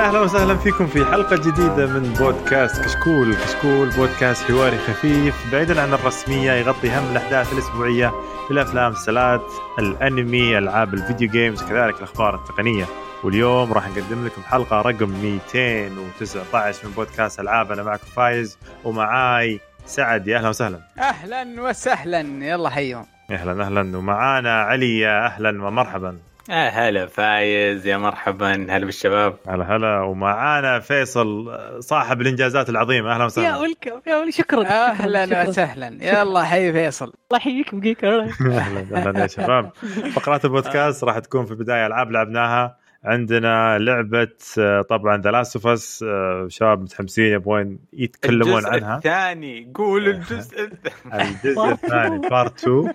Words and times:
يا 0.00 0.04
أهلا 0.06 0.20
وسهلا 0.20 0.56
فيكم 0.56 0.86
في 0.86 1.04
حلقة 1.04 1.36
جديدة 1.36 1.86
من 1.86 2.14
بودكاست 2.18 2.84
كشكول. 2.84 3.34
كشكول 3.34 3.88
بودكاست 3.90 4.44
حواري 4.44 4.78
خفيف 4.78 5.52
بعيدا 5.52 5.82
عن 5.82 5.94
الرسمية 5.94 6.52
يغطي 6.52 6.90
هم 6.90 7.10
الأحداث 7.10 7.52
الأسبوعية 7.52 8.08
في 8.46 8.50
الأفلام 8.50 8.86
المسلسلات 8.86 9.42
الأنمي 9.78 10.58
ألعاب 10.58 10.94
الفيديو 10.94 11.28
games 11.30 11.62
وكذلك 11.62 11.96
الأخبار 11.96 12.34
التقنية. 12.34 12.84
واليوم 13.24 13.72
راح 13.72 13.88
نقدم 13.88 14.26
لكم 14.26 14.42
حلقة 14.42 14.80
رقم 14.80 15.08
219 15.08 16.86
من 16.86 16.92
بودكاست 16.92 17.40
ألعاب. 17.40 17.72
أنا 17.72 17.82
معكم 17.82 18.06
فايز 18.16 18.58
ومعاي 18.84 19.60
سعد. 19.86 20.28
يا 20.28 20.38
أهلا 20.38 20.48
وسهلا. 20.48 20.80
أهلا 20.98 21.62
وسهلا. 21.62 22.20
يلا 22.20 22.70
حيهم 22.70 23.06
أهلا 23.30 23.64
أهلا. 23.64 23.98
ومعانا 23.98 24.62
علي. 24.62 24.98
يا 24.98 25.26
أهلا 25.26 25.64
ومرحبا. 25.64 26.29
آه 26.50 26.68
هلا 26.68 27.06
فايز 27.06 27.86
يا 27.86 27.96
مرحبا 27.96 28.52
هلا 28.52 28.86
بالشباب. 28.86 29.36
هلا 29.48 29.76
هلا 29.76 30.00
ومعانا 30.00 30.80
فيصل 30.80 31.58
صاحب 31.80 32.20
الإنجازات 32.20 32.68
العظيمة. 32.68 33.12
أهلا 33.12 33.20
يا 33.20 33.26
وسهلا 33.26 33.56
welcome 33.56 34.00
يا 34.06 34.16
ولي 34.16 34.32
شكرا. 34.32 34.64
أهلا. 34.66 35.48
وسهلا. 35.48 35.98
يلا 36.00 36.42
حي 36.42 36.72
فيصل. 36.72 37.04
الله 37.04 37.36
يحييك 37.36 37.74
بقيك. 37.74 38.04
أهلا 38.04 38.96
أهلا 38.96 39.20
يا 39.22 39.26
شباب. 39.26 39.70
فقرات 40.12 40.44
البودكاست 40.44 41.04
راح 41.04 41.18
تكون 41.18 41.44
في 41.46 41.50
البداية 41.50 41.86
ألعاب 41.86 42.10
لعبناها. 42.10 42.79
عندنا 43.04 43.78
لعبة 43.78 44.28
آه، 44.58 44.82
طبعا 44.82 45.16
The 45.16 45.30
Last 45.30 45.56
of 45.56 45.66
Us 45.66 46.04
شباب 46.48 46.80
متحمسين 46.82 47.24
يبغون 47.24 47.78
يتكلمون 47.92 48.58
الجزء 48.58 48.70
عنها. 48.70 48.96
الثاني. 48.96 49.72
قول 49.74 50.08
الجزء 50.08 50.64
الثاني. 50.64 51.28
الجزء 51.30 51.70
الثاني 51.72 52.28
Part 52.28 52.58
2 52.58 52.92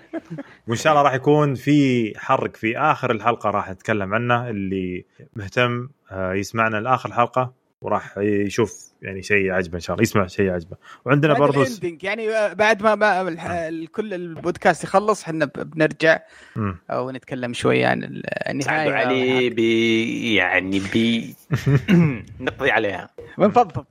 وإن 0.67 0.77
شاء 0.77 0.93
الله 0.93 1.03
راح 1.03 1.13
يكون 1.13 1.55
في 1.55 2.13
حرق 2.19 2.55
في 2.55 2.77
آخر 2.77 3.11
الحلقة 3.11 3.49
راح 3.49 3.69
نتكلم 3.71 4.13
عنه. 4.13 4.49
اللي 4.49 5.05
مهتم 5.35 5.89
آه، 6.11 6.33
يسمعنا 6.33 6.77
لآخر 6.77 7.09
الحلقة 7.09 7.64
وراح 7.85 8.17
يشوف 8.17 8.85
يعني 9.01 9.21
شيء 9.21 9.45
يعجبه 9.45 9.75
إن 9.75 9.79
شاء 9.79 9.93
الله 9.93 10.01
يسمع 10.03 10.27
شيء 10.27 10.45
يعجبه. 10.45 10.77
وعندنا 11.05 11.33
بعد 11.33 11.41
برضو 11.41 11.63
يعني 12.03 12.27
بعد 12.55 12.83
ما, 12.83 12.95
ما 12.95 13.21
الح- 13.21 13.49
ال- 13.51 13.87
كل 13.91 14.13
البودكاست 14.13 14.83
يخلص 14.83 15.23
إحنا 15.23 15.45
ب- 15.45 15.51
بنرجع 15.71 16.19
مم. 16.55 16.77
أو 16.91 17.11
نتكلم 17.11 17.53
شوية 17.53 17.87
عن 17.87 18.03
ال- 18.03 18.23
النهاية 18.49 18.89
سعد 18.89 18.93
علي 19.07 19.49
بي 19.49 20.35
يعني 20.35 20.81
بي 20.93 21.35
نقضي 22.39 22.71
عليها. 22.71 23.09
بنفضفض 23.37 23.85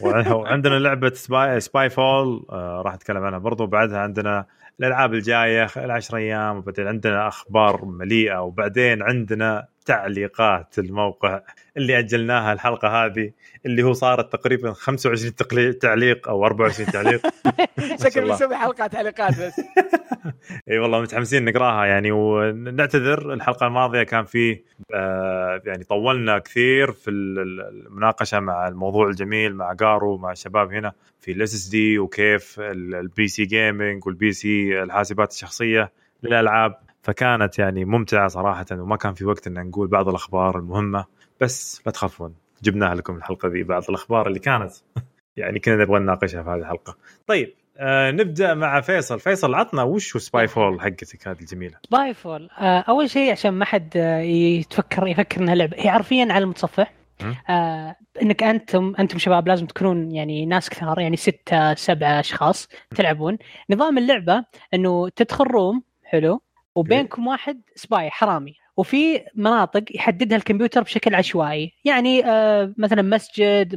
وعندنا 0.32 0.78
لعبة 0.78 1.12
Spy, 1.14 1.60
Spy 1.60 1.90
فول 1.90 2.46
آه 2.50 2.82
راح 2.84 2.94
نتكلم 2.94 3.24
عنها 3.24 3.38
برضو. 3.38 3.66
بعدها 3.66 3.98
عندنا 3.98 4.46
الألعاب 4.80 5.14
الجاية 5.14 5.68
العشر 5.76 6.16
أيام 6.16 6.56
وبعدين 6.56 6.86
عندنا 6.86 7.28
أخبار 7.28 7.84
مليئة. 7.84 8.38
وبعدين 8.42 9.02
عندنا 9.02 9.66
تعليقات 9.86 10.78
الموقع 10.78 11.40
اللي 11.76 11.98
أجلناها 11.98 12.52
الحلقة 12.52 12.88
هذه 13.04 13.30
اللي 13.66 13.82
هو 13.82 13.92
صارت 13.92 14.32
تقريبا 14.32 14.72
25 14.72 15.34
تقلي- 15.34 15.72
تعليق 15.72 16.28
أو 16.28 16.46
24 16.46 16.86
تعليق. 16.92 17.20
شكله 18.04 18.22
الله. 18.22 18.34
بيسوي 18.34 18.56
حلقة 18.56 18.86
تعليقات 18.86 19.40
بس. 19.40 19.60
إي 20.70 20.78
والله 20.78 21.00
متحمسين 21.00 21.44
نقراها 21.44 21.84
يعني 21.86 22.10
ونعتذر 22.12 23.32
الحلقة 23.32 23.66
الماضية 23.66 24.02
كان 24.02 24.24
في 24.24 24.60
آه 24.94 25.62
يعني 25.66 25.84
طولنا 25.84 26.38
كثير 26.38 26.92
في 26.92 27.10
ال- 27.10 27.38
ال- 27.38 27.86
المناقشة 27.86 28.40
مع 28.40 28.68
الموضوع 28.68 29.08
الجميل 29.08 29.54
مع 29.54 29.72
جارو 29.72 30.16
مع 30.18 30.32
الشباب 30.32 30.72
هنا 30.72 30.92
في 31.20 31.32
ال 31.32 31.54
SSD 31.54 31.98
وكيف 31.98 32.60
ال- 32.60 32.94
ال 32.94 33.28
PC 33.28 33.44
gaming 33.44 34.06
وال 34.06 34.32
PC 34.32 34.82
الحاسبات 34.82 35.32
الشخصية 35.32 35.92
للألعاب. 36.22 36.85
فكانت 37.06 37.58
يعني 37.58 37.84
ممتعة 37.84 38.28
صراحة 38.28 38.66
وما 38.72 38.96
كان 38.96 39.14
في 39.14 39.24
وقت 39.24 39.46
ان 39.46 39.66
نقول 39.66 39.88
بعض 39.88 40.08
الأخبار 40.08 40.58
المهمة 40.58 41.04
بس 41.40 41.82
لا 41.86 41.92
تخافون 41.92 42.34
جبناها 42.62 42.94
لكم 42.94 43.16
الحلقة 43.16 43.48
ذي 43.48 43.62
بعض 43.62 43.82
الأخبار 43.88 44.26
اللي 44.26 44.38
كانت. 44.38 44.72
يعني 45.36 45.58
كنا 45.58 45.76
نبغى 45.76 45.98
نناقشها 45.98 46.42
في 46.42 46.50
هذه 46.50 46.58
الحلقة. 46.58 46.96
طيب 47.26 47.54
آه 47.76 48.10
نبدأ 48.10 48.54
مع 48.54 48.80
فيصل. 48.80 49.20
فيصل 49.20 49.54
عطنا 49.54 49.82
وش 49.82 50.16
هو 50.16 50.20
Spyfall 50.20 50.80
حقتك 50.80 51.28
هذه 51.28 51.40
الجميلة؟ 51.40 51.78
Spyfall 51.90 52.50
آه، 52.58 52.84
أول 52.88 53.10
شيء 53.10 53.32
عشان 53.32 53.50
ما 53.50 53.64
حد 53.64 53.96
آه، 53.96 54.18
يتفكر 54.18 55.06
يفكر 55.06 55.40
إنها 55.40 55.54
لعبة. 55.54 55.76
هي 55.76 55.90
حرفيا 55.90 56.26
على 56.30 56.42
المتصفح. 56.44 56.92
آه 57.50 57.96
إنك 58.22 58.42
أنتم 58.42 58.94
أنتم 58.98 59.18
شباب 59.18 59.48
لازم 59.48 59.66
تكونون 59.66 60.14
يعني 60.14 60.46
ناس 60.46 60.70
كثار 60.70 61.00
يعني 61.00 61.16
ستة 61.16 61.74
سبعة 61.74 62.20
أشخاص 62.20 62.68
تلعبون. 62.96 63.38
نظام 63.70 63.98
اللعبة 63.98 64.44
إنه 64.74 65.08
تدخل 65.08 65.44
room 65.44 65.82
حلو 66.04 66.40
وبينكم 66.76 67.26
واحد 67.26 67.60
spy 67.74 68.10
حرامي 68.10 68.54
وفي 68.76 69.20
مناطق 69.34 69.84
يحددها 69.94 70.38
الكمبيوتر 70.38 70.82
بشكل 70.82 71.14
عشوائي. 71.14 71.72
يعني 71.84 72.24
آه 72.26 72.74
مثلا 72.78 73.02
مسجد 73.02 73.76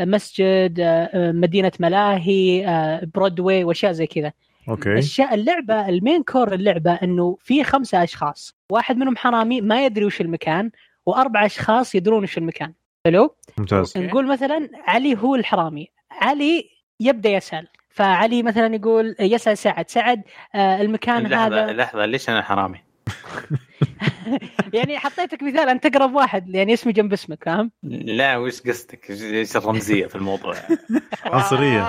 مسجد 0.00 0.80
آه 0.80 1.32
مدينة 1.32 1.72
ملاهي 1.80 2.66
آه 2.66 3.08
برودواي 3.14 3.64
وأشياء 3.64 3.92
زي 3.92 4.06
كذا. 4.06 4.32
okay. 4.68 4.92
الشيء 4.92 5.34
اللعبة 5.34 5.88
ال 5.88 5.95
main 5.95 6.22
core 6.22 6.54
اللعبة 6.54 6.92
إنه 6.92 7.36
في 7.40 7.64
خمسة 7.64 8.02
أشخاص. 8.02 8.56
واحد 8.70 8.96
منهم 8.96 9.16
حرامي 9.16 9.60
ما 9.60 9.84
يدري 9.84 10.04
وش 10.04 10.20
المكان 10.20 10.70
وأربع 11.06 11.46
أشخاص 11.46 11.94
يدرون 11.94 12.22
وش 12.22 12.38
المكان. 12.38 12.72
حلو؟ 13.06 13.34
ممتاز. 13.58 13.98
نقول 13.98 14.26
مثلا 14.26 14.68
علي 14.74 15.16
هو 15.16 15.34
الحرامي. 15.34 15.88
علي 16.10 16.70
يبدأ 17.00 17.30
يسأل. 17.30 17.68
فعلي 17.92 18.42
مثلا 18.42 18.74
يقول 18.74 19.16
يسأل 19.20 19.58
سعد 19.58 19.90
سعد 19.90 20.22
آه 20.54 20.80
المكان 20.80 21.22
لحظة 21.22 21.46
هذا 21.46 21.72
لحظة 21.72 22.06
ليش 22.06 22.28
أنا 22.28 22.42
حرامي؟ 22.42 22.78
يعني 24.74 24.98
حطيتك 24.98 25.42
مثال 25.42 25.68
أنت 25.68 25.86
أقرب 25.86 26.14
واحد 26.14 26.54
يعني 26.54 26.74
اسمي 26.74 26.92
جنب 26.92 27.12
اسمك 27.12 27.44
فاهم؟ 27.44 27.70
لا 27.82 28.36
وش 28.36 28.60
قصدك؟ 28.60 29.10
إيش 29.10 29.56
الرمزية 29.56 30.06
في 30.06 30.14
الموضوع؟ 30.14 30.54
عنصرية. 31.24 31.86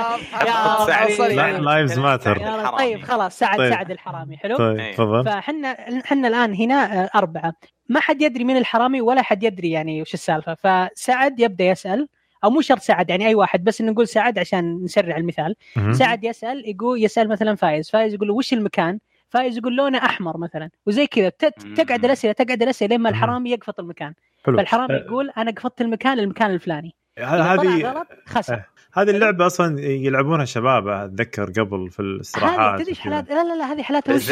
لايفز 1.59 1.99
ماتر. 1.99 2.37
طيب 2.77 3.01
خلاص 3.01 3.39
سعد 3.39 3.57
طيب. 3.57 3.73
سعد 3.73 3.91
الحرامي 3.91 4.37
حلو؟ 4.37 4.57
طيب 4.57 4.79
إيه. 4.79 4.93
تفضل 4.93 5.25
فاحنا 5.25 5.67
إحنا 6.05 6.27
الآن 6.27 6.53
هنا 6.53 7.03
آه، 7.03 7.09
أربعة 7.15 7.53
ما 7.89 7.99
حد 7.99 8.21
يدري 8.21 8.43
مين 8.43 8.57
الحرامي 8.57 9.01
ولا 9.01 9.21
حد 9.21 9.43
يدري 9.43 9.71
يعني 9.71 10.01
وش 10.01 10.13
السالفة 10.13 10.53
فسعد 10.55 11.39
يبدأ 11.39 11.65
يسأل 11.65 12.07
أو 12.43 12.49
مو 12.49 12.61
شرط 12.61 12.79
سعد 12.81 13.09
يعني 13.09 13.27
أي 13.27 13.35
واحد 13.35 13.63
بس 13.63 13.81
نقول 13.81 14.07
سعد 14.07 14.39
عشان 14.39 14.83
نسرع 14.83 15.17
المثال. 15.17 15.55
سعد 15.91 16.23
يسأل 16.23 16.69
يقول 16.69 17.03
يسأل 17.03 17.29
مثلا 17.29 17.55
فايز 17.55 17.89
فايز 17.89 18.13
يقول 18.13 18.27
له 18.27 18.33
وش 18.33 18.53
المكان؟ 18.53 18.99
فايز 19.29 19.57
يقول 19.57 19.75
لونه 19.75 19.97
أحمر 19.97 20.37
مثلا 20.37 20.69
وزي 20.85 21.07
كذا. 21.07 21.29
تقعد 21.75 22.05
الأسئلة 22.05 22.33
تقعد 22.33 22.61
الأسئلة 22.61 22.89
لين 22.89 23.01
ما. 23.01 23.09
الحرامي 23.09 23.51
يقفط 23.51 23.79
المكان. 23.79 24.13
حلو. 24.45 24.57
فالحرامي 24.57 24.93
أه، 24.93 24.97
يقول 24.97 25.29
أنا 25.37 25.51
قفطت 25.51 25.81
المكان 25.81 26.19
المكان 26.19 26.51
الفلاني. 26.51 26.95
هذه 27.17 27.81
غلط 27.81 28.07
خسر. 28.25 28.53
أه، 28.53 28.65
هذه 28.93 29.09
اللعبة 29.09 29.45
أصلا 29.45 29.79
يلعبونها 29.79 30.43
الشباب 30.43 30.87
أتذكر 30.87 31.45
قبل 31.45 31.89
في 31.89 31.99
الاستراحات 31.99 32.59
هذه 32.59 32.83
تدري. 32.83 32.95
حالات؟ 32.95 33.29
لا 33.29 33.43
لا 33.43 33.57
لا 33.57 33.73
هذه 33.73 33.81
حالاتها 33.81 34.15
وش 34.15 34.31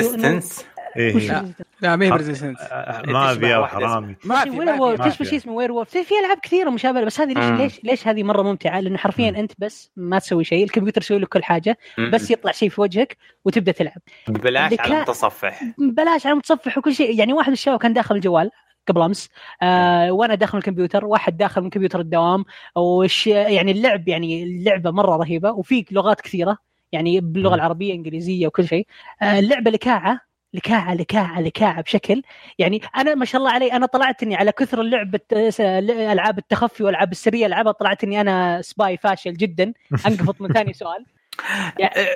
إيه. 0.97 1.53
لا. 1.81 1.87
لا 1.87 1.95
ما 1.95 2.05
هي 2.05 2.09
حط- 2.09 2.15
بريزيستنس 2.15 2.57
أه، 2.61 3.01
مافيا 3.07 3.31
تشبه 3.33 3.59
واحدة 3.59 3.85
وحرامي 3.85 4.15
ما 4.25 4.39
في 4.43 4.49
وير 4.49 4.65
ما 4.65 4.81
وولف 4.81 4.99
ما 4.99 5.05
تشبه 5.09 5.17
في. 5.17 5.25
شيء 5.25 5.37
اسمه 5.37 5.53
وير 5.53 5.71
وولف 5.71 5.89
في 5.89 6.03
في 6.03 6.13
ألعاب 6.19 6.37
كثيرة 6.43 6.69
مشابهة 6.69 7.03
بس 7.05 7.19
هذه 7.21 7.33
ليش 7.33 7.45
مم. 7.45 7.57
ليش 7.57 7.79
ليش 7.83 8.07
هذه 8.07 8.23
مرة 8.23 8.41
ممتعة 8.41 8.79
لأنه 8.79 8.97
حرفيا 8.97 9.31
مم. 9.31 9.37
أنت 9.37 9.51
بس 9.59 9.91
ما 9.95 10.19
تسوي 10.19 10.43
شيء 10.43 10.63
الكمبيوتر 10.63 11.01
يسوي 11.01 11.19
لك 11.19 11.27
كل 11.27 11.43
حاجة 11.43 11.77
بس 12.13 12.31
يطلع 12.31 12.51
شيء 12.51 12.69
في 12.69 12.81
وجهك 12.81 13.17
وتبدأ 13.45 13.71
تلعب 13.71 14.01
اللي 14.29 14.59
على 14.59 14.95
المتصفح 14.95 15.63
بلاش 15.77 16.25
على 16.25 16.33
المتصفح 16.33 16.77
وكل 16.77 16.95
شيء 16.95 17.19
يعني 17.19 17.33
واحد 17.33 17.47
من 17.47 17.53
الشباب 17.53 17.79
كان 17.79 17.93
داخل 17.93 18.15
الجوال 18.15 18.51
قبل 18.87 19.01
أمس 19.01 19.29
آه 19.61 20.11
وأنا 20.11 20.35
داخل 20.35 20.57
الكمبيوتر 20.57 21.05
واحد 21.05 21.37
داخل 21.37 21.61
من 21.61 21.69
كمبيوتر 21.69 21.99
الدوام 21.99 22.45
وش 22.75 23.27
يعني 23.27 23.71
اللعب 23.71 24.07
يعني 24.07 24.43
اللعبة 24.43 24.91
مرة 24.91 25.15
رهيبة 25.15 25.51
وفي 25.51 25.85
لغات 25.91 26.21
كثيرة 26.21 26.57
يعني 26.91 27.19
باللغة. 27.19 27.55
العربية 27.55 27.93
إنجليزية 27.93 28.47
وكل 28.47 28.67
شيء 28.67 28.87
آه 29.21 29.39
اللعبة 29.39 29.71
لكاعة 29.71 30.19
لكاعة 30.53 30.93
لكاعة 30.93 31.41
لكاعة 31.41 31.81
بشكل 31.81 32.21
يعني 32.59 32.81
أنا 32.97 33.15
ما 33.15 33.25
شاء 33.25 33.39
الله 33.41 33.51
علي 33.51 33.71
أنا 33.73 33.85
طلعت 33.85 34.23
إني 34.23 34.35
على 34.35 34.51
كثر 34.51 34.81
اللعب 34.81 35.15
الت- 35.15 35.59
ألعاب 35.89 36.37
التخفي 36.37 36.83
والألعاب 36.83 37.11
السرية 37.11 37.45
العبها 37.45 37.71
طلعت 37.71 38.03
إني 38.03 38.21
أنا 38.21 38.61
سباي 38.61 38.97
فاشل 38.97 39.33
جدا. 39.33 39.73
أنقفط 40.07 40.41
من 40.41 40.47
ثاني 40.53 40.73
سؤال. 40.73 41.05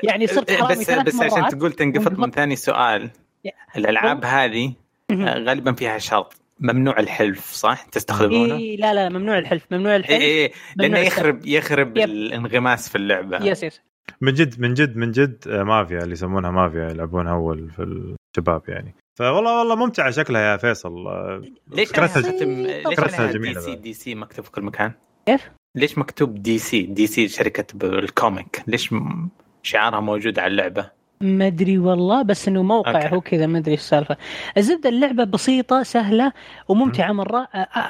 يعني 0.03 0.27
صرت 0.27 0.51
حرامي 0.51 0.71
بس 0.75 0.83
ثلاث 0.83 1.03
بس 1.05 1.21
عشان 1.21 1.39
مرات. 1.41 1.55
تقول 1.55 1.71
تنقفط 1.71 2.19
من. 2.19 2.31
ثاني 2.31 2.55
سؤال 2.55 3.09
الألعاب 3.77 4.25
هذه 4.25 4.73
آه، 5.11 5.39
غالبا 5.39 5.73
فيها 5.73 5.97
شرط. 5.97 6.33
ممنوع 6.59 6.99
الحلف 6.99 7.51
صح؟ 7.51 7.81
تستخدمونه؟ 7.91 8.55
إيه 8.55 8.77
لا 8.77 8.93
لا 8.93 9.09
ممنوع 9.09 9.37
الحلف 9.37 9.65
ممنوع 9.71 9.91
اي 9.91 9.97
الحلف. 9.97 10.21
اي 10.21 10.51
لأنه 10.75 10.87
ممنوع 10.89 10.99
يخرب 10.99 11.45
يخرب 11.45 11.97
yep. 11.97 12.03
الانغماس 12.09 12.89
في 12.89 12.95
اللعبة. 12.95 13.45
yes 13.45 13.63
yes. 13.63 13.81
من 14.21 14.33
جد 14.33 14.59
من 14.61 14.73
جد 14.73 14.97
من 14.97 15.11
جد 15.11 15.47
آه، 15.47 15.63
مافيا 15.63 15.99
اللي 15.99 16.11
يسمونها 16.13 16.51
مافيا 16.51 16.89
يلعبونها 16.89 17.33
أول 17.33 17.69
في 17.71 18.15
الشباب 18.37 18.61
يعني 18.67 18.95
فوالله 19.19 19.59
والله 19.59 19.75
ممتعة 19.75 20.11
شكلها 20.11 20.41
يا 20.41 20.57
فيصل 20.57 20.93
ليش 21.67 21.89
فكرتها 21.89 22.21
ليش 22.21 22.83
فكرتها 22.85 23.31
DC. 23.31 23.75
DC 23.75 24.15
مكتوب 24.15 24.45
في 24.45 24.51
كل 24.51 24.61
مكان؟ 24.61 24.91
كيف؟ 25.25 25.51
ليش 25.75 25.97
مكتوب 25.97 26.35
DC 26.35 26.81
DC 26.81 27.27
شركة 27.27 27.65
ال 27.83 27.97
comic 27.97 28.63
ليش 28.67 28.95
شعارها 29.63 29.99
موجود 29.99 30.39
على 30.39 30.51
اللعبة؟ 30.51 30.91
ما 31.21 31.47
أدري 31.47 31.77
والله 31.77 32.21
بس 32.21 32.47
إنه 32.47 32.63
موقع 32.63 33.03
okay. 33.03 33.15
هو 33.15 33.21
كذا 33.21 33.45
ما 33.45 33.57
أدري 33.57 33.71
إيش 33.71 33.79
السالفه 33.79 34.17
الزبدة 34.57 34.89
اللعبة 34.89 35.23
بسيطة 35.23 35.83
سهلة 35.83 36.31
وممتعة 36.67 37.11
مرة. 37.11 37.47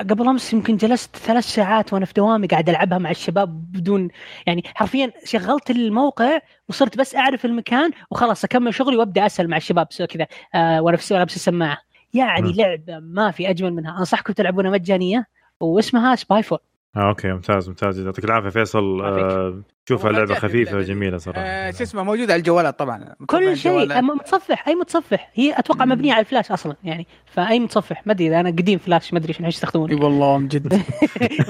قبل 0.09 0.27
أمس 0.27 0.53
يمكن 0.53 0.77
جلست 0.77 1.15
ثلاث 1.15 1.43
ساعات 1.43 1.93
وأنا 1.93 2.05
في 2.05 2.13
دوامي 2.13 2.47
قاعد 2.47 2.69
ألعبها 2.69 2.97
مع 2.97 3.11
الشباب 3.11 3.49
بدون 3.71 4.09
يعني 4.47 4.63
حرفيا 4.75 5.11
شغلت 5.23 5.69
الموقع 5.69 6.39
وصرت 6.69 6.97
بس 6.97 7.15
أعرف 7.15 7.45
المكان 7.45 7.91
وخلاص 8.11 8.43
أكمل 8.43 8.73
شغلي 8.73 8.97
وأبدأ 8.97 9.25
أسأل 9.25 9.49
مع 9.49 9.57
الشباب 9.57 9.87
so 9.89 10.07
كذا. 10.07 10.27
آه 10.55 10.81
وأنا 10.81 10.97
في 10.97 11.13
لابس 11.13 11.35
السماعه 11.35 11.77
يعني 12.13 12.49
مم. 12.49 12.55
لعبة 12.55 12.99
ما 12.99 13.31
في 13.31 13.49
أجمل 13.49 13.73
منها. 13.73 13.99
أنصحكم 13.99 14.33
تلعبونها 14.33 14.71
مجانية 14.71 15.27
واسمها 15.59 16.15
Spyfall 16.15 16.59
آه 16.97 17.09
okay 17.09 17.27
ممتاز 17.33 17.69
ممتاز 17.69 17.99
يعطيك 17.99 18.25
العافية 18.25 18.49
فيصل. 18.49 19.01
آه 19.01 19.61
شوفها 19.89 20.11
لعبه 20.11 20.35
خفيفة. 20.35 20.77
وجميلة 20.77 21.17
صراحة. 21.17 21.39
آه 21.41 21.71
شو 21.71 21.83
اسمه 21.83 22.03
موجود 22.03 22.31
على 22.31 22.39
الجوالات 22.39 22.79
طبعا. 22.79 23.15
كل 23.27 23.57
شيء. 23.57 24.01
متصفح 24.01 24.67
أي 24.67 24.75
متصفح. 24.75 25.31
هي 25.33 25.59
أتوقع 25.59 25.85
مبنية 25.85 26.13
على 26.13 26.19
الفلاش 26.19 26.51
أصلا 26.51 26.75
يعني. 26.83 27.07
فأي 27.25 27.59
متصفح. 27.59 28.07
ما 28.07 28.13
أدري 28.13 28.27
إذا 28.27 28.39
أنا 28.39 28.49
قديم 28.49 28.79
فلاش 28.79 29.13
ما 29.13 29.19
أدري 29.19 29.33
شنو 29.33 29.45
إيش 29.45 29.55
إي 29.55 29.57
يستخدمون 29.57 30.03
والله 30.03 30.37
من 30.37 30.47
جد. 30.47 30.73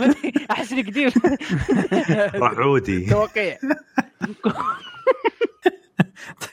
أحس 0.52 0.72
إني 0.72 0.82
قديم. 0.82 1.10
رعودي 2.58 3.06
توقيع. 3.06 3.58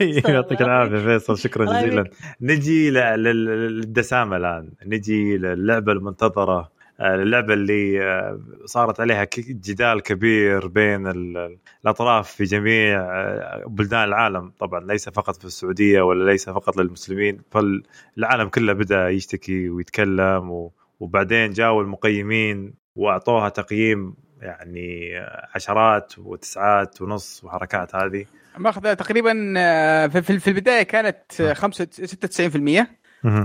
طيب 0.01 0.29
يعطيك 0.29 0.63
العافية 0.63 0.99
فيصل. 0.99 1.39
شكرا 1.39 1.65
جزيلا. 1.81 2.05
نجي 2.41 2.91
ل- 2.91 2.95
لل- 2.95 3.77
للدسامة 3.79 4.37
الآن. 4.37 4.69
نجي 4.87 5.39
للعبة 5.39 5.93
المنتظرة. 5.93 6.82
اللعبه 7.01 7.55
اللي 7.55 8.03
آه، 8.05 8.41
صارت 8.65 9.01
عليها 9.01 9.27
جدال 9.39 10.01
كبير 10.03 10.67
بين 10.67 11.07
ال- 11.07 11.59
الأطراف 11.85 12.31
في 12.31 12.45
جميع 12.45 13.01
آه، 13.01 13.65
بلدان 13.67 14.05
العالم 14.05 14.53
طبعا 14.59 14.81
ليس 14.87 15.09
فقط 15.09 15.37
في 15.37 15.45
السعودية 15.45 16.03
ولا 16.03 16.31
ليس 16.31 16.49
فقط 16.51 16.77
للمسلمين 16.77 17.41
فالعالم 17.51 18.49
كله 18.49 18.73
بدأ 18.73 19.09
يشتكي 19.09 19.69
ويتكلم 19.69 20.71
وبعدين 21.01 21.51
جاوا 21.51 21.83
المقيمين 21.83 22.75
وأعطوها 22.97 23.49
تقييم 23.49 24.15
يعني 24.43 25.19
آه، 25.21 25.49
عشرات 25.55 26.19
وتسعات 26.19 27.03
ونص 27.03 27.45
وحركات 27.45 27.95
هذه 27.95 28.25
ماخذ 28.59 28.95
تقريبا 28.95 29.55
آه، 29.59 30.07
في 30.07 30.49
البداية 30.49 30.83
كانت 30.83 31.41
آه، 31.41 31.55
خمسة- 31.55 32.05
96% 32.05 32.57
مهم. 32.57 32.87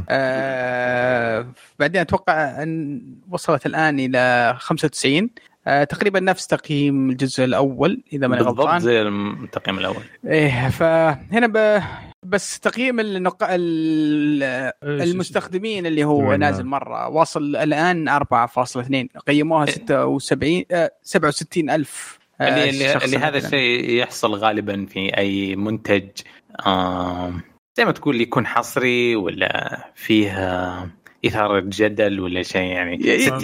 آه، 0.09 1.47
بعدين 1.79 2.01
أتوقع 2.01 2.63
أن 2.63 3.01
وصلت 3.29 3.65
الآن 3.65 3.99
إلى 3.99 4.55
95 4.59 5.29
آه، 5.67 5.83
تقريبا 5.83 6.19
نفس 6.19 6.47
تقييم 6.47 7.09
الجزء 7.09 7.43
الأول 7.43 8.03
إذا 8.13 8.27
ماني 8.27 8.43
بالضبط 8.43 8.59
غلطان. 8.59 8.79
زي 8.79 9.01
التقييم 9.01 9.77
الأول. 9.79 10.03
إيه 10.25 10.69
فهنا 10.69 11.47
ب... 11.47 11.83
بس 12.23 12.59
تقييم 12.59 12.99
النق... 12.99 13.37
ال- 13.49 14.71
المستخدمين 14.83 15.85
اللي 15.85 16.03
هو. 16.03 16.35
نازل 16.35 16.65
مرة 16.65 17.07
واصل 17.07 17.55
الآن 17.55 18.09
4.2 18.19 19.19
قيموها 19.27 19.65
76 19.65 20.63
آه، 20.71 20.91
67 21.03 21.69
ألف 21.69 22.19
آه، 22.41 22.47
اللي, 22.47 22.69
اللي, 23.03 23.17
هذا. 23.17 23.37
الشيء 23.37 23.89
يحصل 23.89 24.35
غالبا 24.35 24.85
في 24.85 25.17
أي 25.17 25.55
منتج 25.55 26.09
آم، 26.67 27.41
زي 27.77 27.85
ما 27.85 27.91
تقول 27.91 28.21
يكون 28.21 28.47
حصري 28.47 29.15
ولا 29.15 29.79
فيه 29.95 30.31
آه، 30.31 30.89
إثارة 31.25 31.59
جدل 31.59 32.19
ولا 32.19 32.43
شيء 32.43 32.61
يعني. 32.71 32.95
ي- 33.01 33.19
60 33.19 33.39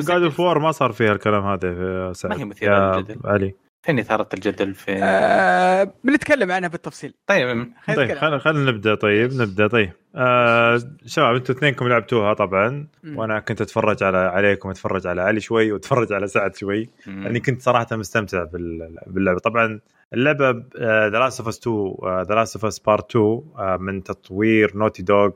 God 0.00 0.22
of 0.22 0.40
War 0.40 0.58
ما 0.58 0.72
صار 0.72 0.92
فيها 0.92 1.12
الكلام 1.12 1.46
هذا 1.46 1.58
في 1.74 2.12
سعد. 2.14 2.32
ما 2.32 2.38
هي 2.40 2.44
مثيرة 2.44 2.74
يا 2.74 2.96
للجدل. 2.96 3.16
علي. 3.24 3.54
فين 3.82 3.98
إثارة 3.98 4.28
الجدل 4.34 4.74
في؟ 4.74 4.92
آه، 5.02 5.92
بنتكلم 6.04 6.52
عنها 6.52 6.68
بالتفصيل. 6.68 7.14
طيب. 7.26 7.46
خلينا 7.84 8.06
طيب. 8.06 8.18
خلينا 8.18 8.38
خلينا 8.38 8.70
نبدأ. 8.70 8.94
طيب 8.94 9.32
نبدأ. 9.32 9.66
طيب. 9.66 9.90
آه 10.16 10.80
شباب 11.06 11.34
أنتم 11.34 11.54
اثنينكم 11.54 11.88
لعبتوها 11.88 12.34
طبعا 12.34 12.86
مم. 13.02 13.18
وأنا 13.18 13.40
كنت 13.40 13.60
أتفرج 13.60 14.02
على 14.02 14.18
عليكم 14.18 14.70
أتفرج 14.70 15.06
على 15.06 15.20
علي 15.22 15.40
شوي 15.40 15.72
وأتفرج 15.72 16.12
على 16.12 16.26
سعد 16.26 16.56
شوي. 16.56 16.88
مم. 17.06 17.24
لأني 17.24 17.40
كنت 17.40 17.62
صراحة 17.62 17.86
مستمتع 17.96 18.44
بال- 18.44 18.98
باللعبة. 19.06 19.38
طبعا 19.38 19.80
اللعبة 20.12 20.50
The 20.80 21.18
Last 21.18 21.40
of 21.40 21.48
Us 21.48 21.58
2 21.58 21.94
The 22.28 22.34
Last 22.34 22.56
of 22.56 22.64
Us 22.64 22.78
Part 22.78 23.10
2 23.10 23.24
آه، 23.58 23.76
من 23.80 24.02
تطوير 24.02 24.76
Naughty 24.76 25.02
Dog 25.02 25.30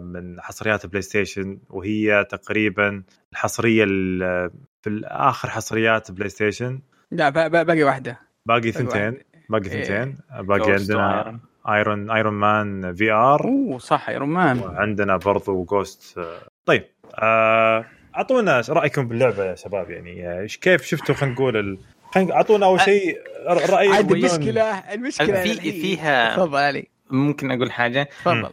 من 0.00 0.40
حصريات 0.40 0.86
PlayStation 0.86 1.58
وهي 1.70 2.24
تقريبا 2.30 3.02
الحصرية 3.32 3.84
ال- 3.88 4.50
في 4.82 5.00
آخر 5.04 5.48
حصريات 5.50 6.10
PlayStation 6.10 6.80
لا 7.10 7.28
باقي 7.48 7.82
واحدة. 7.82 8.18
باقي 8.46 8.72
ثنتين 8.72 9.18
باقي 9.50 9.64
إيه. 9.70 9.84
ثنتين. 9.84 10.18
باقي 10.40 10.72
عندنا 10.72 11.22
Iron. 11.66 11.68
Iron 11.70 12.10
Iron 12.10 12.34
Man 12.34 12.94
VR 12.94 13.44
أوه 13.44 13.78
صح 13.78 14.08
Iron 14.10 14.18
Man 14.18 14.58
وعندنا 14.58 15.16
برضو 15.16 15.64
Ghost 15.64 16.20
طيب 16.66 16.84
آه، 17.18 17.84
أعطونا 18.16 18.62
رأيكم 18.68 19.08
باللعبة 19.08 19.44
يا 19.44 19.54
شباب؟ 19.54 19.90
يعني 19.90 20.28
آه، 20.28 20.46
إيش- 20.46 20.58
كيف 20.58 20.82
شفتوا؟ 20.82 21.14
خلينا 21.14 21.34
نقول. 21.34 21.78
خلينا 22.14 22.34
أعطونا 22.34 22.66
أول 22.66 22.80
شيء 22.80 23.16
راي 23.48 23.88
عاد 23.88 24.04
بدون- 24.04 24.16
المشكلة 24.18 24.62
المشكلة 24.94 25.42
في- 25.42 25.72
فيها- 25.72 26.36
تفضل 26.36 26.58
علي. 26.58 26.86
ممكن 27.10 27.50
أقول 27.50 27.72
حاجة؟ 27.72 28.08
تفضل 28.20 28.50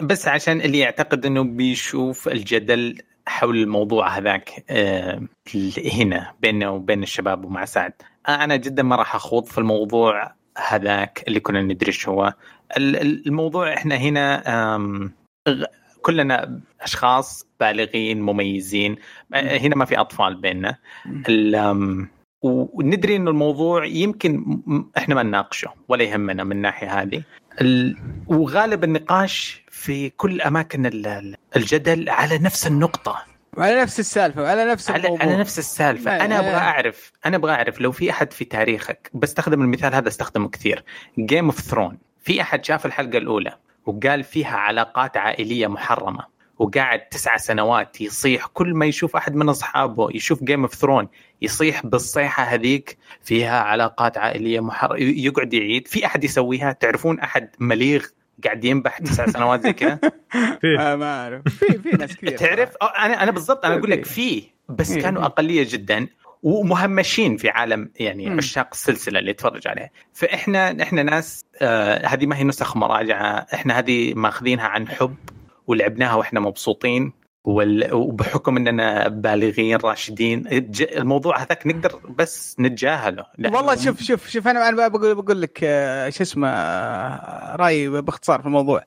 بس 0.00 0.28
عشان 0.28 0.60
اللي 0.60 0.78
يعتقد 0.78 1.26
إنه 1.26 1.44
بيشوف 1.44 2.28
الجدل 2.28 2.98
حول 3.26 3.56
الموضوع 3.62 4.08
هذاك 4.18 4.64
آه، 4.70 5.22
هنا 5.94 6.32
بيننا 6.40 6.68
وبين 6.68 7.02
الشباب 7.02 7.44
ومع 7.44 7.64
سعد. 7.64 7.92
أنا 8.28 8.56
جدا 8.56 8.82
ما 8.82 8.96
راح 8.96 9.14
أخوض 9.14 9.44
في 9.46 9.58
الموضوع 9.58 10.32
هذاك 10.68 11.24
اللي 11.28 11.40
كنا 11.40 11.62
ندري 11.62 11.86
إيش 11.88 12.08
هو. 12.08 12.34
ال- 12.76 12.96
ال- 12.96 13.26
الموضوع 13.26 13.74
إحنا 13.74 13.94
هنا 13.96 14.42
كلنا 16.02 16.60
أشخاص 16.80 17.46
بالغين 17.60 18.20
مميزين. 18.20 18.96
آه، 19.34 19.58
هنا 19.58 19.76
ما 19.76 19.84
في 19.84 20.00
أطفال 20.00 20.34
بيننا. 20.34 20.76
وندري 22.42 23.16
إنه 23.16 23.30
الموضوع 23.30 23.84
يمكن 23.84 24.60
إحنا 24.98 25.14
ما 25.14 25.22
نناقشه 25.22 25.70
ولا 25.88 26.04
يهمنا 26.04 26.44
من 26.44 26.52
الناحية 26.52 27.02
هذه. 27.02 27.22
ال- 27.60 27.96
وغالب 28.26 28.84
النقاش 28.84 29.64
في 29.70 30.10
كل 30.10 30.40
أماكن 30.40 30.86
ال- 30.86 31.06
ال- 31.06 31.36
الجدل 31.56 32.08
على 32.10 32.38
نفس 32.38 32.66
النقطة. 32.66 33.22
وعلى 33.56 33.80
نفس 33.82 34.00
السالفة 34.00 34.42
وعلى 34.42 34.64
نفس 34.64 34.90
على, 34.90 35.04
الموضوع. 35.04 35.26
على 35.26 35.36
نفس 35.36 35.58
السالفة. 35.58 36.18
لا، 36.18 36.24
أنا 36.24 36.38
أبغى 36.38 36.50
لا. 36.50 36.58
أعرف 36.58 37.12
أنا 37.26 37.36
أبغى 37.36 37.52
أعرف 37.52 37.80
لو 37.80 37.92
في 37.92 38.10
أحد 38.10 38.32
في 38.32 38.44
تاريخك 38.44 39.10
بستخدم 39.14 39.62
المثال 39.62 39.94
هذا 39.94 40.08
أستخدمه 40.08 40.48
كثير. 40.48 40.84
Game 41.18 41.44
of 41.44 41.60
Thrones 41.60 41.98
في 42.22 42.40
أحد 42.40 42.64
شاف 42.64 42.86
الحلقة 42.86 43.18
الأولى 43.18 43.56
وقال 43.86 44.24
فيها 44.24 44.56
علاقات 44.56 45.16
عائلية 45.16 45.66
محرمة. 45.66 46.37
وقاعد 46.58 47.00
تسعة 47.08 47.36
سنوات 47.36 48.00
يصيح 48.00 48.46
كل 48.46 48.74
ما 48.74 48.86
يشوف 48.86 49.16
أحد 49.16 49.34
من 49.34 49.48
أصحابه 49.48 50.08
يشوف 50.14 50.44
Game 50.44 50.62
of 50.62 50.74
Thrones 50.74 51.08
يصيح 51.42 51.86
بالصيحة 51.86 52.42
هذيك 52.42 52.98
فيها 53.22 53.60
علاقات 53.60 54.18
عائلية 54.18 54.60
محرمه 54.60 54.98
يقعد 55.00 55.54
يعيد. 55.54 55.88
في 55.88 56.06
أحد 56.06 56.24
يسويها؟ 56.24 56.72
تعرفون 56.72 57.20
أحد 57.20 57.48
مليغ 57.58 58.04
قاعد 58.44 58.64
ينبح 58.64 58.98
تسع 58.98 59.26
سنوات 59.26 59.62
زي 59.62 59.72
كذا؟ 59.72 60.00
آه 60.80 60.94
ما 60.96 61.22
أعرف. 61.22 61.42
في 61.48 61.78
في 61.78 61.88
ناس 61.88 62.16
كثير 62.16 62.38
تعرف؟ 62.46 62.76
أنا 62.98 63.22
أنا 63.22 63.30
بالضبط 63.30 63.64
أنا 63.64 63.74
أقول 63.74 63.90
لك 63.90 64.04
في 64.04 64.42
بس. 64.68 64.92
كانوا 64.92 65.24
أقلية 65.24 65.66
جدا 65.70 66.06
ومهمشين 66.42 67.36
في 67.36 67.48
عالم 67.48 67.90
يعني. 67.96 68.28
عشاق 68.30 68.68
السلسلة 68.72 69.18
اللي 69.18 69.30
يتفرج 69.30 69.68
عليها. 69.68 69.90
فاحنا 70.12 70.82
إحنا 70.82 71.02
ناس 71.02 71.44
آه 71.62 72.06
هذه 72.06 72.26
ما 72.26 72.36
هي 72.36 72.44
نسخ 72.44 72.76
مراجعة 72.76 73.46
إحنا 73.54 73.78
هذه 73.78 74.14
ماخذينها 74.14 74.64
عن 74.66 74.88
حب. 74.88 75.14
ولعبناها 75.68 76.14
وإحنا 76.14 76.40
مبسوطين. 76.40 77.12
وبحكم 77.44 78.56
إننا 78.56 79.08
بالغين 79.08 79.76
راشدين 79.76 80.44
الموضوع 80.80 81.38
هذاك 81.38 81.66
نقدر 81.66 82.00
بس 82.18 82.56
نتجاهله. 82.60 83.26
والله 83.38 83.76
شوف 83.76 84.02
شوف 84.02 84.28
شوف 84.28 84.48
أنا 84.48 84.68
أنا 84.68 84.88
بقول 84.88 85.14
بقول 85.14 85.42
لك 85.42 85.60
آه، 85.62 86.08
شو 86.10 86.22
اسمه 86.22 86.48
آه، 86.48 87.56
رايي 87.56 87.88
باختصار 87.88 88.40
في 88.40 88.46
الموضوع. 88.46 88.84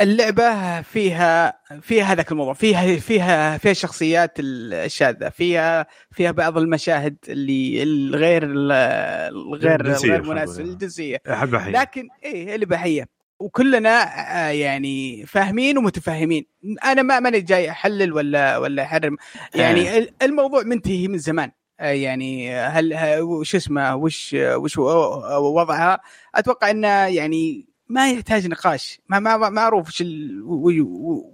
اللعبة 0.00 0.82
فيها 0.82 1.52
فيها 1.82 2.04
هذاك 2.04 2.32
الموضوع 2.32 2.54
فيها 2.54 2.96
فيها 2.96 3.58
فيها 3.58 3.72
الشخصيات 3.72 4.32
الشاذة 4.38 5.28
فيها 5.28 5.86
فيها 6.12 6.30
بعض 6.30 6.58
المشاهد 6.58 7.16
اللي 7.28 7.82
الغير 7.82 8.42
الغير 8.44 9.80
الغير 9.80 10.22
مناسبه. 10.22 10.64
الجنسية. 10.64 11.22
لكن 11.68 12.08
إيه 12.24 12.54
الاباحيه 12.54 13.15
وكلنا 13.40 14.02
آه، 14.48 14.50
يعني 14.50 15.26
فاهمين 15.26 15.78
ومتفاهمين 15.78 16.46
أنا 16.84 17.02
ما 17.02 17.20
ماني 17.20 17.40
جاي 17.40 17.70
أحلل 17.70 18.12
ولا 18.12 18.58
ولا 18.58 18.82
أحرم. 18.82 19.16
يعني 19.54 19.98
ال- 19.98 20.10
الموضوع 20.22 20.62
منتهي 20.62 21.08
من 21.08 21.18
زمان. 21.18 21.50
آه، 21.80 21.84
يعني 21.90 22.56
هل 22.56 22.94
وش 23.20 23.54
اسمه 23.54 23.94
وش 23.96 24.36
وش 24.38 24.78
وضعها؟ 24.78 26.00
أتوقع 26.34 26.70
إنه 26.70 26.88
يعني 26.88 27.66
ما 27.88 28.10
يحتاج 28.10 28.46
نقاش. 28.46 29.00
ما 29.08 29.18
ما 29.18 29.48
معروف 29.48 29.88
وش 29.88 30.00
ال- 30.02 30.42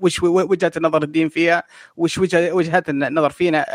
وش 0.02 0.22
وجهة 0.22 0.72
النظر 0.76 1.02
الدين 1.02 1.28
فيها 1.28 1.62
وش 1.96 2.18
وجه- 2.18 2.52
وجهات 2.52 2.88
النظر 2.88 3.30
فينا 3.30 3.66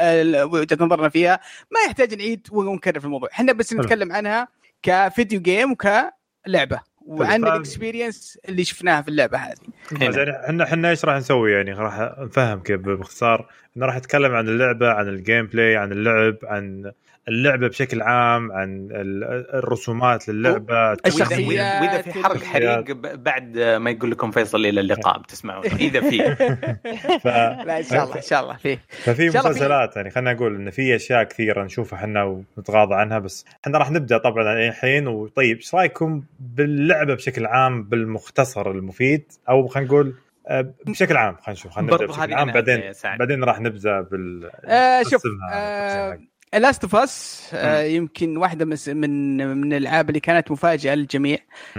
وجهة 0.43 0.77
نظرنا 0.81 1.09
فيها. 1.09 1.39
ما 1.71 1.79
يحتاج 1.85 2.13
نعيد 2.13 2.47
ونكرر 2.51 2.99
في 2.99 3.05
الموضوع. 3.05 3.29
إحنا 3.31 3.53
بس. 3.53 3.73
نتكلم 3.73 4.11
عنها 4.11 4.47
ك 4.83 4.93
video 4.93 5.41
game 5.41 5.71
وكلعبة. 5.71 6.79
وعن 7.07 7.41
فاهم. 7.41 7.53
ال 7.53 7.61
experience 7.61 8.39
اللي 8.49 8.63
شفناها 8.63 9.01
في 9.01 9.07
اللعبة 9.07 9.37
هذه 9.37 9.55
هنا. 9.91 10.17
يعني 10.17 10.45
إحنا 10.45 10.63
إحنا 10.63 10.89
إيش 10.89 11.05
راح 11.05 11.17
نسوي 11.17 11.51
يعني 11.51 11.73
راح 11.73 12.15
نفهم 12.19 12.59
كيف 12.59 12.81
باختصار 12.81 13.49
انه 13.77 13.85
راح 13.85 13.95
نتكلم 13.97 14.35
عن 14.35 14.47
اللعبة 14.47 14.91
عن 14.91 15.07
ال 15.07 15.47
gameplay 15.47 15.77
عن 15.77 15.91
اللعب 15.91 16.35
عن 16.43 16.91
اللعبة 17.27 17.67
بشكل 17.67 18.01
عام 18.01 18.51
عن 18.51 18.87
ال- 18.91 19.23
الرسومات 19.55 20.29
للعبة 20.29 20.93
الشخصيات. 20.93 21.39
واذا 21.81 22.01
في 22.01 22.13
حرق 22.23 22.43
حريق 22.43 22.91
ب- 22.91 23.23
بعد 23.23 23.57
ما 23.59 23.89
يقول 23.89 24.11
لكم 24.11 24.31
فيصل 24.31 24.65
إلى 24.65 24.79
اللقاء 24.81 25.19
بتسمعون. 25.21 25.65
إذا 25.65 26.01
في. 26.09 26.35
ف... 27.23 27.27
لا 27.27 27.77
إن 27.77 27.83
شاء 27.83 28.03
الله 28.03 28.15
إن 28.15 28.21
شاء 28.21 28.43
الله. 28.43 28.55
فيه 28.57 28.79
ففي 28.89 29.31
في- 29.31 29.37
مسلسلات 29.37 29.95
يعني 29.95 30.09
خلينا 30.09 30.33
نقول 30.33 30.55
إن 30.55 30.69
في 30.69 30.95
أشياء 30.95 31.23
كثيرة 31.23 31.63
نشوفها 31.63 31.99
إحنا 31.99 32.23
ونتغاضى 32.57 32.95
عنها 32.95 33.19
بس 33.19 33.45
إحنا 33.65 33.77
راح 33.77 33.91
نبدأ 33.91 34.17
طبعا 34.17 34.53
الحين. 34.67 35.07
وطيب 35.07 35.57
إيش 35.57 35.75
رأيكم 35.75 36.23
باللعبة 36.39 37.13
بشكل 37.15 37.45
عام 37.45 37.83
بالمختصر 37.83 38.71
المفيد؟ 38.71 39.31
أو 39.49 39.67
خلينا 39.67 39.87
نقول 39.89 40.13
آه، 40.47 40.73
بشكل 40.85 41.17
عام 41.17 41.35
خلينا 41.35 41.51
نشوف 41.59 41.71
خلينا 41.71 41.93
نبدأ 41.93 42.05
بشكل 42.05 42.33
عام. 42.33 42.51
بعدين. 42.51 42.91
بعدين 43.19 43.43
راح 43.43 43.59
نبدأ 43.59 44.01
بال 44.01 44.49
آه 44.65 45.03
شوف 45.03 45.21
آه. 45.53 46.19
Last 46.53 46.83
of 46.83 46.95
Us 46.95 47.49
آه 47.53 47.81
يمكن 47.81 48.37
واحدة 48.37 48.65
مس- 48.65 48.89
من 48.89 49.37
من 49.57 49.73
الألعاب 49.73 50.09
اللي 50.09 50.19
كانت 50.19 50.51
مفاجأة 50.51 50.95
للجميع. 50.95 51.37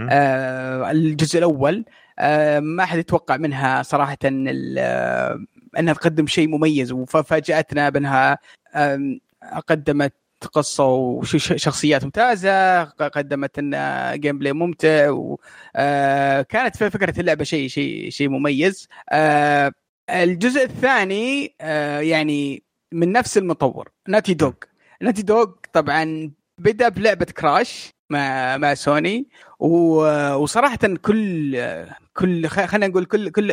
آه 0.09 0.91
الجزء 0.91 1.37
الأول 1.39 1.85
آه 2.19 2.59
ما 2.59 2.85
حد 2.85 2.97
يتوقع 2.99 3.37
منها 3.37 3.83
صراحة 3.83 4.17
آه 4.25 5.39
إنها 5.79 5.93
تقدم 5.93 6.27
شيء 6.27 6.47
مميز 6.47 6.91
وفاجأتنا 6.91 7.89
بأنها 7.89 8.37
قدمت 9.67 10.13
قصة 10.53 10.85
وشخصيات 10.85 12.03
ممتازة 12.03 12.83
قدمت 12.83 13.59
لنا 13.59 14.15
gameplay 14.15 14.53
ممتع 14.53 15.09
وكانت 15.09 16.77
فكرة 16.77 17.19
اللعبة 17.19 17.43
شيء 17.43 17.67
شيء 17.67 18.09
شيء 18.09 18.29
مميز. 18.29 18.87
آه، 19.09 19.71
الجزء 20.09 20.63
الثاني 20.63 21.55
آه، 21.61 21.99
يعني 21.99 22.63
من 22.91 23.11
نفس 23.11 23.37
المطور. 23.37 23.89
ناتي 24.07 24.33
دوغ 24.33 24.53
ناتي 25.01 25.21
دوغ 25.21 25.45
طبعا 25.73 26.31
بدأ 26.57 26.89
بلعبة 26.89 27.25
كراش 27.25 27.93
مع 28.09 28.57
مع 28.57 28.73
سوني 28.73 29.29
وصراحه 29.59 30.77
كل 31.01 31.57
كل 32.13 32.47
خلينا 32.47 32.87
نقول 32.87 33.05
كل 33.05 33.29
كل 33.29 33.47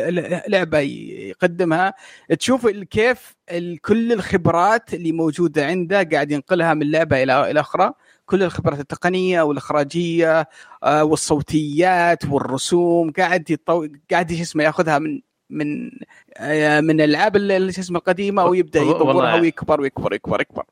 لعبة 0.47 0.79
يقدمها. 0.79 1.93
تشوف 2.39 2.67
كيف 2.67 3.35
كل 3.81 4.13
الخبرات 4.13 4.93
اللي 4.93 5.11
موجودة 5.11 5.65
عنده 5.65 6.03
قاعد 6.03 6.31
ينقلها 6.31 6.73
من 6.73 6.91
لعبة 6.91 7.23
إلى 7.23 7.51
إلى 7.51 7.59
أخرى. 7.59 7.93
كل 8.25 8.43
الخبرات 8.43 8.79
التقنية 8.79 9.41
والإخراجية 9.41 10.49
آه، 10.83 11.03
والصوتيات 11.03 12.25
والرسوم 12.25 13.11
قاعد 13.11 13.49
يطو... 13.49 13.87
قاعد 14.11 14.31
اسمه 14.31 14.63
ياخذها 14.63 14.99
من 14.99 15.21
من 15.49 15.91
آه، 16.37 16.81
من 16.81 17.01
الألعاب 17.01 17.35
اللي 17.35 17.71
شو 17.71 17.81
اسمه 17.81 17.99
القديمة 17.99 18.45
ويبدا 18.45 18.81
يطورها 18.81 19.35
ويكبر 19.35 19.81
ويكبر 19.81 20.11
ويكبر 20.11 20.37
ويكبر 20.37 20.63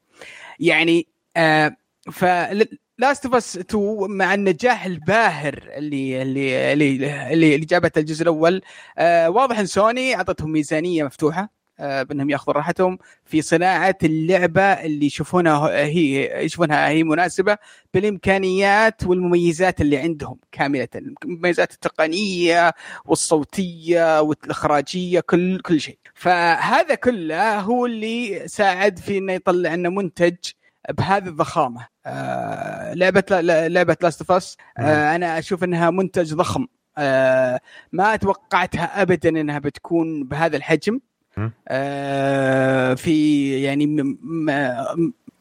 يعني 0.59 1.07
آه 1.37 1.75
ف 2.11 2.25
Last 2.97 3.25
of 3.25 3.35
Us 3.35 3.57
2 3.57 3.97
مع 4.09 4.33
النجاح 4.33 4.85
الباهر 4.85 5.63
اللي 5.77 6.21
اللي 6.21 6.73
اللي 6.73 6.95
اللي, 7.33 7.55
اللي 7.55 7.65
جابته 7.65 7.99
الجزء 7.99 8.23
الأول. 8.23 8.61
آه 8.97 9.29
واضح 9.29 9.59
إن 9.59 9.65
سوني 9.65 10.15
أعطتهم 10.15 10.51
ميزانية 10.51 11.03
مفتوحة. 11.03 11.54
بأنهم 11.79 12.29
ياخذوا 12.29 12.55
راحتهم 12.55 12.97
في 13.25 13.41
صناعة 13.41 13.97
اللعبة 14.03 14.61
اللي 14.61 15.05
يشوفونها 15.05 15.69
هي 15.69 16.31
يشوفونها 16.45 16.87
هي 16.89 17.03
مناسبة 17.03 17.57
بالإمكانيات 17.93 19.03
والمميزات 19.03 19.81
اللي 19.81 19.97
عندهم 19.97 20.39
كاملة. 20.51 20.87
المميزات 20.95 21.73
التقنية 21.73 22.73
والصوتية 23.05 24.21
والإخراجية 24.21 25.19
كل 25.19 25.59
كل 25.59 25.81
شيء. 25.81 25.97
فهذا 26.13 26.95
كله 26.95 27.59
هو 27.59 27.85
اللي 27.85 28.47
ساعد 28.47 28.99
في 28.99 29.17
إنه 29.17 29.33
يطلع 29.33 29.75
لنا 29.75 29.89
منتج 29.89 30.35
بهذه 30.89 31.27
الضخامة. 31.27 31.87
آه 32.05 32.93
لعبة 32.93 33.23
لعبة 33.67 33.97
Last 34.01 34.21
of 34.21 34.31
Us 34.31 34.57
آه 34.77 35.15
أنا 35.15 35.39
أشوف 35.39 35.63
إنها 35.63 35.89
منتج 35.89 36.33
ضخم. 36.33 36.67
آه 36.97 37.59
ما 37.91 38.15
توقعتها 38.15 39.01
ابدا 39.01 39.29
إنها 39.29 39.59
بتكون 39.59 40.23
بهذا 40.23 40.57
الحجم. 40.57 40.99
آه 41.67 42.93
في 42.93 43.51
يعني 43.63 43.85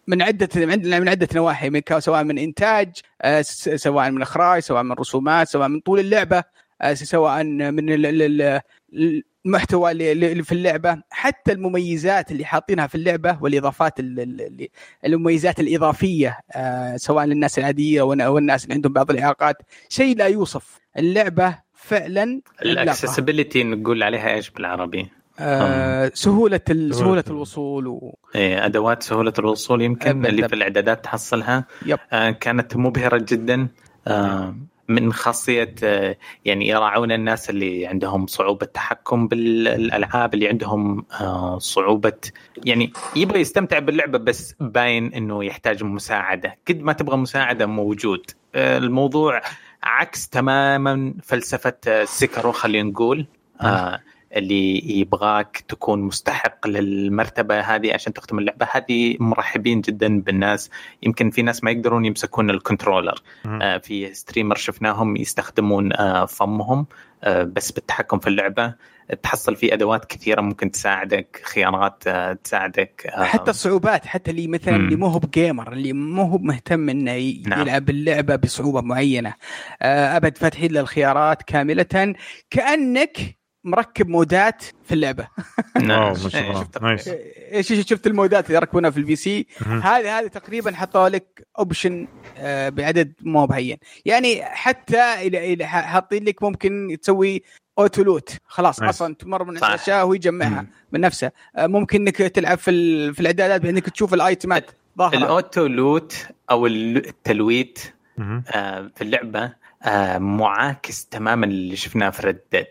من 0.07 0.23
عده 0.23 0.49
من 0.57 0.91
من 1.01 1.09
عدة 1.09 1.29
نواحي 1.35 1.71
من 1.71 1.79
كا- 1.81 2.01
سواء 2.01 2.25
من 2.25 2.39
إنتاج 2.39 2.89
آه 3.23 3.43
س- 3.43 3.69
سواء 3.69 4.11
من 4.11 4.23
إخراج 4.23 4.61
سواء 4.63 4.83
من 4.83 4.93
رسومات 4.93 5.49
سواء 5.49 5.69
من 5.69 5.81
طول 5.81 6.01
اللعبة 6.01 6.45
آه 6.83 6.95
سواء 6.95 7.45
من 7.45 7.93
ال- 7.93 8.07
ال- 8.07 8.43
ال- 8.93 9.23
المحتوى 9.47 9.91
اللي 9.91 10.13
اللي 10.13 10.43
في 10.43 10.53
اللعبة 10.53 11.03
حتى 11.11 11.53
المميزات 11.53 12.33
اللي 12.33 12.45
حاطينها 12.45 12.87
في 12.87 12.95
اللعبة 12.95 13.39
والإضافات 13.43 14.01
ال- 14.01 14.21
ال- 14.21 14.41
اللي 14.41 14.71
المميزات 15.07 15.61
الإضافية 15.61 16.39
سواء 16.97 17.25
للناس 17.25 17.59
العادية 17.59 18.03
والناس 18.03 18.65
اللي 18.65 18.75
عندهم 18.75 18.93
بعض 18.93 19.11
الإعاقات 19.11 19.57
شيء 19.89 20.17
لا 20.17 20.27
يوصف 20.27 20.79
اللعبة 20.99 21.59
فعلا. 21.75 22.41
الاكسسبيلتي 22.63 23.65
نقول 23.65 24.03
عليها 24.03 24.31
إيش 24.35 24.51
بالعربي؟ 24.51 25.09
آه 25.39 26.11
سهولة. 26.15 26.61
سهولة 26.91 27.25
الوصول 27.31 27.87
و... 27.87 28.19
إيه، 28.35 28.67
أدوات 28.67 29.03
سهولة 29.03 29.33
الوصول 29.39 29.83
يمكن. 29.83 30.27
اللي 30.27 30.49
في 30.49 30.55
الإعدادات 30.55 31.05
تحصلها 31.05 31.65
يب. 31.87 31.99
آه، 32.13 32.31
كانت 32.31 32.77
مبهرة 32.77 33.25
جدا 33.29 33.69
آه، 34.07 34.57
من 34.89 35.13
خاصية 35.13 35.75
آه، 35.85 36.17
يعني 36.45 36.69
يراعون 36.69 37.13
الناس 37.13 37.51
اللي 37.51 37.87
عندهم 37.87 38.27
صعوبة 38.27 38.67
تحكم 38.67 39.29
بالألعاب 39.29 40.35
اللي 40.35 40.49
عندهم 40.49 41.05
آه، 41.21 41.59
صعوبة 41.59 42.13
يعني 42.65 42.93
يبغى 43.17 43.41
يستمتع 43.41 43.79
باللعبة 43.79 44.19
بس 44.19 44.55
باين 44.61 45.15
إنه 45.15 45.45
يحتاج 45.45 45.85
مساعدة 45.85 46.57
قد 46.69 46.81
ما 46.81 46.93
تبغى 46.93 47.17
مساعدة 47.17 47.67
موجود 47.67 48.27
آه، 48.55 48.79
الموضوع 48.79 49.43
عكس 49.83 50.29
تماما 50.29 51.15
فلسفة 51.23 51.75
آه، 51.89 52.05
Sekiro 52.05 52.53
خلينا 52.53 52.91
نقول 52.91 53.27
آه، 53.61 54.01
اللي 54.37 54.99
يبغاك 55.01 55.65
تكون 55.69 56.03
مستحق 56.03 56.67
للمرتبة 56.67 57.61
هذه 57.61 57.95
عشان 57.95 58.13
تختم 58.13 58.39
اللعبة 58.39 58.67
هذه 58.73 59.17
مرحبين 59.21 59.81
جدا 59.81 60.21
بالناس 60.21 60.71
يمكن 61.03 61.31
في 61.31 61.43
ناس 61.43 61.65
ما 61.65 61.71
يقدرون 61.71 62.05
يمسكون 62.05 62.51
ال 62.51 62.57
controller. 62.57 63.23
آه 63.47 63.79
في 63.79 64.15
streamer 64.15 64.57
شفناهم 64.57 65.17
يستخدمون 65.17 65.93
آه 65.93 66.27
فمهم 66.27 66.87
آه 67.25 67.43
بس 67.43 67.71
بالتحكم 67.73 68.19
في 68.19 68.27
اللعبة 68.27 68.75
تحصل 69.23 69.57
في 69.57 69.75
أدوات 69.75 70.05
كثيرة 70.05 70.41
ممكن 70.41 70.71
تساعدك 70.71 71.41
خيارات 71.45 72.05
آه 72.07 72.33
تساعدك 72.33 73.07
آه 73.07 73.25
حتى 73.25 73.51
الصعوبات 73.51 74.07
حتى 74.07 74.31
اللي 74.31 74.47
مثلا. 74.47 74.77
اللي 74.77 74.97
مو 74.97 75.07
هو 75.07 75.19
ب 75.19 75.28
gamer 75.28 75.73
اللي 75.73 75.93
مو 75.93 76.23
هو 76.23 76.39
مهتم 76.39 76.89
إنه 76.89 77.35
نعم. 77.47 77.61
يلعب 77.61 77.91
اللعبة 77.91 78.37
بصعوبة 78.37 78.81
معينة 78.81 79.35
آه، 79.83 80.17
أبد 80.17 80.39
فاتحين 80.39 80.73
له 80.73 80.81
الخيارات 80.81 81.43
كاملة 81.43 82.15
كأنك 82.51 83.44
مركب 83.65 84.09
mod 84.09 84.51
ات 84.51 84.65
في 84.85 84.95
اللعبة 84.95 85.29
نعم. 85.81 86.13
ما 86.13 86.15
شاء 86.29 86.43
إيه، 86.43 86.51
الله. 86.51 86.61
شفت 86.63 86.83
nice. 86.83 87.73
شفت 87.73 88.07
ال 88.07 88.15
mod 88.15 88.39
ات 88.39 88.47
اللي 88.47 88.57
يركبونها 88.57 88.91
في 88.91 88.97
ال 88.99 89.17
PC. 89.17 89.47
هذه 89.67 90.19
هذه 90.19 90.27
تقريبا 90.27 90.73
حطوا 90.77 91.09
لك 91.09 91.47
option 91.59 92.09
آه، 92.39 92.69
بعدد 92.69 93.13
مو 93.21 93.47
بهين 93.47 93.77
يعني 94.05 94.43
حتى 94.45 95.15
إلى 95.27 95.67
حاطين 95.67 96.25
لك 96.25 96.43
ممكن 96.43 96.97
تسوي 97.03 97.43
auto 97.79 98.03
loot 98.03 98.37
خلاص 98.47 98.81
nice. 98.81 98.95
أصلا 98.95 99.15
تمر 99.15 99.45
من. 99.45 99.57
الأشياء 99.57 99.99
وهو 100.05 100.15
يجمعها 100.15 100.63
مم. 100.63 100.69
من 100.93 101.01
نفسه 101.01 101.31
آه، 101.57 101.67
ممكن 101.67 102.01
إنك 102.01 102.17
تلعب 102.17 102.59
في 102.59 102.71
ال- 102.71 103.15
في 103.15 103.21
الإعدادات 103.21 103.61
بأنك 103.61 103.89
تشوف 103.91 104.15
ال 104.15 104.24
item 104.24 104.62
ات 104.62 104.71
ظاهرة 104.99 105.17
الاوتو 105.17 105.67
لوت 105.67 106.27
أو 106.51 106.67
ال- 106.67 107.07
الت 107.09 107.29
loot. 107.29 107.79
آه، 108.19 108.91
في 108.97 109.03
اللعبة 109.03 109.53
آه، 109.83 110.19
معاكس 110.19 111.07
تماما 111.07 111.47
اللي 111.47 111.77
شفناه 111.77 112.11
في 112.11 112.27
ردد 112.27 112.67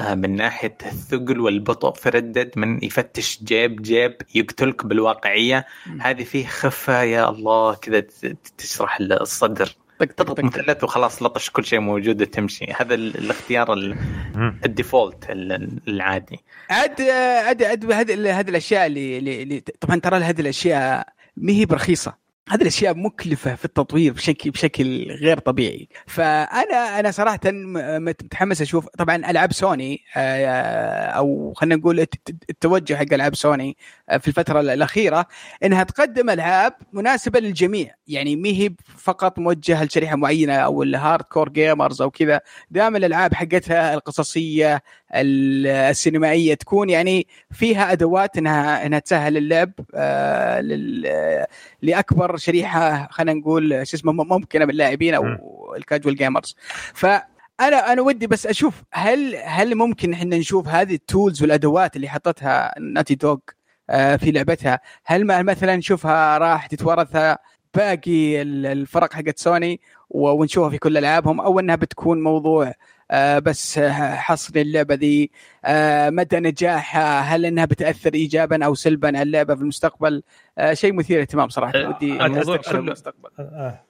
من 0.00 0.36
ناحية 0.36 0.76
الثقل 0.86 1.40
والبطء 1.40 1.92
في 1.94 2.08
ردد 2.08 2.50
من 2.56 2.84
يفتش 2.84 3.42
جيب 3.44 3.82
جيب 3.82 4.16
يقتلك 4.34 4.86
بالواقعية. 4.86 5.66
هذه 6.00 6.24
فيه 6.24 6.46
خفة 6.46 7.02
يا 7.02 7.28
الله 7.28 7.74
كذا 7.74 8.00
ت- 8.00 8.36
تشرح 8.58 8.98
الصدر 9.00 9.66
طق 9.98 10.06
طق 10.06 10.14
تضغط 10.14 10.36
طق. 10.36 10.44
مثلث 10.44 10.84
وخلاص 10.84 11.22
لطش 11.22 11.50
كل 11.50 11.64
شيء 11.64 11.80
موجود 11.80 12.22
وتمشي 12.22 12.64
هذا 12.80 12.94
ال- 12.94 13.18
الاختيار. 13.18 13.72
ال 14.64 14.72
default 14.72 15.30
ال- 15.30 15.80
العادي 15.88 16.38
عاد 16.70 17.00
عاد 17.46 17.62
عاد 17.62 17.92
هذه 17.92 18.38
هذه 18.40 18.48
الأشياء 18.50 18.86
اللي, 18.86 19.18
اللي, 19.18 19.42
اللي 19.42 19.60
طبعا 19.80 19.96
ترى 20.00 20.16
هذه 20.18 20.40
الأشياء 20.40 21.06
ما 21.36 21.52
هي 21.52 21.64
برخيصة 21.66 22.21
هذه 22.52 22.62
الأشياء 22.62 22.94
مكلفة 22.94 23.54
في 23.54 23.64
التطوير 23.64 24.12
بشكل 24.12 24.50
بشكل 24.50 25.06
غير 25.10 25.38
طبيعي. 25.38 25.88
فانا 26.06 27.00
أنا 27.00 27.10
صراحة 27.10 27.40
متحمس 27.44 28.60
أشوف 28.62 28.86
طبعا 28.98 29.16
ألعاب 29.16 29.52
سوني 29.52 30.00
آه، 30.16 30.46
أو 31.06 31.52
خلينا 31.56 31.76
نقول 31.76 32.00
التوجه 32.50 32.94
حق 32.94 33.12
ألعاب 33.12 33.34
سوني 33.34 33.76
آه، 34.08 34.18
في 34.18 34.28
الفترة 34.28 34.60
الأخيرة 34.60 35.26
إنها 35.64 35.82
تقدم 35.82 36.30
ألعاب 36.30 36.74
مناسبة 36.92 37.40
للجميع. 37.40 37.94
يعني 38.06 38.36
ما 38.36 38.48
هي 38.48 38.70
فقط 38.98 39.38
موجهة 39.38 39.84
لشريحة 39.84 40.16
معينة 40.16 40.54
أو 40.54 40.82
ال 40.82 41.24
hardcore 41.24 41.48
gamers 41.48 42.02
أو 42.02 42.10
كذا. 42.10 42.40
دائما 42.70 42.98
الألعاب 42.98 43.34
حقتها 43.34 43.94
القصصية 43.94 44.82
السينمائية 45.14 46.54
تكون 46.54 46.90
يعني 46.90 47.26
فيها 47.50 47.92
أدوات 47.92 48.36
إنها 48.38 48.86
إنها 48.86 48.98
تسهل 48.98 49.36
اللعب 49.36 49.72
آه، 49.94 51.46
لأكبر 51.82 52.36
شريحة 52.36 53.08
خلينا 53.10 53.40
نقول 53.40 53.86
شو 53.86 53.96
اسمه 53.96 54.12
ممكنة 54.12 54.64
من 54.64 54.70
اللاعبين 54.70 55.14
أو 55.14 55.24
ال 55.76 55.82
casual 55.82 56.16
gamers 56.16 56.56
ف 56.94 57.06
أنا 57.60 57.92
أنا 57.92 58.02
ودي 58.02 58.26
بس 58.26 58.46
أشوف 58.46 58.82
هل 58.92 59.36
هل 59.44 59.74
ممكن 59.74 60.12
إحنا 60.12 60.36
نشوف 60.36 60.68
هذه 60.68 60.94
ال 60.94 61.02
tools 61.02 61.42
والأدوات 61.42 61.96
اللي 61.96 62.08
حطتها 62.08 62.74
ناتي 62.80 63.14
دوغ 63.14 63.38
آه، 63.90 64.16
في 64.16 64.30
لعبتها؟ 64.30 64.80
هل 65.04 65.44
مثلا 65.44 65.76
نشوفها 65.76 66.38
راح 66.38 66.66
تتورثها 66.66 67.38
باقي 67.74 68.42
الفرق 68.42 69.12
حقت 69.12 69.38
سوني 69.38 69.80
ونشوفها 70.10 70.70
في 70.70 70.78
كل 70.78 70.96
ألعابهم 70.96 71.40
أو 71.40 71.60
إنها 71.60 71.76
بتكون 71.76 72.22
موضوع 72.22 72.74
بس 73.38 73.78
حصر 73.98 74.52
اللعبة 74.56 74.94
ذي. 74.94 75.30
آه، 75.64 76.10
مدى 76.10 76.40
نجاحها 76.40 77.20
هل 77.20 77.46
إنها 77.46 77.64
بتأثر 77.64 78.14
ايجابا 78.14 78.64
أو 78.64 78.74
سلبا 78.74 79.08
على 79.08 79.22
اللعبة 79.22 79.54
في 79.54 79.62
المستقبل؟ 79.62 80.22
آه، 80.58 80.74
شيء 80.74 80.92
مثير 80.92 81.16
للاهتمام 81.16 81.48
صراحة. 81.48 81.88
ودي 81.88 82.26
الموضوع 82.26 82.56
كله. 82.56 82.78
المستقبل. 82.78 83.28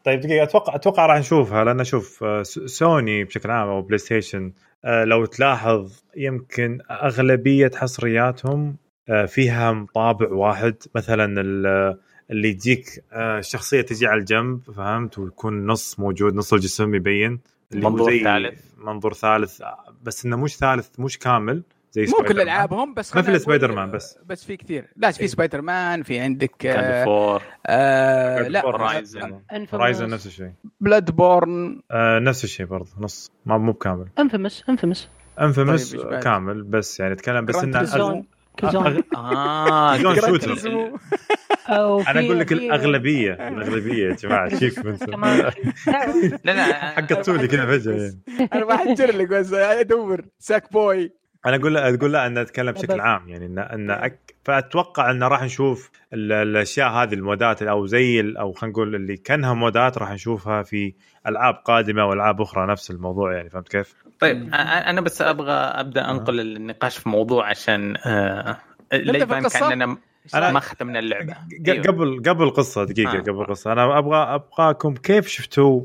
طيب 0.05 0.21
دقيقة 0.21 0.43
أتوقع 0.43 0.75
أتوقع 0.75 1.07
راح 1.07 1.19
نشوفها 1.19 1.65
لأن 1.65 1.81
أشوف 1.81 2.25
سوني 2.67 3.25
بشكل 3.25 3.51
عام 3.51 3.69
أو 3.69 3.83
بلاي 3.83 3.99
ستيشن 3.99 4.53
لو 4.85 5.25
تلاحظ 5.25 5.93
يمكن 6.17 6.79
أغلبية 6.91 7.71
حصرياتهم 7.75 8.77
فيها 9.27 9.87
طابع 9.95 10.29
واحد. 10.33 10.75
مثلا 10.95 11.41
اللي 12.31 12.53
تجيك 12.53 13.05
الشخصيه 13.13 13.81
تجي 13.81 14.07
على 14.07 14.21
الجنب 14.21 14.61
فهمت؟ 14.77 15.19
ويكون 15.19 15.67
نص 15.67 16.01
موجود 16.01 16.35
نص 16.35 16.53
الجسم 16.53 16.95
يبين. 16.95 17.41
منظور 17.75 18.19
ثالث. 18.19 18.61
منظور 18.79 19.15
ثالث. 19.15 19.63
بس 20.03 20.25
إنه 20.25 20.37
مش 20.37 20.57
ثالث 20.57 21.01
مش 21.01 21.19
كامل 21.19 21.63
زي 21.93 22.07
مو 22.07 22.25
كل 22.29 22.41
ألعابهم 22.41 22.95
بس 22.95 23.17
مثل 23.17 23.41
سبايدر 23.41 23.73
مان 23.73 23.91
بس. 23.91 24.19
بس 24.27 24.45
في 24.45 24.57
كثير. 24.57 24.87
لا 24.97 25.11
في 25.11 25.29
سبايدر 25.29 25.61
مان 25.61 26.03
في 26.03 26.19
عندك 26.19 26.67
آه 26.67 27.05
فور 27.05 27.43
آه 27.67 28.49
لا 28.49 28.65
Horizon 29.73 30.09
نفس 30.11 30.27
الشيء. 30.27 30.53
بلاد 30.81 31.11
بورن 31.11 31.81
آه 31.91 32.19
نفس 32.19 32.45
الشيء 32.45 32.67
برضه 32.67 32.91
نص. 32.99 33.31
ما 33.47 33.59
مو 33.59 33.73
بكامل. 33.73 34.09
Infamous 34.19 34.65
Infamous 34.69 35.09
انفيمس 35.41 35.97
كامل 35.97 36.63
بس 36.63 37.01
يعني 37.01 37.13
أتكلم 37.13 37.45
بس 37.45 37.57
إنه. 37.57 38.25
آه 39.15 39.97
شوتر 39.97 40.93
أنا 41.69 42.21
أقول 42.21 42.41
لك 42.41 42.53
الأغلبية 42.53 43.33
الأغلبية 43.49 44.09
يا 44.09 44.15
جماعة. 44.15 44.49
شيك 44.59 44.79
من 44.79 44.99
لا 46.45 46.53
لا 46.53 46.63
حقتوا 46.73 47.37
لي 47.37 47.49
كذا 47.49 47.67
فجأة 47.67 47.93
يعني. 47.93 48.49
أنا 48.53 48.65
بحجر 48.65 49.17
لك 49.17 49.29
بس 49.29 49.53
أدور 49.53 50.25
ساك 50.39 50.73
بوي. 50.73 51.13
أنا 51.47 51.57
أقول 51.57 51.77
أقول 51.77 52.13
لا 52.13 52.27
أن 52.27 52.39
أتكلم 52.39 52.73
بشكل 52.73 53.01
عام 53.01 53.29
يعني 53.29 53.47
ان 53.47 53.59
أن 53.59 53.91
أك... 53.91 54.35
فأتوقع 54.45 55.11
انه 55.11 55.29
راح 55.29 55.43
نشوف 55.43 55.91
الأشياء 56.13 56.91
هذه 56.91 57.15
المودات 57.15 57.63
أو 57.63 57.87
زي 57.87 58.35
أو 58.39 58.53
خلينا 58.53 58.73
نقول 58.73 58.95
اللي 58.95 59.17
كانها 59.17 59.55
مودات 59.55 59.99
راح 59.99 60.11
نشوفها 60.11 60.63
في 60.63 60.95
ألعاب 61.27 61.55
قادمة 61.55 62.07
والعاب 62.07 62.41
أخرى 62.41 62.67
نفس 62.67 62.91
الموضوع 62.91 63.35
يعني 63.37 63.51
فهمت 63.51 63.69
كيف؟ 63.69 63.95
طيب 64.21 64.49
أنا 64.55 65.01
بس 65.01 65.23
أبغى 65.23 65.53
أبدأ 65.53 66.11
أنقل 66.11 66.41
النقاش 66.41 66.99
في 66.99 67.09
موضوع 67.09 67.49
عشان 67.49 67.97
آه 68.07 68.59
لا 68.93 69.19
يبان 69.19 69.49
كاننا 69.49 69.97
أنا 70.35 70.53
ما 70.53 70.61
ختمنا 70.61 70.99
اللعبة. 70.99 71.37
أيوه. 71.69 71.83
قبل 71.83 72.23
قبل 72.27 72.45
القصة 72.45 72.85
دقيقة 72.85 73.17
آه. 73.17 73.21
قبل 73.21 73.41
القصة 73.41 73.73
أنا 73.73 73.99
أبغى 73.99 74.17
أبغاكم 74.17 74.95
كيف 74.95 75.27
شفتوا 75.27 75.83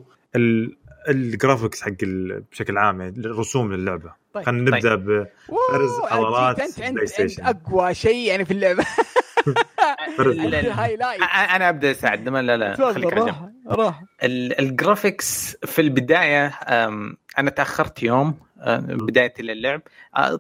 الجرافكس 1.09 1.81
حق 1.81 1.91
بشكل 2.51 2.77
عام 2.77 3.01
يعني 3.01 3.17
الرسوم 3.17 3.73
للعبة؟ 3.73 4.13
طيب. 4.33 4.45
خلينا 4.45 4.77
نبدأ 4.77 4.95
طيب. 4.95 5.27
بفرز 5.49 5.91
عضلات 6.11 6.59
انت 6.59 6.79
انت, 6.79 7.19
انت 7.19 7.39
أقوى 7.39 7.93
شيء 7.93 8.27
يعني 8.27 8.45
في 8.45 8.51
اللعبة. 8.51 8.85
أنا 11.55 11.69
أبدأ 11.69 11.93
سعد. 11.93 12.29
لا 12.29 12.57
لا 12.57 12.93
خليك 12.93 13.13
راح 13.13 13.49
راح. 13.67 14.03
ال 14.23 14.38
graphics 14.38 15.57
في 15.65 15.81
البداية 15.81 16.47
أنا 17.37 17.49
تأخرت 17.49 18.03
يوم 18.03 18.39
بداية 18.87 19.33
اللعب 19.39 19.81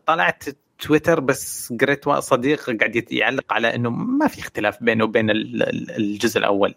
طلعت 0.05 0.43
تويتر 0.79 1.19
بس 1.19 1.73
قريت 1.81 2.09
صديق 2.09 2.65
قاعد 2.65 3.11
يعلق 3.11 3.53
على 3.53 3.75
إنه 3.75 3.89
ما 3.89 4.27
في 4.27 4.39
اختلاف 4.39 4.83
بينه 4.83 5.03
وبين 5.03 5.29
الجزء 5.29 6.39
الأول. 6.39 6.75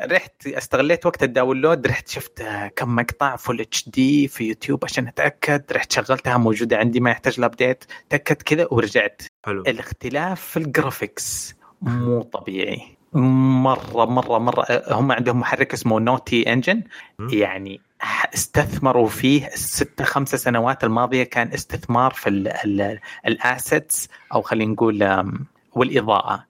رحت 0.00 0.46
استغليت 0.46 1.06
وقت 1.06 1.22
ال 1.22 1.29
download 1.29 1.86
رحت 1.86 2.08
شفت 2.08 2.42
كم 2.76 2.96
مقطع 2.96 3.36
full 3.36 3.60
HD 3.60 4.28
في 4.28 4.44
يوتيوب 4.44 4.84
عشان 4.84 5.08
أتأكد. 5.08 5.62
رحت 5.72 5.92
شغلتها 5.92 6.36
موجودة 6.36 6.76
عندي 6.76 7.00
ما 7.00 7.10
يحتاج 7.10 7.40
ل 7.40 7.45
update. 7.45 7.84
تاكد 8.10 8.42
كذا 8.42 8.68
ورجعت. 8.70 9.22
حلو. 9.44 9.62
الاختلاف 9.62 10.40
في 10.40 10.56
ال 10.56 10.67
graphics 10.67 11.54
مو 11.82 12.22
طبيعي. 12.22 12.80
مرة 13.12 14.04
مرة 14.04 14.38
مرة. 14.38 14.66
هم 14.90 15.12
عندهم 15.12 15.40
محرك 15.40 15.72
اسمه 15.72 16.00
Naughty 16.00 16.52
engine 16.52 16.82
يعني 17.32 17.80
استثمروا 18.34 19.08
فيه 19.08 19.46
الست 19.46 20.02
خمسة 20.02 20.36
سنوات 20.36 20.84
الماضية 20.84 21.22
كان 21.22 21.52
استثمار 21.52 22.12
في 22.12 22.28
ال 23.26 23.38
assets 23.38 24.08
أو 24.34 24.42
خلينا 24.42 24.72
نقول 24.72 25.24
والإضاءة. 25.72 26.44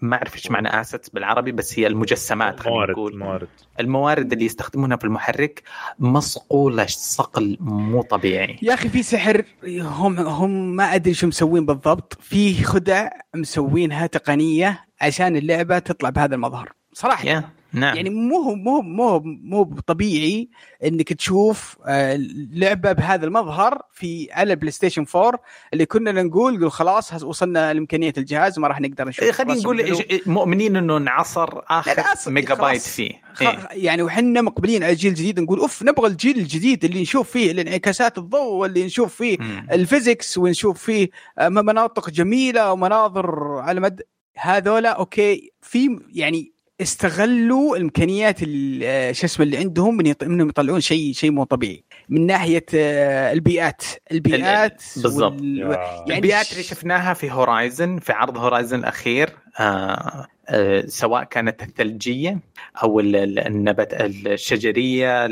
ما 0.00 0.16
أعرف 0.16 0.34
إيش 0.34 0.50
معنى 0.50 0.80
assets 0.80 1.08
بالعربي 1.08 1.52
بس 1.52 1.78
هي 1.78 1.86
المجسمات 1.86 2.60
خلينا 2.60 2.86
نقول. 2.92 3.12
الموارد 3.12 3.48
الموارد 3.80 4.32
اللي 4.32 4.44
يستخدمونها 4.44 4.96
في 4.96 5.04
المحرك 5.04 5.62
مصقوله 5.98 6.86
صقل 6.88 7.56
مو 7.60 8.02
طبيعي. 8.02 8.58
يا 8.62 8.74
أخي 8.74 8.88
في 8.88 9.02
سحر 9.02 9.44
هم 9.80 10.18
هم 10.18 10.76
ما 10.76 10.94
أدري 10.94 11.14
شو 11.14 11.26
مسوين 11.26 11.66
بالضبط. 11.66 12.18
في 12.20 12.64
خدع 12.64 13.08
مسوينها 13.34 14.06
تقنية 14.06 14.84
عشان 15.00 15.36
اللعبة 15.36 15.78
تطلع 15.78 16.10
بهذا 16.10 16.34
المظهر. 16.34 16.72
صراحة. 16.92 17.24
yeah. 17.40 17.42
نعم. 17.76 17.96
يعني 17.96 18.10
مو 18.10 18.54
مو 18.54 18.80
مو 18.80 19.20
مو 19.24 19.64
طبيعي 19.86 20.48
إنك 20.84 21.12
تشوف 21.12 21.76
آه، 21.86 22.16
لعبة 22.52 22.92
بهذا 22.92 23.26
المظهر 23.26 23.82
في 23.92 24.28
على 24.32 24.52
البلاي 24.52 24.70
ستيشن 24.70 25.06
4 25.14 25.40
اللي 25.72 25.86
كنا 25.86 26.22
نقول 26.22 26.70
خلاص 26.70 27.22
وصلنا 27.22 27.74
لإمكانية 27.74 28.12
الجهاز 28.18 28.58
ما 28.58 28.68
راح 28.68 28.80
نقدر 28.80 29.08
نشوف 29.08 29.24
إيه، 29.24 29.32
خلينا 29.32 29.54
نقول 29.54 30.02
مؤمنين 30.26 30.76
إنه 30.76 30.96
انعصر 30.96 31.48
آخر 31.68 32.30
ميجابايت 32.30 32.82
فيه 32.82 33.10
إيه؟ 33.40 33.68
يعني 33.72 34.02
وحنا 34.02 34.42
مقبلين 34.42 34.82
على 34.82 34.92
الجيل 34.92 35.10
الجديد 35.10 35.40
نقول 35.40 35.58
أوف 35.58 35.82
نبغى 35.82 36.06
الجيل 36.06 36.38
الجديد 36.38 36.84
اللي 36.84 37.02
نشوف 37.02 37.30
فيه 37.30 37.50
الانعكاسات 37.50 38.18
الضوء 38.18 38.52
واللي 38.52 38.86
نشوف 38.86 39.14
فيه 39.14 39.38
مم. 39.40 39.66
ال 39.72 39.80
physics 39.80 40.38
ونشوف 40.38 40.82
فيه 40.82 41.08
آه، 41.38 41.48
مناطق 41.48 42.10
جميلة 42.10 42.72
ومناظر 42.72 43.58
على 43.58 43.80
مد 43.80 44.02
هذولا 44.36 44.88
أوكي 44.88 45.52
في 45.62 45.98
يعني 46.12 46.55
استغلوا 46.80 47.76
الإمكانيات 47.76 48.40
آه، 48.82 49.12
شو 49.12 49.26
اسمه 49.26 49.46
اللي 49.46 49.56
عندهم 49.56 49.96
من 49.96 50.14
انهم 50.22 50.48
يطلعون 50.48 50.80
شيء 50.80 51.12
شيء 51.12 51.30
مو 51.30 51.44
طبيعي. 51.44 51.84
من 52.08 52.26
ناحية 52.26 52.66
آه، 52.74 53.32
البيئات. 53.32 53.82
البيئات 54.12 54.82
بالضبط. 54.96 55.40
وال... 55.40 55.58
يعني 55.58 56.14
البيئات 56.14 56.52
اللي 56.52 56.62
شفناها 56.62 57.14
في 57.14 57.32
هورايزن 57.32 57.98
في 57.98 58.12
عرض 58.12 58.38
هورايزن 58.38 58.78
الأخير 58.78 59.30
آه 59.60 60.26
آه 60.48 60.84
سواء 60.86 61.24
كانت 61.24 61.62
الثلجية 61.62 62.38
أو 62.82 63.00
النبات 63.00 63.94
الشجرية 64.00 65.26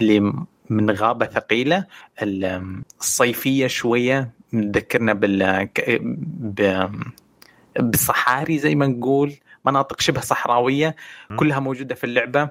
اللي 0.00 0.32
من 0.70 0.90
غابة 0.90 1.26
ثقيلة 1.26 1.86
الصيفية 2.22 3.66
شوية 3.66 4.30
ذكرنا 4.54 5.12
بال 5.12 5.68
بالصحاري 7.78 8.58
زي 8.58 8.74
ما 8.74 8.86
نقول. 8.86 9.32
مناطق 9.64 10.00
شبه 10.00 10.20
صحراوية 10.20 10.96
كلها 11.36 11.60
موجودة 11.60 11.94
في 11.94 12.04
اللعبة. 12.04 12.48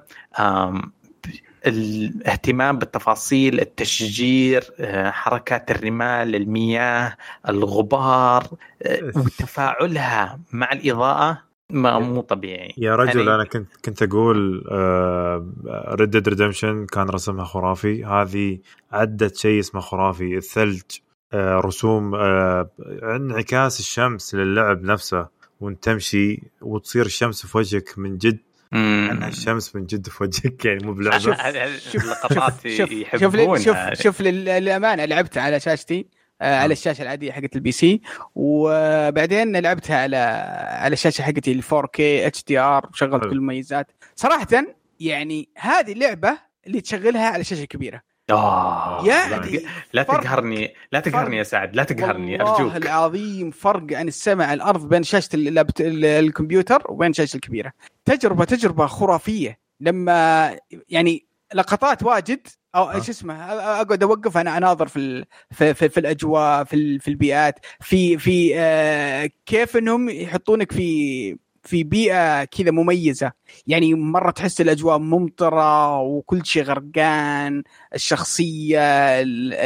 الاهتمام 1.66 2.78
بالتفاصيل 2.78 3.60
التشجير 3.60 4.64
آه، 4.80 5.10
حركات 5.10 5.70
الرمال 5.70 6.36
المياه 6.36 7.16
الغبار 7.48 8.46
آه، 8.82 9.12
وتفاعلها 9.16 10.40
مع 10.52 10.72
الإضاءة 10.72 11.42
ما 11.70 11.98
مو 11.98 12.20
طبيعي. 12.20 12.74
يا 12.78 12.96
رجل 12.96 13.18
يعني 13.18 13.34
أنا 13.34 13.44
كنت 13.44 13.68
كنت 13.84 14.02
أقول 14.02 14.66
ريد 16.00 16.10
ديد 16.10 16.28
ريدمشن 16.28 16.86
كان 16.86 17.08
رسمها 17.08 17.44
خرافي. 17.44 18.04
هذه 18.04 18.58
عدت 18.92 19.36
شيء 19.36 19.60
اسمه 19.60 19.80
خرافي 19.80 20.36
الثلج 20.36 20.82
آه، 21.32 21.56
رسوم 21.56 22.14
انعكاس 22.14 23.80
الشمس 23.80 24.34
للعب 24.34 24.82
نفسه. 24.82 25.41
وانت 25.62 25.84
تمشي 25.84 26.42
وتصير 26.60 27.06
الشمس 27.06 27.46
في 27.46 27.58
وجهك 27.58 27.98
من 27.98 28.18
جد. 28.18 28.38
عنها 28.72 29.28
الشمس 29.28 29.76
من 29.76 29.86
جد 29.86 30.08
في 30.08 30.22
وجهك 30.24 30.64
يعني 30.64 30.86
مو 30.86 30.92
بلعبة. 30.92 31.18
شوف 31.24 31.36
شوف 31.92 32.04
اللقطات 32.04 32.68
شوف 32.68 32.76
شوف 32.76 32.92
يحبونها 32.92 33.58
شوف 33.58 34.02
شوف 34.02 34.20
للأمانة 34.20 35.04
لعبت 35.04 35.38
على 35.38 35.60
شاشتي 35.60 36.06
آه، 36.42 36.58
على 36.58 36.72
الشاشة 36.72 37.02
العادية 37.02 37.32
حقت 37.32 37.56
ال 37.56 37.72
PC 37.72 38.00
وبعدين 38.34 39.56
لعبتها 39.56 39.96
على 39.96 40.16
على 40.82 40.92
الشاشه 40.92 41.22
حقتي 41.22 41.52
ال 41.52 41.62
4K 41.72 42.26
HDR 42.26 42.88
وشغلت 42.92 43.24
كل 43.24 43.32
المميزات. 43.32 43.92
صراحة 44.16 44.64
يعني 45.00 45.48
هذه 45.56 45.92
اللعبة 45.92 46.38
اللي 46.66 46.80
تشغلها 46.80 47.26
على 47.28 47.44
شاشة 47.44 47.64
كبيرة. 47.64 48.02
آه 48.30 49.06
يعني 49.06 49.60
لا 49.92 50.02
تقهرني 50.02 50.74
لا 50.92 51.00
تقهرني 51.00 51.36
يا 51.36 51.42
سعد 51.42 51.76
لا 51.76 51.84
تقهرني 51.84 52.42
أرجوك. 52.42 52.58
والله 52.58 52.76
العظيم 52.76 53.50
فرق 53.50 53.86
عن 53.92 54.08
السماء 54.08 54.54
الأرض 54.54 54.88
بين 54.88 55.02
شاشة. 55.02 55.28
الكمبيوتر 55.34 56.82
وبين 56.88 57.10
الشاشه 57.10 57.36
الكبيرة. 57.36 57.72
تجربة 58.04 58.44
تجربة 58.44 58.86
خرافية. 58.86 59.58
لما 59.80 60.56
يعني 60.88 61.26
لقطات 61.54 62.02
واجد 62.02 62.46
أو 62.74 62.90
إيش 62.90 63.08
اسمه 63.08 63.34
أقعد 63.80 64.02
أوقف 64.02 64.36
أنا 64.36 64.56
أناظر 64.56 64.88
في 64.88 65.24
في, 65.50 65.74
في, 65.74 65.88
في 65.88 66.00
الأجواء 66.00 66.64
في, 66.64 66.98
في 66.98 67.08
البيئات. 67.08 67.58
في 67.80 68.18
في 68.18 68.52
آه 68.56 69.30
كيف 69.46 69.76
إنهم 69.76 70.08
يحطونك 70.08 70.72
في 70.72 71.36
في 71.62 71.84
بيئة 71.84 72.44
كذا 72.44 72.70
مميزة. 72.70 73.32
يعني 73.66 73.94
مرة 73.94 74.30
تحس 74.30 74.60
الأجواء 74.60 74.98
ممطرة 74.98 75.98
وكل 76.00 76.46
شيء 76.46 76.62
غرقان 76.62 77.62
الشخصية 77.94 78.80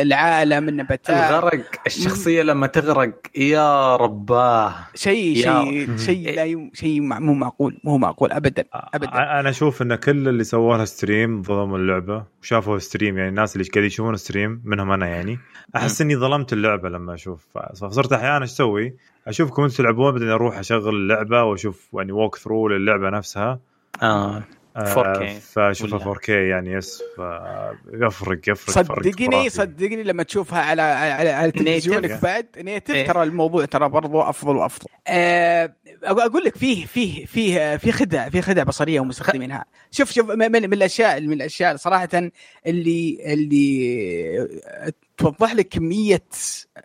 العالم 0.03 0.69
النباتات 0.69 1.31
الغرق 1.31 1.63
الشخصية 1.87 2.43
لما 2.43 2.67
تغرق 2.67 3.13
يا 3.37 3.97
رباه. 3.97 4.75
شيء 4.95 5.35
شيء 5.35 5.97
شيء 5.97 6.35
لا 6.35 6.45
يم... 6.45 6.71
شيء 6.75 7.01
مو 7.01 7.35
معقول 7.35 7.81
مو 7.85 7.99
معقول 7.99 8.33
ابدا 8.33 8.65
ابدا. 8.73 9.41
أنا 9.41 9.51
أشوف 9.51 9.83
إن 9.83 9.95
كل 9.95 10.29
اللي 10.29 10.45
سووا 10.45 10.77
لها 10.77 10.85
stream 10.85 11.43
ظلموا 11.43 11.79
اللعبة 11.79 12.25
وشافوا 12.43 12.79
stream 12.79 13.17
يعني 13.19 13.29
الناس 13.29 13.57
اللي 13.57 13.69
قاعدين 13.69 13.87
يشوفون 13.87 14.17
stream 14.17 14.63
منهم 14.65 14.91
أنا 14.91 15.07
يعني. 15.07 15.39
أحس 15.77 16.01
إني 16.01 16.17
ظلمت 16.17 16.53
اللعبة 16.53 16.89
لما 16.89 17.15
أشوف. 17.15 17.47
فصرت 17.75 18.13
أحيانا 18.13 18.43
إيش 18.43 18.51
أسوي؟ 18.51 18.97
أشوفكم 19.27 19.63
أنتم 19.63 19.77
تلعبون 19.77 20.13
بعدين 20.13 20.29
أروح 20.29 20.59
أشغل 20.59 20.95
اللعبة 20.95 21.43
وأشوف 21.43 21.89
يعني 21.95 22.13
ووك 22.13 22.37
ثرو 22.37 22.69
للعبة 22.69 23.11
نفسها. 23.11 23.61
آه 24.03 24.43
4K 24.79 25.25
فأشوفها 25.53 26.15
4K 26.15 26.29
يعني 26.29 26.73
يس 26.73 27.03
يفرق 27.93 28.41
يفرق 28.49 28.71
صدقني 28.71 29.49
صدقني 29.49 30.03
لما 30.03 30.23
تشوفها 30.23 30.59
على 30.59 30.83
على, 30.83 31.31
على 31.31 31.51
تلفزيونك 31.51 32.23
بعد 32.23 32.47
نيتف 32.59 32.95
إيه. 32.95 33.07
ترى 33.07 33.23
الموضوع 33.23 33.65
ترى 33.65 33.89
برضو 33.89 34.21
أفضل 34.21 34.57
وأفضل. 34.57 34.87
أه 35.09 35.73
أقول 36.05 36.45
لك 36.45 36.57
فيه 36.57 36.87
فيه 36.87 37.27
فيه 37.27 37.77
في 37.77 37.93
خدع 37.93 38.29
في 38.29 38.43
خدع 38.43 38.63
بصرية 38.63 39.01
ومستخدمينها. 39.01 39.65
شوف 39.91 40.13
شوف 40.13 40.31
من, 40.31 40.53
من 40.53 40.73
الأشياء 40.73 41.21
من 41.21 41.33
الأشياء 41.33 41.77
صراحة 41.77 42.31
اللي 42.67 43.19
اللي 43.33 44.95
توضح 45.17 45.53
لك 45.53 45.69
كمية 45.69 46.25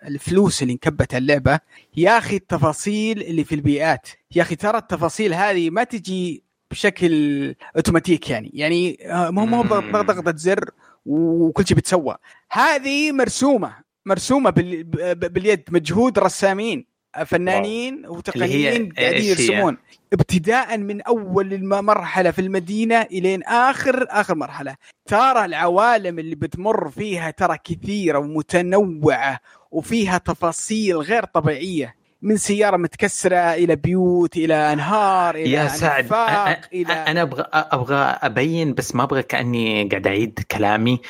الفلوس 0.08 0.62
اللي 0.62 0.74
انكبت 0.74 1.14
على 1.14 1.22
اللعبة. 1.22 1.60
يا 1.98 2.18
أخي 2.18 2.36
التفاصيل 2.36 3.22
اللي 3.22 3.44
في 3.44 3.56
البيئات. 3.56 4.08
يا 4.36 4.42
أخي 4.42 4.56
ترى 4.56 4.78
التفاصيل 4.78 5.34
هذه 5.34 5.70
ما 5.70 5.84
تجي 5.84 6.44
بشكل 6.72 7.56
أوتوماتيك 7.76 8.30
يعني. 8.30 8.52
يعني 8.54 8.98
مو 9.06 9.46
مو 9.46 9.62
ضغطة 9.62 10.34
زر 10.38 10.70
وكل 11.06 11.68
شيء 11.68 11.78
بتسوى. 11.78 12.16
هذه 12.52 13.12
مرسومة. 13.12 13.76
مرسومة 14.06 14.50
باليد. 14.50 15.64
مجهود 15.70 16.20
رسامين. 16.20 16.91
فنانين 17.26 18.06
وتقنيين 18.08 18.92
قاعدين 18.92 19.24
يرسمون. 19.24 19.78
ابتداء 20.14 20.78
من 20.78 21.02
أول 21.02 21.54
المرحلة 21.54 22.32
في 22.32 22.42
المدينة 22.42 23.02
إلين 23.02 23.44
آخر 23.44 24.06
آخر 24.10 24.36
مرحلة. 24.36 24.76
ترى 25.06 25.46
العوالم 25.46 26.20
اللي 26.20 26.36
بتمر 26.36 26.90
فيها 26.90 27.32
ترى 27.32 27.58
كثيرة 27.64 28.20
ومتنوعة 28.20 29.40
وفيها 29.72 30.18
تفاصيل 30.18 30.98
غير 30.98 31.26
طبيعية. 31.26 31.96
من 32.22 32.38
سيارة 32.38 32.78
متكسرة 32.78 33.54
إلى 33.54 33.76
بيوت 33.76 34.38
إلى 34.38 34.74
أنهار 34.74 35.36
إلى 35.36 35.52
يا 35.52 35.68
سعد 35.68 36.14
أنا, 36.14 36.62
إلى... 36.74 36.94
أنا 36.94 37.22
أبغى 37.22 37.46
أبغى 37.54 37.96
أبين 37.96 38.74
بس 38.74 38.96
ما 38.96 39.04
أبغى 39.04 39.24
كأني 39.24 39.84
قاعد 39.84 40.08
أعيد 40.08 40.40
كلامي. 40.52 41.02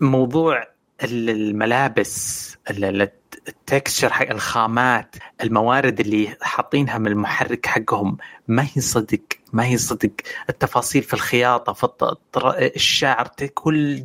موضوع 0.00 0.68
الملابس 1.04 2.56
التكستشر 3.48 4.12
حق 4.12 4.30
الخامات 4.30 5.16
الموارد 5.42 6.00
اللي 6.00 6.36
حاطينها 6.40 6.98
من 6.98 7.06
المحرك 7.06 7.66
حقهم 7.66 8.16
ما 8.48 8.62
هي 8.62 8.80
صدق 8.80 9.20
ما 9.52 9.66
هي 9.66 9.76
صدق. 9.76 10.10
التفاصيل 10.50 11.02
في 11.02 11.14
الخياطة 11.14 11.72
في 11.72 12.16
الشعر 12.76 13.28
كل 13.54 14.04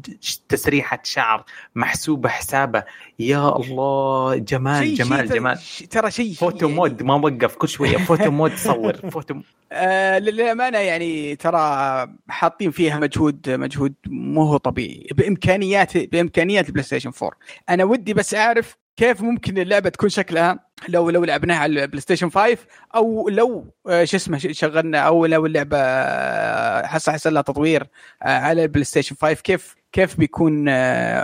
تسريحة 0.50 1.00
شعر 1.04 1.44
محسوبة 1.76 2.30
حسابه. 2.30 2.84
يا 3.20 3.56
الله 3.56 4.36
جمال 4.36 4.88
شي 4.88 4.94
جمال 4.94 5.28
شي 5.28 5.34
جمال. 5.34 5.60
ترى 5.90 6.12
شيء 6.12 6.34
فوتو 6.34 6.66
يعني 6.66 6.78
mode 6.80 7.04
ما 7.04 7.16
وقف 7.16 7.56
كل 7.56 7.68
شوية. 7.68 7.98
photo 7.98 8.32
mode 8.32 8.56
صور. 8.56 8.94
فوتو 8.94 9.36
آه 9.72 10.20
للأمانة 10.20 10.78
يعني 10.78 11.36
ترى 11.36 12.08
حاطين 12.30 12.72
فيها 12.72 13.00
مجهود 13.00 13.50
مجهود 13.50 13.94
مو 14.08 14.44
هو 14.44 14.58
طبيعي. 14.58 15.08
بإمكانيات 15.12 15.98
بإمكانيات 15.98 16.68
البلاي 16.68 16.84
ستيشن 16.84 17.12
4 17.22 17.38
أنا 17.70 17.84
ودي 17.84 18.14
بس 18.14 18.34
أعرف 18.34 18.83
كيف 18.98 19.22
ممكن 19.22 19.58
اللعبة 19.58 19.90
تكون 19.90 20.10
شكلها 20.10 20.60
لو 20.90 21.10
لو 21.10 21.24
لعبناها 21.24 21.58
على 21.58 21.84
البلاي 21.84 22.02
ستيشن 22.02 22.30
5 22.30 22.58
أو 22.96 23.30
لو 23.30 23.66
آه، 23.88 24.04
شو 24.04 24.18
اسمه 24.18 24.38
شغلنا 24.38 25.00
أو 25.00 25.26
لو 25.26 25.46
اللعبة 25.46 25.78
آه، 25.78 26.88
حصل 26.88 27.12
حصل 27.12 27.34
لها 27.34 27.42
تطوير 27.42 27.88
آه، 28.24 28.28
على 28.28 28.64
البلاي 28.64 28.84
ستيشن 28.84 29.16
5 29.16 29.34
كيف 29.34 29.76
كيف 29.92 30.18
بيكون 30.18 30.64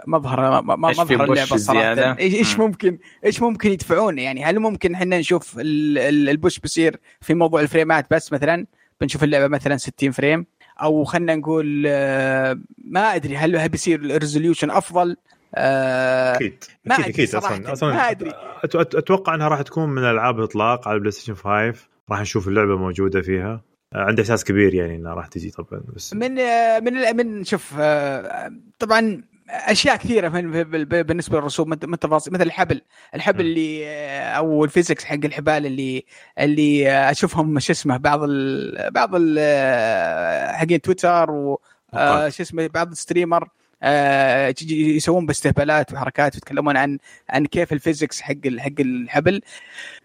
مظهر 0.08 0.62
مظهر 0.62 1.24
اللعبة 1.24 1.58
صراحة؟ 1.58 2.20
إيش 2.20 2.60
ممكن 2.60 3.00
إيش 3.26 3.42
ممكن 3.42 3.72
يدفعون 3.72 4.20
يعني 4.20 4.46
هل 4.46 4.60
ممكن 4.60 4.94
إحنا 4.96 5.20
نشوف 5.20 5.56
ال 5.60 5.80
push 5.80 6.60
بيصير 6.60 7.00
في 7.22 7.34
موضوع 7.34 7.62
الفريمات 7.62 8.08
بس 8.12 8.34
مثلا؟ 8.34 8.66
بنشوف 9.02 9.24
اللعبة 9.24 9.48
مثلا 9.48 9.78
60 9.78 10.12
frame 10.12 10.46
أو 10.82 11.04
خلينا 11.04 11.36
نقول 11.36 11.84
ما 12.78 13.16
أدري 13.16 13.38
هل 13.38 13.70
بيصير 13.70 14.00
ال 14.00 14.06
resolution 14.06 14.72
أفضل؟ 14.72 15.18
أكيد 15.56 16.64
ما 16.86 16.96
أكيد 16.96 17.06
أكيد 17.06 17.36
أصلا 17.36 17.74
أصلا 17.74 17.94
ما 17.94 18.10
أدري. 18.10 18.34
أتوقع 18.64 19.36
إنها 19.36 19.48
راح 19.48 19.62
تكون 19.62 19.90
من 19.90 20.04
العاب 20.04 20.40
الاطلاق 20.40 20.88
على 20.88 20.96
البلاي 20.96 21.12
ستيشن 21.12 21.36
5 21.36 21.74
راح 22.12 22.22
نشوف 22.22 22.48
اللعبة 22.48 22.78
موجودة 22.78 23.22
فيها. 23.22 23.62
آه، 23.96 23.98
عندي 23.98 24.22
إحساس 24.22 24.44
كبير 24.44 24.74
يعني 24.74 24.96
إنها 24.96 25.14
راح 25.14 25.28
تجي 25.28 25.52
طبعا 25.52 25.82
بس 25.96 26.14
من 26.14 26.40
آه، 26.40 26.80
من 26.80 27.16
من 27.16 27.44
شوف 27.44 27.74
آه، 27.80 28.52
طبعا 28.80 29.24
أشياء 29.50 29.96
كثيرة 29.96 30.28
بالنسبة 31.02 31.38
للرسوم 31.38 31.74
التفاصيل 31.74 32.34
مثل 32.34 32.44
الحبل. 32.44 32.82
الحبل 33.16 33.42
اللي 33.42 33.88
أو 34.38 34.64
ال 34.66 34.70
physics 34.70 35.04
حق 35.04 35.20
الحبال 35.26 35.66
اللي 35.66 36.06
اللي 36.40 36.92
أشوفهم 36.92 37.60
شو 37.60 37.72
اسمه 37.72 37.98
بعض 37.98 38.24
ال 38.24 38.92
بعض 38.92 39.10
ال 39.14 39.40
حقين 40.56 40.82
تويتر 40.82 41.32
و 41.32 41.60
شو 42.30 42.44
اسمه 42.44 42.68
بعض 42.68 42.92
ال 42.92 42.97
streamer. 42.97 43.50
آه 43.84 44.56
يسوون 44.72 45.26
باستهبالات 45.26 45.94
وحركات 45.94 46.36
ويتكلمون 46.36 46.78
عن 46.78 46.98
عن 47.30 47.46
كيف 47.46 47.74
ال 47.74 47.80
physics 47.80 48.22
حق 48.22 48.34
حق 48.58 48.72
الحبل. 48.80 49.42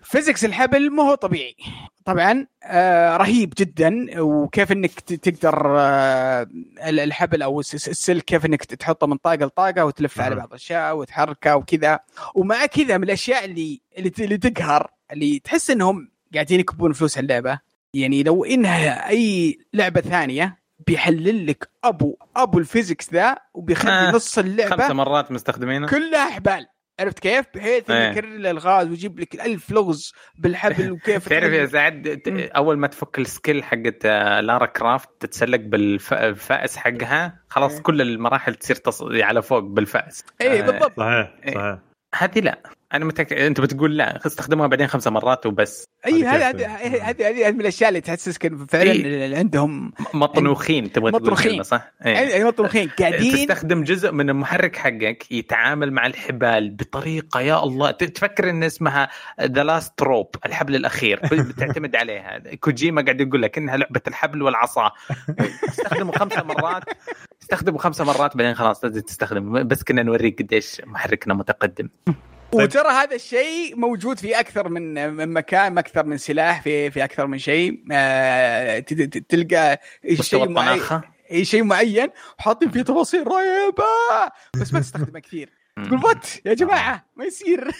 physics 0.03 0.45
الحبل 0.45 0.91
مو 0.91 1.03
هو 1.03 1.15
طبيعي. 1.15 1.57
طبعا 2.05 2.47
آه 2.65 3.17
رهيب 3.17 3.55
جدا 3.59 4.21
وكيف 4.21 4.73
إنك 4.73 5.01
تقدر 5.01 5.79
آه 5.79 6.47
الحبل 6.89 7.43
أو 7.43 7.61
السلك 7.61 8.25
كيف 8.25 8.47
إنك 8.47 8.65
تحطه 8.65 9.07
من 9.07 9.17
طاقة 9.17 9.45
لطاقة 9.47 9.85
وتلف 9.85 10.21
على 10.21 10.35
بعض 10.35 10.49
الأشياء 10.49 10.97
وتحركه 10.97 11.57
وكذا. 11.57 12.01
ومع 12.35 12.67
كذا 12.67 12.99
من 12.99 13.05
الأشياء 13.05 13.45
اللي 13.45 13.81
اللي, 13.99 14.13
اللي 14.21 14.39
تقهر 14.39 14.91
اللي 15.13 15.39
تحس 15.39 15.71
إنهم 15.71 16.11
قاعدين 16.35 16.61
يكبون 16.61 16.93
فلوس 16.93 17.19
على 17.19 17.23
اللعبة. 17.25 17.59
يعني 17.95 18.23
لو 18.23 18.45
إنها 18.45 19.09
أي 19.09 19.59
لعبة 19.73 20.01
ثانية 20.01 20.64
بيحلل 20.87 21.47
لك 21.47 21.69
أبو 21.85 22.17
أبو 22.37 22.59
ال 22.59 22.65
physics 22.65 23.13
ذا 23.13 23.37
وبيخلي 23.55 23.93
آه. 23.93 24.11
نص 24.11 24.39
اللعبة 24.39 24.77
خمسة 24.77 24.95
مرات 24.95 25.33
مستخدمينه 25.33 25.87
كلها 25.87 26.29
احبال 26.29 26.67
عرفت 27.01 27.19
كيف؟ 27.19 27.47
بحيث 27.55 27.91
إنه 27.91 27.99
إيه. 27.99 28.11
يكرر 28.11 28.29
الالغاز 28.29 28.89
ويجيب 28.89 29.21
لك 29.21 29.35
الألف 29.35 29.71
لغز 29.71 30.13
بالحبل 30.39 30.91
وكيف 30.91 31.29
تعرف 31.29 31.53
يا 31.53 31.67
سعد 31.67 32.21
أول 32.57 32.79
ما 32.79 32.87
تفك 32.87 33.19
ال 33.19 33.26
skill 33.26 33.65
حقت 33.65 34.07
آه، 34.07 34.41
لارا 34.41 34.67
كرافت 34.67 35.09
تتسلق 35.21 35.61
بالفأس 35.61 36.77
حقها 36.77 37.41
خلاص 37.49 37.75
إيه. 37.75 37.83
كل 37.83 38.03
المراحل 38.03 38.55
تصير 38.55 38.77
تص... 38.77 39.03
على 39.03 39.43
فوق 39.43 39.59
بالفأس 39.59 40.25
اي 40.41 40.63
بالضبط 40.63 40.97
صحيح 40.97 41.35
صحيح 41.55 41.79
هذه 42.15 42.41
لا 42.41 42.59
أنا 42.95 43.05
متاكد 43.05 43.37
أنت 43.37 43.61
بتقول 43.61 43.97
لا 43.97 44.27
استخدمها 44.27 44.67
بعدين 44.67 44.87
خمسة 44.87 45.11
مرات 45.11 45.47
وبس 45.47 45.85
أي 46.07 46.25
هذه 46.25 46.51
هذه؟ 46.51 47.11
هذه 47.11 47.51
من 47.53 47.61
الأشياء 47.61 47.89
اللي 47.89 48.01
تحسسك 48.01 48.47
إن 48.47 48.67
فعلا 48.67 48.93
إيه. 48.93 49.39
عندهم 49.39 49.93
مطنوخين 50.15 50.93
تبغى 50.93 51.11
تقول 51.11 51.23
مطروخين. 51.23 51.63
صح؟ 51.63 51.93
إيه. 52.07 52.13
يعني 52.13 52.45
مطروخين 52.45 52.91
قاعدين 52.99 53.33
تستخدم 53.33 53.85
جزء 53.85 54.13
من 54.13 54.31
المحرك 54.31 54.77
حقك 54.77 55.33
يتعامل 55.33 55.93
مع 55.93 56.07
الحبال 56.07 56.71
بطريقة 56.71 57.41
يا 57.41 57.65
الله 57.65 57.91
تفكر 57.91 58.51
إن 58.51 58.65
اسمها 58.65 59.09
The 59.41 59.65
Last 59.65 60.03
Rope 60.03 60.37
الحبل 60.47 60.77
الأخير 60.77 61.21
بتعتمد 61.49 61.97
عليها 61.97 62.39
كوجيما 62.61 63.03
قاعد 63.03 63.21
يقول 63.21 63.43
لك 63.43 63.59
إنها 63.59 63.77
لعبة 63.77 64.03
الحبل 64.09 64.43
والعصا 64.43 64.93
استخدموا 65.69 66.19
خمسة 66.19 66.43
مرات 66.43 66.85
استخدموا 67.45 67.79
خمسة 67.79 68.05
مرات 68.05 68.37
بعدين 68.37 68.55
خلاص 68.55 68.85
لازم 68.85 69.01
تستخدم 69.01 69.69
بس 69.69 69.83
كنا 69.83 70.03
نوريك 70.03 70.43
قديش 70.43 70.81
محركنا 70.87 71.35
متقدم. 71.35 71.89
وترى 72.53 72.89
هذا 72.89 73.15
الشيء 73.15 73.77
موجود 73.77 74.19
في 74.19 74.41
أكثر 74.41 74.69
من 74.69 75.13
من 75.15 75.33
مكان 75.33 75.79
أكثر 75.79 76.07
من 76.07 76.19
سلاح 76.19 76.63
في 76.63 76.91
في 76.91 77.05
أكثر 77.05 77.27
من 77.27 77.39
شيء. 77.39 77.85
آه، 77.93 78.79
تلقى 79.29 79.81
شيء 80.21 80.49
معين. 80.49 80.81
شيء 81.43 81.63
معين. 81.65 82.09
وحاطين 82.39 82.71
فيه 82.71 82.83
تفاصيل 82.83 83.27
رهيبة. 83.27 83.85
بس 84.61 84.75
ما 84.75 84.81
تستخدمه 84.85 85.21
كثير. 85.21 85.51
تقول 85.87 86.05
what 86.05 86.27
يا 86.47 86.55
جماعة؟ 86.55 87.07
ما 87.17 87.25
يصير. 87.25 87.71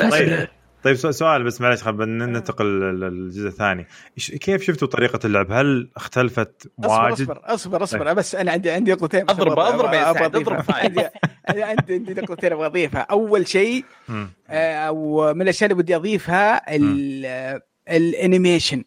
طيب 0.86 0.96
طيب 1.02 1.12
سؤال- 1.12 1.44
بس 1.44 1.60
معلش 1.60 1.82
خلينا 1.82 2.26
ننتقل 2.26 2.64
للجزء 2.80 3.48
الثاني. 3.48 3.86
إيش- 4.20 4.36
كيف 4.36 4.62
شفتوا 4.62 4.88
طريقة 4.88 5.26
اللعب؟ 5.26 5.52
هل 5.52 5.90
اختلفت 5.96 6.70
واجد؟ 6.78 7.12
أصبر 7.12 7.40
أصبر 7.44 7.82
أصبر. 7.82 8.12
بس 8.12 8.34
أنا 8.34 8.52
عندي 8.52 8.70
عندي 8.70 8.92
نقطتين 8.92 9.20
اضرب 9.30 9.58
أضرب. 9.58 9.94
أضرب 9.94 10.64
عندي 10.68 11.08
عندي 11.48 11.94
عندي 11.94 12.14
نقطتين 12.14 12.52
أبغى 12.52 12.66
أضيفها. 12.66 13.00
أول 13.00 13.48
شيء 13.48 13.84
مم. 14.08 14.28
آه، 14.48 14.74
أو 14.74 15.34
من 15.34 15.42
الأشياء 15.42 15.70
اللي 15.70 15.82
بدي 15.82 15.96
أضيفها 15.96 16.76
ال- 16.76 17.24
آه، 17.26 17.60
ال 17.90 17.98
animation. 17.98 18.84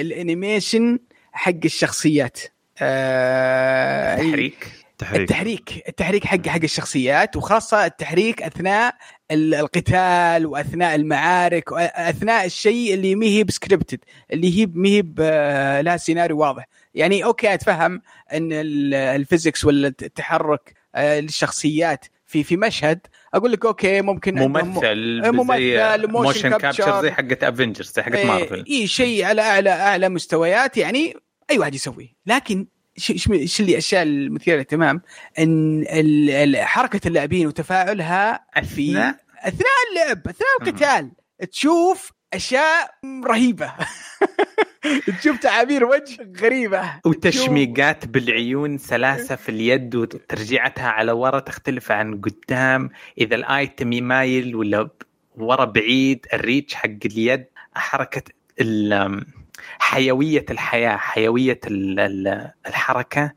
ال 0.00 0.10
animation 0.10 0.98
حق 1.32 1.52
الشخصيات. 1.64 2.38
آه، 2.82 4.16
تحريك. 4.16 4.85
تحريك 4.98 5.20
التحريك 5.20 5.88
التحريك 5.88 6.24
حق 6.24 6.46
حق 6.48 6.60
الشخصيات 6.62 7.36
وخاصة 7.36 7.86
التحريك 7.86 8.42
أثناء 8.42 8.94
ال- 9.30 9.54
القتال 9.54 10.46
وأثناء 10.46 10.94
المعارك 10.94 11.72
واثناء 11.72 12.44
الشيء 12.46 12.94
اللي 12.94 13.14
ما 13.14 13.26
هي 13.26 13.44
ب 13.44 13.50
scripted 13.50 13.98
اللي 14.32 14.58
هي 14.60 14.66
ما 14.74 14.88
هي 14.88 15.02
لها 15.82 15.96
سيناريو 15.96 16.38
واضح. 16.38 16.68
يعني 16.94 17.24
okay 17.24 17.54
أتفهم 17.54 18.02
إن 18.32 18.52
ال- 18.52 18.94
ال 18.94 19.03
physics 19.03 19.64
ولا 19.64 19.88
التحرك 19.88 20.74
آه، 20.94 21.20
للشخصيات 21.20 22.06
في 22.26 22.42
في 22.42 22.56
مشهد. 22.56 23.00
أقول 23.34 23.52
لك 23.52 23.64
okay 23.64 24.00
ممكن 24.02 24.34
ممثل 24.34 24.66
ممثل، 25.32 25.58
زي 25.58 26.06
motion 26.06 26.10
motion. 26.10 26.50
capture 26.58 27.02
زي 27.02 27.10
حقت 27.10 27.44
Avengers 27.44 27.92
زي 27.92 28.02
حقت 28.02 28.14
إيه، 28.14 28.26
مارفل 28.26 28.64
اي 28.70 28.86
شيء 28.86 29.24
على 29.24 29.42
أعلى 29.42 29.70
أعلى 29.70 30.08
مستويات 30.08 30.76
يعني 30.76 31.14
أي 31.50 31.58
واحد 31.58 31.74
يسويه. 31.74 32.08
لكن 32.26 32.66
إيش 33.10 33.60
اللي 33.60 33.72
الاشياء 33.72 34.02
المثيرة 34.02 34.54
للاهتمام؟ 34.54 35.02
إن 35.38 35.84
حركة 36.56 37.08
اللاعبين 37.08 37.46
وتفاعلها 37.46 38.44
في 38.62 38.90
أثناء؟ 38.90 39.16
اللعب 39.92 40.28
أثناء 40.28 40.48
القتال. 40.62 41.10
تشوف 41.52 42.12
أشياء 42.34 42.90
رهيبة. 43.24 43.72
تشوف 45.20 45.38
تعابير 45.38 45.84
وجه 45.84 46.32
غريبة. 46.40 47.00
وتشميقات 47.04 48.06
بالعيون 48.06 48.78
سلاسة 48.78 49.36
في 49.36 49.48
اليد 49.48 49.94
وترجيعتها 49.94 50.88
على 50.88 51.12
ورا 51.12 51.40
تختلف 51.40 51.92
عن 51.92 52.20
قدام. 52.20 52.90
إذا 53.18 53.34
الآيتم 53.34 53.88
مايل 53.88 54.56
ولا 54.56 54.88
ورا 55.36 55.64
بعيد 55.64 56.26
الريتش 56.32 56.74
حق 56.74 56.90
اليد 57.06 57.44
حركة 57.74 58.22
ال- 58.60 59.24
حيوية 59.78 60.44
الحياة 60.50 60.96
حيوية 60.96 61.60
ال- 61.66 62.00
ال- 62.00 62.50
الحركة 62.66 63.32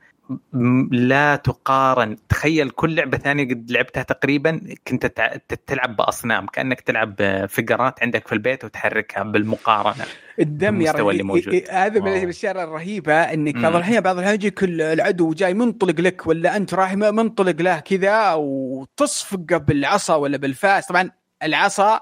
لا 0.91 1.35
تقارن 1.35 2.17
تخيل 2.29 2.69
كل 2.69 2.95
لعبة 2.95 3.17
ثانية 3.17 3.43
قد 3.43 3.71
لعبتها 3.71 4.03
تقريبا 4.03 4.61
كنت 4.87 5.05
تلعب 5.67 5.95
بأصنام 5.95 6.45
كأنك 6.47 6.81
تلعب 6.81 7.15
فقرات 7.49 8.03
عندك 8.03 8.27
في 8.27 8.33
البيت 8.33 8.65
وتحركها 8.65 9.23
بالمقارنة 9.23 10.05
الدم 10.39 10.81
يا 10.81 10.89
المستوى 10.89 11.11
اللي. 11.11 11.23
موجود. 11.23 11.63
هذا 11.69 11.99
من. 11.99 12.07
الأشياء 12.23 12.63
الرهيبة 12.63 13.13
إنك. 13.13 13.55
بعض 13.57 13.75
الأحيان 13.75 14.01
بعض 14.01 14.15
الأحيان 14.17 14.35
يجيك 14.35 14.63
ال- 14.63 14.81
العدو 14.81 15.33
جاي 15.33 15.53
منطلق 15.53 16.01
لك 16.01 16.27
ولا 16.27 16.55
أنت 16.57 16.73
رايح 16.73 16.93
منطلق 16.93 17.61
له 17.61 17.79
كذا 17.79 18.33
وتصفقه 18.33 19.57
بالعصا 19.57 20.15
ولا 20.15 20.37
بالفاس 20.37 20.87
طبعا 20.87 21.09
العصا 21.43 22.01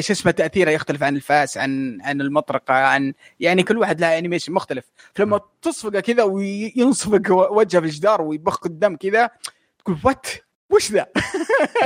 شو 0.00 0.12
اسمه 0.12 0.32
تاثيرها 0.32 0.72
يختلف 0.72 1.02
عن 1.02 1.16
الفاس 1.16 1.58
عن 1.58 1.98
عن 2.02 2.20
المطرقة 2.20 2.74
عن 2.74 3.12
يعني 3.40 3.62
كل 3.62 3.78
واحد 3.78 4.00
لها 4.00 4.18
animation 4.18 4.52
مختلف 4.52 4.84
فلما 5.14 5.40
تصفقه 5.62 6.00
كذا 6.00 6.22
وينصفق 6.22 7.52
وجهه 7.52 7.80
في 7.80 7.86
الجدار 7.86 8.22
ويبخ 8.22 8.66
الدم 8.66 8.96
كذا 8.96 9.30
تقول 9.78 9.98
what 10.04 10.26
وش 10.70 10.92
ذا؟ 10.92 11.06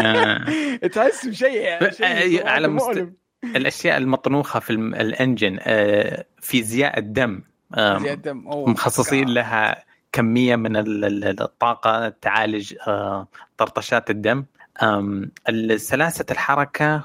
آه. 0.00 0.44
تحس 0.94 1.26
بشيء 1.26 1.90
شيء 1.90 2.46
آه، 2.46 2.48
على 2.50 2.68
مست-. 2.68 3.06
الأشياء 3.44 3.96
المطنوخة 3.96 4.60
في 4.60 4.70
ال 4.70 4.83
engine 4.83 5.58
آه، 5.62 6.24
فيزياء 6.40 6.98
الدم 6.98 7.42
آه، 7.74 7.98
زي 7.98 8.12
الدم. 8.12 8.42
مخصصين 8.46 9.28
لها 9.28 9.84
كمية 10.12 10.56
من 10.56 10.76
ال- 10.76 11.04
ال- 11.04 11.42
الطاقة 11.42 12.08
تعالج 12.08 12.74
آه، 12.86 13.28
طرطشات 13.56 14.10
الدم 14.10 14.44
آم، 14.82 15.30
سلاسه 15.76 16.24
الحركة 16.30 17.04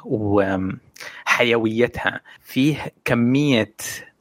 وحيويتها 1.25 2.21
فيه 2.41 2.93
كمية 3.05 3.75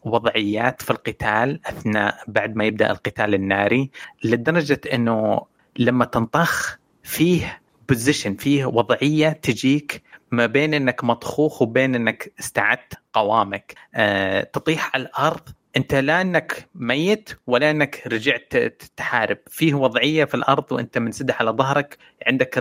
وضعيات 0.04 0.82
في 0.82 0.90
القتال 0.90 1.60
أثناء 1.66 2.16
بعد 2.28 2.56
ما 2.56 2.64
يبدأ 2.64 2.90
القتال 2.90 3.34
الناري 3.34 3.90
لدرجة 4.24 4.80
إنه 4.92 5.40
لما 5.78 6.04
تنطخ 6.04 6.78
فيه 7.02 7.60
بوزيشن 7.88 8.34
فيه 8.34 8.64
وضعية 8.64 9.28
تجيك 9.28 10.02
ما 10.30 10.46
بين 10.46 10.74
إنك 10.74 11.04
مطخوخ 11.04 11.62
وبين 11.62 11.94
إنك 11.94 12.32
استعدت 12.40 12.94
قوامك. 13.12 13.74
أه 13.94 14.42
تطيح 14.42 14.90
على 14.94 15.02
الأرض 15.02 15.48
أنت 15.76 15.94
لا 15.94 16.20
إنك 16.20 16.68
ميت 16.74 17.30
ولا 17.46 17.70
إنك 17.70 18.02
رجعت 18.06 18.52
تحارب. 18.96 19.38
فيه 19.46 19.74
وضعية 19.74 20.24
في 20.24 20.34
الأرض 20.34 20.72
وأنت 20.72 20.98
منسدح 20.98 21.40
على 21.40 21.50
ظهرك 21.50 21.98
عندك 22.26 22.58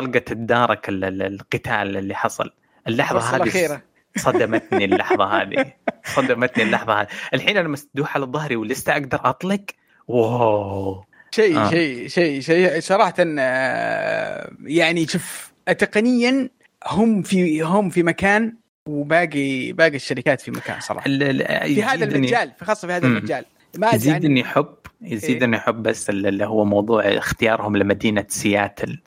طلقة 0.00 0.18
تدارك 0.18 0.88
ال- 0.88 1.04
ال- 1.04 1.22
القتال 1.22 1.96
اللي 1.96 2.14
حصل. 2.14 2.50
اللحظة 2.88 3.20
هذه 3.20 3.42
الأخيرة. 3.42 3.82
صدمتني 4.16 4.84
اللحظة 4.84 5.24
هذه. 5.42 5.72
صدمتني 6.04 6.62
اللحظة 6.64 7.00
هذه. 7.00 7.06
الحين 7.34 7.56
أنا 7.56 7.68
مسدوح 7.68 8.14
على 8.16 8.26
ظهري 8.26 8.56
ولسه 8.56 8.92
أقدر 8.92 9.20
أطلق. 9.24 9.60
واو. 10.08 11.04
شيء 11.30 11.58
آه. 11.58 11.70
شيء 11.70 12.08
شيء 12.08 12.40
شيء. 12.40 12.80
صراحة 12.80 13.14
آه، 13.38 14.50
يعني 14.64 15.06
شوف 15.06 15.52
تقنيا 15.78 16.48
هم 16.86 17.22
في 17.22 17.62
هم 17.62 17.90
في 17.90 18.02
مكان 18.02 18.56
وباقي 18.88 19.72
باقي 19.72 19.96
الشركات 19.96 20.40
في 20.40 20.50
مكان 20.50 20.80
صراحة. 20.80 21.04
في 21.64 21.82
هذا 21.82 22.04
المجال 22.04 22.52
في 22.58 22.64
خاصة 22.64 22.88
في 22.88 22.94
هذا. 22.94 23.06
المجال. 23.06 23.44
ما 23.78 23.90
يزيدني 23.90 24.44
حب 24.44 24.74
يزيدني 25.02 25.58
حب 25.58 25.82
بس 25.82 26.10
اللي 26.10 26.44
هو 26.46 26.64
موضوع 26.64 27.02
اختيارهم 27.02 27.76
لمدينة 27.76 28.24
سياتل. 28.28 28.98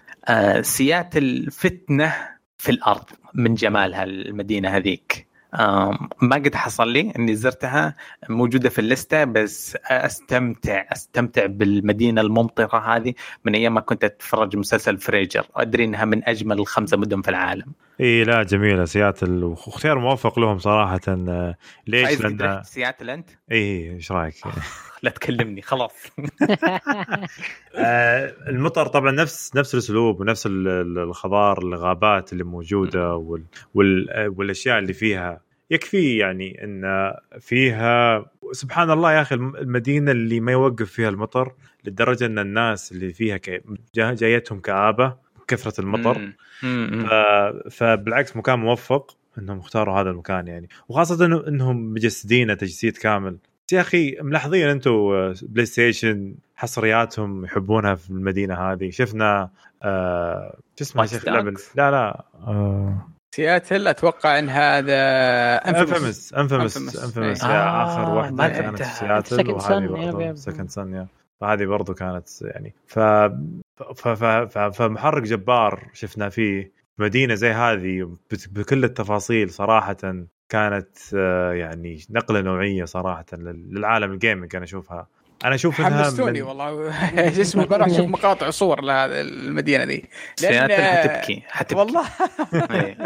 سياتل 0.62 1.52
فتنه 1.52 2.16
في 2.58 2.72
الأرض 2.72 3.06
من 3.34 3.54
جمالها 3.54 4.04
المدينة 4.04 4.70
هذيك 4.70 5.30
ما 6.22 6.36
قد 6.36 6.56
حصل 6.56 6.90
لي 6.90 7.14
إني 7.20 7.36
زرتها 7.36 7.96
موجودة 8.30 8.70
في 8.70 8.80
الليسته 8.80 9.24
بس 9.24 9.78
أستمتع 9.86 10.86
أستمتع 10.92 11.46
بالمدينة 11.46 12.22
الممطرة 12.22 12.96
هذه 12.96 13.14
من 13.46 13.56
أيام 13.56 13.74
ما 13.74 13.82
كنت 13.82 14.04
أتفرج 14.04 14.58
مسلسل 14.58 14.98
فريجر 14.98 15.46
أدري 15.56 15.84
إنها 15.84 16.06
من 16.06 16.30
أجمل 16.30 16.60
الخمسه 16.60 16.98
مدن 16.98 17.22
في 17.22 17.30
العالم 17.30 17.66
إي 18.02 18.24
لا 18.24 18.44
جميلة 18.44 18.86
سياتل 18.86 19.44
واختيار 19.44 20.00
موفق 20.00 20.40
لهم 20.40 20.58
صراحة 20.58 21.00
آه، 21.08 21.56
ليش؟ 21.88 22.22
لأن 22.22 22.64
سياتل 22.64 23.10
انت؟ 23.10 23.30
إي 23.52 23.92
إيش 23.92 24.12
رأيك؟ 24.12 24.36
لا 25.04 25.10
تكلمني 25.12 25.62
خلاص. 25.62 25.94
آه، 27.76 28.34
المطر 28.48 28.88
طبعا 28.88 29.12
نفس 29.12 29.56
نفس 29.56 29.74
الأسلوب 29.74 30.20
ونفس 30.22 30.46
ال- 30.46 30.68
ال- 30.68 31.00
الخضار 31.00 31.58
الغابات 31.58 32.34
اللي 32.34 32.44
موجودة 32.44 33.16
وال 33.16 33.44
وال 33.74 34.10
آه، 34.10 34.34
والأشياء 34.38 34.80
اللي 34.80 34.94
فيها. 34.94 35.42
يكفي 35.72 36.18
يعني 36.18 36.64
إن 36.64 37.12
فيها 37.40 38.26
سبحان 38.52 38.92
الله 38.92 39.14
يا 39.14 39.22
أخي 39.22 39.36
الم- 39.36 39.56
المدينة 39.56 40.12
اللي 40.12 40.40
ما 40.40 40.52
يوقف 40.52 40.92
فيها 40.92 41.10
المطر 41.10 41.54
لدرجة 41.86 42.26
إن 42.26 42.40
الناس 42.40 42.92
اللي 42.92 43.14
فيها 43.14 43.40
جايتهم 43.96 44.60
كآبة 44.60 45.16
كثرة 45.48 45.82
المطر. 45.82 46.32
ف- 47.08 47.68
فبالعكس 47.72 48.38
مكان 48.38 48.60
موفق 48.60 49.18
إنهم 49.38 49.60
اختاروا 49.60 50.02
هذا 50.02 50.10
المكان 50.10 50.48
يعني. 50.48 50.70
وخاصة 50.90 51.26
إنهم 51.26 51.94
مجسدينه 51.94 52.54
تجسيد 52.54 52.98
كامل. 52.98 53.38
يا 53.74 53.82
أخي 53.82 54.18
ملاحظين 54.22 54.68
أنتم 54.68 54.92
PlayStation 55.42 56.36
حصرياتهم 56.56 57.46
يحبونها 57.46 57.96
في 57.96 58.10
المدينة 58.10 58.56
هذه 58.72 58.90
شفنا 58.90 59.50
آه 59.84 60.58
شو 60.80 60.84
اسمه 60.84 61.06
شيخ؟ 61.06 61.28
لا 61.28 61.92
لا 61.92 62.26
آه 62.48 63.08
سياتل 63.36 63.88
أتوقع 63.88 64.40
إن 64.40 64.50
هذا 64.50 64.96
Infamous 65.56 66.34
Infamous. 66.34 66.78
Infamous 67.04 67.44
إيه. 67.44 67.84
اخر 67.84 68.04
آه، 68.04 68.14
واحدة 68.16 68.48
كانت. 68.48 68.84
في 68.84 68.84
سياتل 68.96 69.52
وهذه. 69.52 70.34
Second 70.34 70.70
Son 70.70 70.94
يا 70.94 71.08
فهذه 71.42 71.66
برضه 71.66 71.94
كانت 71.94 72.28
يعني 72.42 72.74
ف 72.88 73.00
ف- 73.00 74.08
ف- 74.08 74.24
ف- 74.58 74.58
فمحرك 74.82 75.24
جبار 75.24 75.90
شفنا 75.94 76.30
فيه 76.30 76.72
مدينة 77.00 77.36
زي 77.36 77.52
هذه 77.52 78.18
بت- 78.32 78.50
بكل 78.52 78.84
التفاصيل 78.84 79.50
صراحة 79.50 79.98
كانت 80.50 80.98
آه، 81.16 81.54
يعني 81.54 82.00
نقلة 82.10 82.42
نوعية 82.42 82.86
صراحة 82.86 83.26
لل- 83.34 83.76
للعالم 83.76 84.12
الجيمنج 84.12 84.56
أنا 84.56 84.66
أشوفها. 84.66 85.08
أنا 85.46 85.56
أشوف 85.56 85.82
إنها 85.82 86.04
حمستوني 86.04 86.42
من 86.42 86.48
والله. 86.48 86.92
شو 87.36 87.42
اسمه؟ 87.42 87.66
بروح 87.66 87.88
أشوف 87.88 88.08
مقاطع 88.08 88.50
صور 88.50 88.82
لهذه 88.82 89.22
المدينة 89.22 89.86
دي 89.86 90.06
سياتل 90.36 90.74
حتبكي 90.84 91.44
حتبكي 91.48 91.76
والله. 91.80 92.04
إيه، 92.72 92.98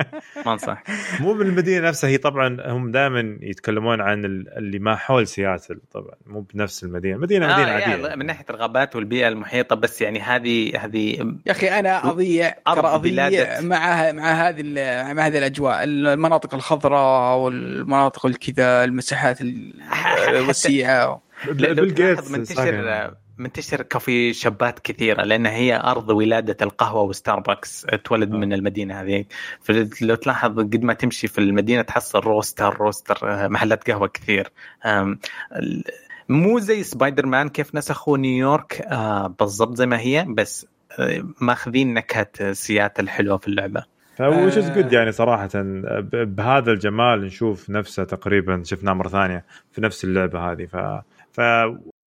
ما 0.45 0.53
أنصح. 0.53 0.83
مو 1.19 1.33
من 1.33 1.45
المدينة 1.45 1.87
نفسها 1.87 2.09
هي 2.09 2.17
طبعا 2.17 2.57
هم 2.65 2.91
دائما 2.91 3.37
يتكلمون 3.41 4.01
عن 4.01 4.25
ال- 4.25 4.57
اللي 4.57 4.79
ما 4.79 4.95
حول 4.95 5.27
سياتل 5.27 5.79
طبعا 5.91 6.15
مو 6.25 6.41
بنفس 6.41 6.83
المدينة. 6.83 7.17
مدينة 7.17 7.53
مدينة 7.53 7.69
آه 7.69 7.73
عادية. 7.73 8.07
يا 8.07 8.15
من 8.15 8.25
ناحية 8.25 8.45
الغابات 8.49 8.95
والبيئة 8.95 9.27
المحيطة 9.27 9.75
بس 9.75 10.01
يعني 10.01 10.19
هذه 10.21 10.77
هذه 10.85 11.33
يا 11.45 11.51
أخي 11.51 11.67
أنا 11.79 12.09
أضيع 12.09 12.55
أضيع. 12.67 13.61
مع 13.61 14.11
مع 14.11 14.31
هذه 14.49 14.61
ال- 14.61 15.15
مع 15.15 15.25
هذه 15.27 15.37
الأجواء. 15.37 15.83
المناطق 15.83 16.53
الخضراء 16.55 17.37
والمناطق 17.37 18.25
الكذا 18.25 18.83
المساحات 18.83 19.37
الوسيعة. 20.27 21.05
لو 21.05 21.19
بيل 21.51 21.93
جيتس 21.93 22.31
منتشر. 22.31 23.13
منتشر 23.37 23.81
coffee 23.81 24.33
shop 24.33 24.70
ات 24.70 24.79
كثيرة 24.79 25.23
لأن 25.23 25.45
هي 25.45 25.81
أرض 25.83 26.09
ولادة 26.09 26.57
القهوة 26.61 27.01
وستاربكس 27.01 27.85
تولد 28.03 28.33
آه. 28.33 28.37
من 28.37 28.53
المدينة 28.53 29.01
هذه 29.01 29.25
فلو 29.61 30.15
تلاحظ 30.15 30.59
قد 30.59 30.83
ما 30.83 30.93
تمشي 30.93 31.27
في 31.27 31.37
المدينة 31.37 31.81
تحصل 31.81 32.19
roaster 32.19 32.77
roaster 32.77 33.17
آه، 33.23 33.47
محلات 33.47 33.89
قهوة 33.91 34.07
كثير 34.07 34.51
مو 36.29 36.59
زي 36.59 36.83
سبايدر 36.83 37.25
مان 37.25 37.49
كيف 37.49 37.75
نسخوا 37.75 38.17
نيويورك 38.17 38.81
آه 38.81 39.27
بالضبط 39.27 39.75
زي 39.75 39.85
ما 39.85 39.99
هي 39.99 40.25
بس 40.29 40.67
آه، 40.99 41.23
ماخذين 41.41 41.93
نكهة 41.93 42.53
سياتل 42.53 43.03
الحلوه 43.03 43.37
في 43.37 43.47
اللعبة 43.47 43.83
فوش 44.17 44.57
از 44.57 44.69
آه. 44.69 44.75
جود 44.75 44.93
يعني 44.93 45.11
صراحة 45.11 45.49
ب- 45.55 46.35
بهذا 46.35 46.71
الجمال 46.71 47.25
نشوف 47.25 47.69
نفسه 47.69 48.03
تقريبا 48.03 48.63
شفناه 48.65 48.93
مرة 48.93 49.07
ثانية 49.07 49.45
في 49.71 49.81
نفس 49.81 50.03
اللعبة 50.03 50.51
هذه 50.51 50.65
ف 50.65 50.75
ف 51.33 51.39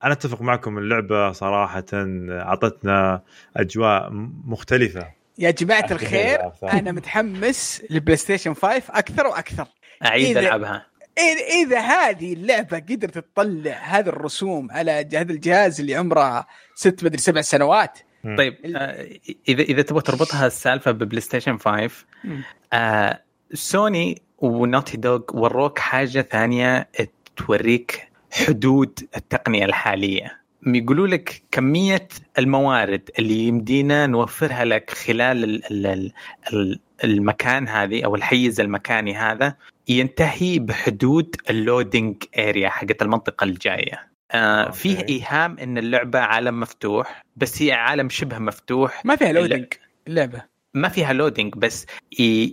أنا 0.05 0.12
أتفق 0.12 0.43
معكم 0.43 0.79
اللعبة 0.79 1.33
صراحة 1.33 1.85
أعطتنا 1.93 3.23
أجواء 3.57 4.09
مختلفة. 4.45 5.07
يا 5.39 5.51
جماعة 5.51 5.87
الخير. 5.91 6.51
أنا 6.65 6.93
متحمس 6.93 7.83
للبلاي 7.91 8.17
ستيشن 8.17 8.55
5 8.55 8.83
أكثر 8.91 9.27
وأكثر. 9.27 9.67
أعيد 10.07 10.35
إذا- 10.37 10.39
ألعبها. 10.41 10.87
إذا- 11.21 11.67
إذا 11.67 11.79
هذه 11.81 12.33
اللعبة 12.33 12.79
قدرت 12.79 13.19
تطلع 13.19 13.73
هذه 13.73 14.09
الرسوم 14.09 14.71
على 14.71 14.91
هذا 14.93 15.33
الجهاز 15.33 15.81
اللي 15.81 15.95
عمره 15.95 16.47
ست 16.75 17.05
مدري 17.05 17.19
سبع 17.19 17.41
سنوات. 17.41 17.99
طيب 18.39 18.57
آه، 18.77 19.07
إذا 19.49 19.62
إذا 19.62 19.83
تبغى 19.83 20.03
تربطها 20.03 20.47
السالفة 20.47 20.91
ب 20.91 21.21
PlayStation 21.21 21.59
5 21.59 22.05
مم. 22.25 22.43
آه 22.73 23.23
Sony 23.55 24.23
و 24.39 24.46
Naughty 24.46 24.97
Dog 24.97 25.21
وروك 25.35 25.79
حاجة 25.79 26.21
ثانية 26.21 26.89
توريك 27.37 28.09
حدود 28.37 29.09
التقنية 29.16 29.64
الحالية. 29.64 30.40
يقولوا 30.66 31.07
لك 31.07 31.42
كمية 31.51 32.09
الموارد 32.38 33.11
اللي 33.18 33.38
يمدينا 33.38 34.07
نوفرها 34.07 34.64
لك 34.64 34.90
خلال 34.90 35.44
ال 35.44 35.87
ال 35.87 36.12
ال 36.53 36.81
المكان 37.05 37.68
هذه 37.68 38.05
أو 38.05 38.14
الحيز 38.14 38.61
المكاني 38.61 39.14
هذا 39.14 39.57
ينتهي 39.88 40.59
بحدود 40.59 41.37
ال 41.51 41.59
loading 41.59 42.17
area 42.39 42.69
حقت 42.68 43.03
المنطقة 43.03 43.44
الجاية. 43.44 44.09
آه. 44.33 44.70
فيه 44.70 45.07
إيهام 45.09 45.59
إن 45.59 45.79
اللعبة 45.79 46.18
عالم 46.18 46.61
مفتوح 46.61 47.22
بس 47.37 47.62
هي 47.62 47.72
عالم 47.72 48.09
شبه 48.09 48.38
مفتوح. 48.38 49.05
ما 49.05 49.16
فيها 49.16 49.33
loading 49.33 49.67
اللعبة. 50.09 50.42
ما 50.75 50.88
فيها 50.88 51.12
loading 51.12 51.55
بس 51.55 51.87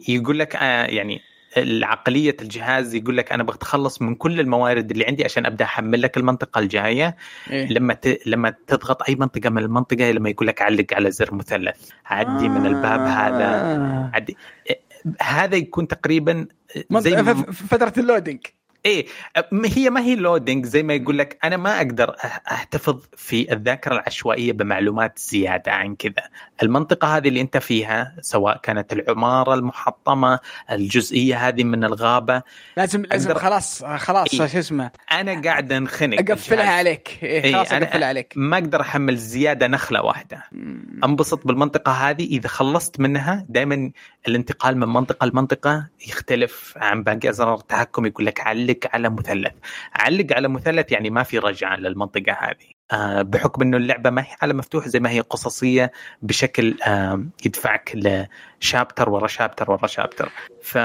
يقول 0.07 0.39
لك 0.39 0.55
آه 0.55 0.85
يعني 0.85 1.21
العقلية 1.57 2.37
الجهاز 2.41 2.95
يقول 2.95 3.17
لك 3.17 3.31
أنا 3.31 3.43
بتخلص 3.43 4.01
من 4.01 4.15
كل 4.15 4.39
الموارد 4.39 4.91
اللي 4.91 5.05
عندي 5.05 5.23
عشان 5.23 5.45
أبدأ 5.45 5.65
أحمل 5.65 6.01
لك 6.01 6.17
المنطقة 6.17 6.59
الجاية 6.59 7.15
إيه. 7.49 7.67
لما 7.67 7.93
ت... 7.93 8.19
لما 8.25 8.53
تضغط 8.67 9.09
أي 9.09 9.15
منطقة 9.15 9.49
من 9.49 9.63
المنطقة 9.63 10.11
لما 10.11 10.29
يقول 10.29 10.47
لك 10.47 10.61
علق 10.61 10.93
على 10.93 11.11
زر 11.11 11.33
مثلث 11.33 11.89
عدي 12.05 12.49
من 12.49 12.65
الباب 12.65 12.99
هذا 12.99 13.45
آه. 13.45 14.11
عدي 14.13 14.37
هذا 15.21 15.55
يكون 15.55 15.87
تقريبا 15.87 16.47
زي 16.91 17.23
فترة 17.53 17.93
ال 17.97 18.02
loading 18.02 18.39
إيه 18.85 19.05
هي 19.65 19.89
ما 19.89 20.01
هي 20.01 20.15
loading 20.15 20.65
زي 20.65 20.83
ما 20.83 20.93
يقول 20.93 21.17
لك 21.17 21.37
أنا 21.43 21.57
ما 21.57 21.77
أقدر 21.77 22.15
أحتفظ 22.51 22.99
في 23.17 23.53
الذاكرة 23.53 23.93
العشوائية 23.95 24.53
بمعلومات 24.53 25.19
زيادة 25.19 25.71
عن 25.71 25.95
كذا 25.95 26.23
المنطقة 26.63 27.17
هذه 27.17 27.27
اللي 27.27 27.41
أنت 27.41 27.57
فيها 27.57 28.15
سواء 28.21 28.57
كانت 28.57 28.93
العمارة 28.93 29.53
المحطمة 29.53 30.39
الجزئية 30.71 31.47
هذه 31.47 31.63
من 31.63 31.83
الغابة 31.83 32.41
لازم 32.77 33.03
لازم 33.05 33.33
خلاص 33.33 33.83
خلاص 33.85 34.33
إيه. 34.41 34.47
شو 34.47 34.59
اسمه 34.59 34.91
أنا 35.11 35.41
قاعد 35.41 35.71
أنخنق 35.71 36.19
أقفلها. 36.19 36.71
عليك 36.71 37.19
إيه 37.23 37.43
إيه، 37.43 37.53
خلاص 37.55 37.69
أنا- 37.69 37.73
أقفلها 37.73 38.07
عليك 38.07 38.33
ما 38.35 38.57
أقدر 38.57 38.81
أحمل 38.81 39.17
زيادة 39.17 39.67
نخلة 39.67 40.01
واحدة. 40.01 40.43
أنبسط 41.03 41.47
بالمنطقة 41.47 41.91
هذه 41.91 42.25
إذا 42.25 42.47
خلصت 42.47 42.99
منها 42.99 43.45
دائما 43.49 43.91
الانتقال 44.27 44.77
من 44.77 44.87
منطقة 44.87 45.25
لمنطقة 45.27 45.87
يختلف 46.07 46.73
عن 46.77 47.03
باقي 47.03 47.29
أزرار 47.29 47.55
التحكم 47.55 48.05
يقول 48.05 48.25
لك 48.25 48.39
علق 48.39 48.72
على 48.93 49.09
مثلث. 49.09 49.51
علق 49.93 50.27
على 50.35 50.47
مثلث 50.47 50.91
يعني 50.91 51.09
ما 51.09 51.23
في 51.23 51.37
رجعة 51.39 51.75
للمنطقة 51.75 52.31
هذه. 52.39 52.73
آه 52.91 53.21
بحكم 53.21 53.61
إنه 53.61 53.77
اللعبة 53.77 54.09
ما 54.09 54.21
هي 54.21 54.35
على 54.41 54.53
مفتوح 54.53 54.87
زي 54.87 54.99
ما 54.99 55.09
هي 55.09 55.19
قصصية 55.19 55.91
بشكل 56.21 56.75
آه 56.87 57.23
يدفعك 57.45 57.91
لشابتر 57.95 59.09
ورا 59.09 59.27
شابتر 59.27 59.71
ورا 59.71 59.87
شابتر 59.87 60.29
ف 60.61 60.77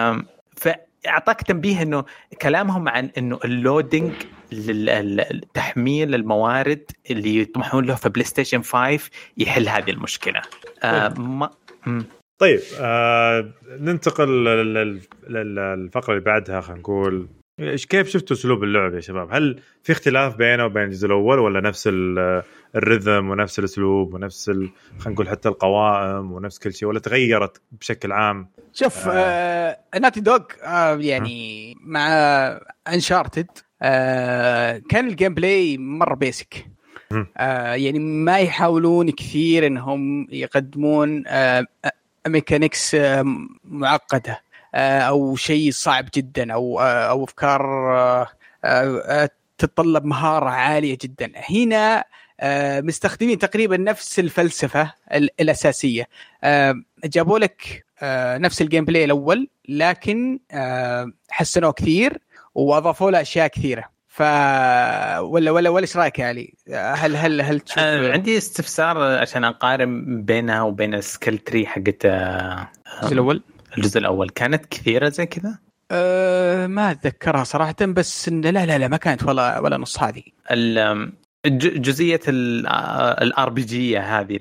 فاعطاك 0.57 1.43
تنبيه 1.43 1.83
إنه 1.83 2.05
كلامهم 2.43 2.89
عن 2.89 3.11
إنه 3.19 3.39
اللودينج 3.45 4.13
لتحميل 4.53 6.15
الموارد 6.15 6.83
اللي 7.11 7.39
يطمحون 7.41 7.85
له 7.87 7.95
في 7.95 8.09
PlayStation 8.09 8.63
5 8.63 9.11
يحل 9.39 9.69
هذه 9.69 9.91
المشكلة. 9.91 10.43
آه 10.83 11.09
ما 11.09 11.51
مم. 11.87 12.05
طيب 12.39 12.61
آه 12.81 13.51
ننتقل 13.81 14.29
لل- 14.45 14.75
لل- 14.75 15.01
لل- 15.29 15.55
للفقرة 15.55 16.13
اللي 16.13 16.25
بعدها 16.25 16.61
خلينا 16.61 16.81
نقول 16.81 17.29
إيش 17.61 17.87
كيف 17.87 18.09
شفتوا 18.09 18.37
أسلوب 18.37 18.65
اللعب 18.65 18.95
يا 18.95 19.01
شباب؟ 19.01 19.29
هل 19.33 19.61
في 19.83 19.93
اختلاف 19.93 20.37
بينه 20.37 20.65
وبين 20.65 20.83
الجزء 20.83 21.07
الأول 21.07 21.39
ولا 21.39 21.61
نفس 21.61 21.89
ال- 21.93 22.43
ال 22.77 22.84
rhythm 22.84 23.31
ونفس 23.31 23.59
الأسلوب 23.59 24.15
ونفس 24.15 24.49
ال- 24.49 24.71
خلينا 24.99 25.11
نقول 25.15 25.29
حتى 25.29 25.49
القوائم 25.49 26.33
ونفس 26.33 26.59
كل 26.59 26.75
شيء 26.75 26.89
ولا 26.89 27.01
تغيرت 27.01 27.61
بشكل 27.73 28.13
عام؟ 28.13 28.49
شوف 28.75 29.09
آه 29.09 29.79
Naughty 30.01 30.21
Dog 30.21 30.39
آه 30.63 30.95
يعني 30.97 31.75
مع 31.81 32.09
Uncharted 32.89 33.47
آه 33.83 34.83
كان 34.89 35.09
ال 35.09 35.35
gameplay 35.35 35.79
مرة 35.79 36.15
basic. 36.15 36.67
آه 37.37 37.75
يعني 37.75 37.99
ما 37.99 38.39
يحاولون 38.39 39.11
كثير 39.11 39.67
إنهم 39.67 40.27
يقدمون 40.31 41.25
آه 41.27 41.67
mechanics 42.29 42.95
آه 42.95 43.25
معقدة 43.65 44.33
آه 44.33 44.41
أو 44.75 45.37
شيء 45.37 45.71
صعب 45.73 46.09
جدا 46.15 46.53
أو 46.53 46.81
آه 46.81 47.11
أو 47.11 47.25
أفكار 47.25 47.63
آه 47.99 48.27
آه 48.65 49.31
تتطلب 49.59 50.05
مهارة 50.05 50.51
عالية 50.51 50.99
جدا 51.03 51.33
هنا 51.51 52.05
آه 52.41 52.81
مستخدمين 52.81 53.39
تقريبا 53.39 53.77
نفس 53.77 54.19
الفلسفة 54.19 54.93
ال- 55.15 55.31
الأساسية 55.41 56.09
آه 56.45 56.75
جابوا 57.05 57.39
لك 57.39 57.85
آه 58.03 58.39
نفس 58.39 58.63
ال 58.63 58.85
gameplay 58.85 59.05
الأول 59.05 59.49
لكن 59.69 60.39
آه 60.53 61.13
حسنوه 61.31 61.73
كثير 61.73 62.19
وأضافوا 62.55 63.11
له 63.11 63.21
أشياء 63.21 63.47
كثيرة 63.47 63.85
ف 64.09 64.23
ولا 65.21 65.51
ولا 65.51 65.71
ولا 65.71 65.83
إيش 65.83 65.97
رأيك 65.97 66.19
يا 66.19 66.27
علي؟ 66.27 66.55
هل 66.75 67.17
هل 67.17 67.41
هل 67.41 67.61
تشوف 67.61 67.79
آه 67.79 68.13
عندي 68.13 68.39
استفسار 68.39 69.03
عشان 69.19 69.45
أقارن 69.45 70.23
بينها 70.23 70.63
وبين 70.63 70.95
ال 70.95 71.02
skill 71.02 71.39
tree 71.39 71.67
حقت 71.67 72.05
آه 72.05 72.69
الجزء 72.97 73.13
الأول؟ 73.13 73.43
الجزء 73.79 73.99
الأول 73.99 74.29
كانت 74.29 74.67
كثيرة 74.67 75.09
زي 75.09 75.27
كذا؟ 75.27 75.59
أه 75.91 76.67
ما 76.67 76.91
أتذكرها 76.91 77.45
صراحة 77.45 77.75
بس 77.81 78.29
لا 78.29 78.67
لا 78.67 78.79
لا 78.79 78.89
ما 78.89 78.97
كانت 78.97 79.25
ولا 79.25 79.59
ولا 79.59 79.77
نص 79.77 80.03
هذه. 80.03 80.23
جزئية 81.47 82.21
ال 82.29 83.49
RPG 83.49 83.99
هذه 83.99 84.39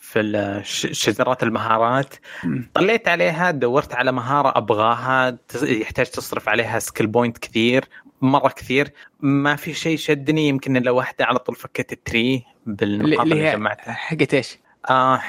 في 0.00 0.60
شجرات 0.92 1.42
المهارات. 1.42 2.14
مم. 2.44 2.70
طلعت 2.74 3.08
عليها 3.08 3.50
دورت 3.50 3.94
على 3.94 4.12
مهارة 4.12 4.58
أبغاها 4.58 5.38
يحتاج 5.62 6.06
تصرف 6.06 6.48
عليها 6.48 6.78
skill 6.78 7.06
point 7.06 7.38
كثير 7.38 7.84
مرة 8.20 8.48
كثير. 8.48 8.92
ما 9.20 9.56
في 9.56 9.74
شيء 9.74 9.96
شدني 9.96 10.48
يمكن 10.48 10.76
إلا 10.76 10.90
واحدة 10.90 11.24
على 11.24 11.38
طول 11.38 11.54
فكيت 11.56 11.92
ال 11.92 12.02
tree 12.02 12.44
بالنقاط 12.66 13.26
اللي 13.26 13.52
جمعتها. 13.52 13.92
حقت 13.92 14.34
إيش؟ 14.34 14.58
آه 14.90 15.20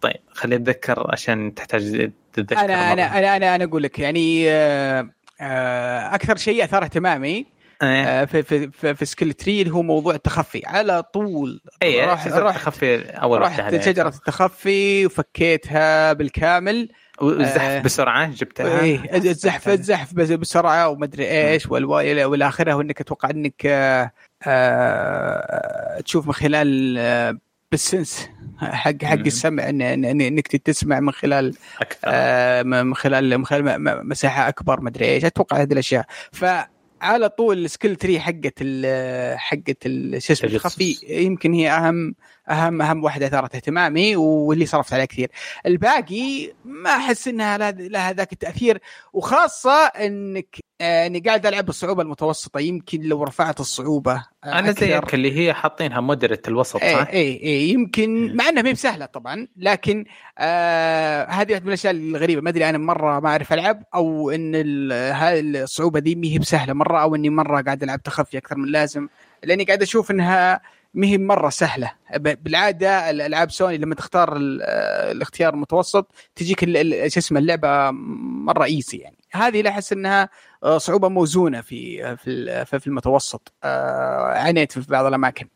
طيب 0.00 0.20
خليني 0.32 0.62
أتذكر 0.62 1.10
عشان 1.12 1.54
تحتاج 1.54 2.10
تتذكر 2.34 2.60
أنا. 2.64 2.92
أنا 2.92 3.18
أنا 3.18 3.36
أنا, 3.36 3.54
أنا 3.54 3.64
أقول 3.64 3.82
لك 3.82 3.98
يعني 3.98 4.50
آه، 4.50 5.08
آه، 5.40 6.14
أكثر 6.14 6.36
شيء 6.36 6.64
أثار 6.64 6.84
اهتمامي 6.84 7.54
إيه 7.82 8.04
آه، 8.04 8.24
في 8.24 8.42
في 8.42 8.70
في, 8.70 8.94
في 8.94 9.04
skill 9.04 9.32
tree 9.32 9.62
اللي 9.62 9.74
هو 9.74 9.82
موضوع 9.82 10.14
التخفي 10.14 10.62
على 10.66 11.02
طول 11.02 11.60
إيه 11.82 12.04
راح- 12.04 12.24
شجرة 12.24 12.48
رحت- 12.48 12.58
تخفي 12.60 13.00
أول 13.10 13.40
رحت. 13.40 13.80
شجرة 13.84 14.08
التخفي 14.08 15.06
وفكيتها 15.06 16.12
بالكامل 16.12 16.88
والزحف 17.20 17.60
آه. 17.60 17.80
بسرعة 17.82 18.30
جبتها 18.30 18.80
إيه 18.80 19.00
الزحف 19.16 19.68
الزحف 19.68 20.14
بس- 20.14 20.30
بسرعة 20.32 20.88
ومدري 20.88 21.30
إيش 21.50 21.66
والوا- 21.66 22.24
والاخره 22.24 22.74
وإنك 22.74 23.00
أتوقع 23.00 23.30
إنك 23.30 23.66
آه، 23.66 24.10
آه، 24.46 26.00
تشوف 26.00 26.26
من 26.26 26.32
خلال 26.32 26.98
بال 27.74 27.89
sense 27.89 28.28
حق 28.58 29.04
حق. 29.04 29.18
السمع 29.18 29.62
إن- 29.62 29.66
إن- 29.66 30.22
إنك 30.22 30.46
تسمع 30.46 31.00
من 31.00 31.12
خلال 31.12 31.54
أكثر 31.80 31.98
آه، 32.04 32.62
من 32.62 32.94
خلال 32.94 33.38
من 33.38 33.46
خلال 33.46 34.08
مساحة 34.08 34.48
أكبر 34.48 34.80
مدري 34.80 35.06
إيش 35.06 35.24
أتوقع 35.24 35.62
هذه 35.62 35.72
الأشياء 35.72 36.06
فعلى 36.32 37.28
طول 37.38 37.64
ال 37.64 37.69
skill 37.69 37.96
tree 37.96 38.20
حقت 38.20 38.54
حقت 39.36 39.86
ال- 39.86 40.22
شو 40.22 40.32
اسمه 40.32 40.48
تجسس. 40.48 40.66
التخفي 40.66 40.96
يمكن 41.08 41.52
هي 41.52 41.70
أهم 41.70 42.14
اهم 42.50 42.82
أهم 42.82 43.04
واحدة 43.04 43.26
أثارت 43.26 43.54
اهتمامي 43.54 44.16
واللي 44.16 44.66
صرفت 44.66 44.92
عليها 44.92 45.04
كثير 45.06 45.28
الباقي 45.66 46.52
ما 46.64 46.90
أحس 46.90 47.28
إنها 47.28 47.58
لها- 47.58 48.12
ذاك 48.12 48.32
التأثير 48.32 48.78
وخاصة 49.12 49.86
إنك 49.86 50.56
آه، 50.80 51.06
إني 51.06 51.18
قاعد 51.20 51.46
ألعب 51.46 51.64
بالصعوبة 51.66 52.02
المتوسطة 52.02 52.60
يمكن 52.60 53.00
لو 53.00 53.24
رفعت 53.24 53.60
الصعوبة 53.60 54.12
آه، 54.44 54.58
أنا. 54.58 54.72
زيك 54.72 55.14
اللي 55.14 55.38
هي 55.38 55.54
حاطينها 55.54 56.00
مودريت 56.00 56.48
الوسط 56.48 56.76
صح؟ 56.76 56.84
إيه 56.84 57.40
إيه 57.40 57.72
يمكن 57.72 58.36
مع 58.36 58.48
إنها 58.48 58.62
ما 58.62 58.72
بسهلة 58.72 59.06
طبعا 59.06 59.46
لكن 59.56 60.04
آه 60.38 61.24
هذه 61.24 61.50
واحدة 61.52 61.60
من 61.60 61.68
الأشياء 61.68 61.92
الغريبة 61.92 62.40
ما 62.42 62.50
أدري 62.50 62.68
أنا 62.68 62.78
مرة 62.78 63.20
ما 63.20 63.28
أعرف 63.28 63.52
ألعب 63.52 63.82
أو 63.94 64.30
إن 64.30 64.52
الصعوبة 64.54 66.00
دي 66.00 66.14
ما 66.14 66.26
هي 66.26 66.38
بسهلة 66.38 66.72
مرة 66.72 67.02
أو 67.02 67.14
إني 67.14 67.30
مرة 67.30 67.62
قاعد 67.62 67.82
ألعب 67.82 68.02
تخفي 68.02 68.38
أكثر 68.38 68.56
من 68.58 68.64
اللازم 68.64 69.08
لأني 69.44 69.64
قاعد 69.64 69.82
أشوف 69.82 70.10
إنها 70.10 70.60
ما 70.94 71.06
هي 71.06 71.18
مرة 71.18 71.48
سهلة. 71.48 71.92
بالعادة 72.16 73.10
الألعاب 73.10 73.50
سوني 73.50 73.78
لما 73.78 73.94
تختار 73.94 74.36
ال- 74.36 74.62
الاختيار 75.16 75.54
المتوسط 75.54 76.12
تجيك 76.36 76.64
شو 77.08 77.18
اسمه 77.20 77.38
اللعبة 77.38 77.90
مرة 78.44 78.64
ايزي 78.64 78.98
يعني. 78.98 79.16
هذه 79.32 79.62
لا 79.62 79.70
أحس 79.70 79.92
إنها 79.92 80.28
صعوبة 80.76 81.08
موزونة 81.08 81.60
في 81.60 82.16
في 82.16 82.64
في 82.80 82.86
المتوسط. 82.86 83.52
آه، 83.64 84.38
عانيت 84.38 84.72
في 84.72 84.90
بعض 84.90 85.06
الأماكن. 85.06 85.48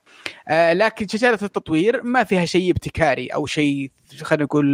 آه، 0.49 0.73
لكن 0.73 1.09
شجره 1.09 1.39
التطوير 1.43 2.03
ما 2.03 2.25
فيها 2.25 2.45
شيء 2.45 2.71
ابتكاري 2.71 3.27
أو 3.27 3.47
شيء 3.47 3.91
خلينا 4.23 4.45
نقول 4.45 4.67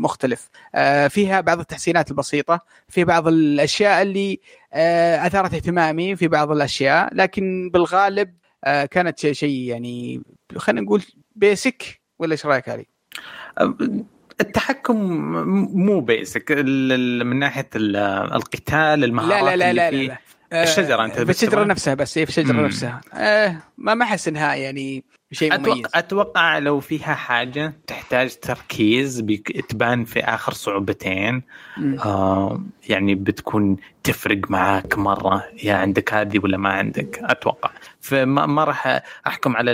مختلف. 0.00 0.50
آه، 0.74 1.08
فيها 1.08 1.40
بعض 1.40 1.58
التحسينات 1.58 2.10
البسيطة 2.10 2.60
في 2.88 3.04
بعض 3.04 3.28
الأشياء 3.28 4.02
اللي 4.02 4.40
أثارت 5.26 5.54
اهتمامي 5.54 6.16
في 6.16 6.28
بعض 6.28 6.50
الأشياء 6.50 7.14
لكن 7.14 7.70
بالغالب 7.72 8.34
كانت 8.64 9.18
شيء 9.18 9.32
شيء 9.32 9.58
يعني 9.68 10.22
خلينا 10.56 10.80
نقول 10.80 11.02
بيسك 11.36 12.00
ولا 12.18 12.32
إيش 12.32 12.46
رأيك 12.46 12.68
علي؟ 12.68 12.86
التحكم 14.40 14.96
مو 15.86 16.00
بيسك 16.00 16.52
من 16.52 17.38
ناحية 17.38 17.68
ال- 17.76 17.96
القتال 18.34 18.76
لا 19.00 19.06
المهارات 19.06 19.42
لا 19.44 19.56
لا 19.56 19.72
لا, 19.72 19.90
لا. 19.90 20.02
لا. 20.02 20.18
آه، 20.52 20.62
الشجرة 20.62 21.04
أنت 21.04 21.14
في 21.20 21.30
الشجره 21.30 21.48
بتبغى؟ 21.50 21.64
نفسها 21.64 21.94
بس 21.94 22.18
إيه، 22.18 22.24
في 22.24 22.30
الشجره. 22.30 22.52
نفسها 22.66 23.00
آه 23.14 23.56
ما 23.78 23.94
ما 23.94 24.04
أحس 24.04 24.28
إنها 24.28 24.54
يعني 24.54 25.04
شيء 25.32 25.58
مميز. 25.58 25.68
أتوقع, 25.68 25.98
أتوقع 25.98 26.58
لو 26.58 26.80
فيها 26.80 27.14
حاجة 27.14 27.72
تحتاج 27.86 28.36
تركيز 28.36 29.20
بيك- 29.20 29.64
تبان 29.70 30.04
في 30.04 30.20
آخر 30.20 30.52
صعوبتين. 30.52 31.42
آه 32.04 32.60
يعني 32.88 33.14
بتكون 33.14 33.76
تفرق 34.04 34.50
معاك 34.50 34.98
مرة 34.98 35.44
يا 35.62 35.74
عندك 35.74 36.14
هذه 36.14 36.38
ولا 36.42 36.56
ما 36.56 36.68
عندك. 36.68 37.18
أتوقع. 37.22 37.70
فما 38.00 38.46
ما 38.46 38.64
راح 38.64 39.02
أحكم 39.26 39.56
على 39.56 39.72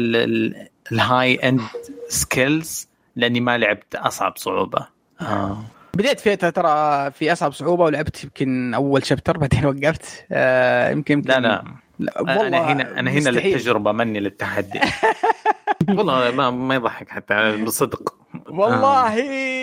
ال 0.93 1.35
high 1.35 1.50
end 1.50 1.61
skills 2.09 2.89
لأني 3.17 3.41
ما 3.41 3.59
لعبت 3.59 3.95
أصعب 3.95 4.37
صعوبة. 4.37 4.87
آه. 5.21 5.65
بديت 5.95 6.21
فيها 6.21 6.35
ترى 6.35 7.11
في 7.11 7.33
أصعب 7.33 7.53
صعوبة 7.53 7.85
ولعبت 7.85 8.25
يمكن 8.25 8.75
أول 8.75 9.07
chapter 9.07 9.39
بعدين 9.39 9.67
وقفت. 9.67 10.25
آه 10.33 10.91
يمكن 10.91 11.15
يمكن 11.15 11.31
لا. 11.31 11.39
لا 11.41 11.65
لا 11.99 12.21
أنا 12.47 12.73
هنا 12.73 12.99
أنا 13.01 13.11
هنا 13.11 13.31
مستحيل. 13.31 13.53
للتجربة 13.53 13.93
مني 13.93 14.21
للتحدي. 14.21 14.81
والله 15.89 16.31
ما 16.31 16.51
ما 16.51 16.75
يضحك 16.75 17.09
حتى 17.09 17.57
بصدق 17.65 18.15
والله. 18.49 19.15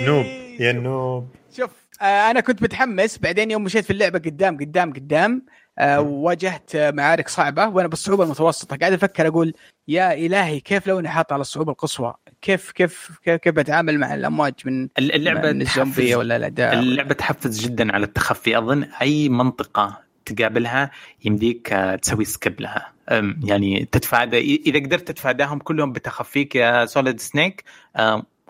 Noob. 0.06 0.26
يا 0.59 0.71
noob. 0.72 1.28
شوف 1.57 1.69
آه 2.01 2.32
أنا 2.32 2.39
كنت 2.39 2.61
متحمس. 2.63 3.17
بعدين 3.17 3.51
يوم 3.51 3.63
مشيت 3.63 3.86
في 3.86 3.93
اللعبة 3.93 4.19
قدام 4.19 4.57
قدام 4.57 4.93
قدام 4.93 5.45
آه 5.80 6.01
واجهت 6.01 6.76
آه، 6.76 6.91
معارك 6.91 7.28
صعبة 7.30 7.67
وأنا 7.67 7.88
بالصعوبة 7.88 8.23
المتوسطة. 8.23 8.78
قاعد 8.78 8.93
أفكر 8.93 9.28
أقول 9.28 9.53
يا 9.88 10.13
إلهي 10.13 10.59
كيف 10.59 10.88
لو 10.88 10.99
أني 10.99 11.09
حاط 11.09 11.34
على 11.34 11.41
الصعوبة 11.41 11.71
القصوى؟ 11.71 12.13
كيف 12.41 12.71
كيف 12.71 13.11
كيف, 13.23 13.36
كيف 13.36 13.53
بتعامل 13.55 13.99
مع 13.99 14.13
الأمواج 14.13 14.53
من 14.65 14.88
اللعبة 14.97 15.51
من 15.51 15.61
الزومبي 15.61 15.91
تحفز 15.95 16.13
ولا 16.13 16.36
الاعداء 16.36 16.73
اللعبة 16.80 17.13
تحفز 17.13 17.59
جدا 17.59 17.93
على 17.93 18.05
التخفي. 18.05 18.57
أظن 18.57 18.84
أي 19.01 19.30
منطقة 19.30 20.01
تقابلها 20.26 20.91
يمديك 21.26 21.73
آه، 21.73 21.95
تسوي 21.95 22.26
skip 22.26 22.62
لها. 22.61 22.95
يعني 23.43 23.86
تتفادى 23.91 24.38
إذا 24.38 24.80
قدرت 24.80 25.08
تتفاداهم 25.08 25.60
كلهم 25.60 25.91
بتخفيك 25.91 26.56
يا 26.56 26.86
Solid 26.86 27.20
Snake 27.20 27.64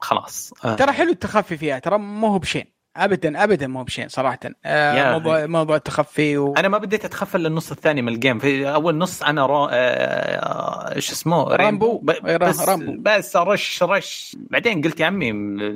خلاص. 0.01 0.53
آه، 0.65 0.75
ترى 0.75 0.91
حلو 0.91 1.11
التخفي 1.11 1.57
فيها 1.57 1.79
ترى 1.79 1.97
مو 1.97 2.27
هو 2.27 2.39
بشين. 2.39 2.65
ابدا 2.97 3.43
ابدا 3.43 3.67
مو 3.67 3.83
بشين 3.83 4.09
صراحة. 4.09 4.39
آه 4.65 4.93
يا 4.93 5.11
موضوع 5.11 5.45
موضوع 5.45 5.75
التخفي 5.75 6.37
و... 6.37 6.53
أنا 6.53 6.67
ما 6.67 6.77
بديت 6.77 7.05
أتخفى 7.05 7.35
إلا 7.35 7.47
النص 7.47 7.71
الثاني 7.71 8.01
من 8.01 8.13
ال 8.13 8.18
game 8.18 8.39
في 8.39 8.73
أول 8.73 8.97
نص 8.97 9.23
أنا 9.23 9.45
رو... 9.45 9.69
آه... 9.71 10.95
إيش 10.95 11.11
اسمه؟ 11.11 11.43
رامبو. 11.43 11.97
ب... 11.97 12.11
بس 12.25 12.69
رامبو. 12.69 12.95
بس 12.99 13.35
rush 13.35 13.83
rush 13.83 14.37
بعدين 14.49 14.81
قلت 14.81 14.99
يا 14.99 15.05
عمي 15.05 15.31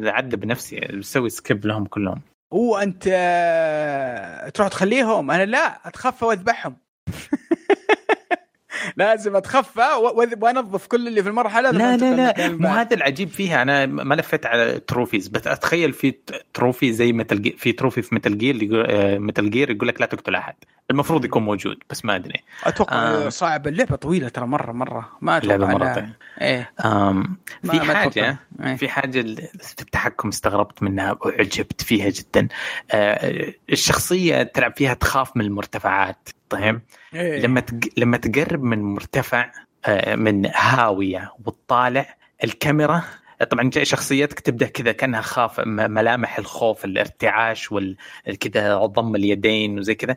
عذب 0.09 0.45
نفسي 0.45 0.79
بسوي 0.79 1.29
skip 1.29 1.65
لهم 1.65 1.85
كلهم. 1.85 2.21
وانت 2.51 3.03
آه، 3.11 4.49
تروح 4.49 4.67
تخليهم؟ 4.67 5.31
أنا 5.31 5.45
لا 5.45 5.87
أتخفى 5.87 6.25
وأذبحهم. 6.25 6.75
لازم 8.97 9.35
اتخفى 9.35 9.87
وانظف 10.41 10.87
كل 10.87 11.07
اللي 11.07 11.23
في 11.23 11.29
المرحلة 11.29 11.71
لا 11.71 11.97
لا 11.97 12.15
لا 12.15 12.47
مو. 12.49 12.67
هذا 12.67 12.95
العجيب 12.95 13.29
فيها 13.29 13.61
أنا 13.61 13.85
ما 13.85 14.15
لفيت 14.15 14.45
على 14.45 14.79
trophies 14.79 15.27
بس 15.27 15.47
أتخيل 15.47 15.93
في 15.93 16.15
trophy 16.53 16.93
زي 16.93 17.13
Metal 17.13 17.41
Gea... 17.41 17.51
في 17.57 17.71
trophy 17.71 18.01
في 18.01 18.15
Metal 18.15 18.37
Gear 18.37 18.63
يقول 18.63 19.19
Metal 19.19 19.49
Gear 19.49 19.71
يقول 19.71 19.87
لك 19.87 20.01
لا 20.01 20.07
تقتل 20.07 20.35
أحد 20.35 20.55
المفروض 20.91 21.25
يكون 21.25 21.43
موجود 21.43 21.77
بس 21.89 22.05
ما 22.05 22.15
أدري 22.15 22.39
أتوقع 22.63 22.95
آه. 22.95 23.29
صعب 23.29 23.67
اللعبة 23.67 23.95
طويلة 23.95 24.29
ترى 24.29 24.45
مرة 24.45 24.71
مرة 24.71 25.09
ما 25.21 25.37
أتوقع 25.37 25.55
اللعبه 25.55 25.73
مرة 25.73 25.93
طيب. 25.93 26.09
إيه 26.41 26.71
آم، 26.85 27.37
في 27.71 27.77
ما 27.77 27.93
حاجة. 27.93 28.37
إيه. 28.63 28.75
في 28.75 28.89
حاجة 28.89 29.19
ال- 29.19 29.47
في 29.59 29.81
التحكم 29.81 30.27
استغربت 30.27 30.83
منها 30.83 31.17
وعجبت 31.21 31.81
فيها 31.81 32.09
جدا 32.09 32.47
آه، 32.91 33.53
الشخصية 33.71 34.43
تلعب 34.43 34.73
فيها 34.77 34.93
تخاف 34.93 35.37
من 35.37 35.45
المرتفعات 35.45 36.29
طيب. 36.49 36.81
إيه. 37.13 37.39
لما 37.39 37.59
تق... 37.59 37.79
لما 37.97 38.17
تقرب 38.17 38.63
من 38.63 38.83
مرتفع 38.83 39.51
آه، 39.85 40.15
من 40.15 40.45
هاوية 40.45 41.33
وتطالع 41.45 42.15
الكاميرا 42.43 43.03
طبعا 43.49 43.69
شخصيتك 43.83 44.39
تبدأ 44.39 44.67
كذا 44.67 44.91
كأنها 44.91 45.21
خاف 45.21 45.59
ملامح 45.67 46.37
الخوف 46.37 46.85
الارتعاش 46.85 47.71
وال 47.71 47.97
كذا 48.39 48.77
ضم 48.77 49.15
اليدين 49.15 49.79
وزي 49.79 49.95
كذا. 49.95 50.15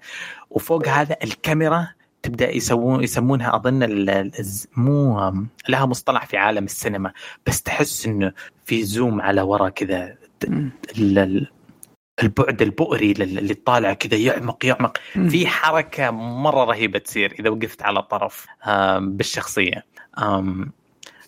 وفوق 0.50 0.88
هذا 0.88 1.16
الكاميرا 1.24 1.88
تبدأ 2.22 2.56
يسوون 2.56 3.02
يسمونها 3.02 3.56
أظن 3.56 4.30
مو 4.76 5.32
لها 5.68 5.86
مصطلح 5.86 6.26
في 6.26 6.36
عالم 6.36 6.64
السينما 6.64 7.12
بس 7.46 7.62
تحس 7.62 8.06
إنه 8.06 8.32
في 8.64 8.84
زوم 8.84 9.20
على 9.20 9.42
ورا 9.42 9.68
كذا 9.68 10.16
البعد 12.22 12.62
البؤري 12.62 13.12
لل- 13.12 13.38
اللي 13.38 13.54
طالع 13.54 13.92
كذا 13.92 14.16
يعمق 14.18 14.66
يعمق. 14.66 14.98
في 15.28 15.46
حركة 15.46 16.10
مرة 16.10 16.64
رهيبة 16.64 16.98
تصير 16.98 17.34
إذا 17.40 17.50
وقفت 17.50 17.82
على 17.82 18.02
طرف 18.02 18.46
بالشخصية. 18.98 19.84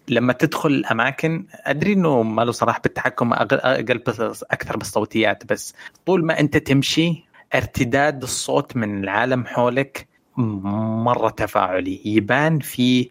لما 0.09 0.32
تدخل 0.32 0.84
أماكن 0.90 1.47
أدري 1.53 1.92
إنه 1.92 2.22
ما 2.22 2.42
له 2.42 2.53
صلاح 2.53 2.80
بالتحكم 2.80 3.32
أقل 3.32 3.99
بس 4.07 4.45
أكثر 4.51 4.76
بالصوتيات 4.76 5.53
بس 5.53 5.74
طول 6.07 6.24
ما 6.24 6.40
أنت 6.40 6.57
تمشي 6.57 7.24
ارتداد 7.55 8.22
الصوت 8.22 8.76
من 8.76 9.05
العالم 9.05 9.47
حولك 9.47 10.09
مرة 10.36 11.28
تفاعلي. 11.28 12.01
يبان 12.05 12.59
في 12.59 13.09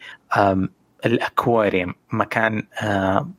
الأكواريوم 1.06 1.94
مكان 2.12 2.64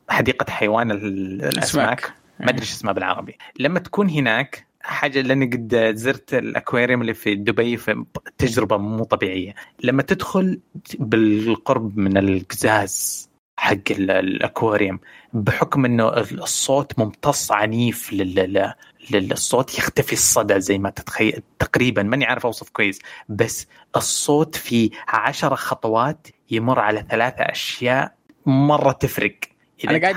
حديقة 0.09 0.51
حيوان 0.51 0.91
ال- 0.91 1.45
الأسماك. 1.45 2.13
ما 2.39 2.49
أدري 2.49 2.63
اسمها 2.63 2.93
بالعربي. 2.93 3.37
لما 3.59 3.79
تكون 3.79 4.09
هناك 4.09 4.67
حاجة 4.81 5.21
لأني 5.21 5.45
قد 5.45 5.91
زرت 5.95 6.33
الأكواريوم 6.33 7.01
اللي 7.01 7.13
في 7.13 7.35
دبي 7.35 7.77
في 7.77 8.05
تجربه 8.37 8.77
مو 8.77 9.03
طبيعية. 9.03 9.55
لما 9.83 10.01
تدخل 10.01 10.59
بالقرب 10.99 11.97
من 11.97 12.17
القزاز 12.17 13.29
حق 13.57 13.91
ال- 13.91 14.11
الأكواريوم 14.11 14.99
بحكم 15.33 15.85
إنه 15.85 16.07
الصوت 16.17 16.99
ممتص 16.99 17.51
عنيف 17.51 18.13
لل 18.13 18.73
للصوت 19.11 19.77
يختفي 19.77 20.13
الصدى 20.13 20.59
زي 20.59 20.77
ما 20.77 20.89
تتخيل 20.89 21.41
تقريبا. 21.59 22.03
ماني 22.03 22.25
عارف 22.25 22.45
أوصف 22.45 22.69
كويس. 22.69 22.99
بس 23.29 23.67
الصوت 23.95 24.55
في 24.55 24.91
عشرة 25.07 25.55
خطوات 25.55 26.27
يمر 26.51 26.79
على 26.79 27.05
ثلاثة 27.09 27.43
أشياء 27.43 28.15
مرة 28.45 28.91
تفرق. 28.91 29.35
أنا 29.89 29.97
قاعد 29.99 30.15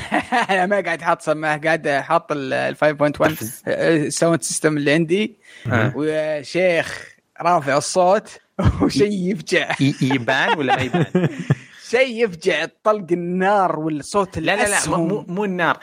أنا 0.50 0.66
ما 0.66 0.80
قاعد 0.80 1.02
حاط 1.02 1.22
سماعة 1.22 1.60
قاعد 1.60 1.88
حاط 1.88 2.26
ال 2.32 2.76
5.1 2.76 3.10
تحفز. 3.12 3.62
ال 3.68 3.80
sound 3.80 4.42
system 4.42 4.76
اللي 4.76 4.92
عندي 4.92 5.36
آه. 5.66 5.92
ويا 5.96 6.42
شيخ 6.42 7.08
رافع 7.40 7.76
الصوت 7.76 8.38
وشيء 8.82 9.30
يفجع 9.32 9.70
يبان 10.02 10.58
ولا 10.58 10.76
ما 10.76 10.82
يبان؟ 10.82 11.06
شيء 11.90 12.24
يفجع 12.24 12.66
طلق 12.84 13.06
النار 13.12 13.78
والصوت 13.78 14.38
لا 14.38 14.56
لا 14.56 14.68
لا 14.68 14.96
مو- 14.96 15.24
مو 15.28 15.44
النار 15.44 15.78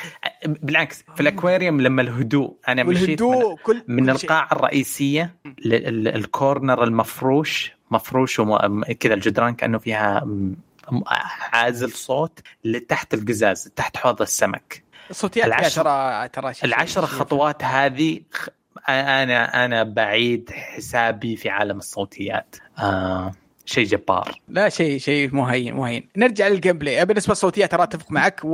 بالعكس 0.45 1.03
في 1.15 1.21
الأكواريوم 1.21 1.81
لما 1.81 2.01
الهدوء 2.01 2.55
أنا 2.67 2.83
مشيت 2.83 3.21
من, 3.21 3.55
كل 3.63 3.83
من. 3.87 4.09
القاعة 4.09 4.47
الرئيسية 4.51 5.35
لل- 5.65 6.07
ال 6.07 6.18
corner 6.18 6.83
المفروش 6.83 7.71
مفروش 7.91 8.39
وم- 8.39 8.83
كذا 8.83 9.13
الجدران 9.13 9.53
كأنه 9.55 9.77
فيها 9.77 10.27
عازل 11.53 11.91
صوت 11.91 12.39
لتحت 12.63 13.13
القزاز 13.13 13.71
تحت 13.75 13.97
حوض 13.97 14.21
السمك. 14.21 14.83
الصوتيات 15.09 15.45
فيها 15.47 15.57
العشر- 15.59 15.81
ترى 15.83 16.27
ترى 16.51 16.67
العشر 16.69 17.05
خطوات 17.05 17.63
هذه 17.63 18.21
أنا 18.89 19.65
أنا 19.65 19.83
بعيد 19.83 20.49
حسابي 20.51 21.35
في 21.35 21.49
عالم 21.49 21.77
الصوتيات. 21.77 22.55
آه 22.79 23.31
شيء 23.65 23.85
جبار. 23.85 24.39
لا 24.49 24.69
شيء 24.69 24.99
شيء 24.99 25.35
مو 25.35 25.45
هين 25.45 25.73
مو 25.73 25.85
هين 25.85 26.09
نرجع 26.17 26.47
لل 26.47 26.77
gameplay 26.77 27.05
بالنسبة 27.05 27.31
للصوتيات 27.31 27.71
ترى 27.71 27.83
أتفق 27.83 28.11
معك 28.11 28.39
و... 28.43 28.49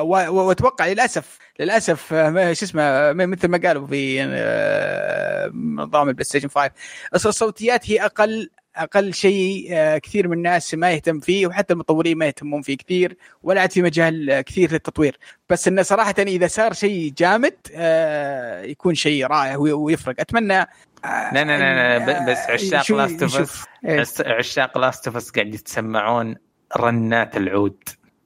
و... 0.00 0.32
وأتوقع 0.46 0.86
للاسف 0.86 1.38
للأسف 1.60 2.12
آه، 2.12 2.30
ما- 2.30 2.54
شو 2.54 2.64
اسمه 2.66 2.82
آه، 2.82 3.12
مثل 3.12 3.48
ما 3.48 3.58
قالوا 3.64 3.86
في 3.86 4.22
آه، 4.22 5.50
نظام 5.54 6.08
ال 6.08 6.24
PlayStation 6.24 6.48
5 6.48 6.70
الص- 7.16 7.26
الصوتيات 7.26 7.90
هي 7.90 8.04
أقل 8.04 8.50
أقل 8.76 9.14
شيء 9.14 9.68
آه، 9.72 9.98
كثير 9.98 10.28
من 10.28 10.36
الناس 10.36 10.74
ما 10.74 10.90
يهتم 10.92 11.20
فيه 11.20 11.46
وحتى 11.46 11.72
المطورين 11.72 12.18
ما 12.18 12.26
يهتمون 12.26 12.62
فيه 12.62 12.76
كثير 12.76 13.16
ولا 13.42 13.60
عاد 13.60 13.72
في 13.72 13.82
مجال 13.82 14.30
آه، 14.30 14.40
كثير 14.40 14.72
للتطوير. 14.72 15.18
بس 15.48 15.68
انه 15.68 15.82
صراحة 15.82 16.14
إذا 16.18 16.46
صار 16.46 16.72
شيء 16.72 17.12
جامد 17.18 17.56
آه، 17.74 18.62
يكون 18.62 18.94
شيء 18.94 19.26
رائع 19.26 19.56
وي- 19.56 19.72
ويفرق. 19.72 20.14
أتمنى 20.20 20.66
لا 21.04 21.30
لا 21.44 21.98
لا, 21.98 22.26
بس 22.32 22.38
عشاق 22.38 22.92
Last 22.92 23.22
of. 23.22 23.66
عس- 23.84 24.20
عشاق 24.20 24.78
Last 24.78 25.06
of 25.06 25.16
Us 25.16 25.30
قاعد 25.30 25.54
يتسمعون 25.54 26.36
رنات 26.76 27.36
العود 27.36 27.82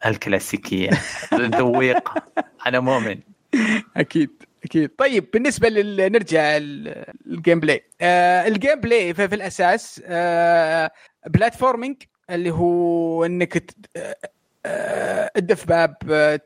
الكلاسيكية. 0.06 0.90
ذويق 1.34 2.08
أنا 2.66 2.80
مؤمن. 2.80 3.18
أكيد. 3.96 4.30
أكيد. 4.64 4.90
طيب 4.98 5.30
بالنسبة 5.32 5.68
لل... 5.68 6.12
نرجع 6.12 6.56
لل 6.56 7.60
gameplay 7.60 7.82
آه 8.00 8.46
ال 8.48 8.80
gameplay 8.80 9.14
في, 9.14 9.28
في 9.28 9.34
الأساس 9.34 10.02
آه 10.06 10.90
platforming 11.26 11.96
اللي 12.30 12.50
هو 12.50 13.24
إنك 13.24 13.58
ت... 13.58 13.70
آه، 13.96 14.16
آه 14.66 15.30
تدف 15.34 15.66
باب 15.68 15.96
آه، 16.10 16.40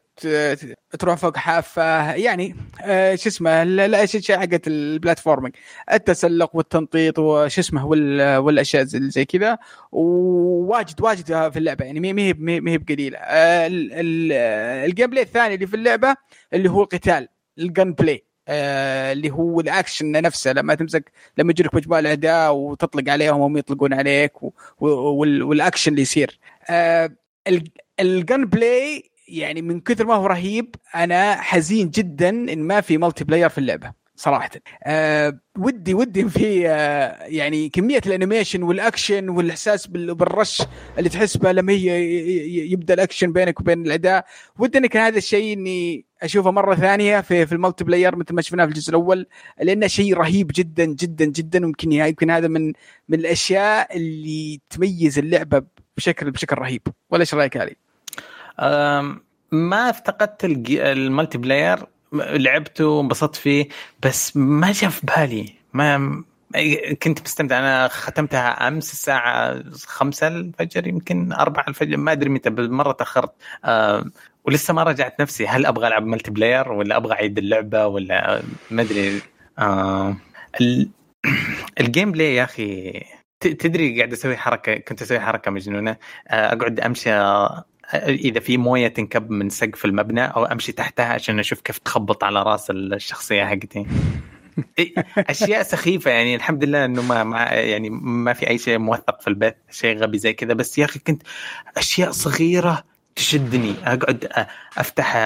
تروح 0.98 1.14
فوق 1.16 1.36
حافة 1.36 2.14
يعني 2.14 2.54
آه 2.82 3.14
شو 3.14 3.28
اسمه 3.28 3.62
ال- 3.62 3.80
الاشياء 3.80 4.40
حقت 4.40 4.66
ال 4.66 4.73
platforming 4.73 5.54
التسلق 5.92 6.56
والتنطيط 6.56 7.18
وش 7.18 7.58
اسمه 7.58 7.86
وال... 7.86 8.36
والأشياء 8.36 8.84
زي 8.84 9.24
كذا. 9.24 9.58
وواجد 9.92 11.00
واجد 11.02 11.24
في 11.52 11.58
اللعبة 11.58 11.84
يعني 11.84 12.12
ما 12.12 12.22
هي 12.22 12.32
ما 12.38 12.70
هي 12.70 12.78
بقليلة. 12.78 13.18
آه 13.18 13.66
ال- 13.66 13.92
ال- 13.92 14.32
ال 14.90 15.10
gameplay 15.10 15.22
الثاني 15.22 15.54
اللي 15.54 15.66
في 15.66 15.74
اللعبة 15.76 16.14
اللي 16.54 16.70
هو 16.70 16.82
القتال. 16.82 17.28
ال 17.58 17.92
gameplay 17.92 18.24
آه 18.48 19.12
اللي 19.12 19.30
هو 19.30 19.60
الأكشن 19.60 20.12
نفسه. 20.12 20.52
لما 20.52 20.74
تمسك 20.74 21.12
لما 21.38 21.50
يجيك 21.50 21.74
مجموعة 21.74 21.98
الاعداء 22.00 22.54
وتطلق 22.54 23.12
عليهم 23.12 23.40
وهم 23.40 23.56
يطلقون 23.56 23.92
عليك 23.94 24.42
و... 24.42 24.50
وال... 24.80 25.42
والأكشن 25.42 25.90
اللي 25.90 26.02
يصير. 26.02 26.38
آه 26.70 27.10
ال- 27.48 27.68
ال 28.00 28.44
gameplay 28.44 29.10
يعني 29.28 29.62
من 29.62 29.80
كثر 29.80 30.06
ما 30.06 30.14
هو 30.14 30.26
رهيب 30.26 30.74
أنا 30.94 31.34
حزين 31.36 31.90
جدا 31.90 32.28
إن 32.28 32.58
ما 32.58 32.80
في 32.80 32.98
multiplayer 32.98 33.48
في 33.48 33.58
اللعبة 33.58 33.92
صراحة. 34.16 34.50
آه 34.84 35.40
ودي 35.58 35.94
ودي 35.94 36.28
في 36.28 36.68
آه 36.68 37.24
يعني 37.24 37.68
كمية 37.68 38.00
ال 38.06 38.12
animation 38.12 38.62
وال 38.62 38.79
action 38.79 39.28
والإحساس 39.28 39.86
بال- 39.86 40.14
بال 40.14 40.30
rush 40.30 40.62
اللي 40.98 41.08
تحس 41.08 41.36
به 41.36 41.52
لما 41.52 41.72
هي 41.72 41.88
يبدأ 42.72 42.94
الأكشن 42.94 43.32
بينك 43.32 43.60
وبين 43.60 43.82
الاعداء 43.86 44.24
ودي 44.58 44.78
انك 44.78 44.96
هذا 44.96 45.18
الشيء 45.18 45.52
إني 45.52 46.04
أشوفه 46.22 46.50
مرة 46.50 46.74
ثانية 46.74 47.20
في 47.20 47.46
في 47.46 47.52
ال 47.52 47.84
multiplayer 47.84 48.16
مثل 48.16 48.34
ما 48.34 48.42
شفناه 48.42 48.64
في 48.64 48.70
الجزء 48.70 48.90
الأول 48.90 49.26
لأنه 49.60 49.86
شيء 49.86 50.14
رهيب 50.14 50.50
جدا 50.54 50.84
جدا 50.84 51.24
جدا 51.24 51.64
ويمكن 51.64 51.92
يمكن 51.92 52.30
هذا 52.30 52.48
من 52.48 52.66
من 53.08 53.18
الأشياء 53.18 53.96
اللي 53.96 54.60
تميز 54.70 55.18
اللعبة 55.18 55.62
بشكل 55.96 56.30
بشكل 56.30 56.58
رهيب. 56.58 56.82
ولا 57.10 57.20
إيش 57.20 57.34
رأيك 57.34 57.56
علي؟ 57.56 57.76
ما 59.52 59.90
افتقدت 59.90 60.44
ال 60.44 61.38
multiplayer. 61.38 61.86
لعبته 62.12 62.86
وانبسطت 62.86 63.36
فيه 63.36 63.68
بس 64.02 64.36
ما 64.36 64.72
جاء 64.72 64.90
في 64.90 65.06
بالي. 65.06 65.54
ما 65.72 66.24
كنت 67.02 67.22
مستمتع. 67.22 67.58
أنا 67.58 67.88
ختمتها 67.88 68.68
أمس 68.68 68.92
الساعة 68.92 69.64
خمسة 69.72 70.28
الفجر 70.28 70.86
يمكن 70.86 71.32
أربعة 71.32 71.64
الفجر 71.68 71.96
ما 71.96 72.12
أدري 72.12 72.30
متى 72.30 72.50
مرة 72.50 72.92
تأخرت. 72.92 73.32
ولسه 74.48 74.74
ما 74.74 74.82
رجعت 74.82 75.20
نفسي. 75.20 75.46
هل 75.46 75.66
أبغى 75.66 75.86
ألعب 75.86 76.06
multiplayer 76.06 76.72
ولا 76.72 76.96
أبغى 76.96 77.12
أعيد 77.12 77.38
اللعبة 77.38 77.86
ولا 77.86 78.42
ما 78.70 78.82
أدري. 78.82 79.20
ال- 80.60 80.88
ال 81.80 82.12
gameplay 82.12 82.34
يا 82.34 82.44
أخي 82.44 83.00
تدري 83.40 83.96
قاعد 83.96 84.12
أسوي 84.12 84.36
حركة؟ 84.36 84.74
كنت 84.74 85.02
أسوي 85.02 85.20
حركة 85.20 85.50
مجنونة. 85.50 85.90
أه، 86.28 86.52
أقعد 86.52 86.80
أمشي 86.80 87.10
أه، 87.12 87.64
إذا 88.06 88.40
في 88.40 88.56
موية 88.56 88.88
تنكب 88.88 89.30
من 89.30 89.50
سقف 89.50 89.84
المبنى 89.84 90.24
أو 90.24 90.44
أمشي 90.44 90.72
تحتها 90.72 91.06
عشان 91.06 91.38
أشوف 91.38 91.60
كيف 91.60 91.78
تخبط 91.78 92.24
على 92.24 92.42
رأس 92.42 92.70
الشخصية 92.70 93.44
حقتي. 93.44 93.86
أشياء 95.18 95.62
سخيفة 95.62 96.10
يعني. 96.10 96.34
الحمد 96.34 96.64
لله 96.64 96.84
إنه 96.84 97.02
ما, 97.02 97.24
ما 97.24 97.42
يعني 97.44 97.90
ما 97.90 98.32
في 98.32 98.50
أي 98.50 98.58
شيء 98.58 98.78
موثق 98.78 99.20
في 99.20 99.28
البيت. 99.28 99.56
شيء 99.70 99.96
غبي 99.98 100.18
زي 100.18 100.32
كذا. 100.32 100.54
بس 100.54 100.78
يا 100.78 100.84
أخي 100.84 100.98
كنت 100.98 101.22
أشياء 101.76 102.10
صغيرة 102.10 102.84
تشدني. 103.18 103.74
أقعد 103.84 104.28
أفتح 104.78 105.16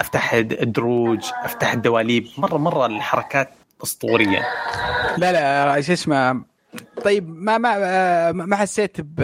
أفتح 0.00 0.38
دروج 0.62 1.20
أفتح 1.44 1.72
الدواليب. 1.72 2.26
مرة 2.38 2.56
مرة 2.56 2.86
الحركات 2.86 3.50
أسطورية. 3.82 4.46
لا 5.18 5.32
لا 5.32 5.80
شو 5.80 5.92
اسمه 5.92 6.44
طيب 7.04 7.28
ما 7.28 7.58
ما 7.58 7.74
آه، 7.78 8.32
ما 8.32 8.56
حسيت 8.56 8.96
ب 9.00 9.20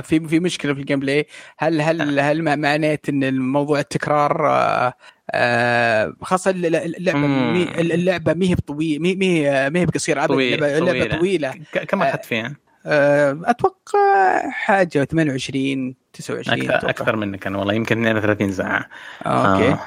في 0.00 0.28
في 0.28 0.40
مشكلة 0.40 0.74
في 0.74 0.80
ال 0.80 1.00
gameplay؟ 1.00 1.26
هل 1.58 1.80
هل 1.80 2.20
هل 2.20 2.42
ما 2.42 2.56
عانيت 2.56 3.08
إن 3.08 3.24
الموضوع 3.24 3.78
التكرار 3.80 4.48
آه، 4.50 4.92
آه، 5.30 6.12
خاصة 6.22 6.50
الل- 6.50 6.76
اللعبة. 6.76 7.18
مي- 7.18 7.80
اللعبة 7.80 8.34
ما 8.34 8.46
هي 8.46 8.54
بطويله 8.54 9.14
ما 9.16 9.24
هي 9.24 9.70
ما 9.70 9.80
هي 9.80 9.86
بقصيرة. 9.86 10.24
ابدا 10.24 10.34
طويلة- 10.34 10.62
اللعبة 10.62 10.98
طويلة. 10.98 11.16
طويلة. 11.18 11.54
ك- 11.72 11.78
كم 11.84 12.02
أخذت 12.02 12.24
فيها؟ 12.24 12.54
آه، 12.86 13.40
أتوقع 13.44 14.50
حاجة 14.50 15.04
28 15.04 15.94
29 16.12 16.60
أكثر 16.60 16.76
أتوقع. 16.76 16.90
أكثر 16.90 17.16
منك 17.16 17.46
أنا 17.46 17.58
والله 17.58 17.74
يمكن 17.74 18.06
32 18.06 18.52
ساعة 18.52 18.88
آه، 19.26 19.54
أوكي 19.54 19.72
آه. 19.72 19.78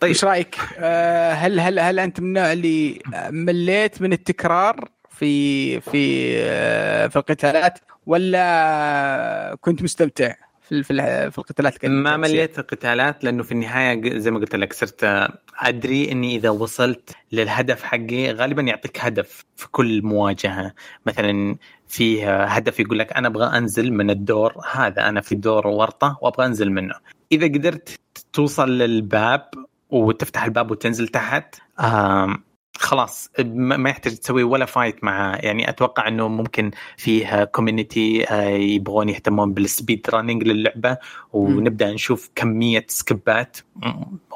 طيب 0.00 0.08
إيش 0.08 0.24
رأيك؟ 0.24 0.58
آه، 0.78 1.32
هل 1.32 1.60
هل 1.60 1.78
هل 1.78 1.98
أنت 1.98 2.20
من 2.20 2.26
النوع 2.26 2.52
اللي 2.52 2.98
مليت 3.30 4.02
من 4.02 4.12
التكرار 4.12 4.88
في 5.10 5.80
في 5.80 6.32
آه، 6.38 7.06
في 7.06 7.16
القتالات 7.16 7.78
ولا 8.06 9.56
كنت 9.60 9.82
مستمتع 9.82 10.34
في 10.62 10.82
في 10.82 10.90
ال- 10.92 11.32
في 11.32 11.38
القتالات 11.38 11.84
ما؟ 11.84 12.16
مليت 12.16 12.58
القتالات 12.58 13.24
لأنه 13.24 13.42
في 13.42 13.52
النهاية 13.52 14.18
زي 14.18 14.30
ما 14.30 14.38
قلت 14.38 14.56
لك 14.56 14.72
صرت 14.72 15.28
أدري 15.58 16.12
إني 16.12 16.36
إذا 16.36 16.50
وصلت 16.50 17.10
للهدف 17.32 17.82
حقي 17.82 18.32
غالبا 18.32 18.62
يعطيك 18.62 19.00
هدف 19.00 19.44
في 19.56 19.68
كل 19.70 20.02
مواجهة 20.02 20.72
مثلا 21.06 21.56
فيه 21.88 22.44
هدف 22.44 22.80
يقول 22.80 22.98
لك 22.98 23.12
أنا 23.12 23.28
أبغى 23.28 23.58
أنزل 23.58 23.92
من 23.92 24.10
الدور 24.10 24.54
هذا 24.72 25.08
أنا 25.08 25.20
في 25.20 25.34
دور 25.34 25.66
ورطة 25.66 26.18
وأبغى 26.22 26.46
أنزل 26.46 26.70
منه 26.72 26.94
إذا 27.32 27.46
قدرت 27.46 27.98
توصل 28.32 28.70
للباب 28.78 29.48
وتفتح 29.90 30.44
الباب 30.44 30.70
وتنزل 30.70 31.08
تحت 31.08 31.54
آم، 31.80 32.44
خلاص 32.76 33.30
ما 33.54 33.90
يحتاج 33.90 34.16
تسوي 34.16 34.42
ولا 34.42 34.64
fight 34.64 35.04
مع 35.04 35.38
يعني 35.42 35.68
أتوقع 35.68 36.08
إنه 36.08 36.28
ممكن 36.28 36.70
فيه 36.96 37.44
community 37.44 38.26
يبغون 38.74 39.08
يهتمون 39.08 39.54
بال 39.54 39.69
speed 39.69 40.06
running 40.10 40.42
للعبة 40.42 40.98
ونبدأ 41.32 41.92
نشوف 41.92 42.30
كمية 42.34 42.84
skipات 42.88 43.56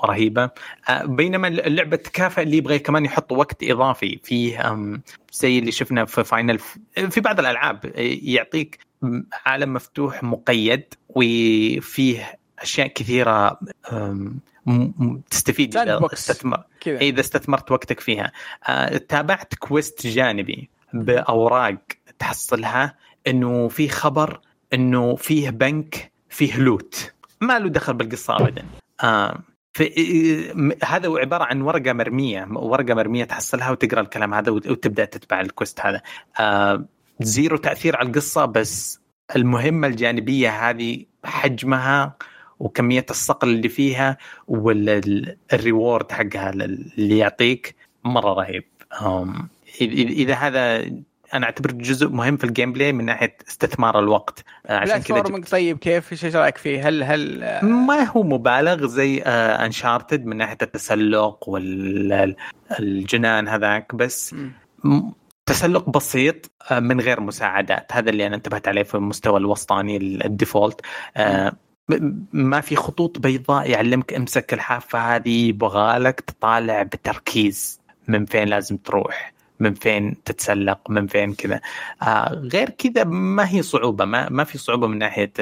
رهيبة. 0.04 0.50
آه، 0.88 1.04
بينما 1.04 1.48
اللعبه 1.48 1.96
تكافئ 1.96 2.42
اللي 2.42 2.56
يبغى 2.56 2.78
كمان 2.78 3.04
يحط 3.04 3.32
وقت 3.32 3.64
إضافي 3.64 4.20
فيه 4.24 4.76
زي 5.32 5.58
اللي 5.58 5.72
شفنا 5.72 6.04
في 6.04 6.24
فاينل 6.24 6.58
في 7.10 7.20
بعض 7.20 7.40
الألعاب 7.40 7.86
آه، 7.86 7.90
يعطيك 8.22 8.78
عالم 9.46 9.72
مفتوح 9.72 10.22
مقيد 10.22 10.94
وفيه 11.08 12.38
أشياء 12.58 12.86
كثيرة 12.86 13.60
تستفيد. 15.30 15.76
إذا 15.76 15.98
استثمر 16.12 16.62
إذا 17.00 17.20
استثمرت 17.20 17.72
وقتك 17.72 18.00
فيها. 18.00 18.32
آه، 18.68 18.96
تابعت 18.96 19.54
كويست 19.54 20.06
جانبي 20.06 20.70
بأوراق 20.92 21.78
تحصلها 22.18 22.94
إنه 23.26 23.68
في 23.68 23.88
خبر 23.88 24.40
إنه 24.74 25.16
فيه 25.16 25.50
بنك 25.50 26.12
فيه 26.28 26.58
لوت. 26.58 27.12
ما 27.40 27.58
له 27.58 27.68
دخل 27.68 27.94
بالقصة 27.94 28.36
ابدا. 28.36 28.64
آه 29.02 29.38
هذا 30.84 31.08
عبارة 31.08 31.44
عن 31.44 31.60
ورقة 31.62 31.92
مرمية 31.92 32.48
ورقة 32.52 32.94
مرمية 32.94 33.24
تحصلها 33.24 33.70
وتقرأ 33.70 34.00
الكلام 34.00 34.34
هذا 34.34 34.50
وت- 34.50 34.66
وتبدأ 34.66 35.04
تتبع 35.04 35.40
ال 35.40 35.47
quest 35.47 35.80
هذا. 35.80 36.02
آه 36.40 36.84
zero 37.20 37.56
تأثير 37.56 37.96
على 37.96 38.08
القصة 38.08 38.44
بس 38.44 39.00
المهمة 39.36 39.86
الجانبية 39.86 40.70
هذه 40.70 41.04
حجمها 41.24 42.16
وكمية 42.58 43.06
الصقل 43.10 43.48
اللي 43.48 43.68
فيها 43.68 44.16
وال 44.48 44.89
reward 44.89 46.12
حقها 46.12 46.50
اللي 46.50 47.18
يعطيك 47.18 47.74
مرة 48.04 48.32
رهيب. 48.34 48.64
إذا 49.80 50.34
هذا 50.34 50.90
أنا 51.34 51.46
اعتبره 51.46 51.72
جزء 51.72 52.08
مهم 52.08 52.36
في 52.36 52.44
ال 52.44 52.72
gameplay 52.72 52.92
من 52.92 53.04
ناحية 53.04 53.36
استثمار 53.48 53.98
الوقت. 53.98 54.44
آه، 54.66 54.76
عشان 54.78 55.02
كذا 55.02 55.16
جبت- 55.38 55.50
طيب 55.50 55.78
كيف؟ 55.78 56.12
إيش 56.12 56.36
رأيك 56.36 56.58
فيه؟ 56.58 56.88
هل 56.88 57.02
هل 57.02 57.40
ما 57.62 58.02
هو 58.04 58.22
مبالغ 58.22 58.86
زي 58.86 59.18
انشارتد 59.18 60.26
من 60.26 60.36
ناحية 60.36 60.58
التسلق 60.62 61.48
والجنان 61.48 63.48
هذاك 63.48 63.94
بس. 63.94 64.34
م- 64.84 65.10
تسلق 65.46 65.90
بسيط 65.90 66.50
آه، 66.70 66.80
من 66.80 67.00
غير 67.00 67.20
مساعدات. 67.20 67.86
هذا 67.92 68.10
اللي 68.10 68.26
أنا 68.26 68.36
انتبهت 68.36 68.68
عليه 68.68 68.82
في 68.82 68.94
المستوى 68.94 69.38
الوسطاني 69.38 69.96
ال- 69.96 70.24
الديفولت. 70.24 70.80
ما 72.32 72.60
في 72.60 72.76
خطوط 72.76 73.18
بيضاء 73.18 73.70
يعلمك 73.70 74.12
امسك 74.14 74.54
الحافة 74.54 74.98
هذه 75.16 75.48
يبغالك 75.48 76.20
تطالع 76.20 76.82
بتركيز. 76.82 77.80
من 78.08 78.24
فين 78.26 78.48
لازم 78.48 78.76
تروح؟ 78.76 79.32
من 79.60 79.74
فين 79.74 80.22
تتسلق؟ 80.24 80.90
من 80.90 81.06
فين 81.06 81.34
كذا؟ 81.34 81.60
آه 82.02 82.28
غير 82.34 82.70
كذا 82.70 83.04
ما 83.04 83.48
هي 83.50 83.62
صعوبة. 83.62 84.04
ما 84.04 84.28
ما 84.28 84.44
في 84.44 84.58
صعوبة 84.58 84.86
من 84.86 84.98
ناحية 84.98 85.32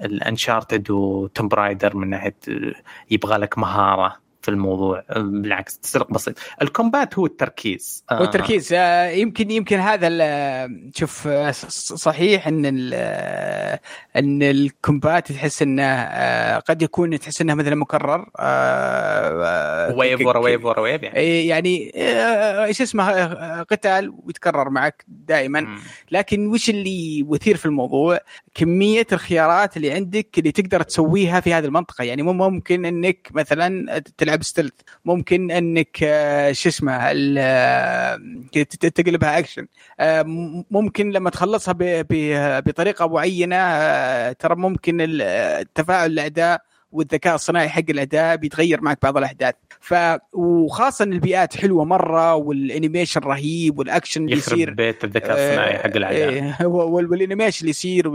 الأنشارتد 0.00 0.90
وتوم 0.90 1.48
رايدر 1.52 1.96
من 1.96 2.10
ناحية 2.10 2.36
آه، 2.48 2.74
يبغى 3.10 3.36
لك 3.38 3.58
مهارة. 3.58 4.16
في 4.42 4.48
الموضوع. 4.48 5.04
بالعكس 5.16 5.78
تسلق 5.78 6.12
بسيط. 6.12 6.38
ال 6.62 6.70
combat 6.70 7.18
هو 7.18 7.26
التركيز. 7.26 8.04
آه، 8.10 8.20
والتركيز 8.20 8.72
آه، 8.72 9.08
يمكن 9.10 9.50
يمكن 9.50 9.78
هذا 9.78 10.08
شوف 10.96 11.26
آه، 11.26 11.50
صحيح 11.50 12.46
إن 12.48 12.62
ال- 12.66 13.78
إن 14.16 14.42
ال 14.42 14.55
combat 14.55 15.32
تحس 15.32 15.62
إنه 15.62 16.04
قد 16.58 16.82
يكون 16.82 17.18
تحس 17.18 17.40
إنه 17.40 17.54
مثلا 17.54 17.74
مكرر. 17.74 18.20
wave 19.96 20.26
ورا 20.26 20.38
wave 20.38 20.64
ورا 20.64 20.80
wave 20.80 21.02
يعني. 21.02 21.46
يعني 21.46 21.92
إيش 22.64 22.82
اسمه 22.82 23.62
قتال 23.62 24.14
ويتكرر 24.24 24.70
معك 24.70 25.04
دائما. 25.08 25.78
لكن 26.10 26.46
وش 26.46 26.70
اللي 26.70 27.22
مثير 27.28 27.56
في 27.56 27.66
الموضوع؟ 27.66 28.18
كمية 28.54 29.06
الخيارات 29.12 29.76
اللي 29.76 29.90
عندك 29.92 30.38
اللي 30.38 30.52
تقدر 30.52 30.82
تسويها 30.82 31.40
في 31.40 31.54
هذه 31.54 31.64
المنطقة. 31.64 32.04
يعني 32.04 32.22
مو 32.22 32.32
ممكن 32.32 32.84
إنك 32.84 33.28
مثلا 33.32 33.98
تلعب 33.98 34.29
stealth 34.42 34.72
ممكن 35.04 35.50
إنك 35.50 35.98
آه، 36.02 36.52
شو 36.52 36.68
اسمه 36.68 36.92
آه، 37.38 38.20
تقلبها 38.94 39.38
اكشن 39.38 39.66
آه، 40.00 40.22
ممكن 40.70 41.10
لما 41.10 41.30
تخلصها 41.30 41.74
بطريقة 42.60 43.06
معينة 43.08 44.32
ترى 44.32 44.54
ممكن 44.56 44.96
تفاعل 45.74 46.10
الاعداء 46.10 46.62
والذكاء 46.92 47.34
الصناعي 47.34 47.68
حق 47.68 47.82
الأعداء 47.90 48.36
بيتغير 48.36 48.80
معك 48.80 48.98
بعض 49.02 49.16
الأحداث. 49.16 49.54
ف 49.80 49.94
وخاصة 50.32 51.04
البيئات 51.04 51.56
حلوة 51.56 51.84
مرة 51.84 52.34
وال 52.34 52.50
animation 52.50 53.20
رهيب 53.20 53.78
والاكشن 53.78 54.24
اللي 54.24 54.36
يصير 54.36 54.70
بيت 54.74 55.04
الذكاء 55.04 55.30
الصناعي 55.32 55.78
حق 55.78 55.96
الاعداء 55.96 56.28
إيه، 56.28 56.56
وال- 56.66 57.10
وال 57.10 57.19
animation 57.19 57.60
اللي 57.60 57.70
يصير 57.70 58.10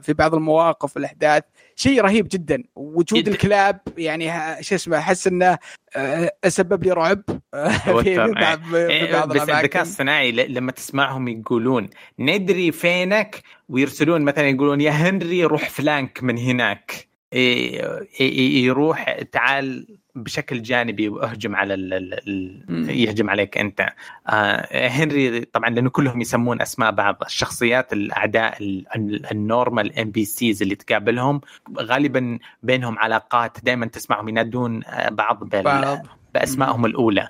في 0.00 0.12
بعض 0.18 0.34
المواقف 0.34 0.96
والأحداث. 0.96 1.42
شيء 1.76 2.00
رهيب 2.00 2.28
جدا. 2.30 2.62
وجود 2.76 3.18
يد- 3.18 3.28
الكلاب 3.28 3.80
يعني 3.98 4.32
شو 4.62 4.74
اسمه 4.74 4.98
أحس 4.98 5.26
إنه 5.26 5.58
آه، 5.96 6.32
سبب 6.48 6.84
لي 6.84 6.90
رعب. 6.92 7.22
في 8.02 8.16
بعض 8.40 8.74
إيه، 8.74 9.12
بعض 9.12 9.28
بس 9.28 9.48
الذكاء 9.48 9.82
الصناعي 9.82 10.32
لما 10.32 10.72
تسمعهم 10.72 11.28
يقولون 11.28 11.88
ندري 12.18 12.72
فينك. 12.72 13.42
ويرسلون 13.68 14.22
مثلا 14.22 14.48
يقولون 14.48 14.80
يا 14.80 14.90
هنري 14.90 15.44
روح 15.44 15.70
فلانك 15.70 16.22
من 16.22 16.38
هناك. 16.38 17.08
إيه، 17.32 18.06
إيه، 18.20 18.64
يروح 18.64 19.18
تعال 19.32 19.86
بشكل 20.14 20.62
جانبي 20.62 21.08
وأهجم 21.08 21.56
على 21.56 21.74
ال 21.74 21.94
ال 21.94 22.64
مم. 22.68 22.82
ال 22.84 22.90
يهجم 23.00 23.30
عليك 23.30 23.58
أنت. 23.58 23.88
آه 24.28 24.88
هنري 24.88 25.40
طبعا 25.40 25.70
لأنه 25.70 25.90
كلهم 25.90 26.20
يسمون 26.20 26.60
أسماء 26.62 26.90
بعض. 26.90 27.16
الشخصيات 27.26 27.92
الأعداء 27.92 28.62
ال- 28.62 28.84
ال- 28.96 29.30
ال 29.30 29.40
normal 29.40 29.98
NPCs 29.98 30.62
اللي 30.62 30.74
تقابلهم 30.74 31.40
غالبا 31.78 32.38
بينهم 32.62 32.98
علاقات 32.98 33.58
دائما 33.64 33.86
تسمعهم 33.86 34.28
ينادون 34.28 34.84
آه، 34.84 35.08
بعض 35.08 35.44
بال 35.44 35.62
بعض. 35.62 36.06
بأسمائهم 36.34 36.86
الأولى. 36.86 37.28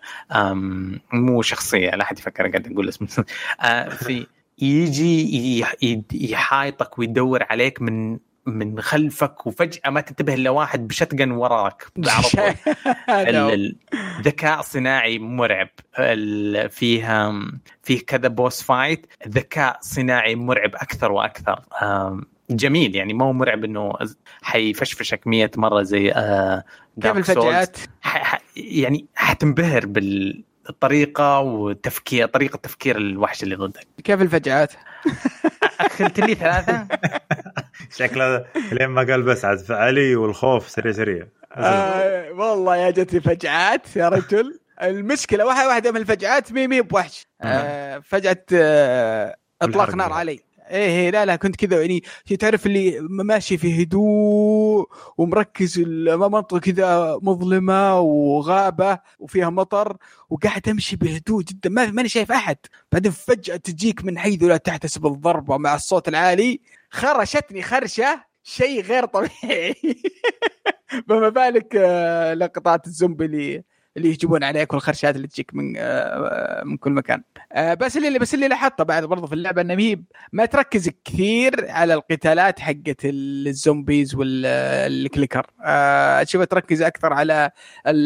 مو 1.13 1.43
شخصية 1.43 1.91
لا 1.91 2.03
أحد 2.05 2.19
يفكر 2.19 2.49
قاعد 2.49 2.73
أقول 2.73 2.89
اسم 2.89 3.07
آه، 3.61 3.89
في 3.89 4.27
يجي 4.59 5.65
يحايطك 6.13 6.99
ويدور 6.99 7.43
عليك 7.51 7.83
من 7.83 8.19
من 8.47 8.81
خلفك 8.81 9.47
وفجأة 9.47 9.91
ما 9.91 10.01
تنتبه 10.01 10.35
إلا 10.35 10.51
واحد 10.51 10.89
بشتقن 10.89 11.31
وراك. 11.31 11.87
على 12.07 12.23
طول 12.23 12.45
ال- 13.29 13.53
ال- 13.53 13.77
ذكاء 14.23 14.61
صناعي 14.63 15.19
مرعب. 15.19 15.69
ال- 15.99 16.71
فيه 16.71 18.01
كذا 18.07 18.29
بوس 18.29 18.63
فايت 18.63 19.07
ذكاء 19.29 19.79
صناعي 19.81 20.35
مرعب 20.35 20.75
أكثر 20.75 21.13
وأكثر. 21.13 21.61
جميل. 22.51 22.97
يعني 22.97 23.15
مو 23.15 23.33
مرعب 23.33 23.65
إنه 23.65 23.93
حيفشفشك 24.43 25.27
مية 25.27 25.51
مرة 25.57 25.83
زي 25.83 26.13
آه، 26.13 26.65
كيف. 27.03 27.17
الفجأات. 27.17 27.77
ح... 28.03 28.39
يعني 28.57 29.07
حتنبهر 29.15 29.87
بالطريقة 29.87 31.41
وتفكير 31.41 32.27
طريقة 32.27 32.57
تفكير 32.57 32.97
الوحش 32.97 33.43
اللي 33.43 33.55
ضدك. 33.55 33.87
كيف 34.05 34.23
الفجأات 34.23 34.73
اخذت 35.81 36.21
لي 36.21 36.35
ثلاثة؟ 36.35 36.87
شكله 37.97 38.45
لين 38.73 38.87
ما 38.87 39.03
قال 39.03 39.23
بس 39.23 39.45
عاد 39.45 39.73
علي 39.73 40.17
والخوف 40.17 40.71
سريع 40.71 40.93
سريع. 40.93 41.27
آه 41.53 42.33
والله 42.33 42.77
يا 42.77 42.91
جتني 42.91 43.21
فجعات 43.21 43.97
يا 43.97 44.09
رجل. 44.09 44.59
المشكلة 44.83 45.47
واحدة 45.47 45.69
واحدة 45.69 45.93
من 45.93 45.97
الفجعات 45.97 46.53
مي 46.53 46.67
مي 46.67 46.81
بوحش. 46.81 47.27
آه 47.43 47.99
فجاه 47.99 48.45
آه 48.53 49.37
إطلاق. 49.63 49.95
نار 49.95 50.13
علي. 50.13 50.41
إيه 50.71 50.87
إيه، 50.87 51.11
لا 51.11 51.25
لا 51.25 51.37
كنت 51.37 51.57
كذا 51.57 51.81
يعني 51.81 52.03
تعرف 52.41 52.67
اللي 52.67 52.99
ماشي 53.01 53.59
في 53.59 53.83
هدوء 53.83 54.89
ومركز 55.19 55.79
المنطقة 55.79 56.59
كذا 56.59 57.19
مظلمة 57.23 58.01
وغابة 58.01 58.99
وفيها 59.19 59.51
مطر 59.51 59.97
وقاعد 60.31 60.69
أمشي 60.69 60.97
بهدوء 60.97 61.43
جدا. 61.43 61.71
ما 61.71 61.91
ماني 61.91 62.09
شايف 62.09 62.33
أحد. 62.33 62.57
بعدين 62.93 63.13
فجأة 63.13 63.57
تجيك 63.57 64.05
من 64.05 64.19
حيث 64.19 64.43
لا 64.43 64.57
تحتسب 64.57 65.07
الضربه 65.07 65.57
مع 65.59 65.75
الصوت 65.75 66.09
العالي. 66.09 66.61
خرشتني 66.95 67.63
خرشة 67.63 68.25
شيء 68.43 68.83
غير 68.83 69.05
طبيعي. 69.05 69.75
فما 71.09 71.29
بالك 71.29 71.77
آه، 71.77 72.35
لقطات 72.35 72.87
الزومبي 72.87 73.25
اللي 73.25 73.65
اللي 73.97 74.11
يهجمون 74.11 74.45
عليك 74.45 74.73
والخرشات 74.73 75.17
اللي 75.17 75.29
تجيك 75.29 75.55
من 75.55 75.75
آه، 75.77 76.63
من 76.65 76.77
كل 76.77 76.93
مكان. 76.93 77.23
آه، 77.53 77.75
بس 77.75 77.97
اللي 77.97 78.19
بس 78.19 78.35
اللي 78.35 78.49
لاحظته 78.49 78.85
بعد 78.85 79.05
برضه 79.05 79.27
في 79.27 79.33
اللعبة 79.33 79.61
إنه 79.61 79.97
ما 80.33 80.45
تركز 80.45 80.91
كثير 81.05 81.71
على 81.71 81.95
القتالات 81.95 82.61
حقت 82.61 83.01
ال 83.05 83.19
zombies 83.19 84.15
وال 84.15 84.44
clicker 84.44 85.47
اشوفها 85.61 86.45
تركز 86.45 86.83
أكثر 86.83 87.13
على 87.13 87.51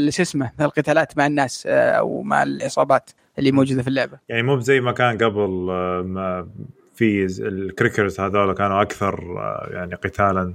شو 0.09 0.23
اسمه 0.23 0.53
القتالات 0.61 1.19
مع 1.19 1.27
الناس 1.27 1.67
آه، 1.67 1.91
أو 1.91 2.23
مع 2.23 2.43
العصابات 2.43 3.11
اللي 3.39 3.53
موجودة 3.53 3.83
في 3.83 3.89
اللعبة. 3.89 4.19
يعني 4.29 4.43
مو 4.43 4.61
زي 4.61 4.81
ما 4.81 4.93
كان 4.93 5.19
قبل 5.19 5.69
آه، 5.71 6.03
ما 6.07 6.49
في 6.99 7.27
ال 7.41 7.50
clickers 7.50 8.21
هذول 8.21 8.55
كانوا 8.55 8.83
أكثر 8.83 9.39
آه، 9.39 9.69
يعني 9.73 9.95
قتالا. 9.95 10.55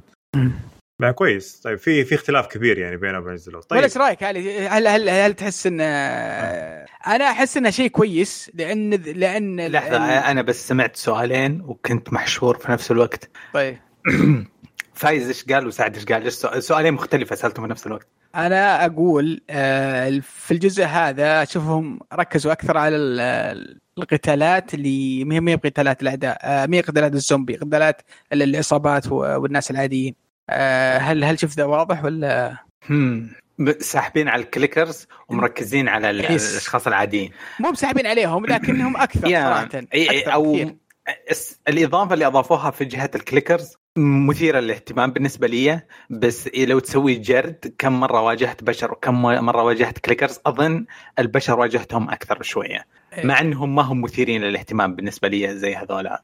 ما 1.02 1.12
كويس. 1.12 1.62
طيب 1.64 1.78
في 1.78 2.06
في 2.06 2.16
اختلاف 2.16 2.48
كبير 2.48 2.78
يعني 2.78 2.98
بينه 2.98 3.20
وبين 3.20 3.38
زلوت 3.38 3.70
طيب. 3.70 3.84
إيش 3.84 3.98
رأيك 3.98 4.24
علي 4.24 4.68
هل 4.68 4.88
هل 4.88 5.10
هل 5.10 5.34
تحس 5.34 5.68
إن 5.68 5.82
أنا 5.82 7.24
أحس 7.32 7.58
إنه 7.58 7.70
شيء 7.70 7.88
كويس 7.88 8.52
لأن 8.54 8.90
لأن 8.94 9.68
لحظة 9.68 9.98
لأن- 9.98 10.26
أنا 10.26 10.42
بس 10.42 10.68
سمعت 10.68 10.96
سؤالين 10.96 11.62
وكنت 11.62 12.14
محشور 12.14 12.58
في 12.58 12.72
نفس 12.72 12.92
الوقت. 12.92 13.30
طيب. 13.54 13.78
فايز 14.94 15.28
إيش 15.28 15.44
قال 15.46 15.68
وسعد 15.68 15.96
إيش 15.96 16.06
قال؟ 16.06 16.64
سؤالين 16.64 16.94
مختلفة 16.94 17.36
سألتهم 17.36 17.66
في 17.66 17.72
نفس 17.72 17.88
الوقت 17.88 18.08
أنا 18.36 18.86
أقول 18.86 19.42
آه، 19.50 20.20
في 20.24 20.52
الجزء 20.52 20.84
هذا 20.86 21.44
أشوفهم 21.44 22.00
ركزوا 22.14 22.52
أكثر 22.52 22.78
على 22.78 22.96
ال- 22.96 23.80
القتالات 23.98 24.74
اللي 24.74 25.24
ما 25.26 25.52
هي 25.52 25.56
بقتالات 25.58 26.02
الأعداء 26.02 26.38
آه، 26.42 26.66
ما 26.66 26.78
هي 26.78 26.82
قتالات 26.82 27.14
الزومبي 27.14 27.56
قتالات 27.56 28.02
ال- 28.34 28.44
العصابات 28.44 29.12
والناس 29.12 29.72
العاديين 29.72 30.16
آه، 30.50 30.98
هل 30.98 31.24
هل 31.24 31.40
شفت 31.40 31.58
ذا 31.58 31.64
واضح 31.64 32.04
ولا 32.04 32.58
ساحبين 33.80 34.28
على 34.30 34.42
ال 34.44 34.51
clickers 34.51 35.08
ومركزين 35.30 35.88
على. 35.88 36.10
الأشخاص 36.10 36.88
العاديين 36.88 37.32
مو 37.60 37.72
بساحبين 37.72 38.08
عليهم 38.08 38.46
لكنهم 38.46 38.98
أكثر 38.98 39.28
صراحة 39.30 39.64
أكثر 39.64 40.34
أو 40.34 40.54
كثير. 40.54 40.76
الإضافة 41.68 42.14
اللي 42.14 42.28
أضافوها 42.28 42.72
في 42.72 42.86
جهة 42.86 43.12
ال 43.16 43.22
clickers 43.22 43.74
مثيرة 43.98 44.60
للاهتمام 44.60 45.12
بالنسبة 45.12 45.48
لي. 45.48 45.82
بس 46.10 46.48
إيه 46.48 46.66
لو 46.66 46.80
تسوي 46.80 47.16
جرد 47.16 47.74
كم 47.78 48.00
مرة 48.00 48.22
واجهت 48.22 48.64
بشر 48.64 48.92
وكم 48.92 49.22
مرة 49.22 49.64
واجهت 49.64 49.98
clickers 49.98 50.40
أظن 50.46 50.86
البشر 51.20 51.60
واجهتهم 51.60 52.10
أكثر 52.10 52.42
شوية 52.42 52.86
إيه. 53.14 53.26
مع 53.26 53.42
إنهم 53.42 53.76
ما 53.76 53.82
هم 53.82 54.02
مثيرين 54.02 54.42
للاهتمام 54.42 54.96
بالنسبة 54.96 55.28
لي 55.28 55.58
زي 55.58 55.76
هذولا. 55.76 56.22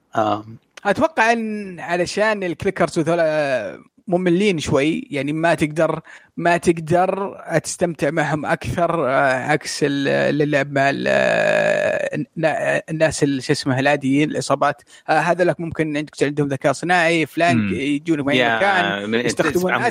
أتوقع 0.86 1.32
إن 1.32 1.80
علشان 1.80 2.44
ال 2.44 2.50
clickers 2.50 3.00
وذولا 3.00 3.84
مملين 4.10 4.60
شوي 4.60 5.08
يعني 5.12 5.34
ما 5.34 5.54
تقدر 5.56 6.00
ما 6.38 6.58
تقدر 6.58 7.36
تستمتع 7.64 8.10
معهم 8.12 8.46
أكثر 8.46 9.10
آه، 9.10 9.34
عكس 9.34 9.84
ال- 9.84 10.08
اللي 10.08 10.46
لعب 10.46 10.72
مع 10.72 10.92
آه، 11.08 12.16
النا- 12.38 12.82
الناس 12.90 13.24
ال- 13.24 13.44
شو 13.44 13.52
اسمه 13.54 13.80
العاديين 13.80 14.32
الاصابات 14.32 14.82
آه، 15.10 15.20
هذا 15.20 15.44
لك 15.44 15.60
ممكن 15.60 15.98
عندك 15.98 16.24
عندهم 16.24 16.48
ذكاء 16.48 16.72
صناعي 16.74 17.26
فلانك 17.26 17.56
مم. 17.72 17.74
يجونك 17.74 18.26
من 18.26 18.30
أي 18.34 18.38
مكان 18.58 19.26
يستخدمون 19.26 19.72
تسمعهم 19.72 19.82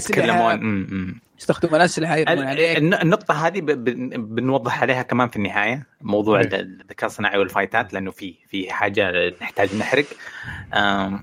يستخدمون 1.38 1.80
اسلحه 1.80 2.16
يرمون 2.16 2.44
عليك. 2.46 2.78
الن- 2.78 2.94
النقطة 2.94 3.46
هذه 3.46 3.60
بنوضح 3.60 4.82
عليها 4.82 5.02
كمان 5.02 5.28
في 5.28 5.36
النهاية 5.36 5.86
موضوع. 6.00 6.40
ال- 6.40 6.54
الذكاء 6.54 7.06
الصناعي 7.06 7.38
وال 7.38 7.52
fightات 7.52 7.92
لأنه 7.94 8.10
في 8.10 8.34
في 8.48 8.72
حاجة 8.72 9.34
نحتاج 9.42 9.76
نحرق. 9.76 10.04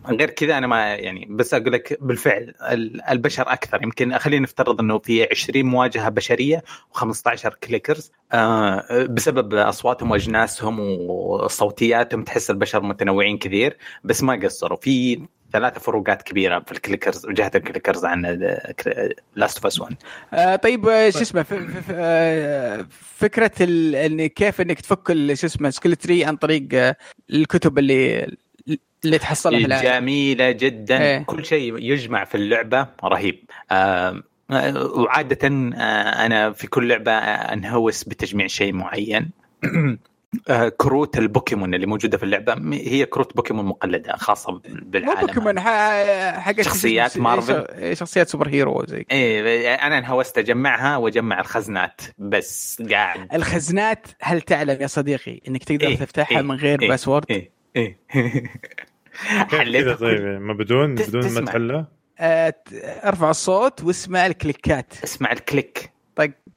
غير 0.08 0.30
كذا 0.30 0.58
أنا 0.58 0.68
ما 0.68 0.96
يعني 0.96 1.28
بس 1.30 1.54
أقول 1.54 1.74
لك 1.74 1.98
بالفعل 2.02 2.54
ال- 2.62 3.02
البشر 3.10 3.44
أكثر. 3.52 3.84
يمكن 3.84 4.18
خلينا 4.18 4.44
نفترض 4.44 4.80
أنه 4.82 5.00
في 5.00 5.28
20 5.32 5.66
مواجهة 5.66 6.10
بشرية 6.10 6.64
و15 6.96 7.48
clickers. 7.64 8.12
آه، 8.34 9.06
بسبب 9.10 9.54
أصواتهم 9.54 10.12
وأجناسهم 10.12 10.80
وصوتياتهم 11.10 12.24
تحس 12.24 12.50
البشر 12.50 12.82
متنوعين 12.84 13.38
كثير 13.38 13.78
بس 14.04 14.24
ما 14.24 14.40
قصروا. 14.44 14.78
في 14.82 15.22
ثلاثة 15.56 15.80
فروقات 15.80 16.22
كبيرة 16.22 16.60
في 16.60 16.72
ال 16.72 16.78
clickers 16.78 17.26
وجهة 17.26 17.52
ال 17.56 17.61
clickers 17.61 18.06
عن 18.06 18.22
Last 19.36 19.58
of 19.58 19.66
Us 19.66 19.80
1 19.82 19.96
آه 20.34 20.56
طيب 20.56 20.88
آه، 20.88 21.10
شو 21.10 21.20
اسمه 21.22 21.46
آه، 21.92 22.86
فكرة 23.16 23.52
ال- 23.62 23.96
إن 23.96 24.28
كيف 24.28 24.62
إنك 24.62 24.82
تفك 24.82 25.08
شو 25.34 25.48
اسمه 25.48 25.70
skill 25.70 25.96
tree 25.96 26.26
عن 26.26 26.36
طريق 26.36 26.68
آه، 26.74 26.96
الكتب 27.30 27.80
اللي 27.80 28.36
اللي 29.06 29.18
تحصلها 29.18 29.60
في 29.60 29.66
العالم 29.66 29.84
جميلة 29.90 30.52
جدا. 30.52 31.02
إيه. 31.02 31.24
كل 31.24 31.46
شيء 31.46 31.78
يجمع 31.78 32.24
في 32.24 32.36
اللعبة 32.36 32.88
رهيب. 33.04 33.44
آه 33.72 34.24
وعادة 34.96 35.48
آه 35.48 36.26
أنا 36.26 36.52
في 36.52 36.68
كل 36.68 36.88
لعبة 36.88 37.12
أنهوس 37.14 38.04
بتجميع 38.04 38.48
شيء 38.48 38.74
معين. 38.74 39.30
كروت 40.78 41.18
البوكيمون 41.18 41.74
اللي 41.74 41.86
موجودة 41.86 42.18
في 42.18 42.24
اللعبة. 42.24 42.56
م- 42.56 42.74
هي 42.74 43.06
كروت 43.06 43.36
بوكيمون 43.36 43.66
مقلدة 43.66 44.16
خاصة 44.18 44.52
مو 44.52 44.62
بالعالم 44.82 45.28
بوكيمون 45.28 45.60
ح- 45.60 46.40
حق 46.40 46.62
شخصيات 46.62 47.18
مارفل. 47.18 47.98
شخصيات 47.98 48.28
super 48.30 48.48
hero 48.50 48.86
زي 48.88 49.04
كذا. 49.04 49.18
إيه 49.20 49.74
أنا 49.76 49.98
انهوست 49.98 50.38
أجمعها 50.38 50.98
وأجمع 50.98 51.40
الخزنات 51.40 52.02
بس 52.18 52.82
قاعد. 52.92 53.34
الخزنات 53.36 54.08
هل 54.22 54.42
تعلم 54.42 54.82
يا 54.82 54.88
صديقي 54.88 55.42
إنك 55.48 55.64
تقدر 55.64 55.88
إيه، 55.88 55.98
تفتحها 55.98 56.38
إيه، 56.38 56.44
من 56.44 56.56
غير 56.56 56.82
إيه، 56.82 56.90
password 56.90 57.26
إيه 57.30 57.52
إيه. 57.76 57.98
كذا 59.52 59.60
حليت 59.60 59.88
طيب؟ 60.00 60.22
ما 60.42 60.54
بدون 60.54 60.96
بدون 60.96 61.32
ما. 61.34 61.42
تحله؟ 61.46 61.86
آه 62.20 62.56
أرفع 63.06 63.30
الصوت 63.30 63.84
واسمع 63.84 64.26
الكليكات. 64.26 64.94
اسمع 65.04 65.32
ال 65.32 65.40
click. 65.40 65.92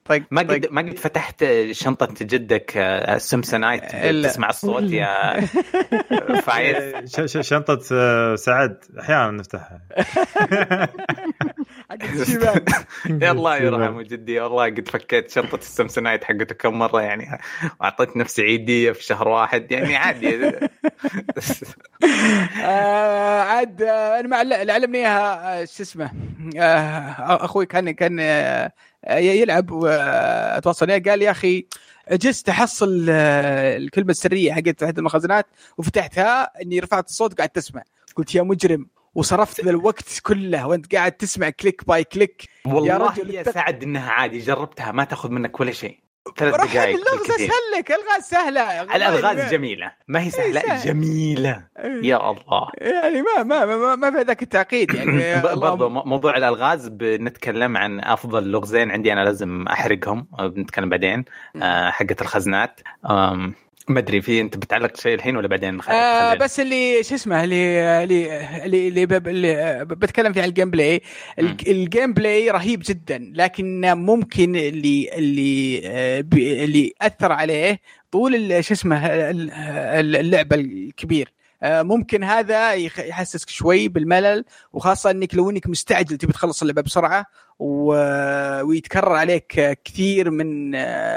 طق 0.08 0.20
ما. 0.30 0.40
قد 0.42 0.66
ما 0.70 0.80
قد 0.82 0.98
فتحت 0.98 1.44
شنطة 1.70 2.08
جدك 2.20 2.76
آه، 2.76 3.14
السمسونايت 3.16 3.94
إلا. 3.94 4.28
تسمع 4.28 4.48
الصوت 4.48 4.82
يا 4.82 5.40
فايز 6.46 7.16
ش- 7.16 7.38
ش- 7.38 7.48
شنطة 7.48 7.80
آه، 7.92 8.34
سعد 8.34 8.84
أحيانا 9.00 9.30
نفتحها 9.30 9.80
حق 11.90 12.02
الشباب. 12.02 12.68
الله 13.32 13.56
يرحمه 13.56 14.02
جدي 14.02 14.40
والله 14.40 14.64
قد 14.64 14.88
فكيت 14.88 15.30
شنطة 15.30 15.56
السمسونايت 15.56 16.24
حقته 16.24 16.54
كم 16.54 16.78
مرة 16.78 17.02
يعني. 17.02 17.38
واعطيت 17.80 18.16
نفسي 18.16 18.42
عيدية 18.42 18.92
في 18.92 19.04
شهر 19.04 19.28
واحد 19.28 19.72
يعني 19.72 19.96
عادي. 19.96 20.38
آه 22.62 23.40
عاد 23.40 23.82
آه 23.82 24.20
أنا 24.20 24.28
مع 24.28 24.42
اللي 24.42 24.72
علمني 24.72 24.98
إياها 24.98 25.62
آه، 25.62 25.64
شو 25.64 25.82
اسمه 25.82 26.10
آه 26.56 27.44
أخوي 27.44 27.66
كان 27.66 27.90
كان 27.90 28.18
يلعب 29.08 29.70
واتواصل 29.70 30.90
قال 30.90 31.22
يا 31.22 31.30
أخي 31.30 31.66
عجزت 32.10 32.48
أحصل 32.48 33.06
الكلمة 33.10 34.10
السرية 34.10 34.52
حقت 34.52 34.82
أحد 34.82 34.98
المخزنات 34.98 35.46
وفتحتها 35.78 36.62
إني 36.62 36.80
رفعت 36.80 37.08
الصوت 37.08 37.34
قاعد 37.34 37.48
تسمع 37.48 37.82
قلت 38.16 38.34
يا 38.34 38.42
مجرم 38.42 38.86
وصرفت 39.14 39.64
ذا 39.64 39.70
الوقت 39.70 40.20
كله 40.22 40.66
وانت 40.66 40.94
قاعد 40.94 41.12
تسمع 41.12 41.50
click 41.50 41.88
by 41.88 42.04
click 42.04 42.48
والله 42.66 42.96
رجل 42.96 43.34
يا 43.34 43.42
سعد 43.42 43.82
إنها 43.82 44.10
عادي 44.10 44.38
جربتها 44.38 44.92
ما 44.92 45.04
تاخذ 45.04 45.30
منك 45.30 45.60
ولا 45.60 45.72
شيء. 45.72 46.08
ثلاث 46.36 46.54
دقائق 46.54 46.98
اللغز. 46.98 47.30
اسهل 47.30 47.78
لك 47.78 47.92
الغاز 47.92 48.22
سهلة. 48.22 48.82
الألغاز 48.82 49.52
جميلة. 49.52 49.92
ما 50.08 50.22
هي 50.22 50.30
سهلة 50.30 50.60
سهل. 50.60 50.86
جميلة. 50.86 51.66
يا 52.02 52.30
الله. 52.30 52.68
يعني 52.80 53.22
ما 53.22 53.42
ما 53.42 53.64
ما, 53.64 53.96
ما 53.96 54.10
في 54.10 54.22
ذاك 54.22 54.42
التعقيد 54.42 54.94
يعني 54.94 55.42
برضو 55.56 55.88
موضوع 55.88 56.36
الألغاز 56.36 56.88
بنتكلم 56.88 57.76
عن 57.76 58.00
أفضل 58.00 58.50
لغزين 58.50 58.90
عندي 58.90 59.12
أنا 59.12 59.24
لازم 59.24 59.68
أحرقهم 59.68 60.26
بنتكلم 60.40 60.88
بعدين 60.88 61.24
آه، 61.62 61.90
حقة 61.90 62.16
الخزنات. 62.20 62.80
ما 63.90 63.98
أدري 64.00 64.20
في 64.22 64.40
أنت 64.40 64.56
بتعلق 64.56 64.96
شيء 64.96 65.14
الحين 65.14 65.36
ولا 65.36 65.48
بعدين 65.48 65.74
نخ- 65.74 65.88
آه 65.90 66.34
بس 66.34 66.60
اللي 66.60 67.02
شو 67.02 67.14
اسمه 67.14 67.44
اللي 67.44 67.80
اللي 68.04 68.64
اللي, 68.64 68.88
اللي, 68.88 69.16
اللي 69.16 69.56
آه، 69.56 69.82
بتكلم 69.82 70.32
فيه 70.32 70.42
عن 70.42 70.48
ال 70.48 70.70
gameplay 70.70 71.00
ال 71.68 72.12
gameplay 72.12 72.50
رهيب 72.50 72.82
جدا 72.88 73.32
لكن 73.34 73.80
ممكن 73.94 74.56
اللي 74.56 75.10
اللي 75.14 75.80
آه، 75.84 76.24
اللي 76.34 76.92
أثر 77.02 77.32
عليه 77.32 77.80
طول 78.10 78.64
شو 78.64 78.74
اسمه 78.74 79.06
ال- 79.06 79.50
ال- 79.52 80.16
اللعبة 80.16 80.56
الكبير. 80.56 81.32
آه، 81.62 81.82
ممكن 81.82 82.24
هذا 82.24 82.72
يحسسك 82.74 83.48
شوي 83.48 83.88
بالملل 83.88 84.44
وخاصة 84.72 85.10
إنك 85.10 85.34
لو 85.34 85.50
إنك 85.50 85.66
مستعجل 85.66 86.16
تبي 86.16 86.32
تخلص 86.32 86.62
اللعبة 86.62 86.82
بسرعة 86.82 87.26
و- 87.58 88.62
ويتكرر 88.62 89.12
عليك 89.12 89.78
كثير 89.84 90.30
من 90.30 90.70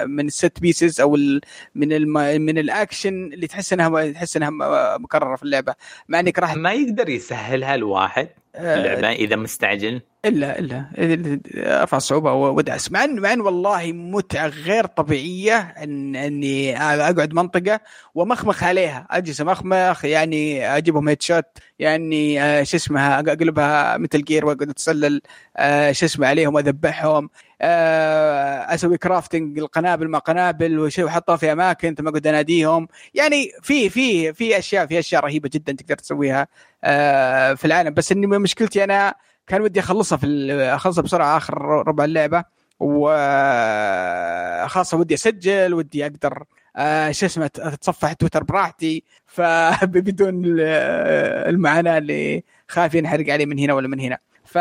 من 0.10 0.28
ال 0.28 0.36
set 0.36 0.60
pieces 0.60 1.02
أو 1.02 1.16
ال- 1.16 1.42
من 1.76 1.94
الم... 1.94 2.14
من 2.42 2.58
الأكشن 2.58 3.34
اللي 3.34 3.48
تحس 3.48 3.74
إنها 3.74 4.12
تحس 4.12 4.38
إنها 4.38 4.50
مكررة 4.98 5.36
في 5.36 5.44
اللعبة. 5.44 5.76
مع 6.08 6.20
إنك 6.20 6.39
راح 6.39 6.56
ما 6.56 6.74
يقدر 6.74 7.10
يسهلها 7.10 7.76
الواحد. 7.76 8.30
اللعبة 8.56 9.12
إذا 9.12 9.36
مستعجل؟ 9.36 10.02
إلا 10.26 10.60
إلا. 10.60 10.86
أرفع 11.82 11.97
الصعوبة 11.97 12.34
وأدعس. 12.34 12.91
مع 12.91 13.04
ان 13.04 13.20
مع 13.20 13.34
إن 13.34 13.41
والله 13.41 13.91
متعة 13.91 14.47
غير 14.47 14.86
طبيعية 14.86 15.58
ان 15.60 16.16
إني 16.16 16.78
أقعد 16.78 17.34
منطقة 17.34 17.80
ومخمخ 18.16 18.64
عليها. 18.64 19.08
أجلس 19.12 19.41
مخمخ 19.41 20.06
يعني 20.06 20.78
أجيبهم 20.78 21.10
headshot 21.10 21.46
يعني 21.80 22.43
آه، 22.43 22.64
شو 22.64 22.78
اسمها 22.78 23.20
أقلبها 23.20 23.97
Metal 23.98 24.24
Gear 24.24 24.46
وأقعد 24.45 24.70
أتسلل 24.70 25.22
آه، 25.58 25.91
شو 25.91 26.06
اسمه 26.06 26.28
عليهم 26.28 26.56
وأذبحهم. 26.56 27.26
آه، 27.26 27.30
أسوي 27.62 28.97
كرافتنج 28.97 29.59
القنابل 29.59 30.07
مع 30.07 30.20
قنابل 30.20 30.80
وشيء 30.80 31.05
وأحطها 31.05 31.36
في 31.38 31.51
أماكن 31.51 31.95
ثم 31.95 32.07
أقعد 32.07 32.28
أناديهم. 32.28 32.88
يعني 33.14 33.51
في 33.62 33.89
في 33.89 34.34
في 34.34 34.57
أشياء 34.57 34.86
في 34.86 34.99
أشياء 34.99 35.24
رهيبة 35.26 35.49
جدا 35.53 35.74
تقدر 35.74 35.95
تسويها 35.95 36.47
آه، 36.84 37.53
في 37.53 37.66
العالم. 37.66 37.93
بس 37.93 38.12
إني 38.12 38.28
مشكلتي 38.28 38.84
أنا 38.84 39.16
كان 39.47 39.62
ودي 39.62 39.80
أخلصها 39.80 40.18
في 40.18 40.51
أخلصها 40.53 41.01
بسرعة 41.01 41.38
آخر 41.38 41.57
ربع 41.88 42.05
اللعبة 42.05 42.43
وخاصه 42.80 43.07
ودي 44.97 45.14
أسجل 45.14 45.74
ودي 45.74 46.05
أقدر 46.05 46.43
آه، 46.78 47.12
شو 47.12 47.26
اسمه 47.26 47.45
أتصفح 47.45 48.14
تويتر 48.14 48.43
براحتي. 48.43 49.03
فبدون 49.36 50.45
ال- 50.45 50.59
المعاناة 51.49 51.97
اللي 51.97 52.43
خايف 52.68 52.95
ينحرق 52.95 53.30
علي 53.34 53.45
من 53.45 53.59
هنا 53.59 53.74
ولا 53.74 53.88
من 53.88 53.99
هنا. 53.99 54.18
ف 54.52 54.58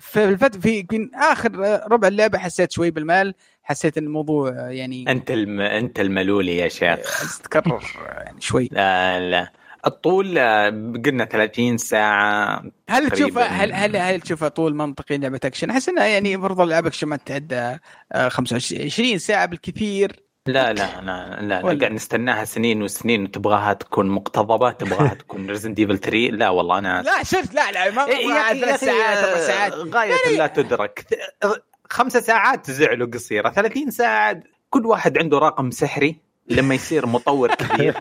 في 0.00 0.24
الفت... 0.24 0.56
في 0.56 0.78
يمكن 0.78 1.10
آخر 1.14 1.80
ربع 1.92 2.08
اللعبة 2.08 2.38
حسيت 2.38 2.72
شوي 2.72 2.90
بالمال 2.90 3.34
حسيت 3.62 3.98
إن 3.98 4.04
الموضوع 4.04 4.70
يعني 4.70 5.04
أنت 5.08 5.30
الم... 5.30 5.60
أنت 5.60 6.00
الملولي 6.00 6.56
يا 6.56 6.68
شيخ 6.68 7.40
تكرر 7.42 7.82
يعني 8.24 8.40
شوي 8.40 8.68
لا 8.72 9.20
لا 9.30 9.52
الطول 9.86 10.38
آه، 10.38 10.68
قلنا 11.04 11.24
30 11.24 11.76
ساعة 11.76 12.62
هل 12.88 13.10
تشوف. 13.10 13.38
هل 13.38 13.72
هل 13.72 13.96
هل 13.96 14.20
تشوفها 14.20 14.48
طول 14.48 14.74
منطقي 14.74 15.18
لعبة 15.18 15.40
أكشن؟ 15.44 15.70
أحس 15.70 15.88
إنها 15.88 16.06
يعني 16.06 16.36
برضو 16.36 16.64
لعبه 16.64 16.88
أكشن 16.88 17.06
ما 17.08 17.16
تتعدى 17.16 17.78
آه، 18.12 18.28
25 18.28 18.82
20 18.82 19.18
ساعة 19.18 19.46
بالكثير 19.46 20.22
لا 20.46 20.72
لا 20.72 21.00
لا 21.00 21.40
لا, 21.40 21.42
لا. 21.42 21.60
قاعد 21.62 21.84
نستناها 21.92 22.44
سنين 22.44 22.82
وسنين 22.82 23.22
وتبغاها 23.24 23.72
تكون 23.72 24.08
مقتضبة 24.08 24.70
تبغاها 24.72 25.14
تكون 25.22 25.50
Resident 25.50 25.74
Evil 25.74 25.98
3 25.98 26.16
لا 26.18 26.48
والله 26.48 26.78
أنا 26.78 27.02
لا 27.02 27.22
شفت 27.22 27.54
لا 27.54 27.70
لا 27.72 27.90
ما 27.90 28.06
إيه، 28.08 28.52
ثلاث 28.60 28.80
ساعات 28.84 29.18
أربع 29.24 29.36
آه، 29.38 29.46
ساعات 29.46 29.72
غاية 29.72 30.10
يعني- 30.24 30.36
لا 30.36 30.46
تدرك. 30.46 31.06
خمسة 31.90 32.20
ساعات 32.20 32.70
زعلوا 32.70 33.06
قصيرة 33.06 33.50
30 33.50 33.90
ساعة 33.90 34.40
كل 34.70 34.86
واحد 34.86 35.18
عنده 35.18 35.38
رقم 35.38 35.70
سحري. 35.70 36.20
لما 36.56 36.74
يصير 36.74 37.06
مطور 37.06 37.54
كبير 37.62 37.94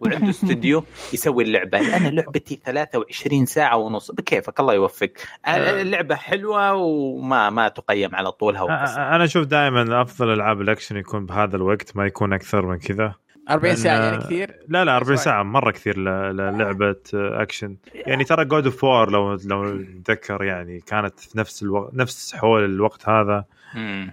وعنده 0.00 0.30
استوديو 0.30 0.84
يسوي 1.12 1.44
اللعبة. 1.44 1.96
أنا 1.96 2.08
لعبتي 2.08 2.60
23 2.64 3.46
ساعة 3.46 3.76
ونص. 3.76 4.10
بكيفك؟ 4.10 4.60
الله 4.60 4.74
يوفق 4.74 5.10
اللعبة 5.48 6.14
حلوة 6.14 6.74
وما 6.74 7.50
ما 7.50 7.68
تقيم 7.68 8.14
على 8.14 8.32
طولها 8.32 8.62
وقصرها. 8.62 9.10
أ- 9.10 9.14
أنا 9.14 9.24
أشوف 9.24 9.46
دائما 9.46 10.02
أفضل 10.02 10.32
ألعاب 10.32 10.60
الأكشن 10.60 10.96
يكون 10.96 11.26
بهذا 11.26 11.56
الوقت 11.56 11.96
ما 11.96 12.06
يكون 12.06 12.32
أكثر 12.32 12.66
من 12.66 12.78
كذا. 12.78 13.14
40 13.50 13.74
لأن- 13.74 13.78
ساعة 13.78 13.98
يعني 14.04 14.18
كثير؟ 14.18 14.56
لا 14.68 14.84
لا 14.84 14.96
40 14.96 15.16
صحيح. 15.16 15.24
ساعة 15.24 15.42
مرة 15.42 15.70
كثير 15.70 15.98
ل- 15.98 16.36
للعبة 16.36 16.96
أكشن. 17.14 17.76
يعني 17.94 18.24
ترى 18.24 18.44
God 18.44 18.64
of 18.64 18.84
War 18.84 19.10
لو 19.10 19.38
لو 19.44 19.64
نتذكر 19.74 20.44
يعني 20.44 20.80
كانت 20.80 21.20
في 21.20 21.38
نفس 21.38 21.62
الوقت 21.62 21.94
نفس 21.94 22.34
حول 22.36 22.64
الوقت 22.64 23.08
هذا. 23.08 23.44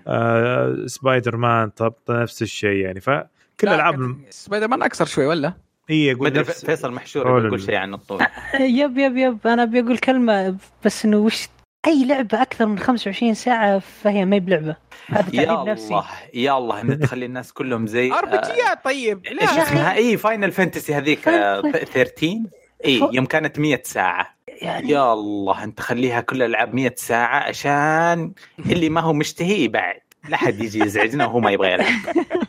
آه 0.08 0.76
سبايدر 0.86 1.38
مان 1.38 1.70
طب 1.70 1.94
نفس 2.10 2.42
الشيء 2.42 2.76
يعني. 2.86 3.00
فكل 3.02 3.26
لا، 3.64 3.76
العاب 3.76 4.16
سبايدر 4.30 4.68
مان 4.68 4.82
أكثر 4.84 5.06
شوي 5.06 5.26
ولا؟ 5.26 5.54
اي 5.90 6.12
أقول 6.12 6.34
نفس 6.34 6.66
فيصل 6.66 6.92
محشور 6.92 7.40
بيقول 7.40 7.62
شيء 7.62 7.76
عن 7.76 7.94
الطول. 7.94 8.26
yep 8.60 8.98
yep 8.98 9.18
yep. 9.18 9.48
أنا 9.48 9.66
بقول 9.66 9.98
كلمة 9.98 10.56
بس 10.86 11.06
إنه 11.06 11.18
وش 11.18 11.48
أي 11.88 12.06
لعبة 12.06 12.42
أكثر 12.42 12.66
من 12.66 12.80
25 12.80 13.34
ساعة 13.34 13.80
فهي 13.80 14.26
ما 14.26 14.36
هي 14.36 14.40
بلعبة. 14.40 14.76
هذا 15.08 15.36
يا 15.42 15.64
نفسي. 15.64 15.88
الله 15.88 16.06
يا 16.34 16.58
الله 16.58 16.82
ان 16.82 17.00
تخلي 17.00 17.26
الناس 17.26 17.54
كلهم 17.54 17.88
زي 17.88 18.12
RPG 18.14 18.32
ات 18.32 18.84
طيب. 18.86 19.26
إيش 19.26 19.42
لا 19.42 19.64
اسمها؟ 19.64 19.94
اي 19.96 20.18
Final 20.18 20.52
Fantasy 20.52 20.94
هذيك 20.94 21.28
آه، 21.28 21.62
Final- 21.62 21.88
13 21.88 22.40
اي 22.86 23.00
فوق. 23.00 23.16
يوم 23.16 23.26
كانت 23.26 23.60
100 23.60 23.82
ساعة. 23.86 24.36
يعني 24.48 24.90
يا 24.90 25.14
الله 25.14 25.64
أنت 25.64 25.80
خليها 25.82 26.22
كل 26.22 26.36
الالعاب 26.44 26.74
100 26.76 26.94
ساعة 26.98 27.38
عشان 27.44 28.34
اللي 28.60 28.90
ما 28.90 29.02
هو 29.02 29.14
مشتهي 29.14 29.68
بعد. 29.68 30.00
لا 30.30 30.38
حد 30.38 30.62
يجي 30.62 30.80
يزعجنا 30.80 31.26
وهو 31.26 31.40
ما 31.40 31.52
يبغى 31.52 31.72
يلعب 31.72 31.88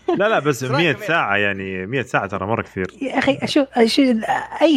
لا 0.09 0.29
لا 0.29 0.39
بس 0.39 0.63
إيش 0.63 0.73
رأيك 0.73 0.85
100 0.85 0.93
كمان؟ 0.93 1.09
ساعة 1.09 1.37
يعني 1.37 1.87
100 1.87 2.03
ساعة 2.03 2.27
ترى 2.27 2.47
مرة 2.47 2.63
كثير 2.63 2.87
يا 3.03 3.19
أخي 3.19 3.39
شوف 3.45 3.69
أي 3.79 3.89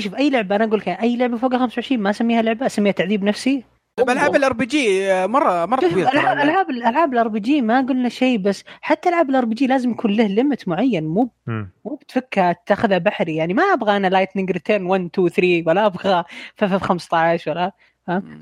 شوف 0.02 0.16
أي 0.16 0.30
لعبة 0.30 0.56
أنا 0.56 0.66
أقول 0.66 0.80
لك 0.80 0.88
أي 0.90 1.18
لعبة 1.18 1.38
فوق 1.38 1.56
25 1.56 2.02
ما 2.02 2.10
أسميها 2.10 2.42
لعبة 2.42 2.66
أسميها 2.66 2.92
تعذيب 2.92 3.24
نفسي 3.24 3.64
طيب 3.98 4.10
ألعاب 4.10 4.36
ال 4.36 4.54
RPG 4.54 5.08
مرة 5.28 5.66
مرة 5.66 5.80
طويلة 5.80 6.12
ألعاب 6.12 6.68
ترى. 6.68 6.78
ألعاب 6.90 7.14
ال 7.14 7.28
RPG 7.28 7.62
ما 7.62 7.82
قلنا 7.82 8.10
شيء 8.10 8.38
بس 8.38 8.64
حتى 8.82 9.10
ألعاب 9.10 9.30
ال 9.30 9.46
RPG 9.46 9.68
لازم 9.68 9.92
يكون 9.92 10.12
له 10.12 10.28
limit 10.28 10.68
معين 10.68 11.08
مو. 11.08 11.32
مو 11.86 11.96
بتفكها 11.96 12.56
تاخذها 12.66 12.98
بحري 12.98 13.36
يعني 13.36 13.54
ما 13.54 13.64
أبغى 13.64 13.98
أنا 13.98 14.08
Lightning 14.08 14.52
Returns 14.52 14.86
1 14.86 15.10
2 15.14 15.30
3 15.30 15.64
ولا 15.68 15.86
أبغى 15.86 16.24
FF 16.56 16.74
15 16.84 17.52
ولا؟ 17.52 17.72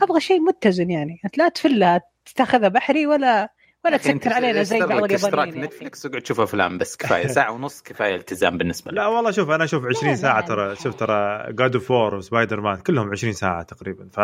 أبغى 0.02 0.20
شيء 0.20 0.40
متزن 0.40 0.90
يعني 0.90 1.20
انت 1.26 1.38
لا 1.38 1.50
تفلها 1.50 2.02
تاخذها 2.36 2.68
بحري 2.70 3.08
ولا 3.08 3.50
ولا 3.88 3.98
تسكر 3.98 4.34
علينا 4.34 4.64
زي 4.64 4.80
بعض 4.80 4.92
اشتراك 5.14 5.34
اليابانيين 5.34 5.58
يا 5.58 5.68
أخي. 5.68 5.76
نتفلكس 5.76 6.06
اقعد 6.06 6.26
شوف 6.26 6.40
افلام 6.40 6.78
بس 6.78 6.98
كفاية. 6.98 7.28
ساعة 7.38 7.52
ونص 7.52 7.82
كفاية 7.82 8.16
التزام 8.16 8.58
بالنسبة 8.58 8.92
لا 8.92 9.02
لك. 9.02 9.08
والله 9.08 9.32
شوف 9.32 9.50
أنا 9.50 9.64
أشوف 9.64 9.86
20 9.86 10.10
لا، 10.12 10.16
ساعة 10.18 10.40
لا، 10.40 10.46
ترى 10.48 10.68
لا. 10.68 10.74
شوف 10.74 10.96
ترى 10.96 11.46
God 11.54 11.76
of 11.76 11.92
War 11.92 12.16
و 12.16 12.62
Spider-Man 12.62 12.76
كلهم 12.78 13.10
20 13.12 13.34
ساعة 13.34 13.64
تقريبا. 13.64 14.08
ف. 14.14 14.20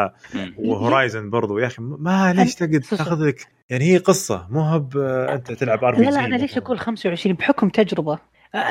و 0.57 0.66
Horizon 0.66 1.29
برضو. 1.29 1.57
يا 1.57 1.67
أخي 1.67 1.81
ما 1.81 2.33
ليش 2.33 2.55
تقعد 2.55 2.79
تاخذ 2.89 3.23
لك 3.27 3.47
يعني 3.69 3.93
هي 3.93 3.97
قصة 3.97 4.47
مو 4.49 4.61
هب 4.61 4.97
أنت 4.97 5.51
تلعب 5.51 5.83
RP 5.83 6.05
لا 6.05 6.09
لا 6.09 6.25
أنا 6.25 6.35
ليش 6.35 6.57
أقول 6.57 6.79
25 6.79 7.35
بحكم 7.35 7.69
تجربة. 7.69 8.13
آه، 8.13 8.19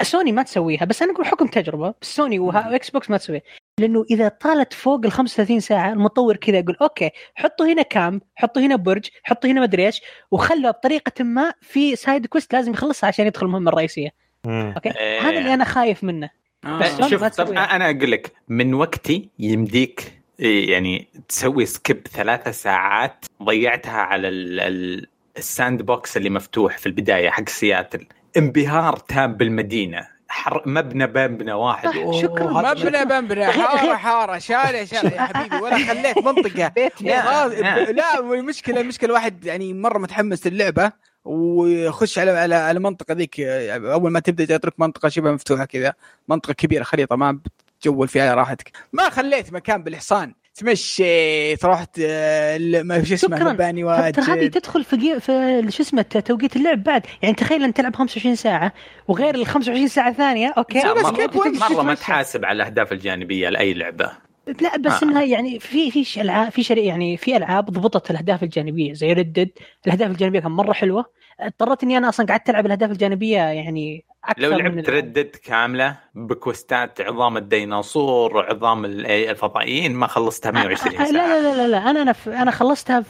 سوني 0.02 0.32
ما 0.32 0.42
تسويها 0.42 0.84
بس 0.84 1.02
أنا 1.02 1.12
أقول 1.12 1.26
حكم 1.26 1.46
تجربة 1.46 1.94
بس 2.02 2.16
سوني 2.16 2.38
وها- 2.38 2.68
وإكس 2.70 2.90
بوكس 2.90 3.10
ما 3.10 3.16
تسويها. 3.16 3.42
لأنه 3.80 4.04
إذا 4.10 4.28
طالت 4.28 4.72
فوق 4.72 5.00
ال 5.04 5.12
35 5.12 5.60
ساعة 5.60 5.92
المطور 5.92 6.36
كذا 6.36 6.58
يقول 6.58 6.76
okay 6.82 7.10
حطوا 7.34 7.66
هنا 7.66 7.82
camp 7.82 8.22
حطوا 8.36 8.62
هنا 8.62 8.76
برج 8.76 9.08
حطوا 9.22 9.50
هنا 9.50 9.60
مدري 9.60 9.86
إيش 9.86 10.00
وخلوا 10.30 10.70
بطريقة 10.70 11.24
ما 11.24 11.52
في 11.60 11.96
side 11.96 12.26
quest 12.26 12.52
لازم 12.54 12.72
يخلصها 12.72 13.08
عشان 13.08 13.26
يدخل 13.26 13.46
المهمة 13.46 13.70
الرئيسية. 13.70 14.10
okay؟ 14.46 14.90
إيه. 14.98 15.20
هذا 15.20 15.38
اللي 15.38 15.54
أنا 15.54 15.64
خايف 15.64 16.04
منه. 16.04 16.30
آه. 16.64 17.08
شوف 17.08 17.24
طب. 17.24 17.50
أنا 17.52 17.90
أقول 17.90 18.10
لك 18.12 18.32
من 18.48 18.74
وقتي 18.74 19.28
يمديك 19.38 20.12
إيه، 20.40 20.72
يعني 20.72 21.08
تسوي 21.28 21.66
skip 21.66 22.06
ثلاثة 22.08 22.50
ساعات 22.50 23.24
ضيعتها 23.42 23.92
على 24.00 24.28
ال- 24.28 24.60
ال- 24.60 25.06
ال 25.38 25.82
sandbox 25.82 26.16
اللي 26.16 26.30
مفتوح 26.30 26.78
في 26.78 26.86
البداية 26.86 27.30
حق 27.30 27.48
سياتل 27.48 28.06
انبهار 28.36 28.96
تام 28.96 29.34
بالمدينة. 29.34 30.08
حر 30.28 30.62
مبنى 30.66 31.06
مبنى 31.06 31.52
واحد. 31.52 31.90
شكراً. 32.22 32.74
بنا 32.74 33.04
بنبنا 33.04 33.52
حارة 33.52 33.96
حارة. 33.96 34.38
شارع 34.38 34.84
شارع. 34.84 35.12
يا 35.12 35.20
حبيبي 35.20 35.56
ولا 35.56 35.78
خليت 35.78 36.18
منطقة. 36.18 36.72
خلاص 37.22 37.52
يا. 37.52 37.92
لا 37.92 38.20
والمشكلة 38.20 38.80
المشكلة 38.80 39.12
واحد 39.14 39.44
يعني 39.44 39.74
مرة 39.74 39.98
متحمس 39.98 40.46
للعبة 40.46 40.92
ويخش 41.24 42.18
على 42.18 42.30
على 42.30 42.70
المنطقة 42.70 43.14
ذيك. 43.14 43.40
أول 43.40 44.10
ما 44.12 44.20
تبدأ 44.20 44.54
يترك 44.54 44.80
منطقة 44.80 45.08
شبه 45.08 45.32
مفتوحة 45.32 45.64
كذا 45.64 45.94
منطقة 46.28 46.52
كبيرة 46.52 46.82
خريطة 46.82 47.16
ما 47.16 47.38
بتجول 47.78 48.08
فيها 48.08 48.22
على 48.22 48.34
راحتك. 48.34 48.72
ما 48.92 49.10
خليت 49.10 49.52
مكان 49.52 49.82
بالحصان 49.82 50.34
تمشيت 50.54 51.64
رحت 51.64 51.90
ال- 51.98 52.86
ما 52.86 53.04
شو 53.04 53.14
اسمه. 53.14 53.52
مباني 53.52 53.82
ترى 53.82 54.24
هذه 54.24 54.30
واجد 54.30 54.50
تدخل 54.50 54.84
في. 54.84 55.20
في 55.20 55.66
شو 55.70 55.82
اسمه 55.82 56.02
توقيت 56.02 56.56
اللعب 56.56 56.82
بعد 56.82 57.02
يعني 57.22 57.34
تخيل 57.34 57.62
أنت 57.64 57.76
تلعب 57.76 57.96
25 57.96 58.34
ساعة 58.36 58.72
وغير 59.08 59.34
ال 59.34 59.46
25 59.46 59.88
ساعة 59.88 60.08
الثانية 60.08 60.54
okay 60.58 60.78
بس 60.78 61.70
مرة 61.70 61.82
ما. 61.82 61.94
تحاسب 61.94 62.44
على 62.44 62.56
الأهداف 62.56 62.92
الجانبية 62.92 63.48
لأي 63.48 63.74
لعبة 63.74 64.12
لا 64.60 64.76
بس 64.78 65.02
آه. 65.02 65.06
إنها 65.06 65.22
يعني 65.22 65.58
في 65.60 65.90
في 66.04 66.20
العاب 66.20 66.52
في 66.52 66.62
شري 66.62 66.84
يعني 66.86 67.16
في 67.16 67.36
ألعاب 67.36 67.64
ضبطت 67.64 68.10
الأهداف 68.10 68.42
الجانبية 68.42 68.92
زي 68.92 69.12
Red 69.12 69.29
Dead 69.29 69.50
الأهداف 69.86 70.10
الجانبية 70.10 70.40
كان 70.40 70.50
مرة 70.52 70.72
حلوة 70.72 71.04
اضطريت 71.40 71.82
إني 71.82 71.98
أنا 71.98 72.08
أصلا 72.08 72.26
قعدت 72.26 72.50
ألعب 72.50 72.66
الأهداف 72.66 72.90
الجانبية 72.90 73.38
يعني 73.38 74.04
أكثر 74.24 74.42
لو 74.42 74.50
لعبت. 74.58 74.90
Red 74.90 75.10
Dead 75.10 75.36
كاملة 75.44 75.96
ب 76.14 76.27
quest 76.27 76.88
ات 76.88 77.00
عظام 77.00 77.36
الديناصور 77.36 78.36
وعظام 78.36 78.84
ال- 78.84 79.06
الفضائيين 79.06 79.92
ما 79.94 80.06
خلصتها 80.06 80.50
120 80.50 80.94
آه، 80.96 80.98
ساعه 81.04 81.10
لا 81.12 81.42
لا 81.42 81.56
لا 81.56 81.68
لا 81.68 81.90
أنا 81.90 82.02
أنا 82.02 82.14
أنا 82.42 82.50
خلصتها 82.50 83.04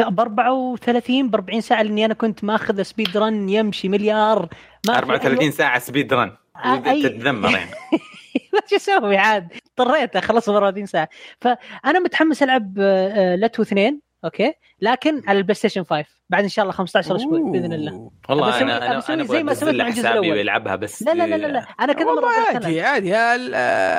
ب 0.00 0.20
34 0.20 1.28
ب 1.30 1.34
40 1.34 1.60
ساعة 1.60 1.82
لأني 1.82 2.04
أنا 2.04 2.14
كنت 2.14 2.44
ماخذ 2.44 2.82
speed 2.82 3.16
run 3.16 3.48
يمشي 3.48 3.88
مليار 3.88 4.48
ما 4.86 4.92
في 4.92 4.98
34 4.98 5.50
ساعة 5.50 5.78
speed 5.78 6.12
run 6.14 6.36
آه، 6.64 6.76
أي- 6.82 7.02
تتذمر 7.02 7.50
يعني. 7.50 7.70
شو 8.70 8.76
أسوي 8.76 9.16
عاد؟ 9.16 9.48
اضطريت 9.78 10.16
اخلص 10.16 10.48
34 10.48 10.86
ساعة. 10.86 11.08
فأنا 11.40 11.98
متحمس 12.00 12.42
ألعب 12.42 12.74
آه، 12.78 13.08
آه، 13.32 13.36
لتو 13.36 13.62
اثنين. 13.62 14.00
أوكي 14.24 14.52
لكن 14.80 15.22
على 15.28 15.38
ال 15.38 15.54
PlayStation 15.54 15.84
5 15.84 16.04
بعد 16.30 16.42
إن 16.42 16.48
شاء 16.48 16.62
الله 16.62 16.72
15 16.74 17.16
أسبوع 17.16 17.50
بإذن 17.50 17.72
الله 17.72 18.10
والله 18.28 18.60
أنا 18.60 18.76
أنا 18.90 19.02
أنا 19.08 19.24
زي 19.24 19.42
ما 19.42 19.54
سويت 19.54 19.74
مع 19.74 19.86
الجزء 19.86 20.00
حسابي 20.02 20.18
الأول. 20.18 20.36
ويلعبها 20.36 20.76
بس 20.76 21.02
لا 21.02 21.14
لا 21.14 21.26
لا 21.26 21.34
لا, 21.36 21.46
لا. 21.46 21.66
أنا 21.80 21.92
كذا 21.92 22.04
مرة. 22.04 22.26
عادي 22.54 22.80
عادي 22.80 23.14
هال- 23.14 23.54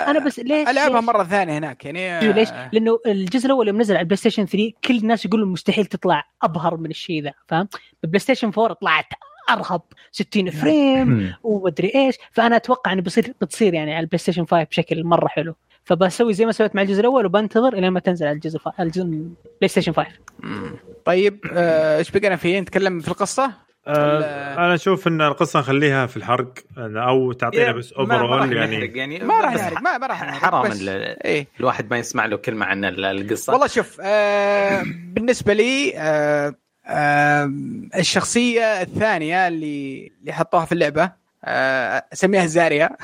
أنا 0.10 0.20
بس 0.26 0.40
ليش 0.40 0.68
ألعبها؟ 0.70 1.02
مرة 1.02 1.24
ثانية 1.24 1.58
هناك 1.58 1.86
يعني 1.86 2.26
شوف 2.28 2.36
ليش؟ 2.36 2.50
لأنه 2.74 3.00
الجزء 3.06 3.46
الأول 3.46 3.68
يوم 3.68 3.82
نزل 3.82 3.96
على 3.96 4.02
ال 4.02 4.18
PlayStation 4.18 4.46
3 4.46 4.72
كل 4.86 4.98
الناس 4.98 5.26
يقولوا 5.26 5.48
مستحيل 5.48 5.86
تطلع 5.86 6.24
أبهر 6.44 6.78
من 6.78 6.90
الشيء 6.90 7.24
ذا 7.24 7.34
فاهم؟ 7.48 7.68
بال 8.02 8.20
PlayStation 8.20 8.52
4 8.58 8.74
طلعت 8.74 9.06
أرهب 9.50 9.82
60 10.12 10.50
frame. 10.62 11.34
ومدري 11.44 11.92
إيش 11.96 12.16
فأنا 12.32 12.56
أتوقع 12.56 12.94
إنه 12.94 13.02
بصير 13.02 13.34
بتصير 13.42 13.74
يعني 13.74 13.92
على 13.96 14.04
ال 14.04 14.18
PlayStation 14.18 14.46
5 14.46 14.64
بشكل 14.64 15.04
مرة 15.04 15.28
حلو 15.28 15.56
فبسوي 15.86 16.34
زي 16.34 16.46
ما 16.46 16.52
سويت 16.52 16.76
مع 16.76 16.82
الجزء 16.82 17.00
الأول 17.00 17.26
وبنتظر 17.26 17.74
إلى 17.74 17.90
ما 17.90 18.00
تنزل 18.00 18.26
على 18.28 18.36
الجزء 18.36 18.56
الف... 18.56 18.80
الجزء 18.80 19.04
PlayStation 19.04 19.92
5 19.94 20.08
مم. 20.40 20.72
طيب 21.06 21.40
آه، 21.54 21.98
إيش 21.98 22.12
بقينا 22.12 22.36
فيه؟ 22.36 22.60
نتكلم 22.60 23.00
في 23.00 23.08
القصة؟ 23.08 23.52
آه 23.88 24.16
ولا- 24.18 24.54
أنا 24.66 24.74
أشوف 24.76 25.08
إن 25.08 25.22
القصة 25.22 25.60
نخليها 25.60 26.06
في 26.06 26.18
الحرق 26.18 26.54
أو 26.78 27.32
تعطينا 27.32 27.72
بس 27.72 27.94
راح 27.94 28.00
overall 28.00 28.40
نحرق 28.40 28.56
يعني 28.58 28.98
يعني 28.98 29.20
ما 29.20 29.42
راح 29.42 29.54
بس 29.54 29.60
نحرق 29.62 29.82
ما 29.82 29.98
ما 29.98 30.08
راح 30.08 30.24
نحرق 30.24 30.42
حرام 30.52 30.70
بس- 30.72 30.82
إيه. 30.88 31.48
الواحد 31.60 31.92
ما 31.92 31.98
يسمع 31.98 32.26
له 32.26 32.38
كلمة 32.38 32.66
عن 32.66 32.86
ال- 32.86 33.06
القصة. 33.06 33.54
والله 33.54 33.68
شوف 33.68 33.98
آه 34.04 34.84
بالنسبة 35.14 35.54
لي 35.54 35.94
آه 35.98 36.56
آه 36.88 37.52
الشخصية 37.96 38.82
الثانية 38.82 39.48
اللي 39.48 40.12
اللي 40.22 40.34
حطوها 40.34 40.66
في 40.66 40.72
اللعبة 40.72 41.12
آه 41.46 42.06
أسميها 42.14 42.46
Zarya. 42.46 42.90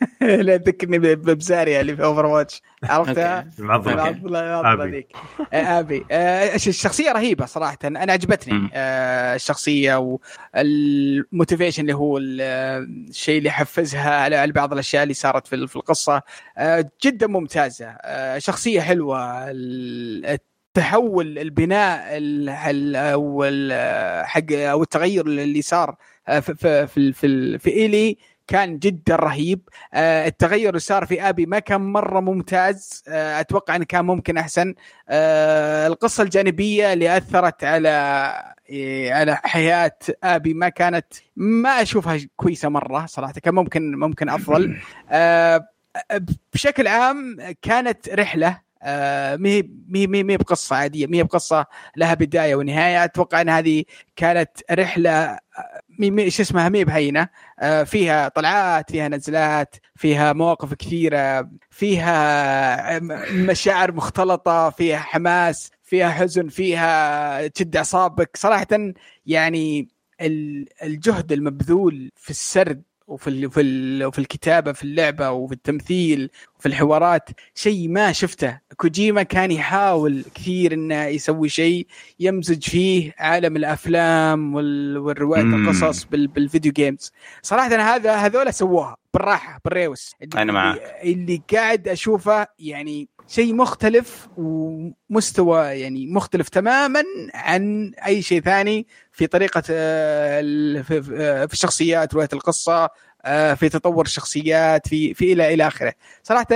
لا 0.20 0.56
تذكرني 0.56 0.98
ب 0.98 1.12
Zarya 1.12 1.80
اللي 1.80 1.96
في 1.96 2.04
Overwatch 2.04 2.62
عرفتها؟ 2.84 3.48
المعضله. 3.58 3.92
ذيك. 4.90 5.12
آه، 5.52 5.78
آبي. 5.80 6.04
آه، 6.10 6.54
الش- 6.54 6.68
الشخصية 6.68 7.12
رهيبة 7.12 7.46
صراحة. 7.46 7.78
أنا 7.84 8.12
عجبتني. 8.12 8.70
آه، 8.74 9.34
الشخصية 9.34 10.18
وال 10.88 11.04
motivation 11.04 11.82
اللي 11.82 11.94
هو 11.94 12.18
ال- 12.18 12.40
الشيء 13.10 13.38
اللي 13.38 13.50
حفزها 13.50 14.10
على 14.10 14.36
على 14.36 14.52
بعض 14.52 14.72
الأشياء 14.72 15.02
اللي 15.02 15.14
صارت 15.14 15.46
في 15.46 15.54
ال- 15.54 15.68
في 15.68 15.76
القصة. 15.76 16.22
جدا 17.04 17.26
ممتازة. 17.26 17.96
شخصية 18.38 18.80
حلوة. 18.80 19.50
ال- 19.50 20.38
التحول 20.76 21.38
البناء 21.38 22.16
ال- 22.16 22.48
ال- 22.48 22.96
أو 22.96 23.44
حق 24.24 24.52
أو 24.52 24.82
التغير 24.82 25.26
اللي 25.26 25.62
صار 25.62 25.96
في 26.26 26.40
في 26.54 26.86
في, 26.86 27.12
في, 27.12 27.58
في 27.58 27.70
إيلي 27.70 28.18
كان 28.48 28.78
جدا 28.78 29.16
رهيب. 29.16 29.68
آه، 29.94 30.26
التغير 30.26 30.68
اللي 30.68 30.80
صار 30.80 31.06
في 31.06 31.22
آبي 31.28 31.46
ما 31.46 31.58
كان 31.58 31.80
مرة 31.80 32.20
ممتاز. 32.20 33.04
آه، 33.08 33.40
أتوقع 33.40 33.76
إنه 33.76 33.84
كان 33.84 34.04
ممكن 34.04 34.36
أحسن. 34.38 34.74
آه، 35.08 35.86
القصة 35.86 36.22
الجانبية 36.22 36.92
اللي 36.92 37.16
أثرت 37.16 37.64
على 37.64 37.88
إيه، 38.70 39.12
على 39.14 39.36
حياة 39.44 39.98
آبي 40.24 40.54
ما 40.54 40.68
كانت 40.68 41.06
ما 41.36 41.82
أشوفها 41.82 42.18
كويسة 42.36 42.68
مرة 42.68 43.06
صراحة. 43.06 43.32
كان 43.32 43.54
ممكن 43.54 43.94
ممكن 43.94 44.28
أفضل. 44.28 44.78
آه، 45.10 45.68
بشكل 46.54 46.86
عام 46.88 47.36
كانت 47.62 48.08
رحلة. 48.08 48.60
آه، 48.82 49.36
مي 49.36 49.62
مي 49.88 50.22
مي 50.22 50.36
بقصة 50.36 50.76
عادية 50.76 51.06
مي 51.06 51.22
بقصة 51.22 51.66
لها 51.96 52.14
بداية 52.14 52.54
ونهاية. 52.54 53.04
أتوقع 53.04 53.40
إن 53.40 53.48
هذه 53.48 53.84
كانت 54.16 54.50
رحلة 54.72 55.38
شو 56.28 56.42
اسمها 56.42 56.68
مي 56.68 56.84
بهينة. 56.84 57.28
آه، 57.58 57.82
فيها 57.82 58.28
طلعات 58.28 58.90
فيها 58.90 59.08
نزلات 59.08 59.76
فيها 59.96 60.32
مواقف 60.32 60.74
كثيرة 60.74 61.50
فيها 61.70 62.98
مشاعر 63.32 63.92
مختلطة 63.92 64.70
فيها 64.70 64.98
حماس 64.98 65.70
فيها 65.82 66.08
حزن 66.10 66.48
فيها 66.48 67.46
تشد 67.46 67.76
أعصابك. 67.76 68.30
صراحة 68.36 68.66
يعني 69.26 69.88
ال- 70.20 70.66
الجهد 70.82 71.32
المبذول 71.32 72.10
في 72.16 72.30
السرد 72.30 72.82
وفي 73.08 73.30
ال 73.30 73.50
في, 73.50 73.60
ال 73.60 74.04
وفي 74.04 74.18
الكتابة 74.18 74.72
في 74.72 74.82
اللعبة 74.84 75.30
وفي 75.30 75.54
التمثيل 75.54 76.30
وفي 76.58 76.66
الحوارات. 76.66 77.28
شيء 77.54 77.88
ما 77.88 78.12
شفته. 78.12 78.58
كوجيما 78.76 79.22
كان 79.22 79.50
يحاول 79.50 80.24
كثير 80.34 80.72
إنه 80.74 81.04
يسوي 81.04 81.48
شيء 81.48 81.86
يمزج 82.20 82.62
فيه 82.62 83.14
عالم 83.18 83.56
الأفلام 83.56 84.54
وال- 84.54 84.98
والروايات. 84.98 85.44
القصص 85.46 86.04
بال- 86.04 86.26
بال 86.26 86.39
video 86.39 86.72
games 86.72 87.12
صراحة 87.42 87.76
هذا 87.76 88.14
هذول 88.14 88.54
سووها. 88.54 88.96
بالراحة 89.14 89.60
بالريوس. 89.64 90.14
أنا 90.36 90.52
معك. 90.52 90.80
اللي 91.02 91.42
قاعد 91.54 91.88
أشوفه 91.88 92.46
يعني 92.58 93.08
شيء 93.28 93.54
مختلف 93.54 94.28
ومستوى 94.36 95.58
يعني 95.66 96.06
مختلف 96.06 96.48
تماما 96.48 97.02
عن 97.34 97.92
أي 98.06 98.22
شيء 98.22 98.40
ثاني 98.40 98.86
في 99.12 99.26
طريقة 99.26 99.62
آه، 99.70 100.40
ال- 100.40 100.84
في 101.48 101.52
الشخصيات 101.52 102.14
رواية 102.14 102.28
القصة 102.32 102.88
آه، 103.24 103.54
في 103.54 103.68
تطور 103.68 104.04
الشخصيات 104.04 104.88
في 104.88 105.14
في 105.14 105.32
إلى 105.32 105.54
إلى 105.54 105.66
آخره. 105.66 105.94
صراحة 106.22 106.46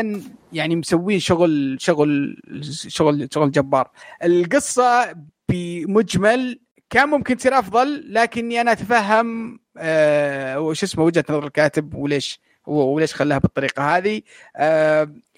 يعني 0.52 0.76
مسوين 0.76 1.18
شغل 1.20 1.76
شغل 1.80 2.36
شغل 2.88 3.28
شغل 3.32 3.50
جبار. 3.50 3.90
القصة 4.24 5.14
بمجمل 5.48 6.60
كان 6.90 7.08
ممكن 7.08 7.36
تصير 7.36 7.58
أفضل 7.58 8.14
لكني 8.14 8.60
أنا 8.60 8.72
أتفهم 8.72 9.58
آه 9.78 10.60
وش 10.60 10.82
اسمه 10.82 11.04
وجهة 11.04 11.24
نظر 11.30 11.46
الكاتب 11.46 11.94
وليش 11.94 12.40
وليش 12.66 13.14
خلاها 13.14 13.38
بالطريقة 13.38 13.96
هذه. 13.96 14.22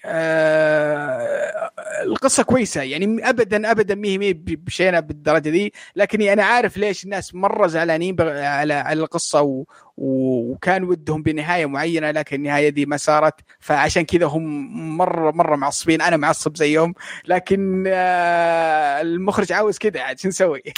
آه 0.07 1.71
القصة 2.03 2.43
كويسة. 2.43 2.81
يعني 2.81 3.29
ابدا 3.29 3.71
ابدا 3.71 3.95
مي 3.95 4.17
مي 4.17 4.33
بشينا 4.33 4.99
بالدرجة 4.99 5.49
دي. 5.49 5.73
لكني 5.95 6.33
أنا 6.33 6.43
عارف 6.43 6.77
ليش 6.77 7.03
الناس 7.03 7.35
مرة 7.35 7.67
زعلانين 7.67 8.15
على 8.21 8.73
على 8.73 8.99
القصة 9.01 9.41
و 9.41 9.65
وكان 9.97 10.83
ودهم 10.83 11.23
بنهاية 11.23 11.65
معينة 11.65 12.11
لكن 12.11 12.35
النهاية 12.35 12.69
دي 12.69 12.85
ما 12.85 12.97
صارت. 12.97 13.33
فعشان 13.59 14.05
كذا 14.05 14.25
هم 14.25 14.97
مرة 14.97 15.31
مرة 15.31 15.55
معصبين. 15.55 16.01
أنا 16.01 16.17
معصب 16.17 16.55
زيهم. 16.57 16.93
لكن 17.27 17.83
آه 17.87 19.01
المخرج 19.01 19.51
عاوز 19.51 19.77
كذا. 19.77 20.01
عاد 20.01 20.19
شو 20.19 20.27
نسوي؟ 20.27 20.61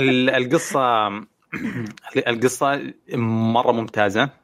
ال- 0.00 0.30
القصة 0.30 1.08
القصة 2.26 2.92
مرة 3.14 3.72
ممتازة. 3.72 4.43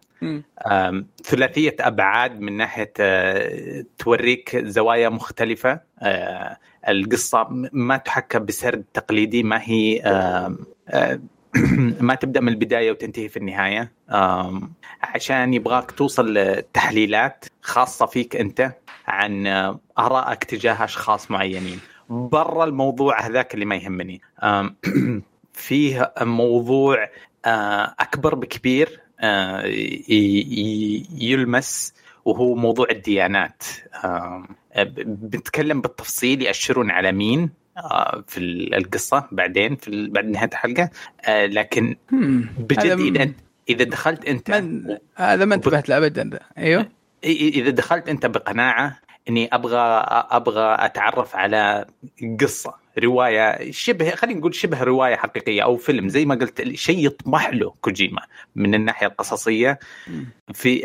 ثلاثية 1.24 1.76
أبعاد 1.80 2.40
من 2.40 2.56
ناحية 2.56 2.92
آه، 3.00 3.84
توريك 3.98 4.56
زوايا 4.56 5.08
مختلفة. 5.08 5.80
آه، 5.98 6.56
القصة 6.88 7.46
ما 7.72 7.96
تحكى 7.96 8.38
بسرد 8.38 8.84
تقليدي 8.94 9.42
ما 9.42 9.60
هي 9.62 10.02
آه، 10.04 11.20
ما 12.00 12.14
تبدأ 12.14 12.40
من 12.40 12.48
البداية 12.48 12.90
وتنتهي 12.90 13.28
في 13.28 13.36
النهاية. 13.36 13.92
عشان 15.02 15.54
يبغاك 15.54 15.90
توصل 15.90 16.34
لتحليلات 16.34 17.44
خاصة 17.62 18.06
فيك 18.06 18.36
أنت 18.36 18.72
عن 19.06 19.46
آرائك 19.98 20.44
تجاه 20.44 20.84
أشخاص 20.84 21.30
معينين. 21.30 21.80
برا 22.08 22.64
الموضوع 22.64 23.20
هذاك 23.26 23.54
اللي 23.54 23.64
ما 23.64 23.76
يهمني. 23.76 24.20
فيه 25.52 26.12
موضوع 26.20 27.08
أكبر 28.00 28.34
بكبير 28.34 29.00
يلمس 31.20 31.94
وهو 32.24 32.54
موضوع 32.54 32.86
الديانات. 32.90 33.62
ب- 34.76 35.30
بنتكلم 35.30 35.80
بالتفصيل 35.80 36.42
يأشرون 36.42 36.90
على 36.90 37.12
مين 37.12 37.50
آه، 37.76 38.24
في 38.28 38.38
القصة 38.76 39.28
بعدين 39.32 39.76
في 39.76 40.08
بعد 40.08 40.24
نهاية 40.24 40.48
الحلقة. 40.52 40.90
آه، 41.24 41.46
لكن 41.46 41.96
بجد 42.58 43.16
أنت 43.16 43.34
إذا 43.68 43.84
دخلت 43.84 44.28
من 44.50 44.96
هذا 45.14 45.44
ما 45.44 45.54
انتبهت 45.54 45.88
له 45.88 45.96
ابدا. 45.96 46.38
أيوه 46.58 46.88
إذا 47.24 47.70
دخلت 47.70 48.08
أنت 48.08 48.26
بقناعة 48.26 49.00
إني 49.30 49.48
أبغى 49.52 49.78
أبغى 50.30 50.76
أتعرف 50.78 51.36
على 51.36 51.84
قصة 52.40 52.74
رواية 52.98 53.70
شبه 53.70 54.10
خلينا 54.10 54.38
نقول 54.38 54.54
شبه 54.54 54.82
رواية 54.82 55.16
حقيقية 55.16 55.62
أو 55.62 55.76
فيلم 55.76 56.08
زي 56.08 56.24
ما 56.24 56.34
قلت 56.34 56.74
شيء 56.74 57.06
يطمح 57.06 57.48
له 57.48 57.74
كوجيما 57.80 58.22
من 58.56 58.74
الناحية 58.74 59.06
القصصية 59.06 59.78
في 60.54 60.82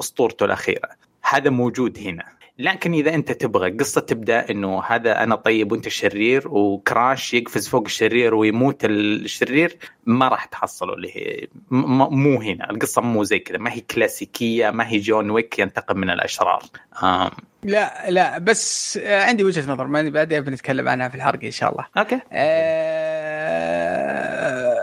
أسطورته 0.00 0.44
الأخيرة. 0.44 0.88
هذا 1.22 1.50
موجود 1.50 1.98
هنا. 1.98 2.39
لكن 2.60 2.92
إذا 2.92 3.14
أنت 3.14 3.32
تبغى 3.32 3.70
قصة 3.70 4.00
تبدأ 4.00 4.50
إنه 4.50 4.82
هذا 4.82 5.22
أنا 5.22 5.34
طيب 5.34 5.72
وأنت 5.72 5.88
شرير 5.88 6.48
وكراش 6.48 7.34
يقفز 7.34 7.68
فوق 7.68 7.84
الشرير 7.84 8.34
ويموت 8.34 8.84
الشرير 8.84 9.76
ما 10.06 10.28
راح 10.28 10.44
تحصله 10.44 10.94
اللي 10.94 11.16
هي 11.16 11.48
مو 11.70 12.40
هنا 12.40 12.70
القصة 12.70 13.02
مو 13.02 13.24
زي 13.24 13.38
كذا 13.38 13.58
ما 13.58 13.72
هي 13.72 13.80
كلاسيكية 13.80 14.70
ما 14.70 14.88
هي 14.88 14.98
John 14.98 15.30
Wick 15.30 15.58
ينتقم 15.58 15.98
من 15.98 16.10
الأشرار 16.10 16.62
آم. 17.02 17.30
لا 17.62 18.10
لا 18.10 18.38
بس 18.38 18.96
آه، 19.02 19.24
عندي 19.24 19.44
وجهة 19.44 19.72
نظر 19.72 19.86
ما 19.86 20.08
بعدين 20.08 20.40
بنتكلم 20.40 20.88
عنها 20.88 21.08
في 21.08 21.14
الحلقة 21.14 21.46
إن 21.46 21.50
شاء 21.50 21.72
الله 21.72 21.86
أوكي 21.98 22.20
آه... 22.32 23.70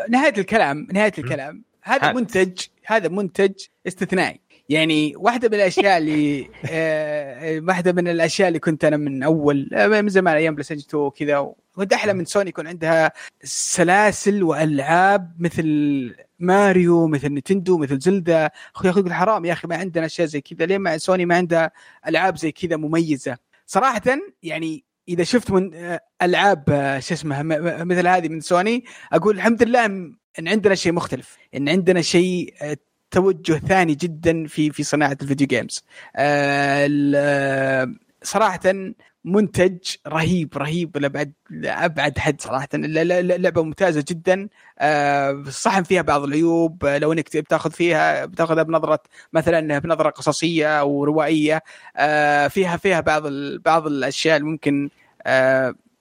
نهاية 0.10 0.34
الكلام 0.38 0.88
نهاية 0.92 1.14
الكلام 1.18 1.64
هذا. 1.82 2.14
منتج 2.14 2.62
هذا 2.86 3.10
منتج 3.10 3.54
استثنائي 3.88 4.40
يعني 4.70 5.16
واحدة 5.16 5.48
من 5.50 5.54
الأشياء 5.56 5.98
اللي 5.98 6.50
آه... 6.72 7.60
واحدة 7.60 7.92
من 7.92 8.08
الأشياء 8.08 8.48
اللي 8.48 8.60
كنت 8.60 8.86
أنا 8.86 8.98
من 8.98 9.24
أول 9.24 9.70
آه، 9.74 9.88
من 9.88 10.10
زمان 10.10 10.36
أيام 10.36 10.56
PlayStation 10.56 10.88
2 10.88 11.04
وكذا 11.04 11.54
كنت 11.76 11.94
احلم 11.94 12.16
من 12.16 12.26
سوني 12.26 12.50
يكون 12.50 12.68
عندها 12.68 13.12
سلاسل 13.44 14.44
وألعاب 14.44 15.36
مثل 15.40 16.16
ماريو 16.40 17.08
مثل 17.08 17.28
Nintendo 17.28 17.78
مثل 17.78 18.00
Zelda. 18.00 18.50
أخوي 18.76 18.90
يقول 18.92 19.14
حرام 19.14 19.46
يا 19.46 19.54
أخي 19.54 19.68
ما 19.68 19.76
عندنا 19.76 20.06
أشياء 20.06 20.28
زي 20.28 20.42
كذا. 20.42 20.66
ليه 20.66 20.78
ما 20.78 20.98
سوني 20.98 21.26
ما 21.26 21.36
عندها 21.36 21.72
ألعاب 22.08 22.38
زي 22.38 22.52
كذا 22.52 22.76
مميزة؟ 22.76 23.38
صراحة 23.66 24.02
يعني 24.44 24.84
إذا 25.10 25.24
شفت 25.24 25.52
من 25.52 25.74
آه، 25.74 26.02
ألعاب 26.22 26.64
آه، 26.70 27.00
شو 27.00 27.14
اسمها 27.14 27.44
مثل 27.84 28.08
هذه 28.08 28.30
من 28.30 28.42
سوني 28.42 28.84
أقول 29.14 29.36
الحمد 29.36 29.64
لله 29.64 29.86
إن 30.40 30.48
عندنا 30.48 30.76
شيء 30.76 30.92
مختلف. 30.92 31.38
إن 31.56 31.70
عندنا 31.70 32.02
شيء 32.02 32.54
آه، 32.62 32.78
توجه 33.12 33.54
ثاني 33.54 33.96
جدا 33.96 34.48
في 34.48 34.70
في 34.72 34.84
صناعة 34.84 35.18
ال 35.22 35.26
video 35.26 35.48
games 35.48 35.84
آه، 36.16 36.90
آه، 37.16 37.88
صراحة 38.24 38.60
منتج 39.26 39.78
رهيب 40.08 40.58
رهيب 40.58 40.98
لأبعد 40.98 41.34
ابعد 41.66 42.18
حد 42.18 42.42
صراحة. 42.42 42.68
ل- 42.74 43.08
ل- 43.08 43.42
لعبة 43.42 43.64
ممتازة 43.64 44.06
جدا. 44.10 44.48
آه، 44.80 45.44
صح 45.50 45.78
إن 45.78 45.84
فيها 45.84 46.02
بعض 46.02 46.24
العيوب. 46.24 46.86
لو 46.86 47.14
إنك 47.14 47.38
بتاخذ 47.38 47.72
فيها 47.72 48.26
بتأخذها 48.26 48.64
بنظرة 48.64 49.00
مثلا 49.34 49.80
بنظرة 49.80 50.10
قصصية 50.10 50.80
أو 50.80 51.04
روائية. 51.04 51.64
فيها 52.50 52.78
فيها 52.78 53.00
بعض 53.00 53.28
بعض 53.66 53.88
الأشياء 53.88 54.38
اللي 54.38 54.48
ممكن 54.50 54.90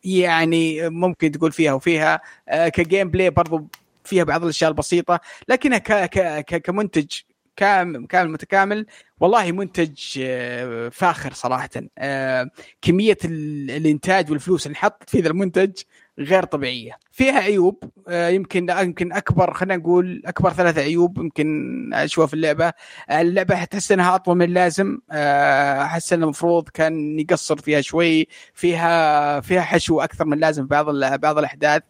يعني 0.04 0.88
ممكن 0.90 1.30
تقول 1.32 1.52
فيها 1.52 1.72
وفيها. 1.72 2.20
كجيم 2.68 3.11
بلاي 3.11 3.30
برضو 3.30 3.68
فيها 4.07 4.24
بعض 4.24 4.42
الأشياء 4.42 4.70
البسيطة 4.70 5.20
لكنها 5.48 5.78
ك 5.78 5.92
ك 5.92 6.18
ك 6.44 6.57
كمنتج 6.62 7.07
كامل 7.57 8.07
كامل 8.07 8.30
متكامل 8.30 8.86
والله 9.20 9.52
منتج 9.52 9.98
آه، 10.20 10.88
فاخر 10.88 11.32
صراحة. 11.32 11.68
آه، 11.98 12.50
كمية 12.82 13.16
ال- 13.24 13.70
الإنتاج 13.70 14.30
والفلوس 14.30 14.66
اللي 14.66 14.76
حطت 14.76 15.11
في 15.11 15.20
ذا 15.20 15.28
المنتج 15.28 15.72
غير 16.18 16.44
طبيعية. 16.44 16.98
فيها 17.12 17.38
عيوب 17.38 17.84
آه، 18.09 18.28
يمكن 18.28 18.68
يمكن 18.70 19.12
أكبر 19.12 19.54
خلينا 19.54 19.76
نقول 19.76 20.22
أكبر 20.26 20.52
ثلاثة 20.52 20.80
عيوب 20.80 21.18
يمكن 21.18 21.90
أشوفها 21.94 22.26
في 22.26 22.34
اللعبة. 22.34 22.72
اللعبة 23.11 23.64
تحس 23.64 23.92
إنها 23.92 24.14
أطول 24.14 24.36
من 24.36 24.44
اللازم. 24.44 24.98
أحس 25.82 26.12
إن 26.12 26.22
المفروض 26.22 26.68
كان 26.68 27.20
يقصر 27.20 27.57
فيها 27.57 27.80
شوي 27.80 28.28
فيها 28.54 29.40
فيها 29.40 29.61
حشو 29.62 30.00
أكثر 30.00 30.24
من 30.24 30.32
اللازم 30.32 30.62
في 30.62 30.68
بعض 30.68 30.86
بعض 31.20 31.38
الأحداث. 31.38 31.82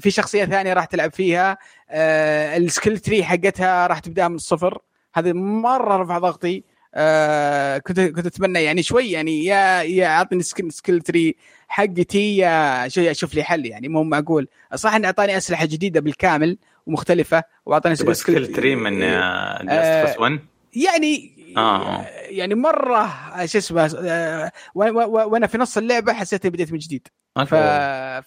في 0.00 0.10
شخصية 0.10 0.44
ثانية 0.44 0.72
راح 0.72 0.84
تلعب 0.84 1.12
فيها 1.12 1.58
آه، 1.90 2.56
ال 2.56 2.63
skill 2.63 2.98
tree 2.98 3.24
حقتها 3.24 3.86
راح 3.86 3.98
تبدا 3.98 4.28
من 4.28 4.34
الصفر. 4.34 4.78
هذه 5.14 5.32
مرة 5.32 5.96
رفع 5.96 6.18
ضغطي. 6.18 6.64
آه 6.96 7.78
كنت 7.78 8.00
كنت 8.00 8.26
أتمنى 8.26 8.62
يعني 8.62 8.82
شوي 8.82 9.10
يعني 9.10 9.44
يا 9.44 9.82
يا 9.82 10.06
اعطني 10.06 10.42
skill, 10.42 10.72
skill 10.72 11.00
tree 11.00 11.36
حقتي 11.68 12.36
يا 12.36 12.88
شوي 12.88 13.10
أشوف 13.10 13.34
لي 13.34 13.42
حل 13.42 13.66
يعني. 13.66 13.88
مو 13.88 14.02
معقول 14.02 14.48
صح 14.74 14.94
انه 14.94 15.06
أعطاني 15.06 15.36
أسلحة 15.36 15.66
جديدة 15.66 16.00
بالكامل 16.00 16.58
ومختلفه 16.86 17.42
وأعطاني 17.66 17.96
skill 17.96 18.46
tree 18.46 18.76
من 18.76 19.00
Last 19.00 20.18
1 20.18 20.40
يعني 20.74 21.32
آه. 21.56 22.06
يعني 22.28 22.54
مرة 22.54 23.06
شو 23.44 23.58
اسمه 23.58 23.90
آه، 24.04 24.52
وأنا 24.74 25.46
في 25.46 25.58
نص 25.58 25.76
اللعبة 25.76 26.12
حسيت 26.12 26.46
بديت 26.46 26.72
من 26.72 26.78
جديد. 26.78 27.08
ف... 27.46 27.54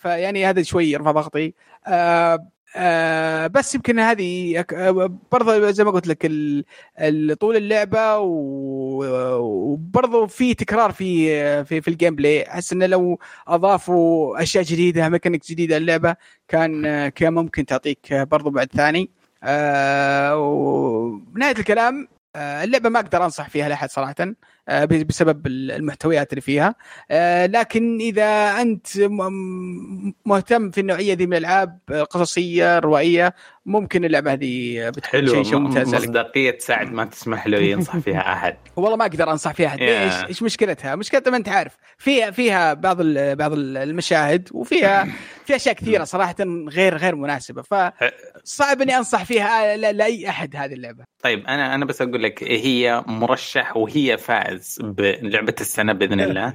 فيعني 0.02 0.46
هذا 0.46 0.64
شوي 0.64 0.96
رفع 0.96 1.12
ضغطي 1.12 1.54
آه 1.88 2.48
آه 2.76 3.48
بس 3.48 3.76
يمكن 3.76 4.00
هذه 4.00 4.66
برضه 5.32 5.72
زي 5.72 5.84
ما 5.84 5.92
قلت 5.92 6.08
لك 6.08 6.22
طول 7.40 7.56
اللعبة 7.58 8.18
وبرضه 9.38 10.26
في 10.26 10.54
تكرار 10.54 10.92
في 10.92 11.28
في 11.66 11.82
في 11.82 11.88
ال 11.88 12.16
gameplay 12.16 12.48
أحس 12.48 12.74
إنه 12.74 12.86
لو 12.86 13.20
أضافوا 13.48 14.42
أشياء 14.44 14.64
جديدة 14.64 15.10
ميكانيك 15.10 15.48
جديدة 15.50 15.78
اللعبه 15.78 16.16
كان 16.48 17.08
كان 17.08 17.34
ممكن 17.34 17.66
تعطيك 17.66 18.14
برضه 18.14 18.52
بعد 18.52 18.68
ثاني. 18.74 19.10
آه 19.44 20.38
ونهايه 20.38 21.56
الكلام. 21.60 22.08
اللعبة 22.38 22.90
ما 22.90 23.00
أقدر 23.00 23.26
أنصح 23.26 23.50
فيها 23.50 23.70
لأحد 23.70 23.90
صراحة. 23.92 24.16
آه، 24.22 24.36
بسبب 24.86 25.48
المحتويات 25.48 26.32
اللي 26.34 26.42
فيها. 26.42 26.76
آه، 27.12 27.46
لكن 27.46 27.98
إذا 28.02 28.62
أنت 28.62 28.88
مهتم 30.26 30.72
في 30.72 30.82
النوعية 30.82 31.14
دي 31.14 31.28
من 31.28 31.34
الألعاب 31.38 31.80
آه، 31.92 32.04
قصصية 32.04 32.80
روائية 32.80 33.34
ممكن 33.66 34.06
اللعبة 34.06 34.34
هذه 34.34 34.90
بتكون 34.90 35.04
حلو 35.22 35.44
شيء 35.44 35.58
ممتاز 35.60 35.96
مصداقية 35.96 36.58
سعد 36.60 36.92
ما 36.92 37.06
تسمح 37.06 37.48
له 37.48 37.58
ينصح 37.58 37.98
فيها 37.98 38.34
أحد. 38.34 38.56
والله 38.76 38.96
ما 38.96 39.06
أقدر 39.06 39.32
أنصح 39.32 39.52
فيها 39.54 39.68
أحد. 39.68 39.80
ليش؟ 39.80 40.14
إيش 40.30 40.44
مشكلتها؟ 40.44 40.96
مشكلتها 40.96 41.32
ما 41.32 41.38
أنت 41.38 41.50
عارف. 41.50 41.78
فيها 41.98 42.32
فيها 42.32 42.74
بعض 42.74 42.98
بعض 43.18 43.54
ال- 43.54 43.78
المشاهد 43.78 44.50
وفيها 44.52 45.08
في 45.46 45.56
أشياء 45.56 45.76
كثيرة 45.76 46.04
صراحة 46.04 46.36
غير 46.70 46.98
غير 46.98 47.16
مناسبة. 47.16 47.62
فصعب 47.62 48.82
إني 48.82 48.98
أنصح 48.98 49.24
فيها 49.24 49.78
لا- 49.78 49.92
لأي 49.92 50.30
أحد 50.30 50.56
هذه 50.56 50.74
اللعبة. 50.74 51.04
طيب 51.24 51.46
أنا 51.48 51.76
أنا 51.76 51.86
بس 51.86 52.02
أقول 52.02 52.24
لك 52.24 52.44
هي 52.44 53.04
مرشح 53.08 53.78
وهي 53.78 54.18
فائز. 54.18 54.57
بلعبه 54.80 55.56
السنة 55.62 55.94
بإذن 55.94 56.20
الله. 56.20 56.54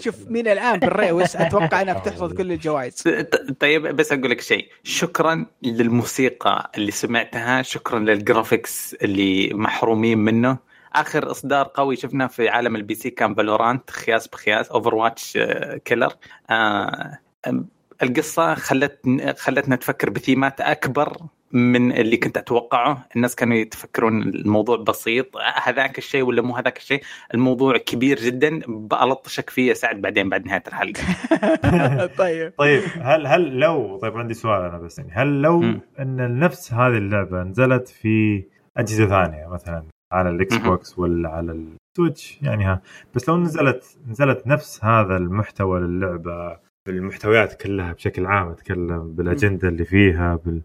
شوف 0.00 0.14
مين 0.28 0.48
الآن 0.48 0.78
بالريوس 0.78 1.36
أتوقع 1.46 1.82
انها 1.82 1.94
بتحصد 1.94 2.32
كل 2.36 2.52
الجوائز. 2.52 2.94
ط- 3.02 3.52
طيب 3.60 3.86
بس 3.86 4.12
أقول 4.12 4.30
لك 4.30 4.40
شيء. 4.40 4.68
شكرا 4.82 5.46
للموسيقى 5.62 6.70
اللي 6.76 6.90
سمعتها. 6.90 7.62
شكرا 7.62 7.98
لل 7.98 8.17
graphics 8.17 8.94
اللي 8.94 9.54
محرومين 9.54 10.18
منه. 10.18 10.58
آخر 10.94 11.30
إصدار 11.30 11.70
قوي 11.74 11.96
شفناه 11.96 12.26
في 12.26 12.48
عالم 12.48 12.76
ال 12.76 12.94
PC 12.94 13.10
كان 13.10 13.34
Valorant. 13.34 13.90
خياس 13.90 14.28
بخياس. 14.28 14.68
Overwatch 14.68 15.38
killer 15.84 16.12
آه 16.50 17.18
أم، 17.46 17.68
القصة 18.02 18.54
خلت 18.54 19.00
خلتنا 19.38 19.76
نفكر 19.76 20.10
بثيمات 20.10 20.60
أكبر 20.60 21.16
من 21.52 21.92
اللي 21.92 22.16
كنت 22.16 22.36
أتوقعه. 22.36 23.06
الناس 23.16 23.34
كانوا 23.34 23.56
يتفكرون 23.56 24.22
الموضوع 24.22 24.76
بسيط. 24.76 25.36
هذاك 25.62 25.98
الشيء 25.98 26.22
ولا 26.22 26.42
مو 26.42 26.56
هذاك 26.56 26.76
الشيء؟ 26.76 27.02
الموضوع 27.34 27.76
كبير 27.76 28.18
جدا. 28.18 28.60
بلطشك 28.68 29.50
فيه 29.50 29.68
يا 29.68 29.74
سعد 29.74 30.00
بعدين 30.00 30.28
بعد 30.28 30.46
نهاية 30.46 30.62
الحلقة. 30.68 31.02
طيب. 32.18 32.52
طيب 32.58 32.82
هل 33.00 33.26
هل 33.26 33.58
لو 33.58 33.98
طيب 33.98 34.16
عندي 34.16 34.34
سؤال 34.34 34.62
أنا 34.62 34.78
بس 34.78 34.98
يعني 34.98 35.12
هل 35.12 35.42
لو. 35.42 35.62
أن 35.98 36.38
نفس 36.38 36.72
هذه 36.72 36.96
اللعبة 36.96 37.42
نزلت 37.42 37.88
في 37.88 38.44
أجهزة 38.76 39.06
ثانية 39.06 39.46
مثلا 39.46 39.84
على 40.12 40.30
ال 40.30 40.56
Xbox 40.56 40.98
ولا 40.98 41.28
على 41.28 41.52
ال 41.96 42.02
Switch 42.02 42.38
يعني 42.42 42.64
ها 42.64 42.82
بس 43.14 43.28
لو 43.28 43.36
نزلت 43.36 43.98
نزلت 44.08 44.46
نفس 44.46 44.84
هذا 44.84 45.16
المحتوى 45.16 45.80
للعبة 45.80 46.58
بالمحتويات 46.86 47.62
كلها 47.62 47.92
بشكل 47.92 48.26
عام 48.26 48.48
أتكلم 48.48 49.12
بالأجندة 49.12 49.68
اللي 49.68 49.84
فيها 49.84 50.36
بال... 50.44 50.62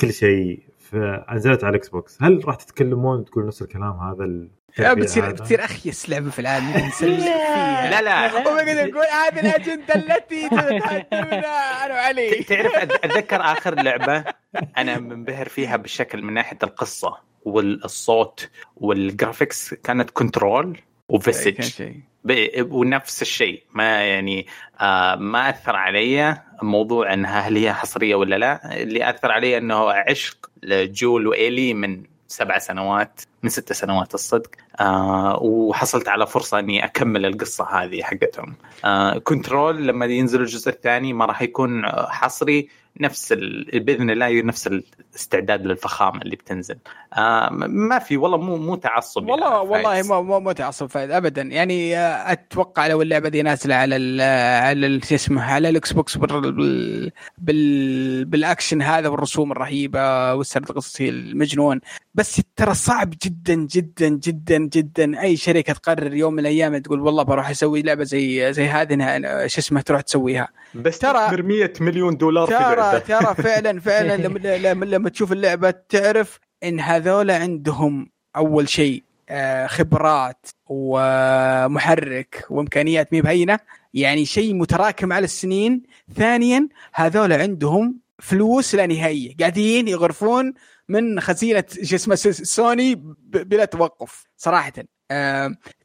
كل 0.00 0.12
شيء. 0.12 0.66
فنزلت 0.90 1.64
على 1.64 1.70
ال 1.70 1.88
Xbox 1.88 2.22
هل 2.22 2.40
راح 2.44 2.56
تتكلمون 2.56 3.24
تقول 3.24 3.46
نفس 3.46 3.62
الكلام 3.62 3.98
هذا 3.98 4.24
ال... 4.24 4.48
لا 4.78 4.94
بتصير؟ 4.94 5.32
بتصير 5.32 5.64
أخيس 5.64 6.10
لعبة 6.10 6.30
في 6.30 6.38
العالم 6.38 6.72
فيها 6.90 7.06
لا. 7.90 8.02
لا 8.02 8.34
وبقدر 8.34 8.88
يقول 8.88 9.04
هذه 9.04 9.40
الأجندة 9.40 9.94
التي 9.94 10.48
تتحدثنا 10.48 11.84
أنا 11.84 11.94
وعلي 11.94 12.30
تعرف 12.30 12.74
أتذكر 12.76 13.40
آخر 13.40 13.74
لعبة 13.74 14.24
أنا 14.78 14.98
منبهر 14.98 15.48
فيها 15.48 15.76
بالشكل 15.76 16.22
من 16.22 16.34
ناحية 16.34 16.58
القصة 16.62 17.16
والصوت 17.44 18.50
وال 18.76 18.96
graphics 18.96 19.74
كانت 19.74 20.10
Control 20.10 20.80
وفيسج 21.08 21.92
ونفس 22.60 23.22
الشيء. 23.22 23.62
ما 23.74 24.04
يعني 24.04 24.46
آه 24.80 25.14
ما 25.14 25.50
أثر 25.50 25.76
علي 25.76 26.42
موضوع 26.62 27.12
إنها 27.12 27.40
هل 27.40 27.56
هي 27.56 27.72
حصرية 27.72 28.14
ولا 28.14 28.38
لا. 28.38 28.82
اللي 28.82 29.10
أثر 29.10 29.32
علي 29.32 29.58
إنه 29.58 29.90
عشق 29.90 30.50
لجول 30.62 31.26
وإيلي 31.26 31.74
من 31.74 32.02
سبع 32.28 32.58
سنوات 32.58 33.20
من 33.42 33.50
ست 33.50 33.72
سنوات 33.72 34.14
الصدق. 34.14 34.50
آه 34.80 35.38
وحصلت 35.42 36.08
على 36.08 36.26
فرصة 36.26 36.58
إني 36.58 36.84
أكمل 36.84 37.26
القصة 37.26 37.64
هذه 37.64 38.02
حقتهم. 38.02 38.54
آه 38.84 39.18
كنترول 39.18 39.86
لما 39.86 40.06
ينزل 40.06 40.40
الجزء 40.40 40.68
الثاني 40.70 41.12
ما 41.12 41.24
راح 41.24 41.42
يكون 41.42 41.86
حصري 41.88 42.68
نفس 43.00 43.32
ال... 43.32 43.80
بإذن 43.80 44.10
الله 44.10 44.42
نفس 44.42 44.66
الاستعداد 44.66 45.66
للفخامة 45.66 46.22
اللي 46.22 46.36
بتنزل 46.36 46.76
آه 47.12 47.48
ما 47.52 47.98
في 47.98 48.16
والله 48.16 48.38
مو 48.38 48.56
مو 48.56 48.74
تعصب 48.76 49.28
والله 49.28 49.60
والله 49.60 49.90
فايز. 49.90 50.12
مو 50.12 50.22
مو 50.22 50.40
مو 50.40 50.52
تعصب 50.52 50.86
فايز 50.86 51.10
ابدا 51.10 51.42
يعني 51.42 51.96
آه، 51.98 52.32
أتوقع 52.32 52.86
لو 52.86 53.02
اللعبة 53.02 53.28
دي 53.28 53.42
نازلة 53.42 53.74
على 53.74 53.96
ال 53.96 54.20
على 54.64 55.00
شو 55.00 55.14
اسمه 55.14 55.42
على 55.42 55.68
ال 55.68 55.92
Xbox 55.92 56.16
بال 56.16 56.52
بال 56.52 57.12
بال 57.38 58.24
بالأكشن 58.24 58.82
هذا 58.82 59.08
والرسوم 59.08 59.52
الرهيبة 59.52 60.34
والسرد 60.34 60.70
القصصي 60.70 61.08
المجنون 61.08 61.80
بس 62.16 62.42
ترى 62.56 62.74
صعب 62.74 63.14
جدا 63.24 63.54
جدا 63.54 64.08
جدا 64.08 64.58
جدا. 64.58 65.20
أي 65.22 65.36
شركة 65.36 65.72
تقرر 65.72 66.14
يوم 66.14 66.32
من 66.32 66.38
الأيام 66.38 66.76
تقول 66.78 67.00
والله 67.00 67.22
بروح 67.22 67.50
أسوي 67.50 67.82
لعبة 67.82 68.04
زي 68.04 68.52
زي 68.52 68.66
هذه 68.66 69.46
شو 69.46 69.60
اسمه 69.60 69.80
تروح 69.80 70.00
تسويها. 70.00 70.48
بس 70.74 70.98
ترى- 70.98 71.30
ترى 71.30 71.42
100 71.42 71.72
مليون 71.80 72.16
دولار 72.16 72.46
في 72.46 72.52
ترى 72.52 72.76
لعبة. 72.76 72.98
ترى 72.98 73.34
فعلا 73.44 73.80
فعلا 73.80 74.16
لما, 74.16 74.38
لما, 74.38 74.84
لما 74.84 75.08
تشوف 75.08 75.32
اللعبة 75.32 75.74
تعرف 75.88 76.38
إن 76.64 76.80
هذول 76.80 77.30
عندهم 77.30 78.10
أول 78.36 78.68
شيء 78.68 79.02
آه، 79.28 79.66
خبرات 79.66 80.46
ومحرك 80.66 82.44
وإمكانيات 82.50 83.12
مي 83.12 83.20
بهينة. 83.20 83.58
يعني 83.94 84.24
شيء 84.24 84.54
متراكم 84.54 85.12
على 85.12 85.24
السنين. 85.24 85.82
ثانيا 86.16 86.68
هذول 86.94 87.32
عندهم 87.32 87.98
فلوس 88.18 88.74
لا 88.74 88.86
نهائية. 88.86 89.34
قاعدين 89.40 89.88
يغرفون 89.88 90.54
من 90.88 91.20
خزينة 91.20 91.64
س- 91.68 92.28
سوني 92.28 92.94
بلا 93.22 93.64
توقف 93.64 94.24
صراحة. 94.36 94.72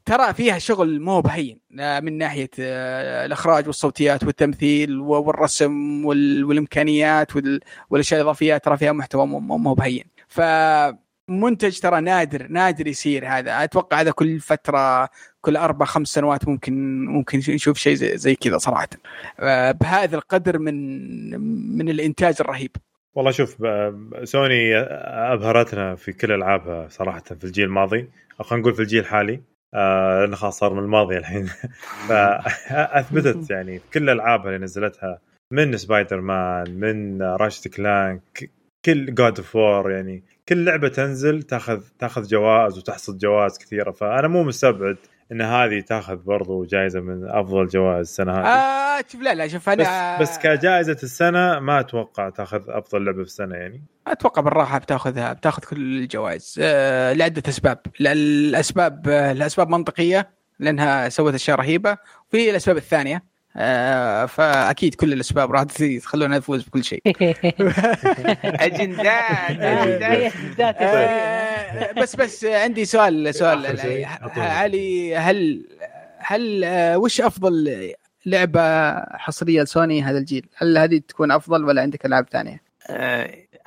ترى 0.04 0.34
فيها 0.34 0.58
شغل 0.58 1.00
مو 1.00 1.20
بهين 1.20 1.60
من 2.02 2.18
ناحية 2.18 2.50
الإخراج 2.58 3.66
والصوتيات 3.66 4.24
والتمثيل 4.24 5.00
والرسم 5.00 6.04
وال- 6.04 6.44
والإمكانيات 6.44 7.36
وال- 7.36 7.60
والأشياء 7.90 8.20
الإضافية 8.20 8.56
ترى 8.56 8.76
فيها 8.76 8.92
محتوى 8.92 9.26
مو- 9.26 9.74
بهين. 9.74 10.04
فمنتج 10.28 11.78
ترى 11.78 12.00
نادر 12.00 12.46
نادر 12.48 12.86
يصير 12.86 13.28
هذا. 13.28 13.64
أتوقع 13.64 14.00
هذا 14.00 14.10
كل 14.10 14.40
فترة 14.40 15.08
كل 15.40 15.56
أربع 15.56 15.86
خمس 15.86 16.08
سنوات 16.08 16.48
ممكن 16.48 17.04
ممكن 17.04 17.38
نشوف 17.48 17.78
شيء 17.78 17.94
زي, 17.94 18.34
كذا 18.34 18.58
صراحة. 18.58 18.88
بهذا 19.72 20.16
القدر 20.16 20.58
من 20.58 20.74
من 21.78 21.88
الإنتاج 21.88 22.34
الرهيب. 22.40 22.76
والله 23.14 23.30
شوف 23.30 23.56
سوني 24.24 24.76
أبهرتنا 25.32 25.94
في 25.94 26.12
كل 26.12 26.32
ألعابها 26.32 26.88
صراحة 26.88 27.20
في 27.20 27.44
الجيل 27.44 27.64
الماضي 27.64 28.08
أو 28.40 28.44
خلينا 28.44 28.62
نقول 28.62 28.74
في 28.74 28.82
الجيل 28.82 29.00
الحالي. 29.00 29.40
آه 29.74 30.20
لأنه 30.20 30.36
خلاص 30.36 30.58
صار 30.58 30.74
من 30.74 30.78
الماضي 30.78 31.18
الحين. 31.18 31.46
فاثبتت 32.08 33.50
يعني 33.50 33.78
في 33.78 33.90
كل 33.94 34.10
ألعابها 34.10 34.46
اللي 34.46 34.58
نزلتها 34.58 35.18
من 35.52 35.76
سبايدر 35.76 36.20
مان 36.20 36.70
من 36.70 37.22
Ratchet & 37.22 37.68
Clank 37.68 38.50
كل 38.84 39.14
God 39.14 39.38
of 39.38 39.56
War 39.56 39.90
يعني 39.90 40.22
كل 40.48 40.64
لعبة 40.64 40.88
تنزل 40.88 41.42
تاخذ 41.42 41.82
تاخذ 41.98 42.26
جوائز 42.26 42.78
وتحصد 42.78 43.18
جوائز 43.18 43.58
كثيرة. 43.58 43.90
فأنا 43.90 44.28
مو 44.28 44.42
مستبعد 44.42 44.96
إن 45.32 45.40
هذه 45.40 45.80
تاخذ 45.80 46.16
برضو 46.16 46.64
جائزه 46.64 47.00
من 47.00 47.28
أفضل 47.28 47.66
جوائز 47.66 48.00
السنة 48.00 48.32
هذه. 48.32 48.46
آه 48.46 49.04
شوف 49.08 49.22
لا 49.22 49.34
لا 49.34 49.48
شوف 49.48 49.68
أنا 49.68 50.18
بس 50.18 50.30
بس 50.30 50.38
كجائزة 50.38 50.96
السنة 51.02 51.60
ما 51.60 51.80
أتوقع 51.80 52.28
تاخذ 52.30 52.62
أفضل 52.68 53.04
لعبة 53.04 53.22
في 53.22 53.28
السنة 53.28 53.54
يعني. 53.54 53.84
أتوقع 54.06 54.42
بالراحة 54.42 54.78
بتاخذها 54.78 55.32
بتاخذ 55.32 55.62
كل 55.62 55.76
الجوائز. 55.76 56.56
آه 56.62 57.12
لعدة 57.12 57.42
أسباب. 57.48 57.78
لا، 58.00 58.12
الأسباب 58.12 59.08
آه، 59.08 59.32
الأسباب 59.32 59.68
منطقية 59.68 60.30
لأنها 60.58 61.08
سوت 61.08 61.34
أشياء 61.34 61.56
رهيبة. 61.56 61.98
وفي 62.28 62.50
الأسباب 62.50 62.76
الثانية. 62.76 63.31
فأكيد 64.26 64.94
كل 64.94 65.12
الاسباب 65.12 65.52
راح 65.52 65.62
تخلونا 65.62 66.36
نفوز 66.38 66.62
بكل 66.62 66.84
شيء 66.84 67.02
أجندات 68.44 69.60
أجندات 69.60 70.76
آه، 70.80 71.92
بس 71.92 72.16
بس 72.16 72.44
عندي 72.44 72.84
سؤال 72.84 73.34
سؤال. 73.34 73.66
أعطوني. 74.04 74.46
علي 74.46 75.16
هل 75.16 75.66
هل 76.18 76.64
آه، 76.64 76.98
وش 76.98 77.20
أفضل 77.20 77.92
لعبة 78.26 78.94
حصرية 79.00 79.62
لسوني 79.62 80.02
هذا 80.02 80.18
الجيل؟ 80.18 80.46
هل 80.56 80.78
هذه 80.78 81.00
تكون 81.08 81.30
أفضل 81.30 81.64
ولا 81.64 81.82
عندك 81.82 82.06
ألعاب 82.06 82.26
ثانية؟ 82.32 82.62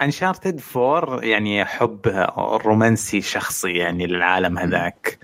انشارتد 0.01 0.61
4 0.75 1.25
يعني 1.25 1.65
حب 1.65 2.27
رومانسي 2.65 3.21
شخصي 3.21 3.71
يعني 3.71 4.07
للعالم 4.07 4.57
هذاك 4.57 5.19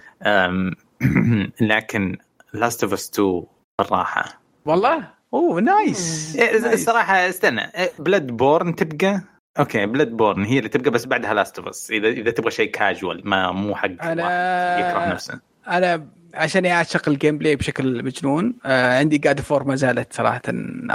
لكن 1.62 2.18
Last 2.54 2.84
of 2.84 2.94
Us 2.94 3.10
2 3.10 3.44
بالراحة 3.80 4.41
والله؟ 4.66 5.08
أوه 5.34 5.62
nice 5.62 6.36
إيه،. 6.40 6.74
الصراحه 6.74 7.14
استنى. 7.30 7.72
Bloodborne 8.00 8.76
تبقى؟ 8.76 9.22
أوكي 9.60 9.86
Bloodborne 9.86 10.46
هي 10.46 10.58
اللي 10.58 10.70
تبقى 10.70 10.92
بس 10.92 11.06
بعدها 11.06 11.34
Last 11.34 11.60
of 11.60 11.68
Us 11.68 11.92
إذا 11.92 12.08
إذا 12.08 12.32
تبغى 12.32 12.52
شيء 12.52 12.72
كاجوال 12.72 13.22
ما 13.26 13.52
مو 13.52 13.76
حق 13.76 13.90
واحد 13.90 14.18
يكره 14.18 15.04
أنا 15.04 15.14
نفسه. 15.14 15.40
أنا 15.68 16.08
عشان 16.34 16.66
أعشق 16.66 17.10
ال 17.10 17.38
gameplay 17.38 17.56
بشكل 17.56 18.04
مجنون 18.04 18.54
آه 18.66 19.00
عندي 19.00 19.18
God 19.18 19.40
of 19.40 19.49
War 19.49 19.64
ما 19.64 19.76
زالت 19.76 20.14
صراحة 20.14 20.42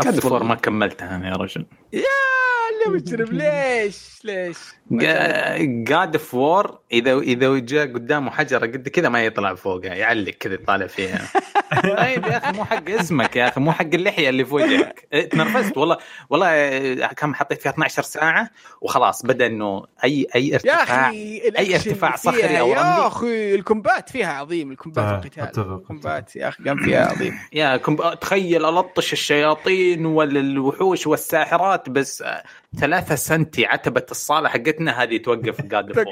God 0.02 0.20
of 0.20 0.29
War 0.29 0.42
ما 0.42 0.54
كملتها 0.54 1.16
أنا 1.16 1.28
يا 1.28 1.36
رجل. 1.36 1.66
يا 1.92 2.00
مجرم 2.94 3.28
ليش؟ 3.36 4.20
ليش؟ 4.24 4.56
God 5.84 6.16
of 6.16 6.34
War 6.34 6.78
إذا 6.92 7.18
إذا 7.18 7.58
جاء 7.58 7.86
قدامه 7.92 8.30
حجره 8.30 8.58
قد 8.66 8.88
كذا 8.88 9.08
ما 9.08 9.24
يطلع 9.24 9.54
فوقها 9.54 9.94
يعلق 9.94 10.30
كذا 10.32 10.54
يطالع 10.54 10.86
فيها. 10.86 11.28
طيب 11.82 12.26
يا 12.32 12.36
أخي 12.36 12.52
مو 12.56 12.64
حق 12.64 12.90
اسمك 12.90 13.36
يا 13.36 13.48
أخي 13.48 13.60
مو 13.60 13.72
حق 13.72 13.86
اللحية 13.94 14.28
اللي 14.28 14.44
في 14.44 14.54
وجهك. 14.54 15.08
إيه، 15.12 15.28
تنرفزت. 15.28 15.76
والله 15.76 15.96
والله 16.30 16.52
إيه، 16.54 17.06
كم 17.06 17.34
حطيت 17.34 17.62
فيها 17.62 17.72
12 17.72 18.02
ساعة 18.02 18.50
وخلاص 18.80 19.22
بدأ 19.26 19.46
إنه 19.46 19.84
أي 20.04 20.26
أي 20.34 20.48
يا 20.48 20.54
ارتفاع 20.54 21.08
أخي 21.08 21.42
الأكشن 21.48 21.72
ارتفاع 21.74 22.16
صخري 22.16 22.60
أو 22.60 22.68
يا 22.68 22.74
رملي. 22.74 23.06
أخي 23.06 23.54
ال 23.54 23.62
combat 23.62 24.10
فيها 24.10 24.32
عظيم 24.32 24.70
ال 24.70 24.75
combat 24.75 25.04
آه، 25.04 25.14
القتال. 25.40 25.72
ال 25.74 25.83
combat 25.83 26.36
يا 26.36 26.48
أخي 26.48 26.64
كان 26.64 26.76
فيها 26.84 27.06
عظيم. 27.06 27.38
يا 27.52 27.76
كم 27.76 27.96
تخيل 27.96 28.64
ألطش 28.64 29.12
الشياطين 29.12 30.06
والوحوش 30.06 31.06
والساحرات 31.06 31.88
بس 31.90 32.24
ثلاثة 32.78 33.14
سنتي 33.14 33.66
عتبة 33.66 34.06
الصالة 34.10 34.48
حقتنا 34.48 35.02
هذه 35.02 35.16
توقف 35.16 35.62
جاد 35.72 35.98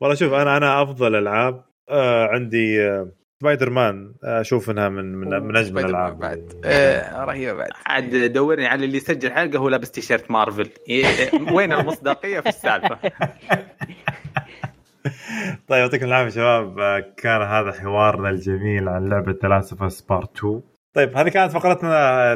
والله 0.00 0.14
شوف 0.16 0.32
أنا 0.32 0.56
أنا 0.56 0.82
أفضل 0.82 1.14
ألعاب 1.14 1.64
آه 1.90 2.26
عندي 2.26 2.82
آه 2.82 3.08
سبايدر 3.40 3.70
مان 3.70 4.14
أشوف 4.24 4.70
إنها 4.70 4.88
من 4.88 5.14
من, 5.14 5.42
من 5.42 5.56
أجمل 5.56 5.84
الالعاب 5.84 6.18
بعد. 6.18 6.52
آه 6.64 7.24
رهيبة 7.24 7.52
بعد. 7.52 7.70
عاد 7.86 8.32
دورني 8.32 8.66
على 8.66 8.84
اللي 8.84 8.96
يسجل 8.96 9.32
حلقة 9.32 9.58
هو 9.58 9.68
لابس 9.68 9.90
تيشيرت 9.90 10.30
مارفل. 10.30 10.70
إيه، 10.88 11.04
وين 11.54 11.72
المصداقية 11.72 12.40
في 12.40 12.48
السالفة؟ 12.48 12.98
طيب 15.68 15.80
يعطيكم 15.80 16.06
العافية 16.06 16.30
شباب. 16.30 17.00
كان 17.16 17.42
هذا 17.42 17.72
حوارنا 17.72 18.30
الجميل 18.30 18.88
عن 18.88 19.08
لعبة 19.08 19.38
Last 19.48 19.72
of 19.72 19.82
Us 19.82 20.00
Part 20.02 20.36
2 20.36 20.62
طيب 20.96 21.16
هذه 21.16 21.28
كانت 21.28 21.52
فقرتنا 21.52 22.34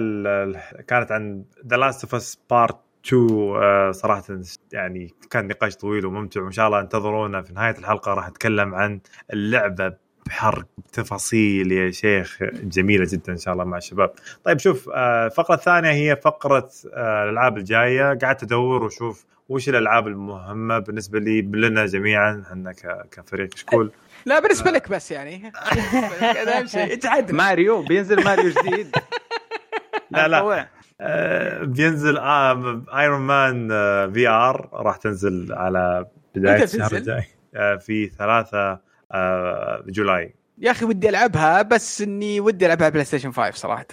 كانت 0.88 1.12
عن 1.12 1.44
The 1.66 1.76
Last 1.76 2.04
of 2.04 2.14
Us 2.14 2.38
Part 2.50 2.76
2 3.06 3.28
آه، 3.30 3.90
صراحة 3.90 4.24
يعني 4.72 5.14
كان 5.30 5.46
نقاش 5.46 5.76
طويل 5.76 6.06
وممتع 6.06 6.42
وإن 6.42 6.52
شاء 6.52 6.66
الله 6.66 6.80
انتظرونا 6.80 7.42
في 7.42 7.52
نهاية 7.52 7.78
الحلقة 7.78 8.14
راح 8.14 8.28
نتكلم 8.28 8.74
عن 8.74 9.00
اللعبة 9.32 9.92
بحرق 10.26 10.66
تفاصيل 10.92 11.72
يا 11.72 11.90
شيخ 11.90 12.38
جميلة 12.62 13.06
جدا 13.12 13.32
إن 13.32 13.38
شاء 13.38 13.54
الله 13.54 13.64
مع 13.64 13.76
الشباب. 13.76 14.10
طيب 14.44 14.58
شوف 14.58 14.88
آه، 14.88 15.26
الفقرة 15.26 15.54
الثانية 15.54 15.90
هي 15.90 16.16
فقرة 16.16 16.70
آه، 16.94 17.24
الألعاب 17.24 17.58
الجاية 17.58 18.18
قعدت 18.18 18.42
أدور 18.42 18.82
وأشوف 18.82 19.24
وش 19.48 19.68
الألعاب 19.68 20.06
المهمة 20.06 20.78
بالنسبة 20.78 21.18
لي 21.18 21.42
لنا 21.42 21.86
جميعا 21.86 22.42
إحنا 22.46 22.72
كفريق 23.12 23.56
شكول 23.56 23.92
لا 24.26 24.40
بالنسبة 24.40 24.70
لك 24.70 24.88
بس 24.88 25.10
يعني. 25.10 25.52
هذا 26.20 26.58
أهم 26.58 26.66
شيء. 26.66 27.32
ماريو 27.32 27.82
بينزل 27.82 28.24
ماريو 28.24 28.50
جديد. 28.50 28.96
لا، 30.10 30.28
لا. 30.28 30.68
آه، 31.00 31.64
بينزل 31.64 32.16
آه 32.18 32.82
Iron 32.98 33.20
Man 33.20 33.68
VR 34.12 34.68
راح 34.72 34.96
تنزل 34.96 35.52
على 35.52 36.06
بداية 36.34 36.54
متى 36.54 36.64
الشهر 36.64 36.90
تنزل؟ 36.90 36.96
الجاي 36.96 37.24
آه، 37.54 37.76
في 37.76 38.06
3 38.06 38.78
آه، 39.12 39.84
July. 39.88 40.34
يا 40.58 40.70
أخي 40.70 40.84
ودي 40.84 41.08
ألعبها 41.08 41.62
بس 41.62 42.00
إني 42.02 42.40
ودي 42.40 42.66
ألعبها 42.66 42.88
PlayStation 42.88 43.32
5 43.32 43.50
صراحة. 43.56 43.86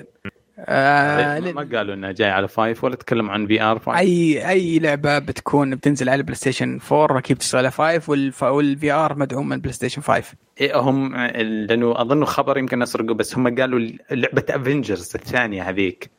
آه 0.60 1.40
ما 1.40 1.52
ما 1.52 1.78
قالوا 1.78 1.94
إنه 1.94 2.12
جاي 2.12 2.30
على 2.30 2.48
five 2.48 2.84
ولا 2.84 2.96
تكلم 2.96 3.30
عن 3.30 3.48
VR 3.48 3.80
five 3.80 3.98
أي 3.98 4.50
أي 4.50 4.80
لعبة 4.80 5.20
بتكون 5.20 5.76
بتنزل 5.76 6.10
على 6.10 6.24
PlayStation 6.24 6.80
4 6.92 7.18
أكيد 7.20 7.38
تشتغل 7.38 7.60
على 7.60 7.72
5 7.72 8.12
والف... 8.12 8.44
وال 8.44 8.92
VR 8.92 9.18
مدعوم 9.18 9.50
من 9.50 9.60
PlayStation 9.62 10.02
5 10.02 10.24
إيه 10.62 10.80
هم 10.80 11.16
لأنه 11.16 12.02
أظن 12.02 12.26
خبر 12.26 12.58
يمكن 12.58 12.82
أسرقه 12.82 13.14
بس 13.14 13.36
هم 13.38 13.56
قالوا 13.56 13.80
لعبة 14.12 14.44
Avengers 14.50 15.12
الثانية 15.16 15.70
هذيك. 15.70 16.10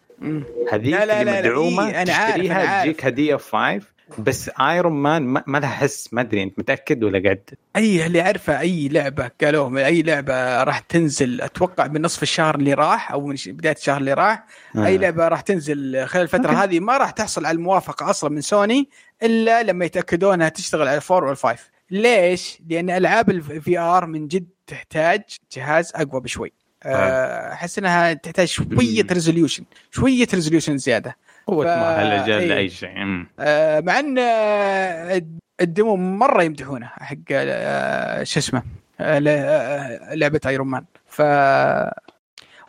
هذيك 0.73 0.95
لا، 0.95 1.07
لا، 1.07 1.25
لا، 1.25 1.41
مدعومة 1.41 1.89
إيه، 1.89 2.03
أنا 2.03 2.13
عارف، 2.13 2.35
تشتريها. 2.35 2.83
تجيك 2.85 3.05
هدية 3.05 3.37
في 3.37 3.51
five 3.51 3.93
بس 4.19 4.51
Iron 4.61 4.93
Man 4.93 5.23
ما, 5.23 5.45
ما 5.47 5.59
لها 5.59 5.69
حس 5.69 6.09
ما 6.13 6.21
أدري 6.21 6.43
أنت 6.43 6.59
متأكد 6.59 7.05
ولا 7.05 7.23
قاعد 7.23 7.51
أي 7.77 8.07
اللي 8.07 8.21
عارفه 8.21 8.61
أي 8.61 8.89
لعبة 8.89 9.31
قالوا 9.43 9.87
أي 9.87 10.03
لعبة 10.03 10.63
راح 10.63 10.79
تنزل 10.79 11.41
أتوقع 11.41 11.87
من 11.87 12.03
نصف 12.03 12.23
الشهر 12.23 12.55
اللي 12.55 12.75
راح 12.75 13.13
أو 13.13 13.27
من 13.27 13.37
بداية 13.47 13.75
الشهر 13.75 14.01
اللي 14.01 14.13
راح 14.13 14.45
أي 14.77 14.95
آه. 14.95 14.99
لعبة 14.99 15.29
راح 15.29 15.41
تنزل 15.41 16.07
خلال 16.07 16.23
الفترة 16.23 16.53
هذه 16.53 16.81
ما 16.81 16.97
راح 16.97 17.11
تحصل 17.11 17.47
على 17.47 17.57
الموافقة 17.57 18.11
أصلا 18.11 18.31
من 18.31 18.41
سوني 18.41 18.89
إلا 19.23 19.63
لما 19.63 19.85
يتاكدون 19.85 20.35
انها 20.35 20.49
تشتغل 20.49 20.89
على 20.89 20.97
ال 20.97 21.03
four 21.03 21.25
وال 21.25 21.40
five 21.40 21.71
ليش؟ 21.91 22.59
لأن 22.69 22.91
ألعاب 22.91 23.31
ال 23.31 23.79
VR 23.79 24.07
من 24.07 24.29
جد 24.29 24.49
تحتاج 24.67 25.23
جهاز 25.53 25.93
أقوى 25.95 26.21
بشوي 26.21 26.53
آه، 26.83 27.53
أحس 27.53 27.79
إنها 27.79 28.13
تحتاج 28.13 28.47
شوية. 28.47 29.07
resolution 29.13 29.65
شوية 29.91 30.29
resolution 30.35 30.79
زيادة 30.79 31.17
قوة 31.49 31.65
ف- 31.65 31.69
إيه. 32.39 32.49
لاي 32.49 32.69
شيء 32.69 33.03
أمم. 33.03 33.27
آه، 33.41 33.81
مع 33.81 33.99
إن 33.99 34.19
آه، 34.19 35.23
ال 35.61 35.68
demo 35.68 35.97
مرة 35.97 36.43
يمدحونه 36.43 36.87
حق 36.87 37.17
آه، 37.33 38.23
شو 38.23 38.39
اسمه 38.41 38.63
آه، 39.01 39.19
لعبة 40.15 40.41
Iron 40.47 40.67
Man 40.69 40.85
ف 41.07 41.23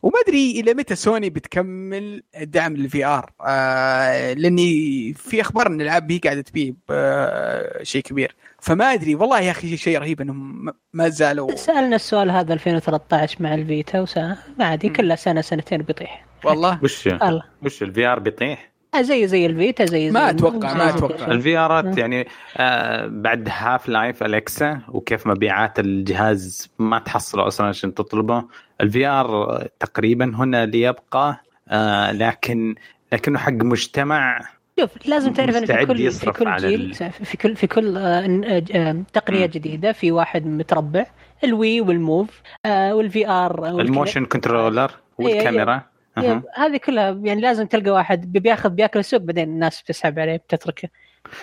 وما 0.03 0.13
أدري 0.27 0.59
إلى 0.59 0.73
متى 0.73 0.95
سوني 0.95 1.29
بتكمل 1.29 2.23
دعم 2.41 2.73
لل 2.75 3.05
VR 3.05 3.31
آه 3.45 4.33
لأني 4.33 5.13
في 5.13 5.41
أخبار 5.41 5.67
إن 5.67 5.81
الالعاب 5.81 6.11
هي 6.11 6.17
قاعدة 6.17 6.41
تبيع 6.41 6.73
آه 6.89 7.83
شيء 7.83 8.01
كبير 8.01 8.35
فما 8.61 8.93
أدري 8.93 9.15
والله 9.15 9.39
يا 9.39 9.51
أخي 9.51 9.77
شيء 9.77 9.97
رهيب 9.99 10.21
إنهم 10.21 10.65
ما- 10.93 11.09
زالوا 11.09 11.55
سألنا 11.55 11.95
السؤال 11.95 12.31
هذا 12.31 12.53
2013 12.53 13.37
مع 13.43 13.53
ال 13.53 13.62
Vita 13.62 13.99
وسنة 14.01 14.37
ما 14.59 14.65
عادي. 14.65 14.89
كلها 14.89 15.15
سنه 15.15 15.41
سنتين 15.41 15.81
بيطيح 15.81 16.25
والله 16.43 16.79
وش 16.83 17.07
الله 17.07 17.43
وش 17.63 17.83
ال 17.83 18.05
VR 18.05 18.19
بيطيح 18.19 18.69
آه، 18.95 19.01
زي 19.01 19.27
زي 19.27 19.45
ال 19.45 19.53
Vita 19.53 19.85
زي 19.85 20.05
زي 20.07 20.11
ما 20.11 20.29
أتوقع، 20.29 20.73
ما 20.73 20.89
أتوقع. 20.89 21.27
ال 21.27 21.57
VR 21.57 21.76
ات 21.76 21.85
مم. 21.85 21.97
يعني 21.97 22.27
آه 22.57 23.07
بعد 23.07 23.49
Half-Life 23.51 24.23
Alyx 24.23 24.81
وكيف 24.87 25.27
مبيعات 25.27 25.79
الجهاز 25.79 26.69
ما 26.79 26.99
تحصله 26.99 27.47
أصلا 27.47 27.67
عشان 27.67 27.93
تطلبه 27.93 28.43
ال 28.81 29.05
VR 29.05 29.63
تقريبا 29.79 30.25
هنا 30.35 30.65
ليبقى 30.65 31.41
آه 31.69 32.11
لكن 32.11 32.75
لكنه 33.13 33.39
حق 33.39 33.51
مجتمع 33.51 34.41
شوف 34.79 35.07
لازم 35.07 35.33
تعرف 35.33 35.57
ان 35.57 35.65
في 35.65 35.85
كل 35.85 36.11
في 36.11 36.31
كل 36.31 36.55
جيل 36.57 36.93
في 37.11 37.37
كل 37.37 37.55
في 37.55 37.67
كل 37.67 37.97
آه، 37.97 38.01
آه، 38.01 38.63
آه، 38.75 39.03
تقنية. 39.13 39.45
جديدة 39.45 39.91
في 39.91 40.11
واحد 40.11 40.45
متربع 40.45 41.05
ال 41.43 41.53
Wii 41.53 41.81
وال 41.81 42.01
Move 42.01 42.41
وال 42.67 43.27
VR 43.27 43.67
ال 43.67 43.75
motion 43.75 44.25
controller 44.25 44.91
والكاميرا 45.17 45.81
أها. 46.17 46.23
yep، 46.23 46.43
هذه 46.55 46.77
كلها 46.77 47.09
يعني 47.23 47.41
لازم 47.41 47.65
تلقى 47.65 47.91
واحد 47.91 48.31
بياخذ 48.31 48.69
بياكل 48.69 48.99
السوق 48.99 49.21
بعدين 49.21 49.49
الناس 49.49 49.81
بتسحب 49.81 50.19
عليه 50.19 50.35
بتتركه 50.35 50.89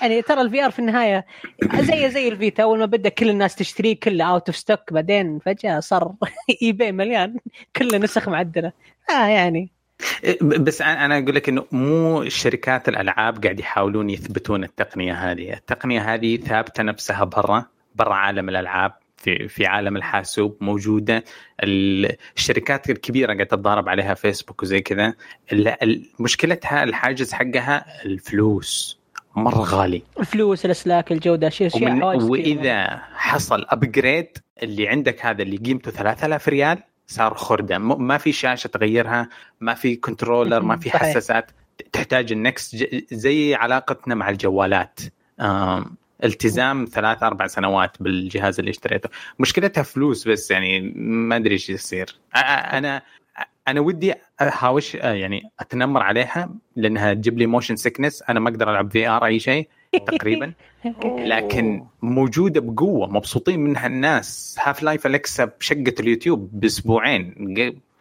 يعني 0.02 0.22
ترى 0.22 0.40
ال 0.40 0.64
VR 0.64 0.70
في 0.70 0.78
النهاية 0.78 1.26
زي 1.90 2.10
زي 2.10 2.28
ال 2.28 2.35
Vita 2.35 2.62
أول 2.62 2.78
ما 2.78 2.86
بدأ 2.86 3.08
كل 3.08 3.30
الناس 3.30 3.54
تشتريه 3.54 4.00
كله 4.00 4.24
out 4.24 4.48
of 4.48 4.56
stock 4.56 4.92
بعدين 4.92 5.38
فجأة 5.38 5.80
صار 5.80 6.14
eBay 6.62 6.92
مليان 6.92 7.36
كله 7.76 7.98
نسخ 7.98 8.28
معدلة 8.28 8.72
آه 9.10 9.26
يعني 9.26 9.75
بس 10.42 10.82
أنا 10.82 11.18
أقول 11.18 11.34
لك 11.34 11.48
إنه 11.48 11.64
مو 11.72 12.28
شركات 12.28 12.88
الألعاب 12.88 13.42
قاعد 13.44 13.60
يحاولون 13.60 14.10
يثبتون 14.10 14.64
التقنية 14.64 15.12
هذه، 15.12 15.52
التقنية 15.52 16.14
هذه 16.14 16.36
ثابتة 16.36 16.82
نفسها 16.82 17.24
برا 17.24 17.66
برا 17.94 18.14
عالم 18.14 18.48
الألعاب 18.48 18.92
في 19.16 19.48
في 19.48 19.66
عالم 19.66 19.96
الحاسوب 19.96 20.56
موجودة. 20.60 21.24
الشركات 22.36 22.90
الكبيرة 22.90 23.26
قاعدة 23.26 23.44
تتضارب 23.44 23.88
عليها 23.88 24.14
فيسبوك 24.14 24.62
وزي 24.62 24.80
كذا. 24.80 25.14
مشكلتها 26.20 26.82
الحاجز 26.82 27.32
حقها 27.32 28.04
الفلوس. 28.04 28.98
مرة 29.36 29.62
غالي. 29.62 30.02
الفلوس 30.20 30.64
الأسلاك 30.64 31.12
الجودة 31.12 31.48
شيء 31.48 31.68
كثير. 31.68 32.04
وإذا 32.04 33.02
حصل 33.14 33.66
ابجريد 33.68 34.38
اللي 34.62 34.88
عندك 34.88 35.26
هذا 35.26 35.42
اللي 35.42 35.56
قيمته 35.56 35.90
3000 35.90 36.48
ريال 36.48 36.78
صار 37.06 37.34
خردة. 37.34 37.78
ما 37.78 38.18
في 38.18 38.32
شاشة 38.32 38.68
تغيرها 38.68 39.28
ما 39.60 39.74
في 39.74 39.96
controller 39.96 40.62
ما 40.62 40.76
في. 40.76 40.90
حساسات. 40.90 41.50
تحتاج 41.92 42.32
ال 42.32 42.43
next 42.43 42.88
زي 43.12 43.54
علاقتنا 43.54 44.14
مع 44.14 44.30
الجوالات. 44.30 45.00
التزام 46.24 46.84
ثلاث 46.84 47.22
أربع 47.22 47.46
سنوات 47.46 48.02
بالجهاز 48.02 48.58
اللي 48.58 48.70
اشتريته. 48.70 49.08
مشكلتها 49.38 49.82
فلوس 49.82 50.28
بس 50.28 50.50
يعني 50.50 50.80
ما 50.96 51.36
أدري 51.36 51.52
إيش 51.52 51.70
يصير. 51.70 52.16
أنا 52.34 53.02
أنا 53.68 53.80
ودي 53.80 54.14
أهاوش 54.42 54.94
يعني 54.94 55.50
أتنمر 55.60 56.02
عليها 56.02 56.50
لأنها 56.76 57.14
تجيب 57.14 57.38
لي 57.38 57.46
motion 57.46 57.76
sickness 57.76 58.22
أنا 58.22 58.40
ما 58.40 58.50
أقدر 58.50 58.70
ألعب 58.70 58.90
VR 58.90 59.24
أي 59.24 59.38
شيء. 59.38 59.68
تقريبا. 60.12 60.52
لكن 61.04 61.84
موجودة 62.02 62.60
بقوة 62.60 63.06
مبسوطين 63.06 63.60
منها 63.60 63.86
الناس. 63.86 64.56
Half-Life 64.62 65.06
Alyx 65.06 65.44
بشقة 65.44 65.94
اليوتيوب 66.00 66.50
بأسبوعين. 66.52 67.34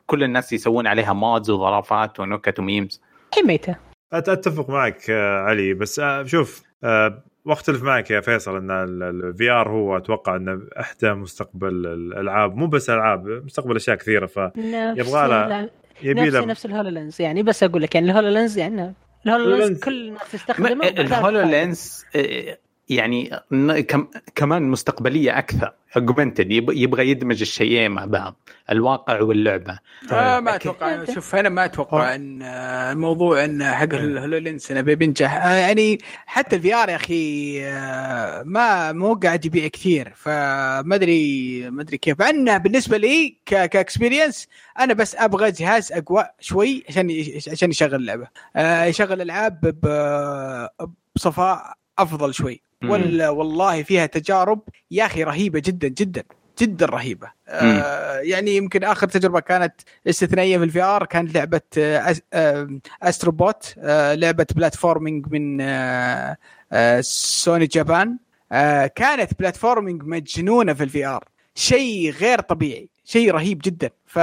كل 0.08 0.24
الناس 0.24 0.54
يسوون 0.54 0.88
عليها 0.88 1.14
mods 1.14 1.50
وظرافات 1.50 2.20
ونكت 2.20 2.60
و 2.60 2.67
memes 2.67 3.02
هي 3.38 3.44
ميتة. 3.44 3.74
أت- 4.16 4.30
أتفق 4.30 4.70
معك 4.70 5.10
آه، 5.10 5.40
علي. 5.40 5.74
بس 5.74 6.00
آه، 6.00 6.24
شوف 6.24 6.64
آه، 6.84 7.24
وأختلف 7.46 7.84
معك 7.84 8.12
يا 8.12 8.22
فيصل 8.22 8.58
إن 8.58 8.72
ال 9.04 9.50
VR 9.50 9.70
هو 9.70 9.98
أتوقع 9.98 10.36
إنه 10.36 10.62
أحدى 10.80 11.14
مستقبل 11.14 11.68
الألعاب. 11.88 12.56
مو 12.56 12.68
بس 12.68 12.90
ألعاب 12.90 13.28
مستقبل 13.28 13.76
أشياء 13.76 13.96
كثيرة. 13.96 14.26
نفس 14.26 15.00
يبغى 15.00 15.28
لها- 15.28 15.48
لا- 15.48 15.70
نفس 16.14 16.34
له 16.34 16.46
نفس 16.46 16.66
ال 16.66 16.72
HoloLens 16.72 17.22
يعني. 17.22 17.44
بس 17.44 17.64
أقول 17.64 17.82
لك 17.82 17.96
يعني 17.96 18.12
ال 18.12 18.17
HoloLens 18.17 18.58
يعني 18.58 18.94
ال 19.26 19.30
HoloLens 19.30 19.60
HoloLens. 19.60 19.80
كل 19.80 20.08
الناس 20.08 20.32
تستخدمه 20.32 20.88
ال 20.88 20.98
Holo 20.98 21.42
Lens 21.42 22.06
آه، 22.16 22.58
يعني 22.90 23.40
كمان 24.36 24.64
مستقبلية 24.64 25.38
أكثر. 25.38 25.74
augmented 25.98 26.52
يبغى 26.52 27.10
يدمج 27.10 27.42
الشيئين 27.42 27.92
مع 27.92 28.06
بعض 28.06 28.36
الواقع 28.72 29.22
واللعبة. 29.22 29.80
آه 30.12 30.40
ما 30.40 30.50
لكن- 30.52 30.70
أتوقع 30.70 31.06
شوف 31.14 31.36
أنا 31.36 31.50
ما 31.50 31.66
أتوقع 31.66 32.16
إن 32.16 32.42
آه، 32.42 32.92
الموضوع 32.92 33.46
إن 33.46 33.64
حق 33.64 33.94
ال 33.94 34.02
HoloLens 34.02 34.72
إنه 34.72 34.82
بينجح. 34.82 35.46
آه، 35.46 35.54
يعني 35.56 36.00
حتى 36.26 36.56
ال 36.56 36.74
VR 36.76 36.90
يا 36.90 36.96
أخي 36.96 37.60
آه، 37.66 38.44
ما 38.44 38.92
مو 38.92 39.14
قاعد 39.14 39.46
يبيع 39.46 39.68
كثير. 39.68 40.14
فما 40.16 40.96
أدري 40.96 41.70
ما 41.70 41.82
أدري 41.82 41.98
كيف. 41.98 42.22
إنه 42.22 42.58
بالنسبة 42.58 42.98
لي 42.98 43.36
ك- 43.46 43.66
ك 43.66 43.73
experience 43.73 44.48
أنا 44.80 44.94
بس 44.94 45.16
أبغى 45.16 45.52
جهاز 45.52 45.92
أقوى 45.92 46.26
شوي 46.40 46.84
عشان 46.90 47.24
عشان 47.52 47.70
يشغل 47.70 47.96
اللعبة. 47.96 48.28
آه، 48.56 48.84
يشغل 48.84 49.22
العاب 49.22 49.60
ب- 49.84 50.68
بصفاء 51.16 51.74
أفضل 52.00 52.34
شوي. 52.34 52.62
ولا 52.90 53.30
والله 53.30 53.84
فيها 53.84 54.06
تجارب 54.06 54.60
يا 54.92 55.06
أخي 55.06 55.24
رهيبة 55.24 55.60
جدا 55.66 55.88
جدا 55.88 56.24
جدا 56.62 56.86
رهيبة. 56.86 57.32
آه 57.48 58.18
يعني 58.20 58.56
يمكن 58.56 58.84
آخر 58.84 59.08
تجربة 59.08 59.40
كانت 59.40 59.74
استثنائية 60.08 60.58
في 60.58 60.64
ال 60.64 60.82
VR 60.82 61.06
كانت 61.06 61.36
لعبة 61.36 61.62
آه 61.78 62.16
آه 62.34 62.80
Astro 63.04 63.47
Bot 63.47 63.74
آه 63.80 64.14
لعبة 64.14 64.46
platforming 64.56 65.26
من 65.32 65.62
آه 65.62 66.38
آه 66.72 67.02
Sony 67.02 67.66
Japan. 67.68 68.18
آه 68.52 68.88
كانت 68.88 69.32
platforming 69.40 70.04
مجنونة 70.04 70.74
في 70.74 70.84
ال 70.84 71.06
VR. 71.06 71.24
شيء 71.56 72.12
غير 72.12 72.40
طبيعي 72.42 72.90
شيء 73.06 73.32
رهيب 73.32 73.62
جدا. 73.66 73.90
ف 74.06 74.20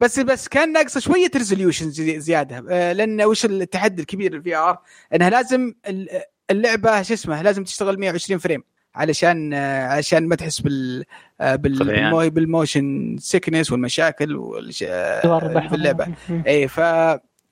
بس 0.00 0.18
بس 0.18 0.48
كان 0.48 0.72
ناقصة 0.72 1.00
شوية 1.00 1.30
resolution 1.36 1.90
زيادة. 2.20 2.64
آه 2.70 2.92
لأن 2.92 3.22
وش 3.22 3.44
التحدي 3.44 4.02
الكبير 4.02 4.34
لل 4.34 4.56
VR؟ 4.56 4.78
إنها 5.14 5.30
لازم 5.30 5.74
ال- 5.88 6.08
اللعبة 6.52 7.02
شو 7.02 7.14
اسمه 7.14 7.42
لازم 7.42 7.64
تشتغل 7.64 7.98
120 8.00 8.38
frame 8.38 8.64
علشان 8.94 9.54
آه، 9.54 9.86
علشان 9.86 10.28
ما 10.28 10.36
تحس 10.36 10.60
بال 10.60 11.04
آه، 11.40 11.56
بال 11.56 12.30
بال 12.30 12.51
motion 12.51 13.16
sickness 13.20 13.72
والمشاكل 13.72 14.36
والش- 14.36 14.84
آه، 14.88 15.20
في 15.68 15.74
اللعبة. 15.74 16.06
اي 16.46 16.68
ف 16.68 16.80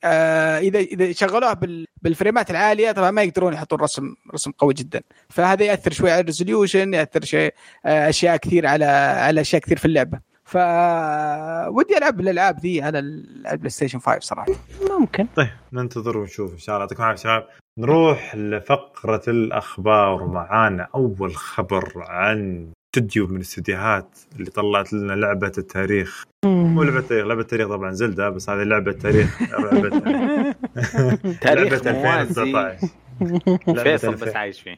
إذا 0.04 0.78
إذا 0.78 1.12
شغلوها 1.12 1.52
بال 1.52 1.86
بال 2.02 2.14
frame 2.14 2.44
ات 2.44 2.50
العالية 2.50 2.92
طبعا 2.92 3.10
ما 3.10 3.22
يقدرون 3.22 3.52
يحطون 3.52 3.80
رسم 3.80 4.14
رسم 4.34 4.50
قوي 4.50 4.74
جدا. 4.74 5.00
فهذا 5.28 5.64
يأثر 5.64 5.92
شوي 5.92 6.10
على 6.10 6.20
ال 6.20 6.27
resolution 6.27 6.94
يأثر 6.94 7.24
شيء 7.24 7.54
أشياء 7.86 8.36
كثير 8.36 8.66
على 8.66 8.84
على 8.84 9.40
أشياء 9.40 9.62
كثير 9.62 9.76
في 9.78 9.84
اللعبة. 9.84 10.20
ف 10.44 10.56
ودي 11.68 11.98
ألعب 11.98 12.20
الألعاب 12.20 12.58
ذي 12.60 12.82
على 12.82 12.98
ال- 12.98 13.42
على 13.46 13.52
ال 13.54 13.70
PlayStation 13.70 13.98
5 13.98 14.20
صراحة. 14.20 14.52
ممكن. 14.90 15.26
طيب 15.36 15.48
ننتظر 15.72 16.18
ونشوف 16.18 16.52
إن 16.52 16.58
شاء 16.58 16.74
الله. 16.74 16.84
يعطيكم 16.84 17.02
العافية 17.02 17.22
شباب. 17.22 17.46
نروح 17.80 18.34
لفقرة 18.34 19.22
الأخبار 19.28 20.22
ومعانا 20.22 20.88
أول 20.94 21.36
خبر 21.36 21.92
عن 21.96 22.66
استوديو 22.86 23.26
من 23.26 23.36
الاستديوهات 23.36 24.18
اللي 24.38 24.50
طلعت 24.50 24.92
لنا 24.92 25.12
لعبة 25.12 25.52
التاريخ. 25.58 26.24
مو 26.44 26.82
لعبة 26.82 26.98
التاريخ 26.98 27.26
لعبة 27.26 27.40
التاريخ 27.40 27.68
طبعا 27.68 27.90
Zelda 27.92 28.30
بس 28.30 28.50
هذه 28.50 28.62
لعبة 28.62 28.92
تاريخ. 28.92 29.38
تاريخ 31.42 31.86
لعبة 31.86 31.92
موازي. 31.92 32.42
2019 32.42 32.88
لعبة 33.68 33.82
فيصل 33.82 34.08
2000. 34.08 34.26
بس 34.26 34.36
عايش 34.36 34.60
فيه. 34.60 34.76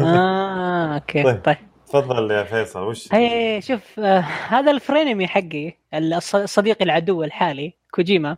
آه 0.00 0.94
okay 0.94 1.22
طيب. 1.22 1.42
طيب. 1.44 1.56
تفضل 1.88 2.30
يا 2.30 2.44
فيصل 2.44 2.82
وش 2.82 3.14
هي 3.14 3.60
شوف 3.62 4.00
آه 4.00 4.20
هذا 4.48 4.70
ال 4.70 4.77
frenemy 4.77 5.26
حقي 5.26 5.72
الص- 5.94 6.44
صديقي 6.44 6.84
العدو 6.84 7.22
الحالي 7.24 7.72
كوجيما. 7.90 8.36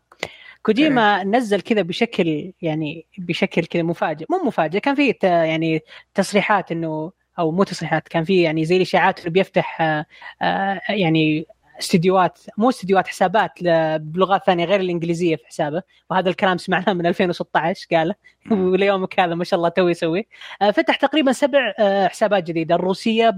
كوجيما 0.64 1.24
نزل 1.24 1.60
كذا 1.60 1.82
بشكل 1.82 2.52
يعني 2.62 3.06
بشكل 3.18 3.64
كذا 3.64 3.82
مفاجئ 3.82 4.26
مو 4.30 4.38
مفاجئ 4.44 4.80
كان 4.80 4.94
في 4.94 5.14
يعني 5.22 5.80
تصريحات 6.14 6.72
إنه 6.72 7.12
أو 7.38 7.50
مو 7.50 7.64
تصريحات 7.64 8.08
كان 8.08 8.24
في 8.24 8.42
يعني 8.42 8.64
زي 8.64 8.76
الاشاعات 8.76 9.20
إنه 9.20 9.30
بيفتح 9.30 9.80
آه 9.80 10.06
آه 10.42 10.80
يعني 10.88 11.46
استديوهات 11.78 12.38
مو 12.58 12.68
استديوهات 12.68 13.08
حسابات 13.08 13.50
بلغات 13.98 14.44
ثانية 14.46 14.64
غير 14.64 14.80
الإنجليزية 14.80 15.36
في 15.36 15.46
حسابه 15.46 15.82
وهذا 16.10 16.30
الكلام 16.30 16.58
سمعناه 16.58 16.92
من 16.92 17.06
2016 17.06 17.86
قاله. 17.92 18.14
وليومك 18.50 19.20
هذا 19.20 19.34
ما 19.34 19.44
شاء 19.44 19.58
الله 19.58 19.68
تو 19.68 19.88
يسوي. 19.88 20.26
آه، 20.62 20.70
فتح 20.70 20.96
تقريبا 20.96 21.32
سبع 21.32 21.72
حسابات 22.08 22.44
جديدة 22.44 22.74
الروسية 22.74 23.34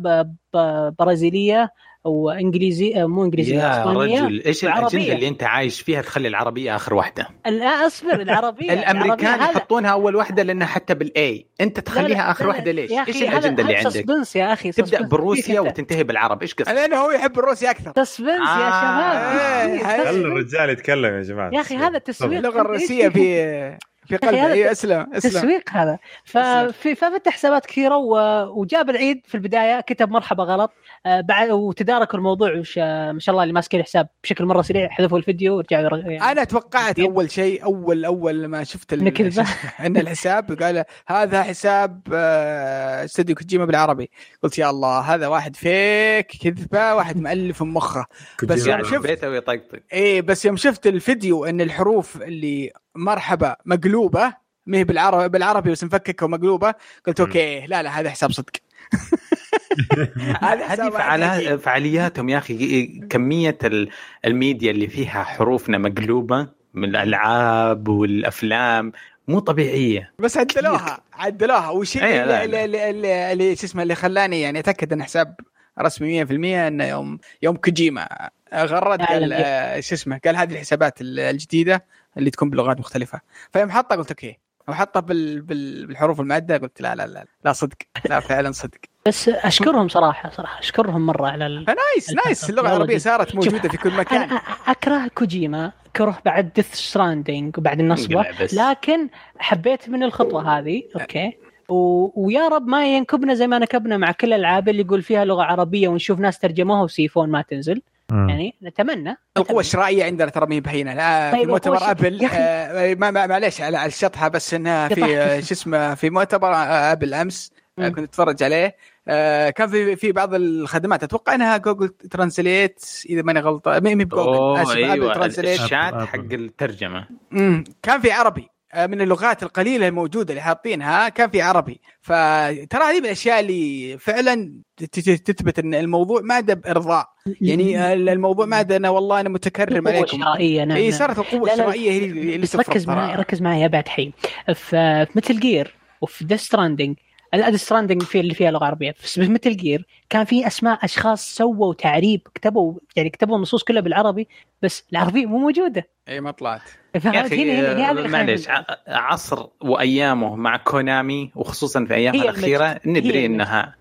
برازيلية 0.99 1.71
وانجليزي 2.07 3.03
آه، 3.03 3.07
مو 3.07 3.25
انجليزيه 3.25 3.57
يا 3.59 3.85
رجل 3.85 4.43
إيش. 4.47 4.65
الاجنده 4.65 5.13
اللي 5.13 5.29
أنت 5.29 5.43
عايش 5.43 5.81
فيها 5.81 6.03
تخلي 6.03 6.29
العربية 6.29 6.77
آخر 6.77 6.95
واحدة؟ 6.95 7.29
لا 7.47 7.87
أصبر 7.87 8.21
العربية 8.21 8.73
الأمريكان 8.79 9.07
العربية 9.07 9.45
هذا- 9.45 9.51
يحطونها 9.51 9.91
أول 9.91 10.17
واحدة 10.17 10.43
لأنها 10.43 10.67
حتى 10.67 10.95
بالاي 10.95 11.47
أنت 11.61 11.81
تخليها 11.81 12.09
لا، 12.19 12.31
آخر 12.31 12.49
واحدة 12.49 12.73
ليش؟ 12.73 12.91
إيش 12.93 13.23
الأجندة 13.23 13.63
اللي 13.63 13.77
عندك؟ 13.77 13.91
suspense 13.91 14.37
يا 14.37 14.53
أخي 14.53 14.73
تبدأ 14.73 14.91
سسبنس. 14.97 15.09
بروسيا؟ 15.11 15.61
وتنتهي 15.61 16.05
بالعرب. 16.05 16.43
إيش 16.43 16.55
قصدك؟ 16.55 16.69
لأنه 16.73 16.97
هو 16.97 17.11
يحب 17.11 17.39
الروسي 17.39 17.71
أكثر. 17.71 17.93
suspense 18.05 18.29
يا 18.29 18.69
آه. 18.69 18.81
شباب. 18.81 19.71
إيه، 19.71 19.79
suspense. 19.79 20.07
خلي 20.07 20.21
الرجال 20.21 20.71
يتكلم 20.71 21.15
يا 21.15 21.23
جماعة. 21.23 21.51
يا 21.55 21.61
أخي 21.61 21.77
هذا 21.77 21.99
تسويق 21.99 22.39
اللغة 22.39 22.61
الروسية 22.61 23.09
في 23.09 23.77
في 24.09 24.17
قلبه 24.17 24.47
أيوه 24.53 24.73
أسلم 24.73 25.07
أسلم. 25.15 25.31
تسويق 25.31 25.71
هذا. 25.71 25.99
ففي 26.25 26.95
ففتح 26.95 27.33
حسابات 27.33 27.67
كثيره 27.67 27.97
و- 27.97 28.61
وجاب 28.61 28.91
العيد 28.91 29.21
في 29.27 29.35
البداية 29.35 29.81
كتب 29.81 30.11
مرحبا 30.11 30.43
غلط. 30.45 30.73
آه، 31.07 31.21
بعد 31.21 31.51
وتداركوا 31.51 32.19
الموضوع 32.19 32.53
وش 32.59 32.79
آه، 32.79 33.13
ما 33.13 33.21
شاء 33.21 33.33
الله 33.33 33.43
اللي 33.43 33.55
ماسكين 33.55 33.81
الحساب 33.81 34.09
بشكل 34.23 34.45
مرة 34.45 34.63
سريع 34.63 34.89
حذفوا 34.89 35.19
الفيديو 35.19 35.57
ورجعوا 35.57 35.83
يرغ- 35.85 36.11
يعني 36.11 36.33
أنا 36.33 36.45
توقعت. 36.45 36.99
أول 37.01 37.31
شيء 37.31 37.65
أول 37.65 38.05
أول 38.05 38.47
ما 38.47 38.65
شفت. 38.65 38.93
إن 39.87 39.97
الحساب 39.97 40.63
قال 40.63 40.85
هذا 41.07 41.43
حساب 41.43 42.03
آه، 42.13 43.05
استوديو 43.05 43.35
كوجيما 43.35 43.65
بالعربي. 43.65 44.11
قلت 44.43 44.59
يا 44.59 44.71
الله 44.71 44.99
هذا 45.01 45.27
واحد 45.27 45.57
فيك 45.57 46.27
كذبة 46.43 46.95
واحد 46.95 47.17
مؤلف 47.17 47.63
مخه 47.63 48.07
بس 48.43 48.67
يوم 48.67 48.83
في 48.83 48.89
شفت 48.91 49.07
بيته 49.07 49.29
ويطقطق 49.29 49.81
إيه 49.93 50.23
بس 50.23 50.45
يوم 50.45 50.57
شفت 50.57 50.87
الفيديو 50.87 51.45
إن 51.45 51.61
الحروف 51.61 52.23
اللي 52.23 52.71
مرحبا 52.97 53.57
مقلوبة 53.65 54.35
ما 54.67 54.79
هي 54.79 54.85
بالعربي 54.85 55.29
بالعربي 55.29 55.71
بس 55.71 55.85
مفككة 55.85 56.25
ومقلوبة 56.27 56.75
قلت. 57.07 57.21
okay 57.21 57.67
لا 57.67 57.83
لا 57.83 58.01
هذا 58.01 58.11
حساب 58.11 58.33
صدق 58.33 58.51
هذا 60.43 60.67
هذه. 60.67 61.57
فعالياتهم 61.57 62.29
يا 62.29 62.39
أخي 62.39 62.87
كمية 63.11 63.59
ال- 63.65 63.89
الميديا 64.25 64.71
اللي 64.71 64.87
فيها 64.87 65.23
حروفنا 65.25 65.79
مقلوبة 65.79 66.49
من 66.75 66.89
الألعاب 66.89 67.89
والأفلام 67.89 68.93
مو 69.29 69.39
طبيعية 69.39 70.13
بس 70.19 70.37
عدلوها 70.39 71.01
عدلوها 71.13 71.71
والشيء 71.71 72.05
إيه، 72.05 72.23
اللي. 72.25 72.65
اللي, 72.65 72.91
اللي, 72.91 73.33
اللي 73.33 73.57
شو 73.57 73.67
اسمه 73.67 73.83
اللي 73.83 73.95
خلاني 73.95 74.41
يعني 74.41 74.59
أتأكد 74.59 74.93
إن 74.93 75.03
حساب 75.03 75.35
رسمي 75.81 76.25
100% 76.27 76.31
إنه 76.33 76.85
يوم 76.85 77.19
يوم 77.43 77.57
كوجيما 77.57 78.09
غرد 78.55 79.03
قال. 79.03 79.33
آه، 79.33 79.81
شو 79.81 79.95
اسمه 79.95 80.21
قال 80.25 80.37
هذه 80.37 80.53
الحسابات 80.53 81.01
ال- 81.01 81.21
الجديدة 81.21 81.85
اللي 82.19 82.31
تكون 82.31 82.51
بلغات 82.51 82.79
مختلفة. 82.79 83.21
فيوم 83.53 83.71
حطها 83.71 83.97
قلت 83.97 84.11
okay. 84.11 84.39
وحطها 84.69 85.01
بال... 85.01 85.43
بال... 85.43 85.87
بالحروف 85.87 86.21
المعدلة 86.21 86.57
قلت 86.57 86.81
لا 86.81 86.95
لا 86.95 87.07
لا 87.07 87.27
لا 87.45 87.53
صدق. 87.53 87.77
لا 88.09 88.21
فعلا 88.21 88.53
صدق. 88.53 88.79
بس 89.07 89.29
أشكرهم 89.29 89.89
صراحة 89.89 90.31
صراحة 90.31 90.61
أشكرهم 90.61 91.07
مرة 91.07 91.29
على 91.29 91.47
ال... 91.47 91.67
ف 91.67 91.78
nice 91.78 92.25
nice. 92.25 92.51
اللغة 92.51 92.67
العربية 92.67 92.99
صارت 92.99 93.35
موجودة 93.35 93.69
في 93.69 93.77
كل 93.77 93.93
مكان. 93.93 94.39
أ- 94.39 94.43
أكره 94.69 95.11
كوجيما 95.15 95.73
كره 95.97 96.19
بعد 96.25 96.53
Death 96.53 96.75
Stranding 96.75 97.59
وبعد 97.59 97.81
النصبة. 97.81 98.27
لكن 98.53 99.09
حبيت 99.39 99.89
من 99.89 100.03
الخطوة 100.03 100.59
هذه. 100.59 100.83
okay. 101.01 101.33
و... 101.69 102.11
ويا 102.27 102.49
رب 102.49 102.67
ما 102.67 102.97
ينكبنا 102.97 103.35
زي 103.35 103.47
ما 103.47 103.59
نكبنا 103.59 103.97
مع 103.97 104.13
كل 104.13 104.27
الألعاب 104.27 104.69
اللي 104.69 104.83
يقول 104.83 105.03
فيها 105.03 105.25
لغة 105.25 105.43
عربية 105.43 105.89
ونشوف 105.89 106.19
ناس 106.19 106.39
ترجموها 106.39 106.83
وسيفون 106.83 107.31
ما 107.31 107.43
تنزل. 107.43 107.83
مم. 108.13 108.29
يعني 108.29 108.55
نتمنى 108.63 109.17
القوة 109.37 109.61
الشرائية 109.61 110.05
عندنا 110.05 110.31
ترى 110.31 110.47
ما 110.47 110.55
هي 110.55 110.61
بهينة 110.61 110.95
لا 110.95 111.31
طيب 111.33 111.41
في 111.41 111.47
مؤتمر 111.47 111.75
القوة 111.75 111.93
الش- 111.93 112.01
أبل. 112.05 112.29
آه، 112.33 112.95
ما 112.95 113.11
ما- 113.11 113.27
معليش 113.27 113.61
على 113.61 113.77
على 113.79 113.89
الشطحة 113.89 114.29
بس 114.29 114.55
إنها 114.55 114.89
في. 114.89 115.19
آه، 115.19 115.41
شو 115.41 115.55
اسمه 115.55 115.95
في 115.95 116.11
مؤتمر 116.11 116.53
آه، 116.55 116.93
أبل 116.93 117.15
أمس 117.15 117.53
آه، 117.79 117.83
مم. 117.83 117.89
كنت 117.95 117.99
أتفرج 118.09 118.43
عليه 118.43 118.77
آه، 119.09 119.51
كان 119.51 119.69
في 119.69 119.97
في 119.97 120.13
بعض 120.13 120.35
الخدمات 120.35 121.03
أتوقع 121.03 121.35
إنها 121.35 121.57
Google 121.57 121.89
Translate 121.89 122.85
إذا 123.11 123.23
ماني 123.23 123.41
غلطان 123.41 123.83
ما 123.83 123.91
هي 123.91 123.95
بجوجل 123.95 124.57
اسف 124.63 124.71
أبل 124.71 124.85
أيوه 124.91 125.15
translate 125.15 125.61
ال 125.61 125.66
chat. 125.66 125.95
حق 125.95 126.15
الترجمة 126.33 127.07
مم. 127.31 127.65
كان 127.83 128.01
في 128.01 128.11
عربي 128.11 128.49
من 128.75 129.01
اللغات 129.01 129.43
القليلة 129.43 129.89
الموجودة 129.89 130.31
اللي 130.31 130.41
حاطينها 130.41 131.09
كان 131.09 131.31
في 131.31 131.43
عربي 131.43 131.81
فترى 132.01 132.85
هذه 132.85 132.99
من 132.99 133.05
الأشياء 133.05 133.41
اللي 133.41 133.99
فعلا 133.99 134.53
تثبت 134.93 135.59
إن 135.59 135.75
الموضوع 135.75 136.21
ما 136.21 136.41
ده 136.41 136.55
بإرضاء 136.55 137.09
يعني 137.41 137.79
آه، 137.79 137.93
الموضوع 137.95 138.47
ما 138.47 138.63
ده 138.63 138.77
أنا 138.77 138.91
والله 138.91 139.21
أنا 139.21 139.29
متكرم 139.29 139.89
قوة 139.89 139.97
عليكم 139.97 140.19
شرائيه 140.19 140.65
نعم 140.65 140.77
إي 140.77 140.89
نعم. 140.89 140.99
صارت 140.99 141.19
القوة 141.19 141.53
الشرائية 141.53 141.91
هي 141.91 141.99
اللي 141.99 142.39
بس 142.39 142.57
ركز. 142.57 142.89
معي 142.89 143.15
ركز 143.15 143.43
معي 143.43 143.61
يا 143.61 143.67
بعد 143.67 143.89
حي 143.89 144.13
في 144.47 145.07
في 145.07 145.07
Metal 145.15 145.41
Gear 145.41 145.75
وفي 146.01 146.25
Death 146.25 146.41
Stranding 146.41 146.97
لا 147.35 147.51
Death 147.51 147.61
Stranding 147.65 148.03
في 148.03 148.21
اللي 148.21 148.35
فيها 148.35 148.51
لغة 148.51 148.65
عربية. 148.65 148.95
في 148.99 149.21
Metal 149.21 149.57
Gear 149.57 149.87
كان 150.11 150.25
في 150.25 150.47
أسماء 150.47 150.85
أشخاص 150.85 151.35
سووا 151.37 151.75
تعريب 151.75 152.21
كتبوا 152.35 152.75
يعني 152.97 153.11
كتبوا 153.11 153.37
النصوص 153.37 153.63
كلها 153.65 153.81
بالعربي 153.83 154.29
بس 154.63 154.85
العربية 154.93 155.27
مو 155.27 155.39
موجودة. 155.39 155.89
إي 156.09 156.21
ما 156.21 156.31
طلعت. 156.31 156.61
يا 157.05 157.27
أخي 157.27 157.43
اللي 157.91 158.09
معلش 158.09 158.49
عصر 158.89 159.47
وأيامه 159.61 160.37
مع 160.37 160.57
كونامي 160.57 161.31
وخصوصا 161.35 161.85
في 161.85 161.95
أيامها 161.95 162.23
الأخيرة 162.23 162.81
ندري. 162.87 163.27
إنها 163.27 163.77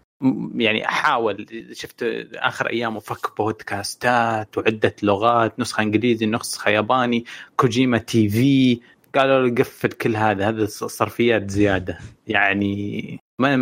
يعني 0.55 0.87
حاول 0.87 1.47
شفت 1.73 2.05
آخر 2.35 2.69
أيامه 2.69 2.99
فك 2.99 3.37
بودكاستات 3.37 4.57
وعدة 4.57 4.95
لغات 5.03 5.59
نسخة 5.59 5.83
إنجليزي 5.83 6.25
نسخة 6.25 6.71
ياباني 6.71 7.25
كوجيما 7.55 7.97
تي 7.97 8.29
في 8.29 8.79
قالوا 9.15 9.47
له 9.47 9.55
قفل 9.55 9.89
كل 9.89 10.15
هذا 10.15 10.49
هذا 10.49 10.65
ص- 10.65 10.83
صرفيات 10.83 11.49
زيادة. 11.49 11.97
يعني 12.27 13.19
ما 13.39 13.55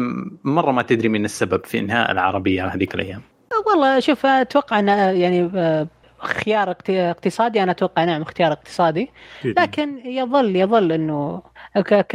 مرة 0.43 0.71
ما 0.71 0.81
تدري 0.81 1.09
من 1.09 1.25
السبب 1.25 1.65
في 1.65 1.79
إنهاء 1.79 2.11
العربية 2.11 2.65
هذيك 2.67 2.95
الأيام. 2.95 3.21
والله 3.67 3.99
شوف 3.99 4.25
أتوقع 4.25 4.79
ان 4.79 4.87
يعني 4.87 5.49
خيار 6.19 6.71
اقت- 6.71 6.89
اقتصادي 6.89 7.63
أنا 7.63 7.71
أتوقع 7.71 8.03
نعم 8.03 8.21
اختيار 8.21 8.51
اقتصادي. 8.51 9.09
لكن 9.45 9.97
يظل 10.05 10.55
يظل 10.55 10.91
إنه 10.91 11.41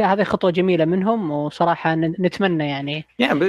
هذه 0.01 0.23
خطوة 0.23 0.51
جميلة 0.51 0.85
منهم 0.85 1.31
وصراحة 1.31 1.95
ن- 1.95 2.15
نتمنى 2.19 2.67
يعني. 2.69 3.05
يعني 3.19 3.39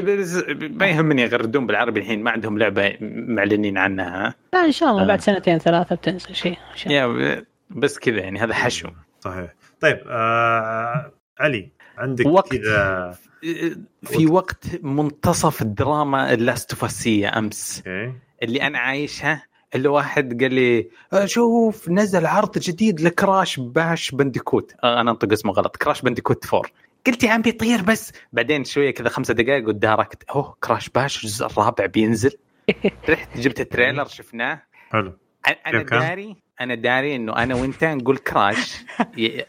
ما 0.69 0.87
يهمني 0.87 1.23
يغردون 1.23 1.67
بالعربي 1.67 2.01
الحين 2.01 2.23
ما 2.23 2.31
عندهم 2.31 2.59
لعبة 2.59 2.97
معلنين 3.01 3.79
عنها 3.79 4.35
لا 4.53 4.65
إن 4.65 4.73
شاء 4.73 4.91
الله 4.91 5.03
آه. 5.03 5.07
بعد 5.07 5.21
سنتين 5.21 5.59
ثلاثة 5.59 5.97
بتنزل 5.97 6.35
شيء 6.35 6.53
إن 6.73 6.77
شاء 6.77 6.93
الله. 7.07 7.25
يا 7.29 7.37
ب- 7.41 7.47
بس 7.71 7.99
كذا 7.99 8.19
يعني 8.19 8.39
هذا 8.41 8.55
حشو. 8.55 8.89
صحيح. 9.21 9.55
طيب 9.81 9.99
آه 10.07 11.13
علي. 11.41 11.71
عندك 12.01 12.27
وقت. 12.27 12.57
كذا 12.57 13.15
في 14.03 14.27
وقت. 14.27 14.65
منتصف 14.83 15.63
الدراما 15.63 16.33
اللاستوفاسية 16.33 17.39
أمس. 17.39 17.79
أوكي. 17.87 18.13
اللي 18.43 18.63
أنا 18.63 18.79
عايشها 18.79 19.43
اللي 19.75 19.89
واحد 19.89 20.43
قال 20.43 20.55
لي 20.55 20.89
"آه، 21.13 21.25
شوف 21.27 21.89
نزل 21.89 22.27
عرض 22.27 22.59
جديد 22.59 23.01
لكراش 23.01 23.61
باش 23.61 24.11
بنديكوت. 24.11 24.75
أنا 24.85 25.11
أنطق 25.11 25.33
اسمه 25.33 25.53
غلط 25.53 25.77
كراش 25.77 26.03
بنديكوت 26.03 26.47
4 26.55 26.71
قلت 27.07 27.23
يا 27.25 27.31
عم 27.31 27.43
بيطير 27.43 27.83
بس. 27.83 28.13
بعدين 28.33 28.65
شوية 28.65 28.91
كذا 28.91 29.09
خمسة 29.09 29.35
دقائق 29.35 29.69
وداركت 29.69 30.23
أوه 30.31 30.57
Crash 30.65 30.89
Bash 30.89 31.25
الجزء 31.25 31.47
الرابع 31.47 31.87
بينزل. 31.87 32.33
رحت 33.11 33.39
جبت 33.39 33.61
ال 33.61 33.66
trailer 33.66 34.05
شفناه. 34.07 34.63
حلو. 34.91 35.13
أنا؟ 35.67 35.83
داري 35.83 36.37
أنا 36.61 36.75
داري 36.75 37.17
إنه 37.17 37.37
أنا 37.37 37.55
وأنت 37.55 37.85
نقول 37.85 38.17
Crash 38.17 38.85
ي- 39.19 39.45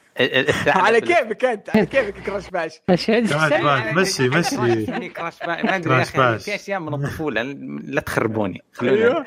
على 0.68 1.02
كيفك 1.02 1.46
أنت 1.46 1.70
على 1.70 1.86
كيفك 1.86 2.14
Crash 2.14 2.49
Bash. 2.49 2.80
Crash 2.88 3.53
Bash 3.95 4.22
مشي 4.22 4.30
مشي 4.30 5.10
Crash 5.10 5.40
Bash. 5.40 5.64
ما 5.64 5.76
ادري 5.76 5.94
يا 5.94 6.02
أخي. 6.02 6.40
في 6.40 6.56
أشياء 6.56 6.80
من 6.80 6.94
الطفولة 6.94 7.42
لا 7.84 8.02
تخربوني. 8.02 8.62
أيوه. 8.82 9.26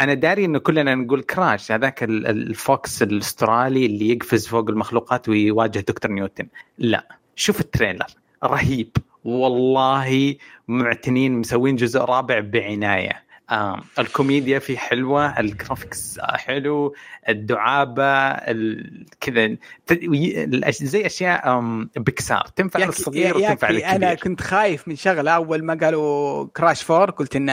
أنا 0.00 0.14
داري 0.14 0.44
إنه 0.44 0.58
كلنا 0.58 0.94
نقول 0.94 1.22
Crash 1.22 1.72
هذاك 1.72 2.02
ال- 2.02 2.26
ال 2.26 2.45
fox 2.45 3.02
الأسترالي 3.02 3.86
اللي 3.86 4.10
يقفز 4.10 4.46
فوق 4.46 4.68
المخلوقات 4.70 5.28
ويواجه 5.28 5.78
دكتور 5.78 6.10
نيوتن. 6.10 6.46
لا. 6.78 7.06
شوف 7.36 7.60
ال 7.60 7.65
trailer. 7.65 8.06
رهيب. 8.44 8.96
والله 9.24 10.36
معتنين 10.68 11.32
مسوين 11.38 11.76
جزء 11.76 12.00
رابع 12.00 12.40
بعناية. 12.40 13.22
آه 13.50 13.82
الكوميديا 13.98 14.58
فيه 14.58 14.76
حلوة 14.78 15.40
ال 15.40 15.49
graphics 15.49 16.18
حلو 16.20 16.94
الدعابة 17.28 18.04
ال- 18.04 19.06
كذا. 19.20 19.56
زي 20.70 21.06
أشياء 21.06 21.60
بيكسار. 21.96 22.46
تنفع 22.56 22.80
للصغير 22.84 23.36
وتنفع 23.36 23.68
أخي 23.70 23.78
أنا 23.84 23.94
للكبير 23.96 24.14
كنت 24.14 24.40
خايف 24.40 24.88
من 24.88 24.96
شغلة. 24.96 25.30
أول 25.30 25.64
ما 25.64 25.74
قالوا 25.74 26.46
Crash 26.56 26.82
four 26.82 27.10
قلت 27.10 27.36
ان 27.36 27.46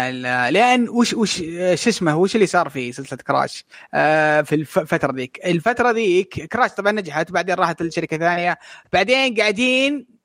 لأن 0.49 0.89
وش 0.89 1.13
وش 1.13 1.37
شو 1.73 1.89
اسمه 1.89 2.17
وش 2.17 2.35
اللي 2.35 2.45
صار 2.47 2.69
في 2.69 2.91
سلسلة 2.91 3.19
Crash 3.27 3.65
آه 3.93 4.41
في 4.41 4.55
الف- 4.55 4.79
الفترة 4.79 5.11
ذيك. 5.13 5.39
الفترة 5.45 5.91
ذيك 5.91 6.45
Crash 6.45 6.71
طبعا 6.71 6.91
نجحت 6.91 7.31
بعدين 7.31 7.55
راحت 7.55 7.81
لشركة 7.81 8.17
ثانية. 8.17 8.57
بعدين 8.93 9.35
قاعدين 9.35 10.16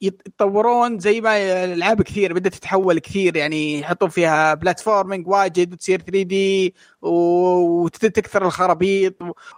يتطورون 0.00 0.98
زي 0.98 1.20
ما 1.20 1.64
الألعاب 1.64 2.02
كثير 2.02 2.32
بدأت 2.32 2.54
تتحول 2.54 2.98
كثير 2.98 3.36
يعني 3.36 3.80
يحطون 3.80 4.08
فيها 4.08 4.54
platforming 4.54 5.28
واجد 5.28 5.72
وتصير 5.72 6.00
3D 6.00 6.74
وتكثر 7.02 8.46
الخرابيط 8.46 9.16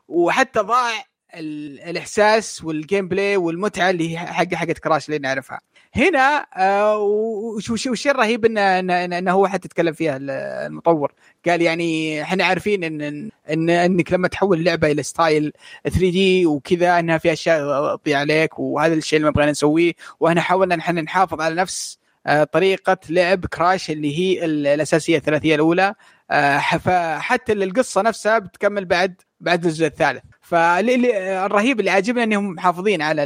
وحتى 0.09 0.61
ضاع 0.61 0.91
ال- 1.35 1.81
الإحساس 1.81 2.65
وال 2.65 3.09
gameplay 3.09 3.37
والمتعة 3.37 3.91
اللي 3.91 4.19
حق 4.19 4.55
حقت 4.55 4.79
Crash 4.79 5.07
اللي 5.09 5.19
نعرفها. 5.19 5.61
هنا 5.97 6.47
آه، 6.57 6.99
وش 6.99 8.07
الرهيب 8.07 8.45
انه 8.45 8.79
انه 8.79 9.19
إنه 9.19 9.33
هو 9.33 9.47
حتى 9.47 9.69
تكلم 9.69 9.93
فيها 9.93 10.17
ال- 10.17 10.31
المطور. 10.67 11.13
قال 11.49 11.63
يعني 11.63 12.23
إحنا 12.23 12.45
عارفين 12.45 12.85
ان 12.85 13.31
ان 13.51 13.71
إنك 13.71 14.13
لما 14.13 14.29
تحول 14.29 14.59
اللعبة 14.59 14.91
إلى 14.91 15.03
style 15.03 15.53
3 15.85 15.99
دي 16.11 16.47
وكذا 16.47 16.99
إنها 16.99 17.19
في 17.19 17.33
أشياء 17.33 17.97
تضيع 17.97 18.19
عليك 18.19 18.59
وهذا 18.59 18.95
الشيء 18.95 19.17
اللي 19.17 19.27
ما 19.31 19.35
بغينا 19.35 19.51
نسويه 19.51 19.93
وإحنا 20.21 20.41
حاولنا 20.41 20.77
نحن 20.77 20.95
نحافظ 20.99 21.41
على 21.41 21.55
نفس 21.55 21.99
آه، 22.27 22.45
طريقة 22.45 22.97
لعب 23.11 23.47
كراش 23.47 23.91
اللي 23.91 24.19
هي 24.19 24.45
ال- 24.45 24.67
الأساسية 24.67 25.17
الثلاثية 25.17 25.55
الأولى. 25.55 25.95
آه، 26.31 26.59
ح- 26.59 26.77
فحتى 26.77 27.53
القصة 27.53 28.03
نفسها 28.03 28.39
بتكمل 28.39 28.85
بعد 28.85 29.15
بعد 29.41 29.65
الجزء 29.65 29.87
الثالث. 29.87 30.23
فالرهيب 30.41 31.81
اللي 31.81 31.91
عاجبني 31.91 32.23
إنهم 32.25 32.51
محافظين 32.51 33.03
على 33.03 33.23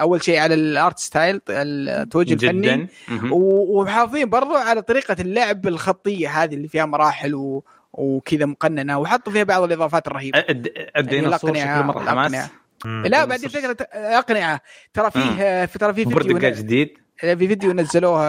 أول 0.00 0.22
شيء 0.24 0.38
على 0.38 0.54
الأرت 0.54 0.98
ستايل 0.98 1.40
التوجه 1.50 2.32
الفني 2.34 2.60
جدا. 2.76 2.86
مهم. 3.08 3.32
و- 3.32 3.80
ومحافظين 3.80 4.30
برضو 4.30 4.54
على 4.54 4.82
طريقة 4.82 5.16
اللعب 5.20 5.68
الخطية 5.68 6.28
هذه 6.42 6.54
اللي 6.54 6.68
فيها 6.68 6.86
مراحل 6.86 7.34
و... 7.34 7.64
وكذا 7.92 8.46
مقننة 8.46 8.98
وحطوا 8.98 9.32
فيها 9.32 9.44
بعض 9.44 9.62
الإضافات 9.62 10.06
الرهيبة. 10.06 10.38
الد- 10.38 10.72
الديناصور 10.96 11.50
الأقنعة 11.50 11.76
شكله 11.76 11.86
مرة 11.86 12.10
حماس. 12.10 12.50
لا 12.84 13.24
بعدين 13.24 13.48
فكره 13.48 13.76
أقنعة. 13.92 14.60
ترى 14.94 15.10
فيه 15.10 15.64
ترى 15.64 15.94
في 15.94 16.04
مفر 16.04 16.22
فيديو 16.22 16.38
دقاق 16.38 16.52
جديد؟ 16.52 16.88
في 17.16 17.36
فيديو 17.36 17.72
نزلوه 17.72 18.22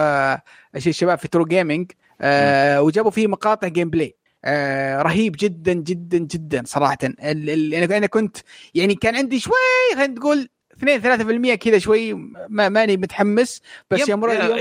الشباب 0.76 1.18
في 1.18 1.28
True 1.28 1.44
Gaming 1.44 1.90
آه 2.20 2.82
وجابوا 2.82 3.10
فيه 3.10 3.26
مقاطع 3.26 3.68
gameplay 3.68 4.14
آه 4.44 5.02
رهيب 5.02 5.36
جدا 5.38 5.72
جدا 5.72 6.18
جدا 6.18 6.62
صراحة. 6.66 6.98
ال- 7.04 7.50
ال- 7.50 7.74
أنا 7.74 7.96
أنا 7.96 8.06
كنت 8.06 8.36
يعني 8.74 8.94
كان 8.94 9.16
عندي 9.16 9.40
شوي 9.40 9.52
خلينا 9.94 10.14
نقول 10.14 10.48
2 10.82 11.52
3% 11.52 11.54
كذا 11.54 11.78
شوي 11.78 12.14
ما 12.48 12.68
ماني 12.68 12.96
متحمس 12.96 13.62
بس 13.90 14.00
يب- 14.00 14.08
يوم 14.08 14.24
يوم 14.24 14.32
يوم 14.32 14.58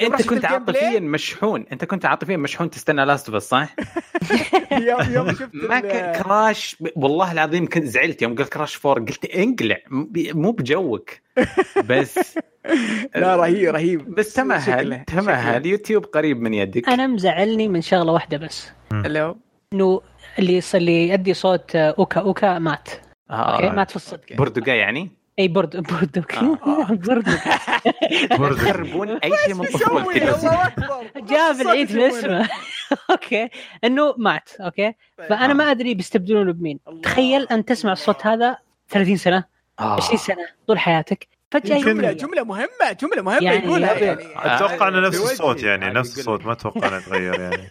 يوم 0.00 0.12
أنت 0.12 0.28
كنت 0.28 0.44
عاطفيا 0.44 1.00
مشحون 1.00 1.64
أنت 1.72 1.84
كنت 1.84 2.04
عاطفيا 2.06 2.36
مشحون 2.36 2.70
تستنى 2.70 3.04
Last 3.04 3.28
of 3.28 3.42
صح؟ 3.42 3.74
يوم 4.88 5.12
يوم 5.12 5.32
شفت 5.32 5.54
ما 5.54 5.80
كان 5.80 6.22
Crash 6.22 6.76
والله 6.96 7.32
العظيم 7.32 7.68
كنت 7.68 7.84
زعلت 7.84 8.22
يوم 8.22 8.34
قال 8.34 8.48
Crash 8.48 8.74
four 8.74 8.98
قلت 8.98 9.24
انقلع 9.24 9.76
مو 9.90 10.50
بجوك 10.52 11.10
بس 11.88 12.38
لا 13.16 13.36
رهيب 13.36 13.68
رهيب. 13.74 14.14
بس 14.14 14.32
تمهل 14.32 15.04
تمهل 15.04 15.66
يوتيوب 15.66 16.04
قريب 16.04 16.40
من 16.40 16.54
يدك. 16.54 16.88
أنا 16.88 17.06
مزعلني 17.06 17.68
من 17.68 17.80
شغلة 17.80 18.12
واحدة 18.12 18.36
بس. 18.36 18.68
اللي 18.92 19.20
هو 19.20 19.36
إنه 19.72 20.00
اللي 20.38 20.60
اللي 20.74 21.08
يؤدي 21.08 21.34
صوت 21.34 21.76
آه، 21.76 21.94
Uka 21.98 22.20
Uka 22.20 22.58
مات. 22.58 22.88
okay؟ 23.30 23.66
آه. 23.66 23.72
مات 23.72 23.90
في 23.90 23.96
الصدق. 23.96 24.36
بردقة 24.38 24.72
يعني؟ 24.72 25.10
اي 25.38 25.48
برد 25.48 25.76
برد 25.76 26.24
آه. 26.32 26.86
برد. 27.06 28.56
تخربون 28.56 29.08
أي 29.24 29.32
شيء 29.44 29.54
من؟ 29.54 29.64
طفولتي. 29.66 30.20
جاب 31.16 31.60
العيد 31.60 31.92
من 31.92 32.00
اسمه 32.02 32.48
أوكي. 33.10 33.48
انه 33.84 34.14
مات 34.18 34.48
أوكي. 34.60 34.94
فأنا 35.28 35.50
آه. 35.50 35.54
ما 35.54 35.70
ادري 35.70 35.94
بيستبدلونه 35.94 36.52
بمين. 36.52 36.78
تخيل 37.02 37.42
أن 37.50 37.64
تسمع 37.64 37.92
الصوت 37.92 38.26
هذا 38.26 38.56
30 38.88 39.16
سنة 39.16 39.44
آه. 39.80 39.94
20 39.96 40.18
سنة 40.18 40.46
طول 40.66 40.78
حياتك. 40.78 41.28
فجأة 41.50 41.78
جملة 41.78 42.12
جملة 42.12 42.44
مهمة 42.44 42.92
جملة 43.00 43.22
مهمة 43.22 43.44
يعني 43.44 43.66
يقولها 43.66 43.94
يعني. 43.94 44.24
أتوقع 44.36 44.88
إنه 44.88 45.00
نفس. 45.00 45.20
الصوت 45.32 45.62
يعني 45.62 45.84
عادي 45.84 45.98
نفس 45.98 46.18
الصوت. 46.18 46.46
ما 46.46 46.52
أتوقع 46.52 46.88
إنه 46.88 46.96
يتغير 46.96 47.40
يعني. 47.40 47.68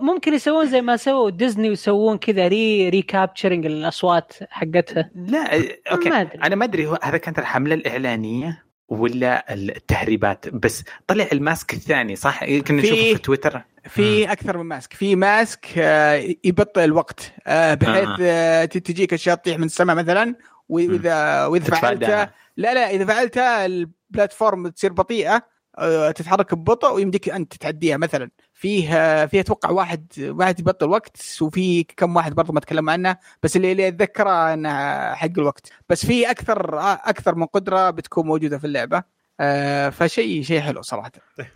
ممكن 0.00 0.34
يسوون 0.34 0.66
زي 0.66 0.82
ما 0.82 0.96
سووا 0.96 1.30
ديزني 1.30 1.68
ويسوون 1.68 2.18
كذا 2.18 2.48
ري 2.48 2.88
ريكابتشرنج 2.88 3.66
الأصوات 3.66 4.32
حقتها. 4.50 5.10
لا 5.14 5.62
okay. 5.92 6.10
ما 6.10 6.20
أدري. 6.20 6.38
أنا 6.42 6.54
ما 6.56 6.64
أدري 6.64 6.86
هو- 6.86 6.98
هذا 7.02 7.16
كانت 7.16 7.38
الحملة 7.38 7.74
الإعلانية 7.74 8.64
ولا 8.88 9.54
التهريبات؟ 9.54 10.48
بس 10.48 10.84
طلع 11.06 11.28
ال 11.32 11.40
mask 11.40 11.72
الثاني 11.74 12.16
صح؟ 12.16 12.44
كنا 12.44 12.60
في- 12.62 12.72
نشوفه 12.72 13.14
في 13.14 13.18
تويتر. 13.18 13.62
في 13.88 14.32
أكثر 14.32 14.58
من 14.58 14.64
mask. 14.64 14.92
في 14.92 15.16
mask 15.16 15.66
آه، 15.78 16.34
يبطئ 16.44 16.84
الوقت 16.84 17.32
آه، 17.46 17.74
بحيث 17.74 18.08
آه، 18.20 18.64
تجيك 18.64 19.12
أشياء 19.12 19.36
تطيح 19.36 19.58
من 19.58 19.64
السماء 19.64 19.96
مثلا 19.96 20.34
واذا 20.68 21.46
وإذا 21.46 21.74
فعلتها 21.74 22.34
لا 22.56 22.74
لا 22.74 22.90
إذا 22.90 23.04
فعلتها 23.04 23.66
ال 23.66 23.77
platform 23.77 24.68
تصير 24.68 24.92
بطيئة 24.92 25.42
آه، 25.78 26.10
تتحرك 26.10 26.54
ببطء 26.54 26.92
ويمديك 26.94 27.28
أنت 27.28 27.54
تعديها 27.54 27.96
مثلا. 27.96 28.30
فيه 28.58 29.26
فيه 29.26 29.40
أتوقع 29.40 29.70
واحد 29.70 30.06
واحد 30.18 30.60
يبطئ 30.60 30.84
الوقت 30.84 31.38
وفي 31.40 31.82
كم 31.84 32.16
واحد 32.16 32.34
برضه 32.34 32.52
ما 32.52 32.60
تكلم 32.60 32.90
عنه 32.90 33.16
بس 33.42 33.56
اللي 33.56 33.72
اللي 33.72 33.88
أتذكره 33.88 34.54
انها 34.54 35.14
حق 35.14 35.28
الوقت. 35.38 35.72
بس 35.88 36.06
في 36.06 36.30
أكثر 36.30 36.78
أكثر 36.80 37.34
من 37.34 37.46
قدرة 37.46 37.90
بتكون 37.90 38.26
موجودة 38.26 38.58
في 38.58 38.64
اللعبة. 38.66 39.02
آه، 39.40 39.88
فشيء 39.88 40.42
شيء 40.42 40.60
حلو 40.60 40.82
صراحة. 40.82 41.12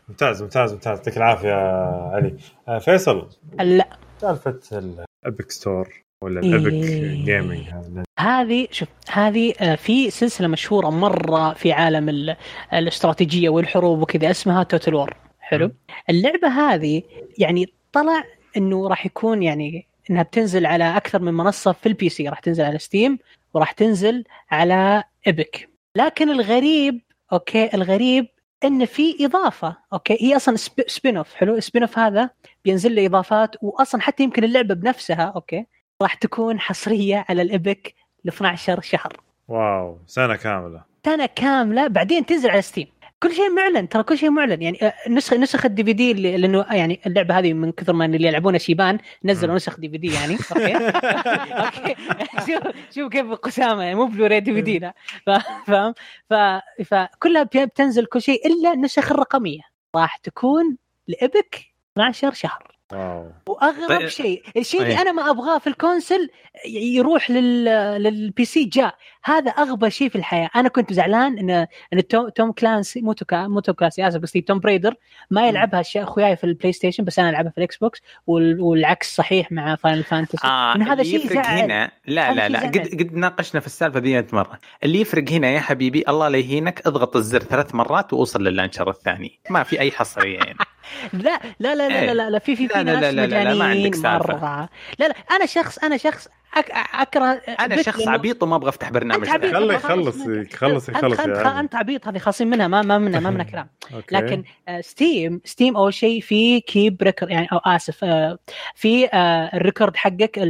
ممتاز 0.08 0.42
ممتاز 0.42 0.72
ممتاز. 0.72 0.98
يعطيك 0.98 1.16
العافية 1.16 1.52
علي. 2.14 2.36
آه، 2.68 2.78
فيصل. 2.78 3.28
لا. 3.60 3.88
سالفة 4.20 4.60
ال 4.72 4.88
Epic 4.88 5.50
Store 5.50 5.88
ولا 6.22 6.42
إيه. 6.42 6.48
ال 6.48 6.55
Epic 6.55 6.84
Gaming 7.24 7.66
هذه 8.18 8.68
شوف 8.70 8.88
هذه 9.10 9.54
آه، 9.60 9.74
في 9.74 10.10
سلسلة 10.10 10.48
مشهورة 10.48 10.90
مرة 10.90 11.52
في 11.54 11.72
عالم 11.72 12.08
ال- 12.08 12.36
الاستراتيجية 12.72 13.48
والحروب 13.48 14.02
وكذا 14.02 14.30
اسمها 14.30 14.62
Total 14.62 14.94
War 14.94 15.14
حلو. 15.52 15.70
اللعبة 16.10 16.48
هذه 16.48 17.02
يعني 17.38 17.72
طلع 17.92 18.24
إنه 18.56 18.88
راح 18.88 19.06
يكون 19.06 19.42
يعني 19.42 19.86
إنها 20.10 20.22
بتنزل 20.22 20.66
على 20.66 20.96
أكثر 20.96 21.22
من 21.22 21.34
منصة 21.34 21.72
في 21.72 21.86
ال 21.86 22.08
PC 22.08 22.28
راح 22.28 22.38
تنزل 22.40 22.64
على 22.64 22.78
Steam 22.78 23.18
وراح 23.54 23.72
تنزل 23.72 24.24
على 24.50 25.04
Epic 25.26 25.68
لكن 25.96 26.30
الغريب 26.30 27.00
okay 27.32 27.74
الغريب 27.74 28.26
إن 28.64 28.84
في 28.84 29.26
إضافة 29.26 29.76
okay 29.92 30.16
هي 30.20 30.36
أصلا 30.36 30.56
sp- 30.56 30.84
spin-off 30.88 31.34
حلو؟ 31.34 31.54
ال 31.56 31.82
spin-off 31.82 31.98
هذا 31.98 32.30
بينزل 32.64 32.94
له 32.94 33.06
إضافات 33.06 33.56
واصلا 33.62 34.00
حتى 34.00 34.22
يمكن 34.22 34.44
اللعبة 34.44 34.74
بنفسها 34.74 35.32
okay 35.36 35.66
راح 36.02 36.14
تكون 36.14 36.60
حصرية 36.60 37.24
على 37.28 37.42
ال 37.42 37.52
Epic 37.52 37.94
ل 38.24 38.28
12 38.28 38.80
شهر. 38.80 39.20
wow 39.48 39.98
سنة 40.06 40.36
كاملة. 40.36 40.82
سنة 41.06 41.26
كاملة 41.26 41.86
بعدين 41.86 42.26
تنزل 42.26 42.50
على 42.50 42.62
Steam 42.62 42.86
كل 43.22 43.32
شيء 43.34 43.50
معلن 43.50 43.88
ترى 43.88 44.02
كل 44.02 44.18
شيء 44.18 44.30
معلن. 44.30 44.62
يعني 44.62 44.78
آه، 44.86 44.94
نسخ 45.08 45.32
نسخ 45.34 45.64
ال 45.64 45.84
DVD 45.84 46.12
لأنه 46.36 46.66
يعني 46.70 47.00
اللعبة 47.06 47.38
هذه 47.38 47.52
من 47.52 47.72
كثر 47.72 47.92
ما 47.92 48.04
اللي 48.04 48.28
يلعبونها 48.28 48.58
شيبان 48.58 48.98
نزلوا. 49.24 49.54
نسخ 49.54 49.80
DVD 49.80 50.14
يعني 50.14 50.36
okay؟ 50.52 50.74
okay. 51.64 51.94
شوف 52.46 52.62
شوف 52.94 53.12
كيف 53.12 53.30
قسامة 53.32 53.82
يعني 53.82 53.94
مو 53.94 54.06
Blu-ray 54.06 54.40
DVD 54.40 54.78
لا. 54.78 54.94
فاهم. 55.66 55.94
فكلها 56.84 57.42
بت- 57.42 57.56
بتنزل 57.56 58.06
كل 58.06 58.22
شيء 58.22 58.46
إلا 58.46 58.72
النسخ 58.72 59.12
الرقمية. 59.12 59.60
راح 59.96 60.16
تكون 60.16 60.76
ل 61.08 61.18
Epic 61.18 61.60
12 61.92 62.32
شهر. 62.32 62.71
وأغرب 63.46 63.88
طيب. 63.88 64.08
شيء 64.08 64.42
الشيء 64.56 64.82
اللي 64.82 64.92
طيب. 64.92 65.00
أنا 65.00 65.12
ما 65.12 65.30
أبغاه 65.30 65.58
في 65.58 65.66
ال 65.66 65.74
console 65.74 66.28
يروح 66.66 67.30
لل 67.30 67.64
لل 68.02 68.44
PC 68.44 68.64
جاء 68.64 68.94
هذا 69.24 69.50
أغبى 69.50 69.90
شيء 69.90 70.08
في 70.08 70.16
الحياة 70.16 70.50
أنا 70.56 70.68
كنت 70.68 70.92
زعلان 70.92 71.38
ان 71.38 71.66
إن 71.92 72.06
توم, 72.08 72.28
توم 72.28 72.52
كلانسي 72.52 73.00
مو 73.00 73.12
توكا 73.12 73.46
مو 73.46 73.60
توم 73.60 73.74
كلانسي 73.74 74.08
اسف 74.08 74.22
قصدي 74.22 74.40
توم 74.40 74.58
بريدر 74.58 74.94
ما 75.30 75.48
يلعبها 75.48 75.80
الشيء 75.80 76.02
أخوياي 76.02 76.36
في 76.36 76.44
البلاي 76.44 76.72
ستيشن 76.72 77.04
بس 77.04 77.18
أنا 77.18 77.30
ألعبها 77.30 77.50
في 77.50 77.58
الاكس 77.58 77.76
بوكس 77.76 78.02
وال- 78.26 78.60
والعكس 78.60 79.16
صحيح 79.16 79.52
مع 79.52 79.76
فاينل 79.76 80.02
فانتسي 80.04 80.46
آه 80.46 80.74
إن 80.76 80.82
هذا 80.82 81.02
شيء 81.02 81.16
يفرق 81.26 81.32
زعل. 81.44 81.58
هنا 81.58 81.90
لا 82.06 82.34
لا 82.34 82.48
لا. 82.48 82.60
قد 82.60 82.78
قد 82.78 83.14
ناقشنا 83.14 83.60
في 83.60 83.66
السالفة 83.66 84.00
ذي 84.00 84.12
100 84.12 84.26
مرة 84.32 84.58
اللي 84.84 85.00
يفرق 85.00 85.28
هنا 85.30 85.50
يا 85.50 85.60
حبيبي 85.60 86.04
الله 86.08 86.28
لا 86.28 86.38
يهينك 86.38 86.86
اضغط 86.86 87.16
الزر 87.16 87.40
ثلاث 87.40 87.74
مرات 87.74 88.12
ووصل 88.12 88.42
للانشر 88.44 88.90
الثاني 88.90 89.38
ما 89.50 89.62
في 89.62 89.80
أي 89.80 89.90
حصرية 89.90 90.38
يعني 90.38 90.58
لا 91.12 91.40
لا 91.60 91.74
لا 91.74 91.88
لا 91.88 92.00
إيه. 92.00 92.06
لا, 92.06 92.14
لا, 92.14 92.30
لا 92.30 92.38
في 92.38 92.56
في, 92.56 92.68
في 92.68 92.74
لا 92.74 92.82
لا 92.82 92.92
ناس 93.00 93.14
لا 93.14 93.26
لا 93.26 93.26
لا، 93.26 93.54
ما 93.54 93.54
مجانين 93.54 93.62
عندك 93.62 93.94
سالفة. 93.94 94.34
مره 94.34 94.68
لا 94.98 95.08
لا 95.08 95.14
أنا 95.30 95.46
شخص 95.46 95.78
أنا 95.78 95.96
شخص 95.96 96.28
أك 96.54 96.70
اكره 96.94 97.26
أنا 97.60 97.82
شخص 97.82 98.08
عبيط 98.08 98.42
وما 98.42 98.56
أبغى 98.56 98.68
افتح 98.68 98.90
برنامج. 98.90 99.26
خله 99.28 99.74
يخلص. 99.74 100.16
يخلص 100.26 100.88
انت 100.88 100.98
يخلص 100.98 101.20
انت, 101.20 101.36
انت 101.46 101.74
عبيط 101.74 102.08
هذه 102.08 102.18
خاصين 102.18 102.50
منها 102.50 102.68
ما 102.68 102.82
ما 102.82 102.98
منها 102.98 103.20
ما 103.20 103.30
منها 103.30 103.44
كلام. 103.44 103.68
لكن 104.12 104.44
آه، 104.68 104.80
Steam 104.80 105.40
Steam 105.44 105.76
اول 105.76 105.94
شيء 105.94 106.20
في 106.20 106.60
keep 106.60 107.02
record 107.02 107.30
يعني 107.32 107.48
أو 107.52 107.58
اسف 107.58 108.04
آه، 108.04 108.38
في 108.74 109.06
آه، 109.06 109.56
ال 109.56 109.62
record 109.62 109.96
حقك 109.96 110.40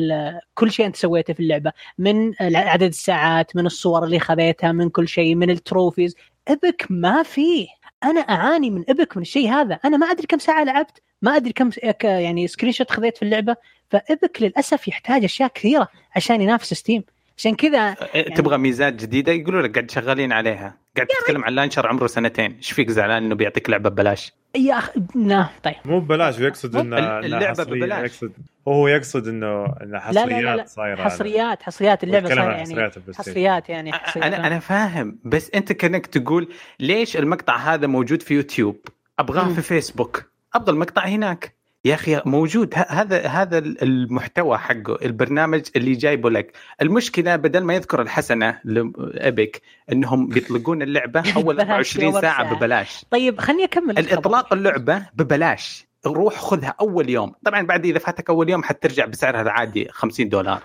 كل 0.54 0.70
شيء 0.72 0.86
انت 0.86 0.96
سويته 0.96 1.34
في 1.34 1.40
اللعبه 1.40 1.72
من 1.98 2.32
عدد 2.40 2.82
الساعات 2.82 3.56
من 3.56 3.66
الصور 3.66 4.04
اللي 4.04 4.20
خذيتها 4.20 4.72
من 4.72 4.88
كل 4.88 5.08
شيء 5.08 5.34
من 5.34 5.50
ال 5.50 5.57
trophies 5.57 6.14
Epic 6.48 6.86
ما 6.90 7.22
فيه 7.22 7.66
أنا 8.04 8.20
أعاني 8.20 8.70
من 8.70 8.84
Epic 8.88 9.16
من 9.16 9.22
الشيء 9.22 9.50
هذا. 9.50 9.74
أنا 9.84 9.96
ما 9.96 10.06
أدري 10.06 10.26
كم 10.26 10.38
ساعة 10.38 10.64
لعبت 10.64 11.02
ما 11.22 11.36
أدري 11.36 11.52
كم 11.52 11.70
يعني 12.04 12.48
screenshot 12.48 12.90
خذيت 12.90 13.16
في 13.16 13.22
اللعبة. 13.22 13.56
ف 13.90 14.01
Epic 14.01 14.42
للأسف 14.42 14.88
يحتاج 14.88 15.24
أشياء 15.24 15.50
كثيرة 15.54 15.88
عشان 16.16 16.40
ينافس 16.40 16.74
Steam 16.74 17.04
عشان 17.38 17.54
كذا 17.54 17.96
إيه، 18.14 18.34
تبغى 18.34 18.58
ميزات 18.58 18.94
جديدة؟ 18.94 19.32
يقولوا 19.32 19.62
لك 19.62 19.74
قاعد 19.74 19.90
شغالين 19.90 20.32
عليها. 20.32 20.76
قاعد 20.96 21.06
تتكلم 21.06 21.44
عن 21.44 21.52
launcher 21.52 21.86
عمره 21.86 22.06
سنتين. 22.06 22.56
إيش 22.56 22.72
فيك 22.72 22.90
زعلان 22.90 23.24
إنه 23.24 23.34
بيعطيك 23.34 23.70
لعبة 23.70 23.90
ببلاش؟ 23.90 24.32
يا 24.56 24.78
أخ 24.78 24.90
نا 25.14 25.48
طيب. 25.62 25.74
مو 25.84 26.00
ببلاش 26.00 26.38
ويقصد 26.38 26.76
انه 26.76 26.98
ال- 26.98 27.02
إنها 27.04 27.18
اللعبة 27.20 27.46
حصرية، 27.48 27.80
ببلاش. 27.80 28.00
يقصد 28.10 28.32
هو 28.68 28.88
يقصد 28.88 29.28
إنه 29.28 29.64
انها 29.82 30.12
لا، 30.12 30.26
لا، 30.26 30.40
لا، 30.40 30.40
لا. 30.40 30.62
حصريات 30.62 30.68
صايرة 30.68 30.96
على- 30.96 31.00
حصريات 31.00 31.62
حصريات 31.62 32.04
اللعبة 32.04 32.30
عن 32.30 32.36
يعني. 32.50 32.60
حصريات. 32.62 32.94
حصريات 33.16 33.68
يعني 33.68 33.92
حصريات. 33.92 34.26
أنا 34.34 34.46
أنا 34.46 34.58
فاهم 34.58 35.18
بس 35.24 35.50
أنت 35.54 35.72
كأنك 35.72 36.06
تقول 36.06 36.48
ليش 36.80 37.16
المقطع 37.16 37.56
هذا 37.56 37.86
موجود 37.86 38.22
في 38.22 38.34
يوتيوب؟ 38.34 38.76
أبغاه. 39.18 39.48
في 39.54 39.62
فيسبوك. 39.62 40.24
أبغى 40.54 40.70
المقطع 40.72 41.04
هناك. 41.06 41.54
يا 41.84 41.94
أخي 41.94 42.22
موجود. 42.26 42.74
ه- 42.74 42.86
هذا 42.88 43.26
هذا 43.26 43.58
المحتوى 43.58 44.58
حقه 44.58 44.98
البرنامج 45.04 45.62
اللي 45.76 45.92
جايبه 45.92 46.30
لك. 46.30 46.52
المشكلة 46.82 47.36
بدل 47.36 47.64
ما 47.64 47.74
يذكر 47.74 48.02
الحسنة 48.02 48.60
لأبيك 48.64 49.62
إنهم 49.92 50.26
بيطلقون 50.26 50.82
اللعبة 50.82 51.20
أول 51.36 51.54
ببلاش 51.54 51.68
24 51.98 52.12
أول 52.12 52.20
ساعة 52.22 52.42
ساعة. 52.44 52.54
ببلاش. 52.56 53.04
طيب 53.10 53.40
خليني 53.40 53.64
أكمل. 53.64 53.98
الاطلاق 53.98 54.52
اللعبة 54.52 55.06
ببلاش. 55.14 55.86
روح 56.06 56.34
خذها 56.38 56.74
أول 56.80 57.10
يوم 57.10 57.32
طبعا 57.44 57.62
بعد 57.62 57.84
إذا 57.86 57.98
فاتك 57.98 58.30
أول 58.30 58.50
يوم 58.50 58.62
حترجع 58.62 59.04
بسعرها 59.06 59.42
العادي 59.42 59.88
50 59.90 60.28
دولار 60.28 60.62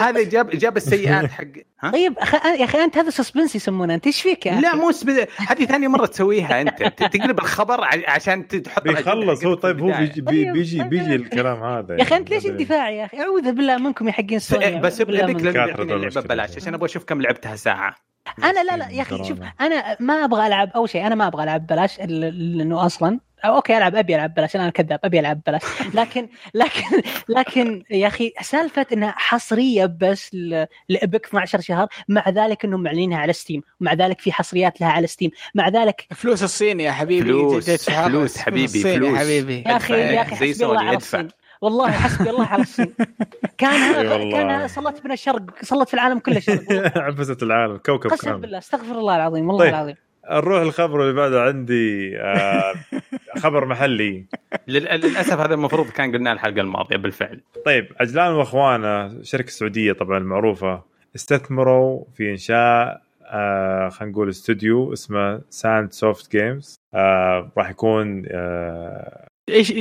هذا 0.00 0.22
جاب 0.22 0.50
جاب 0.50 0.76
السيئات 0.76 1.30
حق 1.36 1.44
ها 1.80 1.90
طيب. 1.90 2.14
يا 2.58 2.64
أخي 2.64 2.84
أنت 2.84 2.98
هذا 2.98 3.10
سسبنس 3.10 3.56
يسمونه 3.56 3.94
أنت 3.94 4.06
إيش 4.06 4.22
فيك 4.22 4.46
يا 4.46 4.60
لا؟ 4.60 4.74
مو 4.76 4.92
سب... 4.92 5.08
هذه 5.48 5.64
ثاني 5.64 5.88
مرة 5.88 6.06
تسويها 6.06 6.60
أنت 6.60 6.82
تقلب 6.82 7.38
الخبر 7.38 7.84
ع- 7.84 8.10
عشان 8.10 8.48
تحط 8.48 8.82
بيخلص 8.82 9.44
هو 9.44 9.54
طيب 9.54 9.80
هو. 9.80 9.86
بيجي 9.92 10.20
بي- 10.20 10.44
طيب، 10.44 10.52
بيجي 10.52 10.78
طيب. 10.78 10.88
بيجي 10.90 11.14
الكلام 11.14 11.62
هذا 11.62 11.94
يا 11.96 12.02
أخي 12.02 12.10
يعني 12.10 12.16
أنت 12.22 12.30
ليش. 12.30 12.46
اندفاعي 12.46 12.96
يا 12.96 13.04
أخي 13.04 13.20
أعوذ 13.20 13.52
بالله 13.52 13.76
منكم 13.78 14.06
يا 14.08 14.12
حقين 14.12 14.38
سوني 14.38 14.80
بس 14.80 15.00
ابيك 15.00 15.20
اللعبه. 15.40 15.72
ببلاش 16.20 16.56
عشان 16.56 16.74
أبغى 16.74 16.86
أشوف 16.86 17.04
كم 17.04 17.20
لعبتها 17.22 17.56
ساعة 17.56 17.96
أنا 18.44 18.62
لا 18.62 18.76
لا 18.76 18.88
يا 18.90 19.02
أخي 19.02 19.24
شوف 19.24 19.38
أنا 19.60 19.96
ما 20.00 20.24
أبغى 20.24 20.46
ألعب 20.46 20.70
أول 20.76 20.88
شيء 20.88 21.06
أنا 21.06 21.14
ما 21.14 21.26
أبغى 21.26 21.44
ألعب 21.44 21.62
ببلاش 21.66 22.00
لأنه 22.00 22.86
أصلا 22.86 23.20
أو 23.44 23.56
أوكي 23.56 23.76
ألعب 23.78 23.94
أبي 23.96 24.14
ألعب 24.14 24.30
ببلاش 24.32 24.56
أنا 24.56 24.70
كذاب 24.70 25.00
أبي 25.04 25.20
ألعب 25.20 25.40
ببلاش 25.40 25.62
لكن 25.94 26.28
لكن 26.54 27.02
لكن 27.28 27.82
يا 27.90 28.06
أخي 28.06 28.32
سالفة 28.42 28.86
إنها 28.92 29.14
حصرية 29.16 29.86
بس 30.00 30.34
ل- 30.34 30.66
لابك 30.88 31.26
12 31.26 31.60
شهر 31.60 31.86
مع 32.08 32.28
ذلك 32.28 32.64
إنهم 32.64 32.82
معلنينها 32.82 33.18
على 33.18 33.32
ستيم 33.32 33.62
مع 33.80 33.92
ذلك 33.92 34.20
في 34.20 34.32
حصريات 34.32 34.80
لها 34.80 34.88
على 34.88 35.06
ستيم 35.06 35.30
مع 35.54 35.68
ذلك 35.68 36.06
فلوس 36.14 36.42
الصين 36.42 36.80
يا 36.80 36.92
حبيبي 36.92 37.24
فلوس،. 37.28 37.70
فلوس 37.90 38.38
حبيبي، 38.38 38.66
فلوس. 38.82 39.12
يا 39.14 39.18
حبيبي 39.18 39.62
يا 39.66 39.76
أخي 39.76 39.94
يا 39.94 40.22
أخي 40.22 40.36
زي 40.36 40.52
حسبي 40.54 40.64
الله 40.66 40.76
سوني، 40.76 40.78
على 40.88 40.96
أدفع. 40.96 41.18
الصين 41.20 41.28
والله 41.60 41.90
حسبي 41.90 42.30
الله 42.30 42.46
على 42.46 42.62
الصين 42.62 42.94
كان. 43.58 44.30
كان 44.32 44.68
سلط 44.68 45.02
بنا 45.04 45.14
الشرق 45.14 45.42
سلط 45.62 45.88
في 45.88 45.94
العالم 45.94 46.18
كله 46.18 46.40
شرق. 46.40 46.62
عبست 47.06 47.42
العالم 47.42 47.76
كوكب 47.76 48.14
كامل 48.14 48.38
بالله 48.40 48.58
استغفر 48.58 48.98
الله 48.98 49.16
العظيم 49.16 49.48
والله 49.48 49.64
طيب. 49.64 49.74
العظيم 49.74 49.94
نروح 50.30 50.60
الخبر 50.62 51.02
اللي 51.02 51.12
بعده 51.12 51.42
عندي 51.42 52.16
آه 52.20 52.74
خبر 53.42 53.64
محلي. 53.64 54.24
لل- 54.68 55.00
للأسف 55.00 55.38
هذا 55.40 55.54
المفروض 55.54 55.88
كان 55.90 56.12
قلناه 56.12 56.32
الحلقة 56.32 56.60
الماضية 56.60 56.96
بالفعل. 56.96 57.40
طيب 57.64 57.88
عجلان 58.00 58.32
وأخوانة 58.32 59.22
شركة 59.22 59.48
سعودية 59.50 59.92
طبعا 59.92 60.18
معروفة 60.18 60.82
استثمروا 61.16 62.04
في 62.14 62.30
إنشاء 62.30 63.02
آه 63.26 63.88
خلينا 63.88 64.12
نقول 64.12 64.28
استوديو 64.28 64.92
اسمه 64.92 65.40
Sandsoft 65.50 66.36
Games 66.36 66.74
آه 66.94 67.52
راح 67.58 67.70
يكون 67.70 68.22
آه 68.30 69.26
إيش 69.48 69.72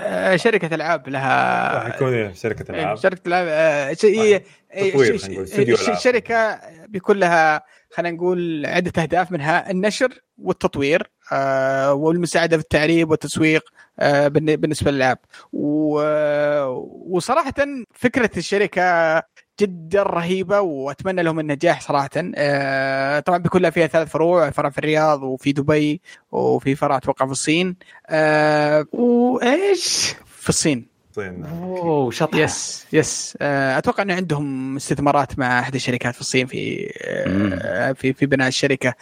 آه، 0.00 0.36
شركة 0.36 0.74
ألعاب 0.74 1.08
لها. 1.08 1.74
راح 1.74 1.94
يكون 1.94 2.34
شركة 2.34 2.74
إيه، 2.74 2.80
ألعاب. 2.82 2.96
شركة 2.96 3.20
ألعاب 3.28 3.46
آه،. 3.48 3.92
شركة 5.94 6.60
بيكون 6.88 7.16
لها 7.16 7.62
خلينا 7.90 8.16
نقول 8.16 8.66
عدة 8.66 9.02
أهداف 9.02 9.32
منها 9.32 9.70
النشر 9.70 10.08
والتطوير 10.38 11.10
آه، 11.32 11.92
والمساعدة 11.94 12.56
في 12.56 12.62
التعريب 12.62 13.10
والتسويق 13.10 13.62
بالن- 14.02 14.56
بالنسبة 14.56 14.90
للألعاب. 14.90 15.18
وصراحة 17.12 17.54
فكرة 17.94 18.30
الشركة 18.36 19.22
جدا 19.60 20.02
رهيبة 20.02 20.60
وأتمنى 20.60 21.22
لهم 21.22 21.40
النجاح 21.40 21.80
صراحة. 21.80 22.10
آه، 22.16 23.20
طبعا 23.20 23.38
بيكون 23.38 23.62
لها 23.62 23.70
فيها 23.70 23.86
ثلاث 23.86 24.08
فروع 24.08 24.50
فرع 24.50 24.70
في 24.70 24.78
الرياض 24.78 25.22
وفي 25.22 25.52
دبي 25.52 26.00
وفي 26.32 26.74
فرع 26.74 26.96
أتوقع 26.96 27.26
في 27.26 27.32
الصين. 27.32 27.76
آه، 28.06 28.86
وإيش؟ 28.92 30.14
في 30.26 30.48
الصين. 30.48 30.86
الصين. 31.10 31.44
أوه 31.44 32.10
شطحه 32.10 32.38
يس 32.38 32.86
يس. 32.92 33.38
آه، 33.40 33.78
أتوقع 33.78 34.02
إن 34.02 34.10
عندهم 34.10 34.76
استثمارات 34.76 35.38
مع 35.38 35.60
أحد 35.60 35.74
الشركات 35.74 36.14
في 36.14 36.20
الصين 36.20 36.46
في 36.46 36.92
آه، 37.04 37.92
في 37.92 38.12
في 38.12 38.26
بناء 38.26 38.48
الشركة. 38.48 38.94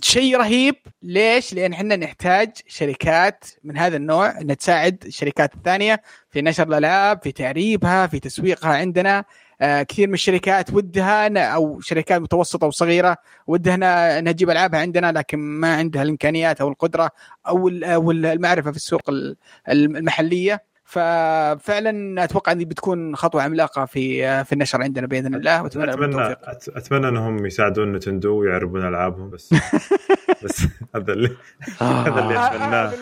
شيء 0.00 0.36
رهيب. 0.36 0.74
ليش؟ 1.02 1.54
لأن 1.54 1.72
إحنا 1.72 1.96
نحتاج 1.96 2.50
شركات 2.66 3.44
من 3.64 3.78
هذا 3.78 3.96
النوع 3.96 4.40
إنها 4.40 4.54
تساعد 4.54 5.04
الشركات 5.06 5.54
الثانية 5.54 6.02
في 6.30 6.42
نشر 6.42 6.68
الألعاب، 6.68 7.22
في 7.22 7.32
تعريبها، 7.32 8.06
في 8.06 8.20
تسويقها 8.20 8.70
عندنا. 8.70 9.24
كثير 9.60 10.08
من 10.08 10.14
الشركات 10.14 10.72
ودها 10.74 11.38
أو 11.54 11.80
شركات 11.80 12.20
متوسطة 12.20 12.66
وصغيرة 12.66 13.16
ودها 13.46 13.74
انها 14.18 14.32
تجيب 14.32 14.50
ألعابها 14.50 14.80
عندنا 14.80 15.12
لكن 15.12 15.38
ما 15.38 15.74
عندها 15.76 16.02
الإمكانيات 16.02 16.60
أو 16.60 16.68
القدرة 16.68 17.10
أو 17.48 17.68
ال- 17.68 17.84
أو 17.84 18.10
المعرفة 18.10 18.70
في 18.70 18.76
السوق 18.76 19.10
ال- 19.10 19.36
المحلية. 19.68 20.74
ففعلا 20.86 22.24
أتوقع 22.24 22.52
ان 22.52 22.58
بتكون 22.58 23.16
خطوة 23.16 23.42
عملاقة 23.42 23.84
في 23.84 24.44
في 24.44 24.52
النشر 24.52 24.82
عندنا 24.82 25.06
بإذن 25.06 25.34
الله 25.34 25.62
وأتمنى 25.62 25.92
أتمنى 25.92 26.36
أتمنى 26.76 27.08
إنهم 27.08 27.46
يساعدون 27.46 27.92
نتندو 27.92 28.36
ويعربون 28.36 28.88
ألعابهم 28.88 29.30
بس 29.30 29.54
بس 30.44 30.62
هذا 30.94 31.12
اللي 31.12 31.36
هذا 31.80 32.20
اللي 32.22 32.36
آه، 32.38 32.46
أتمناه. 32.46 32.92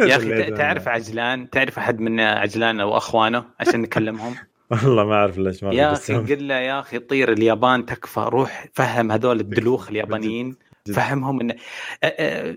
يا 0.00 0.16
أخي 0.16 0.50
تعرف 0.50 0.88
عجلان 0.88 1.50
تعرف 1.50 1.78
أحد 1.78 2.00
من 2.00 2.20
عجلان 2.20 2.80
أو 2.80 2.96
أخوانه 2.96 3.44
عشان 3.60 3.80
نكلمهم؟ 3.80 4.34
والله 4.84 5.04
ما 5.04 5.14
أعرف 5.14 5.38
ليش 5.38 5.64
ما 5.64 5.74
يا 5.74 5.92
أخي 5.92 6.14
قل 6.34 6.48
له 6.48 6.54
يا 6.54 6.80
أخي 6.80 6.98
طير 6.98 7.32
اليابان 7.32 7.86
تكفى 7.86 8.20
روح 8.20 8.66
فهم 8.72 9.12
هذول 9.12 9.40
الدلوخ 9.44 9.88
اليابانيين. 9.88 10.56
فهمهم 10.94 11.40
ان 11.40 11.54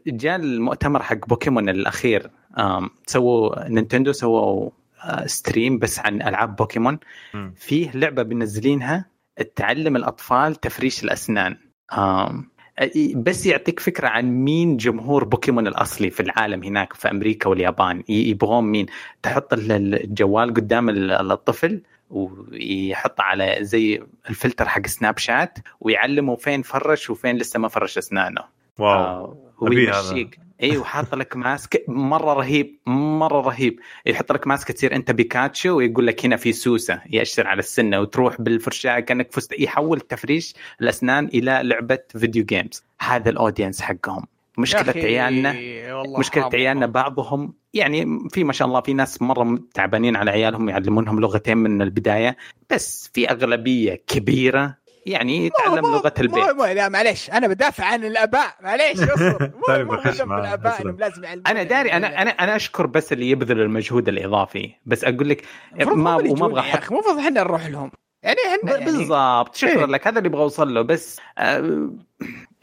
جاء 0.07 0.35
المؤتمر 0.35 1.03
حق 1.03 1.27
بوكيمون 1.27 1.69
الأخير 1.69 2.29
سووا 3.07 3.67
نينتندو 3.69 4.11
سووا 4.11 4.69
آه، 5.05 5.25
stream 5.25 5.79
بس 5.79 5.99
عن 5.99 6.21
ألعاب 6.21 6.55
بوكيمون. 6.55 6.99
فيه 7.55 7.91
لعبة 7.95 8.23
بنزلينها 8.23 9.05
تعلم 9.55 9.95
الأطفال 9.95 10.55
تفريش 10.55 11.03
الأسنان 11.03 11.57
بس 13.15 13.45
يعطيك 13.45 13.79
فكرة 13.79 14.07
عن 14.07 14.25
مين 14.25 14.77
جمهور 14.77 15.23
بوكيمون 15.23 15.67
الأصلي 15.67 16.09
في 16.09 16.19
العالم 16.19 16.63
هناك 16.63 16.93
في 16.93 17.09
أمريكا 17.11 17.49
واليابان 17.49 18.03
يبغون 18.09 18.63
مين 18.63 18.85
تحط 19.23 19.53
ال- 19.53 19.71
الجوال 20.03 20.53
قدام 20.53 20.89
ال- 20.89 21.31
الطفل 21.31 21.81
ويحط 22.11 23.21
على 23.21 23.57
زي 23.61 24.03
الفلتر 24.29 24.67
حق 24.67 24.87
Snapchat 24.87 25.59
ويعلمه 25.79 26.35
فين 26.35 26.61
فرش 26.61 27.09
وفين 27.09 27.37
لسه 27.37 27.59
ما 27.59 27.67
فرش 27.67 27.97
أسنانه. 27.97 28.41
واو. 28.79 28.97
آه،. 28.97 29.37
ويمشيك. 29.61 30.39
اي 30.63 30.77
وحاط 30.77 31.15
لك 31.15 31.37
mask. 31.37 31.83
مرة 31.87 32.33
رهيب 32.33 32.79
مرة 32.87 33.41
رهيب. 33.41 33.79
يحط 34.05 34.31
لك 34.31 34.47
mask 34.47 34.71
تصير 34.71 34.95
أنت 34.95 35.11
بيكاتشو 35.11 35.77
ويقول 35.77 36.07
لك 36.07 36.25
هنا 36.25 36.35
في 36.35 36.53
سوسة. 36.53 37.01
يأشر 37.09 37.47
على 37.47 37.59
السنة 37.59 37.99
وتروح 37.99 38.41
بالفرشاة 38.41 38.99
كأنك 38.99 39.31
فزت. 39.31 39.59
يحول 39.59 39.99
تفريش 39.99 40.55
الأسنان 40.81 41.25
إلى 41.25 41.61
لعبة 41.63 41.99
video 42.17 42.45
games 42.45 42.83
هذا 42.99 43.29
ال 43.29 43.35
audience 43.35 43.81
حقهم. 43.81 44.25
مشكلة 44.57 45.03
عيالنا 45.03 45.55
مشكلة 46.19 46.49
عيالنا. 46.53 46.85
بعضهم 46.85 47.53
يعني 47.73 48.19
في 48.31 48.43
ما 48.43 48.53
شاء 48.53 48.67
الله 48.67 48.81
في 48.81 48.93
ناس 48.93 49.21
مرة 49.21 49.59
تعبانين 49.73 50.15
على 50.15 50.31
عيالهم 50.31 50.69
يعلمونهم 50.69 51.19
لغتين 51.19 51.57
من 51.57 51.81
البداية 51.81 52.37
بس 52.69 53.09
في 53.13 53.29
أغلبية 53.31 54.03
كبيرة 54.07 54.81
يعني 55.05 55.45
يتعلم 55.45 55.81
مو- 55.85 55.91
لغة 55.95 56.13
مو- 56.17 56.23
البيت 56.23 56.55
مو- 56.55 56.65
لا 56.65 56.89
معليش 56.89 57.29
أنا 57.29 57.47
بدافع 57.47 57.85
عن 57.85 58.03
الأباء 58.05 58.55
معليش 58.61 58.99
اصبر 59.09 59.51
مو 59.55 59.61
طيب، 59.67 59.87
مو 59.87 59.93
الأباء. 59.93 60.81
إنهم 60.81 60.97
لازم 60.97 61.23
يعلمون 61.23 61.47
أنا 61.47 61.63
داري 61.63 61.93
أنا 61.93 62.21
أنا 62.21 62.29
أنا 62.29 62.55
أشكر 62.55 62.85
بس 62.85 63.13
اللي 63.13 63.29
يبذل 63.29 63.61
المجهود 63.61 64.07
الإضافي 64.09 64.71
بس 64.85 65.03
أقول 65.03 65.29
لك 65.29 65.43
ما 65.85 66.15
وما 66.15 66.45
أبغى 66.45 66.59
أحط 66.59 66.91
مو 66.91 66.97
المفروض 66.99 67.17
إحنا 67.17 67.41
نروح 67.41 67.67
لهم 67.67 67.91
يعني 68.23 68.37
إحنا 68.47 68.71
يعني 68.71 68.85
بالضبط 68.85 69.55
شكرا 69.55 69.79
إيه. 69.79 69.85
لك 69.85 70.07
هذا 70.07 70.17
اللي 70.17 70.29
أبغى 70.29 70.41
أوصل 70.41 70.73
له 70.73 70.81
بس 70.81 71.19
آه، 71.37 71.89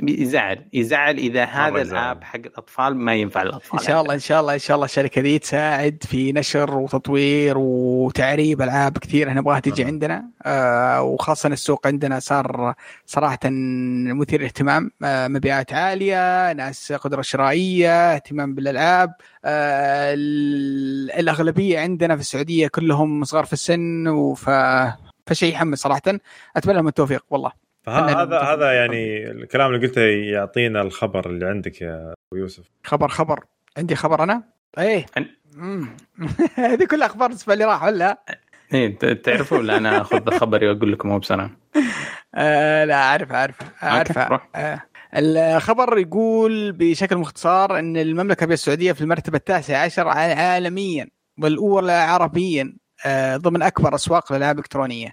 يزعل 0.03 0.65
يزعل 0.73 1.17
إذا 1.17 1.45
هذا. 1.45 1.83
الآب 1.83 2.25
حق 2.25 2.37
الأطفال 2.37 2.97
ما 2.97 3.15
ينفع 3.15 3.43
للاطفال 3.43 3.81
إن 3.81 3.87
شاء 3.87 4.03
الله 4.03 4.15
إن 4.15 4.19
شاء 4.19 4.41
الله 4.41 4.55
إن 4.55 4.59
شاء 4.59 4.75
الله. 4.75 4.85
الشركة 4.85 5.21
دي 5.23 5.39
تساعد 5.39 6.03
في 6.09 6.33
نشر 6.33 6.75
وتطوير 6.75 7.55
وتعريب 7.59 8.63
ألعاب 8.63 8.99
كثير 8.99 9.29
إحنا 9.29 9.41
نبغاها 9.41 9.61
تجي. 9.61 9.85
عندنا. 9.85 10.31
آه 10.47 11.03
وخاصة 11.03 11.49
السوق 11.49 11.87
عندنا 11.87 12.21
صار 12.21 12.75
صراحة 13.07 13.39
مثير 13.45 14.45
اهتمام 14.45 14.91
آه 15.05 15.29
مبيعات 15.29 15.73
عالية 15.73 16.53
ناس 16.53 16.93
قدرة 16.93 17.23
شرائية 17.23 18.15
اهتمام 18.15 18.55
بالألعاب. 18.55 19.15
آه 19.45 20.15
ال- 20.15 21.11
الأغلبية 21.11 21.81
عندنا 21.81 22.15
في 22.15 22.21
السعودية 22.21 22.69
كلهم 22.69 23.25
صغار 23.25 23.45
في 23.45 23.53
السن 23.53 24.09
وف 24.09 24.51
فشيء 25.27 25.53
يحمس 25.53 25.79
صراحة. 25.79 26.03
أتمنى 26.57 26.77
لهم 26.77 26.89
التوفيق 26.89 27.25
والله. 27.31 27.68
فهذا 27.83 28.39
هذا 28.41 28.73
يعني 28.73 29.31
الكلام 29.31 29.75
اللي 29.75 29.87
قلته 29.87 30.01
يعطينا 30.01 30.83
الخبر 30.83 31.31
اللي 31.31 31.47
عندك 31.47 31.81
يا 31.83 32.15
أبو 32.33 32.41
يوسف. 32.41 32.65
خبر 32.85 33.09
خبر. 33.09 33.45
عندي 33.79 33.95
خبر 33.97 34.23
أنا؟ 34.23 34.43
إيه. 34.79 35.07
هذه 36.55 36.85
كلها 36.91 37.07
أخبار 37.07 37.31
الأسبوع 37.31 37.55
اللي 37.55 37.65
راح 37.65 37.85
ولا؟ 37.85 38.23
إيه 38.75 38.99
ت- 38.99 39.05
تعرفوا 39.25 39.59
ولا 39.59 39.77
أنا 39.77 40.01
أخذ 40.01 40.31
خبري 40.39 40.69
وأقول 40.69 40.93
لكم 40.93 41.09
مو 41.09 41.19
بسنه 41.19 41.51
آه 42.35 42.85
لا 42.85 42.97
عارف 42.97 43.33
عارفه 43.83 44.29
روح. 44.29 44.49
آه 44.57 44.83
الخبر 45.17 45.99
يقول 45.99 46.73
بشكل 46.73 47.17
مختصر 47.17 47.79
إن 47.79 47.97
المملكة 47.97 48.39
العربيه 48.39 48.55
السعودية 48.55 48.93
في 48.93 49.01
المرتبة 49.01 49.37
التاسعة 49.37 49.85
عشر 49.85 50.09
عالميا 50.09 51.09
والأولى 51.39 51.93
عربيا 51.93 52.77
آه 53.07 53.37
ضمن 53.37 53.63
أكبر 53.63 53.95
أسواق 53.95 54.33
الالعاب 54.33 54.55
الإلكترونية. 54.55 55.13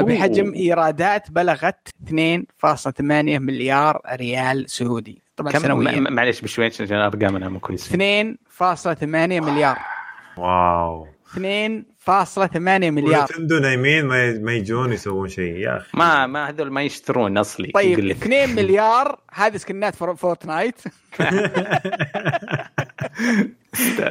بحجم 0.00 0.46
أوه. 0.46 0.56
إيرادات 0.56 1.30
بلغت 1.30 1.88
2.8 2.06 3.00
مليار 3.38 4.00
ريال 4.12 4.70
سعودي. 4.70 5.22
طبعا 5.36 5.52
كم؟ 5.52 5.58
سنويا. 5.58 6.00
م- 6.00 6.12
معليش 6.12 6.40
بشوي 6.40 6.66
عشان 6.66 6.92
ارقامنا 6.96 7.48
مو 7.48 7.60
كويسه 7.60 7.92
2.8 7.92 9.04
مليار. 9.40 9.78
واو. 10.36 11.06
2.8 11.34 11.89
مليار. 12.94 13.24
نينتندو 13.24 13.58
نايمين 13.58 14.04
ما 14.44 14.52
يجون 14.52 14.92
يسوون 14.92 15.28
شيء. 15.28 15.56
يا 15.56 15.76
أخي. 15.76 15.88
ما 15.94 16.26
ما 16.26 16.48
هذول 16.48 16.72
ما 16.72 16.82
يشترون 16.82 17.38
أصلي 17.38 17.70
طيب 17.74 17.98
يقول 17.98 18.08
لك. 18.08 18.16
2 18.16 18.54
مليار 18.56 19.18
هذه 19.32 19.56
skinات 19.56 19.94
فور- 19.94 20.16
فورتنايت. 20.16 20.74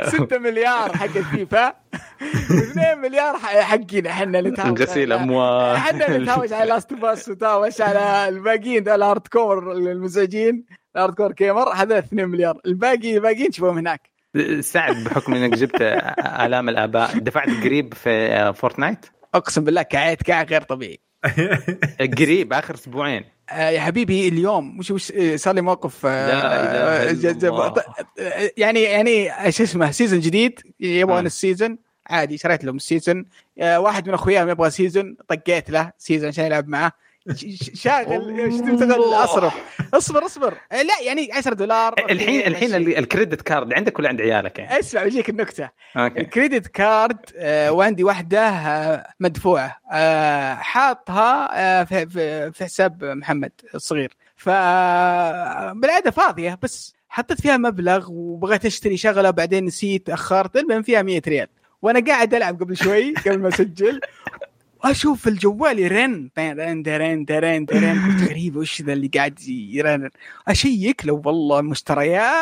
6 0.04 0.38
مليار 0.38 0.98
حق 0.98 1.18
الفيفا 1.18 1.74
و2 2.50 2.96
مليار 2.98 3.38
حقنا 3.38 4.10
إحنا 4.10 4.40
اللي 4.40 4.50
نتهاوش 4.50 4.82
غسيل 4.82 5.14
اموال 5.14 5.76
إحنا 5.76 6.08
اللي 6.08 6.20
نتهاوش 6.20 6.54
على 6.54 6.70
Last 6.70 6.94
of 6.94 7.12
Us 7.12 7.30
وتهاوش 7.30 7.82
على 7.82 8.30
الباقيين 8.30 8.84
ذا 8.84 8.96
ال 8.96 9.28
hardcore 9.28 9.72
المزعجين 9.72 10.66
ال 10.96 11.14
hardcore 11.14 11.32
gamer. 11.32 11.70
هذا 11.74 12.00
2 12.00 12.30
مليار. 12.30 12.60
الباقي 12.66 13.16
الباقيين 13.16 13.50
تشوفهم 13.50 13.78
هناك. 13.78 14.10
سعد 14.60 15.04
بحكم 15.04 15.34
إنك 15.34 15.54
جبت 15.58 15.82
آلام 16.22 16.70
الآباء. 16.70 17.18
دفعت 17.20 17.50
قريب 17.50 17.94
في 17.94 18.54
فورتنايت؟ 18.54 19.06
أقسم 19.36 19.64
بالله 19.64 19.82
كعيت 19.82 20.24
كاع 20.24 20.44
غير 20.44 20.62
طبيعي. 20.62 21.00
قريب 22.18 22.54
آخر 22.54 22.74
أسبوعين. 22.76 23.24
آه 23.50 23.70
يا 23.70 23.82
حبيبي 23.82 24.28
اليوم 24.28 24.78
مش 24.78 24.92
وش 24.92 25.12
آه، 25.12 25.36
صار 25.36 25.56
لي 25.56 25.62
موقف 25.62 26.06
آه، 26.06 27.14
يعني 28.58 28.82
يعني 28.82 29.30
شو 29.52 29.64
اسمه 29.64 29.92
season 29.92 30.20
جديد 30.20 30.60
يبغون. 30.80 31.26
ال 31.26 31.33
season 31.33 31.78
عادي 32.08 32.38
شريت 32.38 32.64
لهم 32.64 32.76
ال 32.76 32.83
season 32.83 33.26
واحد 33.62 34.08
من 34.08 34.14
أخوياهم 34.14 34.50
يبغى 34.50 34.70
season 34.70 35.18
طقيت 35.28 35.70
له 35.70 35.92
season 35.98 36.28
عشان 36.28 36.46
يلعب 36.46 36.68
ش- 36.68 36.92
شاغل 37.74 38.40
إيش 38.40 38.54
تشتغل 38.54 39.14
اصرف 39.14 39.54
اصبر 39.94 40.26
اصبر. 40.26 40.54
لا 40.72 41.02
يعني 41.02 41.30
10 41.34 41.54
دولار 41.54 41.94
الحين 42.10 42.48
الحين 42.48 42.76
ال 42.76 42.85
credit 42.85 43.42
card 43.42 43.74
عندك 43.74 44.00
ولا 44.00 44.10
عند 44.10 44.22
عيالك؟ 44.22 44.60
يعني؟ 44.60 44.80
اسمع 44.80 45.04
بيجيك 45.04 45.30
النكتة. 45.30 45.70
okay. 45.98 46.22
ال 46.22 46.28
credit 46.28 46.68
card 46.68 47.18
آه، 47.38 47.72
وعندي 47.72 48.04
واحدة 48.04 48.48
آه، 48.50 49.14
مدفوعه 49.20 49.82
آه، 49.92 50.54
حاطها 50.54 51.84
في 51.84 52.64
حساب 52.64 53.04
محمد 53.04 53.52
الصغير. 53.76 54.14
ف 54.36 54.50
بالعادة 55.80 56.12
فاضية 56.12 56.60
بس 56.64 56.94
حطيت 57.10 57.42
فيها 57.42 57.58
مبلغ 57.58 58.08
وبغيت 58.12 58.66
أشتري 58.66 58.98
شغلة 58.98 59.30
بعدين 59.30 59.66
نسيت 59.66 60.10
أخرت 60.10 60.58
المهم 60.58 60.82
فيها 60.82 61.02
100 61.02 61.22
ريال. 61.28 61.48
وأنا 61.82 62.00
قاعد 62.00 62.34
ألعب 62.34 62.60
قبل 62.60 62.78
شوي 62.78 63.14
قبل 63.14 63.40
ما 63.40 63.48
أسجل. 63.48 64.00
واشوف 64.84 65.28
الجوال 65.28 65.80
يرن. 65.80 66.30
ترن 66.36 66.84
ترن 66.84 67.26
ترن 67.26 67.66
ترن 67.66 68.00
قلت 68.06 68.30
غريبه 68.30 68.60
وش 68.60 68.82
ذا 68.82 68.94
اللي 68.94 69.08
قاعد 69.16 69.40
يرن؟ 69.48 70.10
أشيك 70.48 71.06
لو 71.06 71.22
والله 71.26 71.60
المشتريات. 71.60 72.36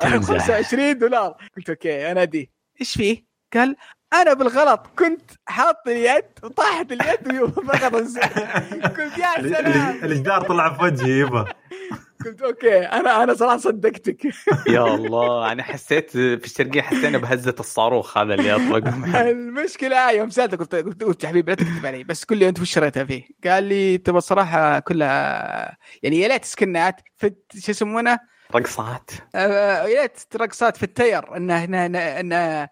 تمزح. 0.00 0.26
25 0.28 0.98
دولار. 0.98 1.34
قلت 1.56 1.68
okay 1.70 2.10
أنا 2.10 2.24
دي 2.24 2.50
إيش 2.80 2.92
فيه؟ 2.94 3.24
قال 3.54 3.76
أنا 4.12 4.32
بالغلط 4.32 4.86
كنت 4.98 5.30
حاط 5.46 5.76
اليد 5.88 6.24
وطاحت 6.42 6.92
اليد 6.92 7.42
وفقط 7.42 7.94
قلت 8.96 9.18
يا 9.18 9.34
سلام. 9.36 9.66
ال- 9.90 10.04
الجدار 10.04 10.40
طلع 10.42 10.74
في 10.76 10.82
وجهي 10.84 11.20
يبا. 11.20 11.44
قلت 12.26 12.42
أوكي 12.42 12.78
أنا 12.78 13.22
أنا 13.22 13.34
صراحة 13.34 13.56
صدقتك 13.56 14.24
يا 14.74 14.94
الله 14.94 15.52
أنا 15.52 15.62
حسيت 15.62 16.10
في 16.10 16.44
الشرقية 16.44 16.82
حسينا 16.82 17.18
بهزة 17.18 17.54
الصاروخ 17.60 18.18
هذا 18.18 18.34
اللي 18.34 18.54
اطلق 18.54 18.88
المشكلة 19.16 20.10
يوم 20.10 20.30
سألته 20.30 20.56
قلت 20.56 20.74
قلت 20.74 21.04
قلت 21.04 21.24
يا 21.24 21.28
حبيبي 21.28 21.50
لا 21.50 21.56
تكتب 21.56 21.86
علي 21.86 22.04
بس 22.04 22.24
قل 22.24 22.36
لي 22.36 22.48
انت 22.48 22.60
وش 22.60 22.70
شريتها 22.70 23.04
فيه؟ 23.04 23.22
قال 23.44 23.64
لي 23.64 23.98
تبى 23.98 24.18
الصراحة 24.18 24.78
كلها 24.78 25.76
يعني 26.02 26.20
يا 26.20 26.28
ليت 26.28 26.44
سكنات 26.44 27.00
في 27.16 27.34
شو 27.58 27.70
يسمونه؟ 27.70 28.18
رقصات 28.54 29.10
آه، 29.34 29.82
يا 29.86 30.02
ليت 30.02 30.18
رقصات 30.36 30.76
في 30.76 30.82
التير 30.82 31.36
إنه 31.36 31.64
إنه 31.64 31.86
إنه 31.86 31.98
إنه. 31.98 32.68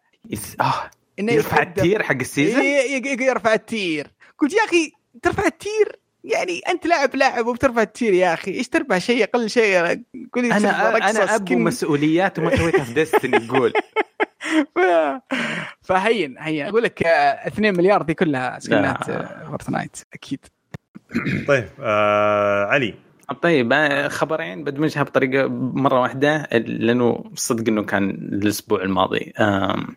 آه. 0.61 0.91
يرفع 1.19 1.62
ال 1.62 1.70
tier 1.70 2.03
حق 2.03 2.16
ال 2.20 2.27
season 2.27 2.62
ي- 2.62 3.03
يرفع 3.25 3.55
ال 3.55 3.65
tier 3.65 4.07
قلت 4.39 4.53
يا 4.53 4.65
أخي 4.65 4.93
ترفع 5.23 5.47
ال 5.47 5.57
tier 5.57 6.01
يعني 6.33 6.59
أنت 6.69 6.87
لاعب 6.87 7.17
لاعب 7.17 7.47
وبترفع 7.47 7.83
ال 7.83 7.89
tier 7.89 8.12
يا 8.15 8.35
أخي. 8.35 8.51
إيش 8.51 8.69
تربح 8.69 8.99
شيء 8.99 9.25
أقل 9.25 9.51
شيء؟ 9.51 10.03
قول 10.33 10.45
أنا 10.53 10.97
أنا 11.11 11.35
أبو. 11.35 11.55
مسؤوليات 11.59 12.39
وما 12.39 12.57
سويتها 12.57 12.85
في 12.89 12.95
Destiny 12.95 13.39
تقول 13.41 13.73
ف- 14.75 15.35
فهين 15.83 16.39
هين. 16.39 16.67
أقول 16.67 16.83
لك 16.83 17.03
آه، 17.03 17.47
2 17.49 17.77
مليار 17.77 18.03
دي 18.03 18.15
كلها 18.15 18.59
skinات 18.59 19.09
لا. 19.09 19.43
آه، 19.43 19.49
فورتنايت 19.51 19.97
أكيد. 20.15 20.41
طيب 21.49 21.69
آه 21.81 22.65
علي. 22.65 22.95
طيب 23.43 23.73
آه، 23.73 24.09
خبرين 24.09 24.65
بدمجها 24.65 25.03
بطريقة 25.03 25.49
مرة 25.49 26.01
واحدة 26.01 26.49
لأنه 26.53 27.25
صدق 27.35 27.69
إنه 27.69 27.83
كان 27.83 28.11
الأسبوع 28.11 28.83
الماضي. 28.83 29.33
آم، 29.41 29.97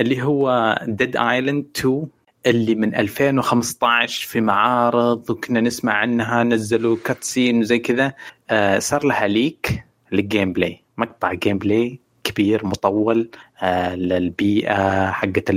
اللي 0.00 0.22
هو 0.22 0.74
Dead 0.86 1.16
Island 1.16 1.66
2 1.76 2.06
اللي 2.46 2.74
من 2.74 2.94
2015 2.94 4.26
في 4.26 4.40
معارض 4.40 5.30
وكنا 5.30 5.60
نسمع 5.60 5.92
عنها 5.92 6.42
نزلوا 6.44 6.96
cutscene 7.04 7.58
وزي 7.60 7.78
كذا. 7.78 8.12
آه، 8.50 8.78
صار 8.78 9.04
لها 9.04 9.26
leak 9.26 9.84
لل 10.12 10.52
gameplay 10.52 10.84
مقطع 10.98 11.32
gameplay 11.32 12.00
كبير 12.24 12.66
مطول 12.66 13.30
آه، 13.62 13.94
للبيئة 13.94 15.10
حقت 15.10 15.50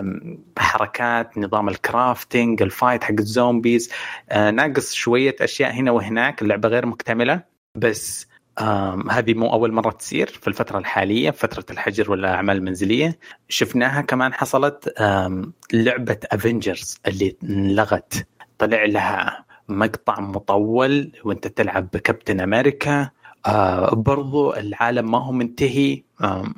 أم، 0.00 0.38
حركات 0.58 1.38
نظام 1.38 1.68
ال 1.68 1.78
crafting 1.78 2.62
ال 2.62 2.69
fight 2.69 3.04
حق 3.04 3.14
ال 3.18 3.27
zombies 3.27 3.90
آه، 4.30 4.50
ناقص 4.50 4.92
شوية 4.94 5.36
أشياء 5.40 5.72
هنا 5.72 5.90
وهناك 5.90 6.42
اللعبة 6.42 6.68
غير 6.68 6.86
مكتملة. 6.86 7.42
بس 7.74 8.27
هذه 9.10 9.34
مو 9.34 9.52
أول 9.52 9.72
مرة 9.72 9.90
تصير 9.90 10.26
في 10.26 10.48
الفترة 10.48 10.78
الحالية 10.78 11.30
فترة 11.30 11.64
الحجر 11.70 12.10
ولا 12.10 12.34
أعمال 12.34 12.56
المنزلية 12.56 13.18
شفناها 13.48 14.00
كمان 14.00 14.32
حصلت 14.34 14.88
آم، 14.88 15.52
لعبة 15.72 16.18
افنجرز 16.32 16.98
اللي 17.06 17.36
انلغت. 17.44 18.26
طلع 18.58 18.84
لها 18.84 19.44
مقطع 19.68 20.20
مطول 20.20 21.12
وانت 21.24 21.46
تلعب 21.46 21.88
بكابتن 21.92 22.40
أمريكا. 22.40 23.10
آه 23.46 23.94
برضو 23.94 24.52
العالم 24.54 25.10
ما 25.10 25.18
هو 25.18 25.32
منتهي. 25.32 26.02
آم، 26.24 26.54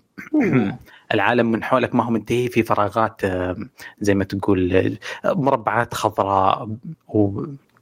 العالم 1.14 1.50
من 1.50 1.64
حولك 1.64 1.94
ما 1.94 2.04
هو 2.04 2.10
منتهي. 2.10 2.48
في 2.48 2.62
فراغات 2.62 3.24
آم، 3.24 3.70
زي 4.00 4.14
ما 4.14 4.24
تقول 4.24 4.72
آه، 5.24 5.32
مربعات 5.32 5.94
خضراء 5.94 6.68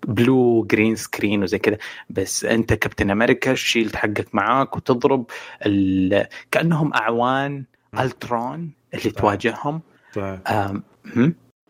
و 0.08 0.19
blue 0.19 0.64
green 0.64 0.96
screen 0.96 1.42
وزي 1.42 1.58
كذا 1.58 1.78
بس 2.10 2.44
أنت 2.44 2.72
كابتن 2.72 3.10
أمريكا 3.10 3.52
ال 3.52 3.59
shield 3.59 3.96
حقك 3.96 4.34
معاك 4.34 4.76
وتضرب 4.76 5.24
ال... 5.66 6.26
كأنهم 6.50 6.94
أعوان 6.94 7.64
ألترون 7.98 8.70
اللي 8.94 9.10
تواجههم. 9.10 9.80
طيب. 10.14 10.38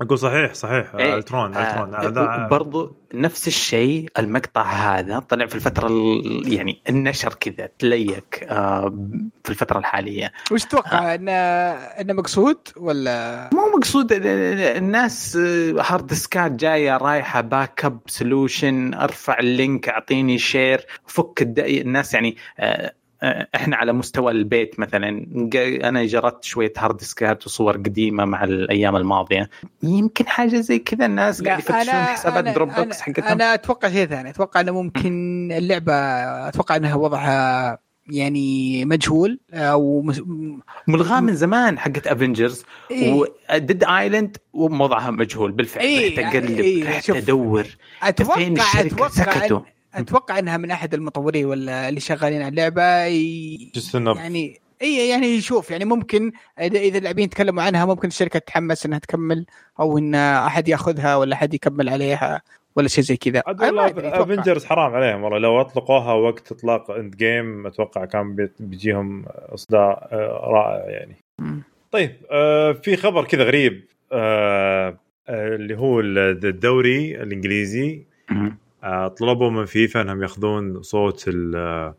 أقول 0.00 0.18
صحيح 0.18 0.54
صحيح. 0.54 0.94
إيه. 0.94 1.16
الترون 1.16 1.56
الترون 1.56 1.94
آه، 1.94 2.08
هذا- 2.08 2.48
برضو 2.50 2.96
نفس 3.14 3.48
الشيء 3.48 4.08
المقطع 4.18 4.62
هذا 4.62 5.18
طلع 5.18 5.46
في 5.46 5.54
الفترة 5.54 5.86
ال- 5.86 6.52
يعني 6.52 6.82
النشر 6.88 7.34
كذا 7.34 7.68
ت 7.78 7.92
leak 7.92 8.46
آه، 8.48 8.94
في 9.44 9.50
الفترة 9.50 9.78
الحالية. 9.78 10.32
وش 10.52 10.64
تتوقع 10.64 11.14
إنه 11.14 11.32
إنه 11.32 12.12
مقصود 12.12 12.58
ولا؟ 12.76 13.50
مو 13.52 13.76
مقصود 13.76 14.12
ال- 14.12 14.26
ال- 14.26 14.76
الناس 14.76 15.36
آه، 15.36 15.74
هارد 15.82 16.06
ديسكات 16.06 16.52
جاية 16.52 16.96
رايحة 16.96 17.40
backup 17.40 17.98
solution 18.06 18.94
أرفع 18.94 19.38
ال 19.38 19.48
link 19.48 19.88
أعطيني 19.88 20.38
share 20.38 20.86
فك 21.06 21.42
الناس 21.58 22.14
يعني 22.14 22.36
آه، 22.58 22.62
آه، 22.62 22.92
إحنا 23.22 23.76
على 23.76 23.92
مستوى 23.92 24.32
البيت 24.32 24.80
مثلا 24.80 25.26
أنا 25.88 26.04
جربت 26.04 26.44
شوية 26.44 26.72
هارد 26.78 26.96
ديسكات 26.96 27.46
وصور 27.46 27.76
قديمة 27.76 28.24
مع 28.24 28.44
الأيام 28.44 28.96
الماضية 28.96 29.50
يمكن 29.82 30.26
حاجة 30.26 30.56
زي 30.60 30.78
كذا 30.78 31.06
الناس 31.06 31.42
قاعد 31.42 31.58
يفتشون 31.58 31.94
حسابات 31.94 32.44
Dropbox 32.44 33.00
حقتهم 33.00 33.24
أنا 33.24 33.54
أتوقع 33.54 33.88
شيء 33.88 34.06
ثاني 34.06 34.30
أتوقع 34.30 34.60
إنه 34.60 34.72
ممكن 34.72 35.12
اللعبة 35.52 35.92
أتوقع 36.48 36.76
إنها 36.76 36.94
وضعها 36.94 37.78
يعني 38.10 38.84
مجهول 38.84 39.40
أو. 39.52 40.12
ملغاة 40.86 41.20
من 41.20 41.34
زمان 41.34 41.78
حقت 41.78 42.06
Avengers 42.06 42.64
إيه. 42.90 43.12
و 43.50 43.57
Dead 43.57 43.84
Island 43.84 44.36
ووضعها 44.52 45.10
مجهول 45.10 45.52
بالفعل 45.52 45.84
إيه، 45.84 46.20
رحت 46.20 46.34
اقلب 46.34 46.60
إيه، 46.60 46.88
رحت. 46.88 47.10
ادور 47.10 47.62
فين 47.62 47.76
أتوقع 48.02 48.40
الشركة 48.40 48.86
أتوقع 48.86 49.08
سكتوا؟ 49.08 49.60
أتوقع 50.00 50.38
إنها 50.38 50.56
من 50.56 50.70
أحد 50.70 50.94
المطورين 50.94 51.46
ولا 51.46 51.88
اللي 51.88 52.00
شغالين 52.00 52.42
على 52.42 52.48
اللعبة 52.50 53.04
ي... 53.06 53.70
يعني 54.18 54.60
إي 54.82 55.08
يعني 55.08 55.26
يشوف 55.26 55.70
يعني 55.70 55.84
ممكن 55.84 56.32
إذا 56.60 56.78
إذا 56.78 56.98
اللاعبين 56.98 57.24
يتكلموا 57.24 57.62
عنها 57.62 57.84
ممكن 57.84 58.08
الشركة 58.08 58.38
تتحمس 58.38 58.86
إنها 58.86 58.98
تكمل 58.98 59.46
أو 59.80 59.98
إن 59.98 60.14
أحد 60.14 60.68
يأخذها 60.68 61.16
ولا 61.16 61.34
أحد 61.34 61.54
يكمل 61.54 61.88
عليها 61.88 62.42
ولا 62.76 62.88
شيء 62.88 63.04
زي 63.04 63.16
كذا. 63.16 63.42
Avengers 64.22 64.64
حرام 64.64 64.94
عليهم 64.94 65.22
والله 65.24 65.38
لو 65.38 65.60
أطلقوها 65.60 66.12
وقت 66.12 66.52
إطلاق 66.52 66.90
Endgame 66.90 67.66
أتوقع 67.66 68.04
كان 68.04 68.34
بي- 68.34 68.50
بيجيهم 68.60 69.24
اصداء 69.28 70.08
آه، 70.12 70.40
رائع 70.52 70.90
يعني. 70.90 71.16
طيب 71.90 72.10
آه 72.30 72.72
في 72.72 72.96
خبر 72.96 73.24
كذا 73.24 73.44
غريب 73.44 73.84
آه 74.12 74.96
اللي 75.28 75.76
هو 75.78 76.00
الدوري 76.00 77.22
الإنجليزي. 77.22 78.02
طلبوا 79.18 79.50
من 79.50 79.64
فيفا 79.66 80.00
إنهم 80.00 80.22
ياخذون 80.22 80.82
صوت 80.82 81.24
ال- 81.28 81.94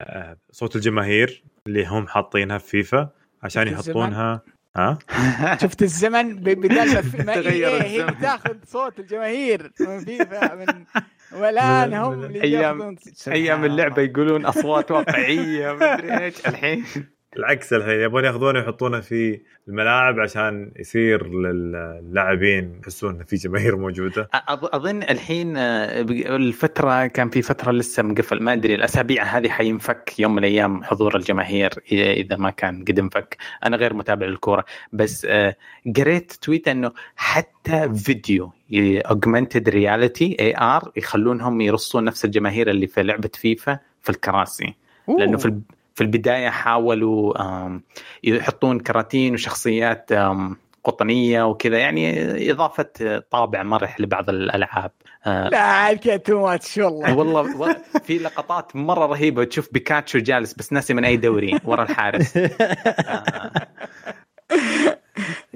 آه، 0.00 0.36
صوت 0.50 0.76
الجماهير 0.76 1.42
اللي 1.66 1.86
هم 1.86 2.06
حاطينها 2.08 2.58
في 2.58 2.68
فيفا 2.68 3.08
عشان؟ 3.42 3.68
يحطونها. 3.68 4.42
ها؟ 4.76 4.98
شفت 5.62 5.82
الزمن؟ 5.82 6.36
بدل 6.36 7.24
ما 7.24 7.34
إيه 7.34 7.80
هي 7.80 8.00
الزمن. 8.02 8.18
بتاخذ 8.18 8.56
صوت 8.66 8.98
الجماهير 9.00 9.72
من 9.80 10.04
فيفا 10.04 10.54
من 10.54 10.84
والان 11.40 11.94
هم 11.94 12.36
ياخذون- 12.36 12.96
أيام 13.32 13.64
اللعبة 13.64 14.02
يقولون 14.02 14.46
أصوات 14.46 14.90
واقعية 14.90 15.72
مدري 15.72 16.18
إيش. 16.24 16.46
الحين 16.46 16.84
العكس 17.36 17.72
الحين 17.72 18.00
يبغون 18.00 18.24
ياخذونه 18.24 18.58
ويحطونه 18.58 19.00
في 19.00 19.40
الملاعب 19.68 20.20
عشان 20.20 20.72
يصير 20.76 21.26
للاعبين 21.28 22.80
يحسون 22.82 23.24
في 23.24 23.36
جماهير 23.36 23.76
موجودة. 23.76 24.28
أظ- 24.34 24.74
أظن 24.74 25.02
الحين 25.02 25.56
آه، 25.56 26.00
الفترة 26.36 27.06
كان 27.06 27.30
في 27.30 27.42
فترة 27.42 27.72
لسه 27.72 28.02
مقفل 28.02 28.42
ما 28.42 28.52
أدري 28.52 28.74
الأسابيع 28.74 29.22
هذه 29.24 29.48
حينفك 29.48 30.18
يوم 30.18 30.32
من 30.32 30.38
الأيام 30.38 30.82
حضور 30.84 31.16
الجماهير 31.16 31.70
إذا 31.92 32.10
إذا 32.10 32.36
ما 32.36 32.50
كان 32.50 32.84
قد 32.84 32.98
انفك. 32.98 33.36
أنا 33.64 33.76
غير 33.76 33.94
متابع 33.94 34.26
للكورة 34.26 34.64
بس 34.92 35.26
آه، 35.30 35.56
قريت 35.96 36.32
tweet 36.32 36.68
إنه 36.68 36.92
حتى 37.16 37.94
فيديو 37.94 38.52
augmented 38.74 39.68
reality 39.68 40.36
AR 40.40 40.92
يخلونهم 40.96 41.60
يرصون 41.60 42.04
نفس 42.04 42.24
الجماهير 42.24 42.70
اللي 42.70 42.86
في 42.86 43.02
لعبة 43.02 43.30
فيفا 43.34 43.78
في 44.02 44.10
الكراسي. 44.10 44.74
لأنه 45.18 45.36
في 45.38 45.60
في 45.94 46.00
البداية 46.00 46.48
حاولوا 46.48 47.34
يحطون 48.24 48.80
كراتين 48.80 49.34
وشخصيات 49.34 50.10
قطنية 50.84 51.42
وكذا 51.42 51.78
يعني 51.78 52.50
إضافة 52.50 53.22
طابع 53.30 53.62
مرح 53.62 54.00
لبعض 54.00 54.30
الألعاب. 54.30 54.90
آه، 55.26 55.48
لا 55.48 55.96
too 56.16 56.42
much 56.42 56.78
والله 56.78 57.16
والله 57.16 57.76
في 58.04 58.18
لقطات 58.18 58.76
مرة 58.76 59.06
رهيبة 59.06 59.44
تشوف 59.44 59.68
بيكاتشو 59.72 60.18
جالس 60.18 60.52
بس 60.52 60.72
ناسي 60.72 60.94
من 60.94 61.04
أي 61.04 61.16
دوري 61.16 61.60
ورا 61.64 61.82
الحارس. 61.82 62.38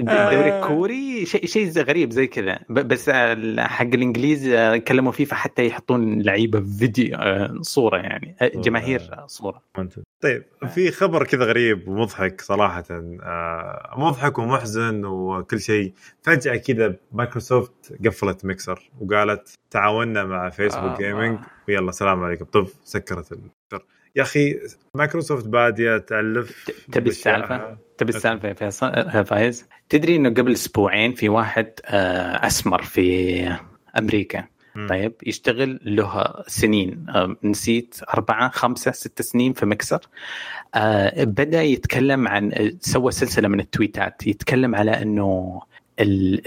آه. 0.09 0.31
دوري 0.35 0.69
كوري 0.69 1.27
شيء 1.27 1.47
شيء 1.47 1.71
غريب 1.83 2.11
زي 2.11 2.27
كذا. 2.27 2.59
بس 2.69 3.09
ال- 3.09 3.61
حق 3.61 3.87
الإنجليز 3.87 4.49
آه، 4.49 4.77
كلموا 4.77 5.13
فيه 5.13 5.25
فحتى 5.25 5.67
يحطون 5.67 6.23
لعيبة 6.23 6.61
فيديو 6.79 7.17
آه، 7.17 7.55
صورة 7.61 7.97
يعني. 7.97 8.37
آه، 8.41 8.49
جماهير 8.55 9.01
آه، 9.13 9.27
صورة. 9.27 9.63
ممتاز. 9.79 10.05
طيب 10.21 10.45
في 10.75 10.91
خبر 10.91 11.25
كذا 11.25 11.45
غريب 11.45 11.89
ومضحك 11.89 12.41
صراحة 12.41 12.85
آه، 12.91 13.95
مضحك 13.97 14.39
ومحزن 14.39 15.05
وكل 15.05 15.61
شيء. 15.61 15.93
فجأة 16.23 16.57
كذا 16.57 16.97
مايكروسوفت 17.13 18.07
قفلت 18.07 18.45
ميكسر 18.45 18.91
وقالت 19.01 19.55
تعاوننا 19.71 20.25
مع 20.25 20.51
فيسبوك 20.51 20.85
آه. 20.85 20.95
آه 20.95 20.99
gaming 20.99 21.39
ويلا 21.69 21.91
سلام 21.91 22.23
عليكم. 22.23 22.45
طف 22.45 22.75
سكرت 22.85 23.33
الميكسر. 23.33 23.87
يا 24.17 24.23
أخي 24.23 24.59
مايكروسوفت 24.95 25.47
بادية 25.49 25.99
تألف 25.99 26.71
تبي 26.93 27.11
السالفة؟ 27.11 27.88
تبي 27.99 28.11
السالفه 28.17 28.49
يا 28.49 28.55
فيصل 28.55 28.87
آه، 28.87 29.23
فايز. 29.23 29.67
تدري 29.89 30.17
إنه 30.17 30.29
قبل 30.29 30.53
أسبوعين 30.53 31.15
في 31.15 31.29
واحد 31.29 31.73
آه، 31.87 32.47
أسمر 32.47 32.83
في 32.83 33.57
أمريكا. 33.99 34.45
طيب 34.89 35.13
يشتغل 35.27 35.81
له 35.85 36.35
سنين. 36.47 37.07
آه، 37.09 37.37
نسيت 37.45 37.95
أربعة 38.15 38.51
خمسة 38.51 38.91
ستة 38.91 39.25
سنين 39.25 39.53
في 39.53 39.67
مكسر. 39.67 40.01
آه، 40.75 41.25
بدأ 41.25 41.63
يتكلم 41.63 42.29
عن 42.29 42.73
سوى 42.81 43.13
سلسلة 43.13 43.49
من 43.49 43.61
التويتات. 43.61 44.27
يتكلم 44.27 44.75
على 44.75 45.03
أنه 45.03 45.61
ال- 46.01 46.43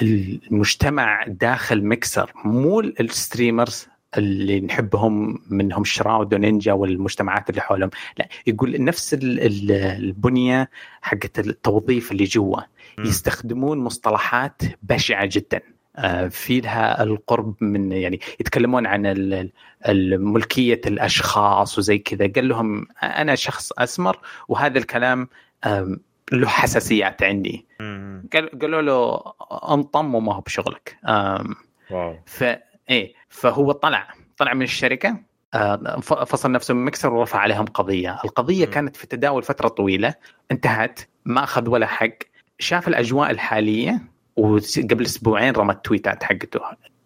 المجتمع 0.51 1.25
داخل 1.27 1.85
مكسر 1.85 2.31
مو 2.45 2.79
ال 2.79 2.90
streamers 2.90 3.87
اللي 4.17 4.59
نحبهم 4.59 5.39
منهم 5.49 5.83
شراود 5.83 6.33
ونينجا 6.33 6.73
والمجتمعات 6.73 7.49
اللي 7.49 7.61
حولهم. 7.61 7.89
لا 8.17 8.27
يقول 8.47 8.83
نفس 8.83 9.13
ال- 9.13 9.39
ال- 9.39 9.71
البنية 9.71 10.69
حقت 11.01 11.39
التوظيف 11.39 12.11
اللي 12.11 12.23
جوا. 12.23 12.61
يستخدمون 12.99 13.77
مصطلحات 13.77 14.61
بشعة 14.83 15.29
جدا. 15.31 15.61
آه، 15.95 16.27
في 16.27 16.59
لها 16.59 17.03
القرب 17.03 17.55
من 17.63 17.91
يعني 17.91 18.19
يتكلمون 18.39 18.85
عن 18.87 19.05
ال- 19.05 19.49
ال- 19.87 20.23
ملكية 20.25 20.81
الأشخاص 20.85 21.77
وزي 21.77 21.97
كذا. 21.97 22.31
قال 22.35 22.47
لهم 22.47 22.87
أنا 23.03 23.35
شخص 23.35 23.71
أسمر 23.71 24.19
وهذا 24.47 24.77
الكلام 24.77 25.27
له 26.31 26.47
حساسيات 26.47 27.23
عندي. 27.23 27.65
قالوا 28.61 28.81
له 28.81 29.21
انطم 29.73 30.15
وما 30.15 30.35
هو 30.35 30.41
بشغلك. 30.41 30.97
واو. 31.91 32.15
ف 32.25 32.43
إيه 32.91 33.13
فهو 33.29 33.71
طلع 33.71 34.07
طلع 34.37 34.53
من 34.53 34.61
الشركة 34.61 35.31
آه، 35.53 35.99
فصل 35.99 36.51
نفسه 36.51 36.73
من 36.73 36.85
مكسر 36.85 37.13
ورفع 37.13 37.39
عليهم 37.39 37.65
قضية، 37.65 38.19
القضية 38.25 38.65
م. 38.65 38.69
كانت 38.69 38.95
في 38.95 39.07
تداول 39.07 39.43
فترة 39.43 39.67
طويلة 39.67 40.13
انتهت 40.51 40.99
ما 41.25 41.43
أخذ 41.43 41.69
ولا 41.69 41.85
حق. 41.85 42.13
شاف 42.59 42.87
الأجواء 42.87 43.31
الحالية 43.31 44.01
وقبل 44.35 45.05
أسبوعين 45.05 45.53
رمى 45.53 45.73
التويتات 45.73 46.23
حقته. 46.23 46.59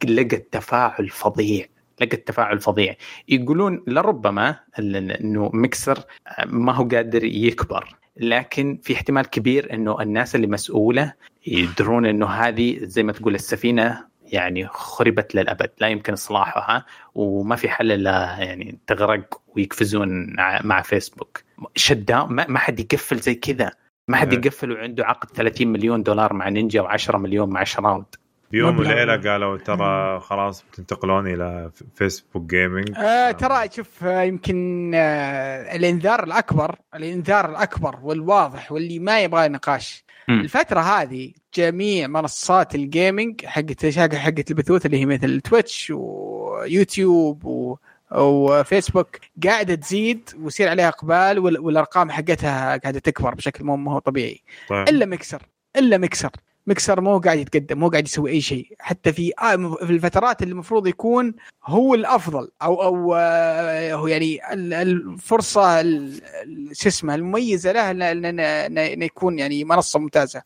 لقى 0.03 0.35
التفاعل 0.35 1.09
فظيع 1.09 1.65
لقى 2.01 2.13
التفاعل 2.17 2.59
فظيع. 2.59 2.95
يقولون 3.29 3.83
لربما 3.87 4.55
إنه 4.79 5.49
مكسر 5.53 5.99
ما 6.45 6.73
هو 6.73 6.87
قادر 6.87 7.23
يكبر. 7.23 7.95
لكن 8.17 8.79
في 8.83 8.93
احتمال 8.93 9.25
كبير 9.29 9.73
إنه 9.73 10.01
الناس 10.01 10.35
اللي 10.35 10.47
مسؤولة 10.47 11.13
يدرون 11.47 12.05
إنه 12.05 12.25
هذه 12.25 12.77
زي 12.81 13.03
ما 13.03 13.11
تقول 13.11 13.35
السفينة 13.35 14.05
يعني 14.25 14.67
خربت 14.67 15.35
للأبد 15.35 15.69
لا 15.79 15.87
يمكن 15.87 16.13
إصلاحها 16.13 16.85
وما 17.15 17.55
في 17.55 17.69
حل 17.69 17.91
إلا 17.91 18.35
يعني 18.39 18.79
تغرق 18.87 19.41
ويقفزون 19.55 20.35
مع 20.63 20.81
فيسبوك 20.81 21.43
شدا 21.75 22.23
ما 22.23 22.45
ما 22.47 22.59
حد 22.59 22.79
يقفل 22.79 23.17
زي 23.17 23.35
كذا 23.35 23.71
ما 24.07 24.17
حد 24.17 24.33
إيه. 24.33 24.39
يقفل 24.39 24.71
وعنده 24.71 25.05
عقد 25.05 25.29
30 25.29 25.67
مليون 25.67 26.03
دولار 26.03 26.33
مع 26.33 26.49
نينجا 26.49 26.83
و10 26.83 27.15
مليون 27.15 27.49
مع 27.49 27.63
شراود 27.63 28.05
بيوم 28.51 28.75
مبلغ. 28.75 28.89
وليلة 28.89 29.31
قالوا 29.31 29.57
ترى 29.57 30.19
خلاص 30.19 30.63
بتنتقلون 30.71 31.27
إلى 31.27 31.71
فيسبوك 31.95 32.49
gaming 32.49 32.97
آه 32.97 33.31
ترى 33.31 33.69
شوف 33.75 34.03
آه 34.03 34.21
يمكن 34.21 34.91
آه 34.95 35.75
الإنذار 35.75 36.23
الأكبر 36.23 36.75
الإنذار 36.95 37.49
الأكبر 37.49 37.99
والواضح 38.03 38.71
واللي 38.71 38.99
ما 38.99 39.21
يبغى 39.21 39.47
نقاش. 39.47 40.04
الفترة 40.29 40.79
هذه 40.79 41.31
جميع 41.55 42.07
منصات 42.07 42.75
ال 42.75 42.85
gaming 42.85 43.45
حقت 43.45 43.85
حقت 44.17 44.51
البثوث 44.51 44.85
اللي 44.85 44.99
هي 44.99 45.05
مثل 45.05 45.41
تويتش 45.41 45.91
ويوتيوب 45.95 47.45
و 47.45 47.77
وفيسبوك 48.11 49.17
قاعدة 49.43 49.75
تزيد 49.75 50.29
ويصير 50.41 50.69
عليها 50.69 50.87
إقبال 50.87 51.39
وال- 51.39 51.59
والأرقام 51.59 52.11
حقتها 52.11 52.77
قاعدة 52.77 52.99
تكبر 52.99 53.35
بشكل 53.35 53.63
مو 53.63 53.99
طبيعي. 53.99 54.41
طيب. 54.69 54.87
إلا 54.89 55.05
مكسر 55.05 55.41
إلا 55.75 55.97
مكسر 55.97 56.29
مكسر 56.67 57.01
مو 57.01 57.19
قاعد 57.19 57.37
يتقدم 57.37 57.79
مو 57.79 57.89
قاعد 57.89 58.05
يسوي 58.07 58.31
أي 58.31 58.41
شيء. 58.41 58.73
حتى 58.79 59.13
في 59.13 59.31
آه 59.41 59.55
في 59.85 59.91
الفترات 59.91 60.41
اللي 60.43 60.51
المفروض 60.51 60.87
يكون 60.87 61.33
هو 61.65 61.95
الأفضل 61.95 62.49
أو 62.61 62.83
أو 62.83 63.15
آه، 63.15 63.93
هو 63.93 64.07
يعني 64.07 64.53
ال- 64.53 64.73
الفرصة 64.73 65.81
ال- 65.81 66.21
ال- 66.43 66.77
شو 66.77 66.89
اسمه 66.89 67.15
المميزة 67.15 67.71
له 67.71 67.91
إن 67.91 69.01
يكون 69.03 69.39
يعني 69.39 69.63
منصة 69.63 69.99
ممتازة. 69.99 70.41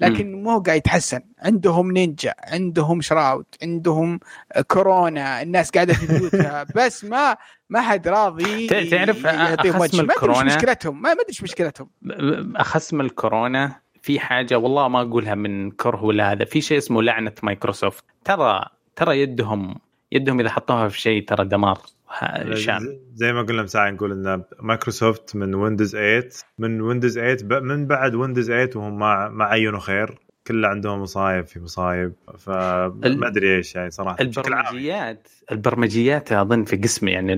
لكن 0.00 0.42
مو 0.42 0.58
قاعد 0.58 0.76
يتحسن. 0.78 1.20
عندهم 1.38 1.92
نينجا 1.92 2.34
عندهم 2.44 3.00
شراود 3.00 3.44
عندهم 3.62 4.20
كورونا 4.68 5.42
الناس 5.42 5.70
قاعدة 5.70 5.94
في 5.94 6.06
بيوتها 6.18 6.66
بس 6.76 7.04
ما 7.04 7.36
ما 7.70 7.80
حد 7.80 8.08
راضي 8.08 8.66
تعرف 8.66 9.16
وجه. 9.80 9.96
من 9.96 10.06
ما 10.06 10.14
أدري 10.14 10.14
الكورونا- 10.14 10.56
مشكلتهم 10.56 11.02
ما 11.02 11.10
أدري 11.12 11.24
مشكلتهم. 11.42 11.90
اخص 12.56 12.94
من 12.94 13.00
الكورونا؟ 13.00 13.83
في 14.04 14.20
حاجة 14.20 14.58
والله 14.58 14.88
ما 14.88 15.00
أقولها 15.00 15.34
من 15.34 15.70
كره 15.70 16.04
ولا 16.04 16.32
هذا 16.32 16.44
في 16.44 16.60
شيء 16.60 16.78
اسمه 16.78 17.02
لعنة 17.02 17.32
مايكروسوفت. 17.42 18.04
ترى 18.24 18.64
ترى 18.96 19.20
يدهم 19.20 19.74
يدهم 20.12 20.40
إذا 20.40 20.48
حطوها 20.50 20.88
في 20.88 21.00
شيء 21.00 21.24
ترى 21.24 21.44
دمار. 21.44 21.78
شام. 22.54 22.98
زي- 23.14 23.32
ما 23.32 23.42
قلنا 23.42 23.62
مساء 23.62 23.90
نقول 23.92 24.12
إن 24.12 24.42
مايكروسوفت 24.60 25.36
من 25.36 25.54
ويندوز 25.54 25.92
8 25.96 26.28
من 26.58 26.80
ويندوز 26.80 27.18
8 27.18 27.36
ب- 27.42 27.62
من 27.62 27.86
بعد 27.86 28.14
ويندوز 28.14 28.46
8 28.46 28.70
وهم 28.76 28.98
ما 28.98 29.28
ما 29.28 29.44
عينوا 29.44 29.80
خير. 29.80 30.18
كله 30.46 30.68
عندهم 30.68 31.02
مصايب 31.02 31.46
في 31.46 31.60
مصايب. 31.60 32.12
فما 32.38 33.28
أدري 33.28 33.56
إيش 33.56 33.74
يعني 33.74 33.90
صراحة 33.90 34.16
عام 34.20 34.26
البرمجيات 34.26 35.28
البرمجيات 35.52 36.32
أظن 36.32 36.64
في 36.64 36.76
قسم 36.76 37.08
يعني 37.08 37.32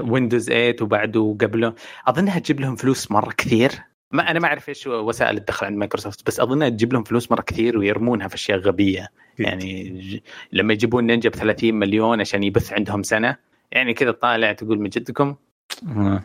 ويندوز 0.00 0.46
8 0.46 0.76
وبعده 0.82 1.20
وقبله 1.20 1.74
أظنها 2.08 2.38
تجيب 2.38 2.60
لهم 2.60 2.76
فلوس 2.76 3.10
مرة 3.10 3.30
كثير. 3.36 3.72
ما 4.12 4.30
أنا 4.30 4.40
ما 4.40 4.46
أعرف 4.48 4.68
إيش 4.68 4.86
وسائل 4.86 5.36
الدخل 5.36 5.66
عند 5.66 5.76
مايكروسوفت 5.76 6.26
بس 6.26 6.40
اظنها 6.40 6.68
تجيب 6.68 6.92
لهم 6.92 7.04
فلوس 7.04 7.30
مرة 7.32 7.40
كثير 7.42 7.78
ويرمونها 7.78 8.28
في 8.28 8.34
أشياء 8.34 8.58
غبية. 8.58 9.08
يعني 9.38 9.88
ج- 9.88 10.20
لما 10.52 10.72
يجيبون 10.72 11.04
نينجا 11.06 11.30
ب 11.30 11.34
30 11.34 11.74
مليون 11.74 12.20
عشان 12.20 12.42
يبث 12.42 12.72
عندهم 12.72 13.02
سنة 13.02 13.36
يعني 13.72 13.94
كذا 13.94 14.10
طالع 14.10 14.52
تقول 14.52 14.78
من 14.80 14.88
جدكم 14.88 15.34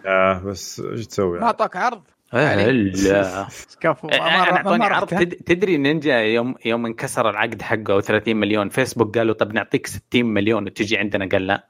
آه. 0.06 0.40
بس 0.46 0.80
إيش 0.80 1.08
تسوي 1.08 1.28
ما 1.30 1.36
يعني؟ 1.36 1.46
اعطاك 1.46 1.76
عرض 1.76 2.02
هلا 2.34 3.48
كفو 3.82 4.08
أنا 4.10 4.22
أعطوني 4.52 4.78
ما 4.78 4.86
عرض. 4.86 5.08
تدري 5.46 5.78
نينجا 5.78 6.16
يوم 6.20 6.56
يوم 6.66 6.86
انكسر 6.86 7.30
العقد 7.30 7.62
حقه 7.62 7.94
أو 7.94 8.00
30 8.02 8.36
مليون 8.36 8.70
فيسبوك 8.70 9.18
قالوا 9.18 9.34
طب 9.36 9.54
نعطيك 9.54 9.88
60 9.88 10.26
مليون 10.26 10.66
وتجي 10.66 10.98
عندنا؟ 10.98 11.26
قال 11.32 11.48
لا. 11.48 11.68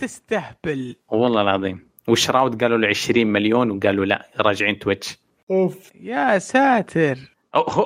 تستهبل. 0.00 0.96
والله 1.08 1.42
العظيم. 1.42 1.88
وشراود 2.08 2.62
قالوا 2.62 2.78
له 2.78 2.88
20 2.88 3.26
مليون 3.26 3.70
وقالوا 3.70 4.04
لا 4.04 4.28
راجعين 4.40 4.78
تويتش. 4.78 5.18
أوف. 5.50 5.90
يا 6.00 6.38
ساتر. 6.38 7.18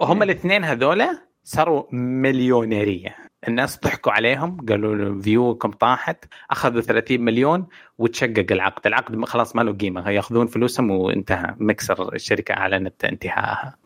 هم 0.03 0.23
الاثنين 0.23 0.65
هذولا 0.65 1.19
صاروا 1.45 1.85
مليونيرية. 1.93 3.17
الناس 3.49 3.81
ضحكوا 3.81 4.13
عليهم 4.13 4.57
قالوا 4.69 4.95
له 4.95 5.21
فيوكم 5.21 5.71
طاحت 5.71 6.25
أخذوا 6.51 6.81
30 6.81 7.21
مليون 7.21 7.67
وتشقق 7.99 8.47
العقد. 8.51 8.87
العقد 8.87 9.25
خلاص 9.25 9.57
ما 9.57 9.63
له 9.63 9.73
قيمة. 9.73 10.11
يأخذون 10.11 10.47
فلوسهم 10.47 10.91
وانتهى. 10.91 11.55
مكسر 11.59 12.15
الشركة 12.15 12.53
أعلنت 12.55 13.05
انتهائها. 13.05 13.77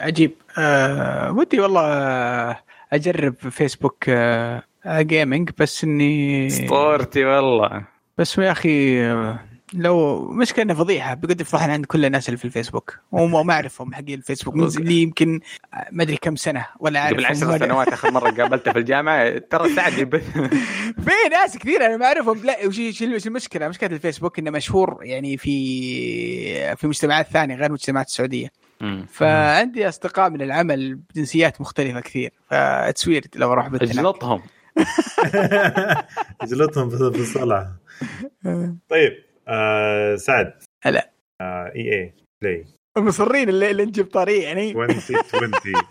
عجيب. 0.00 0.30
آه 0.58 1.32
ودي 1.32 1.60
والله 1.60 1.82
آه، 1.84 2.58
أجرب 2.92 3.34
فيسبوك 3.34 4.04
آه 4.08 4.62
آه، 4.86 5.02
جيمنج 5.02 5.50
بس 5.58 5.84
إني 5.84 6.46
أسطورتي 6.46 7.24
والله. 7.24 7.84
بس 8.18 8.38
يا 8.38 8.52
أخي 8.52 9.02
آه، 9.06 9.38
لو 9.74 10.24
مشكلة 10.28 10.64
انه 10.64 10.74
فضيحة 10.74 11.14
بيقعد 11.14 11.40
يفضحنا 11.40 11.72
عند 11.72 11.84
كل 11.86 12.04
الناس 12.04 12.28
اللي 12.28 12.38
في 12.38 12.44
الفيسبوك. 12.44 12.98
وما 13.12 13.42
ما 13.48 13.52
أعرفهم 13.52 13.94
حقين 13.94 14.18
الفيسبوك. 14.18 14.54
من 14.54 14.64
اللي 14.64 15.02
يمكن 15.02 15.40
ما 15.90 16.02
أدري 16.02 16.16
كم 16.16 16.36
سنة 16.36 16.66
ولا 16.80 17.00
أعرفهم 17.00 17.16
قبل 17.16 17.26
عشر 17.26 17.58
سنوات 17.58 17.88
آخر 17.88 18.10
مرة 18.10 18.30
قابلته 18.30 18.72
في 18.72 18.78
الجامعة 18.78 19.38
ترى 19.38 19.74
سعد 19.74 19.92
في 21.04 21.28
ناس 21.30 21.58
كثير 21.58 21.86
أنا 21.86 21.96
ما 21.96 22.06
أعرفهم. 22.06 22.38
لا 22.44 22.66
وش 22.66 23.26
المشكلة؟ 23.26 23.68
مشكلة 23.68 23.90
الفيسبوك 23.90 24.38
إنه 24.38 24.50
مشهور 24.50 24.98
يعني 25.02 25.36
في 25.36 26.76
في 26.76 26.86
مجتمعات 26.86 27.26
ثانية 27.26 27.54
غير 27.54 27.66
المجتمعات 27.66 28.06
السعودية. 28.06 28.48
فعندي 29.08 29.88
أصدقاء 29.88 30.30
من 30.30 30.42
العمل 30.42 30.94
بجنسيات 30.94 31.60
مختلفة 31.60 32.00
كثير. 32.00 32.32
فإتس 32.50 33.08
ويرد 33.08 33.28
لو 33.36 33.52
أروح. 33.52 33.66
اجلطهم. 33.66 34.42
اجلطهم 36.42 36.90
في 36.90 36.96
في 36.96 37.20
الصلعه 37.20 37.76
طيب. 38.88 39.27
آه 39.48 40.16
سعد. 40.16 40.52
هلا. 40.84 41.10
آه 41.40 41.72
إي 41.76 41.92
إي 41.92 42.12
بلاي 42.42 42.64
مصرين 42.98 43.48
اللي, 43.48 43.70
اللي 43.70 43.84
نجيب 43.84 44.06
طريق 44.10 44.42
يعني. 44.42 44.70
2020 44.70 45.22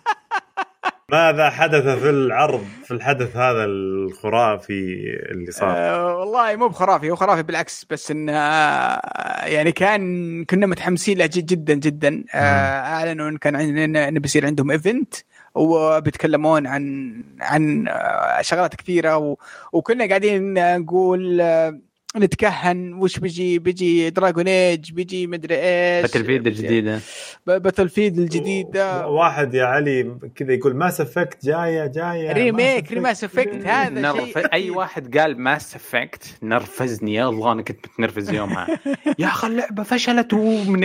ماذا 1.11 1.49
حدث 1.49 1.88
في 1.88 2.09
العرض 2.09 2.63
في 2.85 2.91
الحدث 2.93 3.38
هذا 3.38 3.65
الخرافي 3.65 4.95
اللي 5.31 5.51
صار؟ 5.51 5.69
آه 5.77 6.17
والله 6.17 6.55
مو 6.55 6.67
بخرافي 6.67 7.11
هو 7.11 7.15
خرافي 7.15 7.43
بالعكس 7.43 7.85
بس 7.89 8.11
انه 8.11 8.31
آه 8.38 9.45
يعني 9.45 9.71
كان 9.71 10.45
كنا 10.45 10.65
متحمسين 10.67 11.17
له 11.17 11.25
جد- 11.25 11.45
جدا 11.45 11.73
جدا. 11.73 12.23
آه 12.34 12.79
أعلنوا 12.79 13.29
إن 13.29 13.38
كان 13.38 13.55
عندنا 13.55 14.07
إنه 14.07 14.19
بيصير 14.19 14.45
عندهم 14.45 14.71
event 14.71 15.13
وبيتكلمون 15.55 16.67
عن 16.67 17.13
عن 17.41 17.85
شغلات 18.41 18.75
كثيرة 18.75 19.17
و 19.17 19.38
وكنا 19.73 20.07
قاعدين 20.07 20.53
نقول 20.79 21.41
نتكهن 22.19 22.94
وش 22.94 23.19
بيجي 23.19 23.60
بيجي 23.60 24.10
Dragon 24.09 24.47
Age 24.47 24.91
بيجي 24.91 25.27
مدري 25.27 25.56
إيش. 25.56 26.02
Battlefield 26.01 26.47
الجديدة. 26.48 26.99
Battlefield 27.45 28.17
الجديدة. 28.18 29.07
واحد 29.07 29.53
يا 29.53 29.65
علي 29.65 30.18
كذا 30.35 30.53
يقول 30.53 30.76
Mass 30.75 31.01
Effect 31.01 31.45
جاية 31.45 31.85
جاية 31.85 32.31
ريميك 32.31 32.91
ريماس 32.91 33.23
افكت 33.23 33.65
هذا 33.65 34.02
نرف... 34.02 34.34
شيء. 34.34 34.53
أي 34.53 34.69
واحد 34.69 35.18
قال 35.18 35.39
Mass 35.39 35.75
Effect 35.75 36.38
نرفزني. 36.44 37.14
يا 37.14 37.30
الله 37.30 37.52
أنا 37.52 37.61
كنت 37.61 37.85
متنرفز 37.88 38.30
يومها. 38.30 38.68
يا 39.19 39.27
أخي 39.27 39.48
اللعبة 39.48 39.84
فشلت 39.84 40.34
ومن 40.34 40.84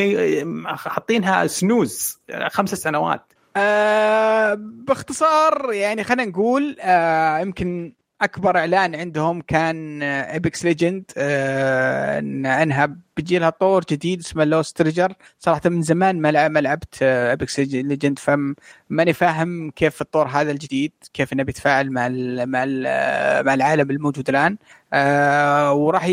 حاطينها 0.66 1.46
snooze 1.46 2.18
خمس 2.48 2.74
سنوات. 2.74 3.32
آه 3.56 4.54
باختصار 4.58 5.72
يعني 5.72 6.04
خلينا 6.04 6.24
نقول 6.24 6.76
آه 6.80 7.38
يمكن 7.38 7.92
أكبر 8.22 8.58
إعلان 8.58 8.94
عندهم 8.94 9.40
كان 9.40 10.02
Apex 10.02 10.64
Legends 10.64 11.04
آه 11.16 12.18
إن 12.18 12.46
أنها 12.46 12.96
بيجي 13.16 13.38
لها 13.38 13.50
طور 13.50 13.84
جديد 13.90 14.20
اسمه 14.20 14.44
Lost 14.44 14.76
Treasures 14.78 15.14
صراحة 15.38 15.60
من 15.66 15.82
زمان 15.82 16.20
ما 16.20 16.48
ما 16.48 16.58
لعبت 16.58 17.02
Apex 17.02 17.60
Legends 17.60 18.18
فماني 18.18 19.12
فاهم 19.12 19.70
كيف 19.70 20.00
الطور 20.00 20.26
هذا 20.28 20.50
الجديد 20.50 20.92
كيف 21.12 21.32
إنه 21.32 21.42
بيتفاعل 21.42 21.90
مع 21.90 22.06
ال 22.06 22.46
مع 22.50 22.64
ال 22.66 22.82
مع 23.46 23.54
العالم 23.54 23.90
الموجود 23.90 24.28
الآن. 24.28 24.56
آه 24.92 25.72
وراح 25.72 26.10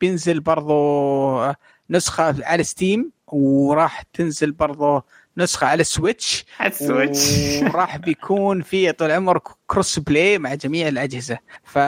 بينزل 0.00 0.40
برضو 0.40 1.52
نسخة 1.90 2.34
على 2.44 2.62
Steam 2.64 3.10
وراح 3.26 4.02
تنزل 4.02 4.52
برضو 4.52 5.02
نسخة 5.38 5.66
على 5.66 5.80
ال 5.80 5.88
Switch. 5.88 6.44
ال 6.64 6.71
Switch. 6.71 7.18
وراح 7.62 7.96
بيكون 7.96 8.62
في 8.62 8.92
طول 8.92 9.10
العمر 9.10 9.40
crossplay 9.66 10.38
مع 10.38 10.54
جميع 10.54 10.88
الأجهزة. 10.88 11.38
ف 11.64 11.78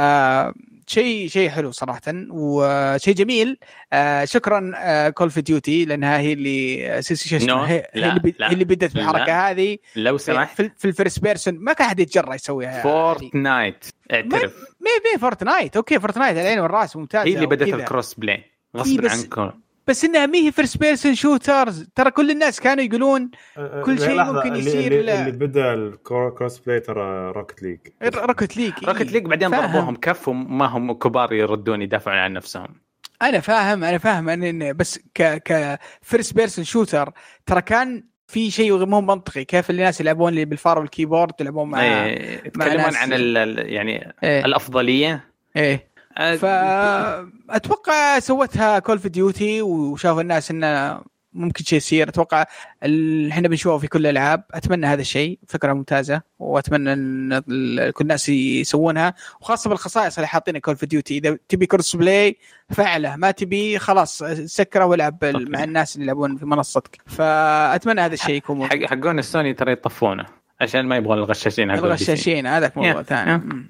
شيء 0.86 1.28
شيء 1.28 1.48
حلو 1.48 1.70
صراحة. 1.70 2.00
وشيء 2.30 3.14
جميل. 3.14 3.58
آه 3.92 4.24
شكرا 4.24 4.72
آه 4.76 5.08
Call 5.08 5.30
of 5.30 5.40
Duty 5.40 5.84
لأنها 5.84 6.18
هي 6.18 6.32
اللي 6.32 7.02
سيسي 7.02 7.28
شو 7.28 7.36
اسمه؟ 7.36 7.66
No. 7.66 7.68
هي, 7.68 7.90
لا، 7.94 8.08
اللي, 8.08 8.20
بي- 8.20 8.34
لا، 8.38 8.48
هي 8.48 8.52
اللي 8.52 8.64
بدت 8.64 8.94
بالحركه 8.94 9.50
هذه. 9.50 9.78
لو 9.96 10.18
في, 10.18 10.24
سمحت. 10.24 10.56
في, 10.56 10.70
في 10.78 10.84
ال 10.84 10.90
first 10.90 11.20
person 11.20 11.54
ما 11.54 11.72
كان 11.72 11.86
أحد 11.86 12.00
يتجرأ 12.00 12.34
يسويها 12.34 12.82
Fortnite 12.82 13.84
اعترف. 14.12 14.52
maybe 14.80 15.20
Fortnite 15.20 15.76
okay 15.76 16.00
Fortnite 16.00 16.36
العين 16.36 16.58
والرأس. 16.58 16.96
ممتازه 16.96 17.28
هي 17.30 17.34
اللي 17.34 17.46
بدت. 17.46 17.74
ال 17.74 18.14
crossplay 18.14 18.44
غصب 18.76 19.06
عنكم. 19.06 19.50
بس 19.88 20.04
انها 20.04 20.26
مي 20.26 20.46
هي 20.46 20.52
first 20.52 20.76
person 20.78 21.14
shooters 21.14 21.86
ترى 21.94 22.10
كل 22.10 22.30
الناس 22.30 22.60
كانوا 22.60 22.84
يقولون 22.84 23.30
كل 23.84 23.98
شيء 24.00 24.24
ممكن 24.24 24.48
اللي- 24.52 24.58
يصير 24.58 24.92
اللي, 24.92 25.02
لا. 25.02 25.20
اللي 25.26 25.46
بدا 25.46 25.74
ال 25.74 26.58
crossplay 26.58 26.80
ترى 26.80 27.30
Rocket 27.30 27.62
League 27.62 27.78
Rocket 28.02 28.56
League 28.56 28.72
Rocket 28.84 29.12
League 29.12 29.24
بعدين 29.26 29.50
فاهم. 29.50 29.66
ضربوهم 29.66 29.96
كف 29.96 30.28
وما 30.28 30.66
هم 30.66 30.92
كبار 30.92 31.32
يردون 31.32 31.82
يدافعون 31.82 32.18
عن 32.18 32.32
نفسهم. 32.32 32.68
أنا 33.22 33.40
فاهم 33.40 33.84
أنا 33.84 33.98
فاهم 33.98 34.28
ان 34.28 34.76
بس 34.76 34.98
ك 35.14 35.22
ك 35.22 35.78
first 36.02 36.34
person 36.34 36.64
shooter 36.64 37.12
ترى 37.46 37.62
كان 37.62 38.04
في 38.26 38.50
شيء 38.50 38.86
مو 38.86 39.00
منطقي. 39.00 39.44
كيف 39.44 39.70
الناس 39.70 40.00
يلعبون 40.00 40.28
اللي 40.32 40.44
بالفارة 40.44 40.78
وال 40.78 40.89
keyboard 40.89 41.32
يلعبون 41.40 41.68
مع 41.70 41.82
إيه، 41.82 42.46
يتكلمون 42.46 42.96
عن 42.96 43.12
ال- 43.12 43.72
يعني 43.72 44.14
إيه, 44.24 44.44
الأفضلية. 44.44 45.24
إيه. 45.56 45.87
فأتوقع 46.18 48.18
سوتها 48.18 48.78
Call 48.78 48.98
of 48.98 49.08
Duty 49.08 49.62
وشافوا 49.62 50.20
الناس 50.20 50.50
إنه 50.50 51.00
ممكن 51.32 51.64
شيء 51.64 51.76
يصير. 51.76 52.08
أتوقع 52.08 52.44
إحنا 53.30 53.48
بنشوفه 53.48 53.78
في 53.78 53.88
كل 53.88 54.00
الألعاب. 54.00 54.44
أتمنى 54.54 54.86
هذا 54.86 55.00
الشيء. 55.00 55.38
فكرة 55.48 55.72
ممتازة. 55.72 56.22
وأتمنى 56.38 56.92
إن 56.92 57.40
كل 57.90 58.00
الناس 58.00 58.28
يسوونها. 58.28 59.14
وخاصة 59.40 59.70
بالخصائص 59.70 60.18
اللي 60.18 60.28
حاطينها 60.28 60.60
Call 60.60 60.76
of 60.76 60.86
Duty 60.86 61.18
إذا 61.18 61.38
تبي 61.48 61.66
crossplay 61.66 62.36
فعله 62.70 63.16
ما 63.16 63.30
تبي 63.30 63.78
خلاص 63.78 64.22
سكره 64.44 64.84
والعب. 64.84 65.24
مع 65.24 65.64
الناس 65.64 65.96
اللي 65.96 66.04
يلعبون 66.04 66.36
في 66.36 66.46
منصتك. 66.46 66.98
فأتمنى 67.06 68.00
هذا 68.00 68.14
الشيء 68.14 68.34
يكون. 68.34 68.66
حق 68.66 68.84
حقون 68.84 69.18
السوني 69.18 69.54
ترى 69.54 69.72
يطفونه. 69.72 70.26
عشان 70.60 70.86
ما 70.86 70.96
يبغون 70.96 71.18
الغشاشين. 71.18 71.70
الغشاشين. 71.70 72.46
هذاك 72.46 72.76
موضوع. 72.76 73.02
ثاني. 73.02 73.68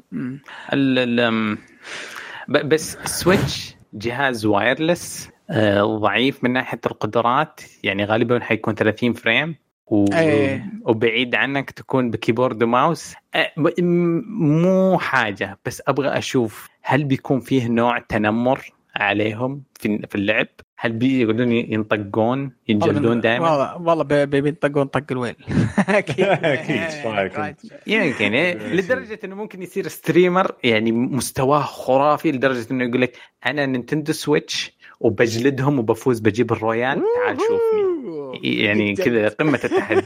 بس 2.49 2.97
Switch 3.05 3.77
جهاز 3.93 4.47
wireless 4.47 5.31
آه، 5.51 5.83
ضعيف 5.83 6.45
من 6.45 6.53
ناحية 6.53 6.81
القدرات 6.87 7.61
يعني 7.83 8.05
غالبا 8.05 8.41
حيكون 8.41 8.75
30 8.75 9.13
frame 9.13 9.55
و... 9.87 10.05
إيه. 10.13 10.65
وبعيد 10.85 11.35
عنك 11.35 11.71
تكون 11.71 12.11
ب 12.11 12.16
keyboard 12.16 12.63
و 12.63 12.71
mouse 12.71 13.15
آه، 13.35 13.53
مو 13.79 14.99
حاجة 14.99 15.59
بس 15.65 15.83
أبغى 15.89 16.09
أشوف 16.09 16.69
هل 16.83 17.05
بيكون 17.05 17.41
فيه 17.41 17.69
نوع 17.69 17.99
تنمر 17.99 18.73
عليهم 18.97 19.63
في 19.81 20.15
اللعب؟ 20.15 20.47
هل 20.81 20.93
بيقعدون 20.93 21.53
ينطقون 21.53 22.53
ينجلدون 22.69 23.21
دائما؟ 23.21 23.51
والله 23.51 23.77
والله 23.89 24.05
بي- 24.05 24.27
بي- 24.27 24.41
بينطقون 24.41 24.85
طق 24.87 25.05
الويل 25.11 25.35
أكيد 25.89 26.27
رأيكم؟ 27.07 27.53
يمكن 27.87 28.35
إيه، 28.35 28.55
لدرجة 28.75 29.19
إنه 29.25 29.35
ممكن 29.37 29.63
يصير 29.63 29.89
streamer 29.89 30.53
يعني 30.65 30.93
مستواه 30.93 31.61
خرافي 31.63 32.33
لدرجة 32.33 32.67
إنه 32.71 32.85
يقول 32.85 33.01
لك 33.01 33.17
أنا 33.47 33.67
Nintendo 33.67 34.13
Switch 34.13 34.79
وبجلدهم 35.01 35.79
وبفوز 35.79 36.21
battle 36.21 36.53
royale 36.53 37.03
تعال 37.25 37.39
شوفني 37.41 38.63
يعني 38.63 38.95
كذا 38.95 39.29
قمه 39.29 39.61
التحدي 39.65 40.03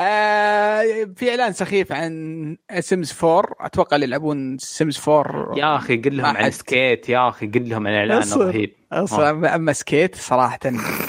آه 0.00 0.82
في 1.16 1.30
اعلان 1.30 1.52
سخيف 1.52 1.92
عن 1.92 2.56
Sims 2.80 3.18
4 3.24 3.44
أتوقع 3.60 3.94
اللي 3.94 4.06
يلعبون 4.06 4.58
Sims 4.58 5.00
4 5.08 5.58
يا 5.58 5.76
أخي 5.76 5.96
قل 5.96 6.16
لهم 6.16 6.36
عن. 6.36 6.50
Skate 6.50 7.08
يا 7.08 7.28
أخي 7.28 7.46
قل 7.46 7.68
لهم 7.68 7.86
عن 7.86 7.94
اعلان. 7.94 8.22
رهيب 8.36 8.72
أصلا 8.94 9.30
اما 9.30 9.54
أما 9.54 9.72
سكيت 9.72 10.16
صراحة 10.16 10.58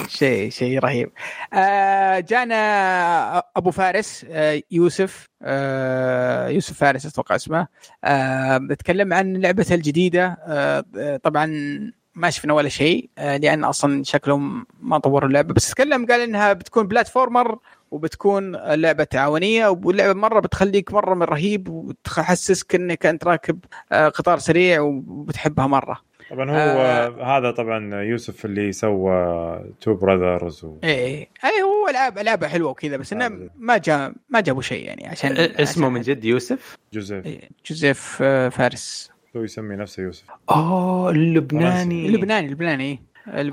شيء 0.08 0.50
شيء 0.50 0.78
رهيب. 0.78 1.10
آه 1.52 2.20
جانا 2.20 3.38
أبو 3.56 3.70
فارس 3.70 4.26
آه 4.30 4.62
يوسف 4.70 5.28
آه 5.42 6.48
يوسف 6.48 6.78
فارس 6.78 7.06
أتوقع 7.06 7.34
اسمه. 7.34 7.66
آه 8.04 8.58
تكلم 8.78 9.12
عن 9.12 9.36
لعبته 9.36 9.74
الجديدة. 9.74 10.38
آه 10.46 10.84
آه، 10.98 11.16
طبعا 11.16 11.46
ما 12.14 12.30
شفنا 12.30 12.52
ولا 12.54 12.68
شيء 12.68 13.10
آه 13.18 13.36
لأن 13.36 13.64
أصلا 13.64 14.04
شكلهم 14.04 14.66
ما 14.80 14.98
طوروا 14.98 15.28
اللعبة. 15.28 15.54
بس 15.54 15.70
تكلم 15.70 16.06
قال 16.06 16.20
إنها 16.20 16.52
بتكون 16.52 16.86
بلاتفورمر 16.86 17.58
وبتكون 17.90 18.56
لعبة 18.56 19.04
تعاونية 19.04 19.68
واللعبة 19.68 20.12
مرة 20.20 20.40
بتخليك 20.40 20.92
مرة 20.92 21.14
من 21.14 21.22
رهيب 21.22 21.68
وتحسسك 21.68 22.74
إنك 22.74 23.06
أنت 23.06 23.24
راكب 23.24 23.58
آه، 23.92 24.08
قطار 24.08 24.38
سريع 24.38 24.80
وبتحبها 24.80 25.66
مرة. 25.66 26.05
طبعا 26.30 26.50
هو 26.50 26.54
آه. 26.56 27.38
هذا 27.38 27.50
طبعا 27.50 28.02
يوسف 28.02 28.44
اللي 28.44 28.72
سوى 28.72 29.60
Two 29.80 29.94
Brothers 29.94 30.64
و... 30.64 30.78
إيه 30.84 31.28
اي 31.44 31.62
هو 31.62 31.88
العاب 31.90 32.18
العابه 32.18 32.48
حلوة 32.48 32.70
وكذا 32.70 32.96
بس 32.96 33.12
إنه. 33.12 33.50
ما 33.58 33.76
جاء 33.78 34.12
ما 34.30 34.40
جابوا 34.40 34.62
شيء 34.62 34.86
يعني 34.86 35.06
عشان 35.06 35.36
اسمه 35.36 35.84
عشان- 35.86 35.92
من 35.94 36.00
جد 36.00 36.24
يوسف؟ 36.24 36.76
جوزيف. 36.92 37.26
إيه، 37.26 37.48
جوزيف 37.70 38.18
آه، 38.22 38.48
فارس. 38.48 39.10
هو 39.36 39.42
يسمي 39.42 39.76
نفسه 39.76 40.02
يوسف. 40.02 40.24
اوه 40.50 41.10
اللبناني. 41.10 42.06
اللبناني 42.06 42.46
اللبناني 42.46 43.00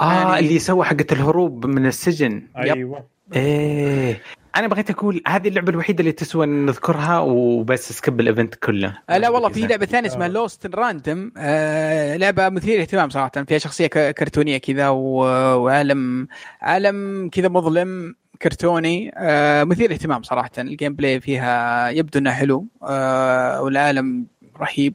آه 0.01 0.39
اللي 0.39 0.59
سوى 0.59 0.85
حقة 0.85 1.05
الهروب 1.11 1.65
من 1.65 1.85
السجن. 1.85 2.47
أيوه. 2.57 3.05
إيه. 3.35 4.21
أنا 4.55 4.67
بغيت 4.67 4.89
أقول 4.89 5.21
هذه 5.27 5.47
اللعبة 5.47 5.69
الوحيدة 5.69 5.99
اللي 5.99 6.11
تسوى 6.11 6.45
إن 6.45 6.65
نذكرها 6.65 7.19
وبس 7.19 7.93
skip 7.93 8.19
ال 8.19 8.25
event 8.25 8.55
كله. 8.55 8.97
آه 9.09 9.17
لا 9.17 9.29
والله 9.29 9.49
في 9.49 9.67
لعبة 9.67 9.85
ثانية 9.85 10.07
اسمها. 10.07 10.27
Lost 10.27 10.75
in 10.75 10.89
Random 10.89 11.31
آه 11.37 12.17
لعبة 12.17 12.49
مثيرة 12.49 12.81
اهتمام 12.81 13.09
صراحة. 13.09 13.31
فيها 13.47 13.57
شخصية 13.57 13.87
كرتونية 13.87 14.57
كذا 14.57 14.89
وعالم 14.89 16.27
عالم 16.61 17.29
كذا 17.29 17.47
مظلم 17.47 18.15
كرتوني. 18.41 19.11
آه 19.15 19.63
مثير 19.63 19.91
اهتمام 19.91 20.23
صراحة. 20.23 20.51
ال 20.57 20.95
gameplay 20.95 21.19
فيها 21.19 21.89
يبدو 21.89 22.19
إنه 22.19 22.31
حلو. 22.31 22.67
آه 22.83 23.61
والعالم 23.61 24.25
رهيب. 24.59 24.93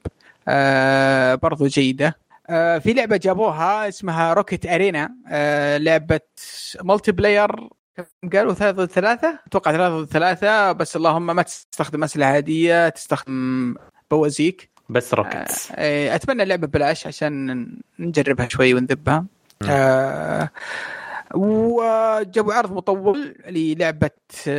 آه 0.48 1.35
برضو 1.35 1.66
جيدة. 1.66 2.18
آه 2.51 2.78
في 2.78 2.93
لعبة 2.93 3.16
جابوها 3.16 3.89
اسمها 3.89 4.32
Rocket 4.35 4.66
Arena 4.66 5.15
آه 5.28 5.78
لعبة 5.78 6.20
multiplayer 6.82 7.69
قالوا؟ 8.33 8.55
ثلاثة 8.55 8.70
ضد 8.70 8.91
ثلاثة؟ 8.91 9.39
أتوقع 9.47 9.73
ثلاثة 9.73 10.01
ضد 10.01 10.09
ثلاثة 10.09 10.73
بس 10.73 10.97
اللهم 10.97 11.27
ما 11.27 11.43
تستخدم 11.43 12.05
أسلحة 12.05 12.31
عادية 12.31 12.89
تستخدم 12.89 13.75
بوازيك. 14.11 14.70
بس 14.89 15.15
rockets 15.15 15.73
آه، 15.75 16.15
أتمنى 16.15 16.43
اللعبة 16.43 16.66
ببلاش 16.66 17.07
عشان 17.07 17.66
نجربها 17.99 18.49
شوي 18.49 18.75
ونذبها. 18.75 19.25
آه 19.69 20.51
وجابوا 21.35 22.55
عرض 22.55 22.73
مطول 22.73 23.35
للعبة 23.49 24.11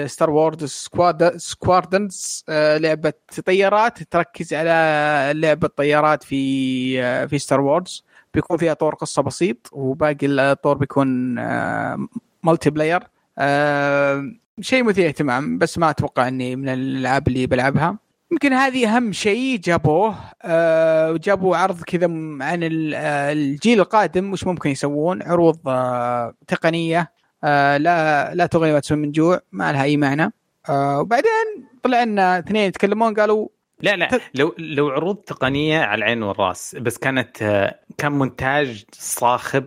Star 0.05 0.29
Wars 0.29 0.63
Squad 0.63 1.37
Squadrons 1.37 2.43
آه 2.49 2.77
لعبة 2.77 3.13
طيارات. 3.45 4.03
تركز 4.03 4.53
على 4.53 5.31
لعبة 5.39 5.67
طيارات 5.67 6.23
في 6.23 7.03
آه 7.03 7.25
في 7.25 7.39
Star 7.39 7.61
Wars 7.61 8.03
بيكون 8.33 8.57
فيها 8.57 8.73
طور 8.73 8.95
قصة 8.95 9.21
بسيط 9.21 9.69
وباقي 9.71 10.27
الطور 10.27 10.77
بيكون 10.77 11.39
آه 11.39 12.07
multiplayer 12.43 13.03
آه 13.39 14.31
شيء 14.61 14.83
مثير 14.83 15.07
اهتمام 15.07 15.57
بس 15.57 15.77
ما 15.77 15.89
أتوقع 15.89 16.27
إني 16.27 16.55
من 16.55 16.69
الألعاب 16.69 17.27
اللي 17.27 17.47
بلعبها. 17.47 17.97
يمكن 18.31 18.53
هذه 18.53 18.95
أهم 18.95 19.11
شيء 19.11 19.59
جابوه 19.59 20.15
آه 20.43 21.11
وجابوا 21.11 21.57
عرض 21.57 21.81
كذا 21.83 22.05
عن 22.41 22.63
آه، 22.95 23.31
الجيل 23.31 23.79
القادم 23.79 24.31
وش 24.33 24.43
ممكن 24.47 24.69
يسوون؟ 24.69 25.23
عروض 25.23 25.59
آه 25.67 26.33
تقنية 26.47 27.11
آه 27.43 27.77
لا 27.77 28.35
لا 28.35 28.45
تغني 28.45 28.71
ولا 28.71 28.79
تسمن 28.79 28.99
من 29.01 29.11
جوع 29.11 29.39
ما 29.51 29.71
لها 29.71 29.83
أي 29.83 29.97
معنى. 29.97 30.33
آه 30.69 30.99
وبعدين 30.99 31.65
طلع 31.83 32.03
لنا 32.03 32.39
اثنين 32.39 32.63
يتكلمون 32.67 33.13
قالوا 33.13 33.47
لا 33.81 33.95
لا 33.95 34.17
ت- 34.17 34.21
لو 34.35 34.55
لو 34.57 34.89
عروض 34.89 35.15
تقنية 35.15 35.79
على 35.79 35.97
العين 35.99 36.23
والرأس 36.23 36.75
بس 36.75 36.97
كانت 36.97 37.41
آه، 37.41 37.79
كان 37.97 38.11
مونتاج 38.11 38.83
صاخب 38.93 39.65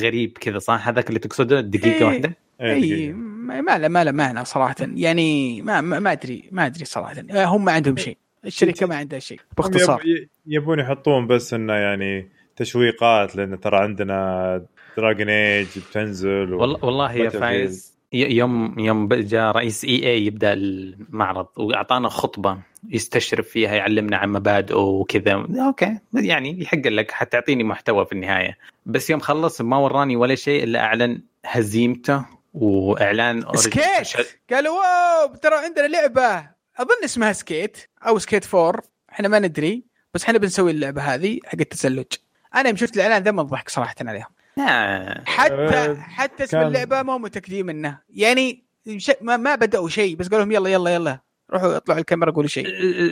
غريب 0.00 0.38
كذا 0.40 0.58
صح؟ 0.58 0.88
هذاك 0.88 1.08
اللي 1.08 1.18
تقصده 1.20 1.60
دقيقه 1.60 1.96
إيه. 1.98 2.04
واحدة. 2.04 2.36
اي 2.62 2.80
دقيقة. 2.80 3.12
ما 3.16 3.60
ما 3.60 3.78
له 3.78 3.88
ما 3.88 4.04
له 4.04 4.12
معنى 4.12 4.44
صراحة. 4.44 4.76
يعني 4.80 5.62
ما 5.62 5.80
ما, 5.80 5.98
ما 5.98 6.12
أدري 6.12 6.48
ما 6.52 6.66
أدري 6.66 6.84
صراحة. 6.84 7.14
آه، 7.30 7.44
هم 7.44 7.64
ما 7.64 7.72
عندهم 7.72 7.96
شيء. 7.96 8.16
الشركة 8.44 8.86
ما 8.86 8.96
عندها 8.96 9.18
شيء. 9.18 9.40
باختصار. 9.56 10.02
يب- 10.06 10.28
يبون 10.46 10.78
يحطون 10.78 11.26
بس 11.26 11.54
إنه 11.54 11.72
يعني 11.72 12.28
تشويقات 12.56 13.36
لأن 13.36 13.60
ترى 13.60 13.76
عندنا 13.76 14.62
Dragon 14.96 15.28
Age 15.28 15.66
بتنزل 15.90 16.54
و... 16.54 16.60
والله 16.60 16.84
والله 16.84 17.12
يا. 17.12 17.28
فايز 17.28 17.90
يوم 18.12 18.78
يوم 18.78 19.08
جاء 19.08 19.52
رئيس 19.52 19.84
EA 19.84 20.26
يبدأ 20.26 20.52
المعرض 20.52 21.46
وأعطانا 21.56 22.08
خطبة 22.08 22.58
يستشرف 22.88 23.48
فيها 23.48 23.74
يعلمنا 23.74 24.16
عن 24.16 24.28
مبادئه 24.28 24.74
وكذا. 24.76 25.46
okay 25.66 25.98
يعني 26.14 26.62
يحق 26.62 26.86
لك 26.86 27.10
حتعطيني 27.10 27.64
محتوى 27.64 28.06
في 28.06 28.12
النهاية. 28.12 28.58
بس 28.86 29.10
يوم 29.10 29.20
خلص 29.20 29.60
ما 29.60 29.76
وراني 29.76 30.16
ولا 30.16 30.34
شيء 30.34 30.64
إلا 30.64 30.80
أعلن 30.80 31.22
هزيمته 31.46 32.39
وإعلان 32.52 33.44
Skate. 33.54 34.28
قالوا 34.52 34.78
wow 34.78 35.34
ترى 35.34 35.54
عندنا 35.54 35.86
لعبة. 35.86 36.50
أظن 36.78 37.04
اسمها 37.04 37.32
Skate 37.32 37.76
أو 38.06 38.18
Skate 38.18 38.44
Four. 38.44 38.80
إحنا 39.12 39.28
ما 39.28 39.38
ندري 39.38 39.84
بس 40.14 40.24
إحنا 40.24 40.38
بنسوي 40.38 40.70
اللعبة 40.70 41.02
هذه 41.02 41.38
حق 41.44 41.58
التزلج 41.60 42.06
أنا 42.54 42.68
يوم 42.68 42.76
شفت 42.76 42.96
الإعلان 42.96 43.22
ذا 43.22 43.30
ما 43.30 43.42
ضحك 43.42 43.68
صراحة 43.68 43.94
عليهم. 44.00 44.26
لا. 44.56 45.22
حتى 45.26 45.52
أه، 45.54 45.94
حتى 45.94 46.44
اسم 46.44 46.58
كان- 46.58 46.66
اللعبة 46.66 47.02
ما 47.02 47.16
هم 47.16 47.22
متاكدين 47.22 47.66
منه. 47.66 47.98
يعني 48.10 48.64
ش... 48.96 49.10
ما, 49.20 49.36
ما 49.36 49.54
بدأوا 49.54 49.88
شيء 49.88 50.16
بس 50.16 50.28
قالوا 50.28 50.44
لهم 50.44 50.52
يلا 50.52 50.70
يلا 50.70 50.90
يلا 50.94 51.20
روحوا 51.50 51.76
اطلعوا 51.76 52.00
الكاميرا 52.00 52.30
قولوا 52.30 52.48
شيء. 52.48 52.64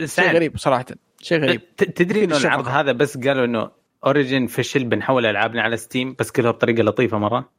شيء 0.05 0.31
غريب 0.31 0.57
صراحة. 0.57 0.85
شيء 1.21 1.39
غريب. 1.41 1.75
ت- 1.77 1.83
تدري 1.83 2.23
إنه. 2.23 2.37
العرض 2.37 2.67
هذا 2.67 2.91
بس 2.91 3.17
قالوا 3.17 3.45
إنه 3.45 3.71
Origin 4.05 4.47
فشل 4.47 4.83
بنحول 4.83 5.25
ألعابنا 5.25 5.61
على 5.61 5.77
Steam 5.77 6.15
بس 6.19 6.31
كلها 6.31 6.51
بطريقة 6.51 6.83
لطيفة 6.83 7.17
مرة. 7.17 7.49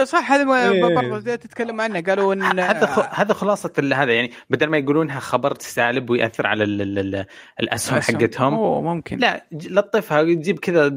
إيه 0.00 0.06
صح 0.06 0.32
هذا 0.32 0.44
ما 0.44 0.70
إيه. 0.70 0.94
برضه 0.94 1.34
تتكلم 1.34 1.80
عنه. 1.80 2.00
قالوا 2.00 2.34
إن 2.34 2.42
هذا 2.60 2.86
خ- 2.86 3.20
هذا 3.20 3.34
خلاصة 3.34 3.72
ال- 3.78 3.94
هذا 3.94 4.12
يعني 4.12 4.30
بدل 4.50 4.66
ما 4.66 4.78
يقولونها 4.78 5.20
خبر 5.20 5.54
سالب 5.58 6.10
ويأثر 6.10 6.46
على 6.46 6.64
ال 6.64 6.82
ال 6.82 6.98
ال 7.14 7.26
الأسهم 7.60 8.00
حقتهم. 8.00 8.54
أوه 8.54 8.82
ممكن. 8.82 9.18
لا 9.18 9.44
لطفها 9.52 10.20
وتجيب 10.20 10.58
كذا. 10.58 10.88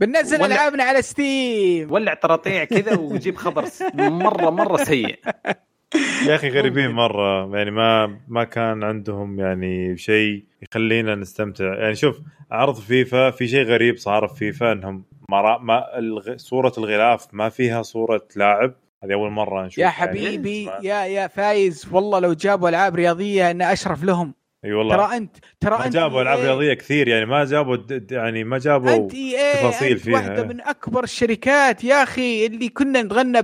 بننزل 0.00 0.42
ألعابنا 0.44 0.84
على 0.84 1.02
Steam 1.02 1.92
ولع 1.92 2.14
طراطيع 2.14 2.64
كذا 2.64 2.98
وجيب 2.98 3.36
خبر 3.36 3.64
مرة 3.94 4.50
مرة 4.50 4.76
سيء. 4.76 5.18
يا 6.28 6.34
أخي 6.34 6.48
غريبين 6.48 6.90
مرة. 6.90 7.56
يعني 7.56 7.70
ما 7.70 8.18
ما 8.28 8.44
كان 8.44 8.82
عندهم 8.84 9.40
يعني 9.40 9.96
شيء 9.96 10.44
يخلينا 10.62 11.14
نستمتع. 11.14 11.64
يعني 11.74 11.94
شوف 11.94 12.18
عرض 12.50 12.74
فيفا 12.74 13.30
في 13.30 13.48
شيء 13.48 13.64
غريب 13.64 13.96
صار 13.96 14.28
في 14.28 14.34
فيفا 14.38 14.72
إنهم 14.72 15.04
ما, 15.28 15.58
ما 15.58 15.98
الغ... 15.98 16.36
صورة 16.36 16.72
الغلاف 16.78 17.26
ما 17.32 17.48
فيها 17.48 17.82
صورة 17.82 18.22
لاعب 18.36 18.74
هذه 19.04 19.12
أول 19.12 19.30
مرة 19.30 19.66
نشوف 19.66 19.78
يا 19.78 19.82
يعني. 19.82 19.94
حبيبي 19.96 20.70
يا 20.82 21.04
يا 21.04 21.26
فايز 21.26 21.88
والله 21.92 22.18
لو 22.18 22.32
جابوا 22.32 22.68
ألعاب 22.68 22.94
رياضية 22.94 23.50
إن 23.50 23.62
أشرف 23.62 24.04
لهم 24.04 24.34
إي 24.64 24.72
والله. 24.72 24.96
ترى 24.96 25.16
انت 25.16 25.36
ترى 25.60 25.78
ما 25.78 25.86
أنت 25.86 25.94
جابوا 25.94 26.22
ألعاب. 26.22 26.38
رياضية 26.38 26.74
كثير 26.74 27.08
يعني 27.08 27.26
ما 27.26 27.44
جابوا 27.44 27.76
يعني 28.10 28.44
ما 28.44 28.58
جابوا 28.58 28.94
أنت 28.94 29.14
إيه 29.14 29.52
تفاصيل 29.52 29.92
أنت 29.92 30.00
فيها، 30.00 30.14
واحدة. 30.14 30.44
من 30.44 30.60
أكبر 30.60 31.04
الشركات 31.04 31.84
يا 31.84 32.02
أخي 32.02 32.46
اللي 32.46 32.68
كنا 32.68 33.02
نتغنى 33.02 33.42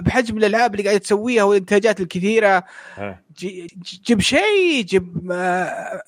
بحجم 0.00 0.38
الألعاب 0.38 0.72
اللي 0.74 0.84
قاعدة 0.84 0.98
تسويها 0.98 1.42
والإنتاجات 1.44 2.00
الكثيرة. 2.00 2.64
ها. 2.96 3.22
جيب 4.06 4.20
شيء 4.20 4.82
جيب 4.84 5.32
آه، 5.32 5.34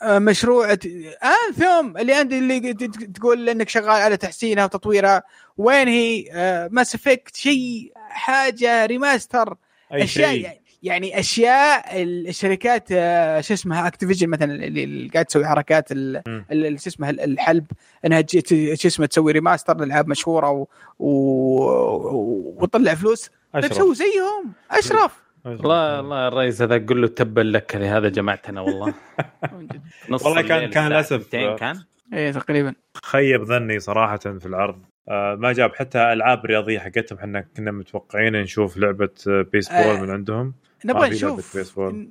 آه، 0.03 0.19
مشروع 0.19 0.73
Anthem 0.73 1.97
اللي 1.99 2.15
عندي 2.15 2.39
اللي 2.39 2.61
ت- 2.73 2.85
ت- 2.85 3.17
تقول 3.17 3.49
إنك 3.49 3.69
شغال 3.69 3.91
على 3.91 4.17
تحسينها 4.17 4.65
وتطويرها. 4.65 5.23
وين 5.57 5.89
هي؟ 5.89 6.25
Mass 6.73 6.95
Effect 6.95 7.37
شيء 7.37 7.93
حاجة 8.11 8.87
remaster 8.87 9.55
أي 9.95 10.05
أشياء 10.05 10.31
شيء. 10.31 10.45
يعني- 10.45 10.68
يعني 10.83 11.19
أشياء 11.21 12.03
الشركات 12.03 12.89
آه، 12.93 13.41
شو 13.41 13.55
اسمها 13.55 13.87
Activision 13.87 14.29
مثلا 14.29 14.55
اللي 14.55 14.85
اللي 14.85 15.09
قاعد 15.09 15.25
تسوي 15.25 15.47
حركات 15.47 15.93
ال- 15.93 16.23
مم. 16.29 16.45
ال- 16.53 16.81
شو 16.81 16.91
اسمها 16.91 17.11
الحلب 17.11 17.67
إنها 18.07 18.25
شو 18.75 18.89
اسمه 18.89 19.07
تسوي 19.07 19.33
remaster 19.33 19.77
لالعاب 19.77 20.09
مشهورة 20.09 20.51
و... 20.51 20.67
و... 20.99 22.55
وتطلع 22.63 22.95
فلوس. 22.95 23.31
تسوي 23.63 23.95
زيهم. 23.95 24.53
أشرف. 24.71 24.95
أشرف. 24.95 25.23
الله 25.47 26.01
الله 26.01 26.29
الرئيس 26.29 26.63
هذا 26.63 26.79
قل 26.79 27.01
له 27.03 27.09
تبا 27.09 27.41
لك 27.41 27.77
لهذا 27.77 28.09
جمعتنا 28.09 28.61
والله. 28.61 28.95
نص 30.11 30.27
والله 30.27 30.43
كان- 30.43 30.71
كان. 30.71 30.93
2 30.93 31.57
كان؟ 31.57 31.83
إيه 32.13 32.31
تقريبا. 32.33 32.75
خيب 33.05 33.45
ظني 33.45 33.81
صراحة 33.81 34.17
في 34.19 34.47
العرض. 34.47 34.79
آه 35.09 35.35
ما 35.35 35.53
جاب 35.53 35.75
حتى 35.75 35.99
ألعاب 36.13 36.47
رياضية 36.47 36.79
حقتهم 36.79 37.19
إحنا 37.19 37.45
كنا 37.57 37.71
متوقعين 37.71 38.33
نشوف 38.43 38.77
لعبة 38.77 39.09
آه، 39.29 39.47
بيسبول 39.53 39.77
آه. 39.79 40.01
من 40.03 40.11
عندهم. 40.11 40.55
نبغى 40.85 41.09
نشوف. 41.11 41.57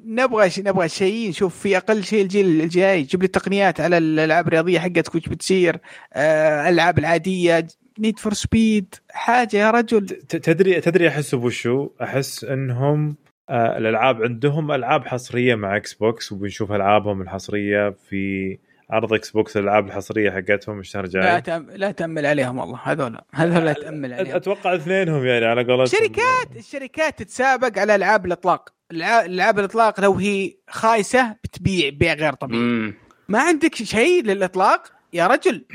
نبغى 0.06 0.50
ش- 0.50 0.60
نبغى 0.60 0.90
شيء 0.90 1.30
نشوف 1.30 1.60
في 1.60 1.78
أقل 1.78 2.04
شيء 2.04 2.22
الجيل 2.24 2.62
الجاي. 2.62 3.02
جيب 3.04 3.22
لي 3.22 3.28
تقنيات 3.28 3.82
على 3.82 3.98
الألعاب 3.98 4.48
الرياضية 4.48 4.80
حقتك 4.80 5.16
وش 5.16 5.30
بتصير 5.30 5.80
آه، 6.14 6.70
الالعاب 6.70 7.00
العادية 7.00 7.68
Need 8.00 8.20
for 8.20 8.34
Speed 8.34 8.96
حاجة 9.12 9.58
يا 9.58 9.72
رجل. 9.72 10.06
تدري 10.30 10.82
تدري 10.82 11.08
أحس 11.08 11.36
بوشو؟ 11.36 11.90
أحس 12.02 12.44
إنهم 12.44 13.16
آه 13.50 13.78
الألعاب 13.78 14.24
عندهم 14.24 14.72
ألعاب 14.72 15.06
حصرية 15.06 15.56
مع 15.56 15.78
Xbox 15.78 16.32
وبنشوف 16.32 16.72
ألعابهم 16.72 17.22
الحصرية 17.22 17.90
في 18.10 18.58
عرض 18.90 19.14
Xbox 19.14 19.58
الألعاب 19.58 19.88
الحصرية 19.88 20.32
حقتهم 20.32 20.80
الشهر 20.80 21.02
لا 21.04 21.08
الجاي 21.08 21.42
تأم... 21.42 21.68
لا 21.72 21.92
تأمل 21.92 22.26
عليهم 22.26 22.58
والله 22.60 22.80
هذول 22.84 23.18
هذول 23.34 23.66
لا 23.66 23.74
تأمل 23.74 24.14
عليهم. 24.14 24.36
أتوقع 24.36 24.76
اثنينهم 24.76 25.26
يعني 25.26 25.46
على 25.46 25.64
قولتهم. 25.64 26.00
شركات 26.00 26.56
الشركات 26.58 27.20
تتسابق 27.20 27.80
على 27.80 27.96
ألعاب 27.96 28.26
الإطلاق. 28.26 28.70
الع- 28.92 29.26
ألعاب 29.26 29.60
الإطلاق 29.60 30.02
لو 30.02 30.14
هي 30.14 30.54
خايسة 30.70 31.36
بتبيع 31.44 31.90
بيع 31.90 32.14
غير 32.14 32.34
طبيعي. 32.34 32.62
مم. 32.62 32.94
ما 33.30 33.40
عندك 33.42 33.76
شيء 33.76 34.24
للإطلاق؟ 34.24 34.84
يا 35.14 35.28
رجل. 35.28 35.66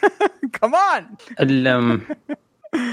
كمان 0.60 1.06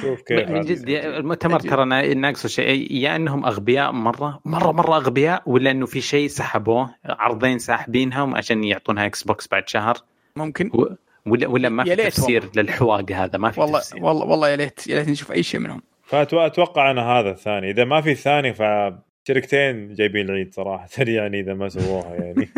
شوف 0.02 0.22
كيف 0.22 0.50
من. 0.50 0.62
جد 0.62 0.90
يا- 0.90 1.18
المؤتمر 1.18 1.60
ترى 1.60 1.86
نا- 1.86 2.14
ناقصه 2.14 2.50
شيء. 2.50 2.92
يا 2.92 3.16
إنهم 3.16 3.46
أغبياء 3.46 3.92
مرة 3.92 4.40
مرة 4.46 4.72
مرة 4.72 4.96
أغبياء 4.98 5.44
ولا 5.46 5.72
إنه 5.72 5.86
في 5.86 6.02
شيء 6.02 6.28
سحبوه 6.28 6.96
عرضين 7.06 7.60
ساحبينهم 7.60 8.36
عشان 8.36 8.64
يعطونها 8.64 9.06
Xbox 9.06 9.48
بعد 9.48 9.70
شهر. 9.70 9.98
ممكن. 10.36 10.72
و- 10.74 10.86
ولا 11.26 11.48
ولا 11.48 11.70
ما 11.70 11.84
في 11.84 11.96
تفسير 11.96 12.50
للحواق 12.56 13.12
هذا 13.12 13.38
ما 13.38 13.52
في 13.52 13.60
والله 13.62 13.80
تفسير. 13.80 14.04
والله 14.04 14.26
والله 14.26 14.50
يا 14.50 14.56
ليت 14.56 14.88
يا 14.88 14.96
ليت 15.00 15.10
نشوف 15.10 15.32
أي 15.32 15.44
شيء 15.44 15.60
منهم. 15.60 15.82
فاتوقع 16.04 16.92
أنا 16.92 17.02
هذا 17.02 17.30
الثاني. 17.30 17.70
إذا 17.72 17.86
ما 17.86 18.02
في 18.02 18.12
الثاني 18.12 18.54
فشركتين 18.54 19.94
جايبين 19.94 20.26
العيد 20.30 20.54
صراحة. 20.54 20.88
يعني 21.08 21.40
إذا 21.40 21.54
ما 21.54 21.70
سووها 21.70 22.16
يعني. 22.16 22.50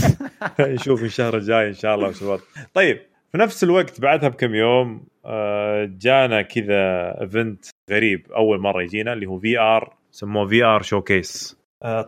نشوف 0.74 1.02
الشهر 1.02 1.36
الجاي 1.36 1.68
إن 1.68 1.74
شاء 1.74 1.94
الله 1.94 2.08
وشباب 2.08 2.40
طيب 2.74 3.00
في 3.32 3.38
نفس 3.38 3.64
الوقت 3.64 4.00
بعدها 4.00 4.28
بكم 4.28 4.54
يوم 4.54 5.04
آه، 5.24 5.84
جانا 6.00 6.42
كذا 6.42 6.74
event 7.20 7.64
غريب 7.90 8.32
أول 8.32 8.60
مرة 8.60 8.82
يجينا 8.82 9.12
اللي 9.12 9.26
هو 9.26 9.38
VR 9.38 9.94
سموه 10.10 10.46
VR 10.46 10.82
Showcase 10.82 11.56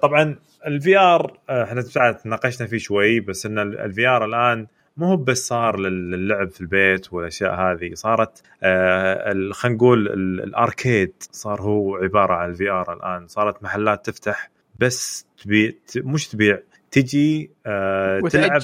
طبعا 0.03 0.37
ال 0.67 0.99
VR 0.99 1.39
إحنا 1.51 1.81
ساعات 1.81 2.27
ناقشنا 2.27 2.67
فيه 2.67 2.79
شوي 2.79 3.21
بس 3.21 3.47
إن 3.47 3.59
ال 3.59 4.07
VR 4.07 4.25
الآن 4.25 4.67
مو 4.97 5.07
هو 5.07 5.17
بس 5.17 5.47
صار 5.47 5.79
لل- 5.79 6.11
للعب 6.11 6.51
في 6.51 6.61
البيت 6.61 7.13
والأشياء 7.13 7.55
هذه 7.55 7.95
صارت 7.95 8.43
آه، 8.63 9.33
خلينا 9.53 9.77
نقول 9.77 10.07
ال- 10.09 10.43
ال 10.43 10.53
arcade 10.53 11.13
صار 11.21 11.63
هو 11.63 11.97
عبارة 11.97 12.35
عن 12.35 12.51
ال 12.51 12.71
VR 12.71 12.93
الآن. 12.93 13.27
صارت 13.29 13.63
محلات 13.63 14.07
تفتح 14.11 14.51
بس 14.81 15.27
تبيع 15.45 15.73
مش 15.97 16.29
تبيع 16.29 16.59
تجي 16.95 17.51
آه، 17.67 18.21
تلعب 18.21 18.63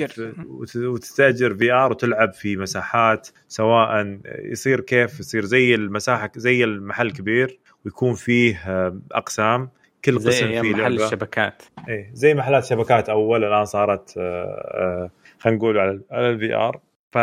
وتستأجر 0.76 1.54
VR 1.54 1.90
وتلعب 1.90 2.32
في 2.32 2.56
مساحات 2.56 3.28
سواء 3.48 4.18
يصير 4.24 4.80
كيف 4.80 5.20
يصير 5.20 5.44
زي 5.44 5.74
المساحة 5.74 6.30
زي 6.36 6.64
المحل 6.64 7.10
كبير 7.10 7.58
ويكون 7.84 8.14
فيه 8.14 8.56
آه، 8.66 9.00
أقسام. 9.12 9.70
كل 10.04 10.18
قسم 10.18 10.30
زي 10.30 10.60
فيه 10.60 10.72
محل 10.72 10.80
لعبة. 10.80 11.04
الشبكات. 11.04 11.62
إيه 11.88 12.10
زي 12.12 12.34
محلات 12.34 12.64
شبكات 12.64 13.08
أول 13.08 13.44
الآن 13.44 13.64
صارت 13.64 14.14
آه، 14.18 15.10
خلينا 15.38 15.58
نقول 15.58 15.78
على 15.78 16.00
على 16.10 16.30
ال 16.30 16.54
VR 16.54 16.80
ف 17.14 17.18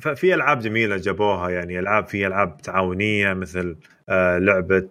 ففي 0.00 0.34
ألعاب 0.34 0.58
جميلة 0.58 0.96
جابوها 0.96 1.50
يعني 1.50 1.78
ألعاب 1.78 2.06
في 2.06 2.26
ألعاب 2.26 2.58
تعاونية 2.58 3.32
مثل 3.32 3.76
لعبة 4.38 4.88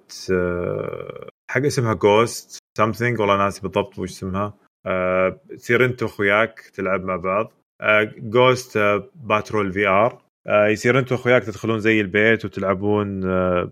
حق 1.51 1.61
اسمها 1.65 1.93
Ghost 1.93 2.59
something 2.77 3.19
والله 3.19 3.37
ناسي 3.37 3.61
بالضبط 3.61 3.99
وش 3.99 4.09
اسمها. 4.11 4.66
آه، 4.85 5.39
تصير 5.57 5.85
انت 5.85 6.03
واخوياك 6.03 6.59
تلعب 6.73 7.03
مع 7.03 7.15
بعض. 7.15 7.51
Ghost 8.17 8.77
Patrol 9.15 9.73
VR 9.73 10.21
يصير 10.47 10.99
انت 10.99 11.11
واخوياك 11.11 11.43
تدخلون 11.43 11.79
زي 11.79 12.01
البيت 12.01 12.45
وتلعبون 12.45 13.23
آه، 13.29 13.71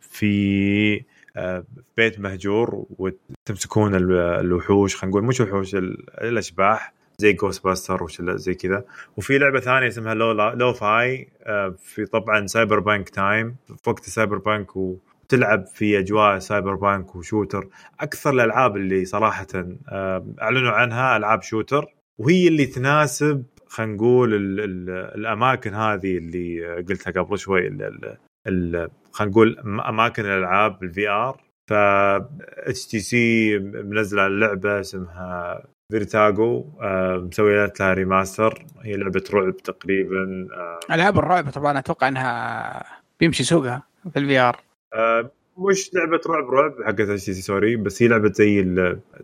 في 0.00 1.04
آه، 1.36 1.64
بيت 1.96 2.20
مهجور 2.20 2.86
وتمسكون 2.98 3.94
ال- 3.94 4.12
الوحوش 4.12 4.96
خلينا 4.96 5.10
نقول 5.10 5.24
مش 5.24 5.40
وحوش 5.40 5.74
ال- 5.74 6.20
الأشباح 6.24 6.92
زي 7.18 7.32
Ghostbuster 7.32 8.02
زي 8.36 8.54
كذا. 8.54 8.84
وفي 9.16 9.38
لعبة 9.38 9.60
ثانية 9.60 9.88
اسمها 9.88 10.14
Low 10.14 10.32
Low-Fi 10.32 11.28
آه، 11.42 11.74
في 11.78 12.04
طبعا 12.06 12.46
cyberpunk 12.46 13.08
time 13.08 13.56
في 13.82 13.90
وقت 13.90 14.04
cyberpunk 14.04 14.76
وتلعب 15.26 15.66
في 15.66 15.98
أجواء 15.98 16.38
cyberpunk 16.38 16.74
و 16.74 17.16
shooter. 17.16 17.68
أكثر 18.00 18.30
الألعاب 18.30 18.76
اللي 18.76 19.04
صراحة 19.04 19.46
آه، 19.88 20.26
أعلنوا 20.42 20.70
عنها 20.70 21.16
ألعاب 21.16 21.42
shooter 21.42 21.94
وهي 22.18 22.48
اللي 22.48 22.66
تناسب 22.66 23.44
خلينا 23.68 23.94
نقول 23.94 24.34
ال 24.34 24.60
ال 24.60 24.90
الأماكن 24.90 25.74
هذه 25.74 26.18
اللي 26.18 26.76
قلتها 26.88 27.22
قبل 27.22 27.38
شوي 27.38 27.68
خلينا 29.12 29.30
نقول 29.32 29.58
أماكن 29.88 30.24
الألعاب 30.24 30.82
ال 30.82 31.08
VR 31.08 31.40
ف 31.70 31.72
HTC 31.72 33.58
منزلة 33.58 34.28
لعبة 34.28 34.80
اسمها 34.80 35.62
Vertigo 35.92 36.64
آه، 36.80 37.16
مسوي 37.16 37.66
لها 37.80 37.94
remaster 37.94 38.66
هي 38.82 38.96
لعبة 38.96 39.24
رعب 39.34 39.56
تقريبا 39.56 40.48
آه، 40.52 40.94
ألعاب 40.94 41.18
الرعب 41.18 41.50
طبعا 41.50 41.78
أتوقع 41.78 42.08
إنها 42.08 42.84
بيمشي 43.20 43.44
سوقها 43.44 43.82
في 44.12 44.18
الفي 44.18 44.38
ار 44.38 44.60
آه، 44.94 45.30
مش 45.58 45.94
لعبة 45.94 46.20
رعب 46.26 46.50
رعب 46.50 46.72
حقت 46.84 47.00
اتش 47.00 47.30
سوري 47.30 47.76
بس 47.76 48.02
هي 48.02 48.08
لعبة 48.08 48.32
زي 48.32 48.62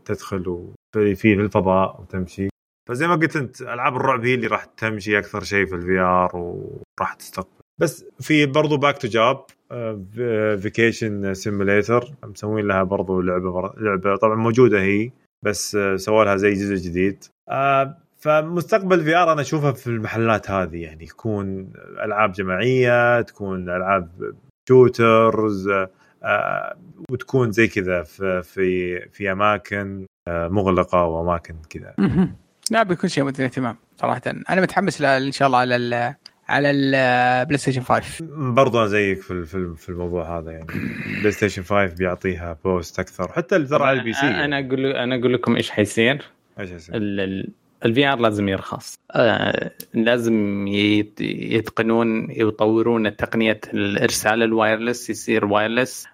تدخل 0.04 0.72
في 0.94 1.32
الفضاء 1.32 2.00
وتمشي. 2.00 2.48
فزي 2.88 3.06
ما 3.06 3.14
قلت 3.14 3.36
أنت 3.36 3.62
ألعاب 3.62 3.96
الرعب 3.96 4.24
هي 4.24 4.34
اللي 4.34 4.46
راح 4.46 4.64
تمشي 4.64 5.18
أكثر 5.18 5.42
شيء 5.42 5.66
في 5.66 5.74
الفي 5.74 5.98
ار 5.98 6.36
وراح 6.36 7.14
تستقبل. 7.14 7.62
بس 7.80 8.04
في 8.20 8.46
برضو 8.46 8.76
باك 8.76 8.98
تو 8.98 9.08
جاب 9.08 9.44
فيكيشن 10.60 11.34
سيموليتر 11.34 12.14
مسوين 12.24 12.66
لها 12.66 12.82
برضو 12.82 13.20
لعبة 13.20 13.72
لعبة 13.76 14.16
طبعا 14.16 14.34
موجودة 14.34 14.80
هي 14.80 15.10
بس 15.44 15.74
آه، 15.74 15.96
سووا 15.96 16.24
لها 16.24 16.36
زي 16.36 16.52
جزء 16.52 16.74
جديد. 16.74 17.24
آه، 17.50 17.96
فمستقبل 18.18 19.04
VR 19.04 19.32
أنا 19.32 19.40
أشوفها 19.40 19.72
في 19.72 19.86
المحلات 19.86 20.50
هذه 20.50 20.82
يعني 20.82 21.04
يكون 21.04 21.72
ألعاب 22.04 22.32
جماعية 22.32 23.20
تكون 23.20 23.68
ألعاب 23.68 24.34
shooters 24.68 25.68
آه، 26.24 26.76
وتكون 27.10 27.52
زي 27.52 27.68
كذا 27.68 28.02
في 28.02 28.42
في 28.42 28.98
في 29.12 29.32
أماكن 29.32 30.06
آه، 30.28 30.48
مغلقة 30.48 31.04
وأماكن 31.04 31.54
كذا. 31.70 31.94
لا 32.70 32.82
بيكون 32.82 33.10
شيء 33.10 33.24
مثير 33.24 33.44
اهتمام 33.46 33.76
صراحة. 33.96 34.22
أنا 34.50 34.60
متحمس 34.60 35.02
إن 35.02 35.32
شاء 35.32 35.46
الله 35.46 35.58
على 35.58 35.76
ال 35.76 36.14
على 36.48 36.70
ال 36.70 37.58
PlayStation 37.58 37.82
5 37.82 38.24
برضو 38.52 38.78
أنا 38.78 38.86
زيك 38.86 39.20
في 39.22 39.30
ال- 39.30 39.46
في 39.46 39.54
ال- 39.54 39.76
في 39.76 39.88
الموضوع 39.88 40.38
هذا 40.38 40.50
يعني. 40.50 40.66
PlayStation 41.20 41.62
5 41.62 41.94
بيعطيها 41.94 42.58
boost 42.64 42.98
أكثر. 42.98 43.32
حتى 43.32 43.64
ترى 43.64 43.84
على 43.84 43.98
ال 43.98 44.12
PC 44.12 44.26
أنا 44.26 44.58
أقول 44.58 44.86
أنا 44.86 45.14
أقول 45.16 45.34
لكم 45.34 45.56
إيش 45.56 45.70
حيصير. 45.70 46.22
إيش 46.60 46.70
يصير؟ 46.70 46.94
ال 47.84 48.06
VR 48.06 48.18
لازم 48.18 48.48
يرخص. 48.48 48.98
آه 49.10 49.70
لازم 49.94 50.66
يت- 50.66 51.20
يتقنون 51.20 52.30
يطورون 52.30 53.16
تقنية 53.16 53.60
الإرسال 53.74 54.42
ال 54.42 54.50
wireless 54.50 55.10
يصير 55.10 55.44
wireless. 55.44 56.06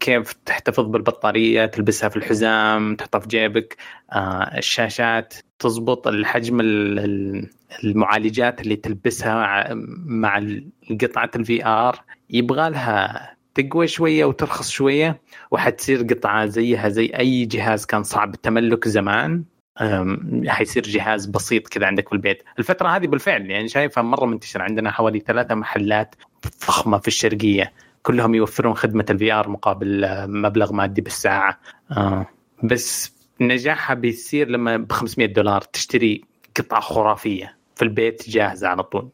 كيف 0.00 0.32
تحتفظ 0.32 0.84
بالبطارية 0.84 1.66
تلبسها 1.66 2.08
في 2.08 2.16
الحزام 2.16 2.96
تحطها 2.96 3.18
في 3.18 3.28
جيبك. 3.28 3.76
آه 4.12 4.58
الشاشات 4.58 5.34
تضبط 5.58 6.08
الحجم 6.08 6.60
ال- 6.60 6.98
ال- 6.98 7.50
المعالجات 7.84 8.60
اللي 8.60 8.76
تلبسها 8.76 9.68
مع 10.06 10.46
قطعة 11.02 11.30
ال 11.36 11.66
VR 11.66 12.00
يبغى 12.30 12.70
لها 12.70 13.36
تقوى 13.54 13.86
شوية 13.86 14.24
وترخص 14.24 14.70
شوية 14.70 15.20
وحتصير 15.50 16.02
قطعة 16.02 16.46
زيها 16.46 16.88
زي 16.88 17.06
أي 17.18 17.44
جهاز 17.44 17.86
كان 17.86 18.02
صعب. 18.02 18.34
التملك 18.34 18.88
زمان. 18.88 19.44
حيصير 20.46 20.82
جهاز 20.82 21.26
بسيط 21.26 21.68
كذا 21.68 21.86
عندك 21.86 22.08
في 22.08 22.14
البيت. 22.14 22.42
الفترة 22.58 22.88
هذه 22.88 23.06
بالفعل 23.06 23.50
يعني 23.50 23.68
شايفها 23.68 24.02
مرة 24.02 24.26
منتشرة. 24.26 24.62
عندنا 24.62 24.90
حوالي 24.90 25.20
ثلاثة 25.20 25.54
محلات 25.54 26.14
فخمة 26.58 26.98
في 26.98 27.08
الشرقية. 27.08 27.72
كلهم 28.02 28.34
يوفرون 28.34 28.74
خدمة 28.74 29.06
ال 29.10 29.32
VR 29.32 29.48
مقابل 29.48 30.04
آه، 30.04 30.26
مبلغ 30.26 30.72
مادي 30.72 31.00
بالساعة. 31.00 31.60
آه، 31.90 32.26
بس 32.62 33.16
نجاحها 33.40 33.94
بيصير 33.94 34.48
لما 34.48 34.76
ب 34.76 34.92
500 34.92 35.26
دولار 35.26 35.60
تشتري 35.60 36.24
قطعة 36.56 36.80
خرافية 36.80 37.56
في 37.76 37.82
البيت 37.82 38.30
جاهزة 38.30 38.68
على 38.68 38.82
طول. 38.82 39.10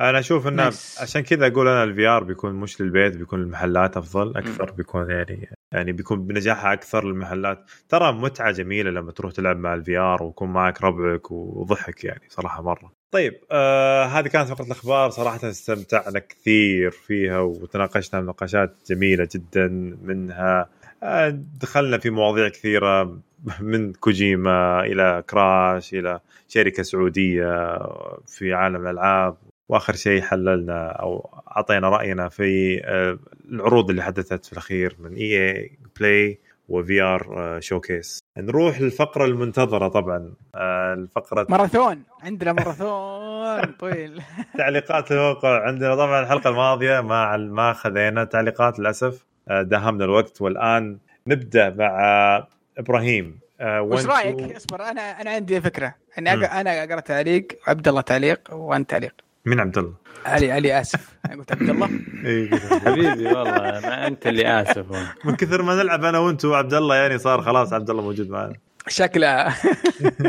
أنا 0.00 0.18
أشوف 0.18 0.46
إنه 0.46 0.62
nice. 0.62 0.98
عشان 1.00 1.20
كذا 1.20 1.46
أقول 1.46 1.68
أنا 1.68 1.84
ال 1.84 2.06
VR 2.06 2.24
بيكون 2.24 2.54
مش 2.54 2.80
للبيت 2.80 3.16
بيكون 3.16 3.40
للمحلات 3.40 3.96
أفضل 3.96 4.36
أكثر 4.36 4.70
بيكون 4.70 5.10
يعني 5.10 5.50
يعني 5.72 5.92
بيكون 5.92 6.26
بنجاحها 6.26 6.72
أكثر 6.72 7.04
للمحلات. 7.04 7.70
ترى 7.88 8.12
متعة 8.12 8.52
جميلة 8.52 8.90
لما 8.90 9.12
تروح 9.12 9.32
تلعب 9.32 9.56
مع 9.58 9.74
ال 9.74 9.98
VR 9.98 10.22
ويكون 10.22 10.52
معك 10.52 10.82
ربعك 10.82 11.30
وضحك 11.30 12.04
يعني 12.04 12.22
صراحة 12.28 12.62
مرة. 12.62 12.92
طيب 13.10 13.34
آه 13.50 14.04
هذه 14.04 14.28
كانت 14.28 14.48
فقرة 14.48 14.66
الأخبار. 14.66 15.10
صراحة 15.10 15.48
استمتعنا 15.48 16.18
كثير 16.18 16.90
فيها 16.90 17.38
وتناقشنا 17.38 18.20
مناقشات 18.20 18.76
جميلة 18.90 19.28
جدا 19.34 19.68
منها. 20.02 20.68
آه 21.02 21.28
دخلنا 21.60 21.98
في 21.98 22.10
مواضيع 22.10 22.48
كثيرة 22.48 23.18
من 23.60 23.92
كوجيما 23.92 24.80
إلى 24.80 25.24
كراش 25.30 25.94
إلى 25.94 26.20
شركة 26.48 26.82
سعودية 26.82 27.78
في 28.26 28.52
عالم 28.52 28.86
الألعاب. 28.86 29.36
وآخر 29.68 29.94
شيء 29.94 30.22
حللنا 30.22 30.86
أو 30.88 31.30
أعطينا 31.56 31.88
رأينا 31.88 32.28
في 32.28 32.80
آه، 32.84 33.18
العروض 33.50 33.90
اللي 33.90 34.02
حدثت 34.02 34.44
في 34.44 34.52
الأخير 34.52 34.96
من 34.98 35.14
EA 35.14 35.78
Play 36.00 36.30
و 36.30 36.38
VR 36.68 37.56
Showcase. 37.60 38.20
نروح 38.38 38.80
للفقرة 38.80 39.24
المنتظرة 39.24 39.88
طبعا. 39.88 40.32
آه، 40.54 40.94
الفقرة 40.94 41.46
ماراثون. 41.50 42.02
عندنا 42.22 42.52
ماراثون 42.52 43.72
طويل. 43.80 44.22
تعليقات 44.58 45.12
الموقع 45.12 45.62
عندنا 45.66 45.94
طبعا 45.94 46.20
الحلقة 46.22 46.50
الماضية 46.50 47.00
ما 47.00 47.36
ما 47.36 47.72
خذينا 47.72 48.24
تعليقات 48.24 48.78
للأسف. 48.78 49.24
آه، 49.48 49.62
داهمنا 49.62 50.04
الوقت 50.04 50.42
والآن 50.42 50.98
نبدأ 51.26 51.70
مع 51.70 52.46
إبراهيم. 52.78 53.38
آه، 53.60 53.82
وش 53.82 54.06
رأيك؟ 54.06 54.56
اصبر 54.56 54.82
أنا 54.82 55.00
أنا 55.00 55.30
عندي 55.30 55.60
فكرة. 55.60 55.94
اني 56.18 56.32
أنا 56.34 56.84
أقرأ 56.84 57.00
تعليق. 57.00 57.46
عبد 57.66 57.88
الله 57.88 58.00
تعليق 58.00 58.54
وأنت 58.54 58.90
تعليق. 58.90 59.25
من 59.46 59.60
عبد 59.60 59.78
الله. 59.78 59.94
علي 60.26 60.52
علي 60.52 60.80
آسف. 60.80 61.16
أنا 61.26 61.36
قلت 61.36 61.52
عبد 61.52 61.70
الله. 61.70 61.90
إيه،. 62.26 62.50
حبيبي 62.56 63.26
والله 63.26 63.80
ما 63.80 64.06
أنت 64.06 64.26
اللي 64.26 64.62
آسف. 64.62 64.90
والله. 64.90 65.12
من 65.24 65.36
كثر 65.36 65.62
ما 65.62 65.74
نلعب 65.82 66.04
أنا 66.04 66.18
وأنت 66.18 66.44
وعبد 66.44 66.74
الله 66.74 66.94
يعني 66.96 67.18
صار 67.18 67.42
خلاص 67.42 67.72
عبد 67.72 67.90
الله 67.90 68.02
موجود 68.02 68.30
معنا. 68.30 68.54
شكله. 68.88 69.54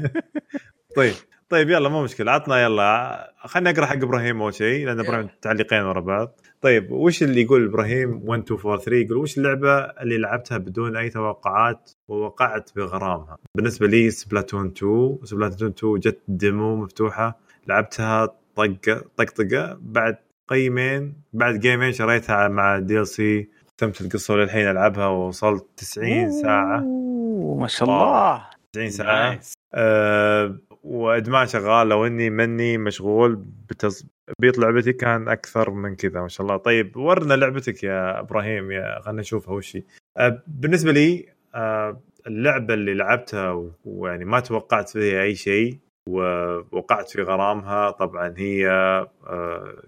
طيب 0.98 1.14
طيب 1.50 1.70
يلا 1.70 1.90
مو 1.90 2.04
مشكلة. 2.04 2.32
عطنا 2.32 2.64
يلا 2.64 3.34
خلينا 3.46 3.72
نقرأ 3.72 3.86
حق 3.86 3.96
إبراهيم 3.96 4.42
أول 4.42 4.54
شيء 4.54 4.86
لأن 4.86 5.00
إبراهيم 5.00 5.30
تعليقين 5.42 5.82
ورا 5.82 6.00
بعض. 6.00 6.40
طيب 6.62 6.92
وش 6.92 7.24
اللي 7.24 7.42
يقول 7.42 7.66
إبراهيم 7.66 8.22
1 8.26 8.42
2 8.42 8.60
4 8.60 8.78
3 8.78 8.96
يقول 8.98 9.18
وش 9.18 9.38
اللعبة 9.38 9.78
اللي 9.80 10.18
لعبتها 10.18 10.58
بدون 10.58 10.98
أي 10.98 11.10
توقعات 11.10 11.92
ووقعت 12.08 12.70
بغرامها؟ 12.76 13.38
بالنسبة 13.56 13.88
لي 13.88 14.10
Splatoon 14.10 14.74
2 14.78 15.18
Splatoon 15.24 15.68
2 15.68 16.00
جت 16.00 16.20
demo 16.28 16.76
مفتوحة 16.76 17.40
لعبتها 17.68 18.37
طقة 18.58 19.04
طقطقة 19.18 19.78
بعد 19.82 20.18
game 20.48 20.92
ين 20.92 21.14
بعد 21.34 21.60
game 21.60 21.81
ين 21.81 21.92
شريتها 21.92 22.48
مع 22.48 22.80
DLC 22.80 23.50
ختمت 23.68 24.02
القصة 24.02 24.34
وللحين 24.34 24.68
ألعبها 24.68 25.08
ووصلت 25.08 25.66
90 25.78 26.32
ساعة. 26.32 26.80
ما 27.60 27.68
شاء 27.68 27.90
الله. 27.90 28.46
90 28.74 28.90
ساعة. 28.90 29.40
أه 29.74 30.58
وإدمان 30.84 31.48
شغال 31.48 31.90
لو 31.90 32.06
إني 32.06 32.30
مني 32.30 32.78
مشغول 32.78 33.36
بتص... 33.70 34.06
بيط 34.40 34.58
لعبتي 34.58 34.94
كان 34.94 35.28
أكثر 35.30 35.72
من 35.72 35.96
كذا 35.96 36.22
ما 36.22 36.28
شاء 36.28 36.48
الله. 36.48 36.58
طيب 36.58 36.98
ورنا 36.98 37.34
لعبتك 37.34 37.84
يا 37.84 38.20
إبراهيم 38.20 38.72
يا 38.72 39.00
خلينا 39.02 39.22
نشوفها 39.22 39.54
وش 39.54 39.76
هي 39.76 39.84
أه 40.18 40.44
بالنسبة 40.48 40.92
لي 40.92 41.26
أه 41.56 42.02
اللعبة 42.28 42.74
اللي 42.74 42.94
لعبتها 42.94 43.72
ويعني 43.86 44.26
ما 44.26 44.40
توقعت 44.40 44.90
فيها 44.90 45.22
أي 45.24 45.36
شيء 45.36 45.78
ووقعت 46.08 47.10
في 47.10 47.22
غرامها. 47.22 47.92
طبعا 47.92 48.34
هي 48.38 48.68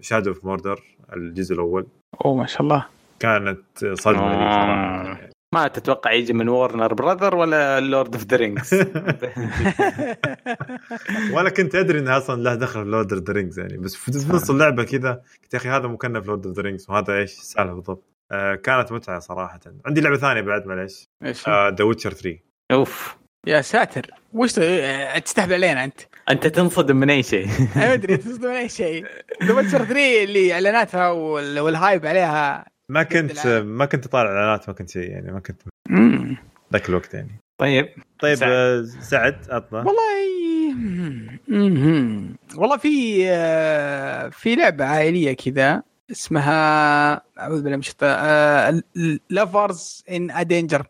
Shadow 0.00 0.30
of 0.30 0.44
Mordor 0.44 0.82
الجزء 1.12 1.54
الأول. 1.54 1.86
أوه 2.24 2.34
ما 2.34 2.46
شاء 2.46 2.62
الله. 2.62 2.86
كانت 3.18 3.60
صدمة 3.78 4.28
لي 4.28 4.52
صراحة. 4.52 5.12
آه. 5.12 5.30
ما 5.54 5.68
تتوقع 5.68 6.12
يجي 6.12 6.32
من 6.32 6.48
Warner 6.48 6.94
Brothers 6.94 7.36
ولا 7.36 7.80
Lord 7.80 8.14
of 8.14 8.24
the 8.24 8.36
Rings 8.36 8.74
ولا 11.32 11.50
كنت 11.50 11.74
أدري 11.74 11.98
إنها 11.98 12.18
أصلا 12.18 12.42
لها 12.42 12.54
دخل 12.54 12.84
في 12.84 12.90
Lord 12.90 13.12
of 13.12 13.22
the 13.22 13.32
Rings 13.32 13.58
يعني 13.58 13.76
بس 13.76 13.94
في 13.94 14.10
نص 14.34 14.50
اللعبة 14.50 14.84
كذا 14.84 15.22
قلت 15.42 15.54
يا 15.54 15.58
أخي 15.58 15.68
هذا 15.68 15.86
مكنف 15.86 16.26
Lord 16.26 16.46
of 16.46 16.56
the 16.56 16.62
Rings 16.62 16.90
وهذا 16.90 17.18
إيش؟ 17.18 17.38
السالفه 17.38 17.74
بالضبط. 17.74 18.04
آه 18.32 18.54
كانت 18.54 18.92
متعة 18.92 19.18
صراحة. 19.18 19.60
عندي 19.86 20.00
لعبة 20.00 20.16
ثانية 20.16 20.40
بعد 20.40 20.66
معليش. 20.66 21.08
إيش؟ 21.24 21.48
The 21.48 21.84
Witcher 21.84 22.12
3 22.12 22.38
أوف. 22.72 23.19
يا 23.46 23.60
ساتر 23.60 24.10
وش 24.32 24.52
ت- 24.52 24.58
آه، 24.58 25.18
تستهبل 25.18 25.54
علينا 25.54 25.84
أنت 25.84 26.00
أنت 26.30 26.46
تنصدم 26.46 26.96
من 26.96 27.10
أي 27.10 27.22
شيء 27.22 27.46
ما 27.76 27.92
أدري 27.92 28.16
تصدم 28.16 28.48
من 28.48 28.54
أي 28.56 28.68
شيء 28.68 29.06
The 29.44 29.54
Witcher 29.54 29.84
3 29.84 30.24
اللي 30.24 30.52
إعلاناتها 30.52 31.08
وال- 31.10 31.60
وال 31.60 31.75
hype 31.75 32.06
عليها 32.06 32.64
ما 32.88 33.02
كنت. 33.02 33.46
ما 33.46 33.84
كنت 33.84 34.08
طالع 34.08 34.30
اعلانات 34.30 34.68
ما 34.68 34.74
كنت 34.74 34.90
شيء 34.90 35.10
يعني 35.10 35.32
ما 35.32 35.40
كنت. 35.40 35.62
ذاك 36.72 36.88
الوقت 36.88 37.14
يعني 37.14 37.30
طيب 37.60 37.88
طيب 38.20 38.34
سعد. 38.34 38.50
آه، 38.52 38.84
سعد 39.00 39.36
عطنا 39.50 39.78
والله. 39.78 40.00
والله 42.56 42.76
في 42.76 43.24
آه، 43.30 44.28
في 44.28 44.54
لعبة 44.54 44.84
عائلية 44.84 45.32
كذا 45.36 45.82
اسمها 46.10 47.12
أعوذ 47.38 47.62
بالله 47.62 47.76
من 47.76 47.80
الشيطان 47.82 48.82
Lovers 49.30 50.04
in 50.10 50.30
a 50.30 50.42
danger 50.42 50.82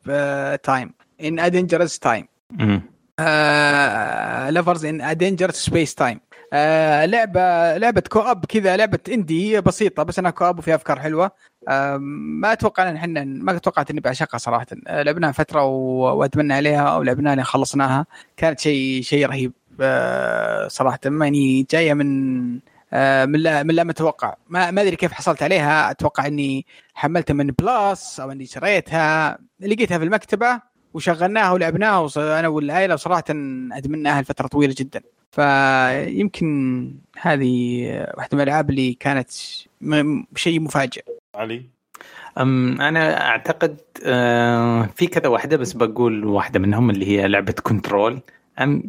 time 0.56 0.92
in 1.24 1.38
a 1.40 1.48
dangerous 1.48 1.98
time. 1.98 2.26
Lovers 4.50 4.84
in 4.84 5.16
danger 5.16 5.50
spacetime 5.50 6.20
لعبه 7.04 7.76
لعبة 7.76 8.00
co-op 8.00 8.44
كذا 8.44 8.76
لعبة 8.76 8.98
indie 9.08 9.60
بسيطة 9.60 10.02
بس 10.02 10.18
إنها 10.18 10.30
co-op 10.30 10.58
وفيها 10.58 10.74
أفكار 10.74 11.00
حلوة. 11.00 11.30
آه، 11.68 11.96
ما 12.40 12.52
أتوقع 12.52 12.90
إن 12.90 12.96
إحنا 12.96 13.24
ما 13.24 13.58
توقعت 13.58 13.90
إني 13.90 14.00
بعشقها 14.00 14.38
صراحة. 14.38 14.66
آه، 14.86 15.02
لعبناها 15.02 15.32
فترة 15.32 15.64
و- 15.64 16.16
وأتمنى 16.18 16.54
عليها 16.54 16.88
أو 16.88 17.02
لعبناها 17.02 17.34
لين 17.34 17.44
خلصناها. 17.44 18.06
كانت 18.36 18.60
شيء 18.60 19.02
شيء 19.02 19.26
رهيب. 19.26 19.52
آه، 19.80 20.68
صراحة 20.68 20.98
ماني 21.06 21.66
جاية 21.70 21.94
من 21.94 22.50
من 23.30 23.40
لا 23.40 23.62
من 23.62 23.74
لا 23.74 23.84
متوقع. 23.84 24.34
ما 24.48 24.70
ما 24.70 24.82
أدري 24.82 24.96
كيف 24.96 25.12
حصلت 25.12 25.42
عليها. 25.42 25.90
أتوقع 25.90 26.26
إني 26.26 26.66
حملتها 26.94 27.34
من 27.34 27.46
Plus 27.46 28.20
أو 28.20 28.30
إني 28.32 28.46
شريتها. 28.46 29.38
لقيتها 29.60 29.98
في 29.98 30.04
المكتبة. 30.04 30.60
وشغلناها 30.94 31.52
ولعبناها 31.52 31.98
وص- 31.98 32.18
أنا 32.18 32.48
والعائله 32.48 32.96
صراحة 32.96 33.24
ادمناها 33.72 34.22
لفتره 34.22 34.46
طويلة 34.46 34.74
جدا. 34.78 35.00
فيمكن 35.32 36.94
هذه 37.20 37.82
واحدة 38.16 38.36
من 38.36 38.40
الألعاب 38.40 38.70
اللي 38.70 38.94
كانت 38.94 39.28
م- 39.80 40.24
شيء 40.36 40.60
مفاجئ. 40.60 41.02
علي؟ 41.34 41.62
أم 42.38 42.80
أنا 42.80 43.26
أعتقد 43.28 43.76
آه، 44.04 44.88
في 44.96 45.06
كذا 45.06 45.28
واحدة 45.28 45.56
بس 45.56 45.72
بقول 45.72 46.24
واحدة 46.24 46.58
منهم 46.60 46.90
اللي 46.90 47.06
هي 47.06 47.28
لعبة 47.28 47.52
Control. 47.62 48.20
أم 48.60 48.82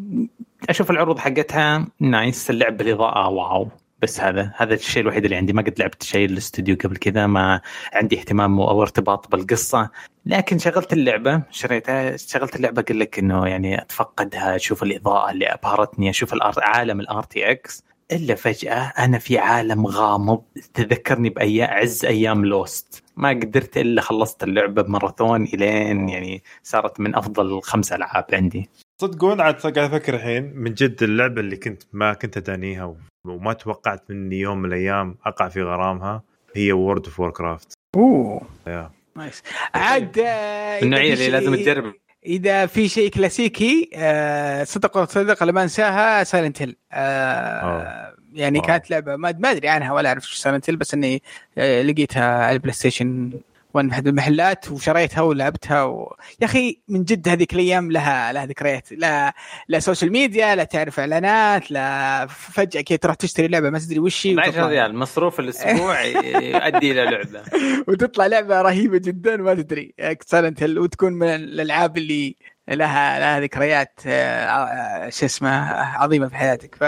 أشوف 0.70 0.92
العروض 0.92 1.20
حقتها 1.20 1.88
nice 2.00 2.50
اللعبه 2.50 2.86
الاضاءه 2.86 3.28
wow. 3.30 3.68
بس 4.02 4.20
هذا 4.20 4.54
هذا 4.56 4.74
الشيء 4.74 5.02
الوحيد 5.02 5.24
اللي 5.24 5.36
عندي. 5.36 5.54
ما 5.54 5.62
قد 5.62 5.80
لعبت 5.80 6.04
شيء 6.04 6.26
الاستوديو 6.26 6.78
قبل 6.84 6.98
كذا 6.98 7.28
ما 7.28 7.62
عندي 7.94 8.20
اهتمام 8.20 8.60
أو 8.60 8.82
ارتباط 8.82 9.32
بالقصة. 9.32 9.90
لكن 10.26 10.58
شغلت 10.58 10.94
اللعبة 10.94 11.44
شريتها 11.52 12.18
شغلت 12.18 12.56
اللعبة 12.56 12.82
أقول 12.82 13.00
لك 13.00 13.20
إنه 13.20 13.48
يعني 13.48 13.82
أتفقدها 13.82 14.56
أشوف 14.56 14.84
الإضاءة 14.84 15.32
اللي 15.32 15.46
أبهرتني 15.46 16.10
أشوف. 16.10 16.36
عالم 16.58 17.00
ال 17.00 17.24
RTX 17.24 17.84
إلا 18.12 18.36
فجأة 18.36 18.94
أنا 19.00 19.18
في 19.20 19.38
عالم 19.38 19.88
غامض 19.88 20.44
تذكرني 20.74 21.30
بايام 21.30 21.70
عز 21.70 22.06
أيام 22.06 22.46
Lost. 22.46 23.04
ما 23.18 23.30
قدرت 23.30 23.78
إلا 23.78 24.02
خلصت 24.02 24.44
اللعبة 24.44 24.82
بماراثون 24.82 25.44
إلين 25.44 26.10
يعني 26.10 26.44
صارت 26.64 27.00
من 27.00 27.16
أفضل 27.16 27.46
الخمس 27.46 27.94
ألعاب 27.94 28.26
عندي. 28.34 28.70
صدقون 29.02 29.42
عاد 29.42 29.56
قاعد 29.56 29.78
أفكر 29.78 30.14
الحين 30.14 30.54
من 30.56 30.74
جد 30.74 31.04
اللعبة 31.04 31.42
اللي 31.42 31.58
كنت 31.58 31.84
ما 31.94 32.14
كنت 32.14 32.38
أدانيها 32.38 32.84
وما 33.26 33.54
توقعت 33.54 34.04
مني 34.10 34.40
يوم 34.40 34.58
من 34.58 34.66
الأيام 34.66 35.16
أقع 35.26 35.50
في 35.50 35.64
غرامها 35.64 36.24
هي 36.56 36.72
World 36.72 37.06
of 37.06 37.20
Warcraft 37.20 37.74
oh 37.96 38.42
yeah. 38.68 38.92
nice 39.16 39.44
عاد 39.74 40.20
آه، 40.20 40.82
النوعيه 40.82 41.14
اللي 41.14 41.30
لازم 41.30 41.56
تجرب 41.56 41.94
إذا 42.26 42.66
في 42.66 42.88
شيء 42.88 43.10
كلاسيكي 43.10 43.90
آه، 43.96 44.64
صدق 44.64 45.04
صدق 45.04 45.44
لما 45.44 45.64
انساها 45.64 46.24
Silent 46.24 46.62
Hill 46.62 46.76
أوه. 46.94 48.16
يعني 48.34 48.60
wow. 48.60 48.68
كانت 48.68 48.92
لعبة 48.92 49.16
ما 49.16 49.36
ما 49.40 49.52
أدري 49.52 49.68
عنها 49.68 49.94
ولا 49.94 50.10
أعرف 50.10 50.28
شو 50.28 50.36
Silent 50.36 50.70
Hill 50.70 50.78
بس 50.78 50.94
إني 50.94 51.24
آه، 51.58 51.82
لقيتها 51.82 52.46
على 52.46 52.54
ال 52.54 52.74
PlayStation 52.74 53.32
1 53.74 53.88
في 53.90 53.94
احد 53.94 54.08
المحلات 54.08 54.72
وشريتها 54.72 55.22
ولعبتها 55.22 55.84
و... 55.84 56.16
يا 56.42 56.46
أخي 56.46 56.82
من 56.88 57.04
جد 57.04 57.28
هذيك 57.30 57.54
الأيام 57.54 57.92
لها 57.92 58.34
لها 58.34 58.46
ذكريات. 58.46 58.92
لا 58.92 59.34
لا 59.68 59.80
social 59.80 60.12
media 60.12 60.56
لا 60.56 60.64
تعرف 60.64 61.00
إعلانات 61.00 61.72
لا 61.72 62.26
فجأة 62.28 62.82
كذا 62.82 62.98
تروح 62.98 63.16
تشتري 63.16 63.48
لعبة 63.48 63.70
ما 63.70 63.80
تدري 63.80 64.00
وش 64.00 64.28
هي 64.28 64.32
12 64.32 64.50
وتطلع- 64.52 64.68
ريال 64.68 64.96
مصروف 64.96 65.40
الأسبوع 65.40 66.02
يؤدي 66.04 66.92
إلى 66.92 67.06
لعبة. 67.06 67.42
وتطلع 67.88 68.26
لعبة 68.26 68.62
رهيبة 68.62 68.98
جدا 68.98 69.38
ما 69.38 69.54
تدري. 69.54 69.94
Silent 70.26 70.64
Hill 70.64 70.80
وتكون 70.80 71.14
من 71.14 71.28
الألعاب 71.28 71.98
اللي 71.98 72.36
لها 72.68 73.20
لها 73.20 73.40
ذكريات 73.40 74.00
آه، 74.08 74.46
آه، 74.46 75.10
شو 75.10 75.26
اسمه 75.26 75.50
عظيمة 75.74 76.28
في 76.28 76.36
حياتك. 76.36 76.76
ف 76.76 76.84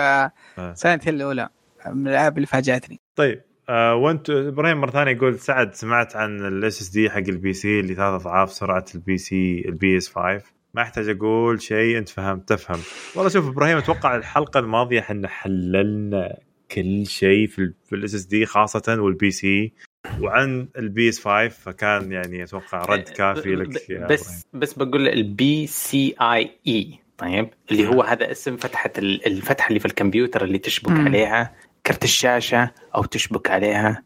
Silent 0.73 1.07
Hill 1.07 1.15
الأولى 1.15 1.49
من 1.87 2.07
الألعاب 2.07 2.35
اللي 2.37 2.47
فاجأتني. 2.47 2.99
طيب. 3.15 3.41
آه 3.69 3.95
وانت 3.95 4.29
إبراهيم 4.29 4.77
مرة 4.81 4.91
ثانية 4.91 5.11
يقول 5.11 5.39
سعد 5.39 5.73
سمعت 5.75 6.15
عن 6.15 6.45
ال 6.45 6.81
SSD 6.81 7.09
حق 7.09 7.17
ال 7.17 7.53
PC 7.53 7.79
اللي 7.79 7.95
ثلاث 7.95 8.21
أضعاف 8.21 8.51
سرعة 8.53 8.85
ال 8.95 9.17
PC 9.17 9.63
ال 9.65 9.97
PS 9.97 10.07
5 10.09 10.41
ما 10.73 10.81
أحتاج 10.81 11.09
أقول 11.09 11.61
شيء 11.61 11.97
أنت 11.97 12.09
فهمت 12.09 12.49
تفهم 12.49 12.79
والله 13.15 13.29
شوف 13.29 13.47
إبراهيم 13.47 13.77
أتوقع 13.77 14.15
الحلقة 14.15 14.59
الماضية 14.59 14.99
إحنا 14.99 15.27
حللنا 15.27 16.37
كل 16.71 17.05
شيء 17.05 17.47
في 17.47 17.71
ال 17.93 18.15
SSD 18.15 18.45
خاصة 18.45 18.97
وال 18.99 19.31
PC 19.31 19.73
وعن 20.21 20.67
ال 20.77 21.09
PS 21.09 21.19
5 21.19 21.47
فكان 21.49 22.11
يعني 22.11 22.43
أتوقع 22.43 22.85
رد 22.85 23.03
كافي 23.03 23.55
لك 23.55 23.89
يا 23.89 23.95
إبراهيم. 23.97 24.07
بس 24.07 24.45
بس 24.53 24.73
بقول 24.73 25.07
ال 25.07 25.67
PCIe 25.67 26.99
طيب 27.17 27.49
اللي 27.71 27.87
هو 27.87 28.01
هذا 28.01 28.31
اسم 28.31 28.57
فتحة 28.57 28.91
ال- 28.97 29.25
الفتحة 29.27 29.67
اللي 29.67 29.79
في 29.79 29.85
الكمبيوتر 29.85 30.43
اللي 30.43 30.57
تشبك 30.57 30.91
مم. 30.91 31.05
عليها 31.07 31.55
كرت 31.85 32.03
الشاشة 32.03 32.71
أو 32.95 33.03
تشبك 33.03 33.51
عليها 33.51 34.03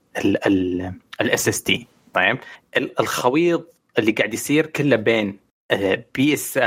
ال 1.22 1.48
SSD 1.48 1.88
طيب؟ 2.14 2.38
ال- 2.78 3.00
الخويض 3.00 3.66
اللي 4.00 4.12
قاعد 4.12 4.34
يصير 4.34 4.66
كله 4.66 4.96
بين 4.96 5.40
بي 6.16 6.34
إس 6.34 6.60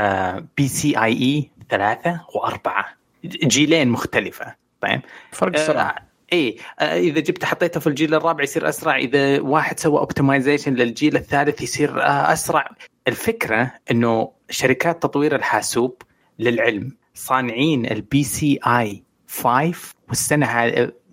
PCIe 0.57 1.49
ثلاثة 1.69 2.21
وأربعة. 2.35 2.85
جيلين 3.25 3.87
مختلفة. 3.89 4.55
طيب؟ 4.81 5.01
فرق 5.31 5.53
السرعه 5.59 5.95
آه 6.33 6.53
آه 6.79 6.97
إذا 6.99 7.19
جبت 7.19 7.45
حطيته 7.45 7.79
في 7.79 7.87
الجيل 7.87 8.15
الرابع 8.15 8.43
يصير 8.43 8.69
أسرع. 8.69 8.95
إذا 8.95 9.39
واحد 9.41 9.79
سوى 9.79 9.99
optimization 9.99 10.73
للجيل 10.73 11.15
الثالث 11.15 11.61
يصير 11.61 12.01
آه 12.01 12.33
أسرع. 12.33 12.69
الفكرة 13.07 13.71
إنه 13.91 14.31
شركات 14.49 15.03
تطوير 15.03 15.35
الحاسوب 15.35 16.01
للعلم 16.39 16.97
صانعين 17.13 17.85
ال 17.91 18.23
PCI 18.23 19.03
5 19.27 19.73
والسنة 20.09 20.45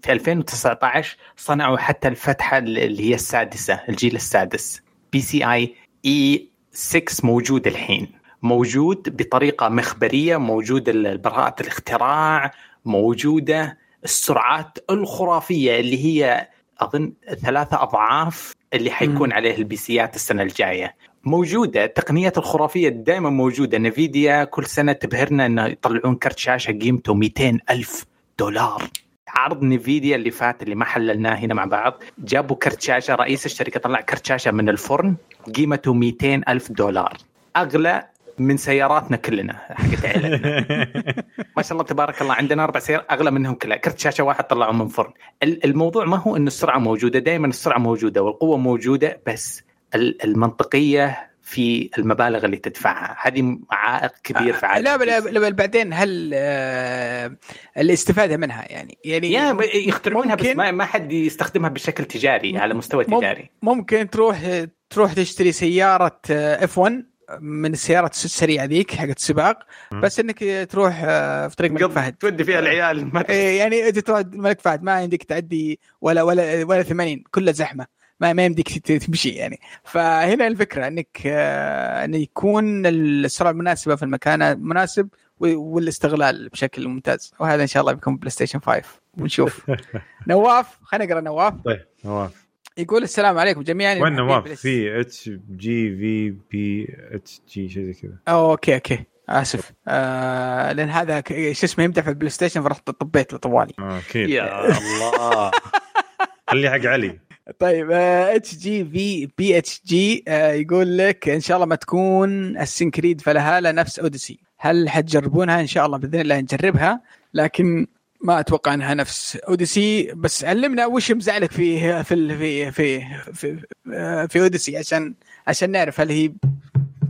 في 0.03 0.13
2019 0.13 1.17
صنعوا 1.37 1.77
حتى 1.77 2.09
الفتحة 2.09 2.59
اللي 2.59 3.11
هي 3.11 3.15
السادسة 3.15 3.81
الجيل 3.89 4.17
السادس. 4.17 4.83
PCIe 5.13 6.49
6 6.73 7.27
موجود 7.27 7.67
الحين. 7.67 8.09
موجود 8.43 9.17
بطريقة 9.17 9.69
مخبرية 9.69 10.37
موجود 10.37 10.91
براءة 11.23 11.63
الاختراع 11.63 12.51
موجودة 12.85 13.79
السرعات 14.05 14.79
الخرافية 14.91 15.81
اللي 15.81 16.05
هي 16.05 16.49
أظن 16.81 17.13
ثلاثة 17.43 17.83
أضعاف 17.83 18.55
اللي 18.75 18.91
حيكون. 18.91 19.33
عليه 19.33 19.57
ال 19.57 19.72
PCات 19.72 20.17
السنة 20.17 20.43
الجاية. 20.43 20.95
موجودة 21.25 21.85
التقنيات 21.85 22.39
الخرافية 22.39 22.89
دائما 22.89 23.31
موجودة. 23.31 23.79
نفيديا 23.79 24.45
كل 24.45 24.67
سنة 24.67 24.93
تبهرنا 24.93 25.47
إنه 25.47 25.67
يطلعون 25.67 26.15
كرت 26.15 26.39
شاشة 26.39 26.73
قيمته 26.73 27.15
200 27.15 27.59
ألف 27.71 28.05
دولار. 28.39 28.89
عرض 29.29 29.63
نفيديا 29.63 30.17
اللي 30.17 30.31
فات 30.31 30.63
اللي 30.63 30.75
ما 30.75 30.85
حللناه 30.85 31.35
هنا 31.35 31.55
مع 31.55 31.65
بعض. 31.65 32.03
جابوا 32.19 32.57
كرت 32.57 32.83
شاشه 32.83 33.15
رئيس 33.15 33.47
الشركة 33.47 33.81
طلع 33.81 34.01
كرت 34.01 34.27
شاشه 34.27 34.51
من 34.51 34.69
الفرن 34.69 35.17
قيمته 35.57 35.95
200 35.95 36.43
ألف 36.49 36.73
دولار. 36.73 37.13
أغلى 37.57 38.07
من 38.39 38.57
سياراتنا 38.57 39.17
كلنا 39.17 39.53
حقت 39.71 40.05
عيلتنا. 40.05 40.67
ما 41.57 41.63
شاء 41.63 41.73
الله 41.73 41.85
تبارك 41.85 42.23
الله 42.23 42.35
عندنا 42.35 42.65
أربع 42.65 42.81
سيارات 42.81 43.07
أغلى 43.13 43.31
منهم 43.31 43.55
كلها. 43.55 43.77
كرت 43.77 43.99
شاشه 43.99 44.25
واحد 44.25 44.45
طلعوا 44.45 44.73
من 44.73 44.89
فرن. 44.89 45.13
ال- 45.43 45.65
الموضوع 45.65 46.05
ما 46.05 46.17
هو 46.17 46.37
انه 46.37 46.47
السرعة 46.47 46.79
موجودة 46.79 47.19
دائما 47.19 47.47
السرعة 47.47 47.79
موجودة 47.79 48.23
والقوة 48.23 48.57
موجودة 48.57 49.21
بس 49.27 49.63
ال- 49.95 50.25
المنطقية 50.25 51.29
في 51.49 51.91
المبالغ 51.99 52.45
اللي 52.45 52.57
تدفعها. 52.57 53.17
هذه 53.23 53.59
عائق 53.71 54.13
كبير 54.25 54.53
في 54.53 54.67
عالم 54.67 54.85
لا 54.85 54.97
بل- 55.21 55.53
بعدين 55.53 55.93
هل 55.93 56.31
آه، 56.35 57.37
الاستفادة 57.79 58.37
منها 58.37 58.65
يعني؟ 58.73 58.99
يعني 59.05 59.33
يخترعونها 59.75 60.35
بس 60.35 60.47
ما, 60.47 60.71
ما 60.71 60.85
حد 60.85 61.13
يستخدمها 61.13 61.71
بشكل 61.71 62.05
تجاري 62.05 62.59
على 62.59 62.75
مستوى 62.75 63.05
تجاري. 63.05 63.51
ممكن 63.63 64.11
تروح 64.11 64.65
تروح 64.91 65.13
تشتري 65.13 65.53
سيارة 65.53 66.21
اف 66.31 66.79
1 66.79 67.05
من 67.41 67.73
السيارات 67.73 68.13
السريعة 68.15 68.65
ذيك 68.65 68.95
حقت 68.95 69.17
السباق. 69.17 69.59
بس 69.93 70.21
إنك 70.21 70.67
تروح 70.71 71.01
آه، 71.05 71.49
في 71.49 71.57
طريق 71.57 71.71
الملك 71.71 71.91
فهد. 71.91 72.13
تودي 72.15 72.45
فيها 72.45 72.59
العيال 72.59 73.15
ما 73.15 73.25
إيه، 73.29 73.59
يعني 73.59 73.93
تروح 73.93 74.19
الملك 74.19 74.61
فهد 74.61 74.83
ما 74.83 74.93
عندك 74.93 75.23
تعدي 75.23 75.81
ولا 76.01 76.23
ولا 76.23 76.65
ولا 76.65 76.83
80 76.83 77.25
كلها 77.31 77.53
زحمة. 77.53 77.98
ما 78.21 78.33
ما 78.33 78.45
يمديك 78.45 78.79
تمشي 78.79 79.29
يعني. 79.29 79.61
فهنا 79.85 80.47
الفكرة 80.47 80.87
إنك 80.87 81.23
آه، 81.27 82.05
انه 82.05 82.17
يكون 82.17 82.87
السرعه 82.87 83.51
المناسبة 83.51 83.97
في 83.97 84.03
المكان 84.03 84.43
المناسب 84.43 85.09
والاستغلال 85.41 86.49
بشكل 86.49 86.89
ممتاز. 86.89 87.33
وهذا 87.41 87.63
إن 87.63 87.67
شاء 87.67 87.81
الله 87.81 87.93
بيكون 87.93 88.17
بلاي 88.17 88.31
ستيشن 88.31 88.61
5 88.61 88.83
ونشوف. 89.19 89.71
نواف 90.29 90.67
خلينا 90.83 91.05
نقرأ 91.05 91.21
نواف. 91.21 91.55
طيب 91.65 91.85
نواف. 92.05 92.49
يقول 92.79 93.03
السلام 93.03 93.39
عليكم 93.39 93.63
جميعا. 93.63 93.95
وين 93.95 94.13
نواف؟ 94.13 94.49
في 94.49 95.01
اتش 95.01 95.31
جي 95.51 95.97
في 95.97 96.31
بي 96.51 96.97
اتش 97.11 97.41
جي 97.49 97.69
شيء 97.69 97.85
زي 97.85 97.93
كذا. 97.93 98.17
أوكي 98.29 98.75
أوكي. 98.75 99.05
آسف. 99.29 99.73
آه 99.89 100.73
لأن 100.73 100.89
هذا 100.89 101.23
شو 101.29 101.67
اسمه 101.67 101.85
يمدح 101.85 102.03
في 102.03 102.11
البلاي 102.11 102.31
ستيشن 102.31 102.63
فرحت 102.63 102.91
طبيت 102.91 103.33
له 103.33 103.39
طوالي 103.39 103.73
أكيد 103.79 104.29
يا 104.31 104.65
الله. 104.79 105.51
خليه 106.51 106.71
حق 106.71 106.87
علي. 106.87 107.28
طيب 107.59 107.91
اتش 107.91 108.57
جي 108.57 108.85
في 108.85 109.29
بي 109.39 109.59
اتش 109.59 109.83
جي 109.87 110.25
يقول 110.29 110.99
لك 110.99 111.29
إن 111.29 111.41
شاء 111.41 111.57
الله 111.57 111.67
ما 111.67 111.77
تكون 111.77 112.59
السنكريد 112.59 113.21
فلهاله 113.21 113.71
نفس 113.71 113.99
اوديسي 113.99 114.41
هل 114.59 114.89
حتجربونها؟ 114.89 115.61
إن 115.61 115.67
شاء 115.67 115.87
الله 115.87 115.99
بإذن 115.99 116.21
الله 116.21 116.41
نجربها 116.41 117.01
لكن 117.35 117.87
ما 118.21 118.41
أتوقع 118.41 118.75
إنها 118.75 118.95
نفس 118.95 119.37
Odyssey 119.37 120.13
بس 120.15 120.45
علمنا 120.45 120.87
وش 120.87 121.13
مزعلك 121.13 121.53
في 121.53 122.05
في 122.05 122.37
في 122.39 122.71
في 122.73 123.05
في, 123.33 123.63
آه، 123.95 124.27
في 124.27 124.41
Odyssey 124.41 124.77
عشان 124.77 125.15
عشان 125.47 125.71
نعرف 125.71 126.01
هل 126.01 126.11
هي 126.11 126.33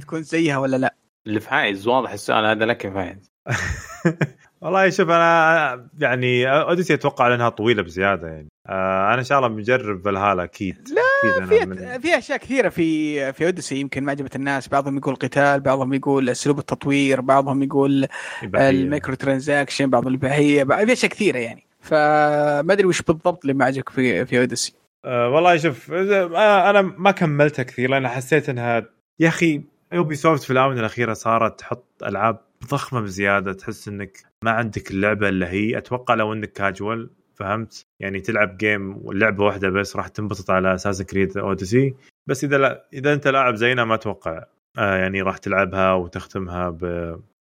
تكون 0.00 0.22
زيها 0.22 0.58
ولا 0.58 0.76
لا. 0.76 0.94
اللي 1.26 1.40
فايز 1.40 1.86
واضح 1.86 2.12
السؤال 2.12 2.44
هذا 2.44 2.66
لك 2.66 2.84
يا 2.84 2.90
فايز. 2.90 3.32
والله 4.62 4.90
شوف 4.90 5.10
أنا 5.10 5.88
يعني 5.98 6.50
Odyssey 6.50 6.94
أتوقع 6.94 7.28
لانها 7.28 7.48
طويلة 7.48 7.82
بزيادة 7.82 8.28
يعني. 8.28 8.48
آه 8.68 9.08
أنا 9.08 9.18
إن 9.18 9.24
شاء 9.24 9.38
الله 9.38 9.48
بنجرب 9.48 10.04
فالهالا 10.04 10.44
أكيد. 10.44 10.88
لا 10.88 11.46
في 11.46 11.66
من 11.66 11.98
في 12.00 12.18
أشياء 12.18 12.38
كثيرة 12.38 12.68
في 12.68 13.32
في 13.32 13.46
Odyssey 13.46 13.76
يمكن 13.76 14.04
ما 14.04 14.10
عجبت 14.12 14.36
الناس 14.36 14.68
بعضهم 14.68 14.96
يقول 14.96 15.14
قتال 15.14 15.60
بعضهم 15.60 15.94
يقول 15.94 16.28
أسلوب 16.30 16.58
التطوير 16.58 17.20
بعضهم 17.20 17.62
يقول. 17.62 18.06
الميكرو 18.54 19.14
ترانزاكشن 19.14 19.90
بعض 19.90 20.06
الاباحيه 20.06 20.64
بعض- 20.64 20.84
في 20.86 20.92
أشياء 20.92 21.10
كثيرة 21.12 21.38
يعني. 21.38 21.64
فما 21.80 22.72
أدري 22.72 22.84
وش 22.86 23.02
بالضبط 23.02 23.40
اللي 23.44 23.54
ما 23.54 23.64
عجبك 23.64 23.88
في 23.88 24.26
في 24.26 24.38
Odyssey. 24.40 24.72
آه 25.04 25.28
والله 25.28 25.56
شوف 25.56 25.92
آه 25.92 26.70
أنا 26.70 26.82
ما 26.82 27.10
كملتها 27.10 27.62
كثير 27.62 27.90
لأن 27.90 28.08
حسيت 28.08 28.48
انها 28.48 28.84
يا 29.20 29.28
أخي 29.28 29.62
Ubisoft 29.92 30.42
في 30.42 30.50
الآونة 30.52 30.80
الأخيرة 30.80 31.12
صارت 31.12 31.58
تحط 31.60 31.84
ألعاب 32.06 32.38
ضخمة 32.70 33.00
بزيادة 33.00 33.52
تحس 33.52 33.88
إنك 33.88 34.18
ما 34.44 34.50
عندك 34.50 34.90
اللعبة 34.90 35.28
اللي 35.28 35.46
هي. 35.46 35.78
أتوقع 35.78 36.14
لو 36.14 36.32
إنك 36.32 36.52
كاجوال 36.52 37.10
فهمت؟ 37.38 37.86
يعني 38.00 38.20
تلعب 38.20 38.56
game 38.56 38.96
واللعبه 39.06 39.44
واحدة 39.44 39.68
بس 39.68 39.96
راح 39.96 40.08
تنبسط 40.08 40.50
على 40.50 40.74
Assassin's 40.74 41.02
Creed 41.02 41.38
Odyssey 41.38 41.94
بس 42.26 42.44
إذا 42.44 42.58
لا 42.58 42.88
إذا 42.92 43.12
أنت 43.12 43.28
لاعب 43.28 43.54
زينا 43.54 43.84
ما 43.84 43.94
أتوقع 43.94 44.44
آه 44.78 44.96
يعني 44.96 45.22
راح 45.22 45.38
تلعبها 45.38 45.92
وتختمها 45.92 46.70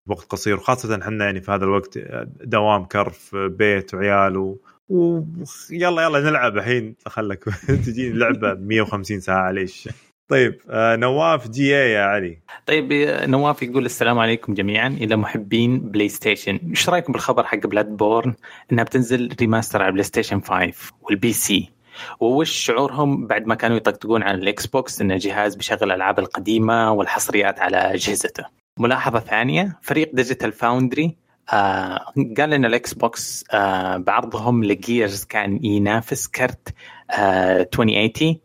بوقت 0.07 0.25
قصير. 0.29 0.55
وخاصة 0.55 1.01
إحنا 1.01 1.25
يعني 1.25 1.41
في 1.41 1.51
هذا 1.51 1.63
الوقت 1.63 1.97
آه، 1.97 2.27
دوام 2.43 2.85
كرف 2.85 3.35
بيت 3.35 3.93
وعيال 3.93 4.37
و... 4.37 4.61
ويلا 4.89 6.01
يلا 6.01 6.19
نلعب 6.19 6.57
الحين. 6.57 6.95
خلك 7.07 7.43
تجي 7.85 8.09
لعبة 8.09 8.53
150 8.53 9.19
ساعة 9.19 9.51
ليش؟ 9.51 9.89
طيب 10.27 10.61
آه 10.69 10.95
نواف 10.95 11.49
GA 11.49 11.91
يا 11.91 12.01
علي. 12.01 12.39
طيب 12.65 12.93
نواف 13.29 13.63
يقول 13.63 13.85
السلام 13.85 14.19
عليكم 14.19 14.53
جميعا. 14.53 14.87
إلى 14.87 15.15
محبين 15.15 15.79
بلاي 15.79 16.09
ستيشن 16.09 16.59
إيش 16.69 16.89
رأيكم 16.89 17.13
بالخبر 17.13 17.43
حق 17.43 17.67
Bloodborne 17.67 18.33
إنها 18.71 18.83
بتنزل 18.83 19.35
remaster 19.41 19.81
على 19.81 19.91
بلاي 19.91 20.03
ستيشن 20.03 20.41
5 20.41 20.73
وال 21.01 21.33
PC 21.33 21.71
ووش 22.19 22.49
شعورهم 22.51 23.27
بعد 23.27 23.45
ما 23.47 23.55
كانوا 23.55 23.77
يطقطقون 23.77 24.23
على 24.23 24.37
الاكس 24.37 24.65
بوكس 24.67 25.01
إن 25.01 25.11
الجهاز 25.11 25.55
بيشغل 25.55 25.83
الألعاب 25.83 26.19
القديمة 26.19 26.91
والحصريات 26.91 27.59
على 27.59 27.77
أجهزته؟ 27.77 28.43
ملاحظة 28.79 29.19
ثانية 29.19 29.79
فريق 29.81 30.11
Digital 30.13 30.51
Foundry 30.51 31.15
آه 31.53 31.99
قال 32.37 32.53
إن 32.53 32.65
الاكس 32.65 32.93
بوكس 32.93 33.45
آه 33.53 33.97
بعرضهم 33.97 34.63
ل 34.63 34.73
Gears 34.73 35.23
كان 35.23 35.65
ينافس 35.65 36.27
كرت 36.27 36.73
آه 37.11 37.61
2080 37.61 38.11
آه، 38.29 38.44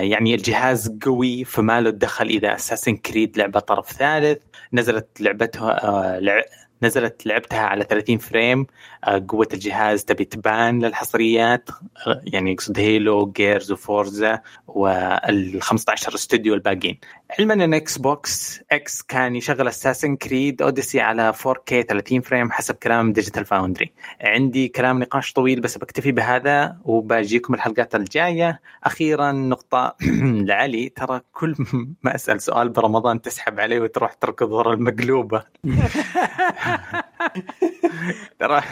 يعني 0.00 0.34
الجهاز 0.34 0.98
قوي 1.02 1.44
فما 1.44 1.80
له 1.80 1.90
دخل 1.90 2.26
إذا 2.26 2.54
Assassin's 2.54 2.96
Creed 2.96 3.38
لعبة 3.38 3.60
طرف 3.60 3.92
ثالث. 3.92 4.38
نزلت 4.72 5.20
لعبتها 5.20 5.84
آه، 5.84 6.18
لع... 6.18 6.42
نزلت 6.82 7.26
لعبتها 7.26 7.60
على 7.60 7.84
30 7.84 8.18
frame. 8.18 8.66
آه، 9.04 9.24
قوة 9.28 9.48
الجهاز 9.54 10.04
تبي 10.04 10.24
تبان 10.24 10.84
للحصريات. 10.84 11.70
آه، 12.06 12.20
يعني 12.24 12.52
يقصد 12.52 12.78
Halo 12.78 13.32
Gears 13.32 13.72
و 13.72 13.83
Forza 13.83 14.40
وال 14.66 15.62
15 15.62 16.14
استوديو 16.14 16.54
الباقيين. 16.54 16.98
علما 17.38 17.54
إن 17.54 17.74
إكس 17.74 17.98
بوكس 17.98 18.60
إكس 18.72 19.02
كان 19.02 19.36
يشغل 19.36 19.68
Assassin's 19.68 20.16
Creed 20.16 20.62
Odyssey 20.62 21.00
على 21.00 21.32
4K 21.32 21.80
30 21.88 22.20
frame 22.20 22.50
حسب 22.52 22.74
كلام 22.74 23.12
Digital 23.12 23.44
Foundry 23.44 23.92
عندي 24.20 24.68
كلام 24.68 24.98
نقاش 24.98 25.32
طويل 25.32 25.60
بس 25.60 25.78
بكتفي 25.78 26.12
بهذا 26.12 26.76
وباجيكم 26.84 27.54
الحلقات 27.54 27.94
الجاية. 27.94 28.60
أخيرا 28.84 29.32
نقطة 29.32 29.96
لعلي. 30.48 30.88
ترى 30.88 31.20
كل 31.32 31.54
ما 32.02 32.14
أسأل 32.14 32.40
سؤال 32.40 32.68
برمضان 32.68 33.22
تسحب 33.22 33.60
عليه 33.60 33.80
وتروح 33.80 34.12
تركض 34.12 34.52
ورا 34.52 34.74
المقلوبة. 34.74 35.42
ترى 38.40 38.62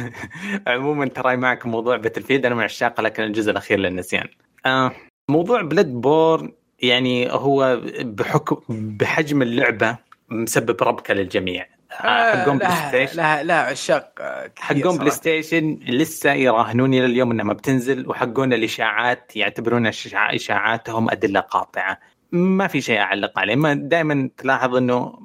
عموما 0.66 1.08
ترى 1.08 1.36
معك 1.36 1.66
موضوع 1.66 1.96
Battle 1.96 2.46
أنا 2.46 2.54
من 2.54 2.62
عشاقه 2.62 3.02
لكن 3.02 3.22
الجزء 3.22 3.50
الأخير 3.50 3.78
للنسيان. 3.78 4.28
آه 4.66 4.92
موضوع 5.30 5.62
Bloodborne 5.62 6.52
يعني 6.78 7.32
هو 7.32 7.80
بحكم 8.00 8.60
بحجم 8.70 9.42
اللعبة 9.42 9.98
مسبب 10.28 10.82
ربكة 10.82 11.14
للجميع. 11.14 11.66
حقهم 11.90 12.58
بلاي 12.58 12.68
لا 12.68 12.88
ستيشن 12.88 13.16
لا 13.16 13.42
لا 13.42 13.60
عشاق 13.60 14.12
حقون 14.58 14.98
بلاي. 14.98 15.10
ستيشن 15.10 15.78
لسه 15.88 16.32
يراهنون 16.32 16.94
إلى 16.94 17.04
اليوم 17.04 17.30
إنها 17.30 17.44
ما 17.44 17.52
بتنزل 17.52 18.08
وحقون 18.08 18.52
الإشاعات 18.52 19.36
يعتبرون 19.36 19.86
إشاعاتهم 20.14 21.10
أدلة 21.10 21.40
قاطعة. 21.40 21.98
ما 22.32 22.66
في 22.66 22.80
شيء 22.80 22.98
أعلق 22.98 23.38
عليه. 23.38 23.56
ما 23.56 23.74
دائما 23.74 24.30
تلاحظ 24.36 24.76
إنه 24.76 25.18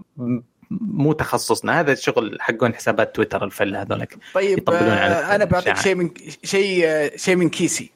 مو 0.81 1.13
تخصصنا. 1.13 1.79
هذا 1.79 1.91
الشغل 1.93 2.37
حقون 2.41 2.73
حسابات 2.75 3.15
تويتر 3.15 3.43
ال 3.43 3.50
full 3.50 3.75
هذولك. 3.75 4.17
طيب 4.33 4.57
يطبلون 4.57 4.89
على 4.89 5.13
آه، 5.15 5.35
أنا 5.35 5.45
بعطيك. 5.45 5.77
شيء 5.77 5.95
من 5.95 6.09
شيء 6.43 6.81
آه، 6.85 7.11
شيء 7.15 7.35
من 7.35 7.49
كيسي. 7.49 7.91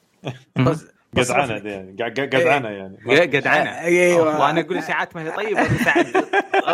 دي 1.58 1.68
يعني. 1.68 1.96
قع- 2.00 2.08
قدعانة 2.08 2.68
يعني. 2.68 2.96
جدعانه 3.26 3.70
إيوه. 3.80 4.40
وأنا 4.40 4.60
أقول 4.60 4.76
اشاعات 4.78 5.16
ما 5.16 5.22
هي 5.22 5.30
طيبة 5.30 5.60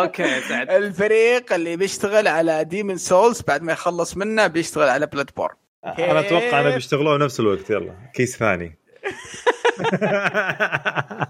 أوكي 0.01 0.41
سعد 0.41 0.69
الفريق 0.71 1.53
اللي 1.53 1.77
بيشتغل 1.77 2.27
على 2.27 2.63
Demon's 2.63 2.97
Souls 2.97 3.41
بعد 3.41 3.61
ما 3.61 3.71
يخلص 3.73 4.17
منه 4.17 4.47
بيشتغل 4.47 4.89
على 4.89 5.05
Bloodborne 5.07 5.53
أنا 5.85 6.19
أتوقع 6.19 6.61
إنه 6.61 6.73
بيشتغلوا 6.73 7.17
نفس 7.17 7.39
الوقت. 7.39 7.69
يلا 7.69 7.93
case 8.13 8.37
ثاني. 8.37 8.77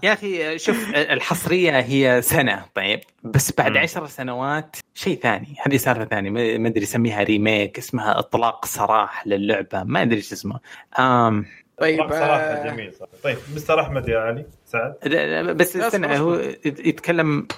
يا 0.02 0.12
أخي 0.12 0.58
شوف 0.58 0.94
الحصرية 0.94 1.80
هي 1.80 2.22
سنة 2.22 2.64
طيب. 2.74 3.00
بس 3.24 3.52
بعد 3.58 3.70
مم. 3.72 3.78
عشر 3.78 4.06
سنوات 4.06 4.76
شيء 4.94 5.18
ثاني 5.18 5.56
هذه 5.66 5.76
سالفة 5.76 6.04
ثانية. 6.04 6.30
ما 6.30 6.58
ما 6.58 6.68
أدري 6.68 6.82
يسميها 6.82 7.22
remake 7.22 7.78
اسمها 7.78 8.18
إطلاق 8.18 8.64
سراح 8.64 9.26
للعبة. 9.26 9.82
ما 9.84 10.02
أدري 10.02 10.16
إيش 10.16 10.32
اسمه. 10.32 10.60
آم 10.98 11.46
طيب 11.78 12.00
صراحة 12.08 12.36
آه، 12.40 12.70
جميل 12.70 12.94
صراحة. 12.94 13.12
طيب 13.22 13.36
مستر 13.54 13.80
أحمد 13.80 14.08
يا 14.08 14.18
علي 14.18 14.46
سعد 14.66 14.94
بس 15.56 15.76
لا، 15.76 15.86
استنى 15.86 16.18
هو 16.18 16.34
يتكلم 16.64 17.48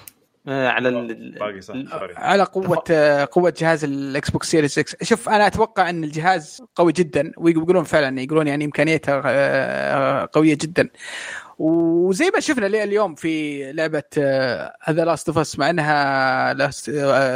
على 0.47 0.89
ال- 0.89 1.31
باقي 1.39 1.61
صح 1.61 1.75
على 2.17 2.43
قوة 2.43 2.83
آه، 2.91 3.27
قوة 3.31 3.53
جهاز 3.57 3.83
الاكس 3.83 4.29
بوكس 4.29 4.51
Series 4.51 4.77
X 4.79 4.95
شوف 5.03 5.29
أنا 5.29 5.47
أتوقع 5.47 5.89
إن 5.89 6.03
الجهاز 6.03 6.61
قوي 6.75 6.91
جدا 6.91 7.31
ويقولون 7.37 7.83
فعلا 7.83 8.21
يقولون 8.21 8.47
يعني 8.47 8.65
إمكانيته 8.65 9.21
آه، 9.25 10.29
قوية 10.33 10.57
جدا. 10.61 10.89
وزي 11.59 12.31
ما 12.33 12.39
شفنا 12.39 12.67
اليوم 12.67 13.15
في 13.15 13.63
لعبة 13.73 14.03
The 14.83 15.05
Last 15.05 15.27
of 15.29 15.37
Us 15.37 15.59
مع 15.59 15.69
إنها 15.69 16.51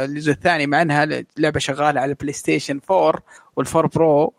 الجزء 0.04 0.32
الثاني 0.32 0.66
مع 0.66 0.82
إنها 0.82 1.06
لعبة 1.36 1.58
شغالة 1.60 2.00
على 2.00 2.10
البلاي 2.10 2.32
ستيشن 2.32 2.80
4 2.90 3.22
وال 3.56 3.66
four 3.66 3.86
pro 3.86 4.34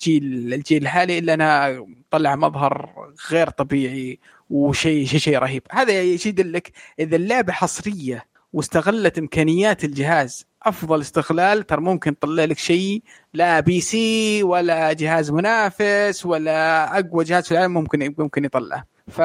جيل 0.00 0.54
الجيل 0.54 0.82
الحالي 0.82 1.18
إلا 1.18 1.34
أنها 1.34 1.86
طلع 2.10 2.36
مظهر 2.36 2.90
غير 3.30 3.50
طبيعي. 3.50 4.18
وشيء 4.50 5.06
شيء 5.06 5.18
شيء 5.20 5.38
رهيب. 5.38 5.62
هذا 5.70 6.02
يدلك 6.02 6.72
إذا 6.98 7.16
اللعبة 7.16 7.52
حصرية 7.52 8.24
واستغلت 8.52 9.18
إمكانيات 9.18 9.84
الجهاز 9.84 10.46
أفضل 10.62 11.00
استغلال 11.00 11.66
ترى 11.66 11.80
ممكن 11.80 12.18
تطلع 12.18 12.44
لك 12.44 12.58
شيء 12.58 13.02
لا 13.34 13.60
PC 13.60 14.42
ولا 14.42 14.92
جهاز 14.92 15.30
منافس 15.30 16.26
ولا 16.26 16.98
أقوى 16.98 17.24
جهاز 17.24 17.44
في 17.44 17.52
العالم 17.52 17.74
ممكن 17.74 18.14
ممكن 18.18 18.44
يطلعه. 18.44 18.84
ف 19.08 19.20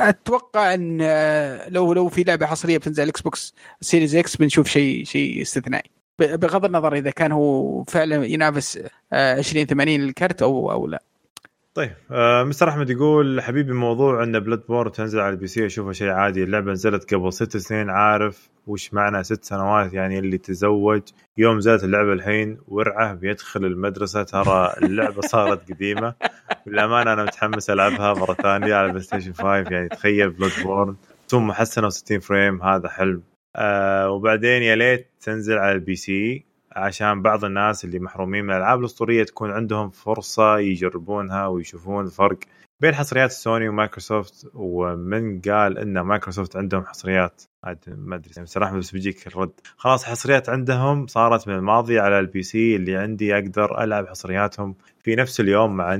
أتوقع 0.00 0.74
إن 0.74 0.98
لو 1.68 1.92
لو 1.92 2.08
في 2.08 2.22
لعبة 2.22 2.46
حصرية 2.46 2.78
بتنزل 2.78 3.08
إكس 3.08 3.20
بوكس 3.20 3.54
سيريز 3.80 4.16
إكس 4.16 4.36
بنشوف 4.36 4.68
شيء 4.68 5.04
شيء 5.04 5.42
استثنائي. 5.42 5.90
بغض 6.18 6.64
النظر 6.64 6.94
إذا 6.94 7.10
كان 7.10 7.32
هو 7.32 7.84
فعلا 7.84 8.26
ينافس 8.26 8.78
2080 9.12 10.00
الكرت 10.00 10.42
أو 10.42 10.72
أو 10.72 10.86
لا. 10.86 11.02
طيب 11.76 11.92
آه 12.10 12.44
مستر 12.44 12.68
أحمد 12.68 12.90
يقول 12.90 13.40
حبيبي 13.40 13.72
موضوع 13.72 14.22
إن 14.22 14.40
بلود 14.40 14.62
بورن 14.68 14.88
تنزل 14.88 15.20
على 15.20 15.30
ال 15.30 15.46
PC 15.46 15.66
اشوفها 15.66 15.92
شيء 15.92 16.08
عادي. 16.08 16.42
اللعبة 16.44 16.72
نزلت 16.72 17.14
قبل 17.14 17.32
ست 17.32 17.56
سنين 17.56 17.90
عارف 17.90 18.48
وش 18.66 18.94
معنى 18.94 19.24
ست 19.24 19.44
سنوات؟ 19.44 19.92
يعني 19.92 20.18
اللي 20.18 20.38
تزوج 20.38 21.02
يوم 21.38 21.56
نزلت 21.56 21.84
اللعبة 21.84 22.12
الحين 22.12 22.58
ورعه 22.68 23.14
بيدخل 23.14 23.64
المدرسة 23.64 24.22
ترى 24.22 24.74
اللعبة 24.82 25.20
صارت 25.20 25.72
قديمة. 25.72 26.14
بالأمانة 26.66 27.12
أنا 27.12 27.24
متحمس 27.24 27.70
ألعبها 27.70 28.14
مرة 28.14 28.34
ثانية 28.34 28.74
على 28.74 28.88
بلاي 28.88 29.02
ستيشن 29.02 29.32
5 29.32 29.46
يعني 29.46 29.88
تخيل 29.88 30.30
بلود 30.30 30.50
بورن 30.64 30.96
ثم 31.28 31.46
محسنة 31.46 31.90
و60 31.90 32.18
frame 32.20 32.62
هذا 32.62 32.88
حلم 32.88 33.22
آه 33.56 34.10
وبعدين 34.10 34.62
يا 34.62 34.76
ليت 34.76 35.10
تنزل 35.20 35.58
على 35.58 35.72
ال 35.72 35.96
PC. 35.96 36.45
عشان 36.76 37.22
بعض 37.22 37.44
الناس 37.44 37.84
اللي 37.84 37.98
محرومين 37.98 38.44
من 38.44 38.50
الألعاب 38.50 38.80
الأسطورية 38.80 39.24
تكون 39.24 39.50
عندهم 39.50 39.90
فرصة 39.90 40.58
يجربونها 40.58 41.46
ويشوفون 41.46 42.04
الفرق 42.04 42.38
بين 42.80 42.94
حصريات 42.94 43.30
سوني 43.30 43.68
ومايكروسوفت 43.68 44.50
ومن 44.54 45.40
قال 45.40 45.78
إن 45.78 46.00
مايكروسوفت 46.00 46.56
عندهم 46.56 46.84
حصريات. 46.84 47.42
ما 47.86 48.16
أدري 48.16 48.42
بصراحة 48.42 48.78
بس 48.78 48.90
بيجيك 48.90 49.26
الرد. 49.26 49.60
خلاص 49.76 50.04
حصريات 50.04 50.48
عندهم 50.48 51.06
صارت 51.06 51.48
من 51.48 51.54
الماضي 51.54 51.98
على 51.98 52.18
ال 52.18 52.42
PC 52.42 52.76
اللي 52.76 52.96
عندي 52.96 53.34
أقدر 53.34 53.84
ألعب 53.84 54.06
حصرياتهم 54.06 54.74
في 54.98 55.16
نفس 55.16 55.40
اليوم 55.40 55.76
مع 55.76 55.94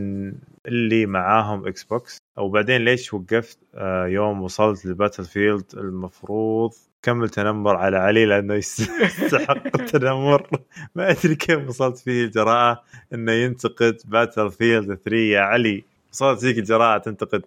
اللي 0.67 1.07
معاهم 1.07 1.67
إكس 1.67 1.85
بوكس 1.85 2.19
وبعدين 2.39 2.85
ليش 2.85 3.15
وقفت؟ 3.15 3.59
آه 3.75 4.07
يوم 4.07 4.43
وصلت 4.43 4.87
لباتل 4.87 5.25
فيلد 5.25 5.65
المفروض 5.77 6.73
كمل 7.03 7.29
تنمر 7.29 7.77
على 7.77 7.97
علي 7.97 8.25
لأنه 8.27 8.55
يستحق 8.55 9.67
التنمر. 9.81 10.47
ما 10.95 11.11
أدري 11.11 11.35
كيف 11.35 11.69
وصلت 11.69 11.99
فيه 11.99 12.25
الجراءة 12.25 12.83
إنه 13.15 13.33
ينتقد 13.33 13.97
باتل 14.05 14.51
فيلد 14.51 14.95
3 14.95 15.17
يا 15.17 15.41
علي. 15.41 15.85
وصلت 16.13 16.41
فيك 16.41 16.59
الجراءة 16.59 16.99
تنتقد. 16.99 17.43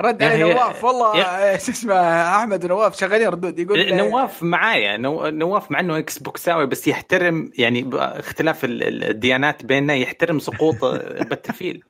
رد 0.00 0.22
علي 0.22 0.52
نواف 0.52 0.84
والله 0.84 1.22
شو 1.64 1.72
اسمه 1.72 1.94
أحمد 2.36 2.64
ونواف 2.64 2.98
شغالين 3.00 3.28
ردود 3.28 3.58
يقول 3.58 3.94
نواف 3.94 4.42
معايا 4.42 4.96
نواف 5.30 5.70
مع 5.70 5.80
إنه 5.80 5.98
إكس 5.98 6.18
بوكساوي 6.18 6.66
بس 6.66 6.88
يحترم 6.88 7.50
يعني 7.58 7.90
اختلاف 7.94 8.60
الديانات 8.64 9.64
بيننا 9.64 9.94
يحترم 9.94 10.38
سقوط 10.38 10.84
باتل 11.30 11.80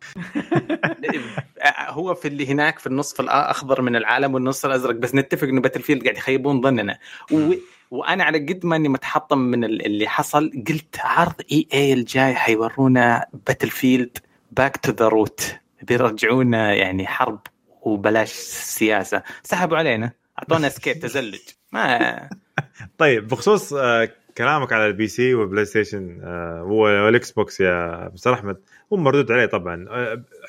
هو 1.89 2.15
في 2.15 2.29
اللي 2.29 2.47
هناك 2.47 2.79
في 2.79 2.87
النصف 2.87 3.21
الأخضر 3.21 3.83
من 3.83 3.97
العالم 3.97 4.35
والنصف 4.35 4.67
الأزرق 4.67 4.95
بس 4.95 5.15
نتفق 5.15 5.49
إنه 5.49 5.61
باتل 5.61 5.83
فيلد 5.83 6.03
قاعد 6.03 6.17
يخيبون 6.17 6.63
ظننا. 6.63 6.99
و... 7.33 7.53
وأنا 7.91 8.25
على 8.25 8.39
قد 8.39 8.67
ما 8.67 8.77
إني 8.77 8.89
متحطم 8.89 9.39
من 9.39 9.65
اللي 9.65 10.09
حصل 10.09 10.51
قلت 10.69 10.97
عرض 11.01 11.35
إي 11.53 11.69
إي 11.75 11.93
الجاي 11.93 12.35
حيورونا 12.35 13.27
باتل 13.47 13.71
فيلد 13.71 14.19
back 14.53 14.77
to 14.77 14.93
the 14.93 15.09
root 15.09 15.57
بيرجعونا 15.83 16.75
يعني 16.75 17.07
حرب. 17.07 17.41
وبلاش 17.89 18.33
سياسة. 18.33 19.23
سحبوا 19.43 19.77
علينا. 19.77 20.13
أعطونا 20.39 20.69
سكيت 20.79 21.03
تزلج. 21.03 21.41
ما 21.73 22.29
طيب 22.99 23.29
بخصوص 23.29 23.75
كلامك 24.39 24.73
على 24.73 24.87
ال 24.87 25.07
PC 25.07 25.35
والبلاي 25.35 25.65
ستيشن 25.65 26.21
والاكس 26.63 27.31
بوكس 27.31 27.61
يا 27.61 28.09
مستر 28.15 28.33
أحمد. 28.35 28.57
هو 28.93 28.97
مردود 28.97 29.33
عليه 29.33 29.47
طبعا. 29.47 29.87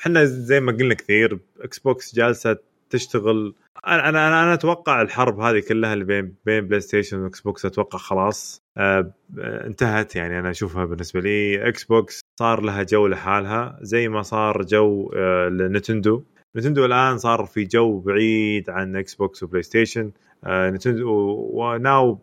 إحنا 0.00 0.24
زي 0.24 0.60
ما 0.60 0.72
قلنا 0.72 0.94
كثير 0.94 1.38
إكس 1.60 1.78
بوكس 1.78 2.14
جالسة 2.14 2.56
تشتغل. 2.90 3.54
أنا 3.86 4.08
أنا 4.08 4.42
أنا 4.42 4.54
أتوقع 4.54 5.02
الحرب 5.02 5.40
هذه 5.40 5.60
كلها 5.68 5.92
اللي 5.92 6.04
بين 6.04 6.34
بين 6.46 6.66
بلاي 6.66 6.80
ستيشن 6.80 7.18
واكس 7.18 7.40
بوكس 7.40 7.64
أتوقع 7.66 7.98
خلاص 7.98 8.62
آه 8.76 9.12
انتهت 9.38 10.16
يعني 10.16 10.38
أنا 10.38 10.50
أشوفها 10.50 10.84
بالنسبة 10.84 11.20
لي. 11.20 11.68
إكس 11.68 11.84
بوكس 11.84 12.20
صار 12.40 12.60
لها 12.60 12.82
جو 12.82 13.06
لحالها 13.06 13.78
زي 13.82 14.08
ما 14.08 14.22
صار 14.22 14.62
جو 14.62 15.12
آه 15.16 15.48
لنتندو. 15.48 16.24
نتندو 16.56 16.84
الآن 16.84 17.18
صار 17.18 17.44
في 17.46 17.64
جو 17.64 18.00
بعيد 18.00 18.70
عن 18.70 18.96
إكس 18.96 19.14
بوكس 19.14 19.42
وبلاي 19.42 19.62
ستيشن 19.62 20.12
آه 20.44 20.70
نتندو 20.70 21.10
و 21.52 21.69
now 21.69 22.18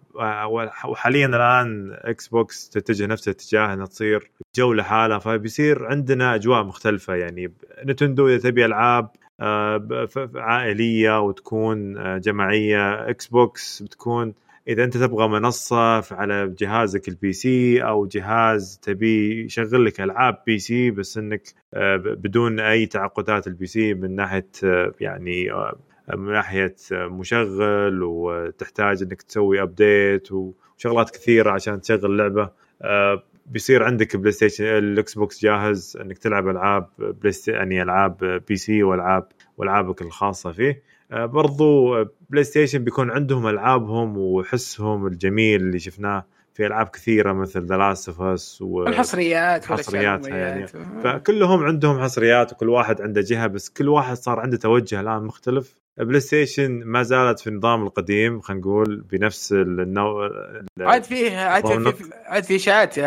وحاليا 0.86 1.26
الآن 1.26 1.92
إكس 1.94 2.28
بوكس 2.28 2.70
تتجه 2.70 3.06
نفس 3.06 3.28
الاتجاه 3.28 3.74
إنها 3.74 3.86
تصير 3.86 4.32
جو 4.56 4.74
لحالها. 4.74 5.20
فبيصير 5.20 5.86
عندنا 5.86 6.36
أجواء 6.36 6.64
مختلفة. 6.64 7.16
يعني 7.16 7.54
نتندو 7.86 8.28
إذا 8.28 8.50
تبي 8.50 8.66
ألعاب 8.66 9.10
عائلية 10.36 11.22
وتكون 11.22 11.94
جماعية 12.20 13.10
إكس 13.10 13.28
بوكس 13.28 13.84
بتكون 13.84 14.34
إذا 14.68 14.84
أنت 14.84 14.98
تبغى 14.98 15.28
منصة 15.28 16.16
على 16.16 16.56
جهازك 16.60 17.08
ال 17.08 17.34
PC 17.34 17.84
أو 17.84 18.06
جهاز 18.06 18.80
تبي 18.82 19.46
يشغل 19.46 19.86
لك 19.86 20.02
ألعاب 20.02 20.38
PC 20.46 20.92
بس 20.92 21.18
إنك 21.18 21.54
بدون 22.06 22.60
أي 22.60 22.86
تعقدات 22.86 23.48
ال 23.48 23.66
PC 23.66 23.94
من 23.94 24.16
ناحية 24.16 24.50
يعني 25.00 25.50
من 26.16 26.32
ناحية 26.32 26.76
مشغل 26.92 28.04
وتحتاج 28.04 29.04
إنك 29.04 29.22
تسوي 29.22 29.62
update 29.62 30.30
وشغلات 30.32 31.10
كثيرة 31.10 31.52
عشان 31.52 31.82
تشغل 31.82 32.18
لعبة 32.18 32.50
بيصير 33.46 33.84
عندك 33.84 34.16
بلاي 34.16 34.32
ستيشن 34.32 34.66
الإكس 34.66 35.14
بوكس 35.14 35.42
جاهز 35.42 35.98
إنك 36.02 36.18
تلعب 36.18 36.48
ألعاب 36.48 36.90
بلاي 37.00 37.34
يعني 37.48 37.82
ألعاب 37.82 38.44
PC 38.48 38.84
والعاب 38.84 39.28
والعابك 39.58 40.02
الخاصة 40.02 40.52
فيه. 40.52 40.82
برضو 41.12 41.96
بلاي 42.30 42.44
ستيشن 42.44 42.84
بيكون 42.84 43.12
عندهم 43.12 43.48
ألعابهم 43.48 44.18
وحسهم 44.18 45.08
الجميل 45.08 45.62
اللي 45.62 45.80
شفناه 45.80 46.26
في 46.54 46.66
ألعاب 46.66 46.88
كثيرة 46.88 47.34
مثل 47.34 47.66
The 47.66 47.78
Last 47.78 48.10
of 48.10 48.22
Us 48.22 48.62
والحصريات 48.62 49.66
حصريات 49.66 50.28
يعني. 50.28 50.68
فكلهم 51.04 51.64
عندهم 51.64 52.02
حصريات 52.02 52.54
وكل 52.54 52.70
واحد 52.70 53.02
عنده 53.02 53.22
جهة 53.22 53.48
بس 53.48 53.70
كل 53.70 53.90
واحد 53.90 54.16
صار 54.16 54.40
عنده 54.40 54.58
توجه 54.58 55.02
الآن 55.02 55.24
مختلف. 55.24 55.76
بلاي 55.98 56.20
ستيشن 56.20 56.84
ما 56.86 57.04
زالت 57.04 57.40
في 57.40 57.48
النظام 57.48 57.84
القديم 57.84 58.40
خلينا 58.42 58.62
نقول 58.62 59.06
بنفس 59.12 59.52
النوع 59.52 60.30
عاد 60.80 61.04
في 61.04 61.36
عاد 61.36 61.68
في 61.68 62.04
عاد 62.26 62.44
في 62.44 62.56
اشاعات 62.56 63.00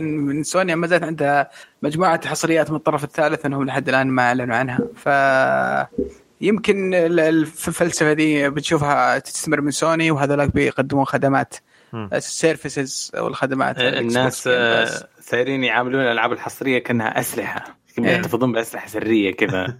من 0.00 0.42
سوني 0.42 0.74
ما 0.74 0.86
زالت 0.86 1.02
عندها 1.02 1.50
مجموعة 1.82 2.26
حصريات 2.28 2.70
من 2.70 2.76
الطرف 2.76 3.04
الثالث 3.04 3.46
إنهم 3.46 3.64
لحد 3.64 3.88
الآن 3.88 4.06
ما 4.06 4.22
أعلنوا 4.22 4.56
عنها. 4.56 4.78
ف 4.94 5.08
يمكن 6.40 6.94
الفلسفة 6.94 8.12
دي 8.12 8.50
بتشوفها 8.50 9.18
تستمر 9.18 9.60
من 9.60 9.70
سوني 9.70 10.10
وهذولاك 10.10 10.54
بيقدمون 10.54 11.04
خدمات 11.04 11.54
ال 11.94 12.07
services 12.07 13.12
أو 13.14 13.28
الخدمات 13.28 13.78
الناس 13.78 14.48
صايرين 15.22 15.64
يعاملون 15.64 16.00
الألعاب 16.02 16.32
الحصرية 16.32 16.78
كأنها 16.78 17.20
أسلحة. 17.20 17.78
يحتفظون 17.98 18.52
بأسلحة 18.52 18.88
سرية 18.88 19.32
كذا. 19.34 19.66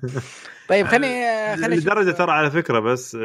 طيب 0.69 0.87
خليني 0.87 1.57
خليني 1.57 1.77
لدرجة 1.77 2.11
ترى 2.11 2.33
على 2.33 2.51
فكرة 2.51 2.79
بس 2.81 3.19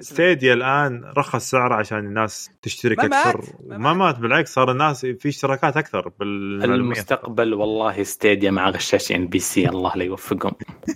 ستيديا 0.00 0.54
الآن 0.54 1.04
رخص 1.18 1.50
سعره 1.50 1.74
عشان 1.74 1.98
الناس 1.98 2.50
تشترك 2.62 2.98
ما 2.98 3.04
أكثر. 3.04 3.40
مات. 3.66 3.78
ما 3.80 3.92
مات. 3.92 4.18
بالعكس 4.18 4.54
صار 4.54 4.70
الناس 4.70 5.06
في 5.06 5.28
اشتراكات 5.28 5.76
أكثر 5.76 6.08
بالمعلومية 6.20 6.74
المستقبل 6.80 7.54
والله 7.54 8.02
ستيديا 8.02 8.50
مع 8.50 8.70
غشاشين 8.70 9.26
بي 9.28 9.38
سي 9.38 9.68
الله 9.68 9.92
لا 9.96 10.04
يوفقهم. 10.04 10.52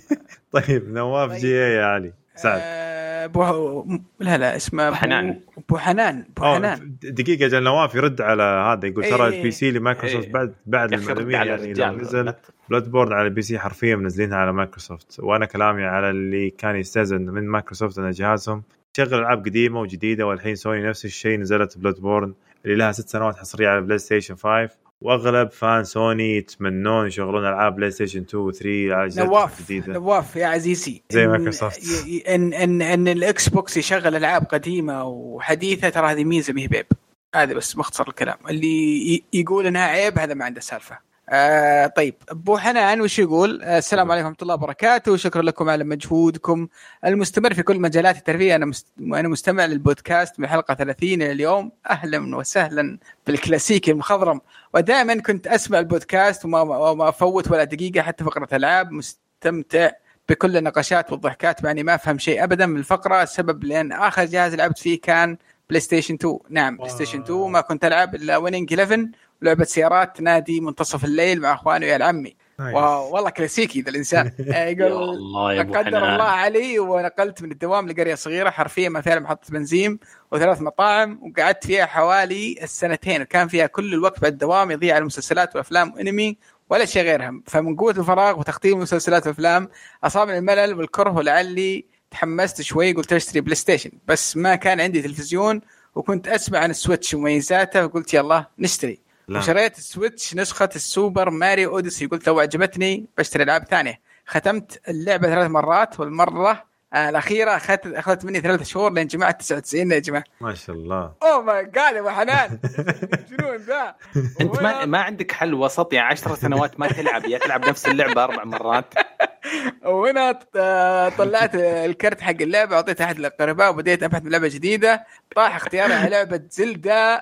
طيب 0.53 0.89
نواف 0.89 1.33
جي 1.33 1.51
يا 1.51 1.85
علي 1.85 2.13
سعد. 2.37 2.61
آه، 2.65 3.10
بو 3.27 3.85
لا 4.21 4.39
لا 4.39 4.57
اسمه 4.57 4.89
أبو 4.89 4.97
حنان. 4.97 5.41
ابو 5.59 5.79
حنان 5.79 6.25
ابو 6.37 6.47
أوه، 6.47 6.55
حنان 6.57 6.97
دقيقة 7.03 7.49
جل 7.49 7.63
نواف 7.63 7.95
يرد 7.95 8.21
على 8.21 8.43
هذا 8.43 8.87
يقول 8.87 9.05
ترى 9.05 9.29
إيه. 9.29 9.39
البي 9.39 9.51
سي 9.51 9.71
لمايكروسوفت 9.71 10.27
إيه. 10.27 10.33
بعد 10.33 10.55
بعد 10.67 10.93
المعلوميه 10.93 11.37
على 11.37 11.51
يعني 11.51 11.73
لو. 11.73 11.93
نزل 11.93 12.35
بلاد 12.69 12.91
بورن 12.91 13.13
على 13.13 13.29
البي 13.29 13.43
سي 13.43 13.59
حرفيا 13.59 13.97
منزلينها 13.97 14.39
على 14.39 14.53
مايكروسوفت 14.53 15.21
وأنا 15.21 15.47
كلامي 15.47 15.85
على 15.85 16.11
اللي 16.11 16.51
كان 16.51 16.77
يستأذن 16.77 17.23
من 17.23 17.49
مايكروسوفت 17.49 17.99
إن 17.99 18.11
جهازهم 18.11 18.63
شغل 18.97 19.15
ألعاب 19.15 19.39
قديمة 19.45 19.81
وجديدة 19.81 20.27
والحين 20.27 20.55
سوني 20.55 20.89
نفس 20.89 21.05
الشيء 21.05 21.39
نزلت 21.39 21.79
بلود 21.79 22.01
بورن 22.01 22.35
اللي 22.65 22.77
لها 22.77 22.93
ست 22.93 23.09
سنوات 23.09 23.37
حصرية 23.37 23.69
على 23.69 23.81
بلاي 23.81 23.99
ستيشن 23.99 24.35
5 24.35 24.69
واغلب 25.01 25.51
fan 25.51 25.85
سوني 25.85 26.37
يتمنون 26.37 27.07
يشغلون 27.07 27.47
ألعاب 27.47 27.77
بلاي 27.77 27.91
ستيشن 27.91 28.21
2 28.21 28.45
و 28.45 28.51
3 28.51 28.95
على 28.95 29.11
نواف 29.17 29.61
الجديده 29.61 29.93
نواف 29.93 30.37
يا 30.37 30.47
عزيزي 30.47 31.03
زي 31.11 31.27
مايكروسوفت. 31.27 31.81
ان 32.29 32.53
ان 32.53 32.83
إن 32.83 33.09
الاكس 33.09 33.49
بوكس 33.49 33.77
يشغل 33.77 34.17
ألعاب 34.17 34.45
قديمة 34.45 35.05
وحديثة 35.05 35.89
ترى 35.89 36.13
هذه 36.13 36.25
ميزة 36.25 36.53
ما 36.53 36.61
هي 36.61 36.67
بعيب 36.69 36.87
هذا 37.35 37.55
بس 37.55 37.77
مختصر 37.77 38.09
الكلام. 38.09 38.37
اللي 38.49 39.23
يقول 39.33 39.67
إنها 39.67 39.87
عيب 39.87 40.19
هذا 40.19 40.35
ما 40.35 40.45
عنده 40.45 40.61
سالفة. 40.61 41.10
آه 41.33 41.87
طيب 41.87 42.15
أبو 42.29 42.59
حنان 42.59 43.01
وش 43.01 43.19
يقول؟ 43.19 43.63
آه 43.63 43.79
السلام 43.79 44.13
عليكم 44.13 44.27
ورحمة 44.27 44.43
الله 44.43 44.55
وبركاته. 44.55 45.13
وشكرا 45.13 45.43
لكم 45.43 45.69
على 45.69 45.85
مجهودكم 45.85 46.69
المستمر 47.05 47.55
في 47.55 47.63
كل 47.63 47.81
مجالات 47.81 48.17
الترفيه. 48.17 48.55
أنا 48.57 48.67
مست... 48.67 48.87
أنا 49.01 49.29
مستمع 49.29 49.65
للبودكاست 49.65 50.39
من 50.41 50.45
الحلقة 50.45 50.75
30 50.75 51.09
إلى 51.09 51.33
اليوم. 51.33 51.73
أهلا 51.91 52.37
وسهلا 52.37 52.99
بالكلاسيكي 53.27 53.91
المخضرم. 53.91 54.41
ودائما 54.75 55.15
كنت 55.15 55.47
أسمع 55.47 55.79
البودكاست 55.79 56.45
وما, 56.45 56.61
وما 56.61 57.09
أفوت 57.09 57.51
ولا 57.51 57.65
دقيقة 57.65 58.03
حتى 58.03 58.25
فقرة 58.25 58.49
ألعاب. 58.53 58.91
مستمتع 58.91 59.91
بكل 60.29 60.57
النقاشات 60.57 61.13
والضحكات 61.13 61.65
مع 61.65 61.71
إني 61.71 61.83
ما 61.83 61.95
أفهم 61.95 62.19
شيء 62.19 62.45
ابدا 62.45 62.67
من 62.67 62.77
الفقرة. 62.77 63.23
السبب 63.23 63.65
لأن 63.65 63.93
آخر 63.93 64.25
جهاز 64.25 64.55
لعبت 64.55 64.79
فيه 64.79 65.01
كان 65.01 65.37
بلاي 65.71 65.81
ستيشن 65.81 66.15
2 66.15 66.39
نعم 66.49 66.77
بلاي 66.77 66.89
ستيشن 66.89 67.21
2 67.21 67.51
ما 67.51 67.61
كنت 67.61 67.85
ألعب 67.85 68.15
إلا 68.15 68.37
ويننج 68.37 68.81
11 68.81 69.09
ولعبه 69.43 69.65
سيارات 69.65 70.21
نادي 70.21 70.61
منتصف 70.61 71.05
الليل 71.05 71.41
مع 71.41 71.55
أخواني 71.55 71.87
ويا 71.87 72.05
عمي. 72.05 72.37
واو 72.59 73.15
والله 73.15 73.31
كلاسيكي 73.31 73.81
ذا 73.81 73.91
الإنسان. 73.91 74.27
آه، 74.55 74.67
يقول 74.67 74.93
الله 74.93 75.63
قدر 75.63 76.13
الله 76.13 76.25
علي 76.25 76.79
ونقلت 76.79 77.43
من 77.43 77.53
الدوام 77.53 77.89
لقرية 77.89 78.15
صغيرة 78.15 78.51
حرفيا 78.51 78.89
ما 78.89 79.01
فيها 79.01 79.19
محطة 79.19 79.51
بنزين 79.51 79.99
وثلاث 80.33 80.63
مطاعم 80.63 81.21
وقعدت 81.23 81.67
فيها 81.67 81.87
حوالي 81.87 82.59
السنتين. 82.63 83.23
وكان 83.23 83.49
فيها 83.49 83.67
كل 83.67 83.95
الوقت 83.95 84.21
بعد 84.21 84.33
الدوام 84.33 84.71
يضيع 84.71 84.95
على 84.95 85.05
مسلسلات 85.05 85.57
وأفلام 85.57 85.93
وأنمي 85.93 86.39
ولا 86.71 86.85
شيء 86.85 87.03
غيرها 87.03 87.41
فمن 87.47 87.77
قوة 87.77 87.95
الفراغ 87.99 88.39
وتختيم 88.39 88.77
المسلسلات 88.77 89.27
والأفلام 89.27 89.69
أصابني 90.05 90.39
الملل 90.39 90.75
والكره 90.75 91.11
ولعلي 91.11 91.90
تحمست 92.11 92.63
شوي 92.63 92.93
قلت 92.93 93.13
أشتري 93.13 93.41
بلاي 93.41 93.55
ستيشن 93.55 93.91
بس 94.09 94.37
ما 94.37 94.55
كان 94.55 94.81
عندي 94.81 95.03
تلفزيون 95.03 95.61
وكنت 95.95 96.29
أسمع 96.29 96.59
عن 96.59 96.71
ال 96.71 96.77
Switch 96.77 97.15
ومميزاته 97.15 97.87
فقلت 97.87 98.15
يلا 98.15 98.47
نشتري. 98.59 99.01
لا. 99.29 99.39
وشريت 99.39 99.79
ال 99.79 99.87
Switch 99.87 100.35
نسخة 100.35 100.69
ال 100.77 100.86
Super 100.86 101.31
Mario 101.31 101.71
Odyssey. 101.71 102.07
قلت 102.07 102.27
لو 102.27 102.41
عجبتني 102.41 103.07
بشتري 103.19 103.43
ألعاب 103.43 103.65
ثانية. 103.65 104.01
ختمت 104.27 104.81
اللعبة 104.89 105.29
ثلاث 105.29 105.51
مرات 105.51 106.01
والمرة 106.01 106.70
آه 106.93 107.09
الأخيرة 107.09 107.57
أخذت 107.57 107.87
أخذت 107.87 108.25
مني 108.25 108.41
ثلاث 108.41 108.63
شهور 108.63 108.93
لين 108.93 109.07
جمعت 109.07 109.41
99 109.41 109.93
يا 109.93 109.99
جماعة. 109.99 110.25
ما 110.41 110.55
شاء 110.55 110.77
الله. 110.77 111.13
Oh 111.23 111.43
my 111.43 111.65
God 111.65 111.95
يا 111.95 112.01
أبو 112.01 112.09
حنان. 112.11 112.59
جنون 113.31 113.57
ذا؟ 113.57 113.95
أنت 114.41 114.63
ما 114.63 114.85
ما 114.85 114.99
عندك 114.99 115.33
حل 115.33 115.55
وسط 115.55 115.93
يعني 115.93 116.07
10 116.07 116.35
سنوات 116.35 116.81
ما 116.81 116.89
تلعب 116.89 117.25
يا 117.25 117.39
تلعب 117.39 117.69
نفس 117.69 117.87
اللعبة 117.87 118.25
أربع 118.25 118.45
مرات. 118.45 118.95
وهنا 119.85 120.39
آه، 120.57 121.09
طلعت 121.09 121.55
الكرت 121.55 122.21
حق 122.21 122.31
اللعبة 122.41 122.77
اعطيته 122.77 123.05
أحد 123.05 123.19
الأقرباء 123.19 123.71
وبديت 123.71 124.03
أبحث 124.03 124.23
عن 124.23 124.31
لعبة 124.31 124.49
جديدة. 124.49 125.07
طاح 125.37 125.57
اختياري 125.57 125.95
على 125.95 126.11
لعبة 126.11 126.41
Zelda 126.51 127.21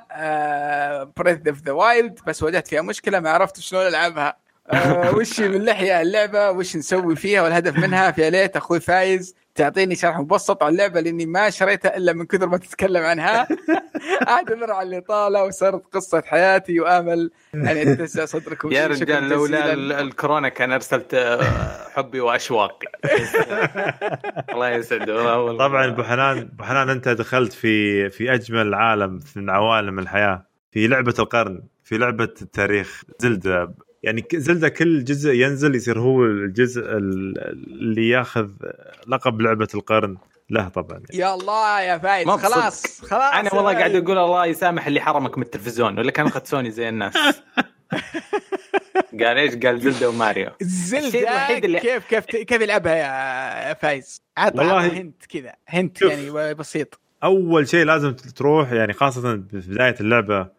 Breath 1.17 1.49
of 1.49 1.63
the 1.63 1.73
Wild 1.73 2.21
بس 2.27 2.43
واجهت 2.43 2.69
فيها 2.69 2.83
مشكلة 2.83 3.21
ما 3.21 3.31
عرفت 3.31 3.61
شلون 3.61 3.87
ألعبها. 3.87 4.37
آه، 4.71 5.11
وش 5.17 5.41
من 5.41 5.65
لحية 5.65 6.03
اللعبة؟ 6.03 6.51
وش 6.51 6.77
نسوي 6.77 7.17
فيها 7.17 7.43
والهدف 7.43 7.79
منها؟ 7.79 8.11
فيا 8.11 8.31
ليت 8.31 8.57
أخوي 8.57 8.81
فايز. 8.81 9.35
تعطيني 9.59 9.95
شرح 9.97 10.19
مبسط 10.19 10.63
عن 10.63 10.73
اللعبة 10.73 11.01
لأني 11.01 11.27
ما 11.27 11.51
شريتها 11.51 11.97
إلا 11.97 12.13
من 12.13 12.27
كثر 12.27 12.47
ما 12.47 12.57
تتكلم 12.59 13.03
عنها. 13.03 13.49
اعتذر 14.29 14.73
عن 14.73 14.87
الاطاله 14.87 15.45
وصارت 15.45 15.95
قصة 15.95 16.23
حياتي 16.27 16.81
وآمل. 16.81 17.31
ان 17.55 17.77
يتسع 17.77 18.25
صدركم 18.25 18.73
يا 18.73 18.87
رجال 18.87 19.29
لولا 19.29 20.01
الكورونا 20.01 20.49
كان 20.49 20.73
أرسلت 20.73 21.15
آه، 21.15 21.43
حبي 21.95 22.21
واشواقي 22.21 22.87
الله 24.53 24.69
يسعده 24.69 25.39
والله. 25.43 25.69
طبعا 25.69 25.87
أبو 25.87 26.03
حنان 26.03 26.39
أبو 26.39 26.65
حنان 26.65 26.91
أنت 26.91 27.09
دخلت 27.09 27.53
في 27.53 28.11
في 28.11 28.35
أجمل 28.35 28.75
عالم 28.75 29.21
من 29.37 29.51
عوالم 29.51 29.99
الحياة. 29.99 30.47
في 30.71 30.87
لعبة 30.87 31.15
القرن 31.19 31.63
في 31.85 31.99
لعبة 31.99 32.35
التاريخ. 32.43 33.03
زلدة 33.19 33.75
يعني 34.03 34.25
زلدة 34.35 34.69
كل 34.69 35.05
جزء 35.05 35.33
ينزل 35.33 35.75
يصير 35.75 36.01
هو 36.01 36.25
الجزء 36.25 36.81
ال- 36.83 37.39
اللي 37.81 38.09
ياخذ 38.09 38.49
لقب 39.09 39.41
لعبة 39.41 39.69
القرن 39.75 40.17
له 40.51 40.69
طبعا 40.69 41.03
يا 41.15 41.35
الله 41.35 41.81
يا 41.81 41.99
فايز. 41.99 42.29
خلاص 42.29 43.01
خلاص 43.01 43.35
أنا 43.35 43.55
والله 43.55 43.73
قاعد. 43.79 43.95
أقول 43.95 44.19
الله 44.19 44.47
يسامح 44.47 44.87
اللي 44.87 45.01
حرمك 45.01 45.39
من 45.39 45.45
التلفزيون 45.45 45.99
ولا 45.99 46.11
كان 46.11 46.27
اخذ 46.27 46.41
سوني 46.45 46.71
زي 46.71 46.89
الناس 46.89 47.15
قال 49.21 49.39
إيش؟ 49.39 49.55
قال 49.57 49.81
زلدة 49.81 50.09
وماريو 50.09 50.51
الوحيد 51.15 51.65
اللي- 51.65 51.81
كيف 51.81 52.05
كيف 52.07 52.25
كيف 52.25 52.61
يلعبها 52.63 52.95
يا 53.69 53.75
فايز؟ 53.75 54.23
عط 54.39 54.59
والله- 54.59 54.87
هنت 54.87 55.27
كذا 55.27 55.53
هنت. 55.69 56.03
يعني 56.03 56.55
بسيط 56.55 57.01
أول 57.25 57.69
شيء 57.69 57.85
لازم 57.85 58.13
تروح 58.15 58.73
يعني 58.73 58.93
خاصة 58.93 59.21
في 59.51 59.63
بداية 59.69 59.95
اللعبة 60.01 60.58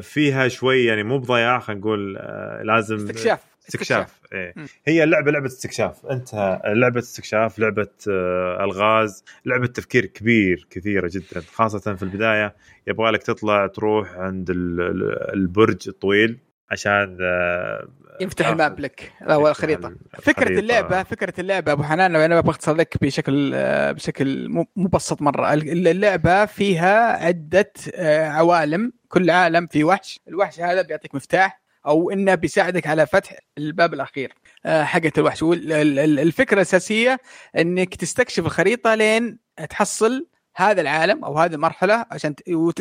فيها 0.00 0.48
شوي 0.48 0.84
يعني 0.84 1.02
مو 1.02 1.18
بضياع 1.18 1.58
خلينا 1.58 1.80
نقول 1.80 2.16
آه، 2.18 2.62
لازم 2.62 2.96
استكشاف. 2.96 3.40
استكشاف 3.68 4.20
إيه. 4.32 4.52
مم. 4.56 4.66
هي 4.86 5.04
اللعبه 5.04 5.30
لعبة 5.30 5.46
استكشاف. 5.46 6.06
أنت 6.06 6.58
لعبة 6.66 6.98
استكشاف 6.98 7.58
لعبة 7.58 7.88
آه، 8.10 8.64
ألغاز 8.64 9.24
لعبة 9.46 9.66
تفكير 9.66 10.06
كبير 10.06 10.66
كثيرة 10.70 11.10
جدا. 11.12 11.40
خاصة 11.54 11.94
في 11.94 12.02
البداية 12.02 12.54
يبغى 12.86 13.10
لك 13.10 13.22
تطلع 13.22 13.66
تروح 13.66 14.14
عند 14.16 14.50
ال- 14.50 14.80
ال- 14.80 15.32
البرج 15.34 15.88
الطويل 15.88 16.38
عشان 16.70 17.18
آه، 17.22 17.88
يفتح 18.20 18.46
الماب 18.48 18.80
لك. 18.80 19.12
يفتح 19.22 19.32
الخريطه 19.48 19.88
ال- 19.88 19.96
فكرة. 20.22 20.58
اللعبة 20.58 21.02
فكرة 21.02 21.40
اللعبة 21.40 21.72
أبو 21.72 21.82
حنان 21.82 22.12
لو 22.12 22.20
أنا 22.20 22.40
بختصر 22.40 22.74
لك 22.74 22.96
بشكل 23.02 23.52
آه، 23.54 23.92
بشكل 23.92 24.48
مبسط 24.76 25.22
مرة. 25.22 25.52
اللعبة 25.54 26.44
فيها 26.44 27.24
عدة 27.26 27.72
آه، 27.94 28.26
عوالم. 28.28 28.92
كل 29.08 29.30
عالم 29.30 29.66
في 29.66 29.84
وحش 29.84 30.20
الوحش 30.28 30.60
هذا 30.60 30.82
بيعطيك 30.82 31.14
مفتاح 31.14 31.60
أو 31.86 32.10
إنه 32.10 32.34
بيساعدك 32.34 32.86
على 32.86 33.06
فتح 33.06 33.36
الباب 33.58 33.94
الأخير. 33.94 34.32
آه، 34.66 34.84
حقة 34.84 35.12
الوحش. 35.18 35.42
وال- 35.42 35.72
ال- 35.72 35.98
ال- 35.98 36.20
الفكرة 36.20 36.54
الأساسية 36.56 37.18
إنك 37.58 37.94
تستكشف 37.94 38.46
الخريطة 38.46 38.94
لين 38.94 39.38
تحصل 39.70 40.26
هذا 40.56 40.80
العالم 40.80 41.24
أو 41.24 41.38
هذه 41.38 41.54
المرحلة 41.54 42.06
عشان 42.10 42.34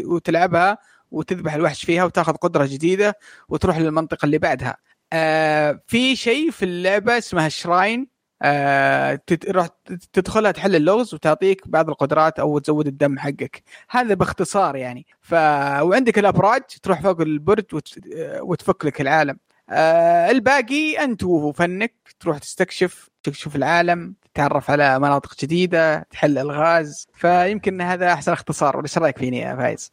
وتلعبها 0.06 0.78
وتذبح 1.12 1.54
الوحش 1.54 1.86
فيها 1.86 2.04
وتاخذ 2.04 2.34
قدرة 2.34 2.66
جديدة 2.66 3.18
وتروح 3.50 3.78
للمنطقة 3.78 4.26
اللي 4.26 4.38
بعدها. 4.38 4.78
آه 5.14 5.82
في 5.88 6.16
شيء 6.16 6.52
في 6.52 6.66
اللعبة 6.66 7.18
اسمها 7.18 7.48
الشراين 7.48 8.15
آه 8.42 9.16
تروح 9.16 9.68
تدخلها 10.14 10.52
تحل 10.52 10.76
اللغز 10.76 11.14
وتعطيك 11.14 11.68
بعض 11.68 11.90
القدرات 11.90 12.40
أو 12.40 12.60
تزود 12.60 12.88
الدم 12.88 13.20
حقك. 13.20 13.64
هذا 13.90 14.14
باختصار 14.14 14.76
يعني. 14.76 15.06
ف 15.22 15.34
وعندك 15.82 16.20
الأبراج 16.20 16.62
تروح 16.84 17.02
فوق 17.02 17.22
البرج 17.22 17.66
وت... 17.74 18.00
وتفك 18.40 18.86
لك 18.86 19.02
العالم. 19.02 19.38
آه 19.70 20.32
الباقي 20.32 21.04
أنت 21.04 21.24
وفنك 21.24 21.94
تروح 22.20 22.38
تستكشف 22.38 23.10
تكشف 23.24 23.56
العالم 23.56 24.16
تتعرف 24.34 24.72
على 24.72 25.00
مناطق 25.00 25.36
جديدة 25.42 26.00
تحل 26.00 26.38
الغاز. 26.38 27.08
فيمكن 27.14 27.82
هذا 27.82 28.14
أحسن 28.14 28.32
اختصار. 28.32 28.82
إيش 28.82 28.98
رأيك 28.98 29.18
فيني 29.18 29.40
يا 29.40 29.56
فايز؟ 29.56 29.92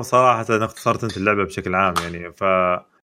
صراحة 0.00 0.46
أنا 0.50 0.64
اختصرت 0.64 1.04
أنت 1.04 1.16
اللعبة 1.16 1.44
بشكل 1.44 1.74
عام 1.74 1.94
يعني. 2.02 2.32
ف 2.32 2.44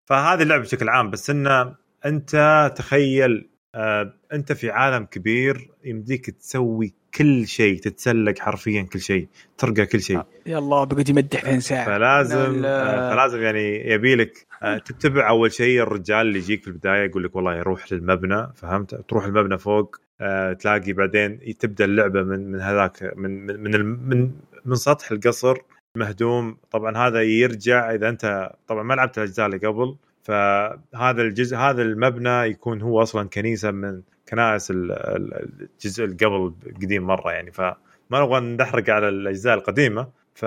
فهذه 0.05 0.41
اللعبة 0.41 0.63
بشكل 0.63 0.89
عام. 0.89 1.11
بس 1.11 1.29
انه 1.29 1.75
أنت 2.05 2.71
تخيل 2.75 3.49
آه، 3.75 4.13
أنت 4.33 4.51
في 4.51 4.69
عالم 4.69 5.05
كبير 5.05 5.69
يمديك 5.85 6.29
تسوي 6.29 6.93
كل 7.15 7.47
شيء 7.47 7.79
تتسلق 7.79 8.39
حرفيا 8.39 8.81
كل 8.81 8.99
شيء 8.99 9.27
ترقى 9.57 9.85
كل 9.85 10.01
شيء. 10.01 10.21
يلا 10.45 10.83
بقعد 10.83 11.09
يمدح 11.09 11.45
في 11.45 11.59
ساعة؟ 11.59 11.85
فلازم 11.85 12.61
لا. 12.61 13.09
آه، 13.09 13.13
فلازم 13.13 13.41
يعني 13.41 13.91
يبي 13.91 14.15
لك 14.15 14.47
آه، 14.63 14.77
تتبع 14.87 15.29
أول 15.29 15.51
شيء 15.51 15.81
الرجال 15.81 16.27
اللي 16.27 16.39
يجيك 16.39 16.61
في 16.61 16.67
البداية 16.67 17.09
يقول 17.09 17.23
لك 17.23 17.35
والله 17.35 17.61
روح 17.61 17.93
للمبنى 17.93 18.47
فهمت؟ 18.55 18.95
تروح 18.95 19.25
المبنى 19.25 19.57
فوق 19.57 19.95
آه، 20.21 20.53
تلاقي 20.53 20.93
بعدين 20.93 21.39
تبدأ 21.59 21.85
اللعبة 21.85 22.23
من 22.23 22.51
من 22.51 22.61
هذاك 22.61 23.13
من 23.15 23.45
من 23.45 23.71
من 23.71 23.85
من, 23.85 24.31
من 24.65 24.75
سطح 24.75 25.11
القصر 25.11 25.57
مهدوم. 25.97 26.57
طبعا 26.71 26.97
هذا 26.97 27.21
يرجع 27.21 27.93
إذا 27.95 28.09
أنت 28.09 28.51
طبعا 28.67 28.83
ما 28.83 28.93
لعبت 28.93 29.17
الأجزاء 29.17 29.45
اللي 29.45 29.57
قبل 29.57 29.95
فهذا 30.27 31.21
الجزء 31.21 31.57
هذا 31.57 31.81
المبنى 31.81 32.29
يكون 32.29 32.81
هو 32.81 33.01
أصلا 33.01 33.29
كنيسة 33.29 33.71
من 33.71 34.01
كنائس 34.29 34.71
ال- 34.71 34.91
ال- 34.91 35.67
الجزء 35.75 36.03
اللي 36.03 36.15
قبل 36.15 36.53
قديم 36.81 37.03
مرة 37.03 37.31
يعني. 37.31 37.51
فما 37.51 37.75
نبغى 38.11 38.39
نحرق 38.39 38.89
على 38.89 39.09
الأجزاء 39.09 39.53
القديمة. 39.53 40.07
ف 40.35 40.45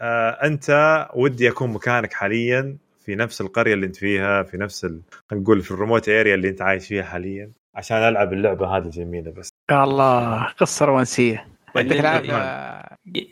آه، 0.00 1.10
ودي 1.14 1.48
أكون 1.48 1.70
مكانك 1.72 2.12
حاليا 2.12 2.76
في 3.04 3.14
نفس 3.14 3.40
القرية 3.40 3.74
اللي 3.74 3.86
أنت 3.86 3.96
فيها 3.96 4.42
في 4.42 4.56
نفس 4.56 4.86
نقول 5.32 5.60
في 5.60 5.70
الريموت 5.70 6.08
اريا 6.08 6.34
اللي 6.34 6.48
أنت 6.48 6.62
عايش 6.62 6.88
فيها 6.88 7.02
حاليا 7.02 7.50
عشان 7.74 7.96
ألعب 7.96 8.32
اللعبة 8.32 8.66
هذه 8.76 8.84
الجميله 8.84 9.30
بس. 9.30 9.48
الله 9.70 10.44
قصة 10.44 10.86
رومانسية. 10.86 11.51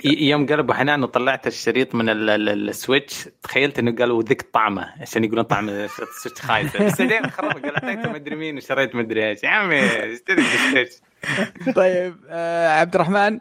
يوم 0.05 0.47
قال 0.47 0.59
ابو 0.59 0.73
حنان 0.73 1.03
وطلعت 1.03 1.47
الشريط 1.47 1.95
من 1.95 2.09
ال- 2.09 2.31
ال- 2.31 2.69
ال 2.69 2.78
Switch 2.78 3.29
تخيلت 3.43 3.79
إنه 3.79 3.97
قالوا 3.97 4.23
ذق 4.23 4.37
طعمة 4.53 4.87
عشان 5.01 5.25
يقولون 5.25 5.45
طعم 5.45 5.69
ال 5.69 5.79
Switch 5.79 6.41
خايسة. 6.43 6.87
بس 6.87 7.01
بعدين 7.03 7.31
خرب 7.31 7.53
قال 7.65 7.75
أعطيته 7.75 8.13
مدري 8.13 8.37
مين 8.37 8.57
وشريت 8.57 8.95
مدري 8.95 9.29
إيش. 9.31 9.43
يا 9.43 9.49
عمي 9.49 9.81
اشتري 9.81 10.37
بلاي 10.37 10.87
ستيشن 10.87 11.03
طيب 11.77 12.17
آه 12.29 12.69
عبد 12.69 12.95
الرحمن؟ 12.95 13.41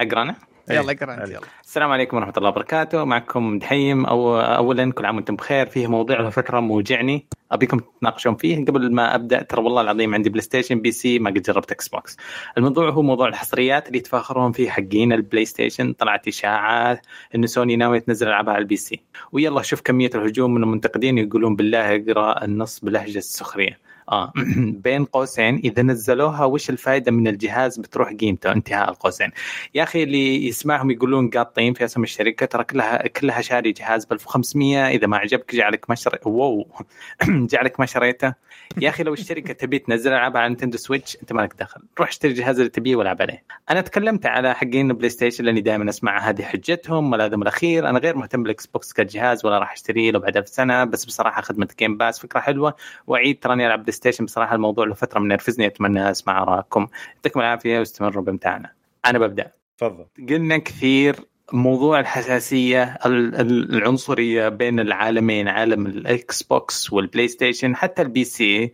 اقرا 0.00 0.22
أنا 0.22 0.34
يلا 0.70 0.92
اقرأ 0.92 1.14
أنت. 1.14 1.28
يلا. 1.30 1.40
السلام 1.64 1.90
عليكم 1.90 2.16
ورحمة 2.16 2.32
الله 2.36 2.48
وبركاته. 2.48 3.04
معكم 3.04 3.58
دحيم. 3.58 4.06
أو 4.06 4.40
أولا 4.40 4.92
كل 4.92 5.04
عام 5.06 5.16
وأنتم 5.16 5.36
بخير. 5.36 5.66
فيه 5.66 5.86
موضوع 5.86 6.20
له 6.20 6.30
فترة 6.30 6.60
موجعني. 6.60 7.26
أبيكم 7.52 7.78
تتناقشون 7.78 8.36
فيه. 8.36 8.64
قبل 8.64 8.94
ما 8.94 9.14
أبدأ 9.14 9.42
ترى 9.42 9.62
والله 9.62 9.80
العظيم 9.80 10.14
عندي 10.14 10.30
بلاي 10.30 10.42
ستيشن 10.42 10.80
PC 10.80 11.18
ما 11.18 11.30
قد 11.30 11.42
جربت 11.42 11.72
إكس 11.72 11.88
بوكس 11.88 12.16
الموضوع 12.58 12.90
هو 12.90 13.02
موضوع 13.02 13.28
الحصريات 13.28 13.86
اللي 13.86 13.98
يتفاخرون 13.98 14.52
فيه 14.52 14.70
حقين 14.70 15.12
البلاي 15.12 15.44
ستيشن. 15.44 15.92
طلعت 15.92 16.28
إشاعات 16.28 17.06
إنه 17.34 17.46
سوني 17.46 17.76
ناوية 17.76 17.98
تنزل 17.98 18.28
ألعابها 18.28 18.54
على 18.54 18.62
ال 18.62 18.76
PC. 18.76 19.02
ويلا 19.32 19.62
شوف 19.62 19.80
كمية 19.80 20.10
الهجوم 20.14 20.54
من 20.54 20.62
المنتقدين 20.62 21.18
يقولون 21.18 21.56
بالله 21.56 21.96
اقرأ 21.96 22.44
النص 22.44 22.80
بلهجة 22.80 23.18
السخرية. 23.18 23.83
آه. 24.08 24.32
بين 24.84 25.04
قوسين 25.04 25.56
إذا 25.64 25.82
نزلوها 25.82 26.44
وش 26.44 26.70
الفائدة 26.70 27.12
من 27.12 27.28
الجهاز؟ 27.28 27.78
بتروح 27.78 28.12
قيمته 28.12 28.52
انتهاء 28.52 28.90
القوسين. 28.90 29.30
يا 29.74 29.82
أخي 29.82 30.02
اللي 30.02 30.48
يسمعهم 30.48 30.90
يقولون 30.90 31.30
قاطين 31.30 31.74
في 31.74 31.84
اسم 31.84 32.02
الشركة 32.02 32.46
ترى 32.46 32.64
كلها 32.64 33.08
كلها 33.08 33.40
شاري 33.40 33.72
جهاز 33.72 34.04
ب 34.04 34.12
1500 34.12 34.88
إذا 34.88 35.06
ما 35.06 35.16
عجبك 35.16 35.54
جعلك 35.54 35.90
ما 35.90 35.94
شري 35.94 36.18
واو. 36.24 36.66
جعلك 37.52 37.80
ما 37.80 37.86
شريته. 37.86 38.34
يا 38.80 38.88
أخي 38.88 39.02
لو 39.02 39.12
الشركة 39.12 39.52
تبي 39.64 39.78
تنزل 39.78 40.12
ألعاب 40.12 40.36
على 40.36 40.48
نينتندو 40.48 40.78
Switch 40.78 41.16
أنت 41.22 41.32
مالك 41.32 41.54
دخل. 41.58 41.80
روح 41.98 42.08
اشتري 42.08 42.30
الجهاز 42.30 42.58
اللي 42.58 42.70
تبيه 42.70 42.96
والعب 42.96 43.22
عليه. 43.22 43.44
أنا 43.70 43.80
تكلمت 43.80 44.26
على 44.26 44.54
حقين 44.54 44.92
بلاي 44.92 45.08
ستيشن 45.08 45.44
لأني 45.44 45.60
دائما 45.60 45.90
أسمع 45.90 46.28
هذه 46.28 46.42
حجتهم 46.42 47.10
ملاذهم 47.10 47.42
الأخير. 47.42 47.88
أنا 47.88 47.98
غير 47.98 48.16
مهتم 48.16 48.42
بالإكس 48.42 48.66
بوكس 48.66 48.92
كجهاز 48.92 49.46
ولا 49.46 49.58
راح 49.58 49.72
أشتريه 49.72 50.10
لو 50.10 50.20
بعد 50.20 50.46
سنة. 50.46 50.84
بس 50.84 51.04
بصراحة 51.04 51.42
خدمة 51.42 51.68
Game 51.78 51.96
Pass 51.96 52.18
فكرة 52.18 52.40
حلوة 52.40 52.74
وأعيد 53.06 53.38
تراني 53.40 53.66
ألعب 53.66 53.84
ستيشن 53.94 54.24
بصراحة 54.24 54.54
الموضوع 54.54 54.86
له 54.86 54.94
فترة 54.94 55.20
منرفزني 55.20 55.66
أتمنى 55.66 56.10
أسمع 56.10 56.42
آرائكم. 56.42 56.86
يعطيكم 57.14 57.40
العافية 57.40 57.78
واستمروا 57.78 58.24
بإمتاعنا 58.24 58.70
أنا 59.06 59.18
ببدأ. 59.18 59.50
تفضل. 59.78 60.04
قلنا 60.28 60.58
كثير 60.58 61.16
موضوع 61.52 62.00
الحساسية 62.00 62.82
ال- 63.06 63.34
ال- 63.40 63.74
العنصرية 63.76 64.48
بين 64.48 64.80
العالمين 64.80 65.48
عالم 65.48 65.86
الإكس 65.86 66.42
بوكس 66.42 66.92
والبلاي 66.92 67.28
ستيشن 67.28 67.76
حتى 67.76 68.02
ال 68.02 68.24
PC. 68.24 68.72